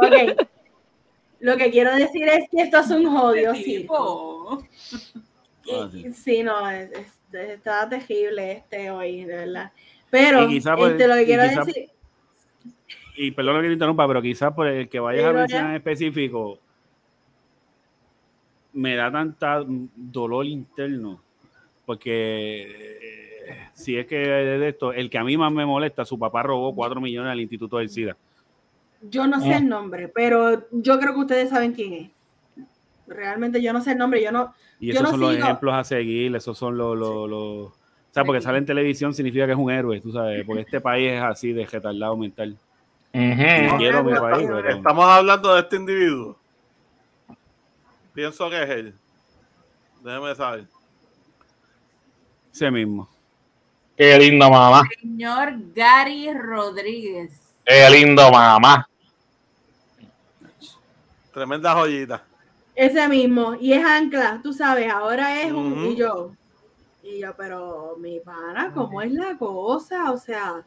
Ok. 0.00 0.46
Lo 1.40 1.56
que 1.56 1.70
quiero 1.70 1.94
decir 1.96 2.28
es 2.28 2.48
que 2.50 2.62
esto 2.62 2.78
es 2.78 2.90
un 2.90 3.06
jodido 3.10 3.54
circo. 3.54 4.62
Todo 5.64 5.84
así. 5.84 6.12
Sí, 6.12 6.42
no, 6.42 6.68
es- 6.70 6.90
es- 6.92 7.34
está 7.50 7.88
terrible 7.88 8.52
este 8.52 8.90
hoy, 8.90 9.24
de 9.24 9.34
verdad. 9.36 9.72
Pero 10.10 10.44
Y 10.44 10.48
quizá 10.56 10.76
por- 10.76 10.90
este, 10.92 11.08
lo 11.08 11.14
que 11.16 11.24
quiero 11.24 11.42
quizá- 11.48 11.64
decir, 11.64 11.88
Y 13.16 13.30
perdón 13.32 13.60
que 13.60 13.66
te 13.68 13.72
interrumpa, 13.74 14.06
pero 14.08 14.22
quizás 14.22 14.52
por 14.54 14.66
el 14.68 14.88
que 14.88 14.98
vayas 15.00 15.22
Sí, 15.22 15.28
a 15.28 15.32
mencionar 15.32 15.70
en 15.70 15.76
específico, 15.76 16.58
me 18.72 18.94
da 18.96 19.10
tanta 19.10 19.62
dolor 19.96 20.46
interno. 20.46 21.20
Porque 21.86 22.62
eh, 23.48 23.68
si 23.74 23.96
es 23.96 24.06
que 24.06 24.16
de 24.18 24.68
esto, 24.68 24.92
el 24.92 25.10
que 25.10 25.18
a 25.18 25.24
mí 25.24 25.36
más 25.36 25.52
me 25.52 25.66
molesta, 25.66 26.04
su 26.04 26.18
papá 26.18 26.42
robó 26.42 26.74
4 26.74 27.00
millones 27.00 27.30
al 27.32 27.40
Instituto 27.40 27.78
del 27.78 27.88
SIDA. 27.90 28.16
yo 29.02 29.26
no 29.26 29.40
sé 29.40 29.54
el 29.56 29.68
nombre, 29.68 30.06
pero 30.08 30.62
yo 30.70 30.98
creo 31.00 31.12
que 31.14 31.20
ustedes 31.20 31.50
saben 31.50 31.72
quién 31.72 31.92
es. 31.94 32.10
Realmente 33.08 33.60
yo 33.60 33.72
no 33.72 33.80
sé 33.82 33.92
el 33.92 33.98
nombre, 33.98 34.22
yo 34.22 34.30
no. 34.30 34.54
Y 34.78 34.86
Yo 34.86 34.92
esos 34.94 35.02
no 35.04 35.10
son 35.10 35.20
los 35.20 35.34
sigo. 35.34 35.44
ejemplos 35.44 35.74
a 35.74 35.84
seguir, 35.84 36.34
esos 36.36 36.56
son 36.56 36.76
los... 36.78 36.96
los, 36.96 37.28
los- 37.28 37.72
o 37.72 38.14
sea, 38.14 38.24
porque 38.24 38.40
Sí. 38.40 38.44
sale 38.44 38.58
en 38.58 38.66
televisión 38.66 39.14
significa 39.14 39.46
que 39.46 39.52
es 39.52 39.58
un 39.58 39.70
héroe, 39.70 39.98
tú 40.00 40.12
sabes, 40.12 40.44
porque 40.44 40.62
este 40.62 40.80
país 40.82 41.12
es 41.12 41.22
así 41.22 41.52
de 41.52 41.64
retardado 41.66 42.14
mental. 42.16 42.56
Ujú. 43.14 43.76
quiero 43.78 44.04
mi 44.04 44.12
no, 44.12 44.20
país, 44.20 44.48
no, 44.48 44.56
pero... 44.56 44.68
Estamos 44.76 45.04
hablando 45.06 45.54
de 45.54 45.60
este 45.60 45.76
individuo. 45.76 46.36
Pienso 48.14 48.50
que 48.50 48.62
es 48.62 48.70
él. 48.70 48.94
Déjeme 50.02 50.34
saber. 50.34 50.66
Ese 52.52 52.70
mismo. 52.70 53.08
Qué 53.96 54.18
lindo, 54.18 54.50
mamá. 54.50 54.82
Señor 55.00 55.54
Gary 55.74 56.32
Rodríguez. 56.32 57.40
Qué 57.64 57.88
lindo, 57.90 58.30
mamá. 58.30 58.88
Tremenda 61.32 61.72
joyita. 61.74 62.24
Ese 62.74 63.06
mismo, 63.08 63.54
y 63.54 63.72
es 63.72 63.84
ancla, 63.84 64.40
tú 64.42 64.52
sabes, 64.52 64.90
ahora 64.90 65.42
es 65.42 65.52
un. 65.52 65.86
Y 65.86 65.96
yo. 65.96 66.32
Y 67.02 67.20
yo, 67.20 67.34
pero 67.36 67.96
mi 67.98 68.20
pana, 68.20 68.72
¿cómo 68.74 69.02
es 69.02 69.12
la 69.12 69.36
cosa? 69.36 70.10
O 70.10 70.18
sea. 70.18 70.64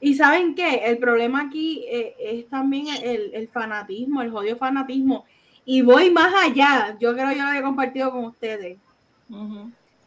Y 0.00 0.14
saben 0.14 0.54
qué, 0.54 0.76
el 0.86 0.98
problema 0.98 1.42
aquí 1.42 1.84
eh, 1.88 2.14
es 2.18 2.48
también 2.48 2.86
el, 3.02 3.34
el 3.34 3.48
fanatismo, 3.48 4.22
el 4.22 4.30
jodido 4.30 4.56
fanatismo. 4.56 5.24
Y 5.64 5.82
voy 5.82 6.10
más 6.10 6.32
allá, 6.34 6.96
yo 7.00 7.14
creo 7.14 7.28
que 7.28 7.36
yo 7.36 7.42
lo 7.42 7.48
había 7.48 7.62
compartido 7.62 8.10
con 8.10 8.24
ustedes, 8.26 8.78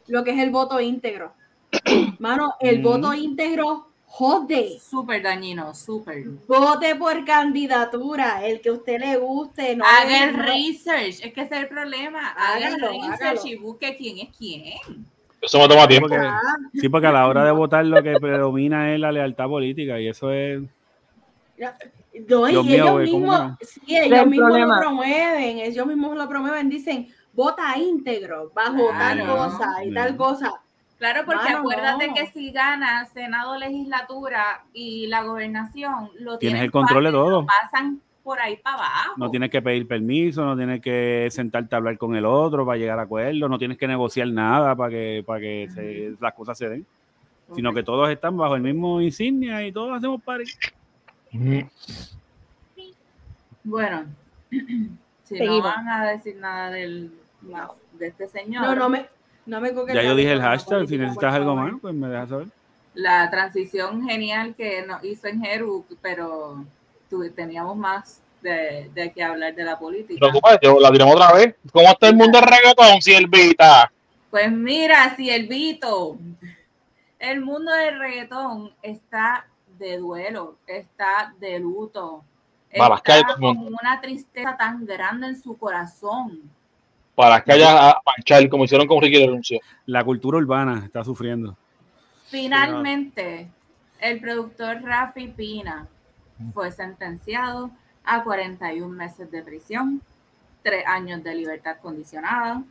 lo 0.07 0.23
que 0.23 0.31
es 0.31 0.39
el 0.39 0.51
voto 0.51 0.79
íntegro. 0.79 1.33
Mano, 2.19 2.53
el 2.59 2.81
voto 2.81 3.13
íntegro 3.13 3.87
jode. 4.05 4.79
Súper 4.79 5.21
dañino, 5.21 5.73
súper. 5.73 6.23
Vote 6.47 6.95
por 6.95 7.25
candidatura, 7.25 8.45
el 8.45 8.61
que 8.61 8.69
a 8.69 8.73
usted 8.73 8.99
le 8.99 9.17
guste. 9.17 9.75
No 9.75 9.83
Haga 9.85 10.23
el 10.25 10.33
research, 10.35 11.19
es 11.23 11.33
que 11.33 11.41
ese 11.41 11.55
es 11.55 11.61
el 11.63 11.67
problema. 11.67 12.29
Haga 12.37 12.69
el 12.69 12.79
research 12.79 13.21
hágalo. 13.21 13.41
y 13.47 13.55
busque 13.55 13.97
quién 13.97 14.19
es 14.19 14.29
quién. 14.37 14.63
Eso 15.41 15.59
me 15.59 15.67
toma 15.67 15.87
tiempo. 15.87 16.07
Porque- 16.07 16.25
Ah, 16.25 16.41
Sí, 16.73 16.87
porque 16.89 17.07
a 17.07 17.11
la 17.11 17.27
hora 17.27 17.43
de 17.43 17.51
votar 17.51 17.85
lo 17.85 18.01
que 18.01 18.13
predomina 18.19 18.93
es 18.93 18.99
la 18.99 19.11
lealtad 19.11 19.47
política 19.47 19.99
y 19.99 20.07
eso 20.07 20.31
es... 20.31 20.61
No, 22.29 22.47
y 22.47 22.51
Dios 22.51 22.67
ellos 22.67 22.91
güey, 22.91 23.11
¿cómo 23.11 23.19
mismos, 23.27 23.57
sí, 23.61 23.81
ellos 23.97 24.19
El 24.19 24.27
mismos 24.29 24.47
problema. 24.49 24.75
lo 24.75 24.81
promueven, 24.81 25.57
ellos 25.59 25.85
mismos 25.87 26.17
lo 26.17 26.27
promueven, 26.29 26.69
dicen, 26.69 27.07
vota 27.33 27.77
íntegro, 27.77 28.51
bajo 28.55 28.89
tal 28.97 29.17
Claro. 29.19 29.35
cosa 29.37 29.83
y 29.85 29.93
tal 29.93 30.15
cosa. 30.17 30.53
Claro, 30.97 31.21
porque 31.25 31.43
Mano, 31.43 31.57
acuérdate 31.59 32.07
no. 32.07 32.13
que 32.15 32.27
si 32.27 32.51
gana 32.51 33.05
Senado, 33.05 33.55
legislatura 33.57 34.63
y 34.73 35.05
la 35.07 35.21
gobernación, 35.23 36.09
lo 36.19 36.37
Tienes 36.37 36.39
tienen 36.39 36.63
el 36.63 36.71
control 36.71 37.03
de 37.03 37.11
todo. 37.11 37.41
lo 37.41 37.45
pasan 37.45 38.01
por 38.23 38.39
ahí 38.39 38.57
para 38.57 38.77
abajo. 38.77 39.13
No 39.17 39.29
tienes 39.29 39.49
que 39.51 39.61
pedir 39.61 39.87
permiso, 39.87 40.43
no 40.43 40.57
tienes 40.57 40.81
que 40.81 41.27
sentarte 41.29 41.75
a 41.75 41.77
hablar 41.77 41.97
con 41.99 42.15
el 42.15 42.25
otro 42.25 42.65
para 42.65 42.77
llegar 42.79 42.97
a 42.99 43.03
acuerdos, 43.03 43.47
no 43.49 43.59
tienes 43.59 43.77
que 43.77 43.87
negociar 43.87 44.27
nada 44.29 44.75
para 44.75 44.89
que, 44.89 45.23
para 45.25 45.39
que 45.39 45.69
se- 45.73 46.15
las 46.19 46.33
cosas 46.33 46.57
se 46.57 46.67
den, 46.67 46.85
sino 47.55 47.71
que 47.73 47.83
todos 47.83 48.09
están 48.09 48.35
bajo 48.35 48.55
el 48.55 48.61
mismo 48.61 48.99
insignia 48.99 49.65
y 49.65 49.71
todos 49.71 49.95
hacemos 49.95 50.21
party. 50.23 50.43
Bueno, 53.63 54.05
si 54.49 54.97
Seguimos. 55.23 55.57
no 55.57 55.63
van 55.63 55.89
a 55.89 56.05
decir 56.11 56.35
nada 56.37 56.71
del, 56.71 57.11
más 57.41 57.69
de 57.93 58.07
este 58.07 58.27
señor, 58.27 58.63
No, 58.63 58.75
no 58.75 58.89
me, 58.89 59.07
No 59.45 59.61
me 59.61 59.73
Ya 59.93 60.03
yo 60.03 60.15
dije 60.15 60.31
el 60.31 60.41
hashtag, 60.41 60.87
si 60.87 60.97
necesitas 60.97 61.33
algo 61.33 61.55
más, 61.55 61.73
pues 61.81 61.93
me 61.93 62.07
dejas 62.07 62.29
saber. 62.29 62.47
La 62.93 63.29
transición 63.29 64.07
genial 64.07 64.55
que 64.55 64.85
nos 64.85 65.03
hizo 65.03 65.27
en 65.27 65.41
Jeru, 65.41 65.85
pero 66.01 66.63
teníamos 67.35 67.75
más 67.77 68.21
de, 68.41 68.89
de 68.93 69.11
que 69.11 69.23
hablar 69.23 69.53
de 69.55 69.63
la 69.63 69.73
No 69.73 69.79
política. 69.79 70.13
te 70.13 70.19
preocupes, 70.19 70.59
yo 70.61 70.79
la 70.79 70.91
tiramos 70.91 71.15
otra 71.15 71.33
vez. 71.33 71.55
¿Cómo 71.71 71.87
está 71.89 72.07
el 72.09 72.15
mundo 72.15 72.39
del 72.39 72.47
reggaetón, 72.49 73.01
Silvita? 73.01 73.91
Pues 74.29 74.51
mira, 74.51 75.15
si 75.15 75.29
el 75.29 75.47
Vito, 75.47 76.17
el 77.19 77.41
mundo 77.41 77.71
del 77.71 77.99
reggaetón 77.99 78.71
está 78.81 79.46
de 79.77 79.97
duelo, 79.97 80.57
está 80.67 81.33
de 81.39 81.59
luto, 81.59 82.23
está 82.69 83.35
con 83.39 83.57
una 83.57 83.99
tristeza 84.01 84.55
tan 84.57 84.85
grande 84.85 85.27
en 85.27 85.41
su 85.41 85.57
corazón. 85.57 86.41
Para 87.15 87.41
que 87.43 87.51
haya 87.53 87.89
a 87.89 88.01
panchar, 88.01 88.47
como 88.47 88.65
hicieron 88.65 88.87
con 88.87 89.01
Ricky 89.01 89.25
Renuncio. 89.25 89.59
La 89.87 90.03
cultura 90.03 90.37
urbana 90.37 90.83
está 90.85 91.03
sufriendo. 91.03 91.57
Finalmente, 92.27 93.49
el 93.99 94.19
productor 94.19 94.83
Rafi 94.83 95.29
Pina 95.29 95.87
fue 96.53 96.71
sentenciado 96.71 97.71
a 98.03 98.23
41 98.23 98.87
meses 98.87 99.31
de 99.31 99.41
prisión, 99.41 100.01
3 100.61 100.85
años 100.85 101.23
de 101.23 101.33
libertad 101.33 101.77
condicionada. 101.81 102.61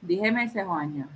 Dije 0.00 0.30
meses 0.30 0.64
o 0.66 0.74
años. 0.74 1.08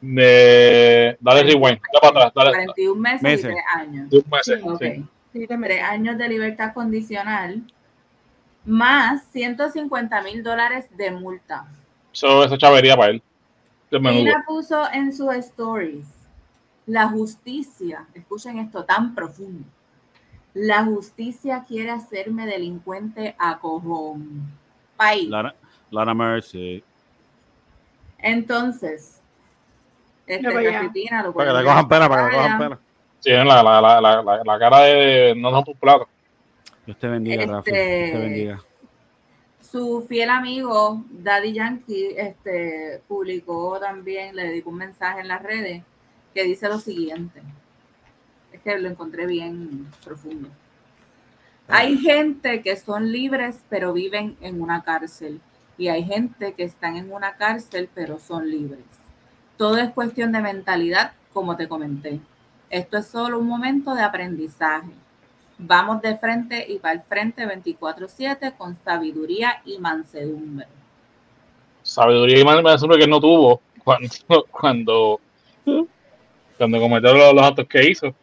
De... 0.00 1.16
Dale 1.20 1.42
rewind, 1.42 1.78
dale 1.92 2.00
para 2.00 2.26
atrás, 2.26 2.32
dale. 2.34 2.50
41 2.50 3.00
meses, 3.00 3.22
Meses. 3.22 3.44
y 3.44 3.48
3 3.48 3.64
años. 3.76 4.08
Sí. 4.42 5.06
Sí. 5.32 5.46
Años 5.80 6.18
de 6.18 6.28
libertad 6.28 6.72
condicional 6.72 7.62
más 8.64 9.24
150 9.32 10.22
mil 10.22 10.42
dólares 10.42 10.86
de 10.96 11.10
multa. 11.10 11.66
Eso, 12.12 12.44
eso 12.44 12.54
es 12.54 12.60
chavería 12.60 12.96
para 12.96 13.12
él. 13.12 13.22
Pina 13.90 14.44
puso 14.46 14.84
en 14.92 15.12
sus 15.12 15.34
stories, 15.34 16.06
la 16.86 17.08
justicia, 17.08 18.06
escuchen 18.14 18.58
esto 18.58 18.84
tan 18.84 19.16
profundo, 19.16 19.64
la 20.54 20.84
justicia 20.84 21.64
quiere 21.66 21.90
hacerme 21.90 22.46
delincuente 22.46 23.34
a 23.38 23.58
cojón. 23.58 24.48
País. 24.96 25.28
Lara, 25.28 25.54
Lara 25.90 26.14
Mercy. 26.14 26.84
Entonces, 28.18 29.19
este 30.34 30.90
Pina 30.92 31.22
lo 31.22 31.32
Para 31.32 31.52
que 31.52 31.58
te 31.58 31.64
cojan 31.64 31.88
pena, 31.88 32.08
para 32.08 32.24
que 32.24 32.30
te 32.30 32.36
cojan 32.36 32.58
pena. 32.58 32.78
Sí, 33.20 33.30
la, 33.30 33.44
la, 33.44 33.62
la, 33.62 34.00
la, 34.00 34.22
la, 34.22 34.42
la 34.44 34.58
cara 34.58 34.80
de 34.80 35.34
no 35.36 35.50
son 35.50 35.64
tus 35.64 35.76
platos. 35.76 36.08
Dios 36.86 36.98
te 36.98 37.08
bendiga, 37.08 37.44
Rafi. 37.46 37.70
Este- 37.70 37.98
Dios 37.98 38.12
te 38.12 38.18
bendiga. 38.18 38.62
su 39.60 40.04
fiel 40.08 40.30
amigo 40.30 41.04
Daddy 41.10 41.52
Yankee 41.52 42.14
este, 42.16 43.02
publicó 43.06 43.78
también, 43.78 44.34
le 44.34 44.44
dedicó 44.46 44.70
un 44.70 44.76
mensaje 44.78 45.20
en 45.20 45.28
las 45.28 45.42
redes 45.42 45.82
que 46.34 46.44
dice 46.44 46.68
lo 46.68 46.78
siguiente. 46.78 47.42
Es 48.52 48.60
que 48.62 48.78
lo 48.78 48.88
encontré 48.88 49.26
bien 49.26 49.86
profundo. 50.04 50.48
Hay 51.68 51.98
gente 51.98 52.62
que 52.62 52.74
son 52.76 53.12
libres 53.12 53.62
pero 53.68 53.92
viven 53.92 54.36
en 54.40 54.60
una 54.60 54.82
cárcel 54.82 55.40
y 55.78 55.86
hay 55.88 56.02
gente 56.04 56.54
que 56.54 56.64
están 56.64 56.96
en 56.96 57.12
una 57.12 57.36
cárcel 57.36 57.88
pero 57.94 58.18
son 58.18 58.50
libres. 58.50 58.84
Todo 59.60 59.76
es 59.76 59.90
cuestión 59.90 60.32
de 60.32 60.40
mentalidad, 60.40 61.12
como 61.34 61.54
te 61.54 61.68
comenté. 61.68 62.18
Esto 62.70 62.96
es 62.96 63.08
solo 63.08 63.38
un 63.38 63.46
momento 63.46 63.94
de 63.94 64.00
aprendizaje. 64.00 64.88
Vamos 65.58 66.00
de 66.00 66.16
frente 66.16 66.64
y 66.66 66.78
para 66.78 66.94
el 66.94 67.02
frente 67.02 67.44
24/7 67.46 68.56
con 68.56 68.74
sabiduría 68.82 69.60
y 69.66 69.76
mansedumbre. 69.76 70.66
Sabiduría 71.82 72.38
y 72.38 72.68
asume 72.68 72.96
que 72.96 73.06
no 73.06 73.20
tuvo 73.20 73.60
cuando, 73.84 74.08
cuando, 74.50 75.20
cuando 76.56 76.80
cometió 76.80 77.12
los, 77.12 77.34
los 77.34 77.44
actos 77.44 77.66
que 77.68 77.90
hizo. 77.90 78.14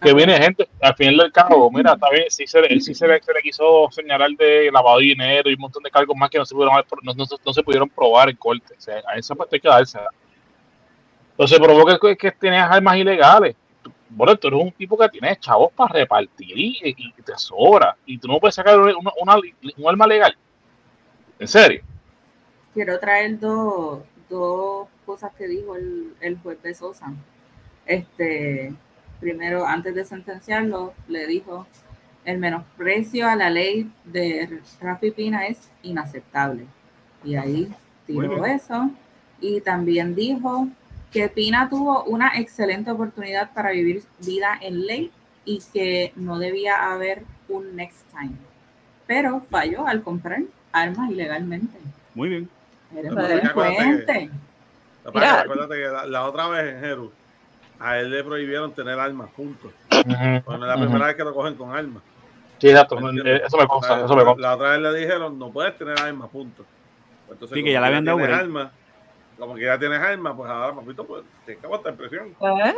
Que 0.00 0.14
viene 0.14 0.38
gente, 0.38 0.68
al 0.80 0.94
final 0.94 1.16
del 1.16 1.32
cabo, 1.32 1.72
mira, 1.72 1.94
está 1.94 2.08
bien, 2.10 2.26
sí 2.28 2.46
se, 2.46 2.60
le- 2.60 2.80
sí 2.80 2.94
se, 2.94 3.08
le, 3.08 3.20
se 3.20 3.32
le 3.32 3.42
quiso 3.42 3.88
señalar 3.90 4.30
de 4.38 4.70
lavado 4.70 4.98
de 4.98 5.06
dinero 5.06 5.50
y 5.50 5.54
un 5.54 5.60
montón 5.60 5.82
de 5.82 5.90
cargos 5.90 6.16
más 6.16 6.30
que 6.30 6.38
no 6.38 6.46
se 6.46 6.54
pudieron, 6.54 6.76
no, 7.02 7.14
no- 7.14 7.24
no 7.44 7.52
se 7.52 7.62
pudieron 7.64 7.88
probar 7.88 8.28
en 8.30 8.36
corte. 8.36 8.74
O 8.78 8.80
sea, 8.80 9.02
a 9.08 9.16
esa 9.18 9.34
parte 9.34 9.56
hay 9.56 9.60
que 9.60 9.68
darse. 9.68 9.98
Entonces 11.34 11.58
provoca 11.58 11.98
que, 11.98 12.16
que 12.16 12.30
tienes 12.32 12.62
armas 12.62 12.96
ilegales. 12.96 13.56
Bueno, 14.08 14.36
tú 14.36 14.46
eres 14.48 14.60
un 14.60 14.70
tipo 14.72 14.96
que 14.96 15.08
tienes 15.08 15.40
chavos 15.40 15.72
para 15.72 15.92
repartir 15.92 16.56
y, 16.56 16.78
y 16.84 17.22
te 17.22 17.36
sobra. 17.36 17.96
Y 18.06 18.16
tú 18.18 18.28
no 18.28 18.38
puedes 18.38 18.54
sacar 18.54 18.78
una, 18.78 18.94
una- 19.20 19.36
un 19.76 19.88
arma 19.88 20.06
legal. 20.06 20.36
¿En 21.38 21.48
serio? 21.48 21.82
Quiero 22.72 22.98
traer 23.00 23.38
dos, 23.40 24.02
dos 24.28 24.86
cosas 25.04 25.32
que 25.36 25.48
dijo 25.48 25.74
el, 25.74 26.14
el 26.20 26.38
juez 26.38 26.62
de 26.62 26.74
Sosa. 26.74 27.12
Este, 27.86 28.72
primero, 29.20 29.66
antes 29.66 29.94
de 29.94 30.04
sentenciarlo, 30.04 30.94
le 31.08 31.26
dijo, 31.26 31.66
el 32.24 32.38
menosprecio 32.38 33.28
a 33.28 33.34
la 33.36 33.50
ley 33.50 33.90
de 34.04 34.60
Rafi 34.80 35.10
Pina 35.10 35.46
es 35.48 35.70
inaceptable. 35.82 36.66
Y 37.24 37.34
ahí 37.34 37.72
tiró 38.06 38.44
eso. 38.46 38.90
Y 39.40 39.60
también 39.60 40.14
dijo 40.14 40.68
que 41.14 41.28
Pina 41.28 41.68
tuvo 41.70 42.02
una 42.04 42.32
excelente 42.38 42.90
oportunidad 42.90 43.52
para 43.54 43.70
vivir 43.70 44.02
vida 44.18 44.58
en 44.60 44.84
ley 44.84 45.12
y 45.44 45.62
que 45.72 46.12
no 46.16 46.38
debía 46.38 46.92
haber 46.92 47.22
un 47.48 47.76
next 47.76 48.02
time. 48.10 48.32
Pero 49.06 49.40
falló 49.48 49.86
al 49.86 50.02
comprar 50.02 50.42
armas 50.72 51.10
ilegalmente. 51.10 51.78
Muy 52.14 52.28
bien. 52.30 52.48
Eres 52.96 53.12
acuérdate 53.12 53.34
delincuente. 53.36 54.30
Que 55.04 55.10
Mira. 55.14 55.40
Acuérdate 55.42 55.74
que 55.74 55.86
la, 55.88 56.06
la 56.06 56.24
otra 56.24 56.48
vez 56.48 56.74
en 56.74 56.80
Jeru, 56.80 57.12
a 57.78 57.98
él 57.98 58.10
le 58.10 58.24
prohibieron 58.24 58.72
tener 58.72 58.98
armas 58.98 59.30
juntos. 59.36 59.70
Bueno, 60.44 60.64
es 60.64 60.68
la 60.68 60.76
primera 60.76 61.06
vez 61.06 61.14
que 61.16 61.24
lo 61.24 61.32
cogen 61.34 61.54
con 61.54 61.74
armas. 61.76 62.02
Sí, 62.58 62.70
exacto. 62.70 62.96
Eso 62.98 63.56
me 63.58 63.66
consta, 63.68 63.98
La- 63.98 64.04
eso 64.06 64.16
me 64.16 64.24
consta. 64.24 64.42
La 64.42 64.54
otra 64.56 64.70
vez 64.70 64.80
le 64.80 64.98
dijeron, 65.00 65.38
no 65.38 65.50
puedes 65.50 65.76
tener 65.78 65.98
armas, 66.00 66.28
punto. 66.30 66.64
Entonces, 67.30 67.54
Sí, 67.56 67.62
que 67.62 67.72
ya 67.72 67.80
le 67.80 67.86
habían 67.86 68.04
dado 68.04 68.18
armas, 68.24 68.72
como 69.38 69.54
que 69.54 69.64
ya 69.64 69.78
tienes 69.78 69.98
armas, 70.00 70.34
pues 70.36 70.50
ahora, 70.50 70.74
papito, 70.74 71.04
pues 71.06 71.24
tienes 71.44 71.60
que 71.60 71.66
aguantar 71.66 71.94
presión. 71.94 72.28
¿Eh? 72.40 72.74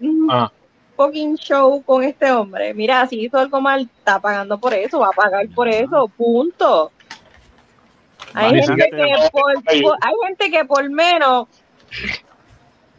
Un 0.00 0.28
Ah. 0.30 0.52
fucking 0.96 1.36
show 1.36 1.82
con 1.82 2.02
este 2.04 2.30
hombre. 2.30 2.72
Mira, 2.74 3.06
si 3.06 3.20
hizo 3.24 3.38
algo 3.38 3.60
mal, 3.60 3.88
está 3.98 4.20
pagando 4.20 4.58
por 4.58 4.72
eso, 4.74 5.00
va 5.00 5.08
a 5.08 5.10
pagar 5.12 5.48
por 5.54 5.68
eso, 5.68 6.06
punto. 6.08 6.92
Hay 8.34 8.62
gente, 8.62 8.88
que 8.90 9.28
por, 9.32 9.54
por- 9.64 9.98
hay 10.00 10.12
gente 10.28 10.50
que 10.50 10.64
por 10.64 10.88
menos, 10.90 11.48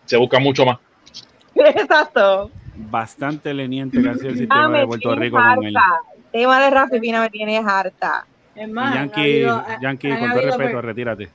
Se 0.05 0.17
busca 0.17 0.37
mucho 0.37 0.65
más. 0.65 0.77
exacto. 1.55 2.51
Bastante 2.75 3.53
leniente 3.53 4.01
que 4.01 4.09
ha 4.09 4.15
sido 4.15 4.29
el 4.29 4.37
sistema 4.37 4.67
me 4.67 4.79
de 4.79 4.87
Puerto 4.87 5.15
Rico 5.15 5.37
con 5.37 5.63
él. 5.63 5.73
El 6.17 6.23
tema 6.41 6.59
de 6.59 6.69
Rafi 6.69 6.99
Pina 6.99 7.21
me 7.21 7.29
tiene 7.29 7.57
harta. 7.59 8.25
Es 8.55 8.69
más, 8.69 8.93
Yankee, 8.95 9.21
habido- 9.45 9.65
Yankee 9.81 10.09
con 10.09 10.29
todo 10.31 10.41
respeto, 10.41 10.57
per- 10.73 10.85
retírate. 10.85 11.29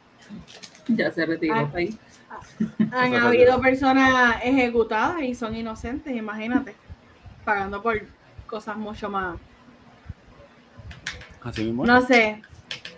Ya 0.89 1.11
se 1.11 1.27
retiró 1.27 1.55
Ah. 1.55 1.71
ahí. 1.75 1.99
Han 2.93 3.15
habido 3.15 3.61
personas 3.61 4.37
ejecutadas 4.43 5.23
y 5.23 5.35
son 5.35 5.55
inocentes, 5.57 6.15
imagínate, 6.15 6.75
pagando 7.45 7.83
por 7.83 8.01
cosas 8.47 8.77
mucho 8.77 9.09
más. 9.11 9.37
Así 11.43 11.65
mismo. 11.65 11.85
No 11.85 12.01
sé. 12.03 12.43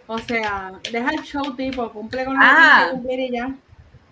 O 0.07 0.19
sea, 0.19 0.73
deja 0.91 1.11
el 1.11 1.23
show 1.23 1.55
tipo, 1.55 1.89
cumple 1.91 2.25
con 2.25 2.35
lo 2.35 2.41
Ah. 2.43 2.91
que 2.95 3.07
quiere 3.09 3.27
y 3.27 3.33
ya. 3.33 3.55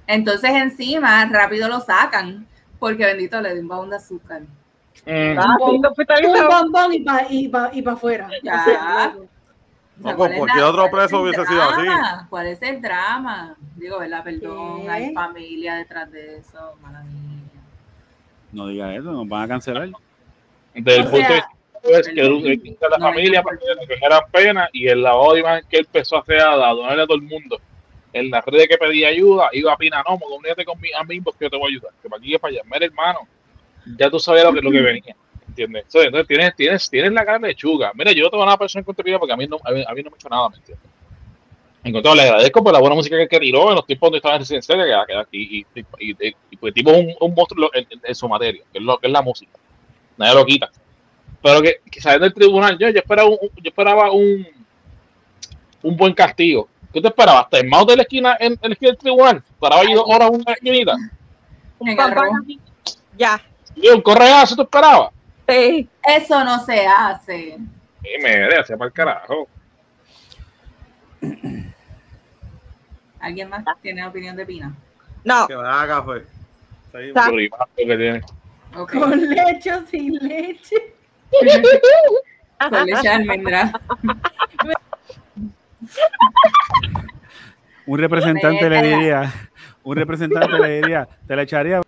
Entonces 0.07 0.51
encima 0.51 1.25
rápido 1.27 1.69
lo 1.69 1.81
sacan 1.81 2.47
porque 2.79 3.05
bendito 3.05 3.41
le 3.41 3.53
dio 3.53 3.63
un 3.63 3.69
baúl 3.69 3.91
de 3.91 3.97
azúcar. 3.97 4.43
Mm, 5.07 5.39
Ah, 5.39 5.57
Un 5.61 5.81
bombón 6.49 6.93
y 6.93 7.01
para 7.01 7.27
y 7.31 7.49
pa, 7.49 7.71
y 7.73 7.83
pa 7.83 7.93
afuera. 7.93 8.29
Ya. 8.43 8.61
O 8.61 8.65
sea, 8.65 9.15
loco. 9.99 10.01
O 10.01 10.03
sea, 10.03 10.13
No, 10.13 10.17
¿cuál 10.17 10.33
es 10.33 10.39
cualquier 10.39 10.63
la- 10.63 10.71
otro 10.71 10.91
preso 10.91 11.17
el 11.17 11.23
hubiese 11.23 11.47
sido 11.47 11.63
así. 11.63 11.83
drama? 11.83 12.27
¿Cuál 12.31 12.47
es 12.47 12.63
el 12.63 12.81
drama? 12.83 13.57
Digo, 13.77 13.99
¿verdad? 13.99 14.25
Perdón, 14.25 14.83
¿Qué? 14.83 14.91
hay 14.91 15.15
familia 15.15 15.75
detrás 15.77 16.11
de 16.11 16.37
eso, 16.39 16.77
mala 16.83 17.03
mía. 17.03 17.39
No 18.53 18.67
diga 18.69 18.95
eso, 18.95 19.13
nos 19.13 19.29
van 19.29 19.43
a 19.43 19.49
cancelar. 19.49 19.89
Desde 20.75 20.97
el 21.01 21.05
punto 21.05 21.17
de 21.29 21.35
vista 21.35 21.49
es 22.01 22.09
que 22.09 22.89
la 22.91 22.99
no 22.99 23.07
familia 23.07 23.43
para 23.43 23.57
que 23.59 23.65
le 23.67 23.87
cogeran 23.87 24.21
pena 24.33 24.69
y 24.73 24.89
el 24.89 25.03
lavado 25.03 25.35
de 25.35 25.41
imagen 25.41 25.65
que 25.69 25.79
él 25.79 25.87
empezó 25.87 26.17
a 26.17 26.21
hacer 26.21 26.41
a 26.41 26.55
donarle 26.73 27.03
a 27.03 27.07
todo 27.07 27.17
el 27.17 27.23
mundo. 27.23 27.61
En 28.13 28.31
las 28.31 28.45
redes 28.47 28.69
que 28.69 28.79
pedía 28.79 29.09
ayuda, 29.09 29.49
iba 29.53 29.73
a 29.73 29.77
Pina, 29.77 30.03
no, 30.09 30.19
comunícate 30.19 30.65
con 30.65 30.81
mi 30.81 30.89
amigo 30.99 31.31
que 31.33 31.45
yo 31.45 31.51
te 31.51 31.57
voy 31.59 31.67
a 31.73 31.77
ayudar. 31.77 31.93
Que 32.03 32.09
para 32.09 32.19
aquí 32.21 32.35
y 32.35 32.39
para 32.39 32.53
allá. 32.53 32.63
Mira, 32.65 32.87
hermano, 32.87 33.19
ya 33.99 34.09
tú 34.11 34.19
sabías 34.19 34.45
lo 34.47 34.53
que, 34.55 34.61
lo 34.63 34.71
que 34.71 34.81
venía. 34.81 35.15
¿Entiendes? 35.59 35.85
Entonces, 35.87 36.07
entonces 36.07 36.29
tienes, 36.29 36.57
tienes, 36.57 36.91
tienes 36.91 37.13
la 37.13 37.25
cara 37.25 37.39
de 37.41 37.49
lechuga. 37.49 37.91
Mira, 37.95 38.13
yo 38.13 38.25
no 38.25 38.31
tengo 38.31 38.45
nada 38.45 38.57
persona 38.57 38.81
en 38.81 38.85
contra 38.85 39.03
de 39.03 39.07
Pina 39.07 39.19
porque 39.19 39.33
a 39.33 39.37
mí 39.37 39.47
no, 39.47 39.59
a 39.65 39.71
mí, 39.73 39.85
a 39.87 39.93
mí 39.95 40.03
no 40.03 40.11
me 40.11 40.15
ha 40.15 40.19
hecho 40.19 40.29
nada, 40.29 40.49
¿me 40.51 40.57
entiendes? 40.57 40.87
En 41.85 41.93
cuanto 41.93 42.15
le 42.15 42.23
agradezco 42.23 42.63
por 42.63 42.73
la 42.73 42.81
buena 42.81 42.95
música 42.97 43.17
que, 43.17 43.29
que 43.29 43.41
tiró 43.41 43.69
en 43.71 43.77
los 43.77 43.87
tiempos 43.87 44.07
donde 44.09 44.19
estaba 44.19 44.35
en 44.37 44.41
residencia 44.41 44.77
y, 45.33 45.59
y, 45.61 45.67
y, 45.75 46.11
y, 46.11 46.37
y 46.51 46.57
pues 46.57 46.75
tipo 46.75 46.91
es 46.91 46.99
un, 46.99 47.15
un 47.21 47.35
monstruo 47.35 47.71
en, 47.73 47.87
en- 47.91 48.01
en 48.05 48.15
su 48.15 48.29
materia, 48.29 48.63
que 48.73 48.79
es, 48.79 48.85
lo, 48.85 48.99
que 48.99 49.07
es 49.07 49.13
la 49.13 49.23
música. 49.23 49.53
Nadie 50.17 50.35
lo 50.35 50.45
quita. 50.45 50.71
Pero 51.43 51.63
que, 51.63 51.81
que 51.91 52.01
saliendo 52.01 52.25
del 52.25 52.35
tribunal, 52.35 52.77
yo, 52.79 52.89
yo 52.91 52.99
esperaba 52.99 53.29
un, 53.29 53.39
yo 53.41 53.69
esperaba 53.69 54.11
un 54.13 54.47
un 55.83 55.97
buen 55.97 56.13
castigo. 56.13 56.69
¿Qué 56.93 57.01
te 57.01 57.09
esperabas? 57.09 57.45
¿Hasta 57.45 57.59
el 57.59 57.69
mouse 57.69 57.87
de 57.87 57.97
la 57.97 58.03
esquina 58.03 58.37
en, 58.41 58.53
en 58.53 58.59
la 58.63 58.73
esquina 58.73 58.91
del 58.91 58.99
tribunal? 58.99 59.43
¿Paraba 59.61 59.83
ahí 59.83 59.93
dos 59.93 60.05
horas 60.07 60.31
una 60.31 60.53
esquinita? 60.53 60.97
Un 61.79 61.97
papá. 61.97 62.23
Ya. 63.17 63.41
¿Y 63.77 63.89
un 63.89 64.01
correazo 64.03 64.57
te 64.57 64.63
esperaba? 64.63 65.13
Sí. 65.49 65.89
Eso 66.03 66.45
no 66.45 66.65
se 66.65 66.87
hace. 66.87 67.59
Y 68.03 68.23
me 68.23 68.31
deja 68.31 68.77
para 68.77 68.87
el 68.87 68.93
carajo. 68.93 69.49
¿Alguien 73.21 73.49
más 73.49 73.65
tiene 73.83 74.07
opinión 74.07 74.37
de 74.37 74.47
Pina? 74.47 74.73
No. 75.25 75.47
Que 75.49 75.55
haga 75.55 76.05
Rimazo 76.93 77.67
que 77.77 77.85
tiene. 77.85 78.21
Con 78.73 79.29
leche 79.29 79.73
o 79.73 79.87
sin 79.87 80.15
leche. 80.15 80.77
Con 82.71 82.87
leche 82.87 83.09
almendra. 83.09 83.73
Un 87.87 87.99
representante 87.99 88.69
le 88.69 88.83
diría, 88.83 89.33
un 89.83 89.97
representante 89.97 90.59
le 90.59 90.81
diría, 90.81 91.09
te 91.27 91.37
la 91.37 91.43
echaría. 91.43 91.81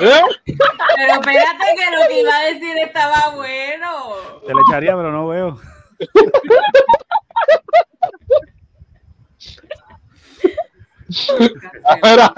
¿Eh? 0.00 0.22
Pero 0.44 1.12
espérate 1.12 1.64
que 1.76 1.96
lo 1.96 2.08
que 2.08 2.20
iba 2.20 2.36
a 2.36 2.44
decir 2.44 2.78
estaba 2.78 3.34
bueno. 3.34 4.16
Te 4.46 4.54
la 4.54 4.60
echaría, 4.68 4.96
pero 4.96 5.12
no 5.12 5.28
veo. 5.28 5.60
Mira, 12.02 12.32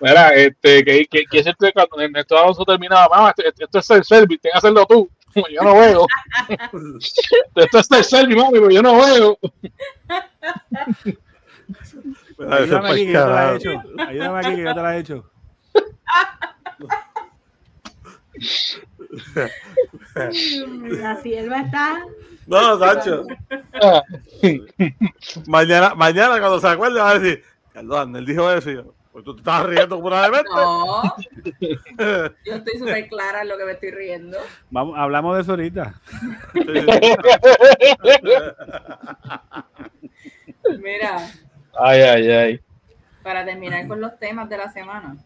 mira, 0.00 0.28
este, 0.30 0.82
que, 0.84 1.06
que, 1.06 1.26
que 1.26 1.72
cuando 1.72 2.00
Ernesto 2.00 2.38
Alonso 2.38 2.64
terminaba, 2.64 3.08
mamá, 3.08 3.34
esto, 3.36 3.64
esto 3.64 3.78
es 3.78 3.90
el 3.90 4.04
service, 4.04 4.38
tienes 4.40 4.52
que 4.52 4.58
hacerlo 4.58 4.86
tú. 4.86 5.10
Yo 5.52 5.62
no 5.62 5.74
veo. 5.74 6.06
esto 7.54 7.78
es 7.78 7.90
el 7.90 8.04
service, 8.04 8.36
mami, 8.36 8.52
pero 8.52 8.70
yo 8.70 8.82
no 8.82 8.96
veo. 8.96 9.38
Ayúdame 12.50 12.90
aquí 12.90 13.06
que 13.06 13.12
yo 13.12 13.24
te 13.24 13.30
la 13.30 13.52
he 13.52 13.56
hecho. 13.56 13.70
Ayúdame 13.98 14.38
aquí 14.38 14.56
que 14.56 14.62
yo 14.62 14.74
te 14.74 14.82
la 14.82 14.96
he 14.96 15.00
hecho. 15.00 15.30
La 20.14 21.16
sierva 21.22 21.60
está. 21.60 21.98
No, 22.46 22.78
Sancho. 22.78 23.24
Mañana, 25.46 25.94
mañana 25.94 26.38
cuando 26.38 26.60
se 26.60 26.68
acuerde 26.68 27.00
va 27.00 27.10
a 27.10 27.18
decir, 27.18 27.42
Carlos 27.72 27.98
Andel 27.98 28.24
dijo 28.26 28.50
eso 28.50 28.70
y 28.70 28.74
yo, 28.76 28.94
pues 29.12 29.24
tú 29.24 29.34
te 29.34 29.40
estabas 29.40 29.66
riendo 29.66 29.98
probablemente. 30.02 30.50
No, 30.54 31.02
yo 32.44 32.54
estoy 32.54 32.78
súper 32.78 33.08
clara 33.08 33.42
en 33.42 33.48
lo 33.48 33.58
que 33.58 33.64
me 33.64 33.72
estoy 33.72 33.90
riendo. 33.90 34.38
Vamos, 34.70 34.96
hablamos 34.98 35.34
de 35.36 35.42
eso 35.42 35.52
ahorita. 35.52 36.00
Mira, 40.80 41.30
Ay, 41.78 42.00
ay, 42.00 42.30
ay. 42.30 42.60
para 43.22 43.44
terminar 43.44 43.86
con 43.86 44.00
los 44.00 44.18
temas 44.18 44.48
de 44.48 44.56
la 44.58 44.72
semana. 44.72 45.16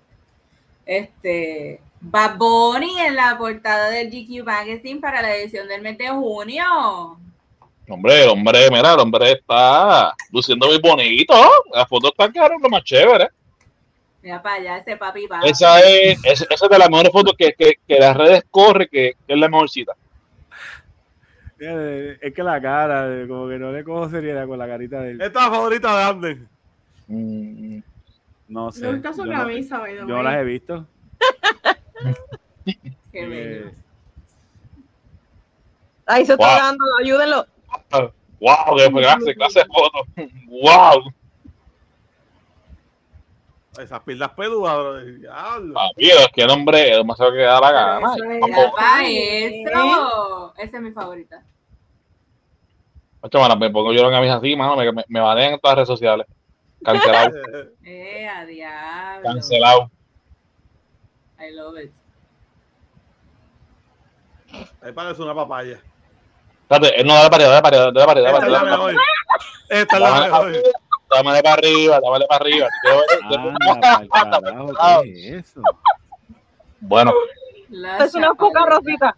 Este, 0.91 1.81
Bad 2.01 2.37
Bunny 2.37 2.99
en 3.01 3.15
la 3.15 3.39
portada 3.39 3.91
del 3.91 4.11
GQ 4.11 4.45
Magazine 4.45 4.99
para 5.01 5.23
la 5.23 5.37
edición 5.37 5.69
del 5.69 5.83
mes 5.83 5.97
de 5.97 6.09
junio. 6.09 6.65
Hombre, 7.89 8.25
el 8.25 8.29
hombre, 8.31 8.69
mira, 8.71 8.95
el 8.95 8.99
hombre 8.99 9.33
está 9.33 10.13
luciendo 10.33 10.67
muy 10.67 10.81
bonito. 10.81 11.33
Las 11.73 11.89
fotos 11.89 12.11
están 12.11 12.33
quedando 12.33 12.59
lo 12.61 12.69
más 12.69 12.83
chévere. 12.83 13.29
Mira 14.21 14.43
para 14.43 14.57
allá 14.57 14.77
ese 14.79 14.97
papi 14.97 15.29
papi. 15.29 15.49
Esa 15.49 15.79
es, 15.81 16.19
es- 16.25 16.47
esa 16.51 16.65
es 16.67 16.71
de 16.71 16.79
las 16.79 16.91
mejores 16.91 17.13
fotos 17.13 17.35
que, 17.39 17.53
que, 17.57 17.75
que 17.87 17.99
las 18.01 18.17
redes 18.17 18.43
corre, 18.51 18.89
que, 18.89 19.13
que 19.27 19.33
es 19.33 19.39
la 19.39 19.49
mejor 19.49 19.71
cita. 19.71 19.93
Es 21.59 22.35
que 22.35 22.43
la 22.43 22.61
cara, 22.61 23.07
como 23.29 23.49
que 23.49 23.59
no 23.59 23.71
le 23.71 23.85
cojo 23.85 24.09
seriedad 24.11 24.47
con 24.49 24.59
la 24.59 24.67
carita 24.67 25.03
de 25.03 25.11
él. 25.13 25.21
Esta 25.21 25.39
es 25.41 25.47
la 25.47 25.51
favorita 25.55 25.97
de 25.97 26.03
Anden. 26.05 26.49
Mm, 27.07 27.79
No 28.51 28.73
sé. 28.73 28.93
Gusta 28.93 29.13
su 29.13 29.25
yo 29.25 29.31
camisa, 29.33 29.81
Yo 29.97 30.05
no 30.05 30.15
way. 30.17 30.25
las 30.25 30.35
he 30.35 30.45
visto. 30.45 30.87
Qué 33.13 33.27
bello. 33.27 33.69
Eh, 33.69 33.75
Ahí 36.07 36.27
se 36.27 36.33
está 36.33 36.47
Wow. 36.49 36.57
dando, 36.59 36.85
ayúdenlo. 37.01 37.47
wow, 38.41 38.77
qué 38.77 38.91
clase, 38.91 39.35
clase 39.37 39.61
de 39.61 39.67
foto. 39.67 40.05
Wow. 40.49 41.13
Esas 43.79 44.01
pilas 44.01 44.31
peludas, 44.33 44.75
bro. 44.77 45.05
Diablo. 45.05 45.75
Papi, 45.75 46.11
es 46.11 46.29
que 46.35 46.43
el 46.43 46.51
hombre, 46.51 46.91
el 46.91 46.97
demasiado 46.99 47.31
que 47.33 47.39
da 47.39 47.61
la 47.61 47.71
gana. 47.71 48.13
Eso 48.15 48.25
es-. 48.25 48.41
Esa 50.59 50.77
es 50.77 50.83
mi 50.83 50.91
favorita. 50.91 51.45
macho, 53.23 53.39
mano, 53.39 53.57
me 53.57 53.71
pongo 53.71 53.93
yo 53.93 54.05
en 54.07 54.11
camisa 54.13 54.35
así, 54.37 54.57
mano, 54.57 54.75
me, 54.77 54.91
me, 54.93 55.05
me 55.07 55.21
banean 55.21 55.53
en 55.55 55.61
todas 55.61 55.77
las 55.77 55.87
redes 55.87 55.99
sociales. 56.01 56.27
Cancelado, 56.85 57.31
Eh, 57.85 58.29
a 58.29 58.45
diablo. 58.47 59.23
cancelado. 59.25 59.91
I 61.39 61.51
love 61.53 61.79
it. 61.79 61.93
Ahí 64.83 64.93
parece 64.93 65.23
una 65.23 65.35
papaya. 65.35 65.79
Espérate, 66.63 67.01
él 67.01 67.07
no, 67.07 67.15
dale 67.15 67.31
para 67.31 67.45
arriba, 67.45 67.51
dale 67.51 67.63
para 67.63 67.77
arriba, 67.77 67.93
dale 67.93 68.07
para 68.07 68.21
arriba, 68.21 68.31
Esta 68.31 68.47
es 68.47 68.53
la 68.53 68.63
mejor. 68.71 68.95
Esta 69.69 69.97
es 69.97 70.01
la 70.03 70.09
Dámele 70.11 70.27
mejor. 70.31 70.73
dámele 71.11 71.43
para 71.43 71.55
arriba, 71.55 72.01
dámele 72.01 72.27
para 72.27 72.45
arriba. 72.45 72.69
Anda, 73.71 74.07
pa'l 74.11 74.31
carajo, 74.31 75.03
¿qué 75.03 75.29
es 75.39 75.47
eso? 75.51 75.63
Bueno, 76.81 77.13
La 77.69 77.99
Es 77.99 78.15
una 78.15 78.35
poca 78.35 78.65
rosita. 78.67 79.15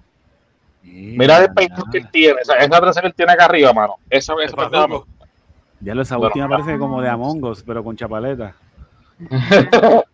mira 0.82 1.38
el 1.38 1.54
peinado 1.54 1.84
que 1.90 1.98
él 1.98 2.10
tiene, 2.10 2.40
esa, 2.40 2.56
esa 2.56 3.00
que 3.00 3.06
él 3.06 3.14
tiene 3.14 3.32
acá 3.32 3.44
arriba, 3.46 3.72
mano. 3.72 3.96
Esa, 4.10 4.34
esa. 4.42 4.56
Ya 5.82 5.94
lo, 5.94 6.02
esa 6.02 6.16
Bueno. 6.16 6.28
última 6.28 6.48
parece 6.48 6.78
como 6.78 7.02
de 7.02 7.08
Among 7.08 7.42
Us, 7.44 7.62
pero 7.62 7.82
con 7.82 7.96
chapaleta. 7.96 8.54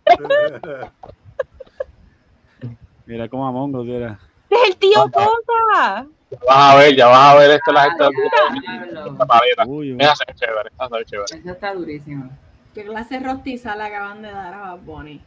Mira 3.07 3.29
como 3.29 3.47
Among 3.47 3.75
Us 3.77 3.89
era. 3.89 4.19
Es 4.51 4.59
el 4.71 4.77
tío 4.77 5.11
Cosa. 5.11 6.07
Ya 6.31 6.39
vas 6.47 6.75
a 6.75 6.77
ver, 6.77 6.95
ya 6.97 7.07
vas 7.07 7.35
a 7.35 7.39
ver 7.39 7.51
esto, 7.53 7.73
la. 7.73 7.87
La. 7.87 9.67
Uy, 9.67 9.93
uy. 9.93 9.99
Esa 10.01 10.15
se 10.17 10.25
ve 10.27 10.35
chévere, 10.35 10.71
se 10.71 10.89
ve 10.99 11.05
chévere. 11.05 11.41
Eso 11.41 11.51
está 11.51 11.75
durísimo. 11.75 12.31
¿Qué 12.75 12.85
clase 12.85 13.19
rostiza 13.19 13.75
le 13.77 13.85
acaban 13.85 14.21
de 14.23 14.31
dar 14.31 14.53
a 14.55 14.59
Bad 14.59 14.79
Bunny? 14.81 15.21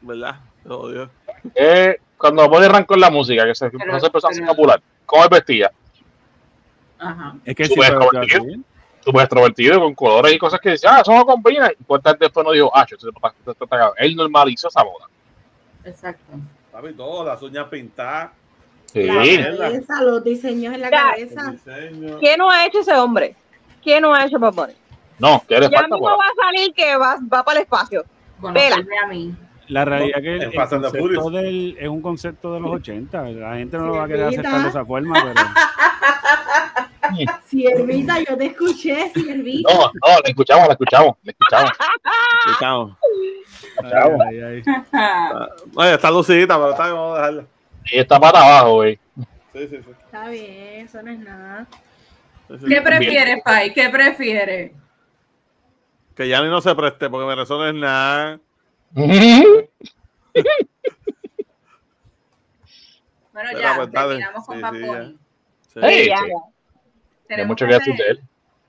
¿Verdad? 0.00 0.36
Te 0.62 0.68
odio. 0.70 1.10
Eh, 1.54 1.96
cuando 2.16 2.48
Bonnie 2.48 2.66
arrancó 2.66 2.94
en 2.94 3.00
la 3.00 3.10
música, 3.10 3.44
que 3.44 3.54
se 3.54 3.70
Pero- 3.70 3.84
empezó 3.84 4.06
a 4.06 4.08
empezar 4.08 4.30
a 4.30 4.34
ser 4.34 4.42
pero- 4.42 4.54
popular, 4.56 4.82
¿cómo 5.06 5.22
él 5.24 5.28
vestía? 5.30 5.70
Ajá. 6.98 7.36
Es 7.44 7.54
que 7.54 7.64
sí, 7.66 7.74
Súper 9.04 9.22
extrovertido. 9.22 9.80
con 9.80 9.94
colores 9.94 10.32
y 10.32 10.38
cosas 10.38 10.60
que 10.60 10.70
decía, 10.70 10.96
ah, 10.96 11.00
eso 11.00 11.12
no 11.12 11.24
combina. 11.24 11.70
Y 11.78 11.84
cuántas 11.84 12.18
después 12.18 12.44
no 12.44 12.52
dijo, 12.52 12.70
ah, 12.74 12.86
cagado. 13.68 13.94
Él 13.98 14.16
normalizó 14.16 14.68
esa 14.68 14.84
moda. 14.84 15.06
Exacto. 15.84 16.32
Papi, 16.72 16.92
todo, 16.92 17.24
las 17.24 17.40
uñas 17.42 17.66
pintadas. 17.68 18.30
Sí. 18.92 19.04
La 19.04 19.56
cabeza, 19.56 20.02
los 20.02 20.24
diseños 20.24 20.74
en 20.74 20.80
la 20.80 20.90
Ya. 20.90 21.02
cabeza. 21.10 21.54
¿Qué 22.20 22.36
no 22.36 22.50
ha 22.50 22.66
hecho 22.66 22.80
ese 22.80 22.94
hombre? 22.94 23.36
¿Qué 23.82 24.00
no 24.00 24.14
ha 24.14 24.24
hecho 24.24 24.38
Bad 24.38 24.54
Bunny? 24.54 24.74
No, 25.18 25.42
que 25.46 25.54
le 25.54 25.68
Ya 25.68 25.78
falta 25.78 25.96
mismo 25.96 25.98
por 25.98 26.12
va 26.12 26.24
a 26.24 26.46
salir 26.46 26.72
que 26.74 26.96
va, 26.96 27.18
va 27.32 27.44
para 27.44 27.58
el 27.58 27.64
espacio. 27.64 28.04
Conocerme 28.40 28.98
a 28.98 29.06
mí. 29.08 29.34
La 29.68 29.84
realidad 29.84 30.22
que 30.22 30.36
el, 30.36 30.54
concepto 30.54 31.30
del, 31.30 31.76
es 31.78 31.88
un 31.88 32.00
concepto 32.00 32.54
de 32.54 32.60
los 32.60 32.70
80. 32.70 33.22
La 33.32 33.56
gente 33.56 33.76
no 33.76 33.88
lo 33.88 33.92
va 33.96 34.04
a 34.04 34.08
querer 34.08 34.28
aceptar 34.28 34.62
de 34.62 34.68
esa 34.68 34.84
forma, 34.84 35.14
pero 35.22 35.34
Siervita, 37.46 38.18
yo 38.20 38.36
te 38.36 38.46
escuché, 38.46 39.10
Siervita. 39.12 39.72
No, 39.72 39.80
no, 39.80 40.18
le 40.24 40.30
escuchamos, 40.30 40.66
le 40.66 40.72
escuchamos, 40.72 41.16
le 41.22 41.30
escuchamos. 41.32 41.72
Escuchamos. 42.46 42.96
ay, 43.82 44.40
ay, 44.40 44.62
ay. 44.92 45.48
Oye, 45.74 45.94
está 45.94 46.10
lucidita, 46.10 46.56
pero 46.56 46.70
está 46.70 46.84
bien, 46.84 46.96
vamos 46.96 47.12
a 47.12 47.20
dejarla. 47.20 47.44
Y 47.90 47.98
está 47.98 48.20
para 48.20 48.40
abajo, 48.40 48.74
güey. 48.74 48.98
Sí, 49.52 49.68
sí, 49.68 49.76
sí. 49.82 49.90
Está 50.04 50.28
bien, 50.28 50.86
eso 50.86 51.02
no 51.02 51.10
es 51.10 51.18
nada. 51.18 51.66
¿Qué 52.66 52.80
prefieres, 52.80 53.42
Pai? 53.44 53.72
¿Qué 53.72 53.88
prefieres? 53.90 54.72
Que 56.14 56.28
ya 56.28 56.42
ni 56.42 56.48
no 56.48 56.60
se 56.60 56.74
preste 56.74 57.08
porque 57.08 57.26
me 57.26 57.34
resuena 57.34 57.68
en 57.68 57.80
nada. 57.80 58.40
Bueno, 63.32 63.60
ya, 63.60 63.76
pues, 63.76 63.90
terminamos 63.90 64.46
con 64.46 64.60
Sí, 64.60 65.80
sí, 65.80 65.80
sí. 65.80 66.08
ya. 66.08 66.20
Hay 67.28 67.46
decir 67.46 67.72
hacer- 67.74 67.96
de 67.96 68.04
él. 68.10 68.20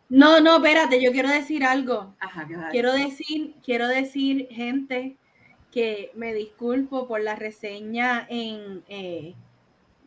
No, 0.10 0.40
no, 0.40 0.56
espérate, 0.58 1.02
yo 1.02 1.12
quiero 1.12 1.30
decir 1.30 1.64
algo. 1.64 2.16
Ajá, 2.20 2.48
¿qué 2.48 2.56
vas 2.56 2.66
a 2.66 2.70
Quiero 2.70 2.94
decir, 2.94 3.54
quiero 3.64 3.88
decir, 3.88 4.48
gente, 4.50 5.18
que 5.72 6.12
me 6.16 6.34
disculpo 6.34 7.08
por 7.08 7.22
la 7.22 7.36
reseña 7.36 8.26
en 8.28 8.84
eh, 8.90 9.36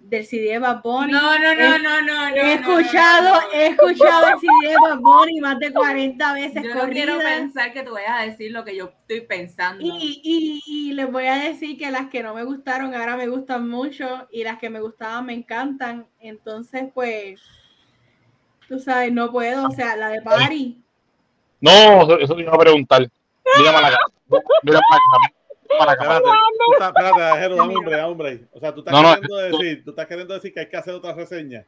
del 0.08 0.26
CD 0.26 0.50
de 0.50 0.58
Bad 0.58 0.82
Bunny. 0.82 1.12
No, 1.12 1.38
no, 1.38 1.54
no, 1.54 1.78
no, 1.78 2.02
no, 2.02 2.30
no. 2.30 2.36
He 2.36 2.58
no, 2.58 2.78
escuchado, 2.80 3.34
no, 3.34 3.40
no. 3.40 3.52
he 3.52 3.66
escuchado 3.68 4.28
el 4.30 4.40
CD 4.40 4.70
de 4.70 4.76
Bad 4.76 4.98
Bunny 4.98 5.40
más 5.40 5.58
de 5.60 5.72
40 5.72 6.32
veces 6.32 6.62
Yo 6.64 6.74
no 6.74 6.88
quiero 6.90 7.18
pensar 7.18 7.72
que 7.72 7.82
tú 7.82 7.92
vayas 7.92 8.20
a 8.20 8.22
decir 8.24 8.50
lo 8.50 8.64
que 8.64 8.74
yo 8.74 8.86
estoy 8.86 9.20
pensando. 9.20 9.84
Y, 9.84 10.20
y, 10.24 10.62
y 10.66 10.92
les 10.94 11.10
voy 11.10 11.26
a 11.26 11.36
decir 11.36 11.78
que 11.78 11.90
las 11.90 12.08
que 12.08 12.22
no 12.24 12.34
me 12.34 12.42
gustaron 12.42 12.94
ahora 12.94 13.16
me 13.16 13.28
gustan 13.28 13.68
mucho 13.68 14.26
y 14.32 14.42
las 14.42 14.58
que 14.58 14.70
me 14.70 14.80
gustaban 14.80 15.26
me 15.26 15.34
encantan. 15.34 16.06
Entonces, 16.18 16.86
pues, 16.92 17.40
Tú 18.72 18.78
sabes, 18.78 19.12
no 19.12 19.30
puedo, 19.30 19.68
o 19.68 19.70
sea, 19.70 19.96
la 19.96 20.08
de 20.08 20.22
Party. 20.22 20.82
No, 21.60 21.70
eso, 22.04 22.18
eso 22.20 22.34
te 22.34 22.40
iba 22.40 22.54
a 22.54 22.58
preguntar. 22.58 23.06
Mira 23.58 23.70
para 23.70 23.90
la 23.90 23.96
cara. 23.98 24.06
Mira 24.62 24.80
para 25.78 25.92
la 25.92 25.96
cara. 25.98 26.20
Espérate, 27.44 28.04
un 28.06 28.16
break. 28.16 28.48
O 28.50 28.58
sea, 28.58 28.72
tú 28.72 28.80
estás, 28.80 28.94
No, 28.94 29.02
no, 29.02 29.14
queriendo 29.14 29.36
decir, 29.36 29.84
tú 29.84 29.90
estás 29.90 30.06
queriendo 30.06 30.32
decir 30.32 30.54
que 30.54 30.60
hay 30.60 30.70
que 30.70 30.76
hacer 30.78 30.94
otra 30.94 31.12
reseña. 31.12 31.66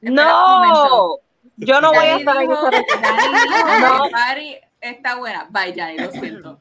No, 0.00 1.18
yo 1.56 1.80
no 1.80 1.92
voy 1.92 2.06
a 2.06 2.18
estar 2.18 2.36
en 2.36 2.52
esa 2.52 2.70
reseña. 2.70 3.98
Party 4.12 4.56
está 4.80 5.16
buena. 5.16 5.48
Bye, 5.50 5.74
Jani, 5.74 5.98
lo 5.98 6.12
siento. 6.12 6.60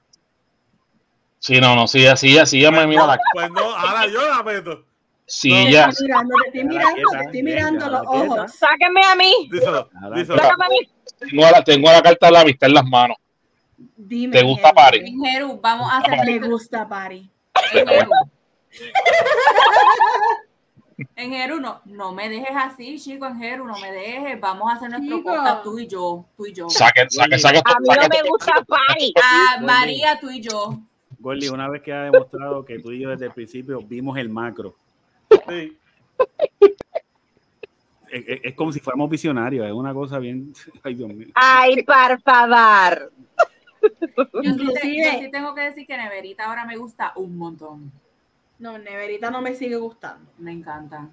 Sí, 1.38 1.62
no, 1.62 1.76
no, 1.76 1.88
sí, 1.88 2.08
así, 2.08 2.36
así 2.40 2.60
ya 2.62 2.72
me 2.72 2.88
mira 2.88 3.06
la 3.06 3.20
cara. 3.20 3.30
Pues 3.32 3.52
no, 3.52 3.76
ahora 3.76 4.08
yo 4.08 4.28
la 4.28 4.42
meto. 4.42 4.87
Sí, 5.28 5.52
No, 5.52 5.70
ya. 5.70 5.86
Te 5.86 5.92
estoy 5.92 6.08
mirando, 6.08 6.36
te 6.42 6.48
estoy 6.48 6.64
mirando, 6.64 7.12
te 7.12 7.24
estoy 7.26 7.44
mirando 7.44 7.90
los 7.90 8.02
ojos. 8.08 8.52
Sáquenme 8.54 9.02
a 9.04 9.16
mí. 9.16 9.50
Díselo, 9.52 9.90
Ahora, 10.02 10.18
díselo. 10.18 10.38
Sáquenme 10.38 10.66
a 10.66 10.70
mí. 10.70 10.90
Tengo 11.20 11.52
la, 11.52 11.64
tengo 11.64 11.92
la 11.92 12.02
carta 12.02 12.26
de 12.28 12.32
la 12.32 12.42
amistad 12.42 12.70
en 12.70 12.76
las 12.76 12.86
manos. 12.86 13.18
Dime. 13.98 14.32
¿Te 14.32 14.44
gusta 14.44 14.70
Henry, 14.70 14.76
Party? 14.76 14.98
En 15.00 15.20
Jeru, 15.20 15.60
vamos 15.62 15.92
a 15.92 15.98
hacer 15.98 16.26
Me 16.26 16.48
gusta 16.48 16.88
Party. 16.88 17.30
En 17.74 17.88
Jeru. 17.88 18.12
En 21.16 21.62
no, 21.62 21.82
no 21.86 22.12
me 22.12 22.30
dejes 22.30 22.56
así, 22.56 22.98
chico, 23.00 23.28
en 23.28 23.38
Jeru, 23.38 23.66
no 23.66 23.78
me 23.80 23.92
dejes. 23.92 24.40
Vamos 24.40 24.72
a 24.72 24.76
hacer 24.78 24.90
nuestro 24.90 25.22
podcast 25.22 25.64
tú 25.64 25.78
y 25.78 25.88
yo, 25.88 26.26
tú 26.36 26.46
y 26.46 26.54
yo. 26.54 26.70
Saque, 26.70 27.06
saque, 27.10 27.38
saque. 27.38 27.60
A 27.66 27.80
mí 27.80 27.88
no 27.88 28.08
me 28.08 28.30
gusta 28.30 28.54
party. 28.66 29.14
Ah, 29.22 29.60
María, 29.62 30.18
tú 30.20 30.30
y 30.30 30.42
yo. 30.42 30.80
Gordy, 31.20 31.50
una 31.50 31.70
vez 31.70 31.82
que 31.82 31.94
ha 31.94 32.04
demostrado 32.04 32.64
que 32.64 32.80
tú 32.80 32.92
y 32.92 33.00
yo 33.02 33.10
desde 33.10 33.26
el 33.26 33.32
principio 33.32 33.82
vimos 33.82 34.18
el 34.18 34.30
macro, 34.30 34.76
Sí. 35.30 35.78
es, 38.10 38.24
es- 38.28 38.40
es 38.44 38.56
como 38.56 38.72
si 38.72 38.80
fuéramos 38.80 39.10
visionarios, 39.10 39.66
es 39.66 39.74
una 39.74 39.94
cosa 39.94 40.20
bien. 40.20 40.54
Ay, 40.84 40.94
Dios 40.96 41.10
mío. 41.10 41.28
Ay, 41.36 41.84
por 41.84 42.22
favor. 42.22 43.12
Yo 43.82 44.26
sí, 44.26 44.32
te- 44.42 44.48
Inclusive- 44.48 45.14
yo 45.14 45.20
sí 45.20 45.32
tengo 45.32 45.54
que 45.56 45.62
decir 45.62 45.86
que 45.88 45.98
Neverita 45.98 46.46
ahora 46.46 46.66
me 46.66 46.78
gusta 46.78 47.14
un 47.16 47.38
montón. 47.38 47.92
No, 48.60 48.78
Neverita 48.78 49.30
no 49.30 49.42
me 49.42 49.54
sigue 49.54 49.76
gustando. 49.76 50.30
Me 50.40 50.52
encanta. 50.52 51.08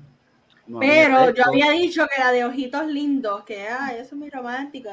No, 0.66 0.78
Pero 0.80 1.28
yo 1.34 1.44
había 1.46 1.70
dicho 1.72 2.06
que 2.06 2.18
la 2.22 2.30
de 2.32 2.42
ojitos 2.46 2.86
lindos, 2.86 3.44
que 3.44 3.68
ay, 3.68 3.96
eso 3.96 4.02
es 4.02 4.12
muy 4.14 4.30
romántico. 4.30 4.88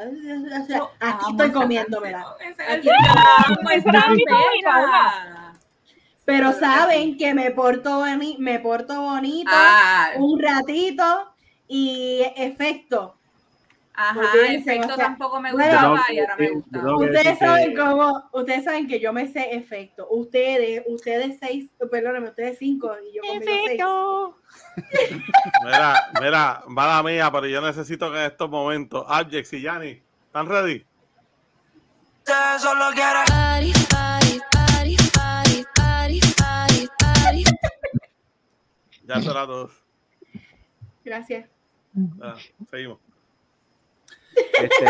Aquí 1.00 1.32
estoy 1.32 1.52
comiéndomela. 1.52 2.36
Aquí 2.68 2.90
estoy 2.90 4.62
la 4.66 5.51
Pero 6.34 6.54
saben 6.54 7.18
que 7.18 7.34
me 7.34 7.52
porto, 7.52 8.00
boni- 8.00 8.38
me 8.40 8.60
porto 8.60 9.02
bonito 9.02 9.52
Ah, 9.54 10.12
un 10.18 10.40
ratito 10.42 11.34
y 11.68 12.22
efecto. 12.38 13.18
ajá, 13.94 14.22
dicen, 14.34 14.62
efecto 14.62 14.94
o 14.94 14.96
sea, 14.96 15.06
tampoco 15.08 15.42
me 15.42 15.52
bueno, 15.52 15.72
gustaba 15.74 16.06
yo 16.08 16.14
y 16.14 16.20
ahora 16.20 16.36
me 16.38 16.50
gusta. 16.52 16.96
Ustedes 16.96 17.38
saben 17.38 17.70
que- 17.72 17.76
cómo, 17.76 18.30
ustedes 18.32 18.64
saben 18.64 18.88
que 18.88 19.00
yo 19.02 19.12
me 19.14 19.28
sé 19.28 19.54
efecto. 19.56 20.08
Ustedes, 20.10 20.84
ustedes 20.88 21.38
seis, 21.40 21.70
perdóname, 21.92 22.30
ustedes 22.30 22.58
cinco 22.58 22.96
y 23.12 23.16
yo 23.18 23.22
conmigo 23.22 23.46
seis. 23.68 23.82
Mira, 25.66 26.12
mira, 26.22 26.64
mala 26.68 27.04
mía, 27.04 27.30
pero 27.32 27.46
yo 27.48 27.60
necesito 27.62 28.10
que 28.12 28.20
en 28.20 28.26
estos 28.32 28.50
momentos, 28.50 29.06
Abjex 29.08 29.52
y 29.54 29.62
Yanni, 29.64 30.02
¿están 30.28 30.48
ready? 30.48 30.86
Party, 32.26 33.74
party, 33.90 34.40
Ya 39.16 39.22
será 39.22 39.46
todos. 39.46 39.72
Gracias. 41.04 41.50
Ah, 42.22 42.36
seguimos. 42.70 43.00
Este, 44.34 44.86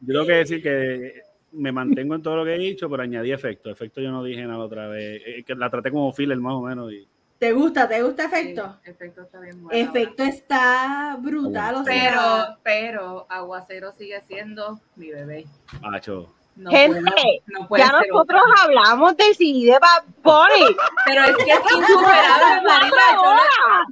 yo 0.00 0.12
tengo 0.12 0.26
que 0.26 0.32
decir 0.32 0.62
que 0.62 1.22
me 1.52 1.72
mantengo 1.72 2.14
en 2.14 2.22
todo 2.22 2.36
lo 2.36 2.44
que 2.44 2.54
he 2.54 2.58
dicho, 2.58 2.88
pero 2.88 3.02
añadí 3.02 3.32
efecto. 3.32 3.70
Efecto 3.70 4.00
yo 4.00 4.10
no 4.10 4.22
dije 4.22 4.44
nada 4.44 4.60
otra 4.60 4.86
vez. 4.86 5.22
Eh, 5.26 5.42
que 5.44 5.54
la 5.54 5.68
traté 5.70 5.90
como 5.90 6.12
filler 6.12 6.38
más 6.38 6.54
o 6.54 6.62
menos. 6.62 6.92
Y, 6.92 7.08
¿Te 7.38 7.52
gusta? 7.52 7.88
¿Te 7.88 8.00
gusta 8.02 8.26
efecto? 8.26 8.78
Sí, 8.84 8.90
efecto 8.90 9.22
está 9.22 9.40
bien 9.40 9.60
bueno. 9.64 9.90
Efecto 9.90 10.22
está 10.22 11.16
brutal, 11.20 11.74
o 11.76 11.84
Pero, 11.84 12.12
sea, 12.20 12.58
pero 12.62 13.26
Aguacero 13.28 13.90
sigue 13.92 14.20
siendo 14.22 14.80
mi 14.94 15.10
bebé. 15.10 15.46
macho, 15.80 16.32
No 16.54 16.70
Gente, 16.70 17.00
puedo- 17.00 17.60
no 17.60 17.66
puede 17.68 17.82
Ya 17.82 17.88
ser 17.90 18.08
nosotros 18.12 18.42
otra. 18.44 18.62
hablamos 18.64 19.16
del 19.16 19.34
CD 19.34 19.72
de 19.72 19.78
Bad 19.78 20.04
Bunny. 20.22 20.76
Pero 21.06 21.24
es 21.24 21.36
que 21.44 21.50
es 21.50 21.60
insuperable, 21.74 22.62
Marila. 22.62 23.02
Yo 23.14 23.34
lo, 23.34 23.40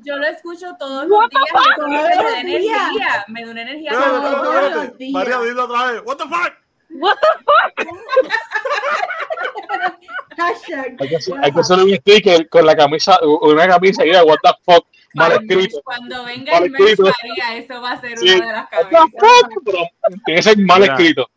yo 0.04 0.16
lo 0.18 0.26
escucho 0.26 0.66
todos 0.78 1.06
los 1.08 1.18
What 1.18 1.28
the 1.30 1.38
días. 1.38 1.48
y 1.50 1.80
fuck? 1.80 1.88
me 1.88 2.02
da 2.02 2.40
energía. 2.40 3.24
Me 3.28 3.44
da 3.44 3.50
una 3.50 3.62
energía. 3.62 3.90
Espérate, 3.92 4.20
todos 4.20 4.72
los 4.74 4.98
días. 4.98 5.12
María, 5.12 5.40
dilo 5.40 5.64
otra 5.64 5.92
vez. 5.92 6.02
What 6.04 6.16
the 6.18 6.24
fuck? 6.24 6.52
What 6.92 7.16
the 7.20 8.28
hashtag. 10.36 10.96
Hay 11.00 11.08
que, 11.08 11.16
hacer- 11.16 11.34
hay 11.42 11.52
que 11.52 11.60
hacer 11.60 11.78
un 11.78 11.90
sticker 11.96 12.48
con 12.48 12.66
la 12.66 12.76
camisa, 12.76 13.18
una 13.42 13.66
camisa 13.68 14.04
y 14.04 14.10
de 14.10 14.22
what 14.22 14.38
the 14.42 14.50
fuck, 14.64 14.86
mal 15.14 15.32
escrito. 15.32 15.80
Cuando 15.84 16.24
venga 16.24 16.52
Mal 16.52 16.64
el 16.64 16.70
mes. 16.72 16.98
María, 16.98 17.56
eso 17.56 17.80
va 17.80 17.92
a 17.92 18.00
ser 18.00 18.18
Sí. 18.18 18.36
una 18.36 18.46
de 18.46 18.52
las 18.52 18.68
What 18.72 18.84
the 18.88 18.90
cabezas. 18.90 19.20
fuck, 19.20 19.62
pero 19.64 19.78
tiene 20.24 20.38
que 20.38 20.42
ser 20.42 20.58
mal 20.58 20.80
Mira. 20.80 20.94
escrito. 20.94 21.30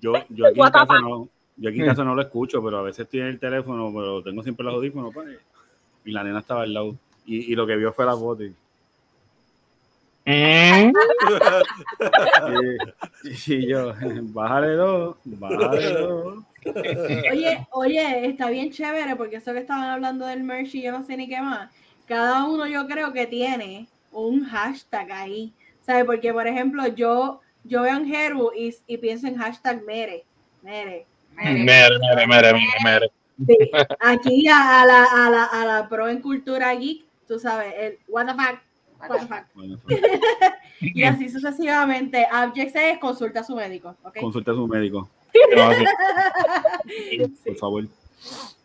Yo, 0.00 0.14
yo 0.30 0.46
aquí 0.46 0.60
en 0.60 0.70
casa 0.70 1.00
no, 1.00 1.28
yo 1.56 1.68
aquí 1.70 1.80
en 1.80 1.86
casa 1.86 2.04
no 2.04 2.14
lo 2.14 2.22
escucho, 2.22 2.62
pero 2.62 2.78
a 2.78 2.82
veces 2.82 3.00
estoy 3.04 3.20
en 3.20 3.26
el 3.26 3.38
teléfono, 3.38 3.92
pero 3.94 4.22
tengo 4.22 4.42
siempre 4.42 4.64
los 4.64 4.74
audífonos, 4.74 5.12
pues, 5.12 5.38
y 6.04 6.12
la 6.12 6.24
nena 6.24 6.40
estaba 6.40 6.62
al 6.62 6.72
lado. 6.74 6.96
Y, 7.26 7.52
y 7.52 7.54
lo 7.54 7.66
que 7.66 7.76
vio 7.76 7.92
fue 7.92 8.06
la 8.06 8.16
foto. 8.16 8.44
Y, 8.44 8.54
Mm. 10.26 10.92
y- 13.24 13.54
y 13.54 13.66
yo, 13.66 13.92
bájale 14.34 14.72
dos, 14.74 15.16
bájale 15.24 15.92
dos. 15.92 16.38
Oye, 17.32 17.66
oye, 17.72 18.26
está 18.26 18.50
bien 18.50 18.70
chévere 18.70 19.16
porque 19.16 19.36
eso 19.36 19.52
que 19.52 19.60
estaban 19.60 19.84
hablando 19.90 20.26
del 20.26 20.42
merch 20.42 20.74
y 20.74 20.82
yo 20.82 20.92
no 20.92 21.04
sé 21.04 21.16
ni 21.16 21.28
qué 21.28 21.40
más. 21.40 21.70
Cada 22.06 22.44
uno 22.44 22.66
yo 22.66 22.86
creo 22.86 23.12
que 23.12 23.26
tiene 23.26 23.86
un 24.12 24.44
hashtag 24.44 25.10
ahí. 25.12 25.52
¿Sabes? 25.82 26.04
Porque, 26.04 26.32
por 26.32 26.46
ejemplo, 26.46 26.86
yo, 26.88 27.40
yo 27.64 27.82
veo 27.82 27.96
en 27.96 28.12
Heru 28.12 28.50
y, 28.56 28.74
y 28.86 28.96
pienso 28.98 29.26
en 29.26 29.36
hashtag 29.36 29.82
mere. 29.84 30.24
Mere. 30.62 31.06
Mere, 31.36 31.64
mere, 31.64 32.26
mere, 32.26 32.26
mere, 32.26 32.58
mere. 32.84 33.10
Sí. 33.46 33.56
Aquí 34.00 34.48
a, 34.48 34.82
a 34.82 34.86
la, 34.86 35.04
a, 35.04 35.30
la, 35.30 35.44
a 35.44 35.64
la 35.64 35.88
pro 35.88 36.08
en 36.08 36.20
cultura 36.20 36.74
geek, 36.74 37.04
tú 37.26 37.38
sabes, 37.38 37.72
el 37.78 37.98
what 38.08 38.26
the 38.26 38.34
fuck, 38.34 38.60
what 39.08 39.20
the 39.20 39.26
fuck. 39.26 39.44
Bueno, 39.54 39.78
Y 40.80 41.02
así 41.04 41.28
sucesivamente. 41.28 42.26
Abject 42.30 42.76
es 42.76 42.98
consulta 42.98 43.40
a 43.40 43.44
su 43.44 43.54
médico, 43.54 43.96
consulta 44.20 44.52
a 44.52 44.54
su 44.54 44.66
médico, 44.66 45.08
No, 45.56 45.72
sí. 45.72 45.84
por 47.44 47.56
favor. 47.56 47.84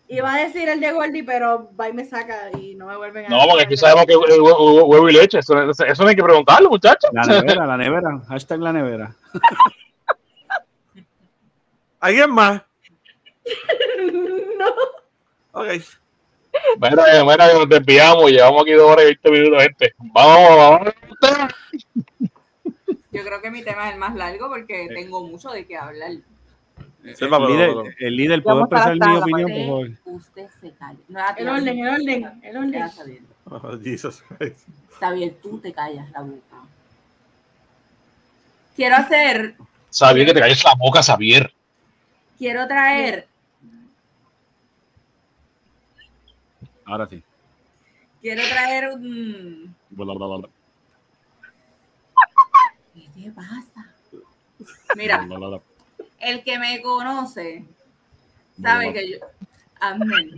Iba 0.07 0.33
a 0.35 0.37
decir 0.45 0.69
el 0.69 0.79
de 0.79 0.91
Gordy, 0.91 1.23
pero 1.23 1.69
va 1.79 1.89
y 1.89 1.93
me 1.93 2.05
saca 2.05 2.51
y 2.59 2.75
no 2.75 2.85
me 2.85 2.95
vuelven 2.95 3.25
a 3.25 3.29
No, 3.29 3.39
porque 3.49 3.63
aquí 3.63 3.75
sabemos 3.77 4.05
que 4.05 4.13
es 4.13 4.19
huevo, 4.39 4.85
huevo 4.85 5.09
y 5.09 5.13
leche. 5.13 5.39
Eso, 5.39 5.59
eso- 5.71 5.83
eso 5.85 6.03
no 6.03 6.09
hay 6.09 6.15
que 6.15 6.23
preguntarlo, 6.23 6.69
muchachos. 6.69 7.09
La 7.11 7.23
nevera, 7.23 7.65
la 7.65 7.77
nevera, 7.77 8.21
hashtag 8.27 8.59
la 8.59 8.71
nevera. 8.73 9.15
¿Alguien 11.99 12.29
más? 12.31 12.61
no. 14.59 14.65
Ok. 15.53 15.67
Mira, 16.79 17.23
mira, 17.25 17.47
que 17.49 17.53
nos 17.55 17.69
desviamos. 17.69 18.29
Llevamos 18.31 18.61
aquí 18.61 18.71
dos 18.73 18.91
horas 18.91 19.03
y 19.03 19.07
20 19.07 19.31
minutos, 19.31 19.63
gente. 19.63 19.93
Vamos, 19.97 20.57
vamos. 20.57 20.93
Yo 23.11 23.23
creo 23.23 23.41
que 23.41 23.49
mi 23.51 23.63
tema 23.63 23.87
es 23.87 23.93
el 23.93 23.99
más 23.99 24.15
largo 24.15 24.49
porque 24.49 24.87
tengo 24.93 25.25
mucho 25.27 25.49
de 25.49 25.65
qué 25.65 25.77
hablar. 25.77 26.11
El, 27.05 27.47
líder, 27.47 27.95
el 27.99 28.15
líder, 28.17 28.43
¿puedo 28.43 28.61
expresar 28.61 28.95
mi 28.95 29.15
opinión, 29.15 29.51
por 29.51 29.65
favor? 29.65 29.89
usted 30.05 30.47
se 30.59 30.71
calla. 30.71 30.99
No, 31.07 31.19
El 31.37 31.47
orden, 31.49 31.77
el 31.79 31.87
orden, 31.87 32.39
el 32.43 32.57
orden. 32.57 32.89
Xavier. 32.89 33.21
Oh, 33.45 33.77
Jesus. 33.83 34.23
Xavier, 34.99 35.35
tú 35.41 35.59
te 35.59 35.71
callas 35.71 36.09
la 36.11 36.21
boca. 36.21 36.57
Quiero 38.75 38.95
hacer, 38.95 39.55
Sabía 39.89 40.25
que 40.25 40.33
te 40.33 40.39
calles 40.39 40.63
la 40.63 40.73
boca, 40.77 41.01
Xavier. 41.03 41.53
quiero 42.37 42.67
traer, 42.67 43.27
Ahora 46.85 47.07
sí. 47.07 47.23
quiero 48.21 48.41
traer 48.47 48.89
un... 48.93 49.75
Bla, 49.91 50.05
bla, 50.05 50.13
bla, 50.15 50.37
bla. 50.37 50.49
¿Qué 52.93 53.09
te 53.23 53.31
pasa? 53.31 53.91
Mira, 54.95 55.17
Bla, 55.25 55.37
bla, 55.37 55.47
bla. 55.47 55.61
El 56.25 56.43
que 56.43 56.59
me 56.59 56.81
conoce 56.81 57.65
sabe 58.61 58.93
que 58.93 59.11
yo... 59.11 59.17
Amén. 59.79 60.31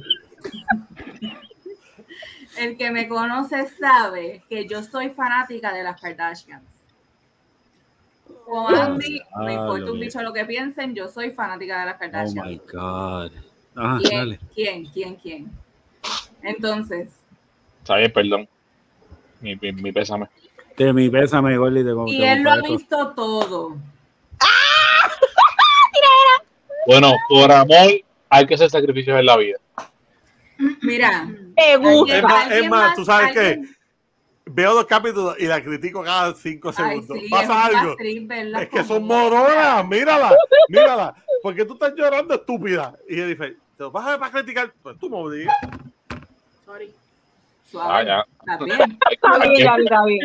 El 2.58 2.78
que 2.78 2.90
me 2.92 3.08
conoce 3.08 3.68
sabe 3.80 4.44
que 4.50 4.68
yo 4.68 4.82
soy 4.84 5.10
fanática 5.12 5.74
de 5.74 5.84
las 5.84 6.00
Kardashians. 6.02 6.64
Como 8.46 8.70
a 8.70 8.90
mí, 8.90 9.20
me 9.40 9.52
Ah, 9.52 9.54
importa 9.54 9.92
un 9.92 10.00
bicho 10.00 10.22
lo 10.22 10.34
que 10.34 10.46
piensen, 10.46 10.96
yo 10.96 11.08
soy 11.08 11.32
fanática 11.32 11.80
de 11.82 11.86
las 11.86 11.96
Oh 11.96 12.00
Kardashians. 12.00 12.48
my 12.48 12.62
God. 12.72 13.32
Ajá, 13.76 13.98
¿Quién? 14.00 14.16
dale. 14.20 14.40
¿Quién? 14.56 14.86
¿Quién? 14.86 15.16
¿Quién? 15.16 15.52
Entonces, 16.42 17.10
Xavier, 17.86 18.12
perdón. 18.12 18.48
Mi, 19.42 19.56
mi, 19.56 19.72
mi 19.74 19.92
pésame. 19.92 20.28
De 20.78 20.94
mi 20.94 21.10
pésame, 21.10 21.58
Gordy. 21.58 21.84
Te, 21.84 21.92
Y 22.08 22.18
te 22.18 22.32
él 22.34 22.44
lo 22.44 22.52
ha 22.52 22.62
visto 22.62 23.14
todo. 23.14 23.78
Bueno, 26.88 27.14
por 27.30 27.52
amor 27.52 27.92
hay 28.30 28.46
que 28.48 28.54
hacer 28.56 28.70
sacrificios 28.70 29.20
en 29.20 29.26
la 29.26 29.38
vida. 29.38 29.58
Mira, 30.82 31.26
Me 31.26 31.74
Es 31.74 31.80
gusta. 31.80 32.22
más, 32.22 32.44
¿Alguien 32.46 32.64
es 32.64 32.70
más, 32.70 32.86
más? 32.88 32.96
tú 32.96 33.06
sabes 33.06 33.34
que 33.34 33.40
¿Alguien? 33.40 33.76
veo 34.46 34.74
los 34.74 34.86
capítulos 34.86 35.36
y 35.40 35.46
la 35.46 35.62
critico 35.64 36.02
cada 36.04 36.34
cinco 36.34 36.70
ay, 36.70 36.74
segundos. 37.02 37.20
sí, 37.20 37.30
Pasa 37.30 37.66
algo. 37.66 37.96
Es 38.00 38.70
que 38.70 38.84
son 38.84 39.04
moronas, 39.06 39.86
mírala, 39.88 40.34
mírala. 40.70 41.14
Porque 41.44 41.66
tú 41.66 41.74
estás 41.74 41.94
llorando 41.96 42.34
estúpida. 42.34 42.94
Y 43.08 43.20
él 43.20 43.30
dice, 43.38 43.56
¿te 43.78 43.84
lo 43.84 43.92
vas 43.92 44.08
a 44.08 44.10
ver 44.12 44.20
para 44.20 44.32
criticar? 44.32 44.74
Pues 44.82 44.98
tú 44.98 45.10
me 45.10 45.18
obligas. 45.18 45.56
Sorry. 46.66 46.92
Suave, 47.70 47.94
Ah, 47.94 48.04
ya. 48.04 48.26
está 48.54 48.64
bien. 48.66 49.00
Está 49.12 49.38
bien, 49.40 49.68
Gaby, 49.92 50.20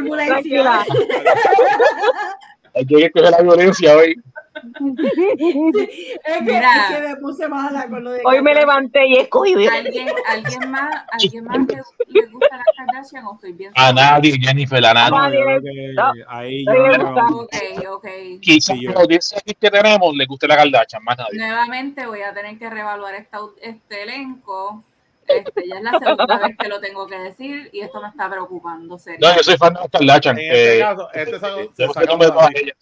una 0.00 0.26
Tranquila. 0.26 0.84
Hay 2.76 2.86
que 2.86 3.10
la 3.14 3.42
violencia 3.42 3.96
hoy. 3.96 4.14
Es 4.56 6.38
que, 6.38 6.42
Mira. 6.42 6.88
es 6.88 6.96
que 6.96 7.08
me 7.08 7.16
puse 7.16 7.46
mala 7.46 7.86
con 7.88 8.02
lo 8.02 8.10
de 8.12 8.22
Hoy 8.24 8.40
me 8.42 8.54
levanté 8.54 9.06
y 9.06 9.18
escogí. 9.18 9.66
¿Alguien, 9.66 10.08
alguien 10.26 10.70
más, 10.70 11.04
alguien 11.12 11.44
más 11.44 11.58
le, 11.58 11.82
le 12.08 12.26
gusta 12.26 12.56
la 12.56 12.64
Kardashian 12.76 13.26
o 13.26 13.34
estoy 13.34 13.52
bien? 13.52 13.72
A 13.76 13.92
nadie, 13.92 14.38
Jennifer, 14.40 14.84
a 14.84 14.94
nadie. 14.94 15.44
No, 15.44 15.60
que 15.62 15.92
no. 15.94 16.12
ahí. 16.28 16.64
Ok, 16.66 17.54
ok. 17.90 18.06
Quizás 18.40 18.76
Sí, 18.78 18.86
la 18.86 19.00
audiencia 19.00 19.38
que 19.44 19.70
tenemos 19.70 20.16
le 20.16 20.24
guste 20.26 20.48
la 20.48 20.56
Kardashian, 20.56 21.04
más 21.04 21.18
nadie. 21.18 21.38
Nuevamente 21.38 22.06
voy 22.06 22.22
a 22.22 22.32
tener 22.32 22.58
que 22.58 22.70
reevaluar 22.70 23.14
esta, 23.14 23.38
este 23.60 24.02
elenco. 24.04 24.82
Este, 25.26 25.68
ya 25.68 25.76
es 25.76 25.82
la 25.82 25.98
segunda 25.98 26.38
vez 26.38 26.56
que 26.56 26.68
lo 26.68 26.80
tengo 26.80 27.06
que 27.06 27.18
decir 27.18 27.68
y 27.72 27.80
esto 27.80 28.00
me 28.00 28.08
está 28.08 28.30
preocupando. 28.30 28.94
No, 28.94 28.98
serio. 28.98 29.28
yo 29.36 29.42
soy 29.42 29.56
fan 29.56 29.74
de 29.74 29.80
las 29.80 29.90
Kardashian. 29.90 30.38
En 30.38 30.44
este 30.44 30.76
eh, 30.76 30.80
caso, 30.80 31.08
este 31.12 31.36
eh, 31.36 31.70
se 31.76 32.62
ellas. 32.62 32.76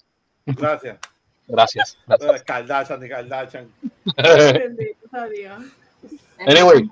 Gracias. 0.47 0.99
Gracias. 1.47 1.99
No 2.07 2.17
gracias. 2.19 2.43
Kardashian 2.43 3.01
ni 3.01 3.09
Kardashian. 3.09 3.73
Bendito 4.17 5.09
sea 5.11 5.29
Dios. 5.29 5.63
Anyway. 6.47 6.89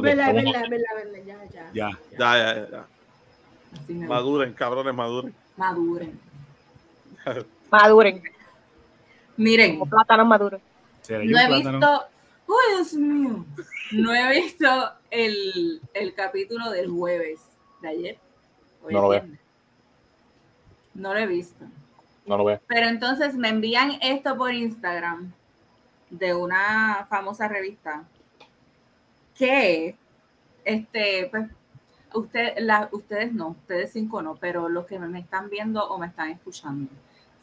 Verdad, 0.00 0.32
verdad, 0.32 0.64
es 0.64 0.70
verdad, 0.70 1.24
ya, 1.26 1.44
ya. 1.52 1.70
Ya. 1.72 1.90
Ya, 2.18 2.54
ya, 2.54 2.68
ya. 2.70 2.86
Maduren, 4.06 4.52
cabrones, 4.54 4.94
maduren. 4.94 5.34
Maduren. 5.56 6.20
Maduren. 7.70 8.22
Miren, 9.36 9.78
Como 9.78 9.90
plátanos 9.90 10.26
maduros. 10.26 10.60
¿Será 11.00 11.24
yo 11.24 11.30
no 11.30 11.38
he 11.38 11.46
plátano? 11.46 11.78
visto. 11.78 12.06
¡Oh, 12.54 12.76
Dios 12.76 12.92
mío! 12.94 13.46
No 13.92 14.14
he 14.14 14.40
visto 14.40 14.66
el, 15.10 15.80
el 15.94 16.14
capítulo 16.14 16.70
del 16.70 16.90
jueves 16.90 17.40
de 17.80 17.88
ayer. 17.88 18.18
Hoy 18.82 18.92
No 18.92 19.00
lo 19.02 19.08
veo. 19.08 19.24
No 20.94 21.14
lo 21.14 21.18
he 21.20 21.26
visto. 21.26 21.64
No 22.26 22.36
lo 22.36 22.44
veo. 22.44 22.60
Pero 22.66 22.88
entonces 22.88 23.34
me 23.34 23.48
envían 23.48 23.92
esto 24.02 24.36
por 24.36 24.52
Instagram 24.52 25.32
de 26.10 26.34
una 26.34 27.06
famosa 27.08 27.48
revista 27.48 28.04
que, 29.34 29.96
este, 30.64 31.28
pues, 31.30 31.48
usted, 32.14 32.58
la, 32.58 32.90
ustedes 32.92 33.32
no, 33.32 33.48
ustedes 33.48 33.92
cinco 33.92 34.20
no, 34.20 34.36
pero 34.36 34.68
los 34.68 34.84
que 34.86 34.98
me 34.98 35.18
están 35.20 35.48
viendo 35.48 35.82
o 35.88 35.98
me 35.98 36.06
están 36.08 36.28
escuchando, 36.28 36.90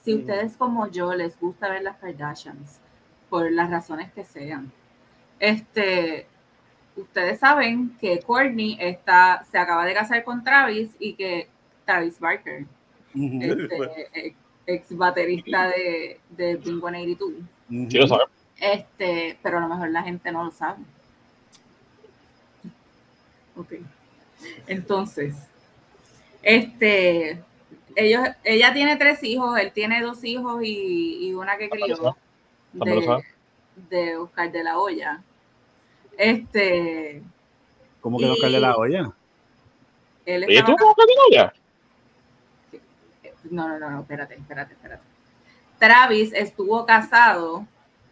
si 0.04 0.14
Mm. 0.14 0.20
ustedes 0.20 0.56
como 0.56 0.88
yo 0.92 1.16
les 1.16 1.40
gusta 1.40 1.68
ver 1.70 1.82
las 1.82 1.98
Kardashians, 1.98 2.80
por 3.30 3.52
las 3.52 3.70
razones 3.72 4.12
que 4.14 4.24
sean, 4.24 4.72
este, 5.40 6.28
ustedes 6.96 7.40
saben 7.40 7.96
que 8.00 8.20
Courtney 8.20 8.78
está, 8.80 9.46
se 9.52 9.58
acaba 9.58 9.86
de 9.86 9.94
casar 9.94 10.24
con 10.24 10.44
Travis 10.44 10.90
y 11.00 11.14
que 11.14 11.48
Travis 11.86 12.20
Barker 12.20 12.66
este, 13.16 14.36
ex, 14.66 14.96
baterista 14.96 15.68
de, 15.68 16.20
de 16.30 16.56
Blink 16.56 16.82
182. 16.82 17.32
ujú. 17.70 17.90
Sí 17.90 17.98
lo. 17.98 18.30
Este, 18.58 19.40
pero 19.42 19.58
a 19.58 19.62
lo 19.62 19.70
mejor 19.70 19.90
la 19.90 20.04
gente 20.04 20.32
no 20.32 20.44
lo 20.44 20.52
sabe. 20.52 20.80
Ok. 23.56 23.74
Entonces, 24.68 25.36
este, 26.42 27.42
ellos, 27.96 28.28
ella 28.44 28.74
tiene 28.74 28.98
tres 28.98 29.24
hijos, 29.24 29.58
él 29.60 29.72
tiene 29.72 30.02
dos 30.02 30.24
hijos 30.24 30.62
y, 30.64 31.28
y 31.28 31.34
una 31.34 31.58
que 31.58 31.70
crió 31.70 32.16
de, 32.74 33.24
de 33.90 34.18
Oscar 34.18 34.52
de 34.52 34.64
la 34.64 34.78
Hoya. 34.78 35.24
Este, 36.20 37.24
¿Cómo 38.02 38.18
que 38.20 38.26
Oscar 38.26 38.52
de 38.52 38.60
la 38.60 38.76
olla? 38.76 39.10
él 40.26 40.44
Oye, 40.46 40.64
¿tú 40.64 40.76
cómo 40.78 40.94
ya? 41.32 41.54
No, 43.50 43.70
no, 43.70 43.80
no, 43.80 43.90
no, 43.90 44.02
espérate, 44.02 44.36
espérate, 44.36 44.74
espérate. 44.74 45.04
Travis 45.80 46.34
estuvo 46.34 46.86
casado 46.86 47.66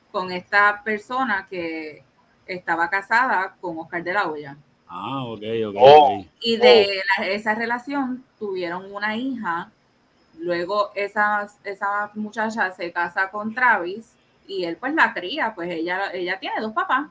con 0.10 0.32
esta 0.32 0.82
persona 0.86 1.45
que 1.50 2.02
estaba 2.45 2.90
casada 2.90 3.58
con 3.60 3.77
Oscar 3.77 4.02
de 4.02 4.14
la 4.14 4.30
Hoya. 4.30 4.56
Ah, 4.88 5.26
ok, 5.26 5.42
ok. 5.68 5.76
Oh. 5.77 6.26
Y 6.40 6.56
de 6.56 7.02
la- 7.19 7.27
esa 7.27 7.56
relación 7.56 8.24
tuvieron 8.40 8.90
una 8.95 9.18
hija. 9.18 9.69
Luego 10.40 10.92
esa, 10.95 11.45
esa 11.66 12.10
muchacha 12.14 12.72
se 12.72 12.90
casa 12.94 13.30
con 13.30 13.53
Travis 13.53 14.14
y 14.48 14.64
él 14.64 14.77
pues 14.77 14.94
la 14.94 15.14
cría. 15.14 15.53
Pues 15.53 15.69
ella, 15.69 16.10
ella 16.14 16.40
tiene 16.40 16.61
dos 16.61 16.72
papás. 16.72 17.08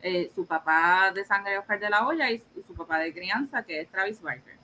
Eh, 0.00 0.30
su 0.34 0.46
papá 0.46 1.10
de 1.12 1.24
sangre 1.24 1.58
Oscar 1.58 1.80
de 1.80 1.90
la 1.90 2.06
Hoya 2.06 2.30
y 2.30 2.38
su, 2.38 2.62
su 2.66 2.74
papá 2.74 2.98
de 3.00 3.12
crianza 3.12 3.64
que 3.64 3.80
es 3.80 3.88
Travis 3.88 4.22
Barker 4.22 4.58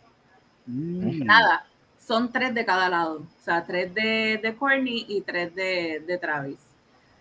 Mm. 0.67 1.25
nada, 1.25 1.67
son 1.99 2.33
tres 2.33 2.55
de 2.55 2.65
cada 2.65 2.89
lado. 2.89 3.19
O 3.19 3.43
sea, 3.43 3.65
tres 3.65 3.93
de, 3.95 4.41
de 4.43 4.55
Courtney 4.57 5.05
y 5.09 5.21
tres 5.21 5.55
de, 5.55 6.03
de 6.07 6.19
Travis. 6.19 6.59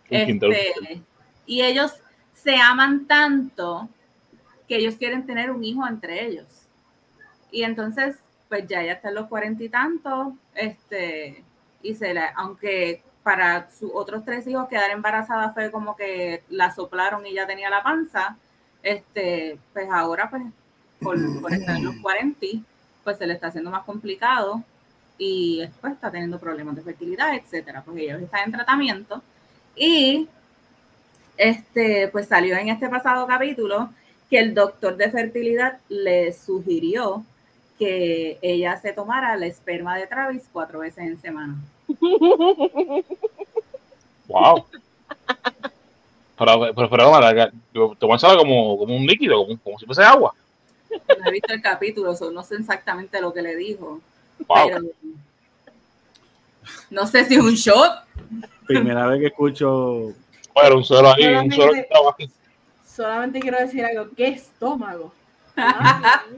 Este, 0.09 1.01
y 1.45 1.61
ellos 1.61 1.93
se 2.33 2.56
aman 2.58 3.06
tanto 3.06 3.90
que 4.67 4.77
ellos 4.77 4.95
quieren 4.95 5.25
tener 5.25 5.51
un 5.51 5.64
hijo 5.64 5.88
entre 5.88 6.25
ellos. 6.25 6.67
Y 7.51 7.64
entonces, 7.64 8.17
pues 8.50 8.67
ya 8.67 8.83
ya 8.83 8.93
está 8.93 9.09
en 9.09 9.16
los 9.16 9.27
cuarenta 9.27 9.64
y 9.64 9.69
tantos, 9.69 10.33
este, 10.53 11.43
y 11.82 11.95
se 11.95 12.14
la, 12.14 12.27
aunque 12.35 13.03
para 13.24 13.69
sus 13.72 13.92
otros 13.93 14.26
tres 14.26 14.45
hijos 14.48 14.68
quedar 14.68 14.92
embarazada 14.92 15.53
fue 15.53 15.72
como 15.72 15.95
que 15.95 16.43
la 16.50 16.74
soplaron 16.74 17.26
y 17.26 17.34
ya 17.34 17.48
tenía 17.48 17.69
la 17.69 17.82
panza, 17.82 18.38
este, 18.84 19.58
pues 19.72 19.90
ahora 19.92 20.30
pues 20.30 20.43
por, 21.00 21.42
por 21.42 21.53
estar 21.53 21.77
en 21.77 21.85
los 21.85 21.95
40, 21.98 22.48
pues 23.03 23.18
se 23.18 23.27
le 23.27 23.34
está 23.34 23.48
haciendo 23.48 23.72
más 23.72 23.84
complicado 23.84 24.64
y 25.18 25.60
después 25.60 25.93
está 25.93 26.11
teniendo 26.11 26.40
problemas 26.40 26.76
de 26.76 26.82
fertilidad, 26.82 27.35
etcétera. 27.35 27.82
Pues 27.84 27.98
ellos 27.98 28.22
están 28.22 28.43
en 28.45 28.52
tratamiento 28.52 29.22
y 29.76 30.27
este, 31.38 32.10
pues 32.10 32.27
salió 32.27 32.56
en 32.58 32.69
este 32.69 32.90
pasado 32.90 33.26
capítulo 33.27 33.90
que 34.30 34.40
el 34.40 34.53
doctor 34.53 34.98
de 34.98 35.11
fertilidad 35.11 35.80
le 35.90 36.34
sugirió 36.34 37.24
que 37.80 38.38
ella 38.42 38.80
se 38.80 38.93
tomara 38.93 39.35
la 39.35 39.48
esperma 39.48 39.98
de 39.98 40.08
Travis 40.08 40.43
cuatro 40.52 40.80
veces 40.80 41.06
en 41.06 41.19
semana. 41.19 41.56
Wow. 44.28 44.66
Pero, 46.38 46.74
pero, 46.76 46.90
pero, 46.90 47.12
Mara, 47.12 47.52
te 47.52 47.80
voy 47.80 48.12
a 48.12 48.16
echar 48.16 48.38
como, 48.38 48.78
como 48.78 48.95
un 48.95 49.06
líquido, 49.06 49.45
como, 49.45 49.60
como 49.60 49.80
si 49.80 49.86
fuese 49.86 50.03
agua. 50.03 50.34
No 50.90 51.28
he 51.28 51.32
visto 51.32 51.53
el 51.53 51.62
capítulo, 51.62 52.16
so 52.16 52.32
no 52.32 52.44
sé 52.44 52.56
exactamente 52.56 53.22
lo 53.22 53.34
que 53.34 53.42
le 53.42 53.56
dijo, 53.56 54.02
Wow. 54.48 54.68
pero 54.68 54.82
no 56.90 57.08
sé 57.08 57.26
si 57.26 57.36
es 57.36 57.42
un 57.42 57.53
shot. 57.56 58.03
Primera 58.66 59.08
vez 59.08 59.20
que 59.20 59.28
escucho. 59.28 60.14
Bueno, 60.53 60.78
un 60.78 60.84
suelo 60.84 61.14
ahí, 61.14 61.26
un 61.26 61.52
suelo 61.52 61.74
que 61.74 61.80
estaba 61.80 62.12
aquí. 62.12 62.30
Solamente 62.86 63.40
quiero 63.40 63.60
decir 63.60 63.84
algo. 63.86 64.08
¿Qué 64.16 64.28
estómago? 64.28 65.12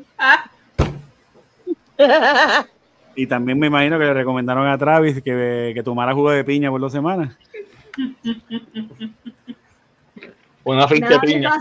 Y 3.16 3.28
también 3.28 3.58
me 3.58 3.68
imagino 3.68 3.98
que 3.98 4.06
le 4.06 4.14
recomendaron 4.14 4.68
a 4.68 4.78
Travis 4.78 5.22
que, 5.22 5.72
que 5.74 5.84
tomara 5.84 6.14
jugo 6.14 6.32
de 6.32 6.44
piña 6.44 6.70
por 6.70 6.82
dos 6.82 6.92
semanas. 6.92 7.36
Una 10.64 10.88
Nada 10.88 10.96
de 10.98 11.20
piña. 11.20 11.52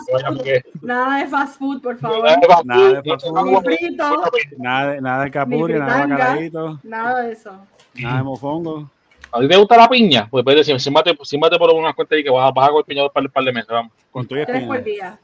Nada 0.81 1.18
de 1.18 1.28
fast 1.28 1.58
food, 1.58 1.83
por 1.83 1.99
favor. 1.99 2.24
Nada 2.24 2.36
de 2.41 2.47
fast 2.47 2.65
Nada 2.65 3.02
de 3.02 3.02
food, 3.02 4.28
Nada, 4.57 4.92
de- 4.92 5.00
nada 5.00 5.24
de 5.24 5.31
capuri, 5.31 5.74
Ni 5.74 5.78
nada 5.78 6.07
de 6.07 6.12
bacalaíto, 6.12 6.81
nada 6.83 7.23
de 7.23 7.33
eso. 7.33 7.66
nada 7.94 8.16
de 8.16 8.23
mofongo. 8.23 8.91
¿A 9.31 9.41
ti 9.41 9.49
te 9.49 9.57
gusta 9.57 9.76
la 9.76 9.89
piña? 9.89 10.26
Pues 10.31 10.42
puedes 10.44 10.60
decir, 10.66 10.81
símbate, 10.81 11.16
símbate 11.23 11.58
por 11.58 11.70
una 11.74 11.92
cuenta 11.92 12.16
y 12.16 12.24
que 12.24 12.31
vas 12.31 12.49
a, 12.49 12.52
vas 12.52 12.68
a 12.68 12.70
comer 12.70 12.84
piña 12.86 13.08
por 13.08 13.23
un 13.23 13.28
par 13.31 13.44
de 13.44 13.52
meses, 13.52 13.68
vamos. 13.68 13.92
Con 14.10 14.26
tu 14.26 14.36
y 14.36 14.47
Tres 14.47 14.65
por 14.65 14.83
día. 14.83 15.18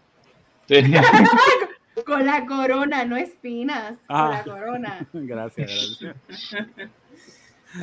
Sí. 0.68 0.74
Con 2.04 2.26
la 2.26 2.46
corona, 2.46 3.04
no 3.04 3.16
espinas. 3.16 3.98
Ah. 4.08 4.42
Con 4.44 4.54
la 4.54 4.60
corona. 4.60 5.06
Gracias, 5.12 5.98
gracias. 6.00 6.16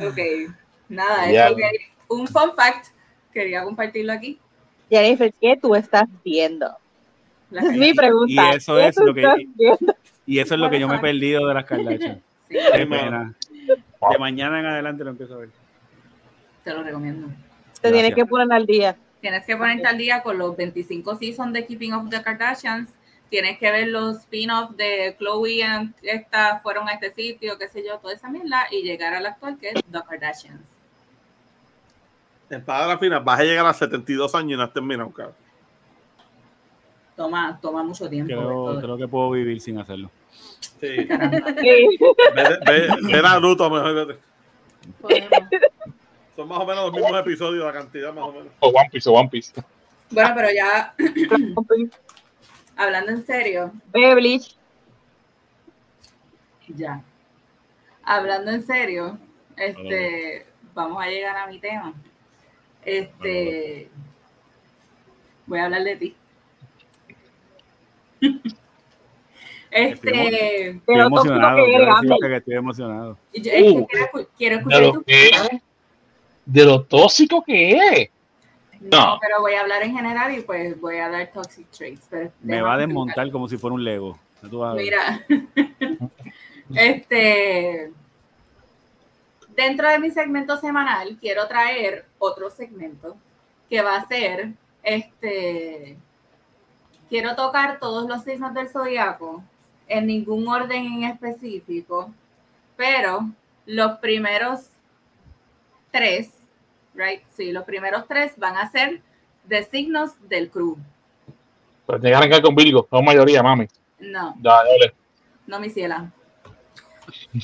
Ok, 0.00 0.52
nada, 0.88 1.30
Ya. 1.30 1.46
eso 1.46 1.56
que 1.56 1.70
un 2.08 2.26
fun 2.28 2.52
fact, 2.54 2.88
quería 3.32 3.64
compartirlo 3.64 4.12
aquí. 4.12 4.38
Jennifer, 4.90 5.32
¿qué 5.40 5.58
tú 5.60 5.74
estás 5.74 6.04
viendo? 6.24 6.70
La 7.50 7.62
es 7.62 7.72
mi 7.72 7.94
pregunta. 7.94 8.52
Y 8.52 8.56
eso 8.56 8.74
¿Qué 8.76 8.86
es 8.88 8.96
lo 8.98 9.14
que-? 9.14 9.46
Y 10.26 10.38
eso 10.40 10.54
es 10.54 10.60
lo 10.60 10.68
que 10.70 10.78
yo 10.78 10.88
me 10.88 10.96
he 10.96 11.00
perdido 11.00 11.46
de 11.46 11.54
las 11.54 11.64
Kardashian. 11.64 12.22
Sí, 12.48 12.56
pena. 12.86 13.34
Wow. 14.00 14.12
De 14.12 14.18
mañana 14.18 14.60
en 14.60 14.66
adelante 14.66 15.04
lo 15.04 15.10
empiezo 15.10 15.34
a 15.34 15.38
ver. 15.38 15.50
te 16.64 16.72
lo 16.72 16.82
recomiendo. 16.82 17.28
Te 17.80 17.92
tienes 17.92 18.14
que 18.14 18.26
poner 18.26 18.52
al 18.52 18.66
día. 18.66 18.96
Tienes 19.20 19.44
que 19.44 19.56
ponerte 19.56 19.86
al 19.86 19.98
día 19.98 20.22
con 20.22 20.38
los 20.38 20.56
25 20.56 21.16
seasons 21.16 21.52
de 21.52 21.66
Keeping 21.66 21.94
Up 21.94 22.08
the 22.10 22.22
Kardashians. 22.22 22.88
Tienes 23.30 23.58
que 23.58 23.70
ver 23.70 23.88
los 23.88 24.18
spin-offs 24.18 24.76
de 24.76 25.14
Chloe 25.18 25.62
and 25.62 25.94
esta 26.02 26.60
fueron 26.60 26.88
a 26.88 26.92
este 26.92 27.12
sitio, 27.12 27.58
qué 27.58 27.68
sé 27.68 27.84
yo, 27.86 27.98
toda 27.98 28.14
esa 28.14 28.30
mierda, 28.30 28.66
y 28.70 28.82
llegar 28.82 29.14
al 29.14 29.26
actual 29.26 29.58
que 29.58 29.70
es 29.70 29.74
The 29.74 30.00
Kardashians. 30.08 30.66
En 32.48 32.64
palabras 32.64 32.98
finas, 32.98 33.22
vas 33.22 33.40
a 33.40 33.44
llegar 33.44 33.66
a 33.66 33.74
72 33.74 34.34
años 34.34 34.52
y 34.52 34.56
no 34.56 34.62
has 34.62 34.72
terminado, 34.72 35.10
cabrón. 35.10 35.34
Toma, 37.14 37.58
toma 37.60 37.82
mucho 37.82 38.08
tiempo. 38.08 38.32
Creo, 38.32 38.80
creo 38.80 38.96
que 38.96 39.08
puedo 39.08 39.30
vivir 39.32 39.60
sin 39.60 39.78
hacerlo. 39.78 40.10
Sí. 40.80 41.06
Caramba. 41.06 41.54
Sí. 41.60 41.98
Ve, 42.34 42.58
ve, 42.64 42.88
ve 43.02 43.22
Naruto 43.22 43.68
mejor. 43.68 43.94
vete. 43.94 44.20
Podemos. 45.00 45.28
Son 46.36 46.48
más 46.48 46.60
o 46.60 46.66
menos 46.66 46.84
los 46.84 46.92
mismos 46.94 47.20
episodios, 47.20 47.66
la 47.66 47.72
cantidad 47.72 48.14
más 48.14 48.24
o 48.24 48.32
menos. 48.32 48.48
O 48.60 48.68
One 48.68 48.88
Piece, 48.92 49.10
o 49.10 49.12
One 49.12 49.28
Piece. 49.28 49.52
Bueno, 50.10 50.30
pero 50.36 50.48
ya 50.52 50.94
hablando 52.78 53.12
en 53.12 53.24
serio, 53.26 53.72
Ve, 53.92 54.14
Bleach. 54.14 54.56
ya. 56.68 57.02
Hablando 58.02 58.50
en 58.52 58.62
serio, 58.66 59.18
este, 59.56 60.46
vamos 60.74 61.02
a 61.02 61.08
llegar 61.08 61.36
a 61.36 61.46
mi 61.46 61.58
tema. 61.58 61.92
Este, 62.84 63.90
voy 65.46 65.58
a 65.58 65.64
hablar 65.66 65.84
de 65.84 65.96
ti. 65.96 66.16
Este, 69.70 70.68
Estoy 70.70 70.80
Pero 70.86 71.06
emocionado. 71.08 71.56
que 71.58 71.64
quiero 71.66 71.84
eres, 71.84 72.18
que 72.30 72.36
estoy 72.36 72.54
emocionado. 72.54 73.18
yo- 73.34 73.52
es 73.52 73.62
que 73.62 73.70
Uh. 73.70 73.86
quiero, 73.86 74.28
quiero 74.38 74.54
De 74.56 74.60
escuchar 74.60 74.82
lo 74.82 74.92
tu 74.94 75.04
que 75.04 75.30
de 76.46 76.64
lo 76.64 76.82
tóxico 76.84 77.42
que 77.44 77.72
es. 77.76 78.10
No, 78.80 78.88
No. 79.14 79.18
pero 79.20 79.40
voy 79.40 79.54
a 79.54 79.60
hablar 79.60 79.82
en 79.82 79.96
general 79.96 80.34
y 80.36 80.42
pues 80.42 80.80
voy 80.80 80.96
a 80.98 81.08
dar 81.08 81.30
toxic 81.32 81.68
traits. 81.70 82.06
Pero 82.08 82.30
Me 82.40 82.60
va 82.62 82.70
a 82.70 82.74
explicar. 82.74 82.88
desmontar 82.88 83.30
como 83.32 83.48
si 83.48 83.56
fuera 83.58 83.74
un 83.74 83.84
Lego. 83.84 84.18
Mira, 84.76 85.20
este, 86.74 87.92
dentro 89.56 89.88
de 89.90 89.98
mi 89.98 90.10
segmento 90.10 90.56
semanal 90.58 91.16
quiero 91.20 91.46
traer 91.48 92.04
otro 92.18 92.48
segmento 92.50 93.16
que 93.68 93.82
va 93.82 93.96
a 93.96 94.06
ser, 94.06 94.50
este, 94.82 95.96
quiero 97.08 97.34
tocar 97.34 97.78
todos 97.80 98.08
los 98.08 98.22
signos 98.22 98.54
del 98.54 98.68
zodiaco 98.68 99.42
en 99.88 100.06
ningún 100.06 100.46
orden 100.46 100.84
en 100.84 101.04
específico, 101.04 102.12
pero 102.76 103.28
los 103.66 103.98
primeros 103.98 104.68
tres, 105.90 106.30
right? 106.98 107.22
Sí, 107.34 107.52
los 107.52 107.64
primeros 107.64 108.06
tres 108.06 108.32
van 108.36 108.56
a 108.56 108.70
ser 108.70 109.00
de 109.44 109.62
signos 109.64 110.10
del 110.28 110.50
crew. 110.50 110.76
Pero 111.86 111.98
tiene 112.00 112.10
que 112.12 112.16
arrancar 112.18 112.42
con 112.42 112.54
Virgo, 112.54 112.86
son 112.90 113.04
mayoría, 113.04 113.42
mami. 113.42 113.66
No, 114.00 114.34
Ya, 114.42 114.52
dale. 114.56 114.94
no, 115.46 115.58
mi 115.60 115.70
ciela. 115.70 116.12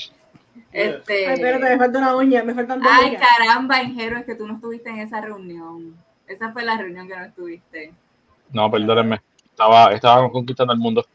Este, 0.70 1.28
Ay, 1.28 1.34
espérate, 1.34 1.65
me 1.70 1.78
falta 1.78 1.99
una 2.00 2.16
uña, 2.16 2.42
me 2.42 2.52
faltan 2.52 2.81
dos 2.81 2.91
Ay, 2.92 3.10
uñas. 3.10 3.23
caramba, 3.23 3.81
Ingero, 3.81 4.18
es 4.18 4.24
que 4.24 4.34
tú 4.34 4.44
no 4.47 4.55
estuviste 4.55 4.91
en 4.91 4.99
esa 5.00 5.20
reunión. 5.20 5.97
Esa 6.26 6.52
fue 6.52 6.65
la 6.65 6.76
reunión 6.76 7.07
que 7.07 7.16
no 7.16 7.24
estuviste. 7.24 7.92
No, 8.52 8.68
perdónenme. 8.68 9.20
Estaba, 9.44 9.92
estaba 9.92 10.28
conquistando 10.33 10.73
el 10.73 10.81
mundo. 10.81 11.07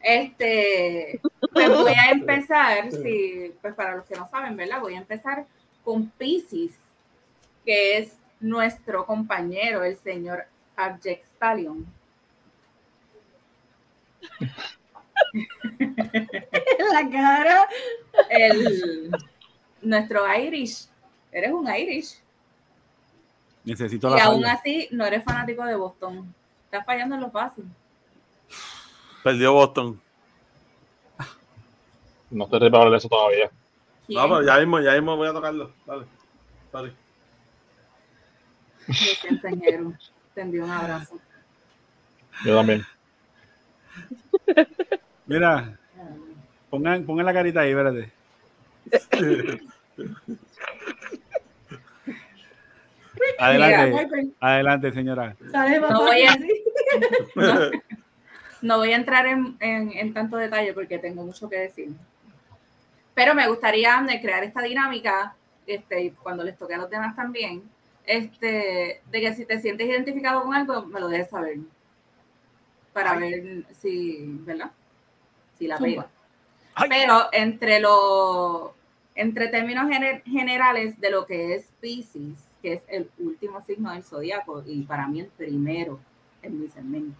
Este, 0.00 1.20
pues 1.52 1.68
voy 1.70 1.92
a 1.92 2.10
empezar, 2.12 2.90
si, 2.92 3.52
pues 3.60 3.74
para 3.74 3.96
los 3.96 4.04
que 4.06 4.14
no 4.16 4.28
saben, 4.28 4.56
¿verdad? 4.56 4.80
Voy 4.80 4.94
a 4.94 4.98
empezar 4.98 5.44
con 5.84 6.08
Pisces, 6.10 6.72
que 7.64 7.98
es 7.98 8.16
nuestro 8.40 9.06
compañero, 9.06 9.84
el 9.84 9.96
señor 9.96 10.44
Abject 10.76 11.24
Stallion. 11.34 11.86
la 16.92 17.10
cara. 17.10 17.68
El, 18.28 19.10
nuestro 19.80 20.22
Irish. 20.36 20.88
Eres 21.30 21.52
un 21.52 21.66
Irish. 21.74 22.20
Necesito 23.64 24.08
Y 24.08 24.18
la 24.18 24.24
aún 24.24 24.42
falda. 24.42 24.52
así 24.54 24.88
no 24.90 25.06
eres 25.06 25.24
fanático 25.24 25.64
de 25.64 25.76
Boston. 25.76 26.34
Estás 26.64 26.84
fallando 26.84 27.14
en 27.14 27.20
lo 27.20 27.30
fácil. 27.30 27.64
Perdió 29.22 29.52
Boston. 29.52 30.00
No 32.30 32.44
estoy 32.44 32.70
de 32.70 32.96
eso 32.96 33.08
todavía. 33.08 33.50
¿Quién? 34.06 34.18
No, 34.18 34.28
pero 34.28 34.42
ya 34.42 34.58
mismo, 34.58 34.80
ya 34.80 34.92
mismo 34.92 35.16
voy 35.16 35.28
a 35.28 35.32
tocarlo. 35.32 35.70
Dale. 35.86 36.06
Sorry. 36.72 37.01
Ingero. 38.88 39.92
Te 40.34 40.40
envío 40.40 40.64
un 40.64 40.70
abrazo. 40.70 41.18
Yo 42.44 42.56
también. 42.56 42.84
Mira, 45.26 45.78
pongan, 46.70 47.04
pongan 47.04 47.26
la 47.26 47.32
carita 47.34 47.60
ahí, 47.60 47.70
espérate. 47.70 48.10
Adelante, 53.38 54.30
adelante, 54.40 54.92
señora. 54.92 55.36
No 55.80 56.00
voy 56.02 56.22
a-. 56.22 56.36
No, 57.36 57.70
no 58.62 58.78
voy 58.78 58.92
a 58.92 58.96
entrar 58.96 59.26
en, 59.26 59.56
en- 59.60 59.92
en 59.92 60.14
tanto 60.14 60.36
detalle 60.36 60.72
porque 60.72 60.98
tengo 60.98 61.22
mucho 61.24 61.48
que 61.48 61.58
decir. 61.58 61.90
Pero 63.14 63.34
me 63.34 63.46
gustaría 63.48 64.04
crear 64.20 64.42
esta 64.44 64.62
dinámica, 64.62 65.34
este, 65.66 66.04
y 66.04 66.10
cuando 66.10 66.42
les 66.42 66.56
toque 66.56 66.74
a 66.74 66.78
los 66.78 66.90
demás 66.90 67.14
también, 67.14 67.62
este, 68.06 69.00
de 69.10 69.20
que 69.20 69.34
si 69.34 69.44
te 69.44 69.60
sientes 69.60 69.86
identificado 69.86 70.42
con 70.42 70.54
algo, 70.54 70.86
me 70.86 71.00
lo 71.00 71.08
dejes 71.08 71.30
saber. 71.30 71.58
Para 72.92 73.16
ver 73.16 73.64
si, 73.80 74.18
¿verdad? 74.44 74.70
Si 75.58 75.66
la 75.66 75.78
pega. 75.78 76.08
Pero 76.88 77.28
entre 77.32 77.80
los, 77.80 78.70
entre 79.14 79.48
términos 79.48 79.86
gener- 79.86 80.22
generales 80.24 80.98
de 81.00 81.10
lo 81.10 81.26
que 81.26 81.54
es 81.54 81.66
Pisces, 81.80 82.38
que 82.60 82.74
es 82.74 82.82
el 82.88 83.10
último 83.18 83.60
signo 83.62 83.92
del 83.92 84.02
zodiaco, 84.02 84.62
y 84.66 84.82
para 84.82 85.08
mí 85.08 85.20
el 85.20 85.26
primero 85.26 85.98
en 86.42 86.60
mi 86.60 86.68
segmento. 86.68 87.16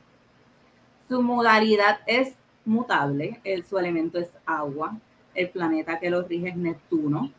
Su 1.09 1.23
modalidad 1.23 2.01
es 2.07 2.35
mutable, 2.65 3.41
el, 3.45 3.65
su 3.65 3.79
elemento 3.79 4.19
es 4.19 4.31
agua, 4.47 4.97
el 5.35 5.51
planeta 5.51 5.99
que 5.99 6.11
lo 6.11 6.23
rige 6.23 6.51
es 6.51 6.57
Neptuno, 6.57 7.31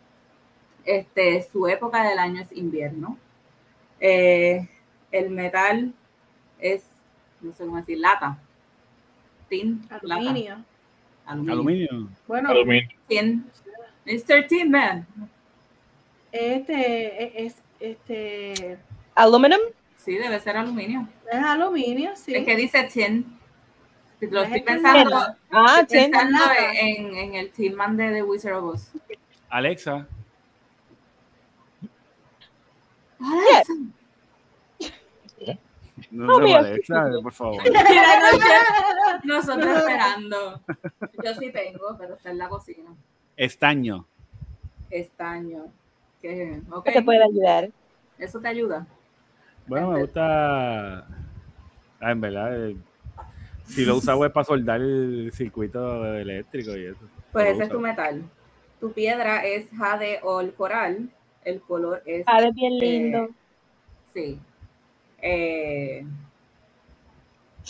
este, 0.86 1.42
su 1.52 1.68
época 1.68 2.04
del 2.08 2.20
año 2.20 2.42
es 2.42 2.52
invierno, 2.52 3.18
eh, 4.06 4.68
el 5.12 5.30
metal 5.30 5.94
es, 6.60 6.84
no 7.40 7.54
sé 7.54 7.64
cómo 7.66 7.78
decir, 7.78 7.98
lata, 8.00 8.38
tin, 9.48 9.82
lata, 10.02 10.06
Aluminio. 10.06 10.64
aluminio. 11.26 11.54
Aluminio. 11.54 12.10
Bueno, 12.28 12.50
Aluminio. 12.50 12.90
Tin. 13.08 13.46
Mr. 14.06 14.46
Tin 14.48 14.70
Man. 14.70 15.08
este 16.34 16.74
e- 17.24 17.46
es 17.46 17.62
este 17.80 18.78
Aluminum. 19.16 19.60
Sí, 19.96 20.16
debe 20.16 20.38
ser 20.42 20.58
aluminio. 20.58 21.08
es 21.32 21.40
aluminio, 21.42 22.12
sí. 22.18 22.36
Es 22.36 22.44
que 22.46 22.56
dice 22.58 22.84
tin. 22.94 23.40
Lo 24.20 24.42
Es 24.42 24.48
estoy 24.48 24.62
pensando. 24.62 25.18
Ah, 25.52 25.80
estoy 25.82 25.98
pensando 26.02 26.44
en, 26.74 27.16
en 27.16 27.36
el 27.36 27.52
Tin 27.52 27.76
Man 27.76 27.96
de 27.96 28.12
The 28.12 28.24
Wizard 28.24 28.56
of 28.56 28.74
Oz. 28.74 28.92
Alexa, 29.50 30.08
Alexa. 33.24 33.74
no 36.12 36.26
No, 36.26 36.36
se 36.38 36.44
mira. 36.44 36.60
Alexa, 36.60 37.10
por 37.22 37.32
favor. 37.32 37.64
Nosotros 39.24 39.78
esperando. 39.78 40.62
Yo 41.24 41.34
sí 41.36 41.52
tengo, 41.52 41.96
pero 41.98 42.16
está 42.16 42.32
en 42.32 42.38
la 42.38 42.50
cocina. 42.50 42.92
Estaño. 43.38 44.06
Estaño. 44.90 45.66
¿Qué 46.22 46.62
te 46.94 47.02
puede 47.02 47.24
ayudar? 47.24 47.70
Eso 48.18 48.40
te 48.40 48.48
ayuda. 48.48 48.88
Bueno, 49.68 49.92
me 49.92 50.02
gusta. 50.02 51.00
Ah, 52.00 52.12
en 52.12 52.22
verdad, 52.22 52.70
eh, 52.70 52.78
si 53.66 53.86
lo 53.86 53.98
usaba 53.98 54.28
es 54.28 54.32
para 54.32 54.44
soldar 54.44 54.82
el 54.82 55.32
circuito 55.34 56.16
eléctrico 56.16 56.76
y 56.78 56.86
eso. 56.86 57.00
Pues 57.32 57.48
ese 57.48 57.64
es 57.64 57.70
tu 57.70 57.80
metal. 57.80 58.24
Tu 58.80 58.92
piedra 58.92 59.46
es 59.46 59.70
jade 59.78 60.20
o 60.24 60.42
el 60.42 60.54
coral. 60.54 61.10
El 61.46 61.62
color 61.62 62.02
es. 62.06 62.24
Ah, 62.28 62.40
es 62.40 62.54
bien 62.56 62.78
lindo. 62.80 63.30
Sí. 64.14 64.40
Eh, 65.22 66.06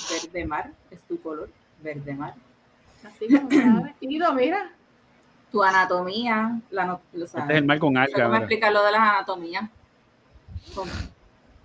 verde 0.10 0.46
mar 0.46 0.72
es 0.92 1.02
tu 1.04 1.22
color. 1.22 1.50
Verde 1.82 2.14
mar. 2.14 2.34
Así 3.04 3.28
como 3.28 3.50
sabes. 3.52 3.94
Ido, 4.02 4.34
mira. 4.34 4.72
Tu 5.52 5.64
anatomía. 5.64 6.60
La, 6.72 6.86
no- 6.86 7.02
o 7.14 7.28
sea, 7.28 7.42
Este 7.42 7.54
es 7.54 7.60
el 7.60 7.66
mar 7.66 7.80
con 7.80 7.98
alga. 7.98 8.24
cómo 8.26 8.36
explicar 8.38 8.72
lo 8.74 8.84
de 8.84 8.92
las 8.92 9.02
anatomías. 9.02 9.70
Con- 10.74 10.90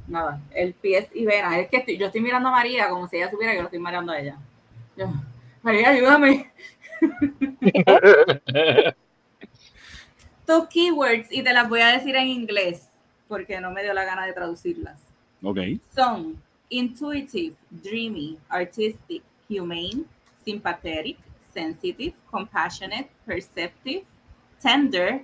nada, 0.07 0.41
el 0.55 0.75
pies 0.75 1.09
y 1.15 1.25
venas. 1.25 1.57
Es 1.57 1.69
que 1.69 1.79
estoy- 1.79 1.97
yo 1.99 2.07
estoy 2.07 2.21
mirando 2.21 2.49
a 2.49 2.53
María 2.53 2.89
como 2.89 3.07
si 3.09 3.17
ella 3.17 3.31
supiera 3.31 3.53
que 3.53 3.59
lo 3.61 3.65
estoy 3.65 3.79
mirando 3.81 4.13
a 4.13 4.19
ella. 4.19 4.37
Yo, 4.97 5.07
María, 5.63 5.91
ayúdame. 5.91 6.51
Tus 10.49 10.67
keywords, 10.69 11.31
y 11.31 11.43
te 11.43 11.53
las 11.53 11.69
voy 11.69 11.83
a 11.83 11.89
decir 11.89 12.17
en 12.17 12.27
inglés, 12.27 12.89
porque 13.29 13.61
no 13.61 13.71
me 13.71 13.83
dio 13.83 13.93
la 13.93 14.07
gana 14.07 14.25
de 14.25 14.33
traducirlas. 14.33 14.99
Ok. 15.43 15.59
Son 15.95 16.41
intuitive, 16.71 17.55
dreamy, 17.69 18.39
artistic, 18.49 19.23
humane, 19.51 20.05
sympathetic, 20.47 21.19
sensitive, 21.53 22.15
compassionate, 22.31 23.11
perceptive, 23.27 24.05
tender, 24.63 25.23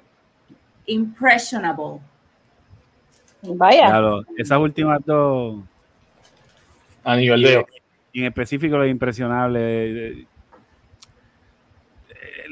impressionable. 0.85 2.01
Vaya. 3.41 3.87
Claro, 3.87 4.25
esas 4.37 4.59
últimas 4.59 5.03
dos, 5.07 5.65
A 7.03 7.17
nivel 7.17 7.41
de. 7.41 7.67
en 8.13 8.25
específico 8.27 8.77
lo 8.77 8.87
impresionable, 8.87 10.27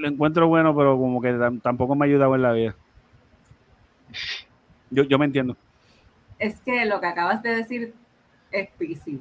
lo 0.03 0.09
encuentro 0.09 0.49
bueno, 0.49 0.75
pero 0.77 0.99
como 0.99 1.21
que 1.23 1.29
tam- 1.33 1.63
tampoco 1.63 1.95
me 1.95 2.05
ha 2.05 2.09
ayudado 2.09 2.35
en 2.35 2.43
la 2.43 2.53
vida. 2.53 2.75
Yo, 4.91 5.05
yo 5.05 5.19
me 5.19 5.25
entiendo. 5.27 5.57
Es 6.39 6.61
que 6.61 6.85
lo 6.85 7.01
que 7.01 7.07
acabas 7.07 7.43
de 7.43 7.55
decir 7.57 7.95
es 8.51 8.69
Pisces. 8.77 9.21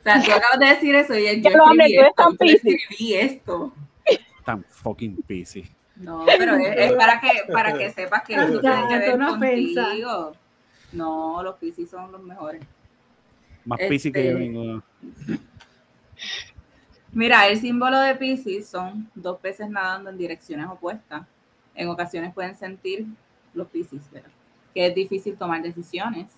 O 0.00 0.02
sea, 0.02 0.22
tú 0.22 0.30
acabas 0.32 0.58
de 0.60 0.66
decir 0.66 0.94
eso 0.94 1.14
y 1.18 1.42
yo 1.42 1.50
Pero, 1.50 1.64
hombre, 1.64 1.86
escribí 1.86 2.04
esto, 2.06 2.36
tan 2.36 2.48
yo 2.48 2.54
escribí 2.54 3.14
esto. 3.14 3.72
Tan 4.44 4.64
fucking 4.64 5.16
piscis. 5.26 5.68
No, 5.96 6.24
pero 6.38 6.54
es, 6.54 6.76
es 6.76 6.92
para 6.92 7.20
que 7.20 7.28
para 7.52 7.76
que 7.76 7.90
sepas 7.90 8.22
que 8.22 8.34
eso 8.36 8.62
Ya, 8.62 8.86
tiene 8.86 8.88
que 8.88 9.10
ver 9.10 9.18
contigo. 9.18 10.32
No, 10.92 11.42
los 11.42 11.56
Piscis 11.56 11.90
son 11.90 12.12
los 12.12 12.22
mejores. 12.22 12.62
Más 13.66 13.80
Este- 13.80 13.90
piscis 13.90 14.12
que 14.12 14.30
yo 14.30 14.38
vengo. 14.38 14.82
Mira, 17.18 17.48
el 17.48 17.58
símbolo 17.58 17.98
de 17.98 18.14
Pisces 18.14 18.68
son 18.68 19.10
dos 19.12 19.40
peces 19.40 19.68
nadando 19.68 20.08
en 20.08 20.16
direcciones 20.16 20.68
opuestas. 20.68 21.26
En 21.74 21.88
ocasiones 21.88 22.32
pueden 22.32 22.54
sentir 22.54 23.06
los 23.54 23.66
Pisces, 23.66 24.08
¿verdad? 24.12 24.30
que 24.72 24.86
es 24.86 24.94
difícil 24.94 25.36
tomar 25.36 25.60
decisiones. 25.60 26.30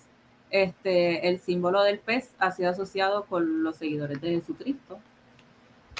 Este, 0.49 1.27
el 1.27 1.39
símbolo 1.39 1.83
del 1.83 1.99
pez 1.99 2.33
ha 2.39 2.49
sido 2.49 2.71
asociado 2.71 3.25
con 3.27 3.61
los 3.61 3.75
seguidores 3.75 4.19
de 4.21 4.31
Jesucristo. 4.31 4.97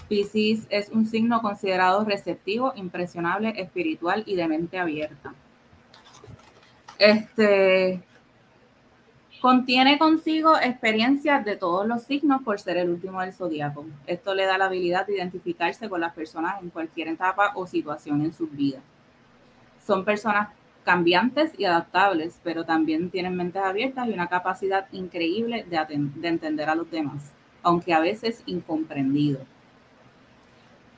Pisces 0.10 0.66
es 0.72 0.90
un 0.90 1.06
signo 1.06 1.43
considerado 1.43 2.03
receptivo, 2.03 2.74
impresionable, 2.76 3.53
espiritual 3.58 4.24
y 4.26 4.35
de 4.35 4.48
mente 4.48 4.80
abierta. 4.80 5.35
Este, 6.98 8.01
Contiene 9.42 9.98
consigo 9.98 10.56
experiencias 10.56 11.44
de 11.44 11.56
todos 11.56 11.88
los 11.88 12.03
signos 12.03 12.44
por 12.44 12.60
ser 12.60 12.78
el 12.78 12.92
último 12.92 13.22
del 13.22 13.34
zodiaco. 13.34 13.88
Esto 14.06 14.36
le 14.36 14.45
da 14.45 14.60
la 14.60 14.66
habilidad 14.66 15.08
de 15.08 15.16
identificarse 15.16 15.90
con 15.90 16.00
las 16.00 16.14
personas 16.14 16.61
en 16.61 16.70
cualquier 16.70 17.08
etapa 17.08 17.53
o 17.56 17.66
situación 17.66 18.22
en 18.22 18.34
sus 18.34 18.52
vidas. 18.52 18.84
Son 19.84 20.06
personas 20.06 20.50
cambiantes 20.84 21.58
y 21.58 21.66
adaptables, 21.66 22.40
pero 22.44 22.66
también 22.66 23.10
tienen 23.10 23.36
mentes 23.36 23.64
abiertas 23.64 24.08
y 24.08 24.14
una 24.14 24.28
capacidad 24.28 24.86
increíble 24.92 25.66
de, 25.68 26.28
entender 26.28 26.70
a 26.70 26.76
los 26.76 26.92
demás, 26.92 27.34
aunque 27.64 27.95
a 27.95 28.00
veces 28.00 28.44
incomprendido. 28.45 29.40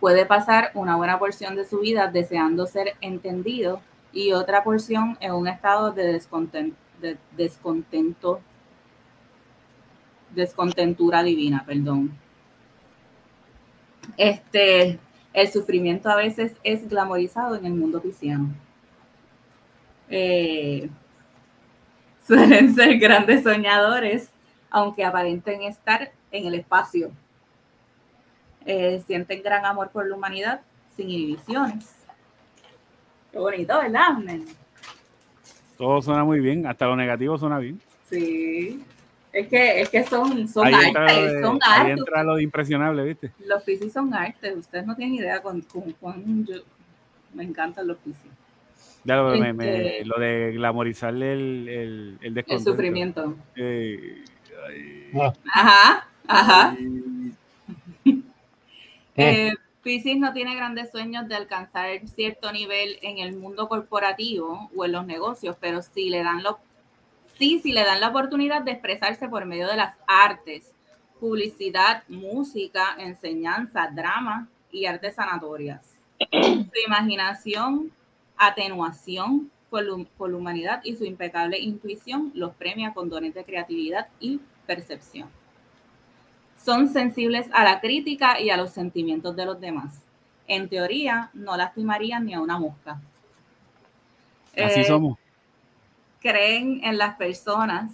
Puede 0.02 0.26
pasar 0.26 0.72
una 0.74 0.98
buena 0.98 1.18
porción 1.18 1.56
de 1.56 1.64
su 1.64 1.80
vida 1.80 2.08
deseando 2.08 2.66
ser 2.66 2.96
entendido 3.00 3.80
y 4.12 4.34
otra 4.34 4.66
porción 4.66 5.18
en 5.22 5.32
un 5.32 5.48
estado 5.48 5.94
de 5.94 6.12
descontento 6.12 6.83
de 7.04 7.18
descontento, 7.36 8.42
descontentura 10.34 11.22
divina, 11.22 11.64
perdón. 11.66 12.18
Este, 14.18 15.00
el 15.34 15.52
sufrimiento 15.52 16.10
a 16.10 16.16
veces 16.16 16.54
es 16.64 16.88
glamorizado 16.88 17.56
en 17.56 17.66
el 17.66 17.74
mundo 17.74 18.02
pisciano. 18.02 18.50
Eh, 20.10 20.90
suelen 22.28 22.74
ser 22.74 22.98
grandes 22.98 23.44
soñadores, 23.44 24.30
aunque 24.70 25.04
aparenten 25.04 25.62
estar 25.64 26.12
en 26.32 26.48
el 26.48 26.56
espacio. 26.56 27.12
Eh, 28.66 29.04
sienten 29.06 29.44
gran 29.44 29.66
amor 29.66 29.90
por 29.90 30.08
la 30.08 30.16
humanidad 30.16 30.62
sin 30.96 31.10
inhibiciones. 31.10 31.94
Qué 33.32 33.40
bonito, 33.40 33.78
¿verdad? 33.78 34.14
Todo 35.78 36.02
suena 36.02 36.24
muy 36.24 36.40
bien, 36.40 36.66
hasta 36.68 36.86
lo 36.88 36.96
negativo 36.96 37.38
suena 37.38 37.60
bien. 37.60 37.80
Sí. 38.10 38.84
Es 39.32 39.48
que, 39.48 39.82
es 39.82 39.90
que 39.90 40.04
son, 40.04 40.48
son 40.48 40.68
Ahí 40.68 40.74
artes, 40.96 41.34
de, 41.34 41.42
son 41.42 41.60
ahí 41.64 41.82
artes. 41.82 41.98
entra 41.98 42.24
lo 42.24 42.36
de 42.36 42.44
impresionable, 42.44 43.04
¿viste? 43.04 43.32
Los 43.48 43.64
piscis 43.64 43.92
son 43.92 44.14
artes. 44.14 44.56
Ustedes 44.56 44.86
no 44.86 44.96
tienen 44.96 45.16
idea 45.16 45.42
con, 45.42 45.62
con, 45.62 45.92
con- 45.94 46.46
yo- 46.46 46.62
me 47.34 47.44
encantan 47.44 47.88
los 47.88 47.98
piscis. 47.98 48.30
Ya 49.04 49.16
lo, 49.18 49.36
me- 49.36 49.52
me- 49.54 49.98
Este- 49.98 50.06
lo 50.06 50.20
de 50.20 50.52
glamorizarle 50.54 51.34
el, 51.34 52.18
el, 52.22 52.38
el 52.48 52.60
sufrimiento. 52.60 53.36
Eh, 53.56 54.24
ay, 54.70 55.12
Ajá, 55.52 56.08
ajá. 56.28 56.76
ay. 56.78 57.34
Eh, 59.16 59.54
Piscis 59.84 60.18
no 60.18 60.32
tiene 60.32 60.56
grandes 60.56 60.92
sueños 60.92 61.28
de 61.28 61.36
alcanzar 61.36 62.08
cierto 62.08 62.54
nivel 62.54 62.98
en 63.02 63.18
el 63.18 63.36
mundo 63.36 63.68
corporativo 63.68 64.70
o 64.74 64.86
en 64.86 64.94
los 64.94 65.06
negocios, 65.06 65.58
pero 65.60 65.82
sí 65.82 66.10
le 66.10 66.24
dan 66.24 66.42
lo, 66.42 66.58
sí, 67.38 67.60
sí 67.62 67.74
le 67.74 67.84
dan 67.84 68.00
la 68.00 68.08
oportunidad 68.08 68.62
de 68.62 68.72
expresarse 68.72 69.28
por 69.28 69.46
medio 69.46 69.68
de 69.68 69.76
las 69.76 69.96
artes, 70.08 70.72
publicidad, 71.20 72.04
música, 72.08 72.96
enseñanza, 72.98 73.90
drama 73.94 74.48
y 74.72 74.86
artes 74.86 75.16
sanatorias. 75.16 75.84
Su 76.32 76.88
imaginación, 76.88 77.92
atenuación 78.38 79.52
por, 79.70 79.84
por 80.18 80.30
la 80.30 80.38
humanidad 80.38 80.80
y 80.86 80.96
su 80.96 81.04
impecable 81.04 81.60
intuición 81.60 82.32
los 82.36 82.54
premia 82.54 82.94
con 82.94 83.10
dones 83.10 83.34
de 83.34 83.44
creatividad 83.44 84.08
y 84.22 84.40
percepción 84.66 85.30
son 86.64 86.88
sensibles 86.88 87.48
a 87.54 87.64
la 87.64 87.82
crítica 87.82 88.40
y 88.40 88.50
a 88.50 88.58
los 88.58 88.72
sentimientos 88.72 89.36
de 89.36 89.46
los 89.46 89.60
demás. 89.60 90.02
En 90.48 90.70
teoría, 90.70 91.30
no 91.34 91.58
lastimarían 91.58 92.26
ni 92.26 92.34
a 92.34 92.42
una 92.42 92.58
mosca. 92.58 93.02
Así 94.54 94.82
Eh, 94.82 94.86
somos. 94.86 95.18
Creen 96.22 96.82
en 96.84 96.98
las 96.98 97.16
personas, 97.16 97.92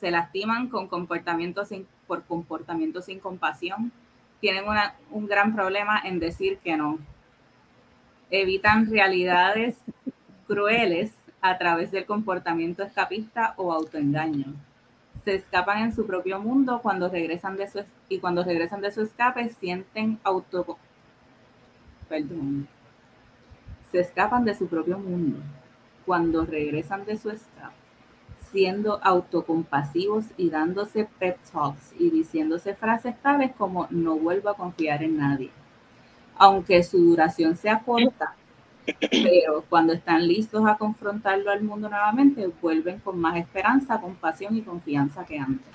se 0.00 0.10
lastiman 0.10 0.68
con 0.68 0.88
comportamientos 0.88 1.68
sin, 1.68 1.86
por 2.06 2.24
comportamientos 2.24 3.04
sin 3.06 3.20
compasión, 3.20 3.92
tienen 4.40 4.66
una- 4.66 4.94
un 5.10 5.26
gran 5.26 5.54
problema 5.54 6.00
en 6.04 6.18
decir 6.18 6.58
que 6.58 6.76
no. 6.76 6.98
Evitan 8.30 8.90
realidades 8.90 9.76
crueles 10.46 11.12
a 11.40 11.58
través 11.58 11.90
del 11.90 12.06
comportamiento 12.06 12.82
escapista 12.82 13.54
o 13.56 13.72
autoengaño 13.72 14.54
se 15.26 15.34
escapan 15.34 15.82
en 15.82 15.92
su 15.92 16.06
propio 16.06 16.38
mundo 16.38 16.78
cuando 16.80 17.08
regresan 17.08 17.56
de 17.56 17.68
su 17.68 17.82
y 18.08 18.20
cuando 18.20 18.44
regresan 18.44 18.80
de 18.80 18.92
su 18.92 19.02
escape 19.02 19.48
sienten 19.48 20.20
auto 20.22 20.78
perdón 22.08 22.68
se 23.90 23.98
escapan 23.98 24.44
de 24.44 24.54
su 24.54 24.68
propio 24.68 24.98
mundo. 24.98 25.38
Cuando 26.04 26.46
regresan 26.46 27.04
de 27.04 27.16
su 27.18 27.30
escape 27.30 27.74
siendo 28.52 29.00
autocompasivos 29.02 30.26
y 30.36 30.48
dándose 30.48 31.08
pep 31.18 31.38
talks 31.52 31.92
y 31.98 32.10
diciéndose 32.10 32.76
frases 32.76 33.20
tales 33.20 33.50
como 33.58 33.88
no 33.90 34.14
vuelvo 34.14 34.50
a 34.50 34.56
confiar 34.56 35.02
en 35.02 35.16
nadie 35.16 35.50
aunque 36.38 36.84
su 36.84 36.98
duración 36.98 37.56
sea 37.56 37.80
corta 37.80 38.36
pero 39.10 39.64
cuando 39.68 39.92
están 39.92 40.26
listos 40.26 40.66
a 40.66 40.76
confrontarlo 40.76 41.50
al 41.50 41.62
mundo 41.62 41.88
nuevamente, 41.88 42.48
vuelven 42.62 42.98
con 43.00 43.18
más 43.18 43.36
esperanza, 43.36 44.00
compasión 44.00 44.56
y 44.56 44.62
confianza 44.62 45.24
que 45.24 45.38
antes. 45.38 45.66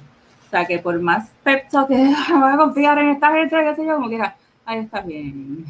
O 0.48 0.49
sea, 0.49 0.65
que 0.65 0.80
por 0.80 0.99
más 1.01 1.31
pep 1.43 1.67
que 1.69 2.14
"Ah, 2.17 2.40
voy 2.40 2.51
a 2.53 2.57
confiar 2.57 2.98
en 2.99 3.09
esta 3.09 3.31
gente, 3.33 3.56
qué 3.64 3.75
sé 3.75 3.85
yo, 3.85 3.95
como 3.95 4.09
quiera, 4.09 4.35
ahí 4.65 4.80
está 4.80 5.01
bien. 5.01 5.65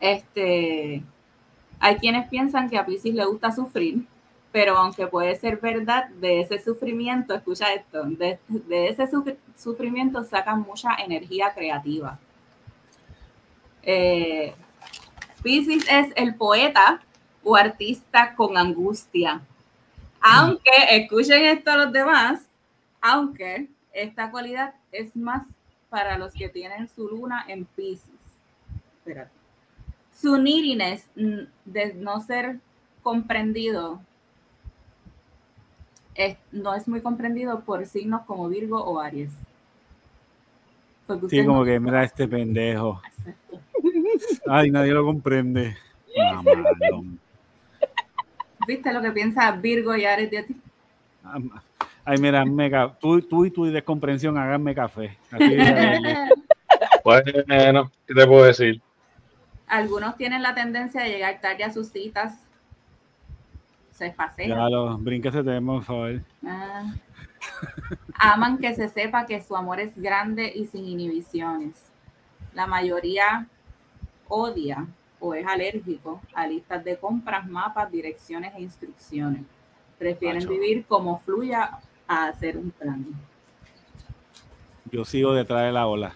Este, 0.00 1.02
hay 1.80 1.96
quienes 1.96 2.28
piensan 2.28 2.68
que 2.70 2.78
a 2.78 2.86
Pisces 2.86 3.14
le 3.14 3.24
gusta 3.24 3.50
sufrir, 3.52 4.04
pero 4.52 4.76
aunque 4.76 5.06
puede 5.06 5.34
ser 5.36 5.58
verdad, 5.58 6.08
de 6.08 6.40
ese 6.40 6.58
sufrimiento, 6.58 7.34
escucha 7.34 7.72
esto, 7.74 8.04
de, 8.04 8.38
de 8.48 8.88
ese 8.88 9.06
su- 9.08 9.36
sufrimiento 9.56 10.22
sacan 10.24 10.62
mucha 10.62 10.94
energía 11.04 11.52
creativa. 11.54 12.18
Eh, 13.82 14.54
Pisces 15.42 15.84
es 15.90 16.12
el 16.16 16.34
poeta 16.34 17.00
o 17.44 17.56
artista 17.56 18.34
con 18.34 18.56
angustia. 18.56 19.40
Aunque, 20.20 20.70
escuchen 20.90 21.44
esto 21.44 21.76
los 21.76 21.92
demás, 21.92 22.42
aunque 23.00 23.68
esta 23.92 24.30
cualidad 24.30 24.74
es 24.92 25.14
más 25.16 25.46
para 25.88 26.18
los 26.18 26.32
que 26.32 26.48
tienen 26.48 26.88
su 26.88 27.08
luna 27.08 27.44
en 27.48 27.64
Pisces. 27.64 28.10
Espérate. 28.98 29.30
Su 30.20 30.36
neediness 30.36 31.06
mm, 31.14 31.38
de 31.64 31.94
no 31.94 32.20
ser 32.20 32.58
comprendido 33.02 34.00
es- 36.14 36.36
no 36.50 36.74
es 36.74 36.88
muy 36.88 37.00
comprendido 37.00 37.60
por 37.60 37.86
signos 37.86 38.22
como 38.26 38.48
Virgo 38.48 38.82
o 38.82 38.98
Aries. 39.00 39.30
Sí, 41.30 41.44
como 41.46 41.60
no- 41.60 41.64
que 41.64 41.78
mira 41.80 42.02
este 42.02 42.26
pendejo. 42.28 43.00
Ay, 44.46 44.70
nadie 44.70 44.92
lo 44.92 45.04
comprende. 45.04 45.76
Mamalón. 46.34 47.18
¿Viste 48.66 48.92
lo 48.92 49.00
que 49.00 49.12
piensa 49.12 49.50
Virgo 49.52 49.96
y 49.96 50.04
Ares 50.04 50.30
de 50.30 50.42
ti? 50.42 50.56
Ay, 52.04 52.18
mira, 52.18 52.44
ca- 52.70 52.96
tú, 52.98 53.20
tú 53.22 53.44
y 53.44 53.50
tu 53.50 53.64
descomprensión, 53.66 54.36
háganme 54.38 54.74
café. 54.74 55.16
Bueno, 57.04 57.90
¿qué 58.06 58.14
te 58.14 58.26
puedo 58.26 58.44
decir? 58.44 58.80
Algunos 59.66 60.16
tienen 60.16 60.42
la 60.42 60.54
tendencia 60.54 61.02
de 61.02 61.10
llegar 61.10 61.40
tarde 61.40 61.64
a 61.64 61.72
sus 61.72 61.88
citas. 61.88 62.34
Se 63.92 64.10
pasean. 64.10 64.50
ya 64.50 64.68
lo, 64.68 64.96
brinca 64.98 65.28
ese 65.28 65.42
tema, 65.42 65.74
por 65.74 65.84
favor. 65.84 66.20
Ah. 66.46 66.94
Aman 68.14 68.58
que 68.58 68.74
se 68.74 68.88
sepa 68.88 69.26
que 69.26 69.42
su 69.42 69.56
amor 69.56 69.80
es 69.80 69.96
grande 69.96 70.52
y 70.54 70.66
sin 70.66 70.84
inhibiciones. 70.86 71.84
La 72.54 72.66
mayoría 72.66 73.46
odia 74.28 74.86
o 75.20 75.34
es 75.34 75.46
alérgico 75.46 76.20
a 76.34 76.46
listas 76.46 76.84
de 76.84 76.96
compras, 76.96 77.46
mapas, 77.48 77.90
direcciones 77.90 78.54
e 78.56 78.60
instrucciones. 78.62 79.42
Prefieren 79.98 80.48
vivir 80.48 80.84
como 80.86 81.18
fluya 81.18 81.78
a 82.06 82.28
hacer 82.28 82.56
un 82.56 82.70
plan. 82.70 83.04
Yo 84.90 85.04
sigo 85.04 85.34
detrás 85.34 85.62
de 85.64 85.72
la 85.72 85.86
ola. 85.86 86.14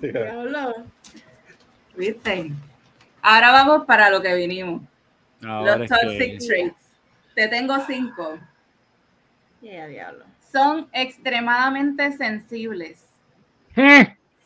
Diablo. 0.00 0.74
¿Viste? 1.96 2.52
Ahora 3.22 3.52
vamos 3.52 3.84
para 3.84 4.10
lo 4.10 4.22
que 4.22 4.34
vinimos. 4.34 4.82
Ahora 5.44 5.76
Los 5.76 5.88
toxic 5.88 6.38
que- 6.38 6.46
traits. 6.46 6.76
Te 7.34 7.48
tengo 7.48 7.76
cinco. 7.86 8.38
Yeah, 9.60 9.86
diablo. 9.86 10.24
Son 10.52 10.88
extremadamente 10.92 12.12
sensibles. 12.16 13.04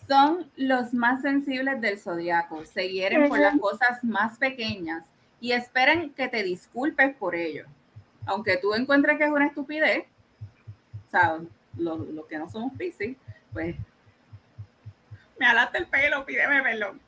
Son 0.09 0.51
los 0.57 0.93
más 0.93 1.23
sensibles 1.23 1.81
del 1.81 1.99
zodiaco. 1.99 2.65
Se 2.65 2.89
hieren 2.91 3.29
por 3.29 3.39
las 3.39 3.59
cosas 3.59 4.03
más 4.05 4.37
pequeñas 4.39 5.05
y 5.41 5.53
esperan 5.53 6.11
que 6.11 6.29
te 6.29 6.43
disculpes 6.43 7.15
por 7.17 7.35
ello. 7.35 7.65
Aunque 8.27 8.57
tú 8.57 8.75
encuentres 8.75 9.19
que 9.19 9.25
es 9.25 9.31
una 9.31 9.47
estupidez, 9.47 10.05
o 11.07 11.11
sea, 11.11 11.39
los 11.77 12.09
los 12.09 12.27
que 12.27 12.39
no 12.39 12.49
somos 12.51 12.73
piscis, 12.79 13.17
pues 13.53 13.75
me 15.39 15.47
alaste 15.47 15.79
el 15.79 15.87
pelo, 15.87 16.25
pídeme 16.25 16.63
perdón. 16.63 17.01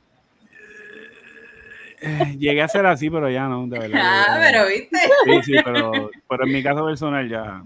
Eh, 2.01 2.35
Llegué 2.37 2.61
a 2.61 2.67
ser 2.67 2.85
así, 2.85 3.09
pero 3.09 3.29
ya 3.29 3.47
no, 3.47 3.65
de 3.67 3.79
verdad. 3.79 3.99
Ah, 4.03 4.25
Ya- 4.27 4.41
pero 4.41 4.67
viste. 4.67 4.97
Sí, 5.23 5.43
sí, 5.43 5.55
pero, 5.63 6.11
pero 6.27 6.43
en 6.45 6.51
mi 6.51 6.61
caso 6.63 6.85
personal 6.85 7.29
ya. 7.29 7.63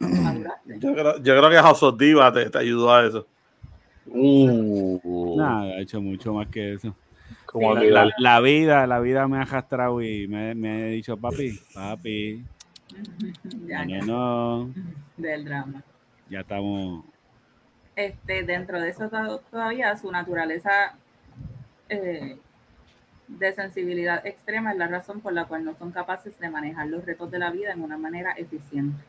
Yo 0.00 0.92
creo, 0.94 1.18
yo 1.18 1.36
creo 1.38 1.50
que 1.50 1.56
House 1.58 1.82
of 1.82 1.98
Diva 1.98 2.32
te, 2.32 2.48
te 2.50 2.58
ayudó 2.58 2.92
a 2.92 3.06
eso. 3.06 3.26
Uh, 4.06 5.36
Nada, 5.38 5.74
he 5.78 5.82
hecho 5.82 6.00
mucho 6.00 6.32
más 6.34 6.48
que 6.48 6.74
eso. 6.74 6.94
como 7.46 7.72
Sí. 7.74 7.78
olvidar. 7.80 8.06
La, 8.06 8.12
la 8.18 8.40
vida, 8.40 8.86
la 8.86 9.00
vida 9.00 9.28
me 9.28 9.38
ha 9.38 9.42
arrastrado 9.42 10.00
y 10.02 10.26
me, 10.26 10.54
me 10.54 10.82
ha 10.82 10.86
dicho, 10.86 11.16
papi, 11.16 11.58
papi, 11.74 12.44
Ya, 13.66 13.84
no, 13.84 13.90
ya, 13.90 13.98
no, 14.00 14.64
no, 14.66 14.74
del 15.16 15.44
drama. 15.44 15.82
ya 16.30 16.40
estamos. 16.40 17.04
este, 17.94 18.42
dentro 18.42 18.80
de 18.80 18.88
eso 18.88 19.08
to- 19.08 19.38
todavía 19.50 19.94
su 19.96 20.10
naturaleza 20.10 20.70
eh, 21.90 22.38
de 23.28 23.52
sensibilidad 23.52 24.26
extrema 24.26 24.72
es 24.72 24.78
la 24.78 24.88
razón 24.88 25.20
por 25.20 25.32
la 25.34 25.44
cual 25.44 25.64
no 25.64 25.74
son 25.74 25.90
capaces 25.92 26.38
de 26.38 26.48
manejar 26.50 26.86
los 26.88 27.04
retos 27.04 27.30
de 27.30 27.38
la 27.38 27.50
vida 27.50 27.72
en 27.72 27.82
una 27.82 27.98
manera 27.98 28.32
eficiente. 28.32 29.02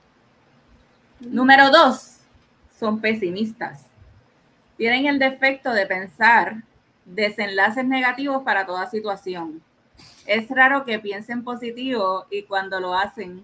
Número 1.21 1.69
dos, 1.71 2.19
son 2.77 2.99
pesimistas. 2.99 3.87
Tienen 4.83 5.05
el 5.05 5.17
defecto 5.17 5.71
de 5.71 5.85
pensar 5.85 6.57
desenlaces 7.05 7.85
negativos 7.85 8.43
para 8.43 8.65
toda 8.65 8.89
situación. 8.89 9.63
Es 10.25 10.49
raro 10.49 10.83
que 10.83 10.99
piensen 10.99 11.41
positivo 11.41 12.25
y 12.29 12.43
cuando 12.43 12.81
lo 12.81 12.93
hacen 12.93 13.43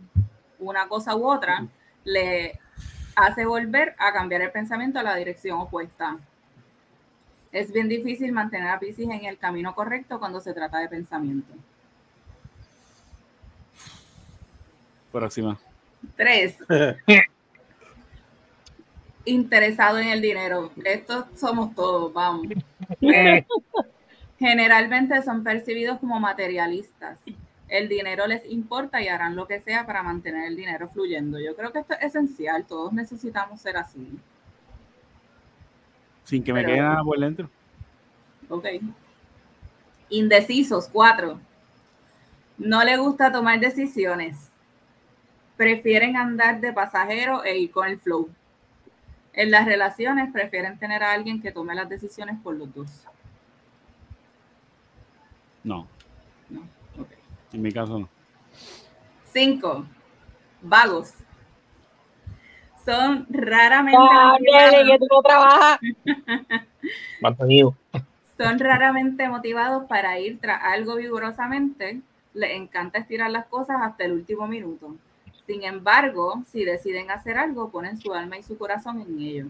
una 0.59 0.89
cosa 0.89 1.15
u 1.15 1.25
otra, 1.25 1.65
le 2.03 2.59
hace 3.15 3.45
volver 3.45 3.95
a 3.99 4.11
cambiar 4.11 4.41
el 4.41 4.51
pensamiento 4.51 4.99
a 4.99 5.03
la 5.03 5.15
dirección 5.15 5.61
opuesta. 5.61 6.17
Es 7.53 7.71
bien 7.71 7.87
difícil 7.87 8.33
mantener 8.33 8.71
a 8.71 8.77
Pisces 8.77 9.07
en 9.09 9.23
el 9.23 9.37
camino 9.37 9.73
correcto 9.73 10.19
cuando 10.19 10.41
se 10.41 10.53
trata 10.53 10.79
de 10.79 10.89
pensamiento. 10.89 11.53
Próxima. 15.13 15.57
Tres. 16.17 16.57
Interesado 19.29 19.99
en 19.99 20.07
el 20.09 20.21
dinero. 20.21 20.71
Estos 20.83 21.25
somos 21.35 21.75
todos, 21.75 22.11
vamos. 22.13 22.47
Eh, 23.01 23.45
generalmente 24.39 25.21
son 25.21 25.43
percibidos 25.43 25.99
como 25.99 26.19
materialistas. 26.19 27.19
El 27.67 27.87
dinero 27.87 28.25
les 28.25 28.43
importa 28.49 28.99
y 28.99 29.07
harán 29.07 29.35
lo 29.35 29.45
que 29.47 29.59
sea 29.59 29.85
para 29.85 30.01
mantener 30.01 30.47
el 30.47 30.55
dinero 30.55 30.87
fluyendo. 30.89 31.39
Yo 31.39 31.55
creo 31.55 31.71
que 31.71 31.79
esto 31.79 31.93
es 31.93 32.05
esencial. 32.15 32.65
Todos 32.65 32.91
necesitamos 32.91 33.61
ser 33.61 33.77
así. 33.77 34.09
Sin 36.23 36.43
que 36.43 36.51
me 36.51 36.61
Pero- 36.63 36.73
quede 36.73 36.81
nada 36.81 37.03
por 37.03 37.19
dentro. 37.19 37.49
Ok. 38.49 38.65
Indecisos, 40.09 40.89
cuatro. 40.91 41.39
No 42.57 42.83
le 42.83 42.97
gusta 42.97 43.31
tomar 43.31 43.59
decisiones. 43.59 44.49
Prefieren 45.57 46.17
andar 46.17 46.59
de 46.59 46.73
pasajero 46.73 47.43
e 47.43 47.59
ir 47.59 47.69
con 47.71 47.87
el 47.87 47.99
flow. 47.99 48.29
En 49.33 49.51
las 49.51 49.65
relaciones 49.65 50.31
prefieren 50.31 50.77
tener 50.79 51.03
a 51.03 51.13
alguien 51.13 51.41
que 51.41 51.51
tome 51.51 51.75
las 51.75 51.87
decisiones 51.89 52.37
por 52.43 52.55
los 52.55 52.73
dos. 52.73 53.05
No, 55.63 55.87
No, 56.49 56.61
ok. 56.99 57.09
en 57.53 57.61
mi 57.61 57.71
caso 57.71 57.99
no. 57.99 58.09
Cinco. 59.31 59.85
Vagos. 60.61 61.13
Son 62.85 63.27
raramente 63.29 63.97
Ángel, 64.01 64.87
que 64.89 64.97
tú 64.99 65.07
no 65.11 65.21
trabajas. 65.21 65.79
Mantenido. 67.21 67.75
son 68.37 68.57
raramente 68.57 69.27
motivados 69.29 69.85
para 69.85 70.17
ir 70.19 70.39
tras 70.39 70.61
algo 70.63 70.95
vigorosamente. 70.95 72.01
Les 72.33 72.51
encanta 72.51 72.97
estirar 72.99 73.29
las 73.31 73.45
cosas 73.47 73.77
hasta 73.81 74.05
el 74.05 74.13
último 74.13 74.47
minuto. 74.47 74.95
Sin 75.49 75.63
embargo, 75.63 76.43
si 76.45 76.63
deciden 76.63 77.09
hacer 77.09 77.35
algo, 77.35 77.71
ponen 77.71 77.97
su 77.97 78.13
alma 78.13 78.37
y 78.37 78.43
su 78.43 78.55
corazón 78.55 79.01
en 79.01 79.19
ello. 79.19 79.45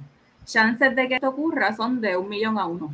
Chances 0.46 0.96
de 0.96 1.10
que 1.10 1.16
esto 1.16 1.28
ocurra 1.28 1.76
son 1.76 2.00
de 2.00 2.16
un 2.16 2.30
millón 2.30 2.58
a 2.58 2.66
uno. 2.68 2.94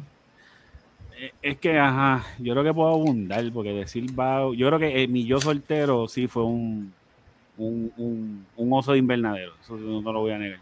Eh, 1.16 1.32
Es 1.40 1.60
que, 1.60 1.78
ajá, 1.78 2.24
yo 2.40 2.54
creo 2.54 2.64
que 2.64 2.74
puedo 2.74 2.90
abundar, 2.90 3.44
porque 3.54 3.74
decir 3.74 4.12
vago, 4.12 4.56
yo 4.56 4.66
creo 4.66 4.80
que 4.80 5.04
eh, 5.04 5.08
mi 5.08 5.24
yo 5.24 5.40
soltero 5.40 6.08
sí 6.08 6.26
fue 6.26 6.46
un, 6.46 6.92
un, 7.60 7.94
un, 7.96 8.48
un 8.56 8.74
oso 8.74 8.94
de 8.94 8.98
invernadero, 8.98 9.54
eso 9.62 9.78
no, 9.78 10.02
no 10.02 10.12
lo 10.12 10.22
voy 10.22 10.32
a 10.32 10.40
negar. 10.40 10.60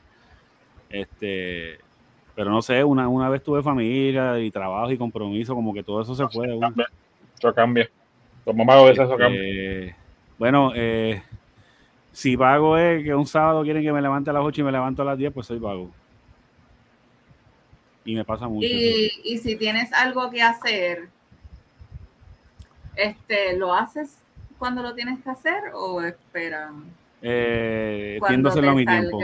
Este, 0.89 1.79
pero 2.35 2.51
no 2.51 2.61
sé, 2.61 2.83
una, 2.83 3.07
una 3.07 3.29
vez 3.29 3.41
tuve 3.41 3.63
familia 3.63 4.37
y 4.37 4.51
trabajo 4.51 4.91
y 4.91 4.97
compromiso, 4.97 5.55
como 5.55 5.73
que 5.73 5.81
todo 5.81 6.01
eso 6.01 6.13
se 6.13 6.27
fue. 6.27 6.51
una. 6.53 6.67
Cambia. 6.67 6.87
Eso 7.37 7.53
cambia. 7.53 7.89
Los 8.45 8.53
mamás 8.53 8.75
a 8.75 8.83
veces 8.83 9.05
eso 9.05 9.15
cambia. 9.15 9.39
Eh, 9.41 9.95
bueno, 10.37 10.73
eh, 10.75 11.23
si 12.13 12.35
vago 12.37 12.77
es 12.77 13.03
que 13.03 13.13
un 13.13 13.25
sábado 13.25 13.63
quieren 13.63 13.83
que 13.83 13.91
me 13.91 14.01
levante 14.01 14.29
a 14.29 14.33
las 14.33 14.43
8 14.43 14.61
y 14.61 14.63
me 14.63 14.71
levanto 14.71 15.01
a 15.01 15.05
las 15.05 15.17
10, 15.17 15.33
pues 15.33 15.47
soy 15.47 15.59
vago. 15.59 15.91
Y 18.05 18.15
me 18.15 18.23
pasa 18.23 18.47
mucho. 18.47 18.65
Y, 18.67 19.11
y 19.25 19.37
si 19.39 19.55
tienes 19.57 19.91
algo 19.93 20.29
que 20.29 20.41
hacer, 20.41 21.09
este, 22.95 23.57
¿lo 23.57 23.73
haces 23.73 24.17
cuando 24.59 24.81
lo 24.83 24.93
tienes 24.93 25.19
que 25.23 25.29
hacer 25.29 25.55
o 25.73 26.01
espera? 26.01 26.71
Eh, 27.21 28.19
tiendo 28.27 28.49
a 28.49 28.51
hacerlo 28.51 28.71
a 28.71 28.75
mi 28.75 28.85
tiempo. 28.85 29.19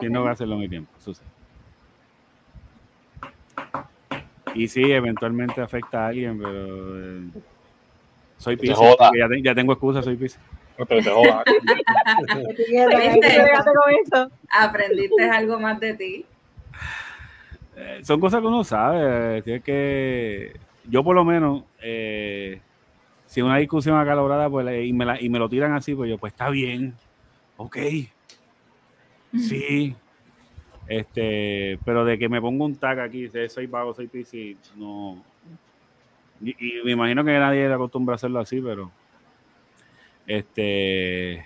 Tiendo 0.00 0.26
a 0.26 0.30
hacerlo 0.30 0.54
a 0.56 0.58
mi 0.58 0.68
tiempo. 0.68 0.90
eso 0.98 1.14
sí. 1.14 1.22
Y 4.54 4.68
sí, 4.68 4.82
eventualmente 4.90 5.60
afecta 5.60 6.04
a 6.04 6.08
alguien, 6.08 6.38
pero 6.38 6.98
eh, 6.98 7.28
soy 8.38 8.56
porque 8.56 8.72
Ya, 9.18 9.28
te- 9.28 9.42
ya 9.42 9.54
tengo 9.54 9.72
excusa, 9.74 10.02
soy 10.02 10.16
Pisces. 10.16 10.40
No 10.78 10.86
te, 10.86 11.00
te 11.02 11.10
jodas. 11.10 11.44
Fíjate, 12.66 12.94
con 13.64 13.94
eso. 14.04 14.30
Aprendiste 14.50 15.24
algo 15.30 15.58
más 15.58 15.80
de 15.80 15.94
ti. 15.94 16.24
Eh, 17.76 18.00
son 18.02 18.20
cosas 18.20 18.40
que 18.40 18.46
uno 18.46 18.64
sabe. 18.64 19.38
eh, 19.38 19.42
Tienes 19.42 19.62
que. 19.62 20.56
Yo, 20.88 21.02
por 21.02 21.14
lo 21.14 21.24
menos, 21.24 21.64
eh, 21.82 22.60
si 23.26 23.42
una 23.42 23.56
discusión 23.58 23.98
acalorada 23.98 24.48
pues, 24.48 24.66
y, 24.86 24.92
me 24.92 25.04
la- 25.04 25.20
y 25.20 25.28
me 25.28 25.38
lo 25.38 25.48
tiran 25.48 25.72
así, 25.72 25.94
pues 25.94 26.08
yo, 26.08 26.16
pues 26.18 26.32
está 26.32 26.48
bien. 26.50 26.94
Ok. 27.56 27.76
Sí. 29.36 29.94
Este, 30.88 31.78
pero 31.84 32.04
de 32.04 32.16
que 32.18 32.28
me 32.28 32.40
ponga 32.40 32.64
un 32.64 32.76
tag 32.76 33.00
aquí, 33.00 33.26
de 33.28 33.48
soy 33.48 33.66
vago, 33.66 33.92
soy 33.92 34.06
piscis, 34.06 34.56
no. 34.76 35.22
Y, 36.40 36.50
y 36.50 36.84
me 36.84 36.92
imagino 36.92 37.24
que 37.24 37.32
nadie 37.38 37.66
le 37.66 37.74
acostumbra 37.74 38.14
a 38.14 38.16
hacerlo 38.16 38.38
así, 38.38 38.60
pero. 38.60 38.90
Este. 40.26 41.44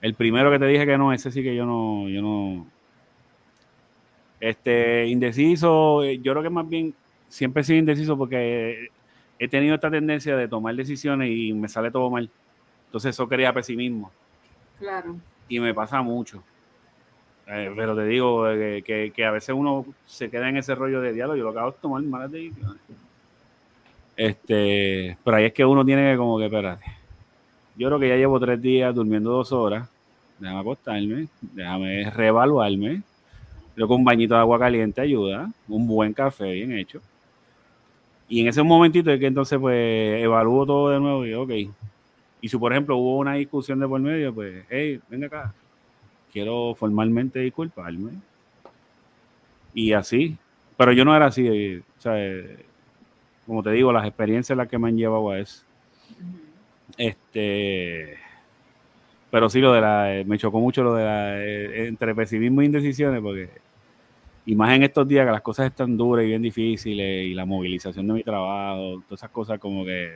El 0.00 0.14
primero 0.14 0.50
que 0.50 0.58
te 0.58 0.66
dije 0.66 0.86
que 0.86 0.98
no, 0.98 1.12
ese 1.12 1.30
sí 1.30 1.42
que 1.42 1.54
yo 1.56 1.66
no. 1.66 2.08
Yo 2.08 2.22
no 2.22 2.66
Este, 4.40 5.06
indeciso, 5.06 6.04
eh, 6.04 6.18
yo 6.18 6.32
creo 6.32 6.42
que 6.44 6.50
más 6.50 6.68
bien 6.68 6.94
siempre 7.28 7.62
he 7.62 7.64
sido 7.64 7.78
indeciso 7.80 8.16
porque 8.16 8.88
he 9.38 9.48
tenido 9.48 9.74
esta 9.74 9.90
tendencia 9.90 10.36
de 10.36 10.46
tomar 10.48 10.74
decisiones 10.76 11.30
y 11.30 11.52
me 11.52 11.68
sale 11.68 11.90
todo 11.90 12.08
mal. 12.10 12.30
Entonces 12.86 13.10
eso 13.14 13.28
crea 13.28 13.52
pesimismo 13.52 14.10
Claro. 14.78 15.16
y 15.48 15.58
me 15.60 15.74
pasa 15.74 16.00
mucho. 16.02 16.42
Eh, 17.48 17.72
pero 17.74 17.96
te 17.96 18.04
digo 18.04 18.48
eh, 18.48 18.82
que, 18.82 19.10
que 19.14 19.24
a 19.24 19.30
veces 19.32 19.54
uno 19.56 19.84
se 20.06 20.30
queda 20.30 20.48
en 20.48 20.58
ese 20.58 20.74
rollo 20.74 21.00
de 21.00 21.12
diálogo. 21.12 21.36
Yo 21.36 21.50
lo 21.50 21.58
hago 21.58 21.70
es 21.70 21.76
tomar 21.80 22.02
malas 22.02 22.30
decisiones. 22.30 22.80
Este, 24.16 25.16
pero 25.24 25.36
ahí 25.36 25.44
es 25.46 25.52
que 25.52 25.64
uno 25.64 25.84
tiene 25.84 26.12
que 26.12 26.16
como 26.18 26.38
que, 26.38 26.44
espérate. 26.46 26.84
Yo 27.78 27.86
creo 27.88 27.98
que 27.98 28.08
ya 28.08 28.16
llevo 28.16 28.38
tres 28.40 28.60
días 28.60 28.94
durmiendo 28.94 29.30
dos 29.30 29.52
horas. 29.52 29.88
Déjame 30.38 30.60
acostarme, 30.60 31.28
déjame 31.40 32.10
reevaluarme. 32.10 33.02
Creo 33.74 33.86
que 33.88 33.94
un 33.94 34.04
bañito 34.04 34.34
de 34.34 34.40
agua 34.40 34.58
caliente 34.58 35.00
ayuda. 35.00 35.50
Un 35.68 35.86
buen 35.86 36.12
café 36.12 36.52
bien 36.52 36.72
hecho. 36.72 37.00
Y 38.28 38.40
en 38.40 38.48
ese 38.48 38.62
momentito 38.62 39.10
es 39.10 39.18
que 39.20 39.26
entonces 39.26 39.58
pues 39.58 40.22
evalúo 40.22 40.66
todo 40.66 40.90
de 40.90 41.00
nuevo 41.00 41.24
y 41.24 41.34
ok. 41.34 41.50
Y 42.40 42.48
si 42.48 42.56
por 42.58 42.72
ejemplo 42.72 42.96
hubo 42.96 43.18
una 43.18 43.34
discusión 43.34 43.80
de 43.80 43.88
por 43.88 44.00
medio, 44.00 44.34
pues, 44.34 44.64
hey, 44.68 45.00
venga 45.08 45.26
acá. 45.28 45.54
Quiero 46.32 46.74
formalmente 46.74 47.38
disculparme. 47.38 48.12
Y 49.74 49.92
así. 49.92 50.36
Pero 50.76 50.92
yo 50.92 51.04
no 51.04 51.14
era 51.16 51.26
así. 51.26 51.46
eh, 51.46 51.82
O 51.98 52.00
sea, 52.00 52.12
eh, 52.16 52.64
como 53.46 53.62
te 53.62 53.70
digo, 53.70 53.92
las 53.92 54.06
experiencias 54.06 54.56
las 54.56 54.68
que 54.68 54.78
me 54.78 54.88
han 54.88 54.96
llevado 54.96 55.30
a 55.30 55.38
eso. 55.38 55.62
Este. 56.96 58.16
Pero 59.30 59.48
sí, 59.50 59.60
lo 59.60 59.72
de 59.72 59.80
la. 59.80 60.16
eh, 60.16 60.24
Me 60.24 60.38
chocó 60.38 60.60
mucho 60.60 60.82
lo 60.82 60.94
de 60.94 61.04
la. 61.04 61.38
eh, 61.44 61.88
entre 61.88 62.14
pesimismo 62.14 62.62
e 62.62 62.66
indecisiones, 62.66 63.20
porque. 63.20 63.50
Y 64.46 64.54
más 64.56 64.74
en 64.74 64.82
estos 64.82 65.06
días 65.06 65.26
que 65.26 65.32
las 65.32 65.42
cosas 65.42 65.66
están 65.66 65.96
duras 65.96 66.24
y 66.24 66.28
bien 66.28 66.40
difíciles, 66.42 67.26
y 67.26 67.34
la 67.34 67.44
movilización 67.44 68.06
de 68.06 68.14
mi 68.14 68.22
trabajo, 68.22 69.02
todas 69.06 69.20
esas 69.20 69.30
cosas 69.30 69.58
como 69.58 69.84
que. 69.84 70.10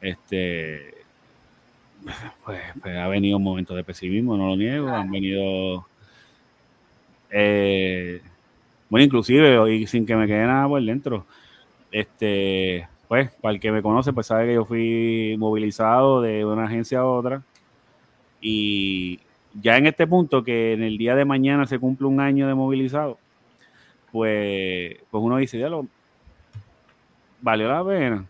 Este. 0.00 0.94
Pues, 2.44 2.60
pues 2.80 2.96
ha 2.96 3.08
venido 3.08 3.36
un 3.38 3.42
momento 3.42 3.74
de 3.74 3.84
pesimismo, 3.84 4.36
no 4.36 4.48
lo 4.48 4.56
niego. 4.56 4.88
Han 4.88 5.10
venido. 5.10 5.86
eh, 7.30 8.20
bueno, 8.88 9.04
inclusive, 9.04 9.74
y 9.74 9.86
sin 9.86 10.06
que 10.06 10.16
me 10.16 10.26
quede 10.26 10.46
nada 10.46 10.66
por 10.68 10.82
dentro. 10.82 11.26
Este, 11.92 12.86
pues, 13.08 13.30
para 13.40 13.54
el 13.54 13.60
que 13.60 13.72
me 13.72 13.82
conoce, 13.82 14.12
pues 14.12 14.26
sabe 14.26 14.46
que 14.46 14.54
yo 14.54 14.64
fui 14.66 15.36
movilizado 15.38 16.20
de 16.20 16.44
una 16.44 16.64
agencia 16.64 17.00
a 17.00 17.06
otra. 17.06 17.42
Y 18.40 19.20
ya 19.54 19.78
en 19.78 19.86
este 19.86 20.06
punto, 20.06 20.44
que 20.44 20.74
en 20.74 20.82
el 20.82 20.98
día 20.98 21.16
de 21.16 21.24
mañana 21.24 21.66
se 21.66 21.78
cumple 21.78 22.06
un 22.06 22.20
año 22.20 22.46
de 22.46 22.54
movilizado, 22.54 23.18
pues, 24.12 24.96
pues 25.10 25.24
uno 25.24 25.38
dice, 25.38 25.58
ya 25.58 25.68
lo 25.68 25.86
valió 27.40 27.68
la 27.68 27.84
pena. 27.84 28.26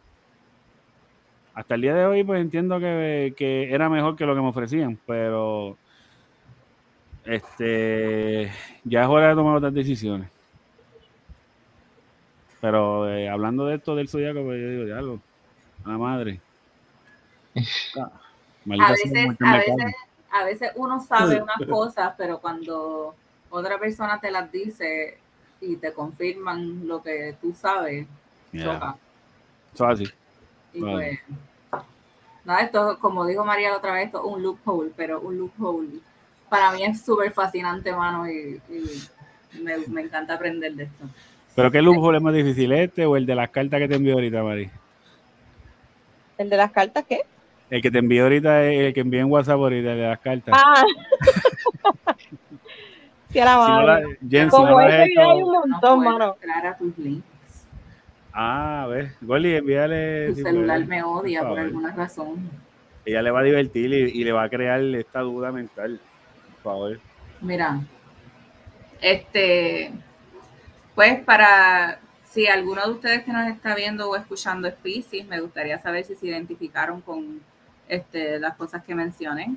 Hasta 1.55 1.75
el 1.75 1.81
día 1.81 1.95
de 1.95 2.07
hoy, 2.07 2.23
pues 2.23 2.41
entiendo 2.41 2.79
que, 2.79 3.35
que 3.37 3.73
era 3.75 3.89
mejor 3.89 4.15
que 4.15 4.27
lo 4.27 4.35
que 4.35 4.41
me 4.41 4.49
ofrecían, 4.49 4.99
pero 5.07 5.77
este 7.25 8.51
ya 8.85 9.03
es 9.03 9.09
hora 9.09 9.31
de 9.31 9.35
tomar 9.35 9.57
otras 9.57 9.75
decisiones. 9.75 10.31
Pero 12.61 13.09
eh, 13.09 13.29
hablando 13.29 13.67
de 13.67 13.77
esto 13.77 13.95
del 13.95 14.09
zodiaco, 14.09 14.43
pues 14.43 14.61
yo 14.61 14.69
digo, 14.71 14.85
ya 14.87 15.01
lo, 15.01 15.21
a 15.85 15.91
la 15.91 15.99
madre. 15.99 16.41
A 18.81 18.91
veces, 18.93 19.37
a 19.41 19.57
veces, 19.57 19.95
a 20.31 20.45
veces 20.45 20.73
uno 20.75 21.01
sabe 21.01 21.41
unas 21.41 21.57
cosas, 21.67 22.13
pero 22.19 22.39
cuando 22.39 23.15
otra 23.49 23.79
persona 23.79 24.21
te 24.21 24.31
las 24.31 24.53
dice 24.53 25.17
y 25.61 25.77
te 25.77 25.93
confirman 25.95 26.87
lo 26.87 27.03
que 27.03 27.35
tú 27.41 27.55
sabes, 27.59 28.07
Ya, 28.53 28.65
choca. 28.65 28.97
eso 29.75 29.91
es 29.91 30.01
así. 30.01 30.13
Y 30.75 30.81
Vale. 30.83 31.21
pues, 31.71 31.81
nada, 32.45 32.61
esto, 32.61 32.99
como 33.01 33.25
dijo 33.25 33.43
María 33.45 33.71
la 33.71 33.79
otra 33.79 33.93
vez, 33.93 34.07
esto 34.07 34.19
es 34.19 34.33
un 34.35 34.43
loophole, 34.43 34.93
pero 34.95 35.21
un 35.21 35.39
loophole 35.39 36.01
para 36.51 36.73
mí 36.73 36.85
es 36.85 37.03
súper 37.03 37.33
fascinante, 37.33 37.91
mano, 37.95 38.31
y, 38.31 38.61
y 38.69 39.59
me, 39.63 39.79
me 39.89 40.03
encanta 40.03 40.35
aprender 40.35 40.75
de 40.75 40.85
esto. 40.85 41.05
Pero 41.59 41.73
qué 41.73 41.83
lujo 41.83 42.15
es 42.15 42.23
más 42.23 42.33
difícil, 42.33 42.71
este 42.71 43.05
o 43.05 43.17
el 43.17 43.27
de 43.27 43.35
las 43.35 43.51
cartas 43.51 43.81
que 43.81 43.89
te 43.89 43.97
envió 43.97 44.15
ahorita, 44.15 44.45
Mari. 44.45 44.71
¿El 46.39 46.51
de 46.51 46.57
las 46.57 46.71
cartas 46.71 47.05
qué? 47.09 47.23
El 47.69 47.83
que 47.83 47.91
te 47.91 47.99
envió 47.99 48.23
ahorita 48.23 48.65
es 48.65 48.81
el 48.87 48.95
que 48.95 49.01
envié 49.01 49.19
en 49.19 49.27
WhatsApp 49.29 49.57
ahorita, 49.57 49.91
el 49.91 49.99
de 49.99 50.07
las 50.07 50.21
cartas. 50.21 50.57
Ah. 50.57 50.85
sí, 53.33 53.39
la 53.41 53.67
Si 53.67 53.73
no 53.73 53.83
la- 53.83 53.97
Jen, 53.99 54.13
si 54.21 54.39
no 54.39 54.51
Como 54.51 54.81
ese 54.83 55.05
video 55.07 55.31
hay 55.33 55.43
un 55.43 55.51
montón, 55.71 56.05
mano. 56.05 56.37
entrar 56.41 56.67
a 56.69 56.77
tus 56.79 56.97
links. 56.97 57.67
Ah, 58.33 58.85
a 58.85 58.87
ver, 58.87 59.15
Goli, 59.21 59.57
envíale. 59.57 60.29
Tu 60.29 60.35
si 60.37 60.43
celular 60.43 60.87
me 60.87 61.03
odia 61.03 61.43
Por 61.43 61.59
alguna 61.59 61.93
razón. 61.93 62.49
Ella 63.05 63.21
le 63.21 63.33
va 63.33 63.41
a 63.41 63.43
divertir 63.43 63.93
y, 63.93 64.21
y 64.21 64.23
le 64.23 64.31
va 64.31 64.45
a 64.45 64.49
crear 64.49 64.81
esta 64.81 65.23
duda 65.23 65.51
mental. 65.51 65.99
Por 66.63 66.73
favor. 66.73 67.01
Mira, 67.41 67.81
este, 69.01 69.93
pues 70.99 71.21
para 71.21 72.01
si 72.25 72.49
alguno 72.49 72.85
de 72.85 72.91
ustedes 72.91 73.23
que 73.23 73.33
nos 73.33 73.47
está 73.47 73.77
viendo 73.77 74.11
o 74.11 74.17
escuchando 74.17 74.67
es 74.67 74.75
Pisces, 74.75 75.25
me 75.29 75.41
gustaría 75.41 75.79
saber 75.79 76.05
si 76.05 76.17
se 76.17 76.27
identificaron 76.27 77.03
con 77.03 77.41
este, 77.87 78.41
las 78.41 78.57
cosas 78.57 78.83
que 78.83 78.97
mencioné. 78.97 79.55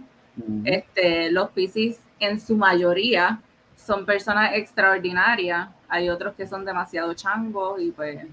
Este, 0.64 1.32
los 1.32 1.50
Pisces 1.50 2.00
en 2.20 2.40
su 2.40 2.56
mayoría 2.56 3.42
son 3.76 4.06
personas 4.06 4.52
extraordinarias. 4.54 5.70
Hay 5.90 6.10
otros 6.10 6.36
que 6.36 6.46
son 6.46 6.64
demasiado 6.64 7.12
changos 7.16 7.82
y 7.82 7.90
pues, 7.90 8.24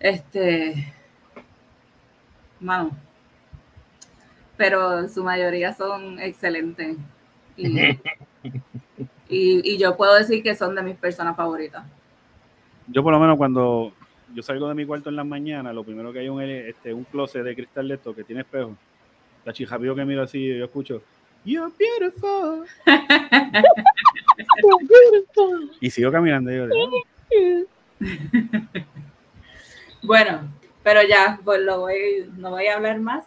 este, 0.00 0.94
mano. 2.58 2.96
Pero 4.56 5.00
en 5.00 5.10
su 5.10 5.22
mayoría 5.22 5.74
son 5.74 6.18
excelentes. 6.20 6.96
Y, 7.54 7.98
y, 9.28 9.74
y 9.74 9.78
yo 9.78 9.96
puedo 9.96 10.14
decir 10.14 10.42
que 10.42 10.54
son 10.54 10.74
de 10.74 10.82
mis 10.82 10.96
personas 10.96 11.36
favoritas. 11.36 11.84
Yo 12.88 13.02
por 13.02 13.12
lo 13.12 13.20
menos 13.20 13.36
cuando 13.36 13.92
yo 14.34 14.42
salgo 14.42 14.68
de 14.68 14.74
mi 14.74 14.86
cuarto 14.86 15.10
en 15.10 15.16
las 15.16 15.26
mañanas, 15.26 15.74
lo 15.74 15.84
primero 15.84 16.12
que 16.12 16.20
hay 16.20 16.28
un, 16.28 16.42
este, 16.42 16.92
un 16.92 17.04
closet 17.04 17.42
de 17.42 17.54
cristal 17.54 17.88
de 17.88 17.94
esto 17.94 18.14
que 18.14 18.24
tiene 18.24 18.42
espejo. 18.42 18.76
La 19.44 19.52
rápido 19.68 19.94
que 19.94 20.04
miro 20.04 20.22
así, 20.22 20.56
yo 20.56 20.64
escucho, 20.64 21.02
You're 21.44 21.72
beautiful. 21.76 22.64
y 25.80 25.90
sigo 25.90 26.12
caminando. 26.12 26.52
y 26.52 26.56
yo, 26.56 26.66
Bueno, 30.02 30.48
pero 30.84 31.00
ya, 31.02 31.40
pues 31.44 31.60
lo 31.60 31.80
voy, 31.80 32.30
no 32.36 32.50
voy 32.50 32.66
a 32.66 32.76
hablar 32.76 33.00
más. 33.00 33.24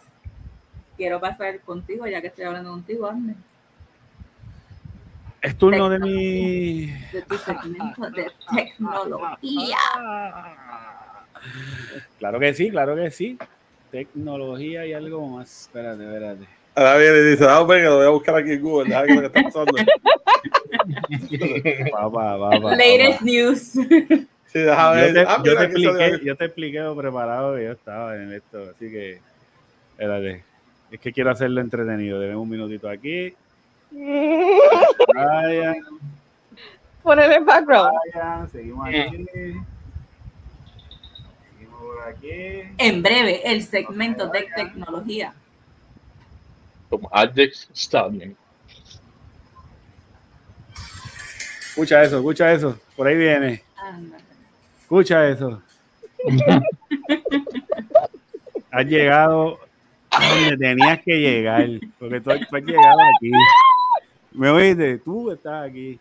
Quiero 0.96 1.20
pasar 1.20 1.60
contigo, 1.60 2.06
ya 2.06 2.22
que 2.22 2.28
estoy 2.28 2.46
hablando 2.46 2.70
contigo, 2.70 3.06
Arne, 3.06 3.34
es 5.46 5.56
turno 5.56 5.88
de 5.88 5.98
mi... 6.00 6.86
de 7.12 7.22
tu 7.28 7.36
segmento 7.38 8.10
de 8.10 8.26
tecnología. 8.54 9.76
Claro 12.18 12.40
que 12.40 12.52
sí, 12.54 12.70
claro 12.70 12.96
que 12.96 13.10
sí. 13.12 13.38
Tecnología 13.92 14.84
y 14.86 14.92
algo 14.92 15.24
más. 15.28 15.62
Espérate, 15.62 16.04
espérate. 16.04 16.46
Ahora 16.74 16.96
viene 16.98 17.18
y 17.18 17.24
dice, 17.30 17.44
ah, 17.48 17.62
venga, 17.62 17.88
lo 17.90 17.96
voy 17.96 18.06
a 18.06 18.10
buscar 18.10 18.34
aquí 18.36 18.52
en 18.52 18.60
Google, 18.60 18.88
déjame 18.88 19.06
ver 19.06 19.22
lo 19.22 19.32
que 19.32 19.38
está 19.38 19.64
pasando. 19.64 19.76
Papá, 21.92 22.38
papá, 22.38 22.76
Latest 22.76 23.22
news. 23.22 23.60
Sí, 24.46 24.58
déjame 24.60 25.00
Yo 25.00 25.06
ver. 25.06 25.14
te, 25.14 25.20
Ah, 25.30 25.42
yo 25.44 25.56
te 25.56 25.64
expliqué, 25.64 26.20
yo 26.24 26.36
te 26.36 26.44
expliqué 26.44 26.78
lo 26.80 26.96
preparado 26.96 27.56
que 27.56 27.64
yo 27.64 27.72
estaba 27.72 28.16
en 28.16 28.32
esto, 28.32 28.70
así 28.74 28.90
que 28.90 29.20
espérate. 29.92 30.44
Es 30.90 31.00
que 31.00 31.12
quiero 31.12 31.30
hacerlo 31.30 31.60
entretenido. 31.60 32.20
Deben 32.20 32.36
un 32.36 32.48
minutito 32.48 32.88
aquí. 32.88 33.34
Vayan, 35.14 35.76
Poner 37.02 37.32
el 37.32 37.44
background. 37.44 37.92
vayan, 38.14 38.50
seguimos 38.50 38.88
aquí. 38.88 39.26
Seguimos 41.52 41.80
por 41.80 42.08
aquí. 42.08 42.62
En 42.78 43.02
breve, 43.02 43.40
el 43.50 43.62
segmento 43.62 44.28
de 44.28 44.46
tecnología. 44.54 45.32
Como 46.90 47.08
Adjex 47.12 47.68
Stallion. 47.74 48.36
Escucha 51.68 52.02
eso, 52.02 52.16
escucha 52.16 52.52
eso. 52.52 52.78
Por 52.96 53.06
ahí 53.06 53.16
viene. 53.16 53.62
Escucha 54.82 55.28
eso. 55.28 55.62
has 58.70 58.86
llegado 58.86 59.58
a 60.10 60.28
donde 60.28 60.56
tenías 60.56 61.00
que 61.02 61.18
llegar. 61.18 61.66
Porque 61.98 62.20
tú, 62.20 62.30
tú 62.48 62.56
has 62.56 62.62
llegado 62.62 62.98
aquí. 63.16 63.30
¿Me 64.36 64.50
oíste? 64.50 64.98
Tú 64.98 65.30
estás 65.30 65.66
aquí. 65.66 65.98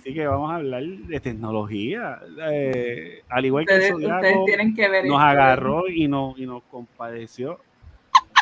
Así 0.00 0.12
que 0.12 0.26
vamos 0.26 0.50
a 0.50 0.56
hablar 0.56 0.82
de 0.82 1.18
tecnología. 1.20 2.20
Eh, 2.50 3.22
al 3.28 3.46
igual 3.46 3.64
que 3.64 3.72
Ustedes, 3.72 3.94
ustedes 3.94 4.12
Zodiaco 4.18 4.44
tienen 4.44 4.74
que 4.74 4.88
ver 4.88 5.06
nos 5.06 5.20
agarró 5.20 5.88
y 5.88 6.08
nos, 6.08 6.38
y 6.38 6.46
nos 6.46 6.62
compadeció 6.64 7.58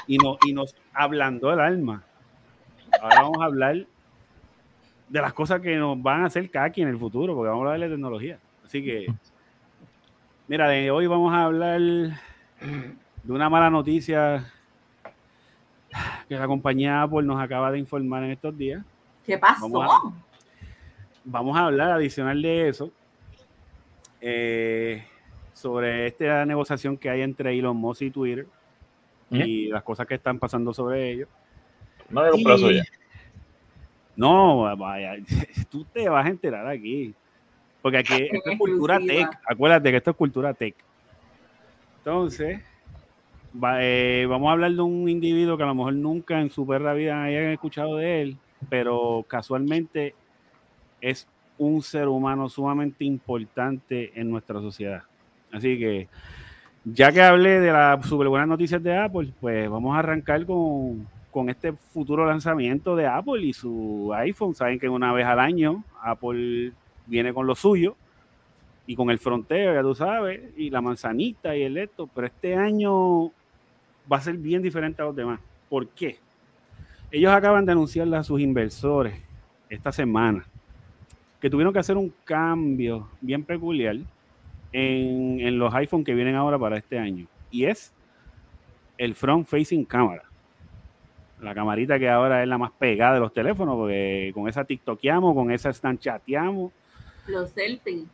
y 0.08 0.18
nos, 0.18 0.38
y 0.44 0.52
nos 0.52 0.74
ablandó 0.92 1.52
el 1.52 1.60
alma. 1.60 2.02
Ahora 3.00 3.22
vamos 3.22 3.38
a 3.40 3.44
hablar 3.44 3.86
de 5.08 5.20
las 5.20 5.32
cosas 5.32 5.60
que 5.60 5.76
nos 5.76 6.00
van 6.02 6.22
a 6.22 6.26
hacer 6.26 6.50
kaki 6.50 6.82
en 6.82 6.88
el 6.88 6.98
futuro, 6.98 7.34
porque 7.34 7.50
vamos 7.50 7.66
a 7.66 7.72
hablar 7.72 7.88
de 7.88 7.94
tecnología. 7.94 8.38
Así 8.64 8.84
que, 8.84 9.06
mira, 10.48 10.68
de 10.68 10.90
hoy 10.90 11.06
vamos 11.06 11.32
a 11.32 11.44
hablar 11.44 11.80
de 11.80 13.32
una 13.32 13.48
mala 13.48 13.70
noticia 13.70 14.52
que 16.28 16.34
la 16.34 16.46
compañía 16.48 17.02
Apple 17.02 17.22
nos 17.22 17.40
acaba 17.40 17.70
de 17.70 17.78
informar 17.78 18.24
en 18.24 18.32
estos 18.32 18.56
días. 18.58 18.84
¿Qué 19.26 19.38
pasó? 19.38 19.68
Vamos 19.68 19.90
a- 19.90 20.12
Vamos 21.28 21.56
a 21.56 21.64
hablar 21.66 21.90
adicional 21.90 22.40
de 22.40 22.68
eso, 22.68 22.92
eh, 24.20 25.04
sobre 25.52 26.06
esta 26.06 26.44
negociación 26.46 26.96
que 26.96 27.10
hay 27.10 27.22
entre 27.22 27.58
Elon 27.58 27.76
Musk 27.76 28.02
y 28.02 28.10
Twitter 28.10 28.46
y 29.30 29.66
las 29.66 29.82
cosas 29.82 30.06
que 30.06 30.14
están 30.14 30.38
pasando 30.38 30.72
sobre 30.72 31.10
ello. 31.10 31.26
No 32.10 32.24
eso 32.24 32.70
Y- 32.70 32.76
ya. 32.76 32.84
No, 34.14 34.76
vaya, 34.76 35.14
tú 35.70 35.84
te 35.84 36.08
vas 36.08 36.24
a 36.24 36.28
enterar 36.28 36.66
aquí. 36.68 37.12
Porque 37.82 37.98
aquí 37.98 38.14
esto 38.30 38.50
es 38.50 38.58
cultura 38.58 38.98
tech. 39.00 39.28
Acuérdate 39.48 39.90
que 39.90 39.96
esto 39.96 40.10
es 40.12 40.16
cultura 40.16 40.54
tech. 40.54 40.74
Entonces, 41.98 42.60
va- 43.62 43.78
eh, 43.82 44.26
vamos 44.28 44.48
a 44.48 44.52
hablar 44.52 44.70
de 44.72 44.80
un 44.80 45.08
individuo 45.08 45.56
que 45.56 45.64
a 45.64 45.66
lo 45.66 45.74
mejor 45.74 45.94
nunca 45.94 46.40
en 46.40 46.50
su 46.50 46.64
perra 46.66 46.94
vida 46.94 47.22
hayan 47.24 47.46
escuchado 47.46 47.96
de 47.96 48.22
él, 48.22 48.36
pero 48.68 49.24
casualmente 49.28 50.14
es 51.00 51.28
un 51.58 51.82
ser 51.82 52.08
humano 52.08 52.48
sumamente 52.48 53.04
importante 53.04 54.12
en 54.18 54.30
nuestra 54.30 54.60
sociedad. 54.60 55.02
Así 55.52 55.78
que, 55.78 56.08
ya 56.84 57.12
que 57.12 57.22
hablé 57.22 57.60
de 57.60 57.72
las 57.72 58.06
super 58.06 58.28
buenas 58.28 58.48
noticias 58.48 58.82
de 58.82 58.96
Apple, 58.96 59.32
pues 59.40 59.68
vamos 59.70 59.96
a 59.96 60.00
arrancar 60.00 60.44
con, 60.44 61.06
con 61.30 61.48
este 61.48 61.72
futuro 61.72 62.26
lanzamiento 62.26 62.96
de 62.96 63.06
Apple 63.06 63.42
y 63.42 63.52
su 63.52 64.12
iPhone. 64.14 64.54
Saben 64.54 64.78
que 64.78 64.88
una 64.88 65.12
vez 65.12 65.26
al 65.26 65.40
año 65.40 65.84
Apple 66.02 66.72
viene 67.06 67.32
con 67.32 67.46
lo 67.46 67.54
suyo 67.54 67.96
y 68.86 68.94
con 68.94 69.10
el 69.10 69.18
fronteo, 69.18 69.74
ya 69.74 69.82
tú 69.82 69.94
sabes, 69.94 70.40
y 70.56 70.70
la 70.70 70.80
manzanita 70.80 71.56
y 71.56 71.62
el 71.62 71.76
esto, 71.76 72.08
pero 72.14 72.26
este 72.26 72.54
año 72.54 73.26
va 74.10 74.18
a 74.18 74.20
ser 74.20 74.36
bien 74.36 74.62
diferente 74.62 75.02
a 75.02 75.06
los 75.06 75.16
demás. 75.16 75.40
¿Por 75.68 75.88
qué? 75.88 76.18
Ellos 77.10 77.32
acaban 77.32 77.64
de 77.64 77.72
anunciarle 77.72 78.16
a 78.16 78.22
sus 78.22 78.40
inversores 78.40 79.14
esta 79.68 79.92
semana 79.92 80.44
que 81.40 81.50
tuvieron 81.50 81.72
que 81.72 81.78
hacer 81.78 81.96
un 81.96 82.12
cambio 82.24 83.08
bien 83.20 83.44
peculiar 83.44 83.96
en, 84.72 85.40
en 85.40 85.58
los 85.58 85.72
iPhone 85.74 86.04
que 86.04 86.14
vienen 86.14 86.34
ahora 86.34 86.58
para 86.58 86.76
este 86.76 86.98
año. 86.98 87.26
Y 87.50 87.64
es 87.64 87.92
el 88.98 89.14
front 89.14 89.46
facing 89.46 89.84
camera. 89.84 90.24
La 91.40 91.54
camarita 91.54 91.98
que 91.98 92.08
ahora 92.08 92.42
es 92.42 92.48
la 92.48 92.56
más 92.58 92.72
pegada 92.72 93.14
de 93.14 93.20
los 93.20 93.32
teléfonos, 93.32 93.76
porque 93.76 94.30
con 94.34 94.48
esa 94.48 94.64
TikTokeamos, 94.64 95.34
con 95.34 95.50
esa 95.50 95.72
Snapchateamos, 95.72 96.72
Los 97.26 97.50
selfies. 97.50 98.04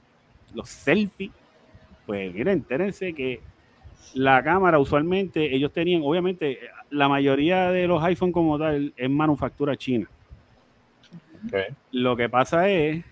los 0.54 0.68
selfies. 0.68 1.30
Pues 2.04 2.34
miren, 2.34 2.54
entérense 2.58 3.14
que 3.14 3.40
la 4.14 4.42
cámara 4.42 4.78
usualmente 4.78 5.54
ellos 5.54 5.72
tenían, 5.72 6.02
obviamente, 6.04 6.58
la 6.90 7.08
mayoría 7.08 7.70
de 7.70 7.86
los 7.86 8.02
iPhone 8.02 8.32
como 8.32 8.58
tal 8.58 8.92
es 8.96 9.10
manufactura 9.10 9.76
china. 9.76 10.08
Lo 11.90 12.16
que 12.16 12.28
pasa 12.28 12.68
es 12.68 13.04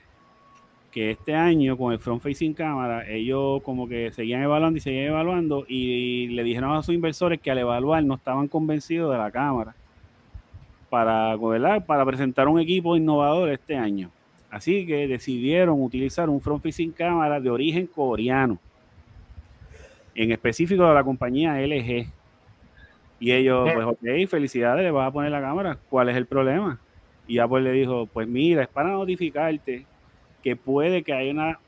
que 0.91 1.13
este 1.13 1.35
año 1.35 1.77
con 1.77 1.93
el 1.93 1.99
front 1.99 2.23
facing 2.23 2.55
cámara, 2.55 3.09
ellos 3.09 3.63
como 3.63 3.89
que 3.89 4.13
seguían 4.13 4.43
evaluando 4.43 4.77
y 4.77 4.81
seguían 4.81 5.07
evaluando 5.07 5.65
y 5.69 6.29
le 6.29 6.43
dijeron 6.43 6.73
a 6.77 6.83
sus 6.83 6.95
inversores 6.95 7.41
que 7.41 7.51
al 7.51 7.59
evaluar 7.59 8.03
no 8.05 8.15
estaban 8.15 8.49
convencidos 8.49 9.13
de 9.13 9.19
la 9.19 9.31
cámara 9.31 9.75
para, 10.89 11.37
¿verdad? 11.37 11.87
para 11.87 12.05
presentar 12.05 12.49
un 12.49 12.61
equipo 12.61 12.97
innovador 12.97 13.51
este 13.51 13.77
año. 13.77 14.11
Así 14.51 14.85
que 14.85 15.07
decidieron 15.07 15.81
utilizar 15.81 16.29
un 16.29 16.41
front 16.41 16.63
facing 16.63 16.91
cámara 16.91 17.41
de 17.41 17.51
origen 17.51 17.87
coreano, 17.87 18.59
en 20.15 20.33
específico 20.33 20.87
de 20.87 20.95
la 20.95 21.05
compañía 21.05 21.61
LG. 21.61 22.07
Y 23.19 23.33
ellos, 23.33 23.69
pues, 23.75 23.87
ok, 23.87 24.29
felicidades, 24.29 24.83
le 24.83 24.91
vas 24.91 25.09
a 25.09 25.13
poner 25.13 25.31
la 25.31 25.41
cámara. 25.41 25.79
¿Cuál 25.89 26.09
es 26.09 26.17
el 26.17 26.27
problema? 26.27 26.81
Y 27.27 27.39
Apple 27.39 27.61
le 27.61 27.73
dijo, 27.73 28.07
pues 28.07 28.27
mira, 28.27 28.63
es 28.63 28.69
para 28.69 28.91
notificarte 28.91 29.87
que 30.43 30.57
puede 30.57 31.03
que 31.03 31.13
haya 31.13 31.31
una 31.31 31.59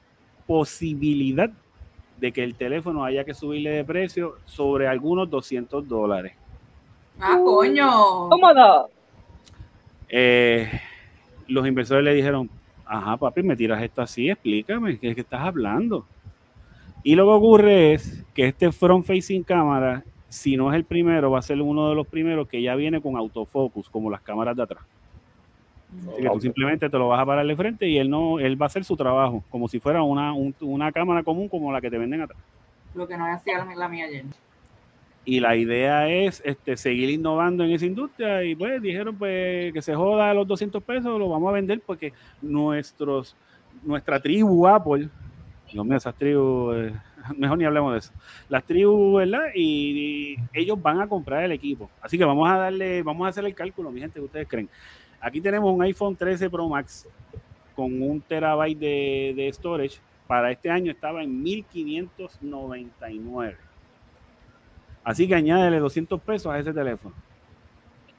posibilidad 0.46 1.50
de 2.18 2.32
que 2.32 2.42
el 2.42 2.54
teléfono 2.54 3.04
haya 3.04 3.24
que 3.24 3.34
subirle 3.34 3.70
de 3.70 3.84
precio 3.84 4.36
sobre 4.46 4.86
algunos 4.86 5.28
200 5.28 5.86
dólares. 5.86 6.32
Ah, 7.20 7.38
coño. 7.44 8.28
Cómodo. 8.28 8.90
Eh, 10.08 10.68
los 11.48 11.66
inversores 11.66 12.04
le 12.04 12.14
dijeron, 12.14 12.48
ajá, 12.84 13.16
papi, 13.16 13.42
me 13.42 13.56
tiras 13.56 13.82
esto 13.82 14.02
así, 14.02 14.30
explícame, 14.30 14.98
¿qué 14.98 15.08
es 15.08 15.14
que 15.14 15.20
estás 15.22 15.40
hablando? 15.40 16.06
Y 17.02 17.14
lo 17.16 17.24
que 17.26 17.32
ocurre 17.32 17.92
es 17.94 18.24
que 18.34 18.46
este 18.46 18.70
front 18.72 19.04
facing 19.04 19.42
cámara, 19.42 20.04
si 20.28 20.56
no 20.56 20.70
es 20.70 20.76
el 20.76 20.84
primero, 20.84 21.30
va 21.30 21.40
a 21.40 21.42
ser 21.42 21.60
uno 21.60 21.88
de 21.88 21.94
los 21.94 22.06
primeros 22.06 22.48
que 22.48 22.62
ya 22.62 22.74
viene 22.76 23.00
con 23.00 23.16
autofocus, 23.16 23.88
como 23.90 24.10
las 24.10 24.20
cámaras 24.22 24.56
de 24.56 24.62
atrás. 24.62 24.84
Así 26.12 26.22
que 26.22 26.28
tú 26.30 26.40
simplemente 26.40 26.88
te 26.88 26.96
lo 26.98 27.08
vas 27.08 27.20
a 27.20 27.26
parar 27.26 27.46
de 27.46 27.54
frente 27.56 27.86
y 27.88 27.98
él 27.98 28.08
no, 28.08 28.38
él 28.40 28.60
va 28.60 28.66
a 28.66 28.68
hacer 28.68 28.82
su 28.84 28.96
trabajo, 28.96 29.44
como 29.50 29.68
si 29.68 29.78
fuera 29.78 30.02
una, 30.02 30.32
un- 30.32 30.54
una 30.60 30.90
cámara 30.90 31.22
común 31.22 31.48
como 31.48 31.70
la 31.72 31.80
que 31.80 31.90
te 31.90 31.98
venden 31.98 32.22
atrás. 32.22 32.38
Lo 32.94 33.06
que 33.06 33.16
no 33.16 33.26
hacía 33.26 33.58
la, 33.58 33.74
la 33.74 33.88
mía 33.88 34.06
ayer. 34.06 34.24
Y 35.24 35.38
la 35.40 35.54
idea 35.54 36.08
es 36.08 36.42
este, 36.44 36.76
seguir 36.76 37.10
innovando 37.10 37.62
en 37.62 37.70
esa 37.72 37.86
industria 37.86 38.42
y 38.42 38.54
pues 38.56 38.80
dijeron 38.82 39.14
pues 39.16 39.72
que 39.72 39.82
se 39.82 39.94
joda 39.94 40.32
los 40.34 40.48
200 40.48 40.82
pesos, 40.82 41.18
lo 41.18 41.28
vamos 41.28 41.48
a 41.50 41.52
vender 41.52 41.80
porque 41.84 42.12
nuestros, 42.40 43.36
nuestra 43.84 44.18
tribu 44.20 44.66
Apple, 44.66 45.08
Dios 45.72 45.86
mío, 45.86 45.96
esas 45.96 46.14
tribus, 46.14 46.76
eh, 46.76 46.92
mejor 47.36 47.58
ni 47.58 47.64
hablemos 47.64 47.92
de 47.92 47.98
eso, 47.98 48.12
las 48.48 48.64
tribus, 48.64 49.18
¿verdad? 49.18 49.48
Y, 49.54 50.34
y 50.34 50.36
ellos 50.52 50.80
van 50.80 51.00
a 51.00 51.08
comprar 51.08 51.42
el 51.44 51.52
equipo. 51.52 51.90
Así 52.00 52.18
que 52.18 52.24
vamos 52.24 52.50
a 52.50 52.58
darle, 52.58 53.02
vamos 53.02 53.26
a 53.26 53.30
hacer 53.30 53.44
el 53.44 53.54
cálculo, 53.54 53.90
mi 53.90 54.00
gente, 54.00 54.20
que 54.20 54.26
ustedes 54.26 54.48
creen. 54.48 54.68
Aquí 55.20 55.40
tenemos 55.40 55.72
un 55.72 55.82
iPhone 55.82 56.16
13 56.16 56.50
Pro 56.50 56.68
Max 56.68 57.06
con 57.74 58.02
un 58.02 58.20
terabyte 58.20 58.78
de, 58.78 59.32
de 59.36 59.52
storage. 59.52 60.00
Para 60.26 60.50
este 60.50 60.70
año 60.70 60.90
estaba 60.90 61.22
en 61.22 61.42
1599. 61.42 63.56
Así 65.04 65.26
que 65.26 65.34
añádele 65.34 65.78
200 65.78 66.20
pesos 66.20 66.52
a 66.52 66.58
ese 66.58 66.72
teléfono. 66.72 67.14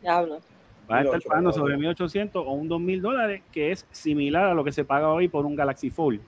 Diablo. 0.01 0.39
Vas 0.87 0.99
a 0.99 1.01
estar 1.01 1.19
1800 1.19 1.25
pagando 1.25 1.53
sobre 1.53 1.77
1800 1.77 2.45
o 2.45 2.51
un 2.51 2.67
2000 2.67 3.01
dólares, 3.01 3.41
que 3.51 3.71
es 3.71 3.87
similar 3.91 4.45
a 4.45 4.53
lo 4.53 4.63
que 4.63 4.71
se 4.71 4.83
paga 4.83 5.09
hoy 5.09 5.27
por 5.27 5.45
un 5.45 5.55
Galaxy 5.55 5.89
Fold. 5.89 6.19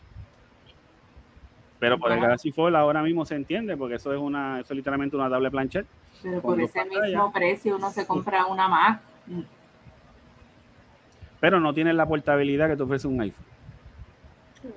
Pero 1.80 1.98
por 1.98 2.12
el. 2.12 2.20
Galaxy 2.20 2.52
Fold 2.52 2.76
ahora 2.76 3.02
mismo 3.04 3.26
se 3.26 3.36
entiende, 3.36 3.76
porque 3.76 3.96
eso 3.96 4.14
es 4.14 4.20
una, 4.20 4.60
eso 4.60 4.74
es 4.74 4.78
literalmente 4.78 5.16
una 5.16 5.30
tablet 5.30 5.52
planchet. 5.52 5.86
Pero 6.24 6.42
por 6.42 6.60
ese 6.60 6.80
pantallas. 6.80 7.08
mismo 7.08 7.32
precio 7.32 7.76
uno 7.76 7.90
se 7.92 8.06
compra 8.06 8.46
una 8.46 8.68
más. 8.68 9.02
Pero 11.40 11.60
no 11.60 11.74
tiene 11.74 11.94
la 11.94 12.06
portabilidad 12.08 12.70
que 12.70 12.78
te 12.78 12.84
ofrece 12.84 13.08
un 13.08 13.22
iPhone. 13.22 13.46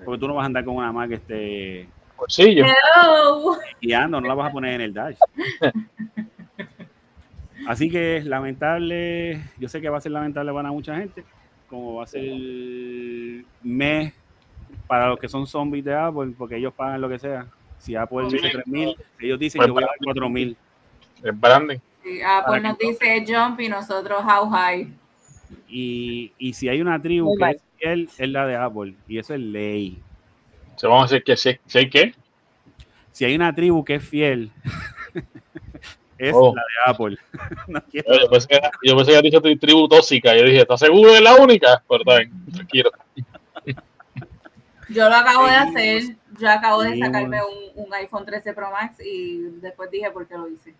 Porque 0.04 0.20
tú 0.20 0.28
no 0.28 0.34
vas 0.34 0.42
a 0.42 0.46
andar 0.46 0.64
con 0.64 0.76
una 0.76 0.92
Mac 0.92 1.10
este, 1.12 1.88
Bolsillo. 2.16 2.64
Hello. 2.66 3.56
guiando, 3.80 4.20
no 4.20 4.28
la 4.28 4.34
vas 4.34 4.50
a 4.50 4.52
poner 4.52 4.74
en 4.74 4.80
el 4.82 4.92
dash. 4.92 5.16
Así 7.66 7.90
que 7.90 8.18
es 8.18 8.24
lamentable, 8.24 9.42
yo 9.58 9.68
sé 9.68 9.80
que 9.80 9.88
va 9.88 9.98
a 9.98 10.00
ser 10.00 10.12
lamentable 10.12 10.52
para 10.52 10.70
mucha 10.70 10.96
gente, 10.96 11.24
como 11.68 11.96
va 11.96 12.04
a 12.04 12.06
ser 12.06 12.24
el 12.24 13.44
mes 13.62 14.14
para 14.86 15.08
los 15.08 15.18
que 15.18 15.28
son 15.28 15.46
zombies 15.46 15.84
de 15.84 15.94
Apple, 15.94 16.32
porque 16.36 16.56
ellos 16.56 16.72
pagan 16.74 17.00
lo 17.00 17.08
que 17.08 17.18
sea. 17.18 17.46
Si 17.78 17.94
Apple 17.94 18.28
Sí. 18.30 18.36
dice 18.36 18.50
3000, 18.50 18.96
ellos 19.20 19.38
dicen 19.38 19.58
Pues 19.60 19.68
yo 19.68 19.74
voy 19.74 19.82
a 19.84 19.86
dar 19.86 19.96
4000. 20.04 20.56
Es 21.22 21.40
branding. 21.40 21.78
Sí, 22.02 22.18
Para 22.22 22.46
pues 22.46 22.62
nos 22.62 22.78
dice 22.78 23.24
jump 23.26 23.60
y 23.60 23.68
nosotros 23.68 24.22
how 24.24 24.48
high. 24.50 24.88
Y, 25.68 26.32
y 26.38 26.52
si 26.54 26.68
hay 26.68 26.80
una 26.80 27.00
tribu 27.00 27.28
Muy 27.28 27.38
que 27.38 27.50
es 27.50 27.62
fiel, 27.78 28.08
es 28.18 28.28
la 28.30 28.46
de 28.46 28.56
Apple, 28.56 28.94
y 29.06 29.18
eso 29.18 29.34
es 29.34 29.40
ley. 29.40 29.98
Se 30.76 30.86
vamos 30.86 31.04
a 31.10 31.14
decir 31.14 31.24
que 31.24 31.36
si, 31.36 31.58
si 31.66 31.78
hay 31.78 31.90
que. 31.90 32.14
Si 33.12 33.24
hay 33.24 33.34
una 33.34 33.54
tribu 33.54 33.84
que 33.84 33.96
es 33.96 34.04
fiel, 34.08 34.50
es 36.18 36.32
Oh. 36.34 36.54
la 36.54 36.62
de 36.62 36.92
Apple. 36.92 37.18
No 37.68 37.80
Yo 37.92 38.02
pensé, 38.30 38.48
que- 38.48 38.60
yo 38.84 38.96
pensé 38.96 39.12
que 39.12 39.18
había 39.18 39.30
dicho 39.30 39.40
tu 39.40 39.56
tribu 39.56 39.88
tóxica. 39.88 40.36
Yo 40.36 40.44
dije, 40.44 40.60
¿estás 40.60 40.80
seguro 40.80 41.10
que 41.10 41.16
es 41.18 41.22
la 41.22 41.36
única? 41.36 41.82
Pero 41.88 42.00
está 42.00 42.18
bien, 42.18 42.32
tranquilo. 42.52 42.90
Yo 44.88 45.08
lo 45.08 45.14
acabo 45.14 45.46
de 45.46 45.54
hacer. 45.54 46.16
Yo 46.38 46.50
acabo 46.50 46.82
de 46.82 46.98
sacarme 46.98 47.38
un, 47.42 47.84
un 47.86 47.94
iPhone 47.94 48.24
13 48.24 48.52
Pro 48.52 48.70
Max 48.70 48.96
y 49.04 49.38
después 49.60 49.90
dije 49.90 50.10
por 50.10 50.26
qué 50.26 50.34
lo 50.36 50.48
hice. 50.48 50.74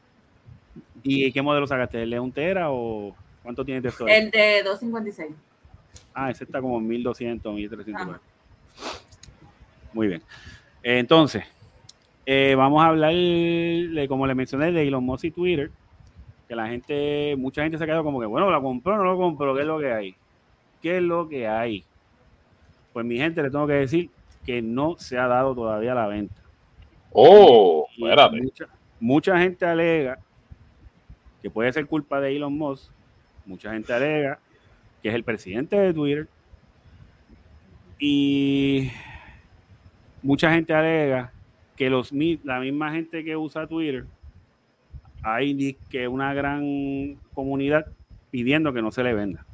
¿Y 1.03 1.31
qué 1.33 1.43
modelo 1.43 1.67
sacaste? 1.67 2.03
¿El 2.03 2.11
de 2.11 2.21
un 2.21 2.33
tera 2.33 2.71
o 2.71 3.15
cuánto 3.43 3.65
tienes 3.65 3.83
de 3.83 3.91
storage? 3.91 4.19
El 4.19 4.31
de 4.31 4.63
256. 4.63 5.35
Ah, 6.15 6.31
ese 6.31 6.45
está 6.45 6.61
como 6.61 6.79
en 6.79 6.87
1200, 6.87 7.55
1300. 7.55 7.95
Ajá. 7.95 8.07
por 8.07 8.15
ahí. 8.17 8.21
Muy 9.93 10.09
bien. 10.09 10.23
Entonces, 10.83 11.45
eh, 12.27 12.55
vamos 12.57 12.83
a 12.83 12.89
hablar, 12.89 13.13
de, 13.13 14.07
como 14.09 14.27
le 14.27 14.35
mencioné, 14.35 14.73
de 14.73 14.87
Elon 14.87 15.05
Musk 15.05 15.25
y 15.25 15.31
Twitter. 15.31 15.71
Que 16.47 16.57
la 16.57 16.67
gente, 16.67 17.37
mucha 17.37 17.63
gente 17.63 17.79
se 17.79 17.85
ha 17.85 17.87
quedado 17.87 18.05
como 18.05 18.21
que, 18.21 18.27
bueno, 18.27 18.51
¿la 18.51 18.61
compró 18.61 18.95
o 18.95 18.97
no 18.97 19.05
lo 19.05 19.17
compró? 19.17 19.55
¿Qué 19.55 19.61
es 19.61 19.67
lo 19.67 19.79
que 19.79 19.93
hay? 19.93 20.17
¿Qué 20.83 20.97
es 20.97 21.03
lo 21.03 21.29
que 21.29 21.47
hay? 21.47 21.85
Pues 22.99 23.07
mi 23.07 23.17
gente, 23.17 23.41
le 23.41 23.49
tengo 23.49 23.65
que 23.69 23.75
decir 23.75 24.11
que 24.45 24.61
no 24.61 24.97
se 24.99 25.17
ha 25.17 25.29
dado 25.29 25.55
todavía 25.55 25.95
la 25.95 26.09
venta. 26.09 26.35
Oh, 27.13 27.87
espérate. 27.97 28.43
Mucha, 28.43 28.67
mucha 28.99 29.39
gente 29.39 29.65
alega 29.65 30.19
que 31.41 31.49
puede 31.49 31.73
ser 31.73 31.87
culpa 31.87 32.21
de 32.21 32.35
Elon 32.35 32.59
Musk. 32.59 32.91
Mucha 33.47 33.73
gente 33.73 33.93
alega 33.93 34.41
que 35.01 35.11
es 35.11 35.15
el 35.15 35.23
presidente 35.23 35.77
de 35.77 35.95
Twitter. 35.95 36.27
Y 38.01 38.91
mucha 40.21 40.51
gente 40.51 40.75
alega 40.75 41.33
que 41.77 41.91
los, 41.91 42.11
la 42.43 42.59
misma 42.59 42.91
gente 42.91 43.23
que 43.23 43.37
usa 43.37 43.69
Twitter, 43.69 44.07
hay 45.23 45.75
que 45.89 46.09
una 46.09 46.35
gran 46.35 47.17
comunidad 47.33 47.87
pidiendo 48.33 48.73
que 48.73 48.83
no 48.83 48.91
se 48.91 49.05
le 49.05 49.15
venda. 49.15 49.47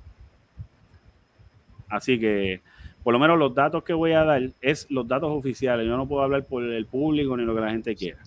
Así 1.91 2.19
que, 2.19 2.63
por 3.05 3.13
lo 3.13 3.19
menos 3.19 3.39
los 3.39 3.55
datos 3.55 3.85
que 3.85 3.93
voy 3.93 4.13
a 4.13 4.25
dar 4.25 4.43
es 4.63 4.91
los 4.91 5.07
datos 5.07 5.31
oficiales. 5.31 5.87
Yo 5.87 5.97
no 5.97 6.09
puedo 6.09 6.23
hablar 6.23 6.45
por 6.45 6.65
el 6.65 6.87
público 6.87 7.37
ni 7.37 7.45
lo 7.45 7.55
que 7.55 7.61
la 7.61 7.71
gente 7.71 7.95
quiera. 7.95 8.19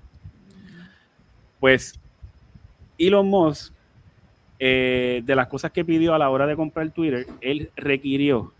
Pues 1.60 2.00
Elon 3.00 3.28
Musk, 3.28 3.74
eh, 4.60 5.24
de 5.26 5.36
las 5.36 5.48
cosas 5.48 5.72
que 5.72 5.84
pidió 5.84 6.14
a 6.14 6.20
la 6.20 6.30
hora 6.30 6.46
de 6.46 6.56
comprar 6.56 6.92
Twitter, 6.92 7.26
él 7.42 7.72
requirió 7.76 8.54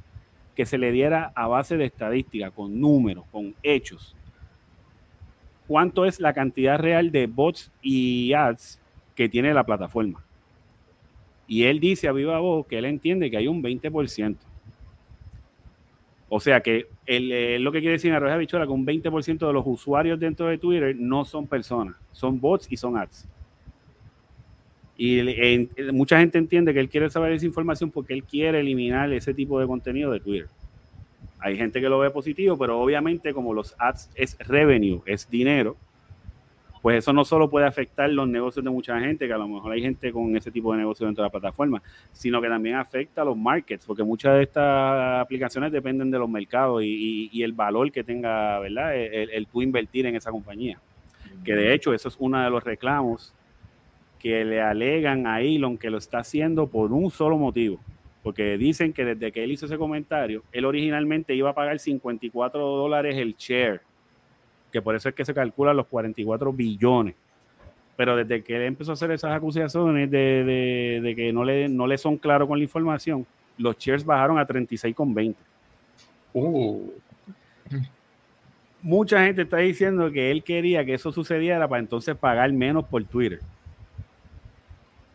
que 0.56 0.66
se 0.66 0.80
le 0.80 0.92
diera 0.92 1.32
a 1.36 1.48
base 1.48 1.78
de 1.78 1.86
estadística, 1.86 2.50
con 2.50 2.82
números, 2.82 3.26
con 3.32 3.54
hechos, 3.62 4.16
cuánto 5.68 6.04
es 6.04 6.20
la 6.20 6.34
cantidad 6.34 6.80
real 6.80 7.12
de 7.12 7.28
bots 7.28 7.72
y 7.84 8.34
ads 8.34 8.80
que 9.14 9.30
tiene 9.30 9.54
la 9.54 9.66
plataforma. 9.66 10.24
Y 11.48 11.66
él 11.66 11.80
dice 11.80 12.08
a 12.08 12.12
viva 12.12 12.40
voz 12.40 12.66
que 12.66 12.80
él 12.80 12.86
entiende 12.86 13.30
que 13.30 13.38
hay 13.38 13.48
un 13.48 13.62
20%. 13.62 14.36
O 16.30 16.40
sea 16.40 16.62
que 16.62 16.88
él, 17.06 17.32
eh, 17.32 17.60
lo 17.60 17.72
que 17.72 17.80
quiere 17.80 17.94
decir 17.94 18.10
en 18.10 18.18
Arroyo 18.18 18.38
Bichola 18.38 18.66
que 18.66 18.72
un 18.72 18.86
20% 18.86 19.48
de 19.48 19.54
los 19.54 19.64
usuarios 19.66 20.20
dentro 20.20 20.48
de 20.48 20.58
Twitter 20.58 20.96
no 20.98 21.24
son 21.24 21.48
personas, 21.48 21.96
son 22.12 22.40
bots 22.40 22.68
y 22.70 22.78
son 22.78 22.98
ads. 22.98 23.28
Y 24.98 25.70
mucha 25.94 26.20
gente 26.20 26.40
entiende 26.40 26.74
que 26.74 26.80
él 26.80 26.90
quiere 26.90 27.10
saber 27.10 27.32
esa 27.32 27.46
información 27.46 27.92
porque 27.92 28.14
él 28.14 28.24
quiere 28.24 28.60
eliminar 28.60 29.14
ese 29.14 29.34
tipo 29.34 29.60
de 29.60 29.68
contenido 29.68 30.12
de 30.12 30.20
Twitter. 30.20 30.48
Hay 31.40 31.56
gente 31.56 31.80
que 31.80 31.88
lo 31.88 32.00
ve 32.00 32.10
positivo, 32.10 32.58
pero 32.58 32.80
obviamente 32.80 33.32
como 33.32 33.54
los 33.54 33.76
ads 33.78 34.10
es 34.16 34.38
revenue, 34.40 35.02
es 35.06 35.30
dinero, 35.30 35.78
pues 36.88 37.00
eso 37.00 37.12
no 37.12 37.26
solo 37.26 37.50
puede 37.50 37.66
afectar 37.66 38.10
los 38.10 38.30
negocios 38.30 38.64
de 38.64 38.72
mucha 38.72 38.98
gente, 38.98 39.28
que 39.28 39.34
a 39.34 39.38
lo 39.38 39.46
mejor 39.46 39.74
hay 39.74 39.82
gente 39.82 40.10
con 40.10 40.38
ese 40.38 40.52
tipo 40.52 40.72
de 40.72 40.78
negocio 40.78 41.06
dentro 41.06 41.22
de 41.22 41.28
la 41.28 41.30
plataforma, 41.30 41.84
sino 42.14 42.42
que 42.42 42.48
también 42.48 42.76
afecta 42.76 43.24
a 43.24 43.26
los 43.26 43.36
markets, 43.36 43.86
porque 43.86 44.04
muchas 44.04 44.36
de 44.36 44.44
estas 44.44 45.20
aplicaciones 45.20 45.74
dependen 45.74 46.10
de 46.10 46.18
los 46.18 46.30
mercados 46.30 46.82
y, 46.86 47.44
el 47.44 47.52
valor 47.52 47.92
que 47.92 48.06
tenga, 48.06 48.58
¿verdad? 48.60 48.96
El, 48.96 49.32
el 49.32 49.48
tú 49.48 49.62
invertir 49.62 50.06
en 50.06 50.16
esa 50.16 50.32
compañía. 50.32 50.80
Que 51.44 51.56
de 51.56 51.74
hecho 51.74 51.94
eso 51.94 52.08
es 52.08 52.16
uno 52.20 52.42
de 52.42 52.50
los 52.50 52.64
reclamos 52.64 53.34
que 54.18 54.46
le 54.46 54.62
alegan 54.62 55.28
a 55.28 55.42
Elon 55.42 55.78
que 55.78 55.90
lo 55.90 55.98
está 55.98 56.20
haciendo 56.20 56.68
por 56.68 56.94
un 56.94 57.12
solo 57.12 57.38
motivo. 57.38 57.82
Porque 58.24 58.58
dicen 58.58 58.94
que 58.94 59.04
desde 59.04 59.34
que 59.34 59.44
él 59.44 59.52
hizo 59.52 59.66
ese 59.66 59.78
comentario, 59.78 60.42
él 60.54 60.64
originalmente 60.64 61.36
iba 61.36 61.50
a 61.50 61.54
pagar 61.54 61.80
54 61.80 62.62
dólares 62.66 63.18
el 63.18 63.36
share, 63.36 63.82
que 64.78 64.82
por 64.84 64.96
eso 64.96 65.10
es 65.10 65.16
que 65.16 65.26
se 65.26 65.34
calculan 65.34 65.76
los 65.76 65.88
44 65.88 66.54
billones. 66.54 67.16
Pero 67.96 68.16
desde 68.16 68.44
que 68.44 68.56
él 68.56 68.62
empezó 68.64 68.92
a 68.92 68.94
hacer 68.94 69.10
esas 69.12 69.32
acusaciones 69.32 70.10
de, 70.12 70.44
de- 70.44 71.00
de 71.02 71.16
que 71.16 71.34
no 71.34 71.44
le, 71.44 71.68
no 71.68 71.88
le 71.88 71.98
son 71.98 72.18
claros 72.18 72.48
con 72.48 72.60
la 72.60 72.64
información, 72.64 73.26
los 73.58 73.78
shares 73.78 74.06
bajaron 74.06 74.38
a 74.38 74.46
36,20. 74.48 75.36
Uh, 76.34 76.92
Mucha 78.84 79.24
gente 79.26 79.42
está 79.42 79.58
diciendo 79.58 80.12
que 80.12 80.30
él 80.30 80.44
quería 80.44 80.86
que 80.86 80.94
eso 80.94 81.12
sucediera 81.12 81.68
para 81.68 81.80
entonces 81.80 82.16
pagar 82.16 82.52
menos 82.54 82.86
por 82.86 83.04
Twitter. 83.04 83.40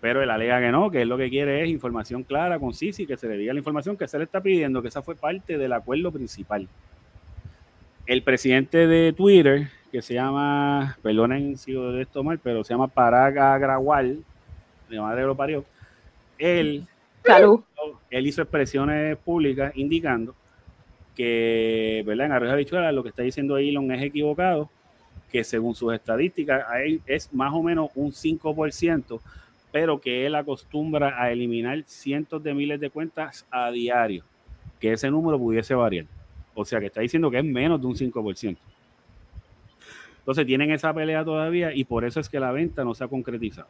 Pero 0.01 0.21
él 0.21 0.31
alega 0.31 0.61
que 0.61 0.73
no, 0.73 0.91
que 0.91 1.03
él 1.03 1.09
lo 1.09 1.17
que 1.17 1.31
quiere 1.31 1.63
es 1.63 1.71
información 1.71 2.25
clara, 2.25 2.59
concisa 2.59 3.03
y 3.03 3.07
que 3.07 3.17
se 3.17 3.29
le 3.29 3.37
diga 3.37 3.53
la 3.53 3.61
información 3.61 3.97
que 3.97 4.09
se 4.09 4.19
le 4.19 4.25
está 4.25 4.41
pidiendo, 4.41 4.83
que 4.83 4.89
esa 4.89 5.01
fue 5.01 5.15
parte 5.15 5.57
del 5.57 5.73
acuerdo 5.73 6.11
principal. 6.11 6.67
El 8.07 8.23
presidente 8.23 8.87
de 8.87 9.13
Twitter, 9.13 9.69
que 9.91 10.03
se 10.03 10.15
llama, 10.15 10.99
perdonen 11.03 11.57
si 11.57 11.73
lo 11.73 11.93
de 11.93 12.03
esto 12.03 12.25
mal, 12.25 12.39
pero 12.39 12.65
se 12.65 12.75
llama 12.75 12.89
Parag 12.89 13.39
Agrawal, 13.39 14.25
de 14.89 15.01
madre 15.01 15.23
lo 15.23 15.37
parió, 15.37 15.65
él 16.39 16.87
Salud. 17.25 17.61
él 18.11 18.27
hizo 18.27 18.43
expresiones 18.43 19.17
públicas 19.19 19.73
indicando 19.77 20.35
que, 21.15 22.03
¿verdad? 22.05 22.27
En 22.27 22.33
Arroyo 22.33 22.53
Habichuela 22.53 22.91
lo 22.91 23.03
que 23.03 23.11
está 23.11 23.23
diciendo 23.23 23.57
Elon 23.59 23.93
es 23.93 24.03
equivocado, 24.03 24.69
que 25.31 25.45
según 25.45 25.75
sus 25.75 25.95
estadísticas 25.95 26.65
es 27.07 27.33
más 27.33 27.53
o 27.53 27.63
menos 27.63 27.91
un 27.95 28.11
5%, 28.11 29.21
pero 29.71 30.01
que 30.01 30.27
él 30.27 30.35
acostumbra 30.35 31.23
a 31.23 31.31
eliminar 31.31 31.83
cientos 31.87 32.43
de 32.43 32.55
miles 32.55 32.81
de 32.81 32.91
cuentas 32.91 33.47
a 33.51 33.71
diario, 33.71 34.25
que 34.81 34.93
ese 34.93 35.11
número 35.11 35.39
pudiese 35.39 35.75
variar. 35.75 36.07
O 36.55 36.65
sea, 36.65 36.81
que 36.81 36.87
está 36.87 37.01
diciendo 37.01 37.31
que 37.31 37.39
es 37.39 37.45
menos 37.45 37.81
de 37.81 37.87
un 37.87 37.95
5%. 37.95 38.57
Entonces 40.19 40.47
tienen 40.47 40.71
esa 40.71 40.95
pelea 40.95 41.25
todavía 41.25 41.75
y 41.75 41.85
por 41.85 42.05
eso 42.05 42.21
es 42.21 42.29
que 42.29 42.39
la 42.39 42.53
venta 42.53 42.85
no 42.85 42.95
se 42.95 43.03
ha 43.05 43.09
concretizado 43.09 43.69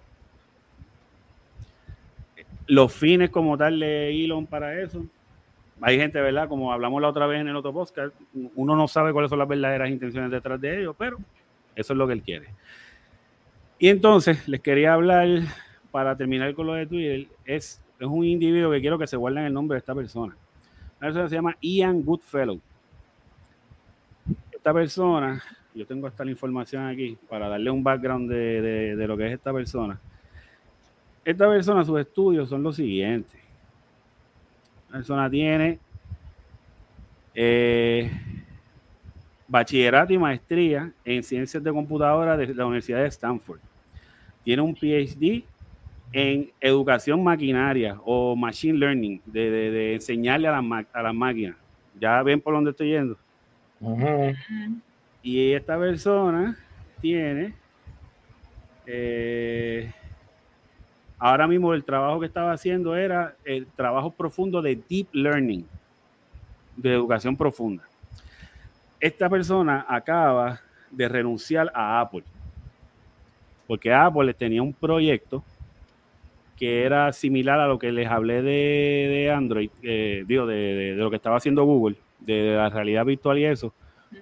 los 2.67 2.93
fines 2.93 3.31
como 3.31 3.59
tal 3.59 3.81
de 3.81 4.11
Elon 4.25 4.47
para 4.47 4.81
eso. 4.81 5.05
Hay 5.81 5.99
gente, 5.99 6.21
¿verdad? 6.21 6.49
Como 6.49 6.73
hablamos 6.73 7.03
la 7.03 7.09
otra 7.09 7.27
vez 7.27 7.41
en 7.41 7.49
el 7.49 7.57
otro 7.57 7.73
podcast, 7.73 8.15
uno 8.55 8.77
no 8.77 8.87
sabe 8.87 9.13
cuáles 9.13 9.31
son 9.31 9.41
las 9.41 9.49
verdaderas 9.49 9.91
intenciones 9.91 10.31
detrás 10.31 10.61
de 10.61 10.81
ellos, 10.81 10.95
pero 10.97 11.19
eso 11.75 11.93
es 11.93 11.97
lo 11.97 12.07
que 12.07 12.13
él 12.13 12.23
quiere. 12.23 12.49
Y 13.79 13.89
entonces, 13.89 14.47
les 14.49 14.61
quería 14.61 14.95
hablar, 14.95 15.29
para 15.91 16.17
terminar 16.17 16.55
con 16.55 16.69
lo 16.69 16.75
de 16.75 16.87
Twitter, 16.87 17.27
es, 17.45 17.83
es 17.99 18.07
un 18.07 18.25
individuo 18.25 18.71
que 18.71 18.81
quiero 18.81 18.99
que 18.99 19.09
se 19.09 19.17
guarden 19.17 19.45
el 19.45 19.53
nombre 19.53 19.75
de 19.75 19.81
esta 19.81 19.95
persona. 19.95 20.37
La 21.01 21.09
persona 21.09 21.29
se 21.29 21.35
llama 21.35 21.57
Ian 21.61 22.03
Goodfellow. 22.03 22.61
Esta 24.63 24.73
persona, 24.73 25.43
yo 25.75 25.85
tengo 25.85 26.07
hasta 26.07 26.25
la 26.25 26.31
información 26.31 26.87
aquí 26.87 27.19
para 27.29 27.49
darle 27.49 27.69
un 27.69 27.83
background 27.83 28.31
de, 28.31 28.95
de- 28.95 29.09
lo 29.09 29.17
que 29.17 29.27
es 29.27 29.33
esta 29.33 29.53
persona. 29.53 29.99
Esta 31.25 31.49
persona, 31.49 31.85
sus 31.85 31.99
estudios 31.99 32.49
son 32.49 32.63
los 32.63 32.77
siguientes. 32.77 33.41
La 34.89 34.99
persona 34.99 35.29
tiene 35.29 35.81
eh, 37.35 38.09
bachillerato 39.49 40.13
y 40.13 40.19
maestría 40.19 40.93
en 41.05 41.25
ciencias 41.25 41.61
de 41.61 41.73
computadora 41.73 42.37
de 42.37 42.55
la 42.55 42.65
Universidad 42.65 43.01
de 43.01 43.09
Stanford. 43.09 43.59
Tiene 44.45 44.63
un 44.63 44.77
PhD 44.77 45.43
en 46.13 46.53
educación 46.61 47.25
maquinaria 47.25 47.99
o 48.05 48.37
machine 48.37 48.79
learning, 48.79 49.21
de, 49.27 49.51
de- 49.51 49.95
enseñarle 49.95 50.47
a 50.47 50.63
las, 50.63 50.87
a 50.93 51.03
las 51.03 51.15
máquinas. 51.17 51.57
Ya 51.99 52.23
ven 52.23 52.41
por 52.41 52.55
dónde 52.55 52.71
estoy 52.71 52.91
yendo. 52.91 53.19
Y 55.23 55.53
esta 55.53 55.79
persona 55.79 56.57
tiene 57.01 57.55
eh, 58.87 59.93
ahora 61.19 61.47
mismo 61.47 61.73
el 61.75 61.85
trabajo 61.85 62.21
que 62.21 62.27
estaba 62.27 62.53
haciendo 62.53 62.97
era 62.97 63.37
el 63.45 63.67
trabajo 63.67 64.11
profundo 64.11 64.61
de 64.63 64.81
deep 64.89 65.09
learning, 65.13 65.67
de 66.77 66.93
educación 66.93 67.37
profunda. 67.37 67.85
Esta 69.01 69.29
persona 69.29 69.85
acaba 69.89 70.61
de 70.91 71.09
renunciar 71.09 71.71
a 71.75 72.01
Apple, 72.01 72.25
porque 73.67 73.93
Apple 73.93 74.35
tenía 74.35 74.63
un 74.63 74.73
proyecto 74.73 75.43
que 76.57 76.85
era 76.85 77.13
similar 77.13 77.59
a 77.59 77.67
lo 77.67 77.79
que 77.79 77.91
les 77.91 78.07
hablé 78.09 78.43
de, 78.43 79.09
de 79.11 79.31
Android, 79.33 79.71
eh, 79.83 80.25
digo, 80.27 80.47
de- 80.47 80.95
de 80.95 81.03
lo 81.03 81.11
que 81.11 81.17
estaba 81.17 81.37
haciendo 81.37 81.65
Google, 81.65 81.97
de 82.25 82.55
la 82.57 82.69
realidad 82.69 83.05
virtual 83.05 83.39
y 83.39 83.45
eso, 83.45 83.73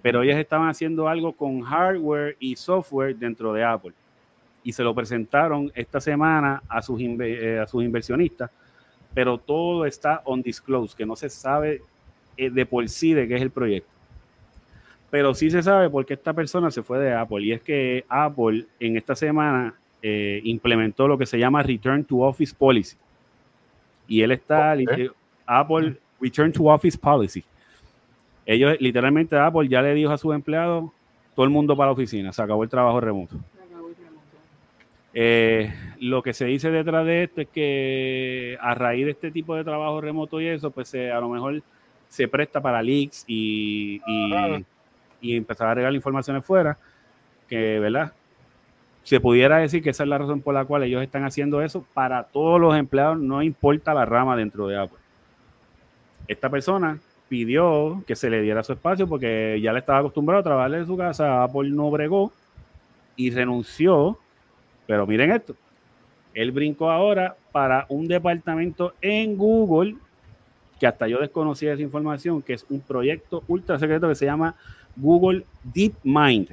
pero 0.02 0.22
ellos 0.22 0.36
estaban 0.36 0.68
haciendo 0.68 1.08
algo 1.08 1.32
con 1.32 1.60
hardware 1.62 2.36
y 2.38 2.56
software 2.56 3.16
dentro 3.16 3.52
de 3.52 3.64
Apple. 3.64 3.92
Y 4.62 4.72
se 4.72 4.82
lo 4.84 4.94
presentaron 4.94 5.72
esta 5.74 6.00
semana 6.00 6.62
a 6.68 6.82
sus, 6.82 7.00
eh, 7.00 7.58
a 7.62 7.66
sus 7.66 7.82
inversionistas, 7.82 8.50
pero 9.14 9.38
todo 9.38 9.86
está 9.86 10.22
on 10.24 10.42
disclose, 10.42 10.94
que 10.96 11.06
no 11.06 11.16
se 11.16 11.28
sabe 11.30 11.80
eh, 12.36 12.50
de 12.50 12.66
por 12.66 12.88
sí 12.88 13.12
de 13.14 13.26
qué 13.26 13.36
es 13.36 13.42
el 13.42 13.50
proyecto. 13.50 13.90
Pero 15.10 15.34
sí 15.34 15.50
se 15.50 15.62
sabe 15.62 15.90
por 15.90 16.06
qué 16.06 16.14
esta 16.14 16.32
persona 16.32 16.70
se 16.70 16.82
fue 16.84 17.00
de 17.00 17.12
Apple. 17.12 17.42
Y 17.44 17.52
es 17.52 17.60
que 17.62 18.04
Apple 18.08 18.66
en 18.78 18.96
esta 18.96 19.16
semana 19.16 19.74
eh, 20.02 20.40
implementó 20.44 21.08
lo 21.08 21.18
que 21.18 21.26
se 21.26 21.36
llama 21.38 21.62
Return 21.64 22.04
to 22.04 22.18
Office 22.18 22.54
Policy. 22.56 22.96
Y 24.06 24.22
él 24.22 24.30
está, 24.32 24.72
Ok. 24.72 24.76
liter- 24.78 25.12
Apple 25.46 25.96
Return 26.20 26.52
to 26.52 26.64
Office 26.66 26.96
Policy. 26.96 27.42
Ellos, 28.52 28.76
literalmente, 28.80 29.38
Apple 29.38 29.68
ya 29.68 29.80
le 29.80 29.94
dijo 29.94 30.10
a 30.10 30.18
sus 30.18 30.34
empleados, 30.34 30.90
todo 31.36 31.44
el 31.44 31.50
mundo 31.50 31.76
para 31.76 31.86
la 31.86 31.92
oficina, 31.92 32.32
se 32.32 32.42
acabó 32.42 32.64
el 32.64 32.68
trabajo 32.68 33.00
remoto. 33.00 33.36
Eh, 35.14 35.72
lo 36.00 36.20
que 36.22 36.32
se 36.32 36.46
dice 36.46 36.68
detrás 36.72 37.06
de 37.06 37.22
esto 37.24 37.40
es 37.42 37.48
que 37.48 38.58
a 38.60 38.74
raíz 38.74 39.04
de 39.04 39.12
este 39.12 39.30
tipo 39.30 39.54
de 39.54 39.62
trabajo 39.62 40.00
remoto 40.00 40.40
y 40.40 40.48
eso, 40.48 40.72
pues 40.72 40.88
se- 40.88 41.12
a 41.12 41.20
lo 41.20 41.28
mejor 41.28 41.62
se 42.08 42.26
presta 42.26 42.60
para 42.60 42.82
leaks 42.82 43.24
y, 43.28 44.00
y, 44.04 44.64
y 45.20 45.36
empezar 45.36 45.68
a 45.68 45.74
regalar 45.74 45.94
informaciones 45.94 46.44
fuera, 46.44 46.76
que, 47.48 47.78
¿verdad? 47.78 48.12
Se 49.04 49.20
pudiera 49.20 49.58
decir 49.58 49.80
que 49.80 49.90
esa 49.90 50.02
es 50.02 50.08
la 50.08 50.18
razón 50.18 50.40
por 50.40 50.54
la 50.54 50.64
cual 50.64 50.82
ellos 50.82 51.02
están 51.04 51.24
haciendo 51.24 51.62
eso 51.62 51.84
para 51.94 52.24
todos 52.24 52.60
los 52.60 52.76
empleados, 52.76 53.16
no 53.16 53.42
importa 53.44 53.94
la 53.94 54.04
rama 54.04 54.36
dentro 54.36 54.66
de 54.66 54.76
Apple. 54.76 54.98
Esta 56.26 56.50
persona 56.50 56.98
pidió 57.30 58.02
que 58.08 58.16
se 58.16 58.28
le 58.28 58.42
diera 58.42 58.64
su 58.64 58.72
espacio 58.72 59.06
porque 59.06 59.60
ya 59.62 59.72
le 59.72 59.78
estaba 59.78 60.00
acostumbrado 60.00 60.40
a 60.40 60.42
trabajar 60.42 60.74
en 60.74 60.84
su 60.84 60.96
casa, 60.96 61.44
Apple 61.44 61.70
no 61.70 61.88
bregó 61.88 62.32
y 63.14 63.30
renunció, 63.30 64.18
pero 64.84 65.06
miren 65.06 65.30
esto, 65.30 65.54
él 66.34 66.50
brincó 66.50 66.90
ahora 66.90 67.36
para 67.52 67.86
un 67.88 68.08
departamento 68.08 68.94
en 69.00 69.36
Google, 69.36 69.94
que 70.80 70.88
hasta 70.88 71.06
yo 71.06 71.20
desconocía 71.20 71.72
esa 71.72 71.82
información, 71.82 72.42
que 72.42 72.54
es 72.54 72.66
un 72.68 72.80
proyecto 72.80 73.44
ultra 73.46 73.78
secreto 73.78 74.08
que 74.08 74.16
se 74.16 74.26
llama 74.26 74.56
Google 74.96 75.44
DeepMind. 75.62 76.48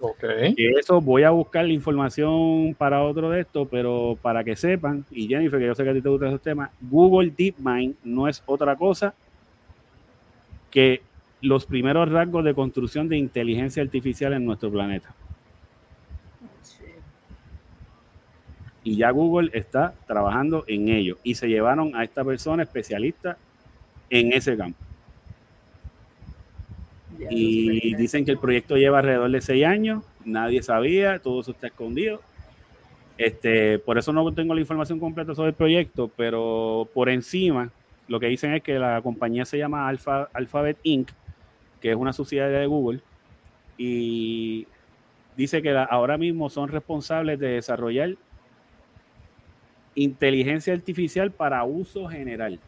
Ok. 0.00 0.20
Que 0.56 0.70
eso 0.78 1.00
voy 1.00 1.24
a 1.24 1.30
buscar 1.30 1.64
la 1.64 1.72
información 1.72 2.76
para 2.78 3.02
otro 3.02 3.30
de 3.30 3.40
esto, 3.40 3.66
pero 3.66 4.16
para 4.22 4.44
que 4.44 4.54
sepan, 4.54 5.04
y 5.10 5.26
Jennifer, 5.26 5.58
que 5.58 5.66
yo 5.66 5.74
sé 5.74 5.82
que 5.82 5.90
a 5.90 5.94
ti 5.94 6.00
te 6.00 6.08
gustan 6.08 6.28
esos 6.28 6.42
temas, 6.42 6.70
Google 6.80 7.32
DeepMind 7.36 7.96
no 8.04 8.28
es 8.28 8.40
otra 8.46 8.76
cosa 8.76 9.12
que 10.72 11.02
los 11.42 11.66
primeros 11.66 12.10
rasgos 12.10 12.44
de 12.44 12.54
construcción 12.54 13.08
de 13.08 13.18
inteligencia 13.18 13.82
artificial 13.82 14.32
en 14.32 14.44
nuestro 14.44 14.72
planeta. 14.72 15.14
Y 18.82 18.96
ya 18.96 19.10
Google 19.10 19.50
está 19.52 19.94
trabajando 20.06 20.64
en 20.66 20.88
ello. 20.88 21.18
Y 21.22 21.36
se 21.36 21.48
llevaron 21.48 21.94
a 21.94 22.02
esta 22.02 22.24
persona 22.24 22.64
especialista 22.64 23.36
en 24.10 24.32
ese 24.32 24.56
campo. 24.56 24.78
Ya, 27.18 27.28
Y 27.30 27.94
dicen 27.94 28.24
que 28.24 28.32
el 28.32 28.38
proyecto 28.38 28.76
lleva 28.76 28.98
alrededor 28.98 29.30
de 29.30 29.40
seis 29.40 29.64
años, 29.64 30.04
nadie 30.24 30.62
sabía, 30.62 31.20
todo 31.20 31.42
eso 31.42 31.52
está 31.52 31.68
escondido. 31.68 32.20
Este, 33.18 33.78
por 33.78 33.98
eso 33.98 34.12
no 34.12 34.32
tengo 34.32 34.54
la 34.54 34.60
información 34.60 34.98
completa 34.98 35.34
sobre 35.34 35.50
el 35.50 35.54
proyecto, 35.54 36.10
pero 36.16 36.88
por 36.92 37.08
encima 37.08 37.70
lo 38.08 38.20
que 38.20 38.26
dicen 38.26 38.54
es 38.54 38.62
que 38.62 38.78
la 38.78 39.00
compañía 39.02 39.44
se 39.44 39.58
llama 39.58 39.88
Alpha, 39.88 40.28
Alphabet 40.32 40.78
Inc., 40.82 41.10
que 41.80 41.90
es 41.90 41.96
una 41.96 42.12
subsidiaria 42.12 42.58
de 42.58 42.66
Google, 42.66 43.00
y 43.76 44.66
dice 45.36 45.62
que 45.62 45.70
ahora 45.90 46.18
mismo 46.18 46.50
son 46.50 46.68
responsables 46.68 47.38
de 47.38 47.48
desarrollar 47.48 48.16
inteligencia 49.94 50.72
artificial 50.72 51.30
para 51.30 51.64
uso 51.64 52.08
general. 52.08 52.58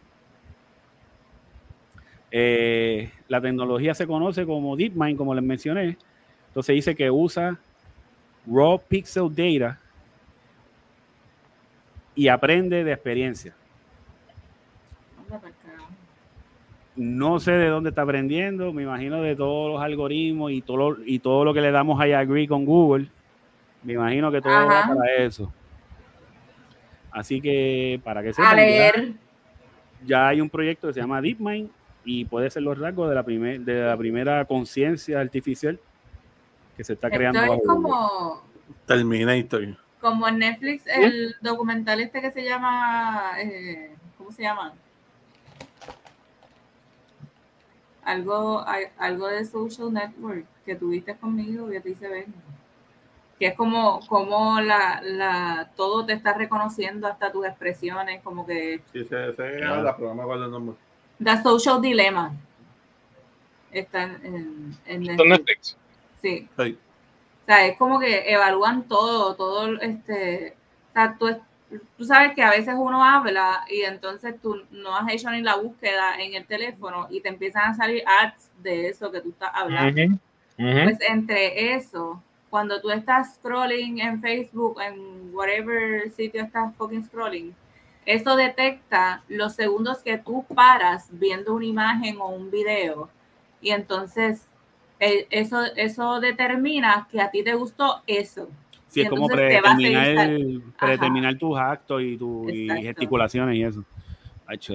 Eh, 2.30 3.10
la 3.28 3.40
tecnología 3.40 3.94
se 3.94 4.06
conoce 4.06 4.44
como 4.44 4.76
DeepMind, 4.76 5.16
como 5.16 5.34
les 5.34 5.44
mencioné. 5.44 5.96
Entonces 6.48 6.74
dice 6.74 6.94
que 6.96 7.10
usa 7.10 7.58
raw 8.46 8.80
pixel 8.88 9.28
data 9.32 9.78
y 12.14 12.28
aprende 12.28 12.84
de 12.84 12.92
experiencia. 12.92 13.54
Anda 15.18 15.38
pa'l 15.40 15.52
carajo. 15.64 15.88
No 16.96 17.40
sé 17.40 17.52
de 17.52 17.68
dónde 17.68 17.90
está 17.90 18.02
aprendiendo, 18.02 18.72
me 18.72 18.82
imagino 18.84 19.20
de 19.20 19.34
todos 19.34 19.72
los 19.72 19.82
algoritmos 19.82 20.52
y 20.52 20.62
todo 20.62 20.76
lo, 20.76 20.96
y 21.04 21.18
todo 21.18 21.44
lo 21.44 21.52
que 21.52 21.60
le 21.60 21.72
damos 21.72 22.00
a 22.00 22.04
agree 22.18 22.46
con 22.46 22.64
Google. 22.64 23.08
Me 23.82 23.94
imagino 23.94 24.30
que 24.30 24.40
todo 24.40 24.52
va 24.66 24.80
Ajá. 24.80 24.94
para 24.94 25.12
eso. 25.16 25.52
Así 27.10 27.40
que 27.40 28.00
para 28.04 28.22
que 28.22 28.30
A 28.30 28.32
sepan, 28.32 28.50
ya- 28.50 28.62
leer. 28.62 29.12
ya 30.04 30.28
hay 30.28 30.40
un 30.40 30.48
proyecto 30.50 30.86
que 30.88 30.94
se 30.94 31.00
llama 31.00 31.20
DeepMind 31.20 31.68
y 32.04 32.24
puede 32.24 32.50
ser 32.50 32.62
los 32.62 32.78
rasgos 32.78 33.08
de 33.08 33.14
la, 33.14 33.22
primer- 33.24 33.60
de 33.60 33.84
la 33.86 33.96
primera 33.96 34.44
conciencia 34.44 35.20
artificial 35.20 35.78
que 36.76 36.84
se 36.84 36.92
está 36.94 37.10
creando. 37.10 37.40
Esto 37.40 37.54
es 37.54 37.62
como, 37.66 38.42
Terminator. 38.86 39.76
como 40.00 40.28
en 40.28 40.38
Netflix, 40.38 40.86
el 40.86 41.34
documental 41.40 42.00
este 42.00 42.20
que 42.20 42.30
se 42.30 42.44
llama, 42.44 43.32
eh, 43.40 43.90
¿cómo 44.18 44.30
se 44.32 44.42
llama? 44.42 44.72
Algo, 48.04 48.60
al- 48.60 48.90
algo 48.98 49.26
de 49.28 49.44
Social 49.44 49.92
Network 49.92 50.44
que 50.64 50.74
tuviste 50.76 51.16
conmigo 51.16 51.68
que 51.68 51.80
te 51.80 51.90
hice 51.90 52.08
ver. 52.08 52.26
Que 53.38 53.46
es 53.48 53.54
como, 53.56 54.00
como 54.06 54.60
la, 54.60 55.00
la, 55.02 55.70
todo 55.76 56.06
te 56.06 56.12
está 56.12 56.34
reconociendo 56.34 57.06
hasta 57.08 57.32
tus 57.32 57.44
expresiones, 57.46 58.22
como 58.22 58.46
que 58.46 58.80
Sí, 58.92 59.04
se, 59.04 59.34
se 59.34 59.56
Claro. 59.56 59.82
la 59.82 59.96
programa 59.96 60.34
el 60.34 60.50
nombre. 60.50 60.76
The 61.22 61.42
Social 61.42 61.80
Dilemma. 61.82 62.32
Está 63.72 64.04
en, 64.04 64.76
en, 64.86 65.02
Netflix. 65.02 65.28
Netflix. 65.28 65.76
Sí. 66.22 66.48
Sí. 66.58 66.78
O 67.42 67.46
sea, 67.46 67.66
es 67.66 67.76
como 67.76 67.98
que 67.98 68.32
evalúan 68.32 68.84
todo, 68.84 69.34
todo, 69.34 69.66
este, 69.80 70.54
o 70.90 70.92
sea, 70.92 71.16
tú, 71.18 71.36
tú 71.96 72.04
sabes 72.04 72.34
que 72.34 72.42
a 72.42 72.50
veces 72.50 72.74
uno 72.76 73.04
habla 73.04 73.64
y 73.68 73.82
entonces 73.82 74.34
tú 74.40 74.62
no 74.70 74.96
has 74.96 75.12
hecho 75.12 75.30
ni 75.30 75.42
la 75.42 75.56
búsqueda 75.56 76.16
en 76.18 76.34
el 76.34 76.46
teléfono 76.46 77.06
y 77.10 77.20
te 77.20 77.28
empiezan 77.28 77.70
a 77.70 77.74
salir 77.74 78.02
ads 78.06 78.50
de 78.62 78.88
eso 78.88 79.10
que 79.10 79.20
tú 79.20 79.30
estás 79.30 79.50
hablando. 79.54 80.02
Ujú, 80.02 80.18
ujú. 80.58 80.82
Pues 80.84 80.98
entre 81.08 81.74
eso, 81.74 82.22
cuando 82.50 82.80
tú 82.80 82.90
estás 82.90 83.34
scrolling 83.36 83.98
en 84.00 84.20
Facebook, 84.20 84.80
en 84.80 85.34
whatever 85.34 86.10
sitio 86.10 86.42
estás 86.42 86.74
fucking 86.76 87.04
scrolling, 87.04 87.54
eso 88.06 88.36
detecta 88.36 89.22
los 89.28 89.54
segundos 89.54 90.02
que 90.02 90.18
tú 90.18 90.44
paras 90.54 91.08
viendo 91.10 91.54
una 91.54 91.64
imagen 91.64 92.18
o 92.20 92.28
un 92.28 92.50
video 92.50 93.08
y 93.60 93.70
entonces 93.70 94.46
eh, 95.00 95.26
eso, 95.30 95.64
eso 95.76 96.20
determina 96.20 97.08
que 97.10 97.20
a 97.20 97.30
ti 97.30 97.42
te 97.42 97.54
gustó 97.54 98.02
eso. 98.06 98.48
Sí, 98.94 99.00
es 99.00 99.10
como 99.10 99.26
predeterminar, 99.26 100.62
predeterminar 100.78 101.36
tus 101.36 101.58
actos 101.58 102.00
y, 102.00 102.16
tu, 102.16 102.48
y 102.48 102.62
Exacto. 102.62 102.82
gesticulaciones 102.82 103.56
y 103.56 103.64
eso. 103.64 103.84
Hacho, 104.46 104.72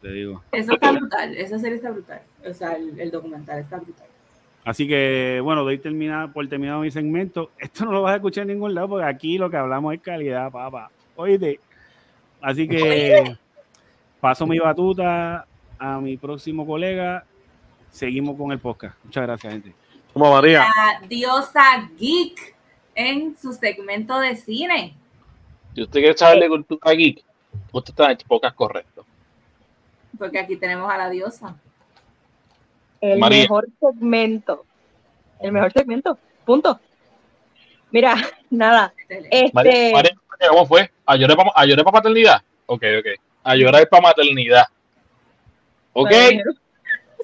te 0.00 0.12
digo. 0.12 0.44
Eso 0.52 0.74
está 0.74 0.92
brutal, 0.92 1.34
esa 1.36 1.58
serie 1.58 1.74
está 1.74 1.90
brutal. 1.90 2.22
O 2.48 2.54
sea, 2.54 2.76
el, 2.76 3.00
el 3.00 3.10
documental 3.10 3.58
está 3.58 3.78
brutal. 3.78 4.06
Así 4.64 4.86
que, 4.86 5.40
bueno, 5.42 5.64
doy 5.64 5.78
terminada, 5.78 6.28
por 6.28 6.48
terminado 6.48 6.82
mi 6.82 6.92
segmento. 6.92 7.50
Esto 7.58 7.84
no 7.84 7.90
lo 7.90 8.02
vas 8.02 8.12
a 8.12 8.16
escuchar 8.16 8.42
en 8.42 8.48
ningún 8.50 8.76
lado 8.76 8.90
porque 8.90 9.06
aquí 9.06 9.38
lo 9.38 9.50
que 9.50 9.56
hablamos 9.56 9.92
es 9.92 10.00
calidad, 10.02 10.52
papá. 10.52 10.88
Oíste. 11.16 11.58
Así 12.40 12.68
que 12.68 13.36
paso 14.20 14.46
mi 14.46 14.60
batuta 14.60 15.46
a 15.80 15.98
mi 15.98 16.16
próximo 16.16 16.64
colega. 16.64 17.24
Seguimos 17.90 18.36
con 18.36 18.52
el 18.52 18.60
podcast. 18.60 18.94
Muchas 19.02 19.24
gracias, 19.24 19.52
gente. 19.52 19.74
Como 20.12 20.30
María. 20.30 20.60
La 20.60 21.08
diosa 21.08 21.90
geek 21.98 22.57
en 22.98 23.36
su 23.38 23.52
segmento 23.52 24.18
de 24.18 24.34
cine. 24.34 24.92
Si 25.74 25.82
usted 25.82 26.00
quiere 26.00 26.18
saber 26.18 26.40
de 26.40 26.48
cultura 26.48 26.90
geek, 26.92 27.22
usted 27.70 27.90
está 27.92 28.06
en 28.06 28.10
el 28.10 28.18
podcast 28.26 28.56
correcto. 28.56 29.06
Porque 30.18 30.40
aquí 30.40 30.56
tenemos 30.56 30.90
a 30.92 30.98
la 30.98 31.08
diosa. 31.08 31.54
El 33.00 33.20
María. 33.20 33.42
mejor 33.42 33.68
segmento. 33.78 34.64
El 35.38 35.52
mejor 35.52 35.72
segmento. 35.72 36.18
Punto. 36.44 36.80
Mira, 37.92 38.16
nada. 38.50 38.92
Excelente. 39.08 39.50
María, 39.54 39.72
Este, 39.72 39.92
María, 39.92 40.48
¿cómo 40.50 40.66
fue? 40.66 40.90
¿A 41.06 41.14
llorar 41.16 41.36
para 41.36 41.92
paternidad? 41.92 42.42
Ok, 42.66 42.82
ok. 42.98 43.06
A 43.44 43.54
llorar 43.54 43.88
para 43.88 44.02
maternidad. 44.02 44.64
Ok. 45.92 46.10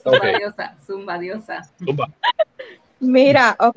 Zumba 0.05 0.19
ok. 0.19 0.39
diosa, 0.39 0.77
zumba 0.87 1.19
diosa. 1.19 1.63
Zumba. 1.85 2.09
Mira, 3.01 3.57
ok. 3.59 3.77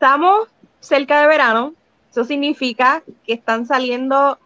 Estamos 0.00 0.48
cerca 0.80 1.20
de 1.20 1.26
verano. 1.26 1.74
Eso 2.10 2.24
significa 2.24 3.02
que 3.22 3.34
están 3.34 3.66
saliendo 3.66 4.38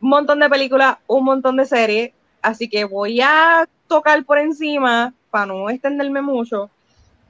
un 0.00 0.08
montón 0.08 0.38
de 0.40 0.48
películas, 0.48 0.96
un 1.06 1.22
montón 1.22 1.58
de 1.58 1.66
series. 1.66 2.12
Así 2.40 2.70
que 2.70 2.86
voy 2.86 3.20
a 3.20 3.68
tocar 3.88 4.24
por 4.24 4.38
encima 4.38 5.12
para 5.30 5.44
no 5.44 5.68
extenderme 5.68 6.22
mucho. 6.22 6.70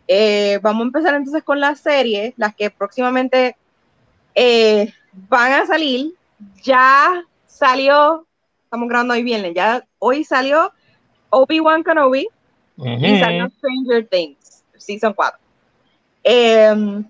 Eh, 0.07 0.61
vamos 0.63 0.83
a 0.83 0.87
empezar 0.87 1.15
entonces 1.17 1.43
con 1.43 1.59
las 1.59 1.81
series, 1.81 2.35
las 2.37 2.55
que 2.55 2.71
próximamente 2.71 3.57
eh, 4.37 4.93
van 5.29 5.55
a 5.55 5.67
salir. 5.67 6.15
Ya 6.63 7.25
salió, 7.49 8.29
estamos 8.63 8.89
grabando 8.89 9.15
hoy 9.15 9.25
viernes, 9.25 9.55
ya 9.57 9.85
hoy 9.99 10.23
salió 10.23 10.73
Obi-Wan 11.31 11.83
Kenobi 11.83 12.29
y 12.77 13.19
salió 13.19 13.49
Stranger 13.49 14.07
Things, 14.07 14.63
Season 14.77 15.13
4. 15.13 15.41
Em, 16.23 17.05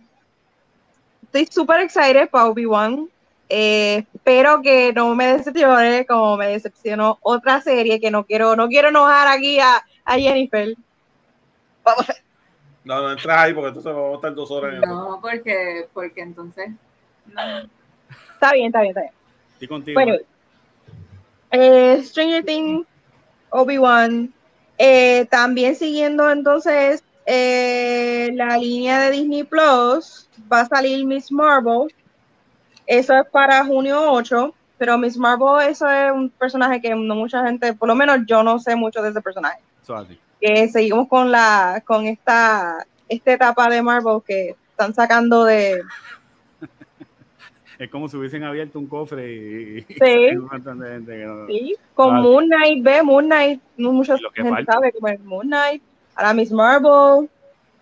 estoy 1.35 1.53
súper 1.53 1.81
excited 1.81 2.29
para 2.31 2.47
Obi-Wan. 2.47 3.09
Eh, 3.49 4.05
espero 4.15 4.63
que 4.63 4.93
no 4.93 5.15
me 5.15 5.37
decepcione 5.37 6.07
como 6.07 6.37
me 6.37 6.47
decepcionó 6.49 7.19
otra 7.23 7.61
serie 7.61 8.01
que 8.01 8.11
no 8.11 8.25
quiero, 8.25 8.57
no 8.57 8.69
quiero 8.69 8.89
enojar 8.89 9.29
aquí 9.29 9.59
a, 9.61 9.85
a 10.05 10.15
Jennifer. 10.15 10.75
Vamos 11.85 12.09
a- 12.09 12.15
No, 12.85 13.03
no 13.03 13.13
entras 13.13 13.39
ahí 13.39 13.53
porque 13.53 13.69
entonces 13.69 13.93
vamos 13.93 14.13
a 14.13 14.15
estar 14.17 14.35
dos 14.35 14.51
horas 14.51 14.71
en 14.71 14.83
el 14.83 14.89
No, 14.89 15.19
porque, 15.21 15.89
porque 15.93 16.21
entonces. 16.23 16.71
no. 17.27 17.41
Está 18.35 18.53
bien, 18.53 18.67
está 18.67 18.81
bien, 18.81 18.91
está 18.91 19.01
bien. 19.03 19.13
Estoy 19.55 19.69
contigo. 19.69 20.01
Bueno, 20.01 20.17
eh, 21.51 22.01
Stranger 22.03 22.45
Things 22.45 22.87
Obi-Wan. 23.51 24.33
Eh, 24.79 25.27
también 25.31 25.77
siguiendo 25.77 26.29
entonces 26.31 27.05
eh, 27.27 28.31
la 28.35 28.57
línea 28.59 29.01
de 29.01 29.11
Disney 29.11 29.45
Plus, 29.45 30.29
va 30.53 30.61
a 30.61 30.67
salir 30.67 31.05
Miss 31.07 31.31
Marvel. 31.33 31.93
Eso 32.87 33.15
es 33.17 33.27
para 33.31 33.65
junio 33.65 34.13
8, 34.13 34.55
pero 34.79 34.99
Miss 34.99 35.17
Marvel, 35.17 35.69
eso 35.71 35.89
es 35.91 36.13
un 36.13 36.29
personaje 36.31 36.81
que 36.81 36.95
no 36.95 37.15
mucha 37.15 37.45
gente, 37.47 37.73
por 37.73 37.89
lo 37.89 37.95
menos 37.95 38.19
yo 38.27 38.43
no 38.43 38.59
sé 38.59 38.77
mucho 38.77 39.01
de 39.03 39.11
ese 39.11 39.23
personaje. 39.23 39.61
Que 40.41 40.69
seguimos 40.69 41.09
con 41.09 41.31
la, 41.33 41.83
con 41.87 42.07
esta, 42.07 42.87
esta 43.09 43.33
etapa 43.33 43.69
de 43.71 43.81
Marvel 43.83 44.21
que 44.27 44.55
están 44.71 44.93
sacando 44.93 45.45
de, 45.45 45.83
Es 47.79 47.91
como 47.91 48.09
si 48.09 48.17
hubiesen 48.17 48.45
abierto 48.45 48.79
un 48.79 48.87
cofre 48.87 49.33
y, 49.33 49.81
Sí. 49.83 49.95
salió 49.99 50.43
un 50.43 50.49
montón 50.51 50.79
de 50.81 50.91
gente 50.91 51.13
que 51.19 51.25
no- 51.25 51.47
Sí, 51.47 51.75
con 51.95 52.11
Vale. 52.11 52.23
Moon 52.23 52.45
Knight, 52.47 52.85
ve, 52.85 53.03
Moon 53.03 53.25
Knight, 53.25 53.61
no 53.77 53.93
mucha 53.93 54.17
gente 54.35 54.49
falta. 54.51 54.73
sabe 54.75 54.93
como 54.93 55.09
es 55.09 55.21
Moon 55.21 55.47
Knight, 55.47 55.83
ahora 56.15 56.35
Miss 56.35 56.51
Marvel, 56.51 57.29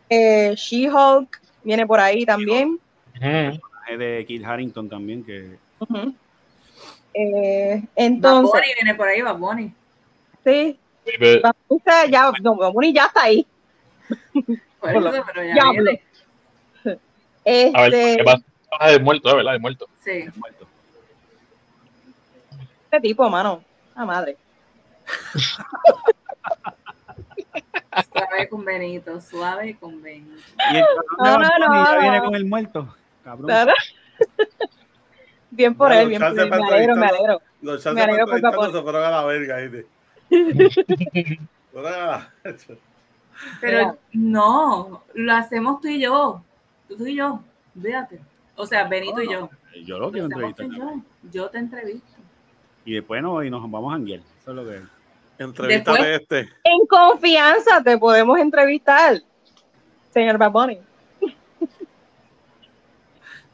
eh, 0.08 0.54
She-Hulk 0.56 1.40
viene 1.62 1.86
por 1.86 2.00
ahí 2.00 2.24
también. 2.24 2.78
Es 3.20 3.98
de 3.98 4.24
Kit 4.26 4.44
Harrington 4.44 4.88
también, 4.88 5.24
que 5.24 5.56
Ujú. 5.80 6.14
Eh, 7.14 7.76
Bad 7.80 7.88
entonces, 7.96 8.52
Bunny 8.52 8.74
viene 8.74 8.94
por 8.94 9.08
ahí, 9.08 9.20
Bad 9.22 9.36
Bunny. 9.36 9.74
sí, 10.44 10.78
Bad 11.42 11.54
Bunny 11.68 11.82
ya, 12.10 12.32
no, 12.42 12.56
Bad 12.56 12.72
Bunny 12.72 12.92
ya 12.92 13.06
está 13.06 13.22
ahí. 13.24 13.46
Por 14.80 14.90
eso, 14.90 15.24
pero 15.26 15.44
ya 15.44 15.70
viene. 15.70 16.02
A 16.84 17.82
ver, 17.82 17.94
Este, 17.94 18.16
¿qué 18.16 18.24
pasa? 18.24 18.42
Ah, 18.80 18.90
de 18.90 18.98
muerto, 18.98 19.28
de 19.28 19.36
verdad, 19.36 19.52
de 19.52 19.58
muerto. 19.58 19.86
Sí. 20.02 20.10
es 20.10 20.36
muerto. 20.36 20.66
este 22.84 23.00
tipo, 23.00 23.28
mano, 23.28 23.62
la 23.94 24.04
madre. 24.04 24.36
Suave 28.10 28.48
con 28.48 28.64
Benito, 28.64 29.20
suave 29.20 29.76
con 29.78 30.00
Benito. 30.00 30.40
Y 30.72 30.76
el 30.76 30.84
cabrón 31.18 31.42
de 31.42 31.48
No, 31.48 31.68
no, 31.68 31.94
no, 31.94 32.00
viene 32.00 32.20
con 32.20 32.34
el 32.34 32.44
muerto. 32.46 32.94
Cabrón. 33.22 33.68
Bien 35.50 35.74
por 35.74 35.92
él, 35.92 36.08
bien 36.08 36.18
por 36.22 36.30
él, 36.30 36.36
me 36.36 36.46
para 36.46 36.66
alegro, 36.66 36.96
me 36.96 37.06
alegro. 37.06 37.42
Los 37.60 37.76
Me 37.76 37.82
chances 37.82 38.04
alegro 38.04 38.26
para 38.26 38.52
por 38.52 38.72
se 38.72 38.80
fueron 38.80 39.04
a 39.04 39.10
la 39.10 39.24
verga, 39.26 39.58
Pero 43.60 43.98
no, 44.12 45.04
lo 45.12 45.32
hacemos 45.34 45.82
tú 45.82 45.88
y 45.88 46.00
yo. 46.00 46.42
Tú 46.88 47.06
y 47.06 47.16
yo, 47.16 47.42
fíjate. 47.80 48.18
O 48.56 48.64
sea, 48.64 48.84
Benito 48.88 49.20
y 49.20 49.30
yo. 49.30 49.50
Yo 49.84 49.98
lo 49.98 50.10
quiero 50.10 50.26
entrevistar. 50.26 50.66
yo. 50.70 51.02
Yo 51.30 51.50
te 51.50 51.58
entrevisto. 51.58 52.12
Y 52.86 52.94
después 52.94 53.22
no, 53.22 53.42
y 53.42 53.50
nos 53.50 53.60
vamos 53.70 53.92
a 53.92 53.96
janguear. 53.96 54.20
Eso 54.40 54.50
es 54.52 54.56
lo 54.56 54.64
que 54.64 54.80
Entrevístame 55.38 55.98
Después- 55.98 56.20
este. 56.20 56.40
En 56.64 56.86
confianza 56.88 57.82
te 57.82 57.98
podemos 57.98 58.38
entrevistar, 58.38 59.20
señor 60.12 60.38
Bad 60.38 60.50
Bunny. 60.52 60.78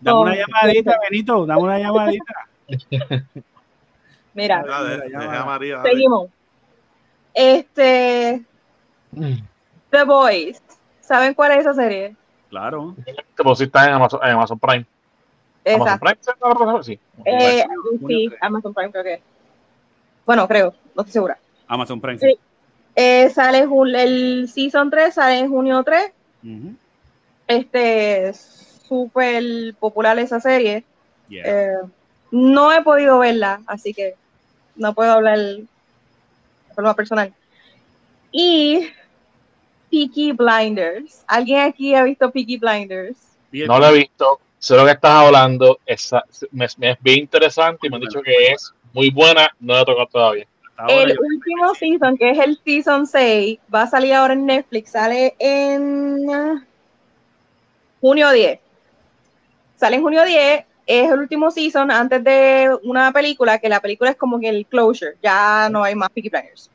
Dame 0.01 0.21
una 0.21 0.35
llamadita, 0.37 0.97
Benito, 1.11 1.45
dame 1.47 1.61
una 1.63 1.79
llamadita. 1.79 2.35
Mira, 4.35 4.63
Mira, 4.63 4.85
de- 4.85 4.97
Mira, 4.97 5.05
deja 5.07 5.21
llama. 5.33 5.41
a 5.41 5.45
María. 5.47 5.77
dale. 5.79 5.91
seguimos. 5.91 6.31
Este, 7.35 8.43
The 9.91 10.05
Boys. 10.05 10.63
¿Saben 11.01 11.35
cuál 11.35 11.53
es 11.53 11.59
esa 11.61 11.75
serie? 11.75 12.15
Claro. 12.51 12.95
Como 13.37 13.55
si 13.57 13.65
está 13.65 13.87
en 13.87 13.93
Amazon, 13.95 14.21
en 14.23 14.31
Amazon 14.31 14.59
Prime. 14.59 14.87
Amazon 15.67 15.87
Esa. 15.89 15.99
Prime, 15.99 16.83
¿sí? 16.85 17.01
Eh, 17.25 17.65
sí. 18.07 18.31
Amazon 18.41 18.75
Prime 18.75 18.91
creo 18.93 19.05
que. 19.05 19.23
Bueno, 20.27 20.47
creo, 20.47 20.75
no 20.95 21.03
estoy 21.03 21.13
segura. 21.13 21.39
Amazon 21.69 22.01
Prime. 22.01 22.19
Sí. 22.19 22.39
Eh, 22.97 23.31
sale 23.31 23.67
el 23.95 24.49
Season 24.53 24.91
3, 24.91 25.15
sale 25.15 25.39
en 25.39 25.49
junio 25.49 25.83
3. 25.85 26.11
Ujú. 26.43 26.75
Este, 27.47 28.33
súper 28.35 29.75
popular 29.79 30.19
esa 30.19 30.41
serie. 30.41 30.85
Yeah. 31.29 31.43
Eh, 31.47 31.79
no 32.31 32.73
he 32.73 32.83
podido 32.83 33.19
verla, 33.19 33.61
así 33.67 33.95
que 33.95 34.15
no 34.77 34.95
puedo 34.95 35.13
hablar 35.13 35.39
de 35.39 35.67
forma 36.75 36.95
personal. 36.95 37.33
Y 38.33 38.89
Peaky 39.91 40.33
Blinders. 40.33 41.23
¿Alguien 41.27 41.61
aquí 41.61 41.95
ha 41.95 42.03
visto 42.03 42.31
Peaky 42.31 42.59
Blinders? 42.59 43.17
No 43.53 43.79
lo 43.79 43.87
he 43.87 43.99
visto. 43.99 44.41
Sé 44.59 44.77
lo 44.77 44.85
que 44.85 44.93
estás 44.93 45.13
hablando. 45.13 45.79
Esa- 45.87 46.25
me, 46.51 46.67
me 46.79 46.91
es 46.91 46.99
bien 47.01 47.21
interesante 47.21 47.87
y 47.87 47.91
me 47.91 47.97
han 47.97 48.03
dicho 48.03 48.21
que 48.23 48.53
es 48.53 48.73
muy 48.93 49.11
buena. 49.11 49.49
No 49.61 49.75
la 49.75 49.83
he 49.83 49.85
tocado 49.85 50.07
todavía. 50.07 50.47
El 50.87 51.19
último 51.19 51.75
season, 51.75 52.17
que 52.17 52.31
es 52.31 52.39
el 52.39 52.59
season 52.65 53.07
6, 53.07 53.59
va 53.75 53.83
a 53.83 53.87
salir 53.89 54.15
ahora 54.15 54.35
en 54.35 54.47
Netflix. 54.47 54.93
Sale 54.93 55.35
en 55.39 56.31
ah, 56.31 56.65
junio 58.01 58.31
10. 58.31 58.61
Sale 59.77 59.97
en 59.97 60.03
junio 60.03 60.25
10. 60.25 60.65
Es 60.87 61.11
el 61.11 61.19
último 61.19 61.51
season 61.51 61.91
antes 61.91 62.23
de 62.23 62.71
una 62.85 63.13
película, 63.13 63.59
que 63.59 63.69
la 63.69 63.81
película 63.81 64.11
es 64.11 64.17
como 64.17 64.39
que 64.39 64.49
el 64.49 64.67
closure. 64.67 65.17
Ya 65.21 65.69
no 65.69 65.83
hay 65.83 65.97
más 65.97 66.11
Peaky 66.11 66.29
Blinders. 66.29 66.71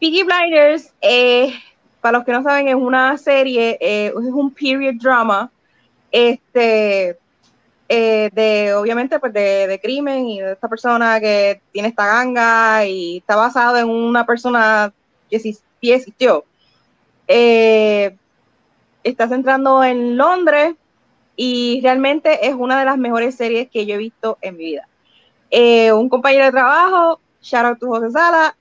Peaky 0.00 0.22
Blinders, 0.22 0.92
eh, 1.02 1.52
para 2.00 2.18
los 2.18 2.26
que 2.26 2.32
no 2.32 2.42
saben, 2.42 2.68
es 2.68 2.74
una 2.74 3.16
serie, 3.18 3.76
eh, 3.80 4.06
es 4.06 4.14
un 4.14 4.52
period 4.52 4.94
drama. 4.94 5.50
Este, 6.10 7.18
eh, 7.88 8.30
de 8.32 8.74
obviamente 8.74 9.20
pues 9.20 9.32
de, 9.32 9.66
de 9.66 9.80
crimen 9.80 10.26
y 10.26 10.40
de 10.40 10.52
esta 10.52 10.68
persona 10.68 11.20
que 11.20 11.60
tiene 11.72 11.88
esta 11.88 12.06
ganga 12.06 12.84
y 12.84 13.18
está 13.18 13.36
basado 13.36 13.78
en 13.78 13.88
una 13.88 14.26
persona 14.26 14.92
que 15.30 15.38
sí, 15.38 15.58
existió. 15.82 16.44
Eh, 17.28 18.16
está 19.04 19.28
centrando 19.28 19.84
en 19.84 20.16
Londres 20.16 20.74
y 21.36 21.80
realmente 21.82 22.48
es 22.48 22.54
una 22.54 22.78
de 22.78 22.84
las 22.84 22.98
mejores 22.98 23.36
series 23.36 23.70
que 23.70 23.86
yo 23.86 23.94
he 23.94 23.98
visto 23.98 24.38
en 24.40 24.56
mi 24.56 24.64
vida. 24.64 24.88
Eh, 25.50 25.92
un 25.92 26.08
compañero 26.08 26.46
de 26.46 26.52
trabajo, 26.52 27.20
shout 27.40 27.66
out 27.66 27.78
to 27.78 27.86
José 27.86 28.10
Sala, 28.10 28.56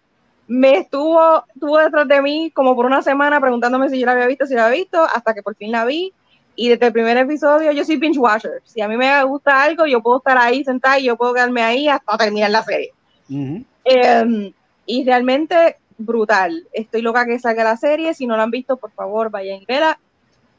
me 0.47 0.77
estuvo, 0.77 1.43
estuvo 1.53 1.79
detrás 1.79 2.07
de 2.07 2.21
mí 2.21 2.51
como 2.51 2.75
por 2.75 2.85
una 2.85 3.01
semana 3.01 3.41
preguntándome 3.41 3.89
si 3.89 3.99
yo 3.99 4.05
la 4.05 4.11
había 4.11 4.27
visto, 4.27 4.45
si 4.45 4.53
la 4.53 4.67
había 4.67 4.81
visto, 4.81 5.01
hasta 5.03 5.33
que 5.33 5.41
por 5.41 5.55
fin 5.55 5.71
la 5.71 5.85
vi. 5.85 6.13
Y 6.55 6.69
desde 6.69 6.87
el 6.87 6.93
primer 6.93 7.17
episodio 7.17 7.71
yo 7.71 7.83
soy 7.83 7.97
binge 7.97 8.19
watcher. 8.19 8.61
Si 8.63 8.81
a 8.81 8.87
mí 8.87 8.95
me 8.97 9.23
gusta 9.23 9.63
algo, 9.63 9.85
yo 9.85 10.01
puedo 10.01 10.17
estar 10.17 10.37
ahí 10.37 10.63
sentada 10.63 10.99
y 10.99 11.05
yo 11.05 11.17
puedo 11.17 11.33
quedarme 11.33 11.61
ahí 11.61 11.87
hasta 11.87 12.17
terminar 12.17 12.49
la 12.51 12.63
serie. 12.63 12.93
Ujú. 13.29 13.63
Eh, 13.83 14.53
y 14.85 15.05
realmente 15.05 15.77
brutal. 15.97 16.67
Estoy 16.71 17.01
loca 17.01 17.25
que 17.25 17.39
salga 17.39 17.63
la 17.63 17.77
serie. 17.77 18.13
Si 18.13 18.27
no 18.27 18.37
la 18.37 18.43
han 18.43 18.51
visto, 18.51 18.77
por 18.77 18.91
favor, 18.91 19.29
vayan 19.29 19.61
y 19.61 19.65
verla. 19.65 19.99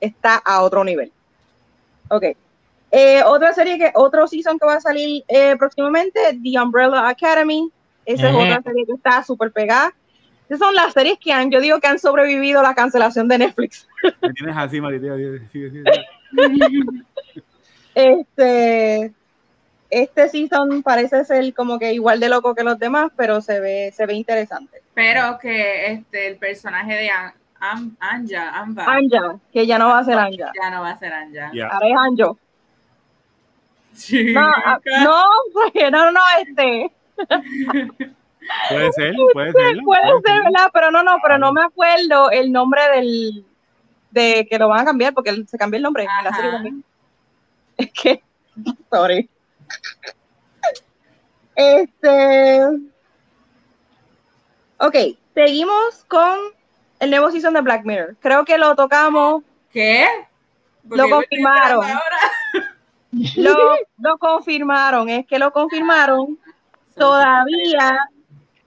Está 0.00 0.36
a 0.36 0.62
otro 0.62 0.84
nivel. 0.84 1.12
Ok. 2.08 2.24
Eh, 2.90 3.22
otra 3.24 3.52
serie 3.52 3.78
que, 3.78 3.90
otro 3.94 4.26
season 4.28 4.58
que 4.58 4.66
va 4.66 4.74
a 4.74 4.80
salir 4.80 5.24
eh, 5.28 5.56
próximamente, 5.56 6.20
The 6.42 6.60
Umbrella 6.60 7.08
Academy. 7.08 7.70
Esa 8.04 8.28
Ujú. 8.28 8.38
es 8.38 8.44
otra 8.44 8.62
serie 8.62 8.86
que 8.86 8.92
está 8.92 9.22
súper 9.24 9.50
pegada. 9.52 9.94
Esas 10.48 10.58
son 10.60 10.74
las 10.74 10.92
series 10.92 11.18
que 11.18 11.32
han, 11.32 11.50
yo 11.50 11.60
digo 11.60 11.80
que 11.80 11.88
han 11.88 11.98
sobrevivido 11.98 12.60
a 12.60 12.62
la 12.62 12.74
cancelación 12.74 13.26
de 13.28 13.38
Netflix. 13.38 13.88
Me 14.22 14.32
tienes 14.32 14.56
así, 14.56 14.80
Mariteo. 14.80 15.16
Sigue, 15.16 15.48
sigue, 15.50 15.70
sigue. 15.70 17.02
Este, 17.94 19.12
este 19.90 20.28
season 20.28 20.82
parece 20.82 21.24
ser 21.24 21.54
como 21.54 21.78
que 21.78 21.92
igual 21.94 22.20
de 22.20 22.28
loco 22.28 22.54
que 22.54 22.62
los 22.62 22.78
demás, 22.78 23.10
pero 23.16 23.40
se 23.40 23.58
ve, 23.60 23.92
se 23.94 24.06
ve 24.06 24.14
interesante. 24.14 24.82
Pero 24.94 25.38
que 25.40 25.92
este, 25.92 26.28
el 26.28 26.36
personaje 26.36 26.94
de 26.94 27.10
An- 27.10 27.34
Am- 27.58 27.96
Anja, 28.00 28.50
Amba, 28.50 28.84
Anja, 28.86 29.36
que 29.52 29.66
ya 29.66 29.78
no 29.78 29.88
va 29.88 30.00
a 30.00 30.04
ser 30.04 30.18
Anja. 30.18 30.52
ya 30.62 30.70
no 30.70 30.82
va 30.82 30.90
a 30.90 30.98
ser 30.98 31.12
Anja. 31.12 31.50
Ahora 31.72 31.88
es 31.88 31.96
Anjo. 31.98 32.38
Sí. 33.94 34.34
No, 34.34 34.40
ah, 34.42 34.78
no, 35.02 35.22
no, 35.90 36.12
no, 36.12 36.20
este. 36.40 36.90
Puede 38.68 38.92
ser, 38.92 39.14
puede 39.32 39.52
ser. 39.52 39.78
Puede 39.84 40.02
ser, 40.24 40.42
¿verdad? 40.44 40.70
Pero 40.72 40.90
no, 40.90 41.02
no, 41.02 41.16
pero 41.22 41.38
no 41.38 41.52
me 41.52 41.62
acuerdo 41.62 42.30
el 42.30 42.52
nombre 42.52 42.80
del. 42.94 43.44
de 44.10 44.46
que 44.48 44.58
lo 44.58 44.68
van 44.68 44.80
a 44.80 44.84
cambiar, 44.84 45.12
porque 45.14 45.30
él- 45.30 45.46
se 45.48 45.58
cambió 45.58 45.76
el 45.78 45.82
nombre 45.82 46.04
en 46.04 46.24
la 46.24 46.34
serie 46.34 46.50
también. 46.52 46.84
Es 47.78 47.92
que. 47.92 48.22
Sorry. 48.90 49.28
Este. 51.54 52.60
Ok, 54.78 54.94
seguimos 55.34 56.04
con 56.08 56.38
el 57.00 57.10
nuevo 57.10 57.30
season 57.30 57.54
de 57.54 57.60
Black 57.62 57.84
Mirror. 57.84 58.16
Creo 58.20 58.44
que 58.44 58.58
lo 58.58 58.74
tocamos, 58.76 59.42
¿Qué? 59.72 60.06
Lo 60.88 61.08
confirmaron. 61.10 61.84
lo, 63.36 63.76
lo 63.98 64.18
confirmaron, 64.18 65.08
es 65.08 65.26
que 65.26 65.38
lo 65.38 65.50
confirmaron. 65.52 66.38
Todavía, 66.94 67.98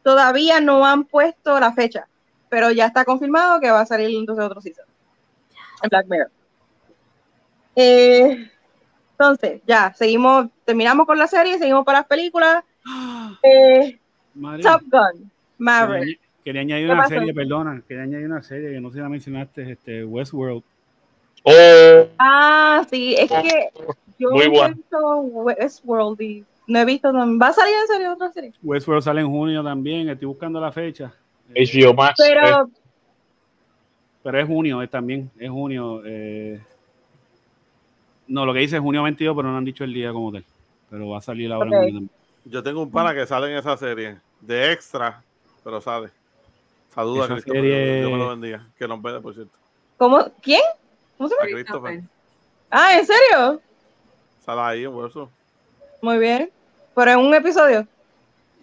todavía 0.10 0.60
no 0.60 0.88
han 0.88 1.04
puesto 1.04 1.60
la 1.60 1.72
fecha, 1.72 2.08
pero 2.50 2.72
ya 2.72 2.88
está 2.88 3.06
confirmado 3.06 3.60
que 3.60 3.70
va 3.70 3.82
a 3.82 3.86
salir 3.86 4.10
entonces 4.18 4.44
otro 4.44 4.60
season 4.60 4.86
en 5.84 5.90
Black 5.90 6.08
Mirror. 6.10 6.32
Eh, 7.76 8.50
entonces, 9.12 9.62
ya, 9.68 9.94
seguimos, 9.94 10.48
terminamos 10.66 11.06
con 11.06 11.20
la 11.20 11.28
serie, 11.28 11.60
seguimos 11.60 11.86
para 11.86 12.00
las 12.00 12.08
películas. 12.08 12.64
Eh, 13.44 14.00
Top 14.64 14.82
Gun, 14.90 15.32
Maverick. 15.60 16.20
Quería 16.44 16.62
añadir 16.62 16.88
¿Qué 16.88 16.94
una 16.94 17.04
pasó? 17.04 17.14
serie, 17.16 17.34
perdona, 17.34 17.84
quería 17.88 18.04
añadir 18.04 18.26
una 18.26 18.42
serie 18.42 18.72
que 18.72 18.82
no 18.82 18.90
sé 18.90 18.96
si 18.96 19.02
la 19.02 19.10
mencionaste, 19.10 19.72
este, 19.72 20.04
Westworld. 20.04 20.64
Oh, 21.44 22.08
Ah, 22.18 22.84
sí, 22.90 23.16
es 23.16 23.30
que 23.30 23.70
yo 24.18 24.32
Muy 24.32 24.46
he 24.46 24.70
visto 24.74 25.18
Westworld 25.20 26.22
y 26.22 26.44
no 26.70 26.80
he 26.80 26.86
visto. 26.86 27.12
¿Va 27.12 27.48
a 27.48 27.54
salir 27.54 27.74
en 27.76 27.88
serio 27.88 28.14
otra 28.14 28.32
serie? 28.32 28.54
Westworld 28.64 29.04
sale 29.04 29.22
en 29.22 29.28
junio 29.28 29.64
también, 29.64 30.08
estoy 30.10 30.28
buscando 30.28 30.60
la 30.62 30.72
fecha. 30.72 31.14
HBO 31.56 31.94
Max. 31.94 32.20
eh, 32.22 32.38
Pero, 32.40 32.70
Pero 34.24 34.40
es 34.40 34.48
junio, 34.48 34.82
es 34.82 34.90
también, 34.90 35.32
es 35.38 35.50
junio. 35.50 36.02
eh, 36.06 36.62
no, 38.28 38.46
lo 38.46 38.54
que 38.54 38.60
dice 38.60 38.76
es 38.76 38.82
junio 38.82 39.02
22, 39.04 39.36
pero 39.36 39.50
no 39.50 39.58
han 39.58 39.66
dicho 39.66 39.84
el 39.84 39.94
día 39.94 40.12
como 40.14 40.32
tal. 40.32 40.46
Pero 40.90 41.10
va 41.10 41.18
a 41.18 41.22
salir 41.22 41.52
ahora 41.52 41.70
Ok. 41.70 41.74
en 41.74 41.80
junio 41.80 41.94
también. 41.96 42.12
Yo 42.46 42.64
tengo 42.64 42.82
un 42.84 42.92
pana 42.92 43.14
que 43.14 43.26
sale 43.26 43.52
en 43.52 43.58
esa 43.58 43.76
serie 43.78 44.18
de 44.42 44.72
extra, 44.72 45.24
pero 45.64 45.82
sale. 45.82 46.10
Saluda 46.94 47.26
a 47.26 47.28
Christopher. 47.28 47.62
serie- 47.62 48.00
Dios 48.00 48.12
me 48.12 48.18
lo 48.18 48.30
bendiga. 48.30 48.68
Que 48.78 48.88
nos 48.88 49.02
ve, 49.02 49.20
por 49.20 49.34
cierto. 49.34 49.58
¿cómo? 49.98 50.24
¿Quién? 50.42 50.62
¿Cómo 51.18 51.30
se 51.30 51.36
llama? 51.36 51.92
Ah, 52.72 52.98
¿en 53.00 53.06
serio? 53.06 53.62
Sale 54.46 54.62
ahí 54.62 54.84
en 54.84 54.94
Westworld. 54.94 55.32
Muy 56.02 56.18
bien. 56.20 56.50
Pero 57.00 57.12
en 57.12 57.20
un 57.20 57.34
episodio. 57.34 57.88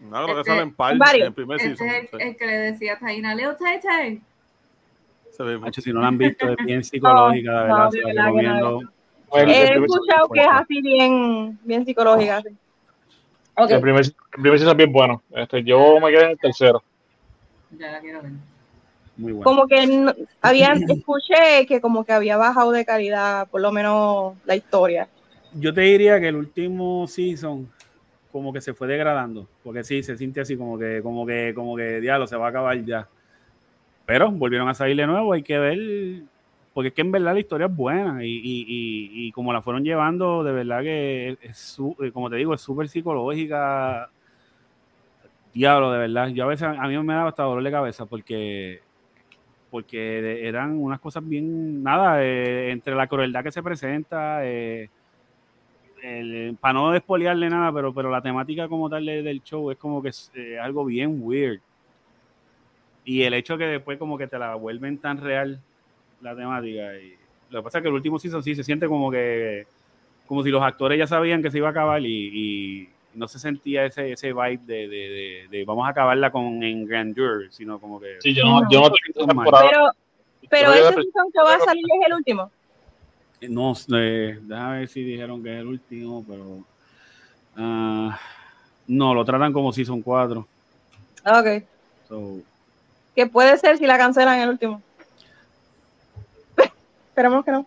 No, 0.02 0.24
creo 0.24 0.34
que 0.34 0.40
Este, 0.42 0.50
sale 0.50 0.62
en 0.62 0.74
par 0.74 0.92
en 0.94 1.22
el 1.22 1.32
primer 1.32 1.56
Este 1.56 1.68
season. 1.76 1.88
es 1.88 1.94
el, 1.94 2.08
sí. 2.08 2.16
el 2.28 2.36
que 2.36 2.46
le 2.46 2.52
decía 2.58 2.92
a 2.94 2.98
Taina, 2.98 3.34
Leo 3.34 3.56
Tai 3.56 3.80
Tai. 3.80 4.20
Se 5.34 5.42
ve- 5.42 5.58
Macho, 5.58 5.80
si 5.80 5.90
no 5.92 6.00
la 6.02 6.08
han 6.08 6.18
visto, 6.18 6.46
es 6.50 6.56
bien 6.66 6.84
psicológica, 6.84 7.62
de 7.62 7.68
no, 7.68 7.74
verdad. 7.74 7.90
se 7.90 7.98
He 9.50 9.74
escuchado 9.78 10.28
que 10.28 10.40
es 10.40 10.46
así 10.50 10.80
bien, 10.82 11.58
bien 11.64 11.84
psicológica. 11.86 12.42
el 13.56 13.80
primer, 13.80 14.04
el 14.04 14.14
primer 14.42 14.58
season 14.58 14.72
es 14.72 14.76
bien 14.76 14.92
bueno. 14.92 15.22
Este, 15.30 15.62
yo 15.64 15.98
me 16.00 16.10
quedé 16.10 16.24
en 16.24 16.30
el 16.32 16.38
tercero. 16.38 16.82
Ya 17.78 17.92
la 17.92 18.00
quiero 18.00 18.20
ver. 18.22 18.32
Muy 19.16 19.32
bueno. 19.32 19.44
Como 19.44 19.66
que 19.66 19.86
no- 19.86 20.12
habían, 20.42 20.82
escuché 20.90 21.66
que 21.66 21.80
como 21.80 22.04
que 22.04 22.12
había 22.12 22.36
bajado 22.36 22.70
de 22.72 22.84
calidad, 22.84 23.48
por 23.48 23.62
lo 23.62 23.72
menos 23.72 24.34
la 24.44 24.56
historia. 24.56 25.08
Yo 25.54 25.72
te 25.72 25.80
diría 25.80 26.20
que 26.20 26.28
el 26.28 26.36
último 26.36 27.06
season 27.08 27.66
como 28.36 28.52
que 28.52 28.60
se 28.60 28.74
fue 28.74 28.86
degradando, 28.86 29.48
porque 29.64 29.82
sí, 29.82 30.02
se 30.02 30.14
siente 30.18 30.42
así 30.42 30.58
como 30.58 30.78
que, 30.78 31.00
como 31.02 31.24
que, 31.24 31.54
como 31.54 31.74
que 31.74 32.02
diablo, 32.02 32.26
se 32.26 32.36
va 32.36 32.46
a 32.46 32.48
acabar 32.50 32.84
ya. 32.84 33.08
Pero 34.04 34.30
volvieron 34.30 34.68
a 34.68 34.74
salir 34.74 34.94
de 34.94 35.06
nuevo, 35.06 35.32
hay 35.32 35.42
que 35.42 35.58
ver, 35.58 35.78
porque 36.74 36.88
es 36.88 36.94
que 36.94 37.00
en 37.00 37.12
verdad 37.12 37.32
la 37.32 37.40
historia 37.40 37.66
es 37.66 37.74
buena 37.74 38.22
y, 38.22 38.28
y, 38.28 38.60
y, 38.68 39.26
y 39.28 39.32
como 39.32 39.54
la 39.54 39.62
fueron 39.62 39.84
llevando, 39.84 40.44
de 40.44 40.52
verdad 40.52 40.82
que 40.82 41.38
es, 41.40 41.78
eh, 42.02 42.12
como 42.12 42.28
te 42.28 42.36
digo, 42.36 42.52
es 42.52 42.60
súper 42.60 42.88
psicológica. 42.90 44.10
Diablo, 45.54 45.90
de 45.92 45.98
verdad. 46.00 46.28
Yo 46.28 46.44
a 46.44 46.48
veces, 46.48 46.68
a 46.68 46.86
mí 46.86 46.98
me 46.98 47.14
daba 47.14 47.30
hasta 47.30 47.42
dolor 47.42 47.64
de 47.64 47.70
cabeza 47.70 48.04
porque 48.04 48.82
porque 49.70 50.46
eran 50.46 50.78
unas 50.78 51.00
cosas 51.00 51.26
bien, 51.26 51.82
nada, 51.82 52.22
eh, 52.22 52.70
entre 52.70 52.94
la 52.94 53.06
crueldad 53.06 53.42
que 53.42 53.50
se 53.52 53.62
presenta, 53.62 54.46
eh, 54.46 54.90
el- 56.02 56.56
para 56.60 56.74
no 56.74 56.90
despolearle 56.92 57.48
nada, 57.50 57.72
pero, 57.72 57.92
pero 57.92 58.10
la 58.10 58.20
temática 58.22 58.68
como 58.68 58.88
tal 58.90 59.04
de- 59.06 59.22
del 59.22 59.42
show 59.42 59.70
es 59.70 59.78
como 59.78 60.02
que 60.02 60.10
es 60.10 60.30
eh, 60.34 60.58
algo 60.58 60.84
bien 60.84 61.18
weird. 61.20 61.60
Y 63.04 63.22
el 63.22 63.34
hecho 63.34 63.56
que 63.56 63.64
después 63.64 63.98
como 63.98 64.18
que 64.18 64.26
te 64.26 64.38
la 64.38 64.54
vuelven 64.56 64.98
tan 64.98 65.18
real 65.20 65.60
la 66.20 66.34
temática. 66.34 66.94
Y 66.98 67.14
lo 67.50 67.60
que 67.60 67.64
pasa 67.64 67.78
es 67.78 67.82
que 67.82 67.88
el 67.88 67.94
último 67.94 68.18
season 68.18 68.42
sí 68.42 68.54
se 68.54 68.64
siente 68.64 68.88
como 68.88 69.10
que 69.10 69.66
como 70.26 70.42
si 70.42 70.50
los 70.50 70.62
actores 70.62 70.98
ya 70.98 71.06
sabían 71.06 71.40
que 71.40 71.52
se 71.52 71.58
iba 71.58 71.68
a 71.68 71.70
acabar 71.70 72.02
y, 72.02 72.06
y 72.34 72.88
no 73.14 73.28
se 73.28 73.38
sentía 73.38 73.84
ese, 73.86 74.10
ese 74.12 74.32
vibe 74.32 74.58
de, 74.66 74.88
de- 74.88 74.88
de- 74.88 75.46
de 75.50 75.64
vamos 75.64 75.86
a 75.86 75.90
acabarla 75.90 76.32
con 76.32 76.62
en 76.64 76.84
grandeur, 76.84 77.46
sino 77.50 77.78
como 77.78 78.00
que 78.00 78.16
Sí, 78.20 78.34
yo 78.34 78.42
no, 78.42 78.68
yo 78.68 78.80
no 78.80 78.86
tengo 78.86 78.96
esa 79.14 79.26
temporada. 79.26 79.68
Pero, 79.70 79.90
pero 80.50 80.74
Yo 80.74 80.88
ese 80.88 81.02
season 81.02 81.30
que 81.32 81.38
va 81.42 81.54
a 81.54 81.58
salir 81.60 81.84
es 81.84 82.06
el 82.08 82.14
último. 82.14 82.50
No, 83.42 83.74
eh, 83.94 84.38
déjame 84.42 84.78
ver 84.78 84.88
si 84.88 85.02
dijeron 85.02 85.42
que 85.42 85.52
es 85.54 85.60
el 85.60 85.66
último, 85.66 86.24
pero. 86.26 86.64
ah, 87.56 88.18
no, 88.86 89.14
lo 89.14 89.24
tratan 89.24 89.52
como 89.52 89.72
Season 89.72 90.00
4. 90.00 90.46
Ok. 91.24 91.46
So, 92.08 92.38
Que 93.14 93.26
puede 93.26 93.58
ser 93.58 93.78
si 93.78 93.86
la 93.86 93.98
cancelan 93.98 94.40
el 94.40 94.50
último. 94.50 94.80
Esperemos 97.08 97.44
que 97.44 97.50
no. 97.52 97.66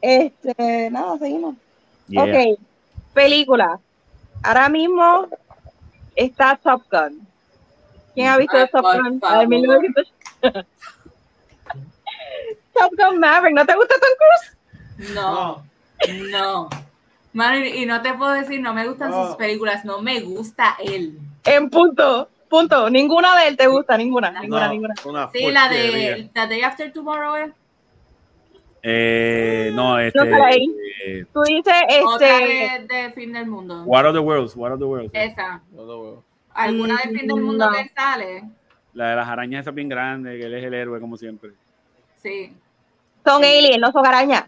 Este, 0.00 0.90
nada, 0.90 1.18
seguimos. 1.18 1.56
yeah. 2.08 2.24
Ok, 2.24 2.58
película. 3.12 3.78
Ahora 4.42 4.68
mismo 4.68 5.28
está 6.14 6.56
Top 6.56 6.82
Gun. 6.90 7.26
¿Quién 8.14 8.28
ha 8.28 8.38
visto 8.38 8.56
Ay, 8.56 8.68
Top 8.72 8.84
Gun? 8.84 9.20
favor. 9.20 9.36
A 9.36 9.38
ver, 9.40 9.48
1900. 9.48 10.12
Top 12.74 12.92
Gun 12.96 13.18
Maverick, 13.20 13.54
¿no 13.54 13.66
te 13.66 13.74
gusta 13.74 13.94
Tom 13.94 14.10
Cruise? 14.18 14.55
No, 15.14 15.62
no. 16.30 16.68
Mano, 17.32 17.58
y 17.58 17.82
y 17.82 17.86
no 17.86 18.00
te 18.00 18.14
puedo 18.14 18.32
decir, 18.32 18.60
no 18.60 18.72
me 18.72 18.86
gustan 18.88 19.12
sus 19.12 19.36
películas, 19.36 19.84
no 19.84 20.00
me 20.00 20.20
gusta 20.20 20.76
él. 20.82 21.18
En 21.44 21.68
punto, 21.68 22.28
punto. 22.48 22.88
Ninguna 22.88 23.38
de 23.40 23.48
él 23.48 23.56
te 23.56 23.66
gusta, 23.66 23.96
ninguna, 23.98 24.30
No. 24.30 24.40
ninguna, 24.40 24.68
ninguna. 24.68 24.94
una 25.04 25.30
Sí, 25.32 25.46
la 25.50 25.68
de 25.68 26.30
The 26.32 26.46
Day 26.46 26.62
After 26.62 26.92
Tomorrow 26.92 27.36
es 27.36 27.50
Eh, 28.82 29.70
no, 29.74 29.98
este. 29.98 30.18
No 30.18 30.24
te 30.24 30.30
leí. 30.30 30.74
eh, 31.04 31.26
Tú 31.32 31.42
dices, 31.42 31.74
otra 32.06 32.38
este, 32.38 32.86
de, 32.88 33.02
de 33.02 33.12
Fin 33.12 33.32
del 33.32 33.46
Mundo. 33.46 33.82
War 33.84 34.06
of 34.06 34.14
the 34.14 34.20
Worlds, 34.20 34.54
War 34.56 34.72
of 34.72 34.78
the 34.78 34.84
Worlds. 34.84 35.10
Esa. 35.12 35.60
¿Alguna 36.54 36.96
de 37.04 37.18
Fin 37.18 37.26
del 37.26 37.42
Mundo 37.42 37.68
No. 37.70 37.76
que 37.76 37.88
sale? 37.94 38.44
La 38.94 39.10
de 39.10 39.16
las 39.16 39.28
arañas 39.28 39.60
esa 39.62 39.72
bien 39.72 39.88
grande, 39.90 40.38
que 40.38 40.46
él 40.46 40.54
es 40.54 40.64
el 40.64 40.72
héroe, 40.72 41.00
como 41.00 41.16
siempre. 41.18 41.50
Sí, 42.22 42.50
son 43.24 43.44
aliens, 43.44 43.78
no 43.78 43.92
son 43.92 44.06
arañas. 44.06 44.44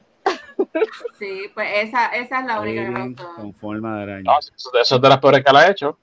Sí, 1.18 1.50
pues 1.54 1.68
esa, 1.88 2.06
esa 2.08 2.40
es 2.40 2.46
la 2.46 2.60
única 2.60 2.84
que 2.84 2.90
me 2.90 3.08
gustó. 3.08 3.34
con 3.34 3.54
forma 3.54 3.96
de 3.98 4.02
araña. 4.02 4.22
No, 4.24 4.38
eso, 4.38 4.52
eso 4.80 4.96
es 4.96 5.00
de 5.02 5.08
las 5.08 5.18
peores 5.18 5.44
que 5.44 5.52
la 5.52 5.60
ha 5.60 5.70
hecho. 5.70 5.98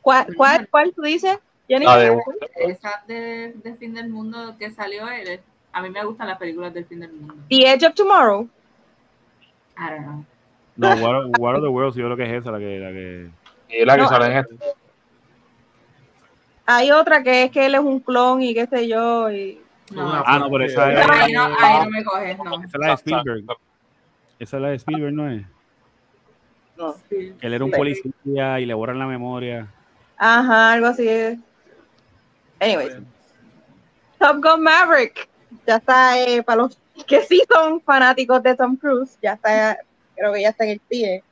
¿Cuál, 0.00 0.26
cuál, 0.36 0.68
cuál 0.68 0.92
tú 0.94 1.02
dices? 1.02 1.38
Jenny? 1.66 1.86
La 1.86 1.96
de 1.96 2.18
Esa 2.56 3.02
de, 3.06 3.54
de 3.54 3.74
Fin 3.76 3.94
del 3.94 4.08
Mundo 4.10 4.54
que 4.58 4.70
salió 4.70 5.08
él. 5.08 5.40
A 5.72 5.80
mí 5.82 5.90
me 5.90 6.04
gustan 6.04 6.28
las 6.28 6.38
películas 6.38 6.72
del 6.74 6.84
Fin 6.84 7.00
del 7.00 7.12
Mundo. 7.12 7.34
The 7.48 7.72
Edge 7.72 7.86
of 7.86 7.94
Tomorrow. 7.94 8.48
I 9.76 9.90
don't 9.90 10.02
know. 10.04 10.24
No, 10.76 10.88
War, 10.96 11.16
of- 11.16 11.38
War 11.38 11.54
of 11.56 11.62
the 11.62 11.68
Worlds, 11.68 11.96
yo 11.96 12.04
creo 12.04 12.16
que 12.16 12.24
es 12.24 12.42
esa 12.42 12.50
la 12.52 12.58
que. 12.58 12.78
La 12.78 12.90
que 12.90 13.30
y 13.70 13.84
la 13.84 13.96
que 13.96 14.02
No, 14.02 14.08
sale 14.08 14.26
en 14.26 14.32
este. 14.38 14.56
Hay 16.66 16.90
otra 16.92 17.22
que 17.22 17.44
es 17.44 17.50
que 17.50 17.66
él 17.66 17.74
es 17.74 17.80
un 17.80 18.00
clon 18.00 18.42
y 18.42 18.54
qué 18.54 18.66
sé 18.66 18.88
yo. 18.88 19.30
Y... 19.30 19.60
No, 19.90 20.06
Una 20.06 20.22
Ah, 20.26 20.38
no, 20.38 20.50
pero 20.50 20.64
esa 20.64 20.92
es. 20.92 21.08
ahí, 21.08 21.32
no, 21.32 21.42
ahí 21.58 21.84
no 21.84 21.90
me 21.90 22.04
coges, 22.04 22.38
no. 22.38 22.54
Esa 22.54 22.66
es 22.66 22.80
la 22.80 22.86
de 22.86 22.94
Spielberg. 22.94 23.44
Esa 24.38 24.56
es 24.56 24.62
la 24.62 24.68
de 24.68 24.76
Spielberg, 24.76 25.12
¿no 25.12 25.30
es? 25.30 25.42
Sí. 27.08 27.34
Que 27.40 27.46
él 27.46 27.54
era 27.54 27.64
un 27.64 27.70
policía 27.70 28.60
y 28.60 28.66
le 28.66 28.74
borran 28.74 28.98
la 28.98 29.06
memoria. 29.06 29.68
Ajá, 30.16 30.72
algo 30.72 30.86
así. 30.88 31.08
es. 31.08 31.38
Anyways. 32.60 32.96
Top 34.18 34.42
Gun 34.42 34.62
Maverick. 34.62 35.28
Ya 35.66 35.76
está, 35.76 36.18
eh, 36.20 36.42
para 36.42 36.62
los 36.62 36.78
que 37.06 37.22
sí 37.22 37.42
son 37.52 37.80
fanáticos 37.80 38.42
de 38.42 38.54
Tom 38.54 38.76
Cruise, 38.76 39.18
ya 39.22 39.34
está, 39.34 39.78
creo 40.16 40.32
que 40.32 40.42
ya 40.42 40.48
está 40.50 40.64
en 40.64 40.70
el 40.70 40.80
pie. 40.80 41.22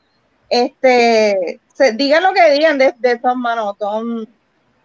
Este, 0.49 1.61
se, 1.73 1.93
digan 1.93 2.23
lo 2.23 2.33
que 2.33 2.51
digan 2.53 2.79
de, 2.79 2.95
de 2.99 3.19
Tom, 3.19 3.41
mano, 3.41 3.75
Tom 3.75 4.25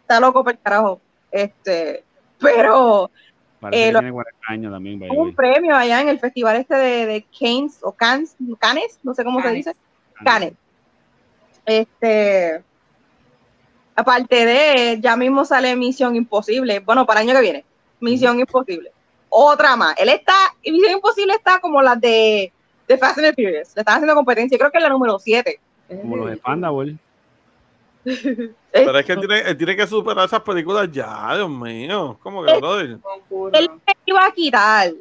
está 0.02 0.20
loco 0.20 0.44
por 0.44 0.54
el 0.54 0.60
carajo. 0.60 1.02
Este, 1.32 2.04
pero 2.40 3.12
Parece 3.60 3.84
Eh, 3.84 3.88
que 3.88 3.92
lo- 3.94 4.00
tiene 4.00 4.12
40 4.14 4.38
años 4.50 4.72
también. 4.74 5.00
by 5.00 5.10
the 5.10 5.16
hubo 5.16 5.24
un 5.24 5.36
premio 5.36 5.76
allá 5.76 6.02
en 6.02 6.10
el 6.10 6.20
festival 6.20 6.58
este 6.58 6.76
de, 6.76 7.06
de 7.08 7.26
Cannes 7.40 7.80
o 7.82 7.92
Cannes, 7.92 8.36
Cannes, 8.60 9.00
no 9.04 9.14
sé 9.14 9.24
cómo 9.24 9.42
se 9.42 9.52
dice. 9.52 9.76
Cannes. 10.24 10.54
Este, 11.66 12.62
aparte 13.96 14.46
de, 14.46 15.00
ya 15.02 15.16
mismo 15.18 15.44
sale 15.46 15.76
Misión 15.76 16.16
Imposible, 16.16 16.80
bueno, 16.80 17.06
para 17.06 17.22
el 17.22 17.28
año 17.30 17.36
que 17.38 17.42
viene, 17.44 17.66
Misión 18.00 18.40
Imposible. 18.40 18.92
Otra 19.30 19.76
más. 19.76 19.96
Él 19.98 20.10
está, 20.10 20.34
y 20.62 20.72
Misión 20.72 20.94
Imposible 20.94 21.34
está 21.34 21.60
como 21.60 21.82
las 21.82 22.00
de, 22.00 22.52
de 22.88 22.98
Fast 22.98 23.18
and 23.18 23.28
the 23.28 23.34
Furious, 23.34 23.76
le 23.76 23.82
están 23.82 23.96
haciendo 23.96 24.16
competencia, 24.16 24.58
creo 24.58 24.72
que 24.72 24.78
es 24.78 24.84
la 24.84 24.90
número 24.90 25.20
7. 25.20 25.60
Como 26.02 26.16
los 26.18 26.30
de 26.30 26.38
Panda, 26.38 26.70
güey. 26.70 26.98
Pero 28.72 29.00
es 29.00 29.06
que 29.06 29.12
él 29.14 29.20
tiene, 29.20 29.40
él 29.42 29.58
tiene 29.58 29.76
que 29.76 29.88
superar 29.88 30.26
esas 30.26 30.42
películas 30.42 30.90
ya, 30.92 31.36
Dios 31.36 31.50
mío. 31.50 32.18
¿Cómo 32.22 32.44
que, 32.44 32.52
Eh, 32.52 32.58
brother? 32.60 32.98
Él 33.54 33.70
me 33.70 33.94
iba 34.06 34.26
a 34.26 34.32
quitar. 34.32 34.92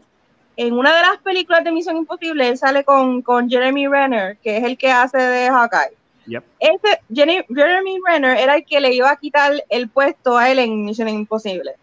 En 0.56 0.72
una 0.72 0.94
de 0.96 1.02
las 1.02 1.18
películas 1.18 1.62
de 1.64 1.70
Misión 1.72 1.96
Imposible, 1.98 2.48
él 2.48 2.56
sale 2.56 2.82
con, 2.84 3.20
con 3.20 3.48
Jeremy 3.48 3.86
Renner, 3.88 4.38
que 4.38 4.56
es 4.56 4.64
el 4.64 4.78
que 4.78 4.90
hace 4.90 5.18
de 5.18 5.48
Hawkeye. 5.50 5.94
Yep. 6.26 6.44
Ese, 6.58 7.00
Jenny- 7.12 7.44
Jeremy 7.54 7.98
Renner 8.04 8.38
era 8.38 8.56
el 8.56 8.64
que 8.64 8.80
le 8.80 8.92
iba 8.94 9.10
a 9.10 9.16
quitar 9.16 9.52
el 9.68 9.88
puesto 9.90 10.36
a 10.36 10.50
él 10.50 10.58
en 10.58 10.84
Misión 10.86 11.08
Imposible. 11.10 11.74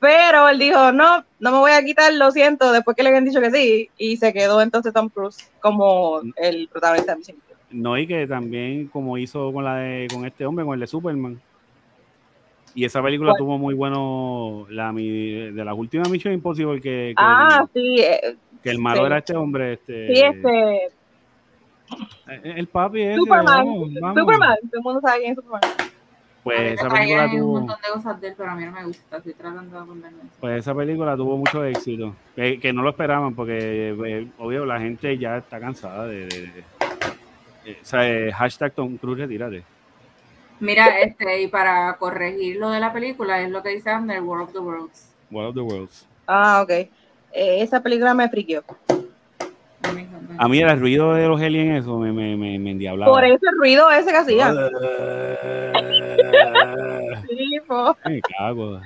Pero 0.00 0.48
él 0.50 0.58
dijo, 0.58 0.92
no, 0.92 1.24
no 1.38 1.50
me 1.50 1.58
voy 1.58 1.72
a 1.72 1.82
quitar, 1.82 2.12
lo 2.12 2.30
siento, 2.30 2.70
después 2.72 2.94
que 2.94 3.02
le 3.02 3.08
habían 3.08 3.24
dicho 3.24 3.40
que 3.40 3.50
sí, 3.50 3.88
y 3.96 4.18
se 4.18 4.34
quedó 4.34 4.60
entonces 4.60 4.92
Tom 4.92 5.08
Cruise 5.08 5.50
como 5.60 6.20
el 6.36 6.68
protagonista 6.68 7.12
de 7.12 7.18
Misión 7.18 7.36
Imposible. 7.36 7.53
No, 7.74 7.98
y 7.98 8.06
que 8.06 8.26
también, 8.26 8.86
como 8.88 9.18
hizo 9.18 9.52
con 9.52 9.64
la 9.64 9.76
de, 9.76 10.06
con 10.12 10.24
este 10.24 10.46
hombre, 10.46 10.64
con 10.64 10.74
el 10.74 10.80
de 10.80 10.86
Superman. 10.86 11.40
Y 12.76 12.84
esa 12.84 13.02
película 13.02 13.34
tuvo 13.36 13.56
muy 13.58 13.74
bueno, 13.74 14.66
la, 14.70 14.92
mi- 14.92 15.50
de 15.52 15.64
las 15.64 15.76
últimas 15.76 16.08
Mission 16.08 16.34
Impossible 16.34 16.80
que, 16.80 17.14
que, 17.14 17.14
Ah, 17.16 17.66
sí, 17.72 18.00
eh, 18.00 18.36
que 18.62 18.70
el 18.70 18.78
malo 18.80 19.00
sí. 19.00 19.06
era 19.06 19.18
este 19.18 19.36
hombre. 19.36 19.72
Este, 19.74 20.06
sí, 20.14 20.20
este, 20.22 20.86
el- 22.28 22.58
El 22.58 22.66
papi 22.68 23.02
ese, 23.02 23.16
Superman, 23.16 23.44
vamos, 23.44 23.90
vamos. 24.00 24.18
Superman, 24.18 24.56
todo 24.62 24.70
el 24.78 24.82
mundo 24.82 25.00
sabe 25.00 25.18
quién 25.20 25.30
es 25.32 25.36
Superman. 25.36 25.70
Pues 26.42 26.72
esa 26.74 26.88
película 26.90 27.24
un 27.26 27.30
tuvo... 27.38 27.52
montón 27.60 27.76
de 27.80 27.88
cosas 27.94 28.20
de 28.20 28.28
él, 28.28 28.34
pero 28.36 28.50
a 28.50 28.54
mí 28.54 28.64
no 28.66 28.72
me 28.72 28.84
gusta. 28.84 29.16
Estoy 29.16 29.32
tratando 29.34 29.76
de 29.76 29.82
acordarme. 29.82 30.18
Pues 30.40 30.58
esa 30.60 30.74
película 30.74 31.16
tuvo 31.16 31.36
mucho 31.38 31.64
éxito, 31.64 32.14
que, 32.36 32.60
que 32.60 32.72
no 32.72 32.82
lo 32.82 32.90
esperaban 32.90 33.34
porque 33.34 33.56
eh, 33.98 34.28
obvio 34.38 34.66
la 34.66 34.78
gente 34.78 35.16
ya 35.16 35.38
está 35.38 35.58
cansada 35.58 36.06
de, 36.06 36.26
de- 36.26 36.40
de- 36.48 36.64
o 37.72 37.84
sea, 37.84 38.08
eh, 38.08 38.32
hashtag 38.32 38.72
Tom 38.72 38.96
Cruise 38.96 39.18
retírate. 39.18 39.64
Mira, 40.60 41.00
este, 41.00 41.42
y 41.42 41.48
para 41.48 41.96
corregir 41.98 42.56
lo 42.56 42.70
de 42.70 42.80
la 42.80 42.92
película, 42.92 43.40
es 43.40 43.50
lo 43.50 43.62
que 43.62 43.70
dice 43.70 43.94
Underworld 43.94 44.44
of 44.44 44.52
the 44.52 44.58
Worlds. 44.58 45.14
World 45.30 45.48
of 45.48 45.54
the 45.54 45.74
Worlds. 45.74 46.06
Ah, 46.26 46.60
ok. 46.62 46.70
Eh, 46.70 46.88
esa 47.32 47.82
película 47.82 48.14
me 48.14 48.24
encanta. 48.24 48.76
A 50.38 50.48
mí 50.48 50.60
el 50.60 50.80
ruido 50.80 51.14
de 51.14 51.28
los 51.28 51.40
aliens 51.40 51.82
eso 51.84 51.98
me, 51.98 52.12
me, 52.12 52.36
me, 52.36 52.58
me 52.58 52.70
endiablaba. 52.70 53.12
Por 53.12 53.24
ese 53.24 53.46
ruido 53.58 53.90
ese 53.90 54.10
que 54.10 54.16
hacía. 54.16 54.52
Sí, 57.28 57.58
po, 57.66 57.96
me 58.04 58.20
cago. 58.20 58.80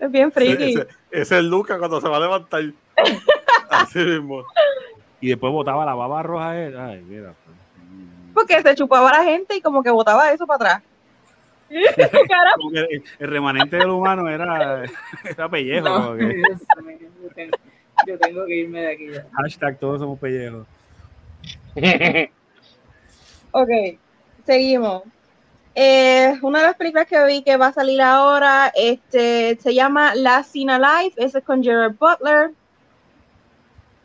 es 0.00 0.10
bien 0.10 0.30
friki. 0.32 0.70
Ese, 0.74 0.80
ese 0.82 0.88
es 1.22 1.32
el 1.32 1.48
Luca 1.48 1.78
cuando 1.78 2.00
se 2.00 2.08
va 2.08 2.16
a 2.16 2.20
levantar. 2.20 2.62
Así 3.70 3.98
mismo. 3.98 4.44
Y 5.20 5.28
después 5.28 5.52
botaba 5.52 5.84
la 5.84 5.94
baba 5.94 6.22
roja. 6.22 6.58
él. 6.58 6.78
Ay, 6.78 7.02
mira. 7.06 7.34
Porque 8.34 8.60
se 8.62 8.74
chupaba 8.74 9.08
a 9.10 9.18
la 9.18 9.24
gente 9.24 9.56
y 9.56 9.60
como 9.60 9.82
que 9.82 9.90
botaba 9.90 10.32
eso 10.32 10.46
para 10.46 10.56
atrás. 10.76 10.82
El, 11.70 13.02
el 13.18 13.30
remanente 13.30 13.76
del 13.76 13.90
humano 13.90 14.28
era, 14.28 14.84
era 15.24 15.48
pellejo. 15.48 15.88
No, 15.88 16.04
como 16.04 16.16
que 16.18 16.24
Dios 16.34 16.84
mío, 16.84 16.98
yo, 17.22 17.28
tengo, 17.34 17.56
yo 18.06 18.18
tengo 18.18 18.46
que 18.46 18.54
irme 18.56 18.80
de 18.82 18.92
aquí 18.92 19.10
ya. 19.10 19.26
hashtag 19.32 19.78
todos 19.78 20.00
somos 20.00 20.18
pellejos. 20.18 20.66
Ok, 23.52 23.68
seguimos. 24.44 25.02
Eh, 25.74 26.38
una 26.42 26.60
de 26.60 26.66
las 26.66 26.76
películas 26.76 27.06
que 27.06 27.24
vi 27.26 27.42
que 27.42 27.56
va 27.56 27.68
a 27.68 27.72
salir 27.72 28.00
ahora 28.00 28.70
este, 28.76 29.56
se 29.60 29.74
llama 29.74 30.14
Last 30.14 30.52
Seen 30.52 30.70
Alive. 30.70 31.14
Ese 31.16 31.38
es 31.38 31.44
con 31.44 31.62
Gerard 31.62 31.94
Butler. 31.98 32.50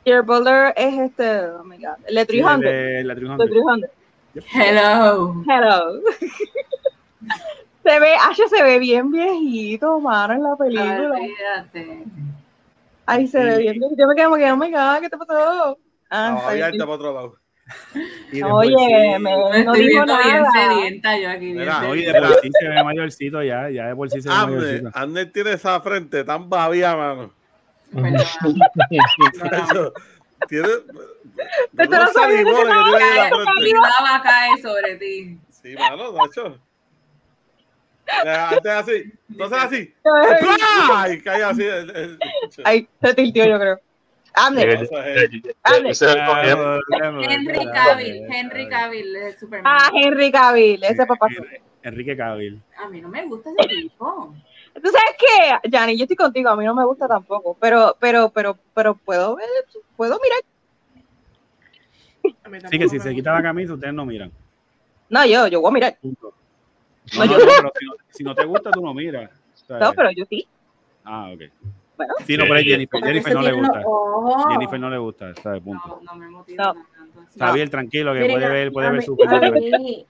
Gerard 0.06 0.26
Butler 0.26 0.74
es 0.76 0.98
este, 0.98 1.42
oh 1.46 1.64
my 1.64 1.78
god, 1.78 1.98
el 2.08 2.16
de 2.16 2.26
Sí, 2.26 2.40
el 2.40 2.44
300. 2.46 2.60
de 2.62 3.04
la 3.04 3.16
de 3.16 3.22
300. 3.22 3.90
300. 4.42 4.46
Hello. 4.54 5.44
Hello. 5.48 6.02
se 7.84 8.00
ve, 8.00 8.14
Asha 8.16 8.48
se 8.50 8.64
ve 8.64 8.80
bien 8.80 9.12
viejito, 9.12 10.00
mano, 10.00 10.34
en 10.34 10.44
la 10.44 10.56
película. 10.56 11.12
Olvídate. 11.12 12.04
Ay, 13.06 13.28
se 13.28 13.38
ve 13.44 13.58
bien 13.60 13.74
viejito. 13.80 13.96
Yo 13.98 14.08
me 14.08 14.16
quedé 14.16 14.26
como 14.26 14.38
que, 14.38 14.52
oh 14.52 14.58
my 14.58 14.72
god, 14.72 15.00
¿qué 15.02 15.10
te 15.10 15.18
pasó? 15.18 15.78
Ah, 16.10 16.32
No, 16.44 16.50
está 16.52 16.78
para 16.86 16.92
otro 16.92 17.14
lado. 17.14 17.36
Oye, 18.52 18.76
sí. 18.78 19.20
me, 19.20 19.32
no 19.32 19.54
estoy 19.54 19.88
digo 19.88 20.04
viendo 20.04 20.18
bien 20.24 20.42
nada. 20.42 20.52
sedienta 20.54 21.18
yo 21.20 21.30
aquí. 21.30 21.54
Mira, 21.54 21.96
y 21.96 22.02
de 22.06 22.14
por 22.16 22.34
sí 22.42 22.50
se 22.60 22.68
ve 22.68 22.84
mayorcito 22.84 23.44
ya, 23.44 23.70
ya 23.70 23.88
de 23.90 23.96
por 23.96 24.10
sí 24.10 24.22
se 24.24 24.30
ve 24.30 24.36
Amner, 24.36 24.58
mayorcito. 24.60 24.90
Amner 24.94 25.32
tiene 25.32 25.52
esa 25.54 25.80
frente 25.82 26.24
tan 26.24 26.50
babia, 26.50 26.96
mano. 26.96 27.32
Tiene. 30.48 30.68
Pero 31.76 31.90
unos 31.90 32.00
no 32.00 32.08
sabía 32.14 32.38
que 32.38 32.44
salimones 32.44 32.76
que 32.76 32.84
tiene 32.84 33.08
en 33.08 33.32
la 33.32 33.38
Mi 33.38 33.62
frente. 33.62 33.80
baba 33.80 34.22
cae 34.24 34.58
sobre 34.62 34.96
ti. 34.96 35.38
Sí, 35.50 35.76
mano, 35.76 36.12
Nacho. 36.14 36.60
Antes 38.26 38.72
así, 38.72 39.14
entonces 39.30 39.60
así. 39.60 39.94
Ay, 40.96 41.22
cae 41.22 41.44
así. 41.44 41.64
Ay, 42.64 42.88
se 43.02 43.14
tiltió, 43.14 43.46
yo 43.46 43.60
creo. 43.60 43.80
Comienzo. 44.34 44.96
Henry 47.22 47.66
Cavill, 47.74 48.26
Henry 48.32 48.70
Cavill 48.70 49.16
es 49.16 49.40
Superman. 49.40 49.74
Ah, 49.78 49.90
Henry 49.94 50.32
Cavill, 50.32 50.84
ese 50.84 51.06
papá. 51.06 51.28
Enrique 51.84 52.16
Cavill. 52.16 52.62
A 52.78 52.90
mí 52.90 53.02
no 53.02 53.10
me 53.10 53.26
gusta 53.26 53.50
ese 53.58 53.68
tipo. 53.70 54.34
¿Tú 54.74 54.90
sabes 54.90 55.16
qué? 55.18 55.70
Yanni, 55.70 55.98
yo 55.98 56.04
estoy 56.04 56.16
contigo, 56.16 56.50
a 56.50 56.56
mí 56.56 56.66
no 56.66 56.76
me 56.76 56.86
gusta 56.86 57.08
tampoco, 57.08 57.58
pero, 57.60 57.96
pero, 58.00 58.30
pero, 58.30 58.58
pero 58.74 58.96
puedo 58.96 59.36
ver, 59.36 59.48
puedo 59.96 60.20
mirar. 60.22 60.40
A 62.44 62.50
mí 62.50 62.58
Sí, 62.70 62.80
que 62.80 62.90
si 62.90 63.00
se 63.00 63.14
quita 63.14 63.34
la 63.34 63.42
camisa, 63.44 63.74
ustedes 63.74 63.94
no 63.94 64.06
miran. 64.06 64.32
No, 65.10 65.26
yo, 65.26 65.48
yo 65.48 65.62
voy 65.62 65.70
a 65.70 65.74
mirar. 65.74 65.98
Punto. 66.02 66.34
No, 67.18 67.26
No, 67.26 67.38
no, 67.38 67.40
pero 67.46 67.72
si 67.80 67.86
no, 67.86 67.94
si 68.10 68.24
no 68.24 68.36
te 68.36 68.46
gusta, 68.46 68.72
tú 68.72 68.82
no 68.82 68.94
miras. 68.94 69.32
¿sabes? 69.68 69.82
No, 69.84 69.94
pero 69.94 70.12
yo 70.12 70.26
sí. 70.26 70.48
Ah, 71.04 71.30
ok. 71.34 71.42
Bueno. 71.98 72.14
Sí, 72.26 72.38
no, 72.38 72.44
pero 72.44 72.56
es 72.58 72.66
Jennifer. 72.66 73.04
Jennifer 73.04 73.34
no 73.34 73.42
le 73.42 73.52
gusta. 73.54 73.84
Jennifer 74.52 74.80
no 74.80 74.90
le 74.90 74.98
gusta, 74.98 75.30
está 75.32 75.52
de 75.52 75.62
punto. 75.62 75.88
No, 75.88 76.14
no 76.14 76.16
me 76.16 76.30
motiva 76.30 76.66
No. 76.66 76.74
tanto. 76.74 77.20
Sí. 77.22 77.28
Está 77.34 77.52
bien, 77.52 77.70
tranquilo, 77.70 78.14
que 78.14 78.20
Miren, 78.22 78.36
puede 78.36 78.46
a- 78.46 78.50
ver, 78.50 78.72
puede 78.72 78.88
a 78.88 78.92
ver 78.92 79.00
mí- 79.00 79.06
su 79.06 79.14
a 79.14 79.52
mí, 79.52 80.06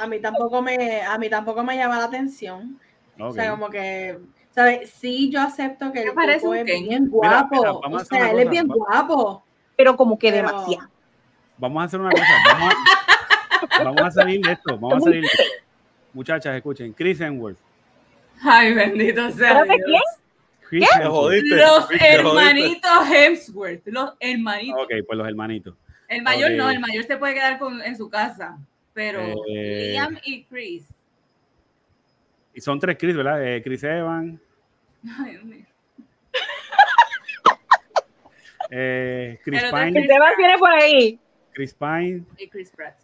a 0.00 0.06
mí 0.06 0.20
tampoco 0.20 0.62
me, 0.62 1.02
a 1.02 1.18
mí 1.18 1.28
tampoco 1.28 1.62
me 1.64 1.76
llama 1.76 1.98
la 1.98 2.04
atención. 2.04 2.78
O 3.18 3.32
sea, 3.32 3.50
como 3.50 3.68
que, 3.68 4.18
¿sabes? 4.50 4.90
Sí, 4.90 5.28
yo 5.30 5.40
acepto 5.40 5.90
que 5.92 6.04
el 6.04 6.12
parece 6.14 6.38
tipo 6.40 6.50
un 6.50 6.56
es 6.58 6.64
bien 6.64 7.08
guapo. 7.10 7.56
mira, 7.56 7.72
o 7.72 8.04
sea, 8.04 8.30
él 8.30 8.38
es 8.40 8.50
bien 8.50 8.68
guapo. 8.68 9.42
Pero 9.76 9.96
como 9.96 10.18
que 10.18 10.30
Pero- 10.30 10.48
demasiado. 10.48 10.88
Vamos 11.58 11.80
a 11.82 11.84
hacer 11.84 12.00
una 12.00 12.10
cosa. 12.10 12.24
Vamos 12.52 12.74
a, 13.70 13.84
vamos 13.84 14.02
a 14.02 14.10
salir 14.10 14.40
de 14.40 14.52
esto. 14.52 14.78
Vamos 14.78 14.94
a 14.98 15.00
salir 15.00 15.20
de 15.22 15.26
esto. 15.26 15.42
Muchachas, 16.12 16.56
escuchen. 16.56 16.92
Chris 16.92 17.20
Hemsworth. 17.20 17.58
Ay, 18.42 18.72
bendito 18.72 19.30
sea 19.32 19.60
¿Espérate, 19.62 19.82
Dios. 19.86 20.02
Chris 20.68 20.84
Hemsworth. 20.94 21.10
jodiste. 21.12 21.56
Los 21.56 21.88
hermanitos 22.00 23.10
Hemsworth. 23.10 23.82
Los 23.86 24.12
hermanitos. 24.20 24.82
Ok, 24.82 24.90
pues 25.06 25.18
los 25.18 25.26
hermanitos. 25.28 25.74
El 26.08 26.22
mayor 26.22 26.52
no, 26.52 26.70
el 26.70 26.80
mayor 26.80 27.04
se 27.04 27.16
puede 27.16 27.34
quedar 27.34 27.58
con, 27.58 27.82
en 27.82 27.96
su 27.96 28.08
casa. 28.08 28.56
Pero 28.94 29.20
Eh. 29.48 29.90
Liam 29.92 30.18
y 30.24 30.44
Chris. 30.44 30.84
Y 32.54 32.60
son 32.60 32.80
tres 32.80 32.96
Chris, 32.98 33.14
¿verdad? 33.16 33.44
Eh, 33.46 33.62
Chris 33.62 33.82
Evans, 33.84 34.40
Ay, 35.20 35.30
Dios 35.32 35.44
mío. 35.44 35.64
eh, 38.70 39.38
Chris 39.44 39.62
Pine, 39.64 40.00
Esteban 40.00 40.32
viene 40.36 40.58
por 40.58 40.70
ahí. 40.70 41.18
Chris 41.58 41.74
Pine, 41.74 42.22
Y 42.38 42.46
Chris 42.48 42.70
Pratt. 42.70 42.94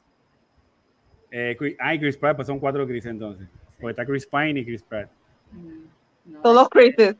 eh, 1.32 1.56
Chris, 1.58 1.74
ah, 1.80 1.92
y 1.92 1.98
Chris 1.98 2.16
Pratt, 2.16 2.36
pues 2.36 2.46
son 2.46 2.60
cuatro 2.60 2.86
Chris 2.86 3.04
entonces. 3.06 3.48
Porque 3.80 3.90
está 3.90 4.06
Chris 4.06 4.24
Pine 4.26 4.60
y 4.60 4.64
Chris 4.64 4.80
Pratt. 4.84 5.10
Mm, 5.50 5.86
no. 6.26 6.40
Todos 6.42 6.68
Chris's. 6.68 7.16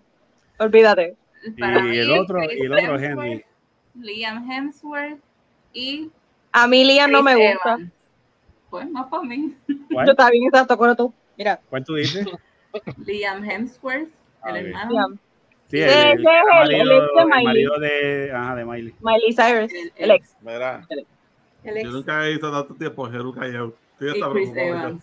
Olvídate. 0.60 1.16
Para 1.58 1.92
y 1.92 1.98
el 1.98 2.12
otro, 2.12 2.38
Chris 2.38 2.60
y 2.60 2.64
el 2.66 2.72
otro 2.72 2.98
Hemsworth, 2.98 3.02
Henry. 3.26 3.44
Liam 4.00 4.48
Hemsworth 4.50 5.18
y 5.72 6.08
A 6.52 6.68
mí 6.68 6.84
Liam 6.84 7.10
no 7.10 7.20
me 7.24 7.34
Chris 7.34 7.52
gusta. 7.54 7.68
Evans. 7.72 7.92
Pues 8.70 8.90
más 8.90 9.06
para 9.08 9.22
mí. 9.24 9.56
Yo 9.66 9.74
¿Cuál? 9.92 10.08
estaba 10.10 10.30
bien 10.30 10.44
exacto 10.44 10.78
con 10.78 10.94
tú. 10.96 11.12
Mira, 11.36 11.60
¿Cuál 11.68 11.84
tú 11.84 11.94
dices? 11.96 12.24
Liam 13.06 13.42
Hemsworth, 13.44 14.08
Ah, 14.40 14.50
el 14.50 14.66
hermano. 14.68 14.90
Liam. 14.92 15.18
Sí, 15.66 15.80
el- 15.80 15.90
el 15.90 16.22
marido, 16.22 17.04
ex 17.04 17.14
de 17.14 17.20
el 17.22 17.26
Miley. 17.26 17.44
marido 17.44 17.78
de, 17.80 18.32
ajá, 18.32 18.54
de 18.54 18.64
Miley. 18.64 18.94
Miley 19.00 19.32
Cyrus, 19.34 19.72
El, 19.72 19.92
el 19.96 20.10
ex. 20.12 20.36
Mira, 20.40 20.86
El 21.64 21.82
yo 21.82 21.90
nunca 21.90 22.26
he 22.26 22.32
visto 22.32 22.50
tanto 22.50 22.74
tiempo 22.74 23.10
Jeru. 23.10 23.34
Evans. 24.00 25.02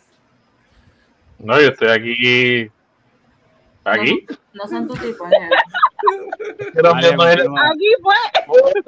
No, 1.39 1.59
yo 1.59 1.69
estoy 1.69 1.87
aquí. 1.89 2.71
Aquí. 3.83 4.25
No, 4.29 4.63
no 4.63 4.67
son 4.69 4.87
tu 4.87 4.93
tipo. 4.95 5.25
Pero 6.73 6.91
continúa. 6.91 7.69
Aquí 7.71 7.93
fue. 8.01 8.15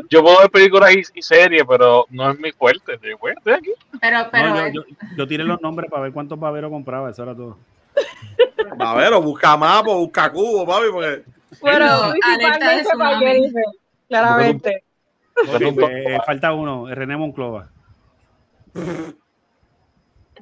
yo 0.10 0.24
puedo 0.24 0.40
ver 0.40 0.50
películas 0.50 0.95
y, 0.95 1.19
y 1.19 1.22
series, 1.22 1.64
pero 1.68 2.06
no 2.10 2.32
es 2.32 2.40
mi 2.40 2.52
fuerte. 2.52 3.00
Yo, 3.02 3.30
estoy 3.30 3.53
aquí. 3.53 3.72
Pero, 4.02 4.27
pero 4.32 4.50
No, 4.50 4.68
yo, 4.68 4.74
yo, 4.74 4.95
yo 5.16 5.27
tiré 5.27 5.43
los 5.43 5.61
nombres 5.61 5.90
para 5.90 6.03
ver 6.03 6.14
cuántos 6.14 6.40
baberos 6.40 6.72
compraba, 6.72 7.11
eso 7.11 7.24
era 7.24 7.35
todo. 7.35 7.58
A 8.80 8.95
ver, 8.95 9.14
o 9.14 9.22
busca 9.22 9.56
mapa, 9.56 9.93
busca 9.93 10.32
cubo, 10.32 10.66
papi, 10.66 10.85
porque 10.92 11.24
Pero 11.61 11.85
No, 11.85 12.14
alerta 12.24 12.69
de 12.69 12.84
tsunami. 12.84 13.53
Claramente. 14.08 14.84
Eh, 15.36 16.18
falta 16.26 16.53
uno, 16.53 16.88
René 16.94 17.18
Monclova. 17.18 17.70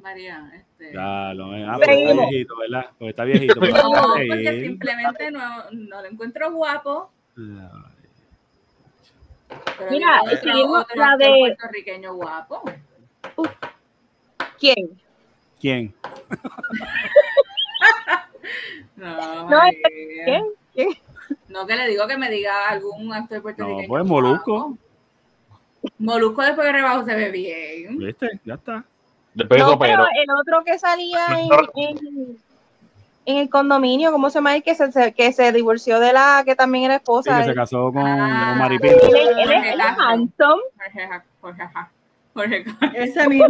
María, 0.02 0.50
este. 0.54 0.92
Ya, 0.92 1.32
lo 1.32 1.52
ah, 1.52 1.74
porque 1.78 2.02
está 2.02 2.14
viejito, 2.26 2.56
¿verdad? 2.56 2.86
Porque 2.98 3.10
está 3.10 3.24
viejito. 3.24 3.54
No, 3.60 4.14
porque 4.16 4.60
simplemente 4.64 5.30
no, 5.30 5.70
no 5.70 6.02
lo 6.02 6.08
encuentro 6.08 6.50
guapo. 6.52 7.12
Pero 9.78 9.90
Mira, 9.90 10.20
escribimos 10.30 10.84
la 10.94 11.16
de- 11.16 11.38
puertorriqueño 11.38 12.14
guapo. 12.14 12.62
¿Quién? 14.58 15.00
¿Quién? 15.60 15.94
No, 18.96 19.16
No, 19.16 19.46
María. 19.48 20.42
¿Quién? 20.74 20.88
No, 21.48 21.66
que 21.66 21.76
le 21.76 21.88
digo 21.88 22.06
que 22.06 22.16
me 22.16 22.30
diga 22.30 22.68
algún 22.68 23.12
actor 23.12 23.42
puertorriqueño. 23.42 23.82
No, 23.82 23.88
pues, 23.88 24.04
Molusco. 24.04 24.76
Molusco 25.98 26.42
después 26.42 26.66
de 26.66 26.72
rebajo 26.72 27.04
se 27.04 27.14
ve 27.14 27.30
bien. 27.30 27.98
¿Viste? 27.98 28.40
Ya 28.44 28.54
está. 28.54 28.84
Después 29.34 29.60
de 29.60 29.66
No, 29.66 29.78
pero 29.78 30.02
el 30.04 30.30
otro 30.40 30.62
que 30.64 30.78
salía 30.78 31.26
en, 31.30 31.48
en- 31.76 32.36
en 33.24 33.36
el 33.38 33.48
condominio, 33.48 34.10
¿cómo 34.12 34.30
se 34.30 34.38
llama? 34.38 34.56
él? 34.56 34.62
Que 34.64 34.74
se, 34.74 35.12
que 35.14 35.32
se 35.32 35.52
divorció 35.52 36.00
de 36.00 36.12
la 36.12 36.42
que 36.44 36.54
también 36.56 36.84
era 36.86 36.94
Sí, 36.94 36.98
esposa. 36.98 37.38
que 37.38 37.44
se 37.44 37.54
casó 37.54 37.92
con, 37.92 38.04
Ah. 38.06 38.46
con 38.50 38.58
Maripili. 38.58 38.92
él, 38.94 38.98
es- 39.00 39.38
él 39.38 39.50
él 39.52 39.80
es 39.80 39.98
handsome. 39.98 40.62
Jorge, 42.34 42.64
Ese 42.94 43.28
mismo. 43.28 43.46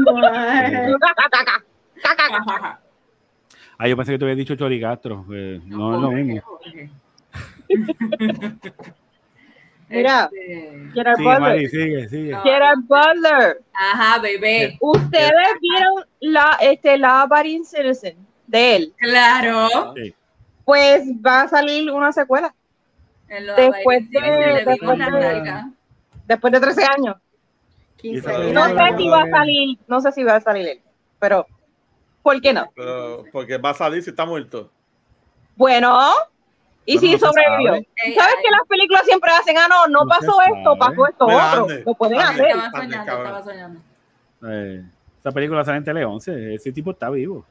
Ah, 3.79 3.89
yo 3.89 3.97
pensé 3.97 4.13
que 4.13 4.19
te 4.19 4.25
había 4.25 4.35
dicho 4.37 4.55
Choricastro. 4.57 5.25
eh, 5.33 5.61
no 5.67 5.95
es 5.95 6.01
lo 6.01 6.07
Jorge, 6.09 6.25
mismo. 6.25 6.59
Mira. 9.89 10.31
Este, 10.33 10.89
Gerard 10.95 11.19
Mari, 11.21 11.41
Butler. 11.67 11.71
sigue, 11.71 12.09
sigue. 12.09 12.37
Gerard 12.43 12.79
Butler. 12.87 13.63
Ajá, 13.75 14.19
bebé. 14.21 14.79
Ustedes 14.81 15.33
vieron 15.61 16.05
la, 16.21 16.59
este, 16.63 16.97
la 16.97 17.29
Citizen 17.65 18.17
de 18.47 18.77
él. 18.77 18.95
Claro. 18.97 19.69
Sí. 19.97 20.15
Pues 20.65 21.03
va 21.25 21.43
a 21.43 21.49
salir 21.49 21.91
una 21.91 22.13
secuela 22.13 22.55
Después 23.29 24.09
de, 24.11 24.21
después 24.67 24.99
de- 24.99 25.65
después 26.27 26.53
de 26.53 26.61
13 26.61 26.85
años. 26.85 27.17
15 27.97 28.53
No 28.53 28.67
sé 28.69 28.97
si 28.99 29.09
va 29.09 29.23
a 29.23 29.31
salir, 29.31 29.79
no 29.89 30.01
sé 30.01 30.13
si 30.13 30.23
va 30.25 30.37
a 30.37 30.41
salir 30.41 30.69
él, 30.69 30.81
pero 31.19 31.47
¿por 32.23 32.41
qué 32.41 32.53
no? 32.53 32.71
Pero, 32.75 33.25
porque 33.33 33.57
va 33.59 33.71
a 33.71 33.75
salir 33.75 34.03
si 34.03 34.11
está 34.11 34.27
muerto. 34.27 34.71
Bueno, 35.57 35.99
y 36.85 36.95
Bueno, 36.99 37.01
si 37.01 37.13
no 37.13 37.19
sobrevivió. 37.29 37.73
sabe. 37.73 37.89
Ey, 38.05 38.15
¿Sabes 38.15 38.35
que 38.43 38.51
las 38.51 38.67
películas 38.69 39.03
siempre 39.05 39.31
hacen, 39.31 39.57
ah, 39.59 39.67
no, 39.69 39.87
no 39.87 40.05
No 40.05 40.09
pasó 40.09 40.35
esto, 40.43 40.77
pasó 40.79 41.07
esto 41.07 41.27
Mira, 41.27 41.51
otro? 41.53 41.63
ande, 41.65 41.83
Lo 41.87 41.95
pueden 41.95 42.21
ande. 42.21 42.43
hacer. 42.43 42.57
Estaba 42.57 42.71
soñando, 42.83 43.13
estaba 43.13 43.43
soñando. 43.45 43.81
Eh, 44.49 44.83
esa 45.21 45.31
película 45.33 45.65
sale 45.65 45.79
en 45.79 45.85
Tele 45.85 46.05
11. 46.05 46.55
Ese 46.55 46.73
tipo 46.73 46.91
está 46.91 47.09
vivo. 47.11 47.45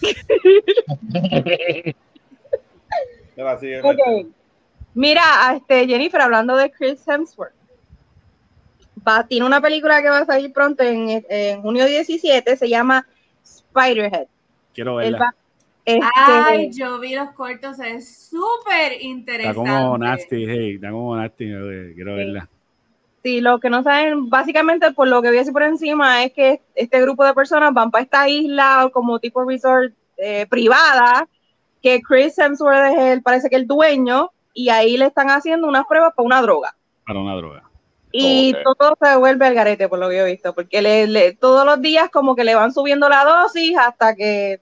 Mira, 4.94 5.22
este 5.56 5.86
Jennifer, 5.86 6.20
hablando 6.20 6.56
de 6.56 6.70
Chris 6.70 7.06
Hemsworth, 7.06 7.52
va, 9.06 9.26
tiene 9.26 9.44
una 9.46 9.60
película 9.60 10.00
que 10.02 10.08
va 10.08 10.18
a 10.18 10.26
salir 10.26 10.52
pronto 10.52 10.82
en, 10.84 11.24
en 11.28 11.62
junio 11.62 11.84
17, 11.86 12.56
se 12.56 12.68
llama 12.68 13.06
Spiderhead. 13.44 14.26
Quiero 14.72 14.96
verla. 14.96 15.34
Este, 15.84 16.02
Ay, 16.16 16.70
yo 16.72 16.98
vi 16.98 17.14
los 17.14 17.30
cortos, 17.30 17.78
es 17.80 18.28
súper 18.28 18.92
Está 18.92 19.04
interesante. 19.04 19.58
como 19.58 19.98
nasty, 19.98 20.44
hey, 20.48 20.74
está 20.76 20.90
como 20.90 21.16
nasty. 21.16 21.44
Quiero 21.46 22.12
Sí. 22.12 22.16
verla. 22.16 22.48
Sí, 23.22 23.40
lo 23.40 23.58
que 23.58 23.70
no 23.70 23.82
saben, 23.82 24.28
básicamente 24.28 24.92
por 24.92 25.08
lo 25.08 25.22
que 25.22 25.28
voy 25.28 25.38
a 25.38 25.40
decir 25.40 25.52
por 25.54 25.62
encima 25.62 26.24
es 26.24 26.32
que 26.32 26.60
este 26.74 27.00
grupo 27.00 27.24
de 27.24 27.32
personas 27.32 27.72
van 27.72 27.90
para 27.90 28.04
esta 28.04 28.28
isla 28.28 28.90
como 28.92 29.18
tipo 29.18 29.42
resort 29.44 29.94
eh, 30.18 30.46
privada, 30.48 31.26
que 31.82 32.00
Chris 32.02 32.38
Hemsworth 32.38 32.92
es 32.92 32.98
el, 32.98 33.22
parece 33.22 33.48
que 33.48 33.56
el 33.56 33.66
dueño, 33.66 34.30
y 34.52 34.68
ahí 34.68 34.96
le 34.98 35.06
están 35.06 35.28
haciendo 35.30 35.66
unas 35.66 35.86
pruebas 35.86 36.12
para 36.14 36.26
una 36.26 36.42
droga. 36.42 36.76
Para 37.06 37.18
una 37.20 37.34
droga. 37.34 37.62
Y 38.12 38.54
Ok. 38.54 38.76
todo 38.78 38.96
se 39.00 39.16
vuelve 39.16 39.46
al 39.46 39.54
garete, 39.54 39.88
por 39.88 39.98
lo 39.98 40.08
que 40.08 40.16
yo 40.18 40.26
he 40.26 40.30
visto, 40.32 40.54
porque 40.54 40.80
le, 40.82 41.06
le- 41.08 41.32
todos 41.32 41.64
los 41.66 41.80
días 41.80 42.10
como 42.10 42.36
que 42.36 42.44
le 42.44 42.54
van 42.54 42.72
subiendo 42.72 43.08
la 43.08 43.24
dosis 43.24 43.76
hasta 43.76 44.14
que 44.14 44.60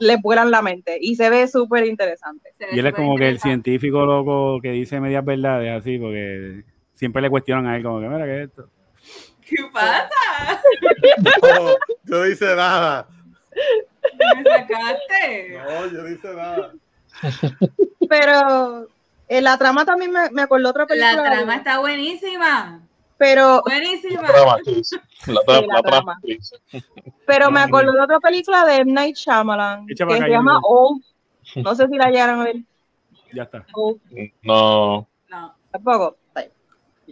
le 0.00 0.16
vuelan 0.16 0.50
la 0.50 0.62
mente, 0.62 0.98
y 1.00 1.14
se 1.14 1.30
ve 1.30 1.46
súper 1.46 1.86
interesante. 1.86 2.52
Y 2.72 2.78
él 2.78 2.86
es 2.86 2.94
como 2.94 3.16
que 3.16 3.28
el 3.28 3.38
científico 3.38 4.04
loco 4.04 4.60
que 4.60 4.72
dice 4.72 4.98
medias 4.98 5.24
verdades, 5.24 5.80
así, 5.80 5.98
porque 5.98 6.64
siempre 6.94 7.22
le 7.22 7.30
cuestionan 7.30 7.66
a 7.66 7.76
él, 7.76 7.82
como 7.82 8.00
que, 8.00 8.08
mira, 8.08 8.24
¿qué 8.24 8.42
es 8.42 8.48
esto? 8.48 8.68
¿Qué 9.42 9.56
pasa? 9.72 10.60
No, 11.42 11.70
yo 12.04 12.18
no 12.18 12.26
hice 12.26 12.56
nada. 12.56 13.08
¿Me 14.36 14.42
sacaste? 14.42 15.58
No, 15.58 15.86
yo 15.86 16.02
no 16.02 16.08
hice 16.08 16.34
nada. 16.34 16.72
Pero 18.08 18.88
eh, 19.28 19.40
la 19.40 19.58
trama 19.58 19.84
también 19.84 20.12
me, 20.12 20.30
me 20.30 20.42
acordó 20.42 20.70
otra 20.70 20.86
película. 20.86 21.14
La 21.14 21.30
trama 21.30 21.56
está 21.56 21.78
buenísima. 21.78 22.80
Pero 23.20 23.60
Buenísima. 23.66 24.22
La 24.22 24.28
trama. 24.28 24.56
La 24.56 25.42
trama, 25.44 25.60
Sí, 25.60 25.66
la 25.66 25.74
la 25.74 25.82
trama. 25.82 25.82
trama, 25.82 26.18
Chris. 26.22 26.54
Pero 27.26 27.50
me 27.50 27.60
acordé 27.60 27.92
de 27.92 28.00
otra 28.00 28.18
película 28.18 28.64
de 28.64 28.76
M. 28.76 28.92
Night 28.92 29.14
Shyamalan 29.14 29.86
que 29.86 29.94
se 29.94 30.28
llama. 30.28 30.58
Old. 30.62 31.04
No 31.56 31.74
sé 31.74 31.86
si 31.86 31.96
la 31.98 32.06
llegaron 32.10 32.40
a 32.40 32.44
ver. 32.44 32.56
Ya 33.34 33.42
está. 33.42 33.66
Old, 33.74 34.00
No. 34.42 35.06
No. 35.28 35.54
tampoco. 35.70 36.16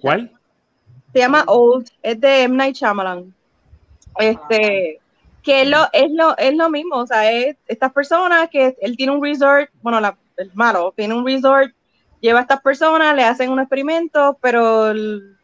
¿Cuál? 0.00 0.32
Se 1.12 1.18
llama 1.18 1.44
Old. 1.46 1.90
Es 2.02 2.18
de 2.18 2.42
M. 2.44 2.56
Night 2.56 2.76
Shyamalan. 2.76 3.34
Este, 4.18 5.00
que 5.42 5.62
es 5.62 5.68
lo, 5.68 5.88
es 5.92 6.10
lo, 6.10 6.36
es 6.38 6.56
lo 6.56 6.70
mismo. 6.70 6.96
O 6.96 7.06
sea, 7.06 7.30
es 7.30 7.54
estas 7.66 7.92
personas 7.92 8.48
que 8.48 8.78
él 8.80 8.96
tiene 8.96 9.12
un 9.12 9.22
resort, 9.22 9.68
bueno, 9.82 10.00
la- 10.00 10.16
el 10.38 10.50
malo 10.54 10.94
tiene 10.96 11.14
un 11.14 11.26
resort, 11.26 11.70
lleva 12.20 12.38
a 12.38 12.42
estas 12.42 12.62
personas, 12.62 13.14
le 13.14 13.24
hacen 13.24 13.50
un 13.50 13.60
experimento, 13.60 14.38
pero 14.40 14.88
el- 14.90 15.34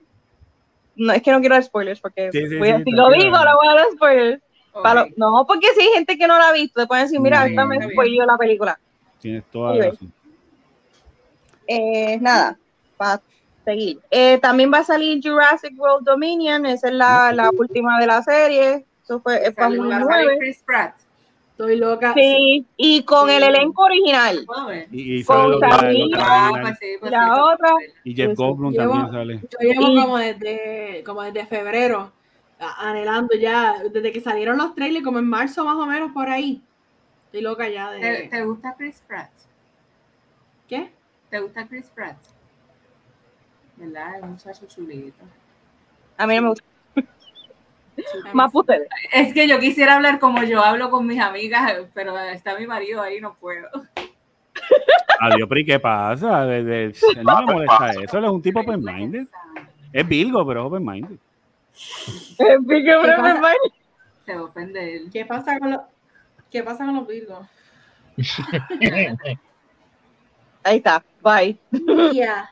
no, 0.97 1.13
es 1.13 1.23
que 1.23 1.31
no 1.33 1.41
quiero 1.41 1.55
dar 1.55 1.65
spoilers 1.65 2.01
porque 2.01 2.31
Sí, 2.33 2.47
sí, 2.49 2.57
voy 2.59 2.69
a- 2.71 2.79
sí, 2.79 2.85
si 2.85 2.91
lo 2.93 3.11
digo, 3.11 3.31
lo 3.37 3.57
voy 3.57 3.67
a 3.69 3.75
dar 3.75 3.87
spoilers. 3.93 4.43
Para 4.83 5.07
no, 5.17 5.45
porque 5.47 5.69
si 5.75 5.83
hay 5.83 5.89
gente 5.95 6.19
que 6.19 6.27
no 6.27 6.37
la 6.37 6.49
ha 6.49 6.53
visto, 6.53 6.81
te 6.81 6.87
pueden 6.89 7.05
decir, 7.05 7.21
mira, 7.21 7.47
esta 7.47 7.65
me 7.65 7.77
spoileó 7.93 8.27
la 8.27 8.37
película. 8.37 8.79
Tienes 9.21 9.45
toda 9.53 9.75
la 9.77 9.87
razón. 9.91 10.13
Eh, 11.67 12.19
nada, 12.21 12.59
para 12.97 13.21
seguir. 13.65 14.01
Eh, 14.11 14.39
también 14.39 14.73
va 14.73 14.79
a 14.79 14.85
salir 14.85 15.21
Jurassic 15.23 15.73
World 15.79 16.05
Dominion, 16.05 16.67
esa 16.67 16.89
es 16.89 16.95
la, 16.95 17.33
la 17.33 17.51
última 17.51 17.99
de 18.01 18.07
la 18.07 18.23
serie. 18.23 18.85
Eso 19.03 19.21
fue 19.21 19.37
es 19.47 19.55
para 19.55 19.69
Sale- 19.69 19.77
junio 19.79 19.91
va 19.93 19.97
a 19.97 20.05
salir 20.07 20.25
9. 20.27 20.39
Chris 20.41 20.63
Pratt. 20.67 20.95
Estoy 21.57 21.77
loca. 21.77 22.13
Sí, 22.15 22.67
y 22.77 23.05
con 23.05 23.31
el 23.31 23.45
elenco 23.45 23.85
original. 23.85 24.45
Y, 24.91 25.21
y 25.21 25.25
Con 25.25 25.61
la- 25.61 27.45
otra. 27.45 27.77
y 28.03 28.13
Jeff. 28.15 28.37
Goldblum 28.37 28.73
Llevo- 28.73 28.93
también 28.95 29.13
sale. 29.13 29.41
Yo 29.53 29.59
llevo 29.61 29.89
Y- 29.89 30.01
como 30.03 30.19
desde, 30.19 31.05
como 31.07 31.23
desde 31.23 31.47
febrero 31.47 32.11
anhelando 32.79 33.35
ya, 33.37 33.77
desde 33.93 34.11
que 34.11 34.21
salieron 34.21 34.57
los 34.59 34.75
trailers, 34.75 35.05
como 35.05 35.21
en 35.21 35.29
marzo 35.29 35.65
más 35.65 35.77
o 35.77 35.87
menos 35.87 36.11
por 36.13 36.29
ahí. 36.29 36.61
Estoy 37.27 37.43
loca 37.43 37.69
ya 37.69 37.91
¿Te, 37.93 37.99
de. 38.05 38.29
te 38.29 38.45
gusta 38.45 38.75
Chris 38.77 39.01
Pratt? 39.07 39.31
¿Qué? 40.69 40.91
¿Te 41.31 41.39
gusta 41.41 41.67
Chris 41.69 41.87
Pratt? 41.95 42.17
¿Verdad? 43.77 44.17
Es 44.17 44.23
un 44.23 44.31
muchacho 44.33 44.67
chulito. 44.67 45.25
A 46.17 46.27
mí 46.27 46.35
no 46.37 46.43
me 46.43 46.49
gusta. 46.49 46.65
Más 48.33 48.51
para 48.53 48.61
ustedes. 48.61 48.89
Es 49.13 49.33
que 49.35 49.47
yo 49.49 49.59
quisiera 49.59 49.95
hablar 49.97 50.19
como 50.19 50.43
yo 50.43 50.63
hablo 50.65 50.91
con 50.91 51.07
mis 51.07 51.21
amigas, 51.21 51.73
pero 51.95 52.19
está 52.19 52.59
mi 52.59 52.67
marido 52.67 53.01
ahí, 53.03 53.21
no 53.21 53.35
puedo. 53.35 53.69
Adiós, 55.21 55.47
pero 55.49 55.61
¿y 55.61 55.65
qué 55.65 55.79
pasa? 55.81 56.45
De- 56.47 56.65
de- 56.65 56.85
él 56.87 57.25
no 57.25 57.41
le 57.41 57.47
molesta 57.53 57.91
eso. 58.03 58.19
Él 58.19 58.25
es 58.25 58.31
un 58.31 58.43
tipo 58.43 58.61
open-minded. 58.61 59.27
Es 59.93 60.09
Virgo, 60.09 60.47
pero 60.47 60.61
es 60.63 60.67
open-minded. 60.67 61.19
Pique, 62.69 62.85
¿Qué 62.85 63.13
pasa? 63.17 63.53
Se 64.27 64.37
ofende 64.39 64.97
él. 64.97 65.11
¿Qué 65.13 65.25
pasa 65.27 65.59
con 65.59 65.71
los, 65.73 65.81
qué 66.51 66.63
pasa 66.63 66.85
con 66.85 66.95
los 66.97 67.07
Virgos? 67.07 67.47
Ahí 70.65 70.77
está, 70.79 71.05
bye. 71.23 71.59
Ya. 72.13 72.51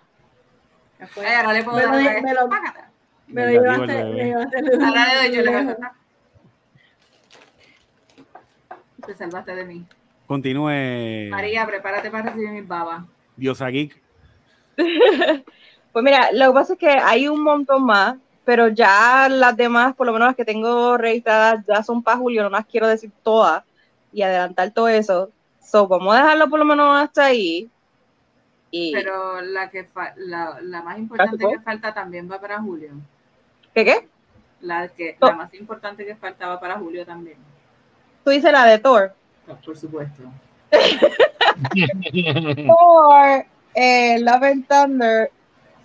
Puedo 1.15 1.91
Me 1.93 2.21
me 2.21 2.35
lo- 2.35 2.49
págata. 2.49 2.91
Me 3.33 3.47
lo 3.47 3.63
llevaste, 3.63 4.05
me 4.05 4.25
llevaste 4.25 4.57
Ahora 4.85 5.07
le 5.09 5.29
doy 5.29 5.37
yo 5.45 5.53
doy. 5.53 5.77
Te 9.07 9.15
salvaste 9.15 9.55
de 9.55 9.65
mí. 9.65 9.85
Continúe. 10.27 11.29
María, 11.31 11.67
prepárate 11.67 12.11
para 12.11 12.25
recibir 12.31 12.51
mis 12.51 12.67
babas. 12.67 13.05
Diosa 13.37 13.69
Geek. 13.69 14.01
Pues 15.93 16.03
mira, 16.03 16.31
lo 16.33 16.47
que 16.47 16.53
pasa 16.55 16.73
es 16.73 16.79
que 16.79 16.89
hay 16.89 17.29
un 17.29 17.43
montón 17.43 17.85
más, 17.85 18.17
pero 18.47 18.69
ya 18.69 19.29
las 19.29 19.55
demás, 19.55 19.95
por 19.95 20.07
lo 20.07 20.15
menos 20.15 20.29
las 20.29 20.37
que 20.37 20.45
tengo 20.47 20.97
registradas, 20.97 21.67
ya 21.67 21.83
son 21.83 22.03
para 22.03 22.17
julio, 22.17 22.43
no 22.43 22.49
las 22.49 22.65
quiero 22.65 22.89
decir 22.89 23.11
todas 23.23 23.63
y 24.11 24.23
adelantar 24.23 24.71
todo 24.71 24.89
eso. 24.89 25.31
So, 25.63 25.87
vamos 25.87 26.15
a 26.15 26.23
dejarlo 26.23 26.49
por 26.49 26.59
lo 26.61 26.65
menos 26.65 26.97
hasta 26.99 27.27
ahí. 27.27 27.69
Y, 28.71 28.91
Pero 28.95 29.43
la 29.43 29.69
que 29.69 29.85
fa- 29.85 30.15
la, 30.17 30.61
la 30.63 30.81
más 30.81 30.99
importante 30.99 31.47
que 31.47 31.61
falta 31.61 31.93
también 31.93 32.27
va 32.31 32.41
para 32.41 32.59
Julio. 32.59 32.93
¿Qué 33.75 33.85
qué? 33.85 34.09
La 34.61 34.89
que 34.89 35.17
la 35.21 35.33
más 35.33 35.53
importante 35.55 36.05
que 36.07 36.15
faltaba 36.15 36.61
para 36.61 36.79
Julio 36.79 37.05
también. 37.05 37.37
Tú 38.25 38.31
dices 38.31 38.53
la 38.53 38.65
de 38.67 38.79
Thor. 38.79 39.13
Pues, 39.47 39.59
por 39.65 39.77
supuesto. 39.77 40.23
Thor, 42.67 43.45
eh, 43.75 44.19
Love 44.21 44.43
and 44.45 44.67
Thunder, 44.69 45.31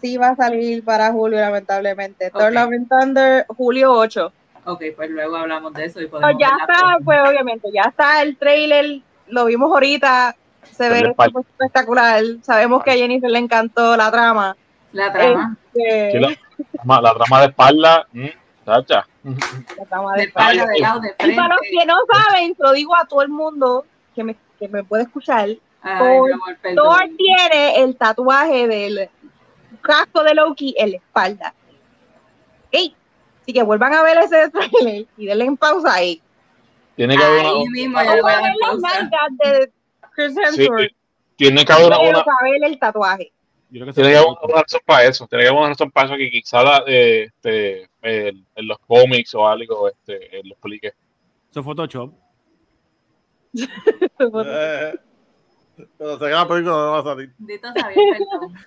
sí 0.01 0.17
va 0.17 0.29
a 0.29 0.35
salir 0.35 0.83
para 0.83 1.11
julio, 1.11 1.39
lamentablemente. 1.39 2.29
Thor. 2.29 2.53
Love 2.53 2.71
and 2.73 2.87
Thunder, 2.89 3.45
julio 3.49 3.91
8. 3.93 4.31
Ok, 4.65 4.83
pues 4.95 5.09
luego 5.09 5.37
hablamos 5.37 5.73
de 5.73 5.85
eso 5.85 6.01
y 6.01 6.07
podemos 6.07 6.35
ya 6.39 6.49
está, 6.61 6.97
pues 7.03 7.19
obviamente, 7.25 7.69
ya 7.73 7.83
está 7.83 8.21
el 8.21 8.35
trailer, 8.37 9.01
lo 9.27 9.45
vimos 9.45 9.71
ahorita, 9.71 10.35
se 10.63 10.89
ve 10.89 11.13
espectacular. 11.49 12.21
Sabemos 12.41 12.83
que 12.83 12.91
a 12.91 12.95
Jennifer 12.95 13.31
le 13.31 13.39
encantó 13.39 13.95
la 13.95 14.11
trama. 14.11 14.57
La 14.91 15.11
trama. 15.13 15.57
Trama- 16.11 16.35
la 16.85 17.13
trama 17.13 17.41
de 17.41 17.47
espalda, 17.47 18.07
mm, 18.13 18.27
chacha. 18.65 19.07
la 19.77 19.85
trama 19.85 20.13
de 20.13 20.21
de 20.21 20.27
espalda, 20.27 20.65
de 20.65 20.79
lado, 20.79 20.99
de 20.99 21.09
Y 21.09 21.35
para 21.35 21.47
los 21.49 21.59
frente. 21.59 21.77
que 21.79 21.85
no 21.85 21.95
saben, 22.11 22.55
se 22.55 22.63
lo 22.63 22.71
digo 22.73 22.95
a 22.95 23.05
todo 23.05 23.21
el 23.21 23.29
mundo 23.29 23.85
que 24.15 24.23
me 24.23 24.35
que 24.59 24.67
me 24.67 24.83
puede 24.83 25.03
escuchar, 25.03 25.49
Ay, 25.81 26.17
amor. 26.17 26.57
Thor 26.75 27.09
tiene 27.17 27.83
el 27.83 27.95
tatuaje 27.95 28.67
del 28.67 29.09
casco 29.81 30.23
de 30.23 30.33
Loki 30.33 30.75
en 30.77 30.91
la 30.91 30.97
espalda. 30.97 31.53
¿Ok? 32.67 32.93
Así 33.41 33.53
que 33.53 33.63
vuelvan 33.63 33.93
a 33.93 34.03
ver 34.03 34.17
ese 34.17 34.49
trailer 34.49 35.05
y 35.15 35.25
denle 35.25 35.45
en 35.45 35.57
pausa 35.57 35.93
ahí. 35.93 36.21
Tiene 36.95 37.15
que 37.15 37.23
haber 37.23 37.45
una, 37.45 37.69
mismo 37.69 38.01
le 38.01 38.21
voy 38.21 38.31
a 38.31 38.41
ver 38.41 38.53
las 38.59 38.79
nalgas 38.79 39.37
de 39.37 39.71
Chris 40.11 40.33
sí, 40.33 40.41
Hemsworth, 40.63 40.91
tiene 41.35 41.63
que 41.63 41.71
haber 41.71 41.93
una, 41.93 42.23
el 42.65 42.79
tatuaje. 42.79 43.31
Yo 43.69 43.81
creo 43.81 43.85
que 43.87 43.93
tiene 43.93 44.09
que 44.11 44.17
haber 44.17 44.29
una 44.43 44.61
razón 44.61 44.79
para 44.85 45.03
eso. 45.05 45.27
Tiene 45.27 45.43
que 45.43 45.49
haber 45.49 45.59
una 45.59 45.69
razón 45.69 45.91
para 45.91 46.07
eso 46.07 46.15
que 46.17 46.29
quizá 46.31 46.63
la- 46.63 46.83
eh, 46.87 47.23
este, 47.25 47.89
en, 48.01 48.45
en 48.55 48.67
los 48.67 48.79
cómics 48.79 49.35
o 49.35 49.45
algo 49.47 49.89
este, 49.89 50.37
eh, 50.37 50.41
lo 50.43 50.51
explique. 50.53 50.93
Eso 51.51 51.59
es 51.59 51.65
Photoshop. 51.65 52.13
Eh, 53.53 54.93
Cuando 55.97 56.19
se 56.19 56.29
la 56.31 56.47
película 56.47 56.75
no 56.75 56.91
va 56.91 56.99
a 56.99 57.03
salir. 57.03 57.33
Dito 57.37 57.67
Xavier, 57.75 58.17
perdón. 58.17 58.53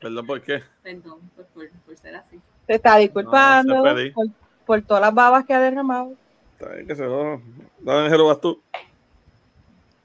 Perdón, 0.00 0.26
¿por 0.26 0.40
qué? 0.40 0.62
Perdón 0.82 1.30
por, 1.36 1.44
por, 1.48 1.70
por 1.70 1.94
ser 1.98 2.16
así. 2.16 2.40
Se 2.66 2.74
está 2.76 2.96
disculpando 2.96 3.74
No, 3.84 4.12
por, 4.14 4.26
por 4.64 4.80
todas 4.82 5.02
las 5.02 5.12
babas 5.12 5.44
que 5.44 5.52
ha 5.52 5.60
derramado. 5.60 6.14
Está 6.58 6.72
bien 6.74 6.86
que 6.86 6.96
se 6.96 7.04
va. 7.06 7.38
¿Dónde 7.80 8.08
se 8.10 8.16
lo 8.16 8.26
vas 8.28 8.40
tú? 8.40 8.62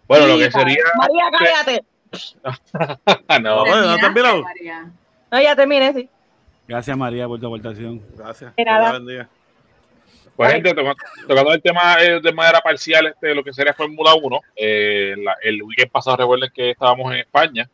Bueno, 0.06 0.28
lo 0.28 0.38
que 0.38 0.52
sería. 0.52 0.84
María, 0.98 1.24
cállate. 1.32 1.86
No, 3.42 3.66
No, 3.66 3.66
no, 3.66 3.66
¿Terminaste, 3.66 4.00
¿te 4.00 4.06
has 4.06 4.14
mirado? 4.14 4.44
María? 4.44 4.92
No, 5.32 5.42
ya 5.42 5.56
terminé, 5.56 5.94
sí. 5.94 6.10
Gracias, 6.68 6.98
María, 6.98 7.28
por 7.28 7.40
tu 7.40 7.48
aportación. 7.48 8.02
Gracias. 8.16 8.56
De 8.56 8.64
Dios 8.64 8.74
nada. 8.74 8.86
la 8.94 9.00
bendiga. 9.00 9.30
Pues, 10.36 10.52
gente, 10.52 10.74
toca- 10.74 10.96
tocando 11.28 11.54
el 11.54 11.62
tema 11.62 12.02
eh, 12.02 12.20
de 12.22 12.34
manera 12.34 12.60
parcial, 12.60 13.08
este, 13.08 13.34
lo 13.34 13.44
que 13.44 13.54
sería 13.54 13.74
Fórmula 13.74 14.16
1, 14.16 14.42
eh, 14.56 15.14
la- 15.18 15.38
el 15.42 15.64
weekend 15.64 15.92
pasado, 15.92 16.18
recuerden 16.18 16.50
que 16.54 16.72
estábamos 16.72 17.14
en 17.14 17.20
España. 17.20 17.70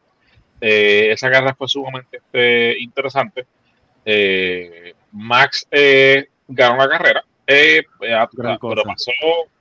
Eh, 0.60 1.10
esa 1.11 1.32
carrera 1.32 1.56
fue 1.56 1.68
sumamente 1.68 2.18
este, 2.18 2.77
interesante. 2.80 3.48
Eh, 4.06 4.93
Max 5.11 5.68
eh, 5.72 6.27
ganó 6.48 6.77
la 6.77 6.90
carrera, 6.90 7.24
eh, 7.48 7.84
eh, 8.01 8.26
pero 8.32 8.84
pasó, 8.84 9.11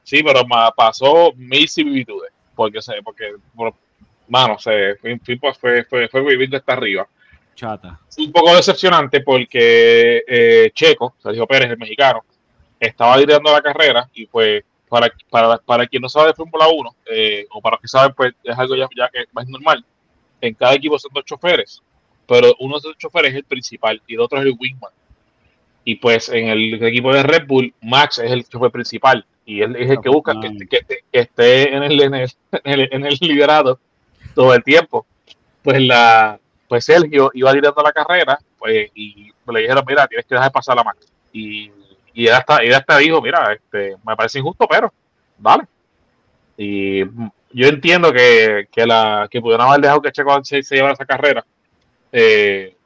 sí, 0.02 0.22
pero 0.22 0.44
ma- 0.46 0.70
pasó 0.72 1.32
mil 1.36 1.68
similitudes, 1.68 2.32
porque, 2.54 2.82
se, 2.82 3.02
porque 3.02 3.34
por- 3.54 3.74
mano, 4.30 4.58
se, 4.58 4.96
pues 5.40 5.58
fue, 5.58 5.84
fue, 5.84 6.08
fue 6.08 6.22
viviendo 6.22 6.56
hasta 6.56 6.72
arriba 6.72 7.06
Chata. 7.54 8.00
un 8.16 8.32
poco 8.32 8.54
decepcionante 8.56 9.20
porque 9.20 10.22
eh, 10.26 10.70
Checo, 10.74 11.14
Sergio 11.22 11.46
Pérez, 11.46 11.70
el 11.70 11.78
mexicano, 11.78 12.24
estaba 12.78 13.16
liderando 13.18 13.52
la 13.52 13.60
carrera 13.60 14.08
y 14.14 14.26
pues 14.26 14.64
para, 14.88 15.12
para, 15.28 15.58
para 15.58 15.86
quien 15.86 16.00
no 16.02 16.08
sabe 16.08 16.28
de 16.28 16.34
Fórmula 16.34 16.66
1, 16.68 16.96
eh, 17.12 17.46
o 17.50 17.60
para 17.60 17.74
los 17.76 17.82
que 17.82 17.88
saben, 17.88 18.12
pues 18.14 18.32
es 18.42 18.58
algo 18.58 18.74
ya, 18.74 18.88
ya 18.96 19.08
que 19.08 19.20
es 19.20 19.48
normal. 19.48 19.84
En 20.40 20.54
cada 20.54 20.74
equipo 20.74 20.98
son 20.98 21.12
dos 21.14 21.24
choferes, 21.24 21.82
pero 22.26 22.54
uno 22.60 22.74
de 22.76 22.78
esos 22.78 22.96
choferes 22.98 23.32
es 23.32 23.36
el 23.36 23.44
principal 23.44 24.00
y 24.06 24.14
el 24.14 24.20
otro 24.20 24.38
es 24.40 24.46
el 24.46 24.56
wingman. 24.58 24.90
Y 25.84 25.96
pues 25.96 26.28
en 26.28 26.48
el 26.48 26.82
equipo 26.82 27.12
de 27.12 27.22
Red 27.22 27.46
Bull, 27.46 27.72
Max 27.82 28.18
es 28.18 28.30
el 28.30 28.44
chofer 28.48 28.70
principal 28.70 29.24
y 29.44 29.62
él 29.62 29.76
es 29.76 29.90
el 29.90 30.00
que 30.00 30.08
busca 30.08 30.32
que, 30.40 30.48
esté- 30.48 30.68
que, 30.68 30.78
que 30.86 31.04
esté 31.12 31.74
en, 31.74 31.82
el, 31.82 32.00
en, 32.02 32.14
el, 32.14 32.88
en 32.92 33.06
el 33.06 33.18
liderado 33.20 33.78
todo 34.34 34.54
el 34.54 34.62
tiempo. 34.62 35.06
Pues 35.62 35.80
la, 35.80 36.38
pues 36.68 36.84
Sergio 36.84 37.30
iba 37.34 37.52
liderando 37.52 37.82
la 37.82 37.92
carrera, 37.92 38.38
pues, 38.58 38.90
y 38.94 39.32
le 39.52 39.60
dijeron, 39.60 39.84
mira, 39.86 40.06
tienes 40.06 40.26
que 40.26 40.34
dejar 40.34 40.52
pasar 40.52 40.76
la 40.76 40.84
Max. 40.84 41.06
Y, 41.32 41.70
y 42.14 42.26
él 42.26 42.32
hasta, 42.34 42.58
él 42.58 42.74
hasta 42.74 42.98
dijo, 42.98 43.20
mira, 43.20 43.52
este, 43.52 43.96
me 44.06 44.16
parece 44.16 44.38
injusto, 44.38 44.66
pero 44.68 44.92
dale. 45.38 45.64
Y 46.56 47.04
yo 47.52 47.66
entiendo 47.68 48.12
que, 48.12 48.68
que, 48.70 48.86
la, 48.86 49.26
que 49.30 49.40
pudieron 49.40 49.66
haber 49.66 49.80
dejado 49.80 50.02
que 50.02 50.12
Checo 50.12 50.44
se, 50.44 50.62
se 50.62 50.76
llevara 50.76 50.94
esa 50.94 51.04
carrera, 51.06 51.44
eh, 52.12 52.76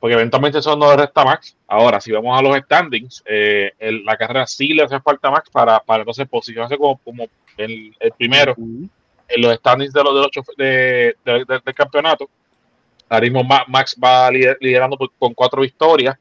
porque 0.00 0.14
eventualmente 0.14 0.58
eso 0.58 0.76
no 0.76 0.90
le 0.90 0.98
resta 0.98 1.22
a 1.22 1.24
Max. 1.24 1.56
Ahora, 1.66 2.00
si 2.00 2.12
vamos 2.12 2.38
a 2.38 2.42
los 2.42 2.56
standings, 2.58 3.22
eh, 3.26 3.72
el- 3.78 4.04
la 4.04 4.16
carrera 4.16 4.46
sí 4.46 4.68
le 4.74 4.82
hace 4.82 5.00
falta 5.00 5.28
a 5.28 5.30
Max 5.30 5.48
para, 5.50 5.80
para 5.80 6.00
entonces 6.02 6.28
posicionarse 6.28 6.76
como, 6.76 6.98
como 6.98 7.26
el, 7.56 7.94
primero. 8.18 8.54
En 9.28 9.42
los 9.42 9.54
standings 9.56 9.92
de 9.92 10.02
los, 10.04 10.14
de 10.14 10.20
los 10.20 10.30
de- 10.56 11.16
de- 11.24 11.44
de- 11.44 11.60
del 11.64 11.74
campeonato. 11.74 12.28
Ahora 13.08 13.22
mismo 13.24 13.44
Ma- 13.44 13.64
Max 13.68 13.96
va 14.02 14.30
lider- 14.30 14.56
liderando 14.60 14.96
con 15.18 15.34
cuatro 15.34 15.62
victorias 15.62 16.16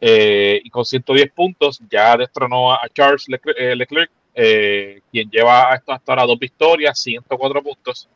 eh, 0.00 0.60
y 0.62 0.70
con 0.70 0.84
110 0.84 1.30
puntos. 1.32 1.80
Ya 1.90 2.16
destronó 2.16 2.72
a 2.72 2.80
Charles 2.92 3.28
Leclerc, 3.28 3.58
eh, 3.58 3.76
Leclerc, 3.76 4.10
eh, 4.34 5.00
quien 5.10 5.30
lleva 5.30 5.70
hasta, 5.72 5.94
hasta 5.94 6.12
ahora 6.12 6.26
dos 6.26 6.38
victorias, 6.38 6.98
104 7.00 7.62
puntos. 7.62 8.08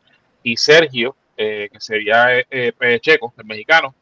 Y 0.43 0.55
Sergio, 0.57 1.15
que 1.35 1.69
sería 1.79 2.27
Checo, 2.99 3.33
el 3.37 3.45
mexicano, 3.45 3.95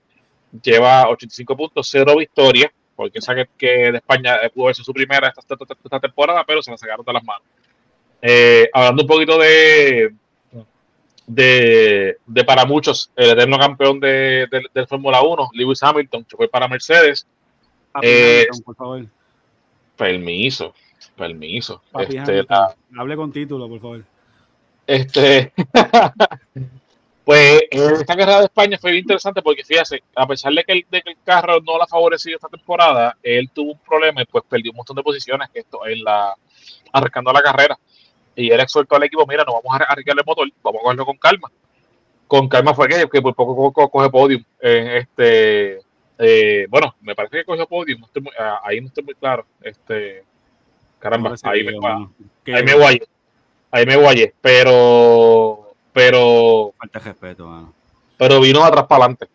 lleva 0.63 1.07
85 1.07 1.55
puntos, 1.55 1.87
cero 1.89 2.15
victorias, 2.17 2.71
porque 2.95 3.19
esa 3.19 3.35
que, 3.35 3.67
de 3.91 3.97
España 3.97 4.37
pudo 4.53 4.65
verse 4.65 4.83
su 4.83 4.91
primera 4.91 5.27
esta, 5.27 5.41
esta- 5.53 5.75
esta 5.83 5.99
temporada, 5.99 6.43
pero 6.45 6.61
se 6.63 6.71
la 6.71 6.77
sacaron 6.77 7.05
de 7.05 7.13
las 7.13 7.23
manos. 7.23 7.43
Hablando 8.73 9.03
un 9.03 9.07
poquito 9.07 9.37
de, 9.37 10.11
de, 11.27 12.17
de 12.25 12.43
para 12.45 12.65
muchos, 12.65 13.11
el 13.15 13.31
eterno 13.31 13.59
campeón 13.59 13.99
de, 13.99 14.47
de, 14.49 14.65
del 14.73 14.87
Fórmula 14.87 15.21
1, 15.21 15.49
Lewis 15.53 15.83
Hamilton, 15.83 16.23
que 16.23 16.35
fue 16.37 16.47
para 16.47 16.67
Mercedes. 16.67 17.27
Papi 17.91 18.07
Eh, 18.07 18.35
Hamilton, 18.49 18.61
por 18.63 18.75
favor. 18.75 19.05
Permiso, 19.95 20.73
permiso. 21.15 21.83
Papi 21.91 22.17
Este, 22.17 22.43
la- 22.43 22.75
Hable 22.97 23.15
con 23.15 23.31
título, 23.31 23.67
por 23.67 23.79
favor. 23.81 24.03
Este, 24.87 25.51
pues 27.25 27.61
esta 27.71 28.15
carrera 28.15 28.39
de 28.39 28.45
España 28.45 28.77
fue 28.79 28.91
bien 28.91 29.03
interesante 29.03 29.41
porque 29.41 29.65
fíjate, 29.65 30.01
a 30.15 30.25
pesar 30.25 30.53
de 30.53 30.63
que, 30.63 30.71
el, 30.71 30.85
de 30.89 31.01
que 31.01 31.09
el 31.11 31.17
carro 31.25 31.59
no 31.59 31.77
la 31.77 31.83
ha 31.83 31.87
favorecido 31.87 32.35
esta 32.37 32.47
temporada, 32.47 33.17
él 33.21 33.49
tuvo 33.53 33.73
un 33.73 33.79
problema 33.79 34.21
y 34.21 34.25
pues 34.25 34.45
perdió 34.47 34.71
un 34.71 34.77
montón 34.77 34.95
de 34.95 35.03
posiciones 35.03 35.49
esto, 35.53 35.85
en 35.85 36.03
la, 36.05 36.33
arrancando 36.93 37.33
la 37.33 37.41
carrera. 37.41 37.77
Y 38.37 38.51
él 38.51 38.59
exhortó 38.59 38.95
al 38.95 39.03
equipo, 39.03 39.25
mira, 39.27 39.43
no 39.43 39.53
vamos 39.61 39.81
a 39.81 39.83
arriesgarle 39.91 40.21
el 40.21 40.25
motor, 40.25 40.47
vamos 40.63 40.79
a 40.79 40.83
cogerlo 40.83 41.05
con 41.05 41.17
calma. 41.17 41.51
Con 42.27 42.47
calma 42.47 42.73
fue 42.73 42.87
que, 42.87 43.07
que 43.09 43.21
por 43.21 43.33
poco 43.33 43.55
co- 43.55 43.71
co- 43.73 43.89
coge 43.89 44.09
podium. 44.09 44.43
Eh, 44.61 44.99
este, 45.01 45.79
eh, 46.19 46.67
bueno, 46.69 46.95
me 47.01 47.15
parece 47.15 47.37
que 47.37 47.45
cogió 47.45 47.65
podium, 47.67 47.99
no 48.01 48.05
estoy 48.05 48.21
muy- 48.21 48.33
ah, 48.39 48.59
ahí 48.63 48.79
no 48.79 48.87
estoy 48.87 49.03
muy 49.03 49.15
claro. 49.15 49.45
Este, 49.61 50.23
caramba, 50.99 51.33
ahí 51.43 51.63
me, 51.63 51.71
ahí 52.53 52.63
me 52.63 52.73
guayé. 52.75 53.01
Ahí 53.71 53.85
me 53.85 53.95
guayé. 53.97 54.33
Pero, 54.39 55.71
pero, 55.91 56.73
Falta 56.77 56.99
respeto, 56.99 57.47
mano. 57.47 57.73
pero 58.17 58.39
vino 58.39 58.63
atrás 58.63 58.85
para 58.87 59.05
adelante. 59.05 59.27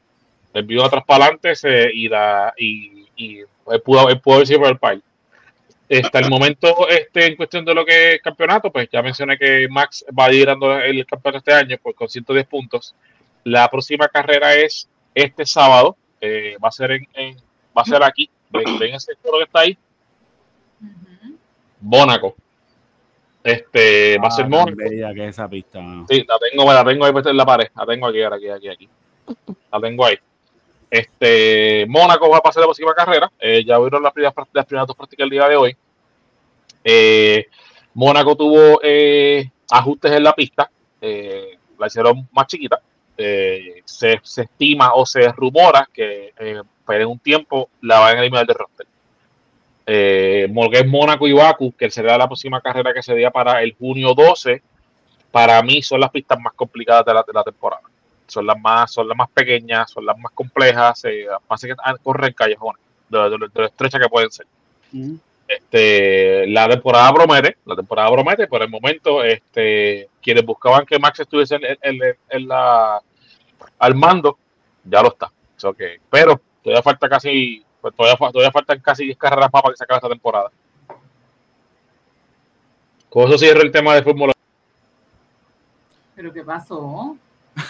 Él 0.55 0.65
vino 0.65 0.85
atrás 0.85 1.03
para 1.07 1.25
adelante 1.25 1.55
y, 1.95 2.09
da, 2.09 2.53
y, 2.57 3.07
y 3.17 3.39
él 3.41 3.83
pudo, 3.85 4.09
él 4.09 4.21
pudo 4.21 4.35
haber 4.37 4.47
sido 4.47 4.61
por 4.61 4.69
el 4.69 4.79
país. 4.79 5.03
Hasta 6.01 6.19
el 6.21 6.31
momento, 6.31 6.89
este, 6.89 7.27
en 7.27 7.37
cuestión 7.37 7.65
de 7.65 7.75
lo 7.75 7.85
que 7.85 8.15
es 8.15 8.23
campeonato, 8.23 8.71
pues 8.73 8.89
ya 8.91 9.03
mencioné 9.03 9.37
que 9.37 9.67
Max 9.69 10.05
va 10.19 10.29
liderando 10.29 10.79
el 10.79 11.05
campeonato 11.05 11.39
este 11.39 11.53
año 11.53 11.77
pues, 11.83 11.95
con 11.97 12.09
110 12.09 12.47
puntos. 12.47 12.95
La 13.45 13.69
próxima 13.69 14.09
carrera 14.09 14.55
es 14.55 14.89
este 15.15 15.45
sábado. 15.45 15.97
eh, 16.21 16.57
va 16.65 16.69
a 16.69 16.73
ser 16.73 16.93
en, 16.93 17.09
en- 17.15 17.37
va 17.77 17.83
a 17.83 17.85
ser 17.85 18.03
aquí. 18.03 18.31
Ven, 18.51 18.79
ven 18.79 18.95
ese 18.95 19.13
toro 19.23 19.39
que 19.39 19.45
está 19.45 19.61
ahí. 19.61 19.77
Mónaco. 21.81 22.37
Este, 23.43 24.19
va 24.19 24.29
a 24.29 24.31
ser 24.31 24.45
Ah, 24.45 24.49
Mónaco. 24.49 24.77
bella 24.77 25.13
que 25.15 25.25
es 25.25 25.31
esa 25.31 25.49
pista. 25.49 25.81
Sí, 26.09 26.25
la 26.29 26.39
tengo, 26.39 26.73
la 26.73 26.85
tengo 26.85 27.05
ahí 27.05 27.13
puesta 27.13 27.31
en 27.31 27.37
la 27.37 27.45
pared. 27.47 27.69
La 27.77 27.85
tengo 27.87 28.07
aquí, 28.07 28.23
ahora, 28.23 28.37
aquí, 28.37 28.49
aquí, 28.49 28.69
aquí. 28.69 28.89
La 29.73 29.81
tengo 29.81 30.07
ahí. 30.07 30.17
Este, 30.93 31.87
Mónaco 31.89 32.29
va 32.29 32.37
a 32.37 32.43
pasar 32.43 32.61
la 32.61 32.67
próxima 32.67 32.93
carrera. 32.93 33.33
Eh, 33.41 33.65
ya 33.65 33.79
vieron 33.79 34.03
las 34.03 34.13
primeras, 34.13 34.35
las 34.53 34.67
primeras 34.67 34.87
dos 34.87 34.95
prácticas 34.95 35.25
el 35.25 35.31
día 35.31 35.49
de 35.49 35.57
hoy. 35.57 35.75
Eh, 36.85 37.47
Mónaco 37.95 38.37
tuvo 38.37 38.79
eh, 38.83 39.51
ajustes 39.71 40.13
en 40.13 40.23
la 40.23 40.35
pista. 40.35 40.71
eh, 41.01 41.57
la 41.79 41.87
hicieron 41.87 42.29
más 42.31 42.47
chiquita. 42.47 42.79
Se, 43.17 44.21
se 44.23 44.43
estima 44.43 44.93
o 44.95 45.07
se 45.07 45.33
rumora 45.33 45.89
que 45.93 46.33
pero 46.87 47.05
en 47.05 47.11
un 47.11 47.19
tiempo 47.19 47.71
la 47.81 48.01
van 48.01 48.17
a 48.17 48.21
eliminar 48.21 48.47
del 48.47 48.57
roster. 48.57 48.87
Eh, 49.87 50.53
es 50.73 50.87
Mónaco 50.87 51.27
y 51.27 51.33
Baku, 51.33 51.73
que 51.73 51.91
será 51.91 52.19
la 52.19 52.27
próxima 52.27 52.61
carrera 52.61 52.93
que 52.93 53.03
sería 53.03 53.31
para 53.31 53.63
el 53.63 53.75
junio 53.75 54.15
12, 54.15 54.63
para 55.31 55.63
mí 55.63 55.83
son 55.83 56.01
las 56.01 56.11
pistas 56.11 56.39
más 56.39 56.53
complicadas 56.53 57.07
de 57.07 57.33
la 57.33 57.45
temporada. 57.45 57.92
Son 58.33 58.47
las 58.47 58.59
más, 58.59 58.91
son 58.91 59.07
las 59.09 59.17
más 59.17 59.29
pequeñas, 59.29 59.91
son 59.91 60.07
las 60.07 60.17
más 60.19 60.33
complejas, 60.33 61.05
eh, 61.05 61.27
más 61.51 61.61
que 61.61 61.75
corren 62.03 62.33
callejones, 62.33 62.81
de, 63.11 63.19
de, 63.19 63.31
de 63.31 63.39
lo 63.55 63.67
estrechas 63.67 64.01
que 64.01 64.09
pueden 64.09 64.31
ser. 64.31 64.47
Este, 65.47 66.47
la 66.47 66.67
temporada 66.67 67.13
promete, 67.13 67.59
la 67.67 67.77
temporada 67.77 68.11
promete, 68.11 68.47
por 68.47 68.63
el 68.63 68.71
momento, 68.71 69.23
este, 69.23 70.09
quienes 70.23 70.47
buscaban 70.47 70.87
que 70.87 70.99
Max 70.99 71.21
estuviese 71.21 71.57
en, 71.57 71.65
en- 71.65 72.03
en- 72.03 72.17
en 72.31 72.49
la, 72.49 73.03
al 73.79 73.95
mando, 73.95 74.39
ya 74.85 75.03
lo 75.03 75.09
está. 75.09 75.31
So 75.57 75.75
que- 75.75 76.01
pero 76.09 76.41
todavía 76.63 76.83
falta 76.83 77.09
casi, 77.11 77.63
pues 77.83 77.95
todavía, 77.95 78.17
todavía 78.17 78.51
faltan 78.51 78.81
casi 78.81 79.05
10 79.05 79.19
carreras 79.19 79.51
más 79.53 79.61
para 79.63 79.73
que 79.75 79.77
se 79.77 79.85
acabe 79.85 79.99
esta 79.99 80.09
temporada. 80.09 80.51
Con 83.11 83.29
eso 83.29 83.37
cierro 83.37 83.61
el 83.61 83.71
tema 83.71 83.95
de 83.95 84.03
Fórmula 84.03 84.33
¿Pero 86.15 86.33
qué 86.33 86.43
pasó? 86.45 87.17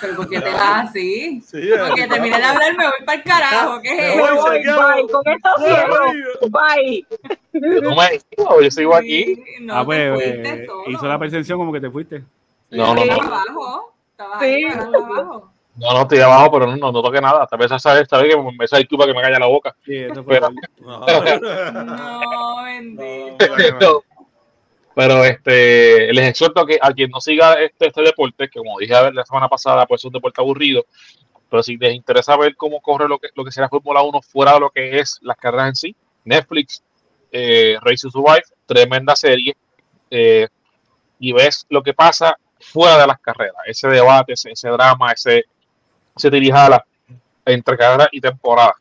¿Pero 0.03 0.17
por 0.17 0.29
qué 0.29 0.41
te 0.41 0.51
vas 0.51 0.89
así? 0.91 1.41
Sí, 1.43 1.71
Porque 1.89 2.07
terminé 2.09 2.37
de 2.37 2.45
hablar, 2.45 2.77
me 2.77 2.85
voy 2.85 2.93
para 3.07 3.19
el 3.19 3.25
carajo. 3.25 3.81
¿Qué 3.81 3.93
es 3.93 4.15
eso? 4.17 4.43
voy, 4.43 4.59
bye, 4.59 5.07
con 5.11 5.29
esto 5.29 5.51
voy. 5.61 6.51
Bye. 6.51 7.07
Yo 7.53 7.81
no 7.81 7.97
me 7.97 8.21
digo, 8.37 8.61
yo 8.61 8.71
sigo 8.71 8.95
aquí. 8.97 9.25
Sí, 9.37 9.45
No, 9.61 9.77
ah, 9.77 9.85
pues 9.85 10.13
fuiste 10.15 10.65
eh, 10.65 10.67
hizo 10.89 11.07
la 11.07 11.19
percepción 11.19 11.59
como 11.59 11.73
que 11.73 11.81
te 11.81 11.91
fuiste. 11.91 12.23
No, 12.71 12.95
no, 12.95 13.05
no. 13.05 13.13
abajo. 13.13 13.95
Estabas 14.11 14.41
Sí. 14.43 14.65
abajo. 14.67 15.49
No, 15.75 15.93
no 15.95 16.03
estoy 16.03 16.19
abajo, 16.21 16.51
pero 16.53 16.67
no, 16.67 16.77
no, 16.77 16.93
no 16.93 17.03
toque 17.03 17.21
nada. 17.21 17.47
Tal 17.47 17.59
vez 17.59 17.71
esa 17.73 17.99
esta 17.99 18.19
vez 18.21 18.35
que 18.35 18.43
me 18.43 18.65
esa 18.65 18.83
tú 18.85 18.99
para 18.99 19.11
que 19.11 19.17
me 19.17 19.23
calla 19.23 19.39
la 19.39 19.47
boca. 19.47 19.75
Sí, 19.87 19.97
eso 19.97 20.23
fue. 20.23 20.39
Pero- 20.41 20.51
No, 21.73 21.85
No, 21.85 22.63
bendito. 22.65 23.47
no. 23.81 24.03
Pero 24.95 25.25
este, 25.25 26.13
les 26.13 26.29
exhorto 26.29 26.61
a 26.61 26.67
que 26.67 26.79
a 26.81 26.93
quien 26.93 27.11
no 27.11 27.21
siga 27.21 27.55
este, 27.55 27.87
este 27.87 28.03
deporte, 28.03 28.49
que 28.49 28.59
como 28.59 28.79
dije 28.79 28.95
a 28.95 29.03
ver 29.03 29.15
la 29.15 29.25
semana 29.25 29.49
pasada, 29.49 29.87
pues 29.87 30.01
es 30.01 30.05
un 30.05 30.13
deporte 30.13 30.41
aburrido, 30.41 30.85
pero 31.49 31.63
si 31.63 31.77
les 31.77 31.95
interesa 31.95 32.37
ver 32.37 32.57
cómo 32.57 32.81
corre 32.81 33.09
lo 33.09 33.19
que, 33.19 33.29
lo 33.35 33.45
que 33.45 33.53
será 33.53 33.69
Fórmula 33.69 34.03
1 34.03 34.23
fuera 34.23 34.55
de 34.55 34.61
lo 34.61 34.71
que 34.71 34.99
es 34.99 35.19
las 35.23 35.37
carreras 35.37 35.69
en 35.69 35.77
sí, 35.77 35.97
Netflix, 36.25 36.83
eh, 37.31 37.77
Race 37.81 38.03
to 38.03 38.11
Survive, 38.11 38.43
tremenda 38.67 39.17
serie, 39.17 39.57
eh, 40.11 40.49
y 41.19 41.33
ves 41.33 41.67
lo 41.69 41.83
que 41.83 41.95
pasa 41.95 42.37
fuera 42.61 42.99
de 42.99 43.07
las 43.07 43.19
carreras, 43.21 43.57
ese 43.67 43.89
debate, 43.89 44.35
ese, 44.35 44.51
ese 44.51 44.69
drama, 44.69 45.13
ese, 45.13 45.45
ese 46.17 46.31
tirijala 46.31 46.85
entre 47.45 47.77
carrera 47.77 48.09
y 48.13 48.21
temporada. 48.21 48.75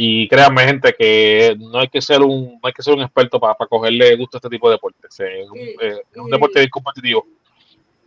Y 0.00 0.28
créanme, 0.28 0.62
gente, 0.64 0.94
que 0.96 1.56
no 1.58 1.80
hay 1.80 1.88
que 1.88 2.00
ser 2.00 2.22
un, 2.22 2.52
no 2.52 2.68
hay 2.68 2.72
que 2.72 2.84
ser 2.84 2.94
un 2.94 3.00
experto 3.00 3.40
para, 3.40 3.56
cogerle 3.68 4.14
gusto 4.14 4.36
a 4.36 4.38
este 4.38 4.48
tipo 4.48 4.68
de 4.68 4.74
deportes. 4.76 5.18
Es 5.18 5.50
un, 5.50 5.58
Y- 5.58 5.62
eh, 5.70 6.02
es 6.12 6.16
un 6.18 6.28
y- 6.28 6.30
deporte 6.30 6.60
bien 6.60 6.70
competitivo. 6.70 7.26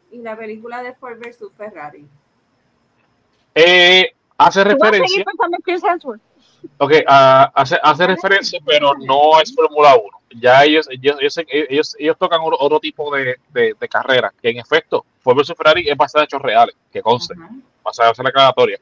Y 0.10 0.20
la 0.20 0.38
película 0.38 0.82
de 0.84 0.94
Ford 0.96 1.18
versus 1.20 1.52
Ferrari. 1.58 2.06
Eh, 3.54 4.10
hace 4.38 4.64
referencia, 4.64 5.26
ok, 6.78 6.94
ah, 7.08 7.52
hace, 7.54 7.78
hace 7.84 8.08
referencia, 8.08 8.60
pero 8.66 8.94
no 8.96 9.42
es 9.42 9.54
Fórmula 9.54 9.96
1. 9.96 10.18
Ya 10.40 10.64
ellos, 10.64 10.88
ellos, 10.90 11.18
ellos, 11.20 11.38
ellos, 11.70 11.96
ellos 12.00 12.18
tocan 12.18 12.40
otro, 12.42 12.56
otro 12.58 12.80
tipo 12.80 13.14
de, 13.14 13.36
de, 13.50 13.76
de 13.78 13.90
carrera, 13.90 14.34
que 14.42 14.50
en 14.50 14.60
efecto, 14.60 15.06
Ford 15.20 15.36
vs 15.38 15.54
Ferrari 15.58 15.90
es 15.90 15.98
basada 15.98 16.24
en 16.24 16.28
hechos 16.28 16.42
reales, 16.42 16.74
que 16.90 17.02
conste. 17.02 17.34
Ajá. 17.38 17.50
basada 17.84 18.14
en 18.18 18.24
la 18.24 18.30
aclaratoria. 18.30 18.80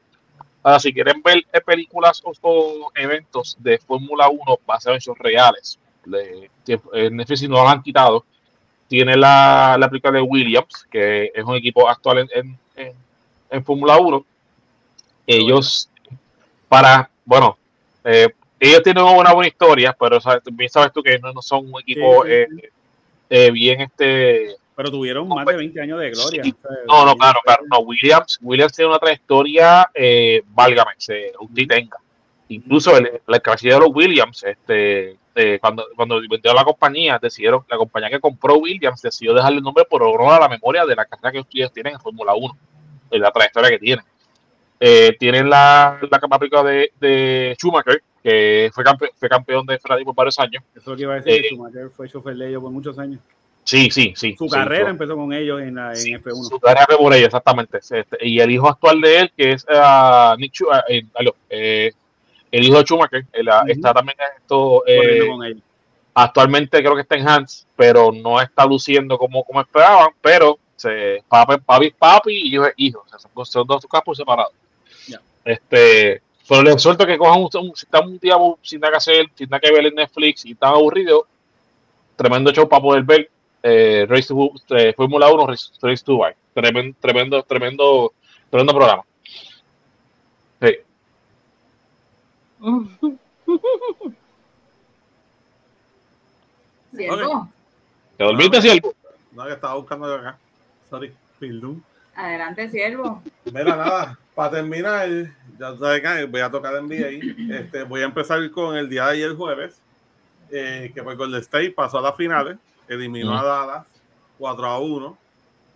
Ahora, 0.62 0.78
si 0.80 0.92
quieren 0.92 1.22
ver 1.22 1.42
eh, 1.52 1.60
películas 1.60 2.20
o, 2.24 2.32
o 2.42 2.92
eventos 2.94 3.56
de 3.60 3.78
Fórmula 3.78 4.28
1 4.28 4.58
basados 4.66 4.96
en 4.96 4.98
hechos 4.98 5.18
reales, 5.18 5.78
le- 6.04 6.50
que, 6.66 6.78
eh, 6.92 7.10
Netflix 7.10 7.42
no 7.48 7.62
lo 7.62 7.68
han 7.68 7.82
quitado, 7.82 8.24
tiene 8.88 9.16
la, 9.16 9.76
la 9.78 9.88
película 9.88 10.12
de 10.14 10.20
Williams, 10.22 10.86
que 10.90 11.30
es 11.34 11.44
un 11.44 11.54
equipo 11.56 11.88
actual 11.88 12.18
en, 12.18 12.28
en, 12.34 12.58
en- 12.76 12.94
en 13.50 13.64
Fórmula 13.64 13.96
1. 13.98 14.24
Ellos, 15.26 15.88
para, 16.68 17.08
bueno, 17.24 17.56
eh, 18.04 18.28
ellos 18.58 18.82
tienen 18.82 19.04
una 19.04 19.32
buena 19.32 19.48
historia, 19.48 19.96
pero 19.98 20.20
sabes- 20.20 20.42
bien 20.52 20.68
sabes 20.70 20.92
tú 20.92 21.02
que 21.02 21.18
no, 21.18 21.32
no 21.32 21.40
son 21.42 21.72
un 21.72 21.80
equipo 21.80 22.24
Sí, 22.24 22.30
sí, 22.30 22.34
eh, 22.34 22.70
eh, 23.30 23.50
bien 23.52 23.80
este 23.80 24.56
Pero 24.76 24.90
tuvieron 24.90 25.28
más 25.28 25.44
de 25.46 25.56
20 25.56 25.80
años 25.80 26.00
de 26.00 26.10
gloria. 26.10 26.42
Sí. 26.42 26.54
O 26.62 26.68
sea, 26.68 26.76
no, 26.86 27.04
no, 27.06 27.16
claro, 27.16 27.40
claro. 27.44 27.62
No, 27.70 27.80
Williams, 27.80 28.38
Williams 28.42 28.72
tiene 28.72 28.88
una 28.88 28.98
trayectoria, 28.98 29.90
eh, 29.92 30.42
válgame, 30.54 30.92
se, 30.96 31.32
usted 31.38 31.66
tenga. 31.66 31.98
Incluso 32.48 32.96
el, 32.96 33.20
la 33.26 33.40
cabecilla 33.40 33.74
de 33.74 33.80
los 33.80 33.90
Williams, 33.94 34.42
este, 34.42 35.16
eh, 35.34 35.58
cuando, 35.60 35.84
cuando 35.94 36.20
vendió 36.28 36.52
la 36.54 36.64
compañía, 36.64 37.18
decidieron, 37.20 37.64
la 37.68 37.76
compañía 37.76 38.08
que 38.10 38.18
compró 38.20 38.56
Williams 38.56 39.02
decidió 39.02 39.34
dejarle 39.34 39.58
el 39.58 39.62
nombre 39.64 39.84
por 39.84 40.02
honor 40.02 40.32
a 40.34 40.40
la 40.40 40.48
memoria 40.48 40.84
de 40.86 40.96
la 40.96 41.04
carrera 41.04 41.30
que 41.32 41.40
ustedes 41.40 41.72
tienen 41.72 41.94
en 41.94 42.00
Fórmula 42.00 42.34
1, 42.34 42.56
de 43.10 43.18
la 43.18 43.30
trayectoria 43.30 43.70
que 43.70 43.78
tienen. 43.78 44.04
Eh, 44.80 45.14
tienen 45.18 45.50
la, 45.50 45.98
la 46.10 46.20
fábrica 46.28 46.62
de, 46.64 46.90
de 46.98 47.54
Schumacher, 47.60 48.02
que 48.22 48.70
fue, 48.72 48.82
campe- 48.82 49.10
fue 49.14 49.28
campeón 49.28 49.66
de 49.66 49.78
Ferrari 49.78 50.04
por 50.04 50.14
varios 50.14 50.38
años. 50.38 50.62
Eso 50.74 50.80
es 50.80 50.86
lo 50.86 50.96
que 50.96 51.02
iba 51.02 51.12
a 51.12 51.16
decir, 51.16 51.32
Eh, 51.34 51.42
que 51.42 51.48
Schumacher 51.50 51.90
fue 51.90 52.08
chofer 52.08 52.34
de 52.36 52.48
ellos 52.48 52.62
por 52.62 52.72
muchos 52.72 52.98
años. 52.98 53.20
Sí, 53.64 53.90
sí, 53.90 54.14
sí. 54.16 54.34
Su 54.36 54.48
sí, 54.48 54.50
carrera 54.50 54.90
empezó 54.90 55.14
con 55.16 55.32
ellos 55.32 55.60
en, 55.60 55.74
la, 55.76 55.90
en 55.90 55.96
Sí, 55.96 56.12
F1. 56.14 56.48
Su 56.48 56.58
tarea 56.58 56.84
fue 56.86 56.96
por 56.98 57.14
ello, 57.14 57.26
exactamente. 57.26 57.78
Este, 57.78 58.16
y 58.26 58.40
el 58.40 58.50
hijo 58.50 58.68
actual 58.68 59.00
de 59.00 59.18
él, 59.20 59.32
que 59.36 59.52
es 59.52 59.64
ah, 59.68 60.34
Nick 60.38 60.52
Schu- 60.54 60.68
ah, 60.72 60.82
eh, 60.88 61.02
aló, 61.14 61.36
eh, 61.48 61.92
el 62.50 62.64
hijo 62.64 62.78
de 62.78 62.82
Schumacher, 62.84 63.26
él, 63.32 63.48
ah, 63.48 63.60
Ujú. 63.62 63.70
está 63.72 63.92
también 63.94 64.16
en 64.18 64.40
esto. 64.42 64.82
eh, 64.86 65.26
con 65.28 65.44
ellos. 65.44 65.62
actualmente 66.14 66.78
creo 66.80 66.94
que 66.96 67.02
está 67.02 67.14
en 67.16 67.28
Hans, 67.28 67.66
pero 67.76 68.10
no 68.10 68.40
está 68.40 68.66
luciendo 68.66 69.16
como, 69.16 69.44
como 69.44 69.60
esperaban. 69.60 70.10
Pero 70.20 70.58
se, 70.74 71.22
papi, 71.28 71.58
papi, 71.64 71.90
papi 71.92 72.32
y 72.32 72.54
hijo 72.54 72.66
es 72.66 72.74
hijo. 72.76 73.04
O 73.06 73.08
sea, 73.08 73.18
son, 73.44 73.66
dos 73.66 73.86
campos 73.86 74.16
separados. 74.16 74.52
Ya. 75.06 75.20
Este, 75.44 76.22
pero 76.48 76.62
les 76.62 76.82
suelto 76.82 77.06
que 77.06 77.16
cojan 77.18 77.38
un, 77.40 77.48
un- 77.68 77.76
si 77.76 77.86
están 77.86 78.08
un 78.08 78.18
día 78.18 78.34
sin 78.62 78.80
nada 78.80 78.92
que 78.92 78.96
hacer, 78.96 79.26
sin 79.36 79.48
nada 79.48 79.60
que 79.60 79.70
ver 79.70 79.86
en 79.86 79.94
Netflix 79.94 80.44
y 80.46 80.52
están 80.52 80.70
aburridos, 80.74 81.22
tremendo 82.16 82.50
show 82.52 82.68
para 82.68 82.82
poder 82.82 83.02
ver. 83.04 83.30
Eh, 83.62 84.06
Race 84.08 84.28
to, 84.28 84.52
eh, 84.70 84.92
Fórmula 84.96 85.30
1, 85.30 85.46
Race, 85.46 85.70
Race 85.82 86.02
to 86.04 86.12
Dubai. 86.12 86.34
Tremendo, 86.54 86.96
tremendo, 87.00 87.42
tremendo, 87.42 88.12
tremendo 88.50 88.74
programa. 88.74 89.04
Sí. 90.60 90.78
¿Cierto? 96.96 97.48
¿Te 98.16 98.24
dormiste, 98.24 98.60
Siervo? 98.62 98.94
No, 99.32 99.46
que 99.46 99.52
estaba 99.52 99.74
buscando 99.74 100.08
de 100.08 100.16
acá. 100.16 100.38
Sorry, 100.88 101.12
perdón. 101.38 101.84
Adelante, 102.14 102.68
siervo. 102.68 103.22
Mira, 103.44 103.76
nada, 103.76 104.18
para 104.34 104.50
terminar, 104.50 105.08
ya 105.58 105.76
sabes 105.78 106.02
que 106.02 106.24
voy 106.24 106.40
a 106.40 106.50
tocar 106.50 106.82
NBA. 106.82 107.54
Este, 107.54 107.84
voy 107.84 108.02
a 108.02 108.06
empezar 108.06 108.50
con 108.50 108.76
el 108.76 108.88
día 108.88 109.06
de 109.06 109.12
ayer 109.12 109.34
jueves, 109.34 109.80
eh, 110.50 110.90
que 110.92 111.02
fue 111.02 111.14
Golden 111.14 111.40
State, 111.40 111.70
pasó 111.70 111.98
a 111.98 112.02
las 112.02 112.16
finales, 112.16 112.58
eliminó 112.94 113.38
a. 113.38 113.42
Dallas 113.42 113.86
4 114.38 114.66
a 114.66 114.78
1. 114.78 115.18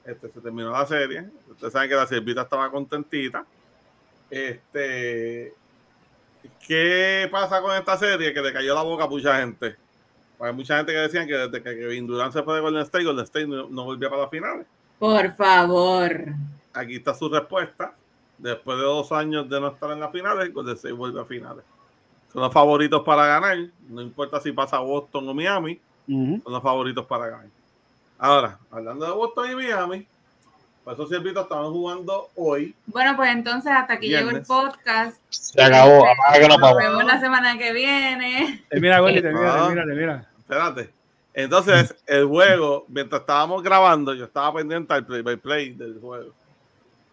Este, 0.05 0.29
se 0.29 0.41
terminó 0.41 0.71
la 0.71 0.87
serie. 0.87 1.31
Ustedes 1.51 1.73
saben 1.73 1.89
que 1.89 1.97
la 1.97 2.07
servita 2.07 2.43
estaba 2.43 2.71
contentita. 2.71 3.45
Este, 4.31 5.55
¿Qué 6.67 7.29
pasa 7.31 7.61
con 7.63 7.77
esta 7.77 7.97
serie? 7.97 8.33
Que 8.35 8.41
le 8.41 8.53
cayó 8.53 8.75
la 8.75 8.83
boca 8.83 9.05
a 9.05 9.09
mucha 9.09 9.39
gente. 9.39 9.77
Hay 10.41 10.53
mucha 10.53 10.77
gente 10.77 10.93
que 10.93 10.99
decían 10.99 11.27
que 11.27 11.35
desde 11.35 11.63
que 11.63 11.79
Kevin 11.79 12.07
Durant 12.07 12.33
se 12.33 12.43
fue 12.43 12.57
de 12.57 12.61
Golden 12.61 12.83
State, 12.83 13.05
Golden 13.05 13.25
State 13.25 13.47
no, 13.47 13.69
no 13.69 13.85
volvía 13.85 14.11
para 14.11 14.23
las 14.23 14.31
finales. 14.31 14.67
Por 14.99 15.33
favor. 15.37 16.27
Aquí 16.73 16.97
está 16.97 17.15
su 17.15 17.29
respuesta. 17.29 17.95
Después 18.37 18.77
de 18.77 18.85
dos 18.85 19.13
años 19.13 19.49
de 19.49 19.61
no 19.61 19.69
estar 19.69 19.91
en 19.93 20.01
las 20.01 20.11
finales, 20.11 20.53
Golden 20.53 20.75
State 20.75 20.93
vuelve 20.93 21.21
a 21.21 21.25
finales. 21.25 21.65
Son 22.33 22.43
los 22.43 22.53
favoritos 22.53 23.03
para 23.05 23.27
ganar. 23.27 23.57
No 23.89 24.03
importa 24.03 24.41
si 24.41 24.53
pasa 24.53 24.79
Boston 24.81 25.29
o 25.29 25.35
Miami, 25.35 25.81
Ujú. 26.09 26.41
son 26.43 26.53
los 26.53 26.63
favoritos 26.63 27.07
para 27.07 27.29
ganar. 27.29 27.47
Ahora, 28.19 28.59
hablando 28.71 29.05
de 29.07 29.13
Boston 29.13 29.51
y 29.51 29.55
Miami, 29.57 30.07
pues 30.85 30.95
esos 30.95 31.09
siervitos 31.09 31.43
estaban 31.45 31.71
jugando 31.73 32.29
hoy. 32.37 32.75
Bueno, 32.87 33.17
pues 33.17 33.31
entonces 33.31 33.73
hasta 33.73 33.95
aquí 33.95 34.09
llegó 34.09 34.31
el 34.31 34.43
podcast. 34.43 35.17
Se 35.31 35.63
acabó. 35.63 36.05
Apaga 36.07 36.39
que 36.41 36.49
no 36.49 36.59
Nos 36.59 36.77
vemos 36.77 37.05
la 37.05 37.21
semana 37.21 37.57
que 37.59 37.73
viene. 37.73 38.65
Termina, 38.69 39.01
Gordy, 39.01 39.23
termina, 39.23 39.55
Ah. 39.55 39.67
termina, 39.69 39.85
termina. 39.87 40.29
Espérate. 40.39 40.91
Entonces, 41.33 41.95
el 42.07 42.27
juego, 42.27 42.85
mientras 42.89 43.23
estábamos 43.23 43.63
grabando, 43.63 44.15
yo 44.15 44.25
estaba 44.27 44.55
pendiente 44.55 44.93
al 44.95 45.05
play 45.05 45.23
by 45.23 45.37
play 45.37 45.71
del 45.73 45.99
juego. 46.01 46.31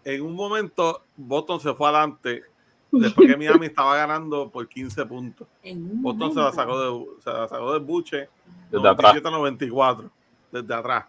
En 0.04 0.22
un 0.22 0.36
momento, 0.36 1.02
Boston 1.16 1.60
se 1.60 1.74
fue 1.74 1.88
adelante 1.90 2.44
después 2.92 3.28
que 3.30 3.38
Miami 3.38 3.68
estaba 3.68 3.96
ganando 3.96 4.50
por 4.50 4.68
15 4.68 5.06
puntos. 5.06 5.48
Boston 5.64 6.34
se 6.34 6.40
la 6.40 6.52
sacó 6.52 6.80
de, 6.80 7.06
se 7.24 7.30
la 7.32 7.48
sacó 7.48 7.74
del 7.74 7.82
buche 7.84 8.30
Desde 8.70 8.88
atrás. 8.88 9.16
97-94, 9.16 10.10
desde 10.52 10.74
atrás. 10.74 11.06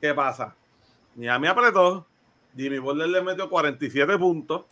¿Qué 0.00 0.14
pasa? 0.14 0.54
Miami 1.14 1.46
apretó, 1.48 2.06
Jimmy 2.56 2.78
Butler 2.78 3.08
le 3.08 3.22
metió 3.22 3.48
47 3.48 4.18
puntos 4.18 4.64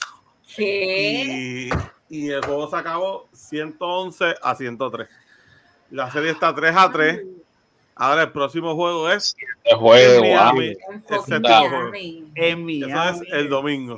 ¿Qué? 0.57 1.71
y, 2.11 2.17
y 2.17 2.31
el 2.31 2.45
juego 2.45 2.69
se 2.69 2.77
acabó 2.77 3.29
111 3.33 4.35
a 4.43 4.55
103. 4.55 5.09
La 5.91 6.11
serie 6.11 6.31
está 6.31 6.55
3 6.55 6.77
a 6.77 6.91
3. 6.93 7.23
Ahora 7.97 8.23
el 8.23 8.33
próximo 8.33 8.75
juego 8.75 9.09
es 9.09 9.37
El 9.63 9.77
juego. 9.77 10.21
Miami. 10.23 10.73
ah. 10.73 10.93
En 10.93 11.01
séptimo 11.23 11.91
Miami. 11.91 12.33
En 12.35 12.69
Eso 12.71 13.23
es 13.23 13.33
el 13.33 13.49
domingo. 13.49 13.97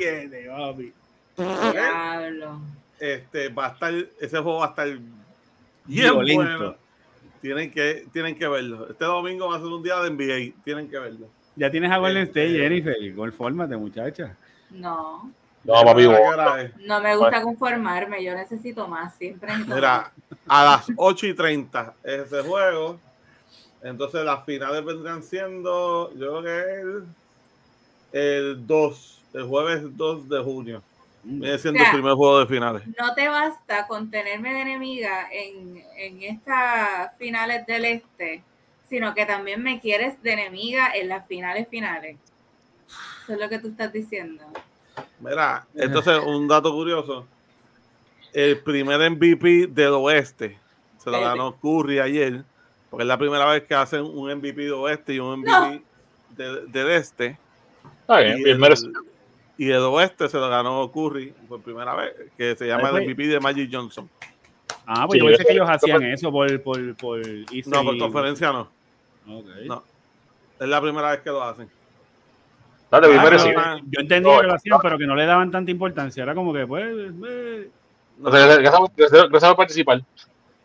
Este 2.98 3.48
va 3.50 3.66
a 3.66 3.68
estar, 3.70 3.94
ese 3.94 4.38
juego 4.38 4.58
va 4.60 4.66
a 4.66 4.68
estar 4.70 4.86
bien 4.88 6.12
Violento. 6.12 6.34
bueno. 6.42 6.76
Tienen 7.40 7.70
que, 7.70 8.06
tienen 8.12 8.36
que 8.36 8.47
verlo. 8.48 8.89
Este 8.90 9.05
domingo 9.05 9.48
va 9.48 9.56
a 9.56 9.58
ser 9.58 9.68
un 9.68 9.82
día 9.82 10.00
de 10.00 10.10
NBA. 10.10 10.62
Tienen 10.65 10.89
que 10.89 10.98
verlo. 10.98 11.28
Ya 11.55 11.70
tienes 11.70 11.90
a 11.90 11.98
Golden 11.98 12.24
Este- 12.24 12.44
State, 12.47 12.58
Jennifer. 12.60 13.15
Confórmate, 13.15 13.76
muchacha. 13.76 14.36
No. 14.70 15.31
No, 15.65 15.73
papi, 15.73 15.90
¿A 15.90 15.94
qué 15.94 16.06
vos. 16.06 16.18
hora 16.28 16.62
es? 16.62 16.76
No 16.78 17.00
me 17.00 17.16
gusta 17.16 17.42
conformarme. 17.42 18.23
Yo 18.23 18.34
necesito 18.34 18.86
más. 18.86 19.16
Siempre 19.16 19.52
Mira, 19.66 20.12
a 20.47 20.65
las 20.65 20.86
8 20.97 21.26
y 21.26 21.34
30 21.34 21.94
es 22.05 22.20
ese 22.32 22.42
juego. 22.42 23.00
Entonces 23.82 24.24
las 24.24 24.44
finales 24.44 24.84
vendrán 24.84 25.23
siendo, 25.23 26.12
yo 26.15 26.40
creo 26.40 26.42
que 26.42 26.81
el, 26.81 27.05
el 28.12 28.66
2, 28.66 29.23
el 29.34 29.44
jueves 29.44 29.97
2 29.97 30.28
de 30.28 30.39
junio. 30.42 30.82
Viene 31.28 31.58
siendo 31.58 31.80
O 31.80 31.82
sea, 31.82 31.90
el 31.90 31.96
primer 31.96 32.14
juego 32.14 32.38
de 32.38 32.46
finales. 32.46 32.82
No 32.98 33.12
te 33.14 33.26
basta 33.28 33.88
con 33.88 34.10
tenerme 34.10 34.55
de 34.55 34.60
enemiga 34.60 35.28
en, 35.32 35.82
en 35.96 36.22
estas 36.22 37.16
finales 37.18 37.66
del 37.66 37.84
este, 37.84 38.44
sino 38.88 39.12
que 39.12 39.26
también 39.26 39.60
me 39.60 39.80
quieres 39.80 40.22
de 40.22 40.32
enemiga 40.34 40.92
en 40.94 41.08
las 41.08 41.26
finales 41.26 41.66
finales. 41.68 42.16
Eso 43.24 43.32
es 43.32 43.40
lo 43.40 43.48
que 43.48 43.58
tú 43.58 43.68
estás 43.68 43.92
diciendo. 43.92 44.44
Mira, 45.18 45.66
entonces 45.74 46.16
un 46.24 46.46
dato 46.46 46.72
curioso. 46.72 47.26
El 48.32 48.60
primer 48.60 49.10
MVP 49.10 49.66
del 49.66 49.94
oeste 49.94 50.56
se 50.98 51.10
lo 51.10 51.20
ganó 51.20 51.56
Curry 51.56 51.98
ayer, 51.98 52.44
porque 52.88 53.02
es 53.02 53.08
la 53.08 53.18
primera 53.18 53.46
vez 53.46 53.64
que 53.64 53.74
hacen 53.74 54.02
un 54.02 54.30
MVP 54.32 54.62
del 54.62 54.74
oeste 54.74 55.14
y 55.14 55.18
un 55.18 55.40
MVP 55.40 55.82
de- 56.36 56.66
del 56.66 56.90
este. 56.90 57.36
Está 58.02 58.20
bien, 58.20 58.36
bien 58.36 58.48
el, 58.50 58.58
merecido. 58.60 59.02
Y 59.58 59.70
el 59.70 59.78
oeste 59.82 60.28
se 60.28 60.38
lo 60.38 60.48
ganó 60.48 60.90
Curry 60.92 61.32
por 61.48 61.60
primera 61.62 61.94
vez, 61.94 62.14
que 62.36 62.54
se 62.56 62.66
llama 62.66 62.90
el 62.90 62.96
Ay, 62.96 63.06
MVP 63.08 63.26
de 63.26 63.40
Magic 63.40 63.70
Johnson. 63.72 64.08
Ah, 64.86 65.06
pues 65.06 65.18
Sí, 65.18 65.24
yo 65.24 65.26
pensé 65.30 65.44
que 65.44 65.52
ellos 65.52 65.68
hacían 65.68 66.02
eso 66.04 66.30
por, 66.30 66.62
por, 66.62 66.96
por 66.96 67.20
East 67.52 67.66
No, 67.68 67.82
por 67.82 67.98
conferencia 67.98 68.52
no. 68.52 68.68
No. 69.26 69.82
Es 70.60 70.68
la 70.68 70.80
primera 70.80 71.10
vez 71.10 71.20
que 71.20 71.30
lo 71.30 71.42
hacen. 71.42 71.68
Dale, 72.90 73.08
Ah, 73.18 73.78
Yo 73.84 74.00
entendía 74.00 74.32
No, 74.34 74.40
que 74.40 74.46
lo 74.46 74.54
hacían, 74.54 74.78
pero 74.80 74.96
que 74.96 75.06
no 75.06 75.16
le 75.16 75.26
daban 75.26 75.50
tanta 75.50 75.70
importancia. 75.70 76.22
Era 76.22 76.34
como 76.34 76.52
que, 76.52 76.66
pues, 76.66 76.94
O 78.22 78.30
sea, 78.30 78.46
gracias, 78.46 78.80
gracias- 78.96 79.28
gracias 79.28 79.50
por 79.50 79.56
participar. 79.56 80.02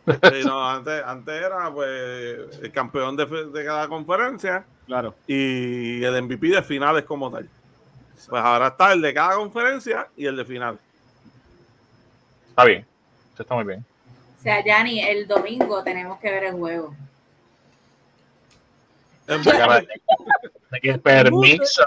Sí, 0.06 0.44
no, 0.44 0.68
antes, 0.68 1.02
antes 1.04 1.34
era 1.34 1.70
pues 1.72 2.58
el 2.62 2.72
campeón 2.72 3.16
de, 3.16 3.24
de 3.26 3.64
cada 3.64 3.86
conferencia 3.86 4.64
claro. 4.86 5.14
y 5.28 6.02
el 6.02 6.22
MVP 6.22 6.48
de 6.48 6.62
finales 6.62 7.04
como 7.04 7.30
tal. 7.30 7.48
Pues 8.28 8.42
ahora 8.42 8.68
está 8.68 8.92
el 8.92 9.00
de 9.02 9.12
cada 9.14 9.34
conferencia 9.36 10.08
y 10.16 10.26
el 10.26 10.36
de 10.36 10.44
finales. 10.44 10.80
Está 12.50 12.64
bien. 12.64 12.86
Eso 13.34 13.42
está 13.42 13.54
muy 13.54 13.64
bien. 13.64 13.84
O 14.38 14.42
sea, 14.42 14.64
Yanni, 14.64 15.00
el 15.02 15.26
domingo 15.26 15.82
tenemos 15.82 16.18
que 16.20 16.30
ver 16.30 16.44
el 16.44 16.54
juego. 16.54 16.94
En- 19.26 19.42
Caray. 19.44 19.86
¿De 20.70 20.80
qué 20.80 20.98
permiso? 20.98 21.82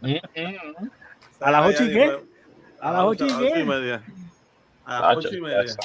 Mm, 0.00 0.14
mm. 0.14 0.90
¿A 1.40 1.50
las 1.50 1.66
ocho 1.68 1.84
y 1.84 1.92
qué? 1.92 2.20
¿A 2.80 2.92
las 2.92 3.02
ocho 3.04 3.26
y 3.26 3.36
qué? 3.52 3.64
media. 3.64 4.02
A 4.84 5.00
las 5.00 5.16
ocho 5.18 5.34
y 5.34 5.40
media. 5.40 5.76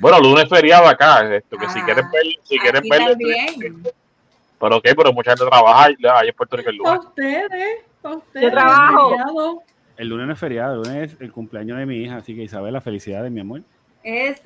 Bueno, 0.00 0.20
lunes 0.20 0.48
feriado 0.48 0.86
acá, 0.86 1.34
esto, 1.34 1.56
que 1.56 1.68
si 1.68 1.78
Ah, 1.80 1.84
quieren 1.84 2.10
ver, 2.10 2.22
si 2.44 2.58
quieren 2.58 2.82
ver, 2.88 2.98
también. 3.10 3.82
pero 4.60 4.76
ok, 4.76 4.84
pero 4.96 5.12
mucha 5.12 5.32
gente 5.32 5.44
trabaja 5.48 5.84
ahí 5.86 6.28
en 6.28 6.34
Puerto 6.34 6.56
Rico 6.56 6.70
el 6.70 6.78
Para 6.78 6.94
lunes. 6.96 7.08
ustedes, 7.08 7.84
ustedes. 8.04 8.50
trabajo. 8.52 9.62
El 9.96 10.08
lunes 10.08 10.26
no 10.28 10.32
es 10.32 10.38
feriado, 10.38 10.74
el 10.74 10.88
lunes 10.88 11.12
es 11.14 11.20
el 11.20 11.32
cumpleaños 11.32 11.76
de 11.78 11.86
mi 11.86 11.96
hija, 11.96 12.16
así 12.16 12.34
que 12.34 12.42
Isabela, 12.44 12.80
felicidades, 12.80 13.30
mi 13.32 13.40
amor. 13.40 13.62
Eso. 14.02 14.42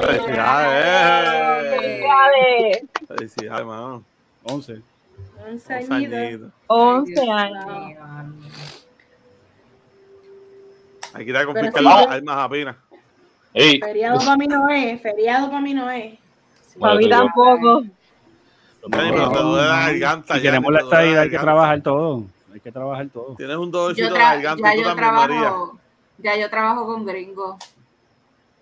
Felicidades. 0.00 1.80
Felicidades. 1.80 2.82
Felicidades, 3.08 3.60
hermano. 3.60 4.04
11. 4.44 4.72
Un 4.74 4.82
Dos 5.58 5.70
añito. 5.70 6.16
añitos. 6.16 6.52
11 6.68 7.30
años. 7.30 7.64
Hay 11.14 11.24
que 11.24 11.30
ir 11.30 11.36
a 11.36 11.40
Pero 11.40 11.52
confiscar 11.52 11.78
sí, 11.78 11.84
las 11.84 12.04
yo- 12.04 12.10
armas 12.12 12.36
apenas. 12.38 12.76
Feriado 13.54 14.18
para 14.18 14.36
mí 14.36 14.46
no 14.46 14.68
es, 14.68 15.00
feriado 15.00 15.48
para 15.48 15.60
mí 15.62 15.74
no 15.74 15.90
es. 15.90 16.18
Para 16.78 16.94
mí 16.96 17.08
tampoco. 17.08 17.84
Pero 18.90 19.30
te 19.32 19.38
duele 19.40 19.66
la 19.68 19.76
garganta. 19.80 20.34
Si 20.34 20.40
ya, 20.40 20.50
queremos 20.50 20.68
te 20.68 20.72
la 20.74 20.80
estadía, 20.80 21.20
hay 21.22 21.30
que 21.30 21.38
trabajar 21.38 21.80
todo. 21.82 22.24
Hay 22.56 22.60
que 22.60 22.72
trabajar 22.72 23.06
todo. 23.10 23.34
Tienes 23.36 23.56
un 23.58 23.70
dolorcito 23.70 24.14
de 24.14 24.18
garganta 24.18 24.70
ya 24.70 24.74
tú 24.76 24.80
yo 24.80 24.86
también, 24.88 25.14
María. 25.14 25.40
trabajo, 25.40 25.78
ya 26.16 26.36
yo 26.38 26.48
trabajo 26.48 26.86
con 26.86 27.04
gringos. 27.04 27.56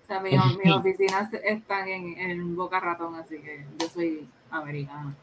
O 0.02 0.06
sea, 0.08 0.18
mis, 0.18 0.34
mis 0.64 0.74
oficinas 0.74 1.32
están 1.32 1.86
en, 1.86 2.18
en 2.18 2.56
Boca 2.56 2.80
Ratón, 2.80 3.14
así 3.14 3.38
que 3.38 3.64
yo 3.78 3.86
soy 3.88 4.28
americana. 4.50 5.14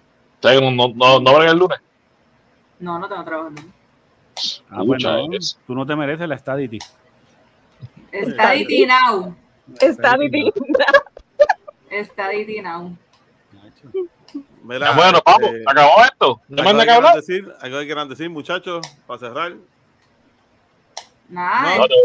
o 0.41 0.47
sea, 0.47 0.61
no, 0.61 0.71
no, 0.71 0.87
no, 0.95 1.19
no 1.19 1.33
van 1.33 1.49
el 1.49 1.57
lunes. 1.57 1.79
No, 2.79 2.97
no 2.97 3.09
tengo 3.09 3.25
trabajo. 3.25 3.49
¿no? 3.49 3.61
Ah, 4.69 4.85
Mucha 4.85 5.17
bueno, 5.17 5.37
tú 5.67 5.75
no 5.75 5.85
te 5.85 5.93
mereces 5.97 6.29
la 6.29 6.35
estadity. 6.35 6.79
Está 8.09 8.51
DT 8.53 8.87
now. 8.87 9.35
Difícil. 9.67 10.53
Está 11.89 12.29
DT 12.29 12.63
now. 12.63 12.95
Mira, 14.63 14.87
Ya, 14.91 14.95
bueno, 14.95 15.19
vamos, 15.25 15.49
este, 15.51 15.63
acabó 15.67 16.03
esto. 16.03 16.41
¿No 16.49 16.57
algo 16.61 16.69
manda 16.69 16.83
que 16.85 16.91
hablar? 16.91 17.15
decir, 17.15 17.51
algo 17.61 17.79
que 17.79 17.85
quieran 17.85 18.09
decir, 18.09 18.29
muchachos, 18.29 18.81
para 19.07 19.19
cerrar. 19.19 19.53
Nada, 21.29 21.77
No, 21.77 21.85
no. 21.87 21.95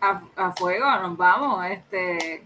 a, 0.00 0.22
a 0.48 0.52
fuego, 0.52 0.90
nos 1.00 1.16
vamos. 1.16 1.66
Este, 1.66 2.44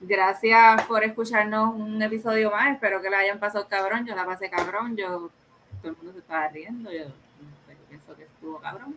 gracias 0.00 0.82
por 0.82 1.04
escucharnos 1.04 1.74
un 1.74 2.00
episodio 2.02 2.50
más. 2.50 2.72
Espero 2.74 3.00
que 3.02 3.10
la 3.10 3.18
hayan 3.18 3.38
pasado 3.38 3.68
cabrón. 3.68 4.06
Yo 4.06 4.14
la 4.16 4.24
pasé 4.26 4.50
cabrón. 4.50 4.96
Yo, 4.96 5.30
todo 5.82 5.90
el 5.92 5.96
mundo 5.96 6.12
se 6.12 6.18
estaba 6.20 6.48
riendo. 6.48 6.90
Yo, 6.90 7.04
yo 7.04 7.12
pienso 7.88 8.16
que 8.16 8.24
estuvo 8.24 8.58
cabrón. 8.58 8.96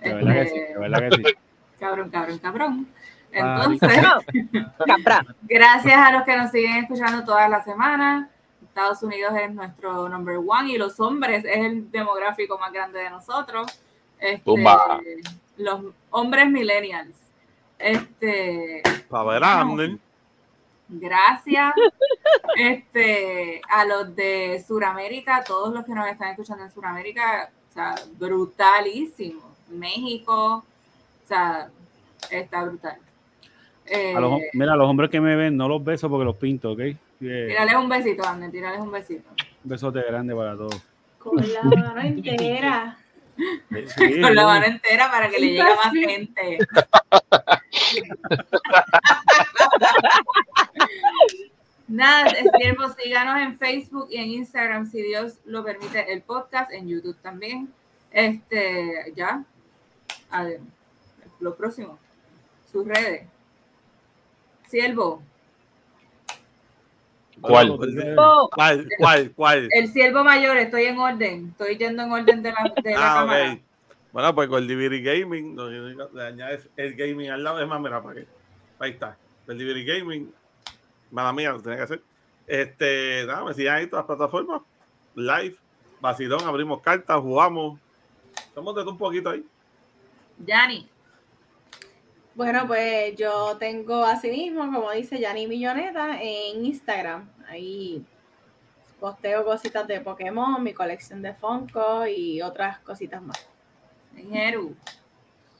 De 0.00 0.14
verdad 0.14 0.32
que 0.34 0.48
sí, 0.48 0.56
Este, 0.58 0.72
de 0.74 0.78
verdad 0.78 1.08
que 1.10 1.16
sí. 1.16 1.34
Cabrón, 1.78 2.10
cabrón, 2.10 2.38
cabrón. 2.38 2.88
Ah, 3.34 3.62
Entonces, 3.66 4.02
gracias 5.42 5.96
a 5.96 6.12
los 6.12 6.22
que 6.24 6.36
nos 6.36 6.50
siguen 6.50 6.76
escuchando 6.78 7.24
todas 7.24 7.48
las 7.48 7.64
semanas. 7.64 8.28
Estados 8.78 9.02
Unidos 9.02 9.32
es 9.42 9.52
nuestro 9.52 10.08
number 10.08 10.36
one 10.36 10.70
y 10.70 10.78
los 10.78 11.00
hombres 11.00 11.44
es 11.44 11.56
el 11.56 11.90
demográfico 11.90 12.56
más 12.58 12.72
grande 12.72 13.00
de 13.00 13.10
nosotros. 13.10 13.66
Este, 14.20 14.44
Tumba. 14.44 15.00
los 15.56 15.80
hombres 16.10 16.48
millennials. 16.48 17.16
Este, 17.76 18.82
Para 19.08 19.24
ver 19.74 19.98
gracias 20.88 21.74
este, 22.56 23.60
a 23.68 23.84
los 23.84 24.14
de 24.14 24.64
Sudamérica, 24.64 25.42
todos 25.44 25.74
los 25.74 25.84
que 25.84 25.92
nos 25.92 26.06
están 26.06 26.30
escuchando 26.30 26.62
en 26.62 26.70
Sudamérica, 26.70 27.50
o 27.70 27.72
sea, 27.72 27.96
brutalísimo. 28.16 29.42
México, 29.70 30.64
o 31.24 31.26
sea, 31.26 31.68
está 32.30 32.62
brutal. 32.62 32.96
Eh, 33.86 34.14
A 34.14 34.20
los, 34.20 34.40
mira, 34.52 34.74
a 34.74 34.76
los 34.76 34.88
hombres 34.88 35.10
que 35.10 35.20
me 35.20 35.34
ven, 35.34 35.56
no 35.56 35.66
los 35.66 35.82
beso 35.82 36.08
porque 36.08 36.24
los 36.24 36.36
pinto, 36.36 36.70
¿ok? 36.70 36.80
Tírales 37.18 37.74
un 37.74 37.88
besito, 37.88 38.26
Ander, 38.26 38.50
tírales 38.50 38.80
un 38.80 38.92
besito. 38.92 39.28
un 39.30 39.70
besote 39.70 40.02
grande 40.02 40.34
para 40.34 40.56
todos. 40.56 40.80
Con 41.18 41.36
la 41.36 41.62
mano 41.62 42.00
entera. 42.00 42.98
Sí, 43.36 44.20
Con 44.20 44.34
la 44.34 44.44
mano 44.44 44.66
entera 44.66 45.10
para 45.10 45.28
que 45.28 45.38
le 45.38 45.46
llegue 45.48 45.62
a 45.62 45.76
más 45.76 45.92
gente. 45.92 46.58
Nada, 51.88 52.30
siervo, 52.58 52.88
síganos 53.02 53.40
en 53.40 53.58
Facebook 53.58 54.08
y 54.10 54.16
en 54.16 54.28
Instagram, 54.30 54.90
si 54.90 55.02
Dios 55.02 55.38
lo 55.46 55.64
permite, 55.64 56.12
el 56.12 56.22
podcast, 56.22 56.70
en 56.72 56.88
YouTube 56.88 57.16
también. 57.22 57.72
Este, 58.12 59.12
ya. 59.16 59.44
A 60.30 60.44
ver, 60.44 60.60
lo 61.40 61.56
próximo. 61.56 61.98
Sus 62.70 62.86
redes. 62.86 63.26
Siervo. 64.68 65.22
¿Cuál? 67.40 67.70
Oh, 67.70 68.48
¿Cuál? 68.52 68.88
¿Cuál? 68.98 69.32
¿Cuál? 69.34 69.68
El 69.72 69.88
siervo 69.88 70.24
mayor, 70.24 70.56
estoy 70.56 70.84
en 70.84 70.98
orden. 70.98 71.48
Estoy 71.50 71.76
yendo 71.76 72.02
en 72.02 72.12
orden 72.12 72.42
de 72.42 72.52
la, 72.52 72.72
de 72.82 72.90
la 72.94 72.98
Ah, 72.98 73.14
cámara. 73.20 73.52
ok. 73.52 73.58
Bueno, 74.12 74.34
pues 74.34 74.48
con 74.48 74.62
el 74.62 74.68
DVD 74.68 75.02
Gaming, 75.02 75.54
lo 75.56 75.66
único- 75.66 76.10
le 76.14 76.22
añades 76.26 76.68
el 76.76 76.94
gaming 76.94 77.30
al 77.30 77.44
lado. 77.44 77.60
Es 77.60 77.68
más, 77.68 77.80
mira, 77.80 78.02
para 78.02 78.14
qué. 78.16 78.26
Ahí 78.78 78.90
está. 78.92 79.16
El 79.46 79.58
DVD 79.58 79.84
Gaming. 79.84 80.32
Mala 81.10 81.32
mía, 81.32 81.52
lo 81.52 81.60
tenía 81.62 81.76
que 81.78 81.84
hacer. 81.84 82.02
Este, 82.46 83.24
nada, 83.26 83.44
me 83.44 83.54
sigan 83.54 83.76
ahí 83.76 83.86
todas 83.86 84.06
las 84.08 84.16
plataformas. 84.16 84.62
Live, 85.14 85.56
vacilón, 86.00 86.40
abrimos 86.46 86.80
cartas, 86.80 87.20
jugamos. 87.20 87.78
Somos 88.54 88.74
de 88.74 88.82
todo 88.82 88.92
un 88.92 88.98
poquito 88.98 89.30
ahí. 89.30 89.44
Yanni. 90.46 90.88
Bueno, 92.38 92.68
pues 92.68 93.16
yo 93.16 93.56
tengo 93.58 94.04
así 94.04 94.30
mismo, 94.30 94.60
como 94.72 94.92
dice 94.92 95.18
Yanni 95.18 95.48
Milloneta, 95.48 96.22
en 96.22 96.64
Instagram. 96.64 97.28
Ahí 97.48 98.00
posteo 99.00 99.44
cositas 99.44 99.88
de 99.88 100.00
Pokémon, 100.00 100.62
mi 100.62 100.72
colección 100.72 101.20
de 101.20 101.34
Funko 101.34 102.06
y 102.06 102.40
otras 102.40 102.78
cositas 102.78 103.20
más. 103.20 103.44
En 104.16 104.30
Jeru. 104.30 104.76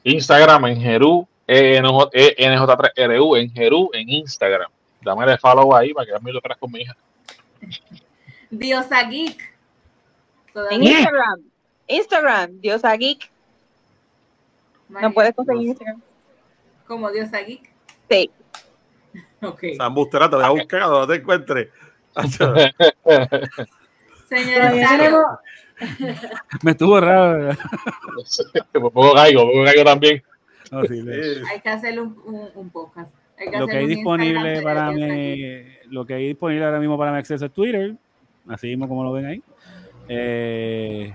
Instagram 0.04 0.66
en 0.66 0.80
Jerú, 0.80 1.26
E 1.48 1.82
NJ3RU 1.82 3.40
en 3.40 3.50
Jerú 3.50 3.90
en 3.92 4.08
Instagram. 4.08 4.70
Dame 5.02 5.32
el 5.32 5.38
follow 5.40 5.74
ahí 5.74 5.92
para 5.92 6.06
que 6.06 6.24
mis 6.24 6.32
locuras 6.32 6.58
con 6.58 6.70
mi 6.70 6.82
hija. 6.82 6.96
Diosa 8.50 9.02
Geek. 9.02 9.52
en. 10.70 10.84
Instagram. 10.84 11.42
Instagram, 11.88 12.60
Diosa 12.60 12.94
Geek. 12.94 13.28
¿No 14.88 15.12
puedes 15.12 15.34
conseguir 15.34 15.70
Instagram? 15.70 16.02
Como 16.88 17.10
Diosa 17.12 17.38
Geek. 17.40 17.70
Sí. 18.10 18.30
Ok. 19.40 19.62
Sambustera, 19.76 20.28
te 20.28 20.34
voy 20.34 20.44
a 20.44 20.48
buscar 20.50 20.80
cuando 20.80 21.06
te 21.06 21.14
encuentre. 21.14 21.70
Señor 24.28 24.56
Todavía 24.56 24.82
Estadio, 24.82 24.98
tenemos- 24.98 26.62
Me 26.64 26.70
estuvo 26.72 27.00
raro. 27.00 27.50
Un 28.74 28.80
poco 28.92 29.14
caigo, 29.14 29.42
poco 29.46 29.64
caigo 29.64 29.84
también. 29.84 30.22
No, 30.72 30.82
sí, 30.84 31.02
le- 31.02 31.34
Sí. 31.36 31.40
hay 31.52 31.60
que 31.60 31.68
hacer 31.68 32.00
un, 32.00 32.20
un, 32.24 32.48
un 32.54 32.70
podcast. 32.70 33.14
Hay 33.38 33.50
que 33.50 33.58
lo 33.58 33.66
que 33.68 33.76
hay 33.76 33.86
disponible 33.86 34.54
Instagram 34.54 34.64
para 34.64 34.90
Estadio. 34.92 35.64
lo 35.90 36.04
que 36.06 36.14
hay 36.14 36.26
disponible 36.28 36.64
ahora 36.64 36.80
mismo 36.80 36.98
para 36.98 37.12
mi 37.12 37.18
acceso 37.18 37.46
es 37.46 37.52
Twitter, 37.52 37.94
así 38.48 38.66
mismo 38.66 38.88
como 38.88 39.04
lo 39.04 39.12
ven 39.12 39.26
ahí. 39.26 39.42
Eh, 40.08 41.14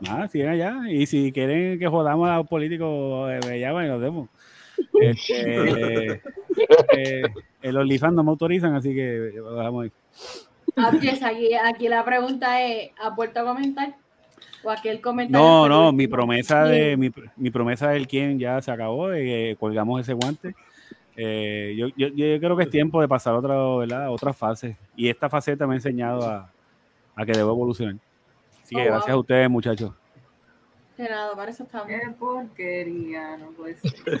nada, 0.00 0.26
sigan 0.28 0.48
allá. 0.54 0.76
Y 0.90 1.06
si 1.06 1.30
quieren 1.30 1.78
que 1.78 1.86
jodamos 1.86 2.28
a 2.28 2.38
los 2.38 2.48
políticos, 2.48 3.30
eh, 3.32 3.38
me 3.48 3.60
llaman 3.60 3.86
y 3.86 3.88
nos 3.88 4.00
vemos. 4.00 4.28
Este, 5.00 6.22
eh, 6.96 7.22
el 7.62 7.76
OnlyFans 7.76 8.14
no 8.14 8.24
me 8.24 8.30
autorizan, 8.30 8.74
así 8.74 8.94
que 8.94 9.02
dejamos 9.02 9.84
ahí. 9.84 9.92
Ah, 10.76 10.92
aquí, 11.28 11.54
aquí 11.54 11.88
la 11.88 12.04
pregunta 12.04 12.62
es, 12.62 12.90
¿has 13.00 13.14
vuelto 13.14 13.40
a 13.40 13.44
comentar? 13.44 13.94
¿O 14.62 14.70
aquel 14.70 15.00
comentario? 15.00 15.46
No, 15.46 15.68
no, 15.68 15.92
mi 15.92 16.06
promesa 16.08 16.64
de 16.64 16.96
mi, 16.96 17.10
mi 17.36 17.50
promesa 17.50 17.90
del 17.90 18.06
quien 18.08 18.38
ya 18.38 18.60
se 18.62 18.70
acabó, 18.70 19.12
eh, 19.12 19.56
colgamos 19.60 20.00
ese 20.00 20.14
guante. 20.14 20.54
Eh, 21.16 21.74
yo, 21.76 21.88
yo, 21.96 22.08
yo 22.08 22.40
creo 22.40 22.56
que 22.56 22.64
es 22.64 22.70
tiempo 22.70 23.00
de 23.00 23.06
pasar 23.08 23.34
a 23.34 23.38
otra, 23.38 23.54
¿verdad? 23.76 24.10
otra 24.10 24.32
fase. 24.32 24.76
Y 24.96 25.08
esta 25.08 25.28
faceta 25.28 25.66
me 25.66 25.74
ha 25.74 25.76
enseñado 25.76 26.28
a, 26.28 26.50
a 27.14 27.26
que 27.26 27.32
debo 27.32 27.50
evolucionar. 27.50 27.96
Así 28.62 28.74
que 28.74 28.82
Oh, 28.82 28.86
gracias 28.86 29.06
wow. 29.08 29.16
a 29.16 29.20
ustedes, 29.20 29.50
muchachos. 29.50 29.92
De 30.96 31.08
nada, 31.08 31.34
para 31.34 31.50
eso 31.50 31.64
estamos. 31.64 31.88
Qué 31.88 32.00
porquería, 32.18 33.36
no 33.36 33.50
puede 33.50 33.74
ser. 33.74 34.20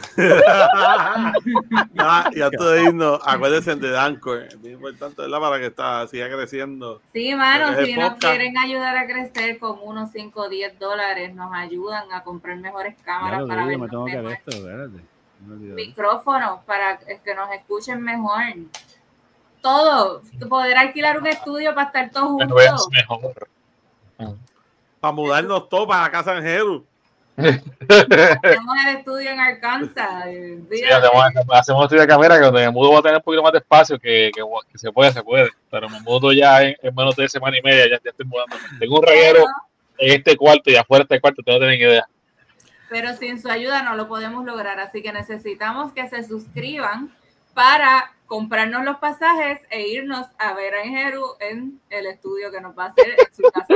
Ah, 1.96 2.28
y 2.32 2.42
antes 2.42 2.60
de 2.60 2.82
irnos, 2.82 3.20
acuérdense 3.24 3.76
de 3.76 3.90
Danco. 3.90 4.34
Es 4.34 4.60
bien 4.60 4.74
importante, 4.74 5.22
¿verdad? 5.22 5.38
Para 5.38 5.58
que 5.60 5.66
está, 5.66 6.06
siga 6.08 6.28
creciendo. 6.28 7.00
Sí, 7.12 7.32
mano, 7.34 7.68
si 7.84 7.94
nos 7.94 8.14
podcast. 8.14 8.24
quieren 8.34 8.58
ayudar 8.58 8.96
a 8.96 9.06
crecer 9.06 9.58
con 9.58 9.78
unos 9.82 10.10
5 10.10 10.40
o 10.42 10.48
10 10.48 10.78
dólares, 10.80 11.32
nos 11.34 11.52
ayudan 11.54 12.10
a 12.12 12.24
comprar 12.24 12.56
mejores 12.56 12.96
Ya 12.98 13.04
cámaras 13.04 13.40
lo 13.42 13.46
para 13.48 13.66
digo, 13.66 13.70
ver 13.70 13.78
me 13.78 13.88
tengo 13.88 14.04
que 14.06 14.16
ver 14.16 14.24
mejor. 14.24 14.38
esto, 14.38 14.50
espérate. 14.56 15.04
Olvidé. 15.48 15.74
Micrófonos 15.74 16.60
para 16.64 16.98
que 16.98 17.34
nos 17.34 17.52
escuchen 17.52 18.02
mejor. 18.02 18.42
Todo. 19.60 20.22
Poder 20.48 20.76
alquilar 20.76 21.18
un 21.20 21.26
estudio 21.28 21.72
para 21.74 21.86
estar 21.86 22.10
todos 22.10 22.28
juntos. 22.28 22.88
mejor. 22.90 23.48
Para 25.04 25.12
mudarnos 25.12 25.68
todos 25.68 25.86
para 25.86 26.04
la 26.04 26.10
casa 26.10 26.32
de 26.32 26.40
Jeru. 26.40 26.86
Tenemos 27.36 28.74
el 28.86 28.96
estudio 28.96 29.30
en 29.32 29.38
Arkansas. 29.38 30.24
Sí, 30.24 30.82
hacemos, 30.82 31.24
hacemos 31.52 31.82
estudio 31.82 32.00
de 32.00 32.08
cámara 32.08 32.36
que 32.38 32.44
donde 32.46 32.62
me 32.62 32.70
mudo 32.70 32.90
va 32.90 33.00
a 33.00 33.02
tener 33.02 33.18
un 33.18 33.22
poquito 33.22 33.42
más 33.42 33.52
de 33.52 33.58
espacio 33.58 33.98
que, 33.98 34.30
que, 34.34 34.42
que 34.72 34.78
se 34.78 34.90
puede, 34.90 35.12
se 35.12 35.22
puede. 35.22 35.50
Pero 35.70 35.90
me 35.90 36.00
mudo 36.00 36.32
ya 36.32 36.62
en, 36.62 36.74
en 36.80 36.94
menos 36.94 37.14
de 37.16 37.28
semana 37.28 37.58
y 37.58 37.60
media, 37.60 37.84
ya, 37.84 38.00
ya 38.02 38.10
estoy 38.12 38.24
mudando. 38.24 38.56
Tengo 38.80 38.98
un 38.98 39.02
reguero 39.02 39.44
en 39.98 40.12
este 40.14 40.38
cuarto 40.38 40.70
y 40.70 40.76
afuera 40.76 41.04
de 41.06 41.16
este 41.16 41.20
cuarto, 41.20 41.42
no 41.46 41.58
tienen 41.58 41.78
idea. 41.78 42.08
pero 42.88 43.12
sin 43.14 43.42
su 43.42 43.50
ayuda 43.50 43.82
no 43.82 43.96
lo 43.96 44.08
podemos 44.08 44.42
lograr. 44.46 44.80
Así 44.80 45.02
que 45.02 45.12
necesitamos 45.12 45.92
que 45.92 46.08
se 46.08 46.22
suscriban 46.22 47.14
para 47.52 48.14
comprarnos 48.24 48.84
los 48.84 48.96
pasajes 48.96 49.60
e 49.68 49.86
irnos 49.86 50.26
a 50.38 50.54
ver 50.54 50.72
a 50.74 50.86
Ingeru 50.86 51.36
en 51.40 51.78
el 51.90 52.06
estudio 52.06 52.50
que 52.50 52.62
nos 52.62 52.74
va 52.78 52.84
a 52.84 52.88
hacer 52.88 53.16
en 53.18 53.34
su 53.34 53.42
casa. 53.52 53.74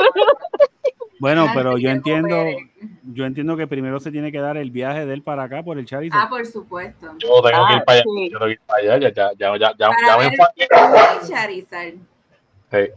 Bueno, 1.21 1.45
Así 1.45 1.53
pero 1.55 1.79
yo 1.79 1.89
que 1.89 1.95
entiendo, 1.95 2.29
cooperen. 2.37 2.71
yo 3.05 3.25
entiendo 3.25 3.57
que 3.57 3.67
primero 3.67 3.99
se 3.99 4.13
tiene 4.13 4.31
que 4.31 4.39
dar 4.41 4.57
el 4.57 4.71
viaje 4.71 5.05
de 5.05 5.15
él 5.15 5.23
para 5.23 5.45
acá 5.45 5.63
por 5.63 5.79
el 5.79 5.85
Charizard. 5.87 6.21
Ah, 6.23 6.29
por 6.29 6.47
supuesto. 6.47 7.07
Yo 7.19 7.29
tengo 7.43 7.43
que 7.43 7.55
Ah, 7.55 7.77
ir 7.77 7.85
para 7.85 7.93
allá. 7.99 8.03
sí. 8.05 8.31
Yo 8.31 8.39
tengo 8.39 8.45
que 8.47 8.53
ir 8.53 8.61
para 8.67 8.79
allá. 8.83 8.99
Ya, 8.99 9.11
ya, 9.13 9.31
ya, 9.37 9.57
ya, 9.59 9.75
ya, 9.77 9.89
Para 9.89 10.07
ya 10.07 10.17
me 10.17 10.25
ver 10.25 10.33
enfangué. 10.33 10.69
el 11.23 11.29
Charizard. 11.29 11.95
Sí. 12.71 12.93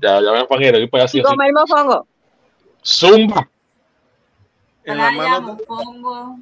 Ya, 0.00 0.20
ya 0.20 0.32
me 0.32 0.58
que 0.58 0.80
ir 0.80 0.90
para 0.90 1.02
allá 1.04 1.08
sí 1.08 1.22
comer 1.22 1.52
mofongo. 1.52 2.06
Zumba. 2.84 3.48
En 4.84 4.94
Playa, 4.94 5.16
manos. 5.40 5.42
mofongo. 5.68 6.38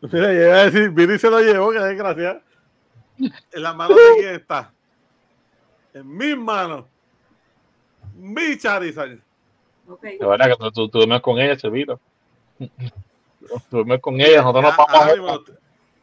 Mira, 0.00 0.32
yo 0.32 0.42
iba 0.42 0.54
a 0.56 0.64
decir, 0.64 0.90
Viri 0.90 1.18
se 1.18 1.30
lo 1.30 1.38
llevó, 1.40 1.70
que 1.70 1.78
desgracia. 1.78 2.40
En 3.18 3.62
las 3.62 3.76
manos 3.76 3.96
de 3.96 4.20
quién 4.20 4.34
está. 4.34 4.72
En 5.94 6.16
mis 6.16 6.36
manos. 6.36 6.86
Mi 8.16 8.56
Charizard. 8.58 9.18
Ok. 9.92 10.02
De 10.02 10.26
verdad 10.26 10.46
que 10.46 10.56
tú, 10.56 10.70
tú, 10.72 10.88
tú 10.88 10.98
duermes 10.98 11.20
con 11.20 11.38
ella, 11.38 11.56
Chevito. 11.56 12.00
Tú 13.68 13.76
duermes 13.78 14.00
con 14.00 14.20
ella. 14.20 14.40
Nosotros 14.40 14.62
nos 14.62 14.72
Ah, 14.78 14.86
vamos 14.88 15.40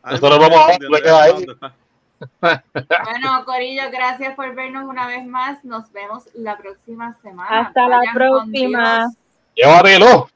a 0.04 0.12
Nosotros 0.12 0.40
vamos 0.40 0.60
a-. 0.60 1.74
Bueno, 2.82 3.46
Corillo, 3.46 3.84
gracias 3.92 4.36
por 4.36 4.54
vernos 4.54 4.84
una 4.84 5.08
vez 5.08 5.26
más. 5.26 5.64
Nos 5.64 5.90
vemos 5.94 6.26
la 6.34 6.58
próxima 6.58 7.16
semana. 7.22 7.62
Hasta 7.68 7.88
la 7.88 7.98
Vayan 8.00 8.14
próxima. 8.14 9.10
Llévatelo. 9.56 10.30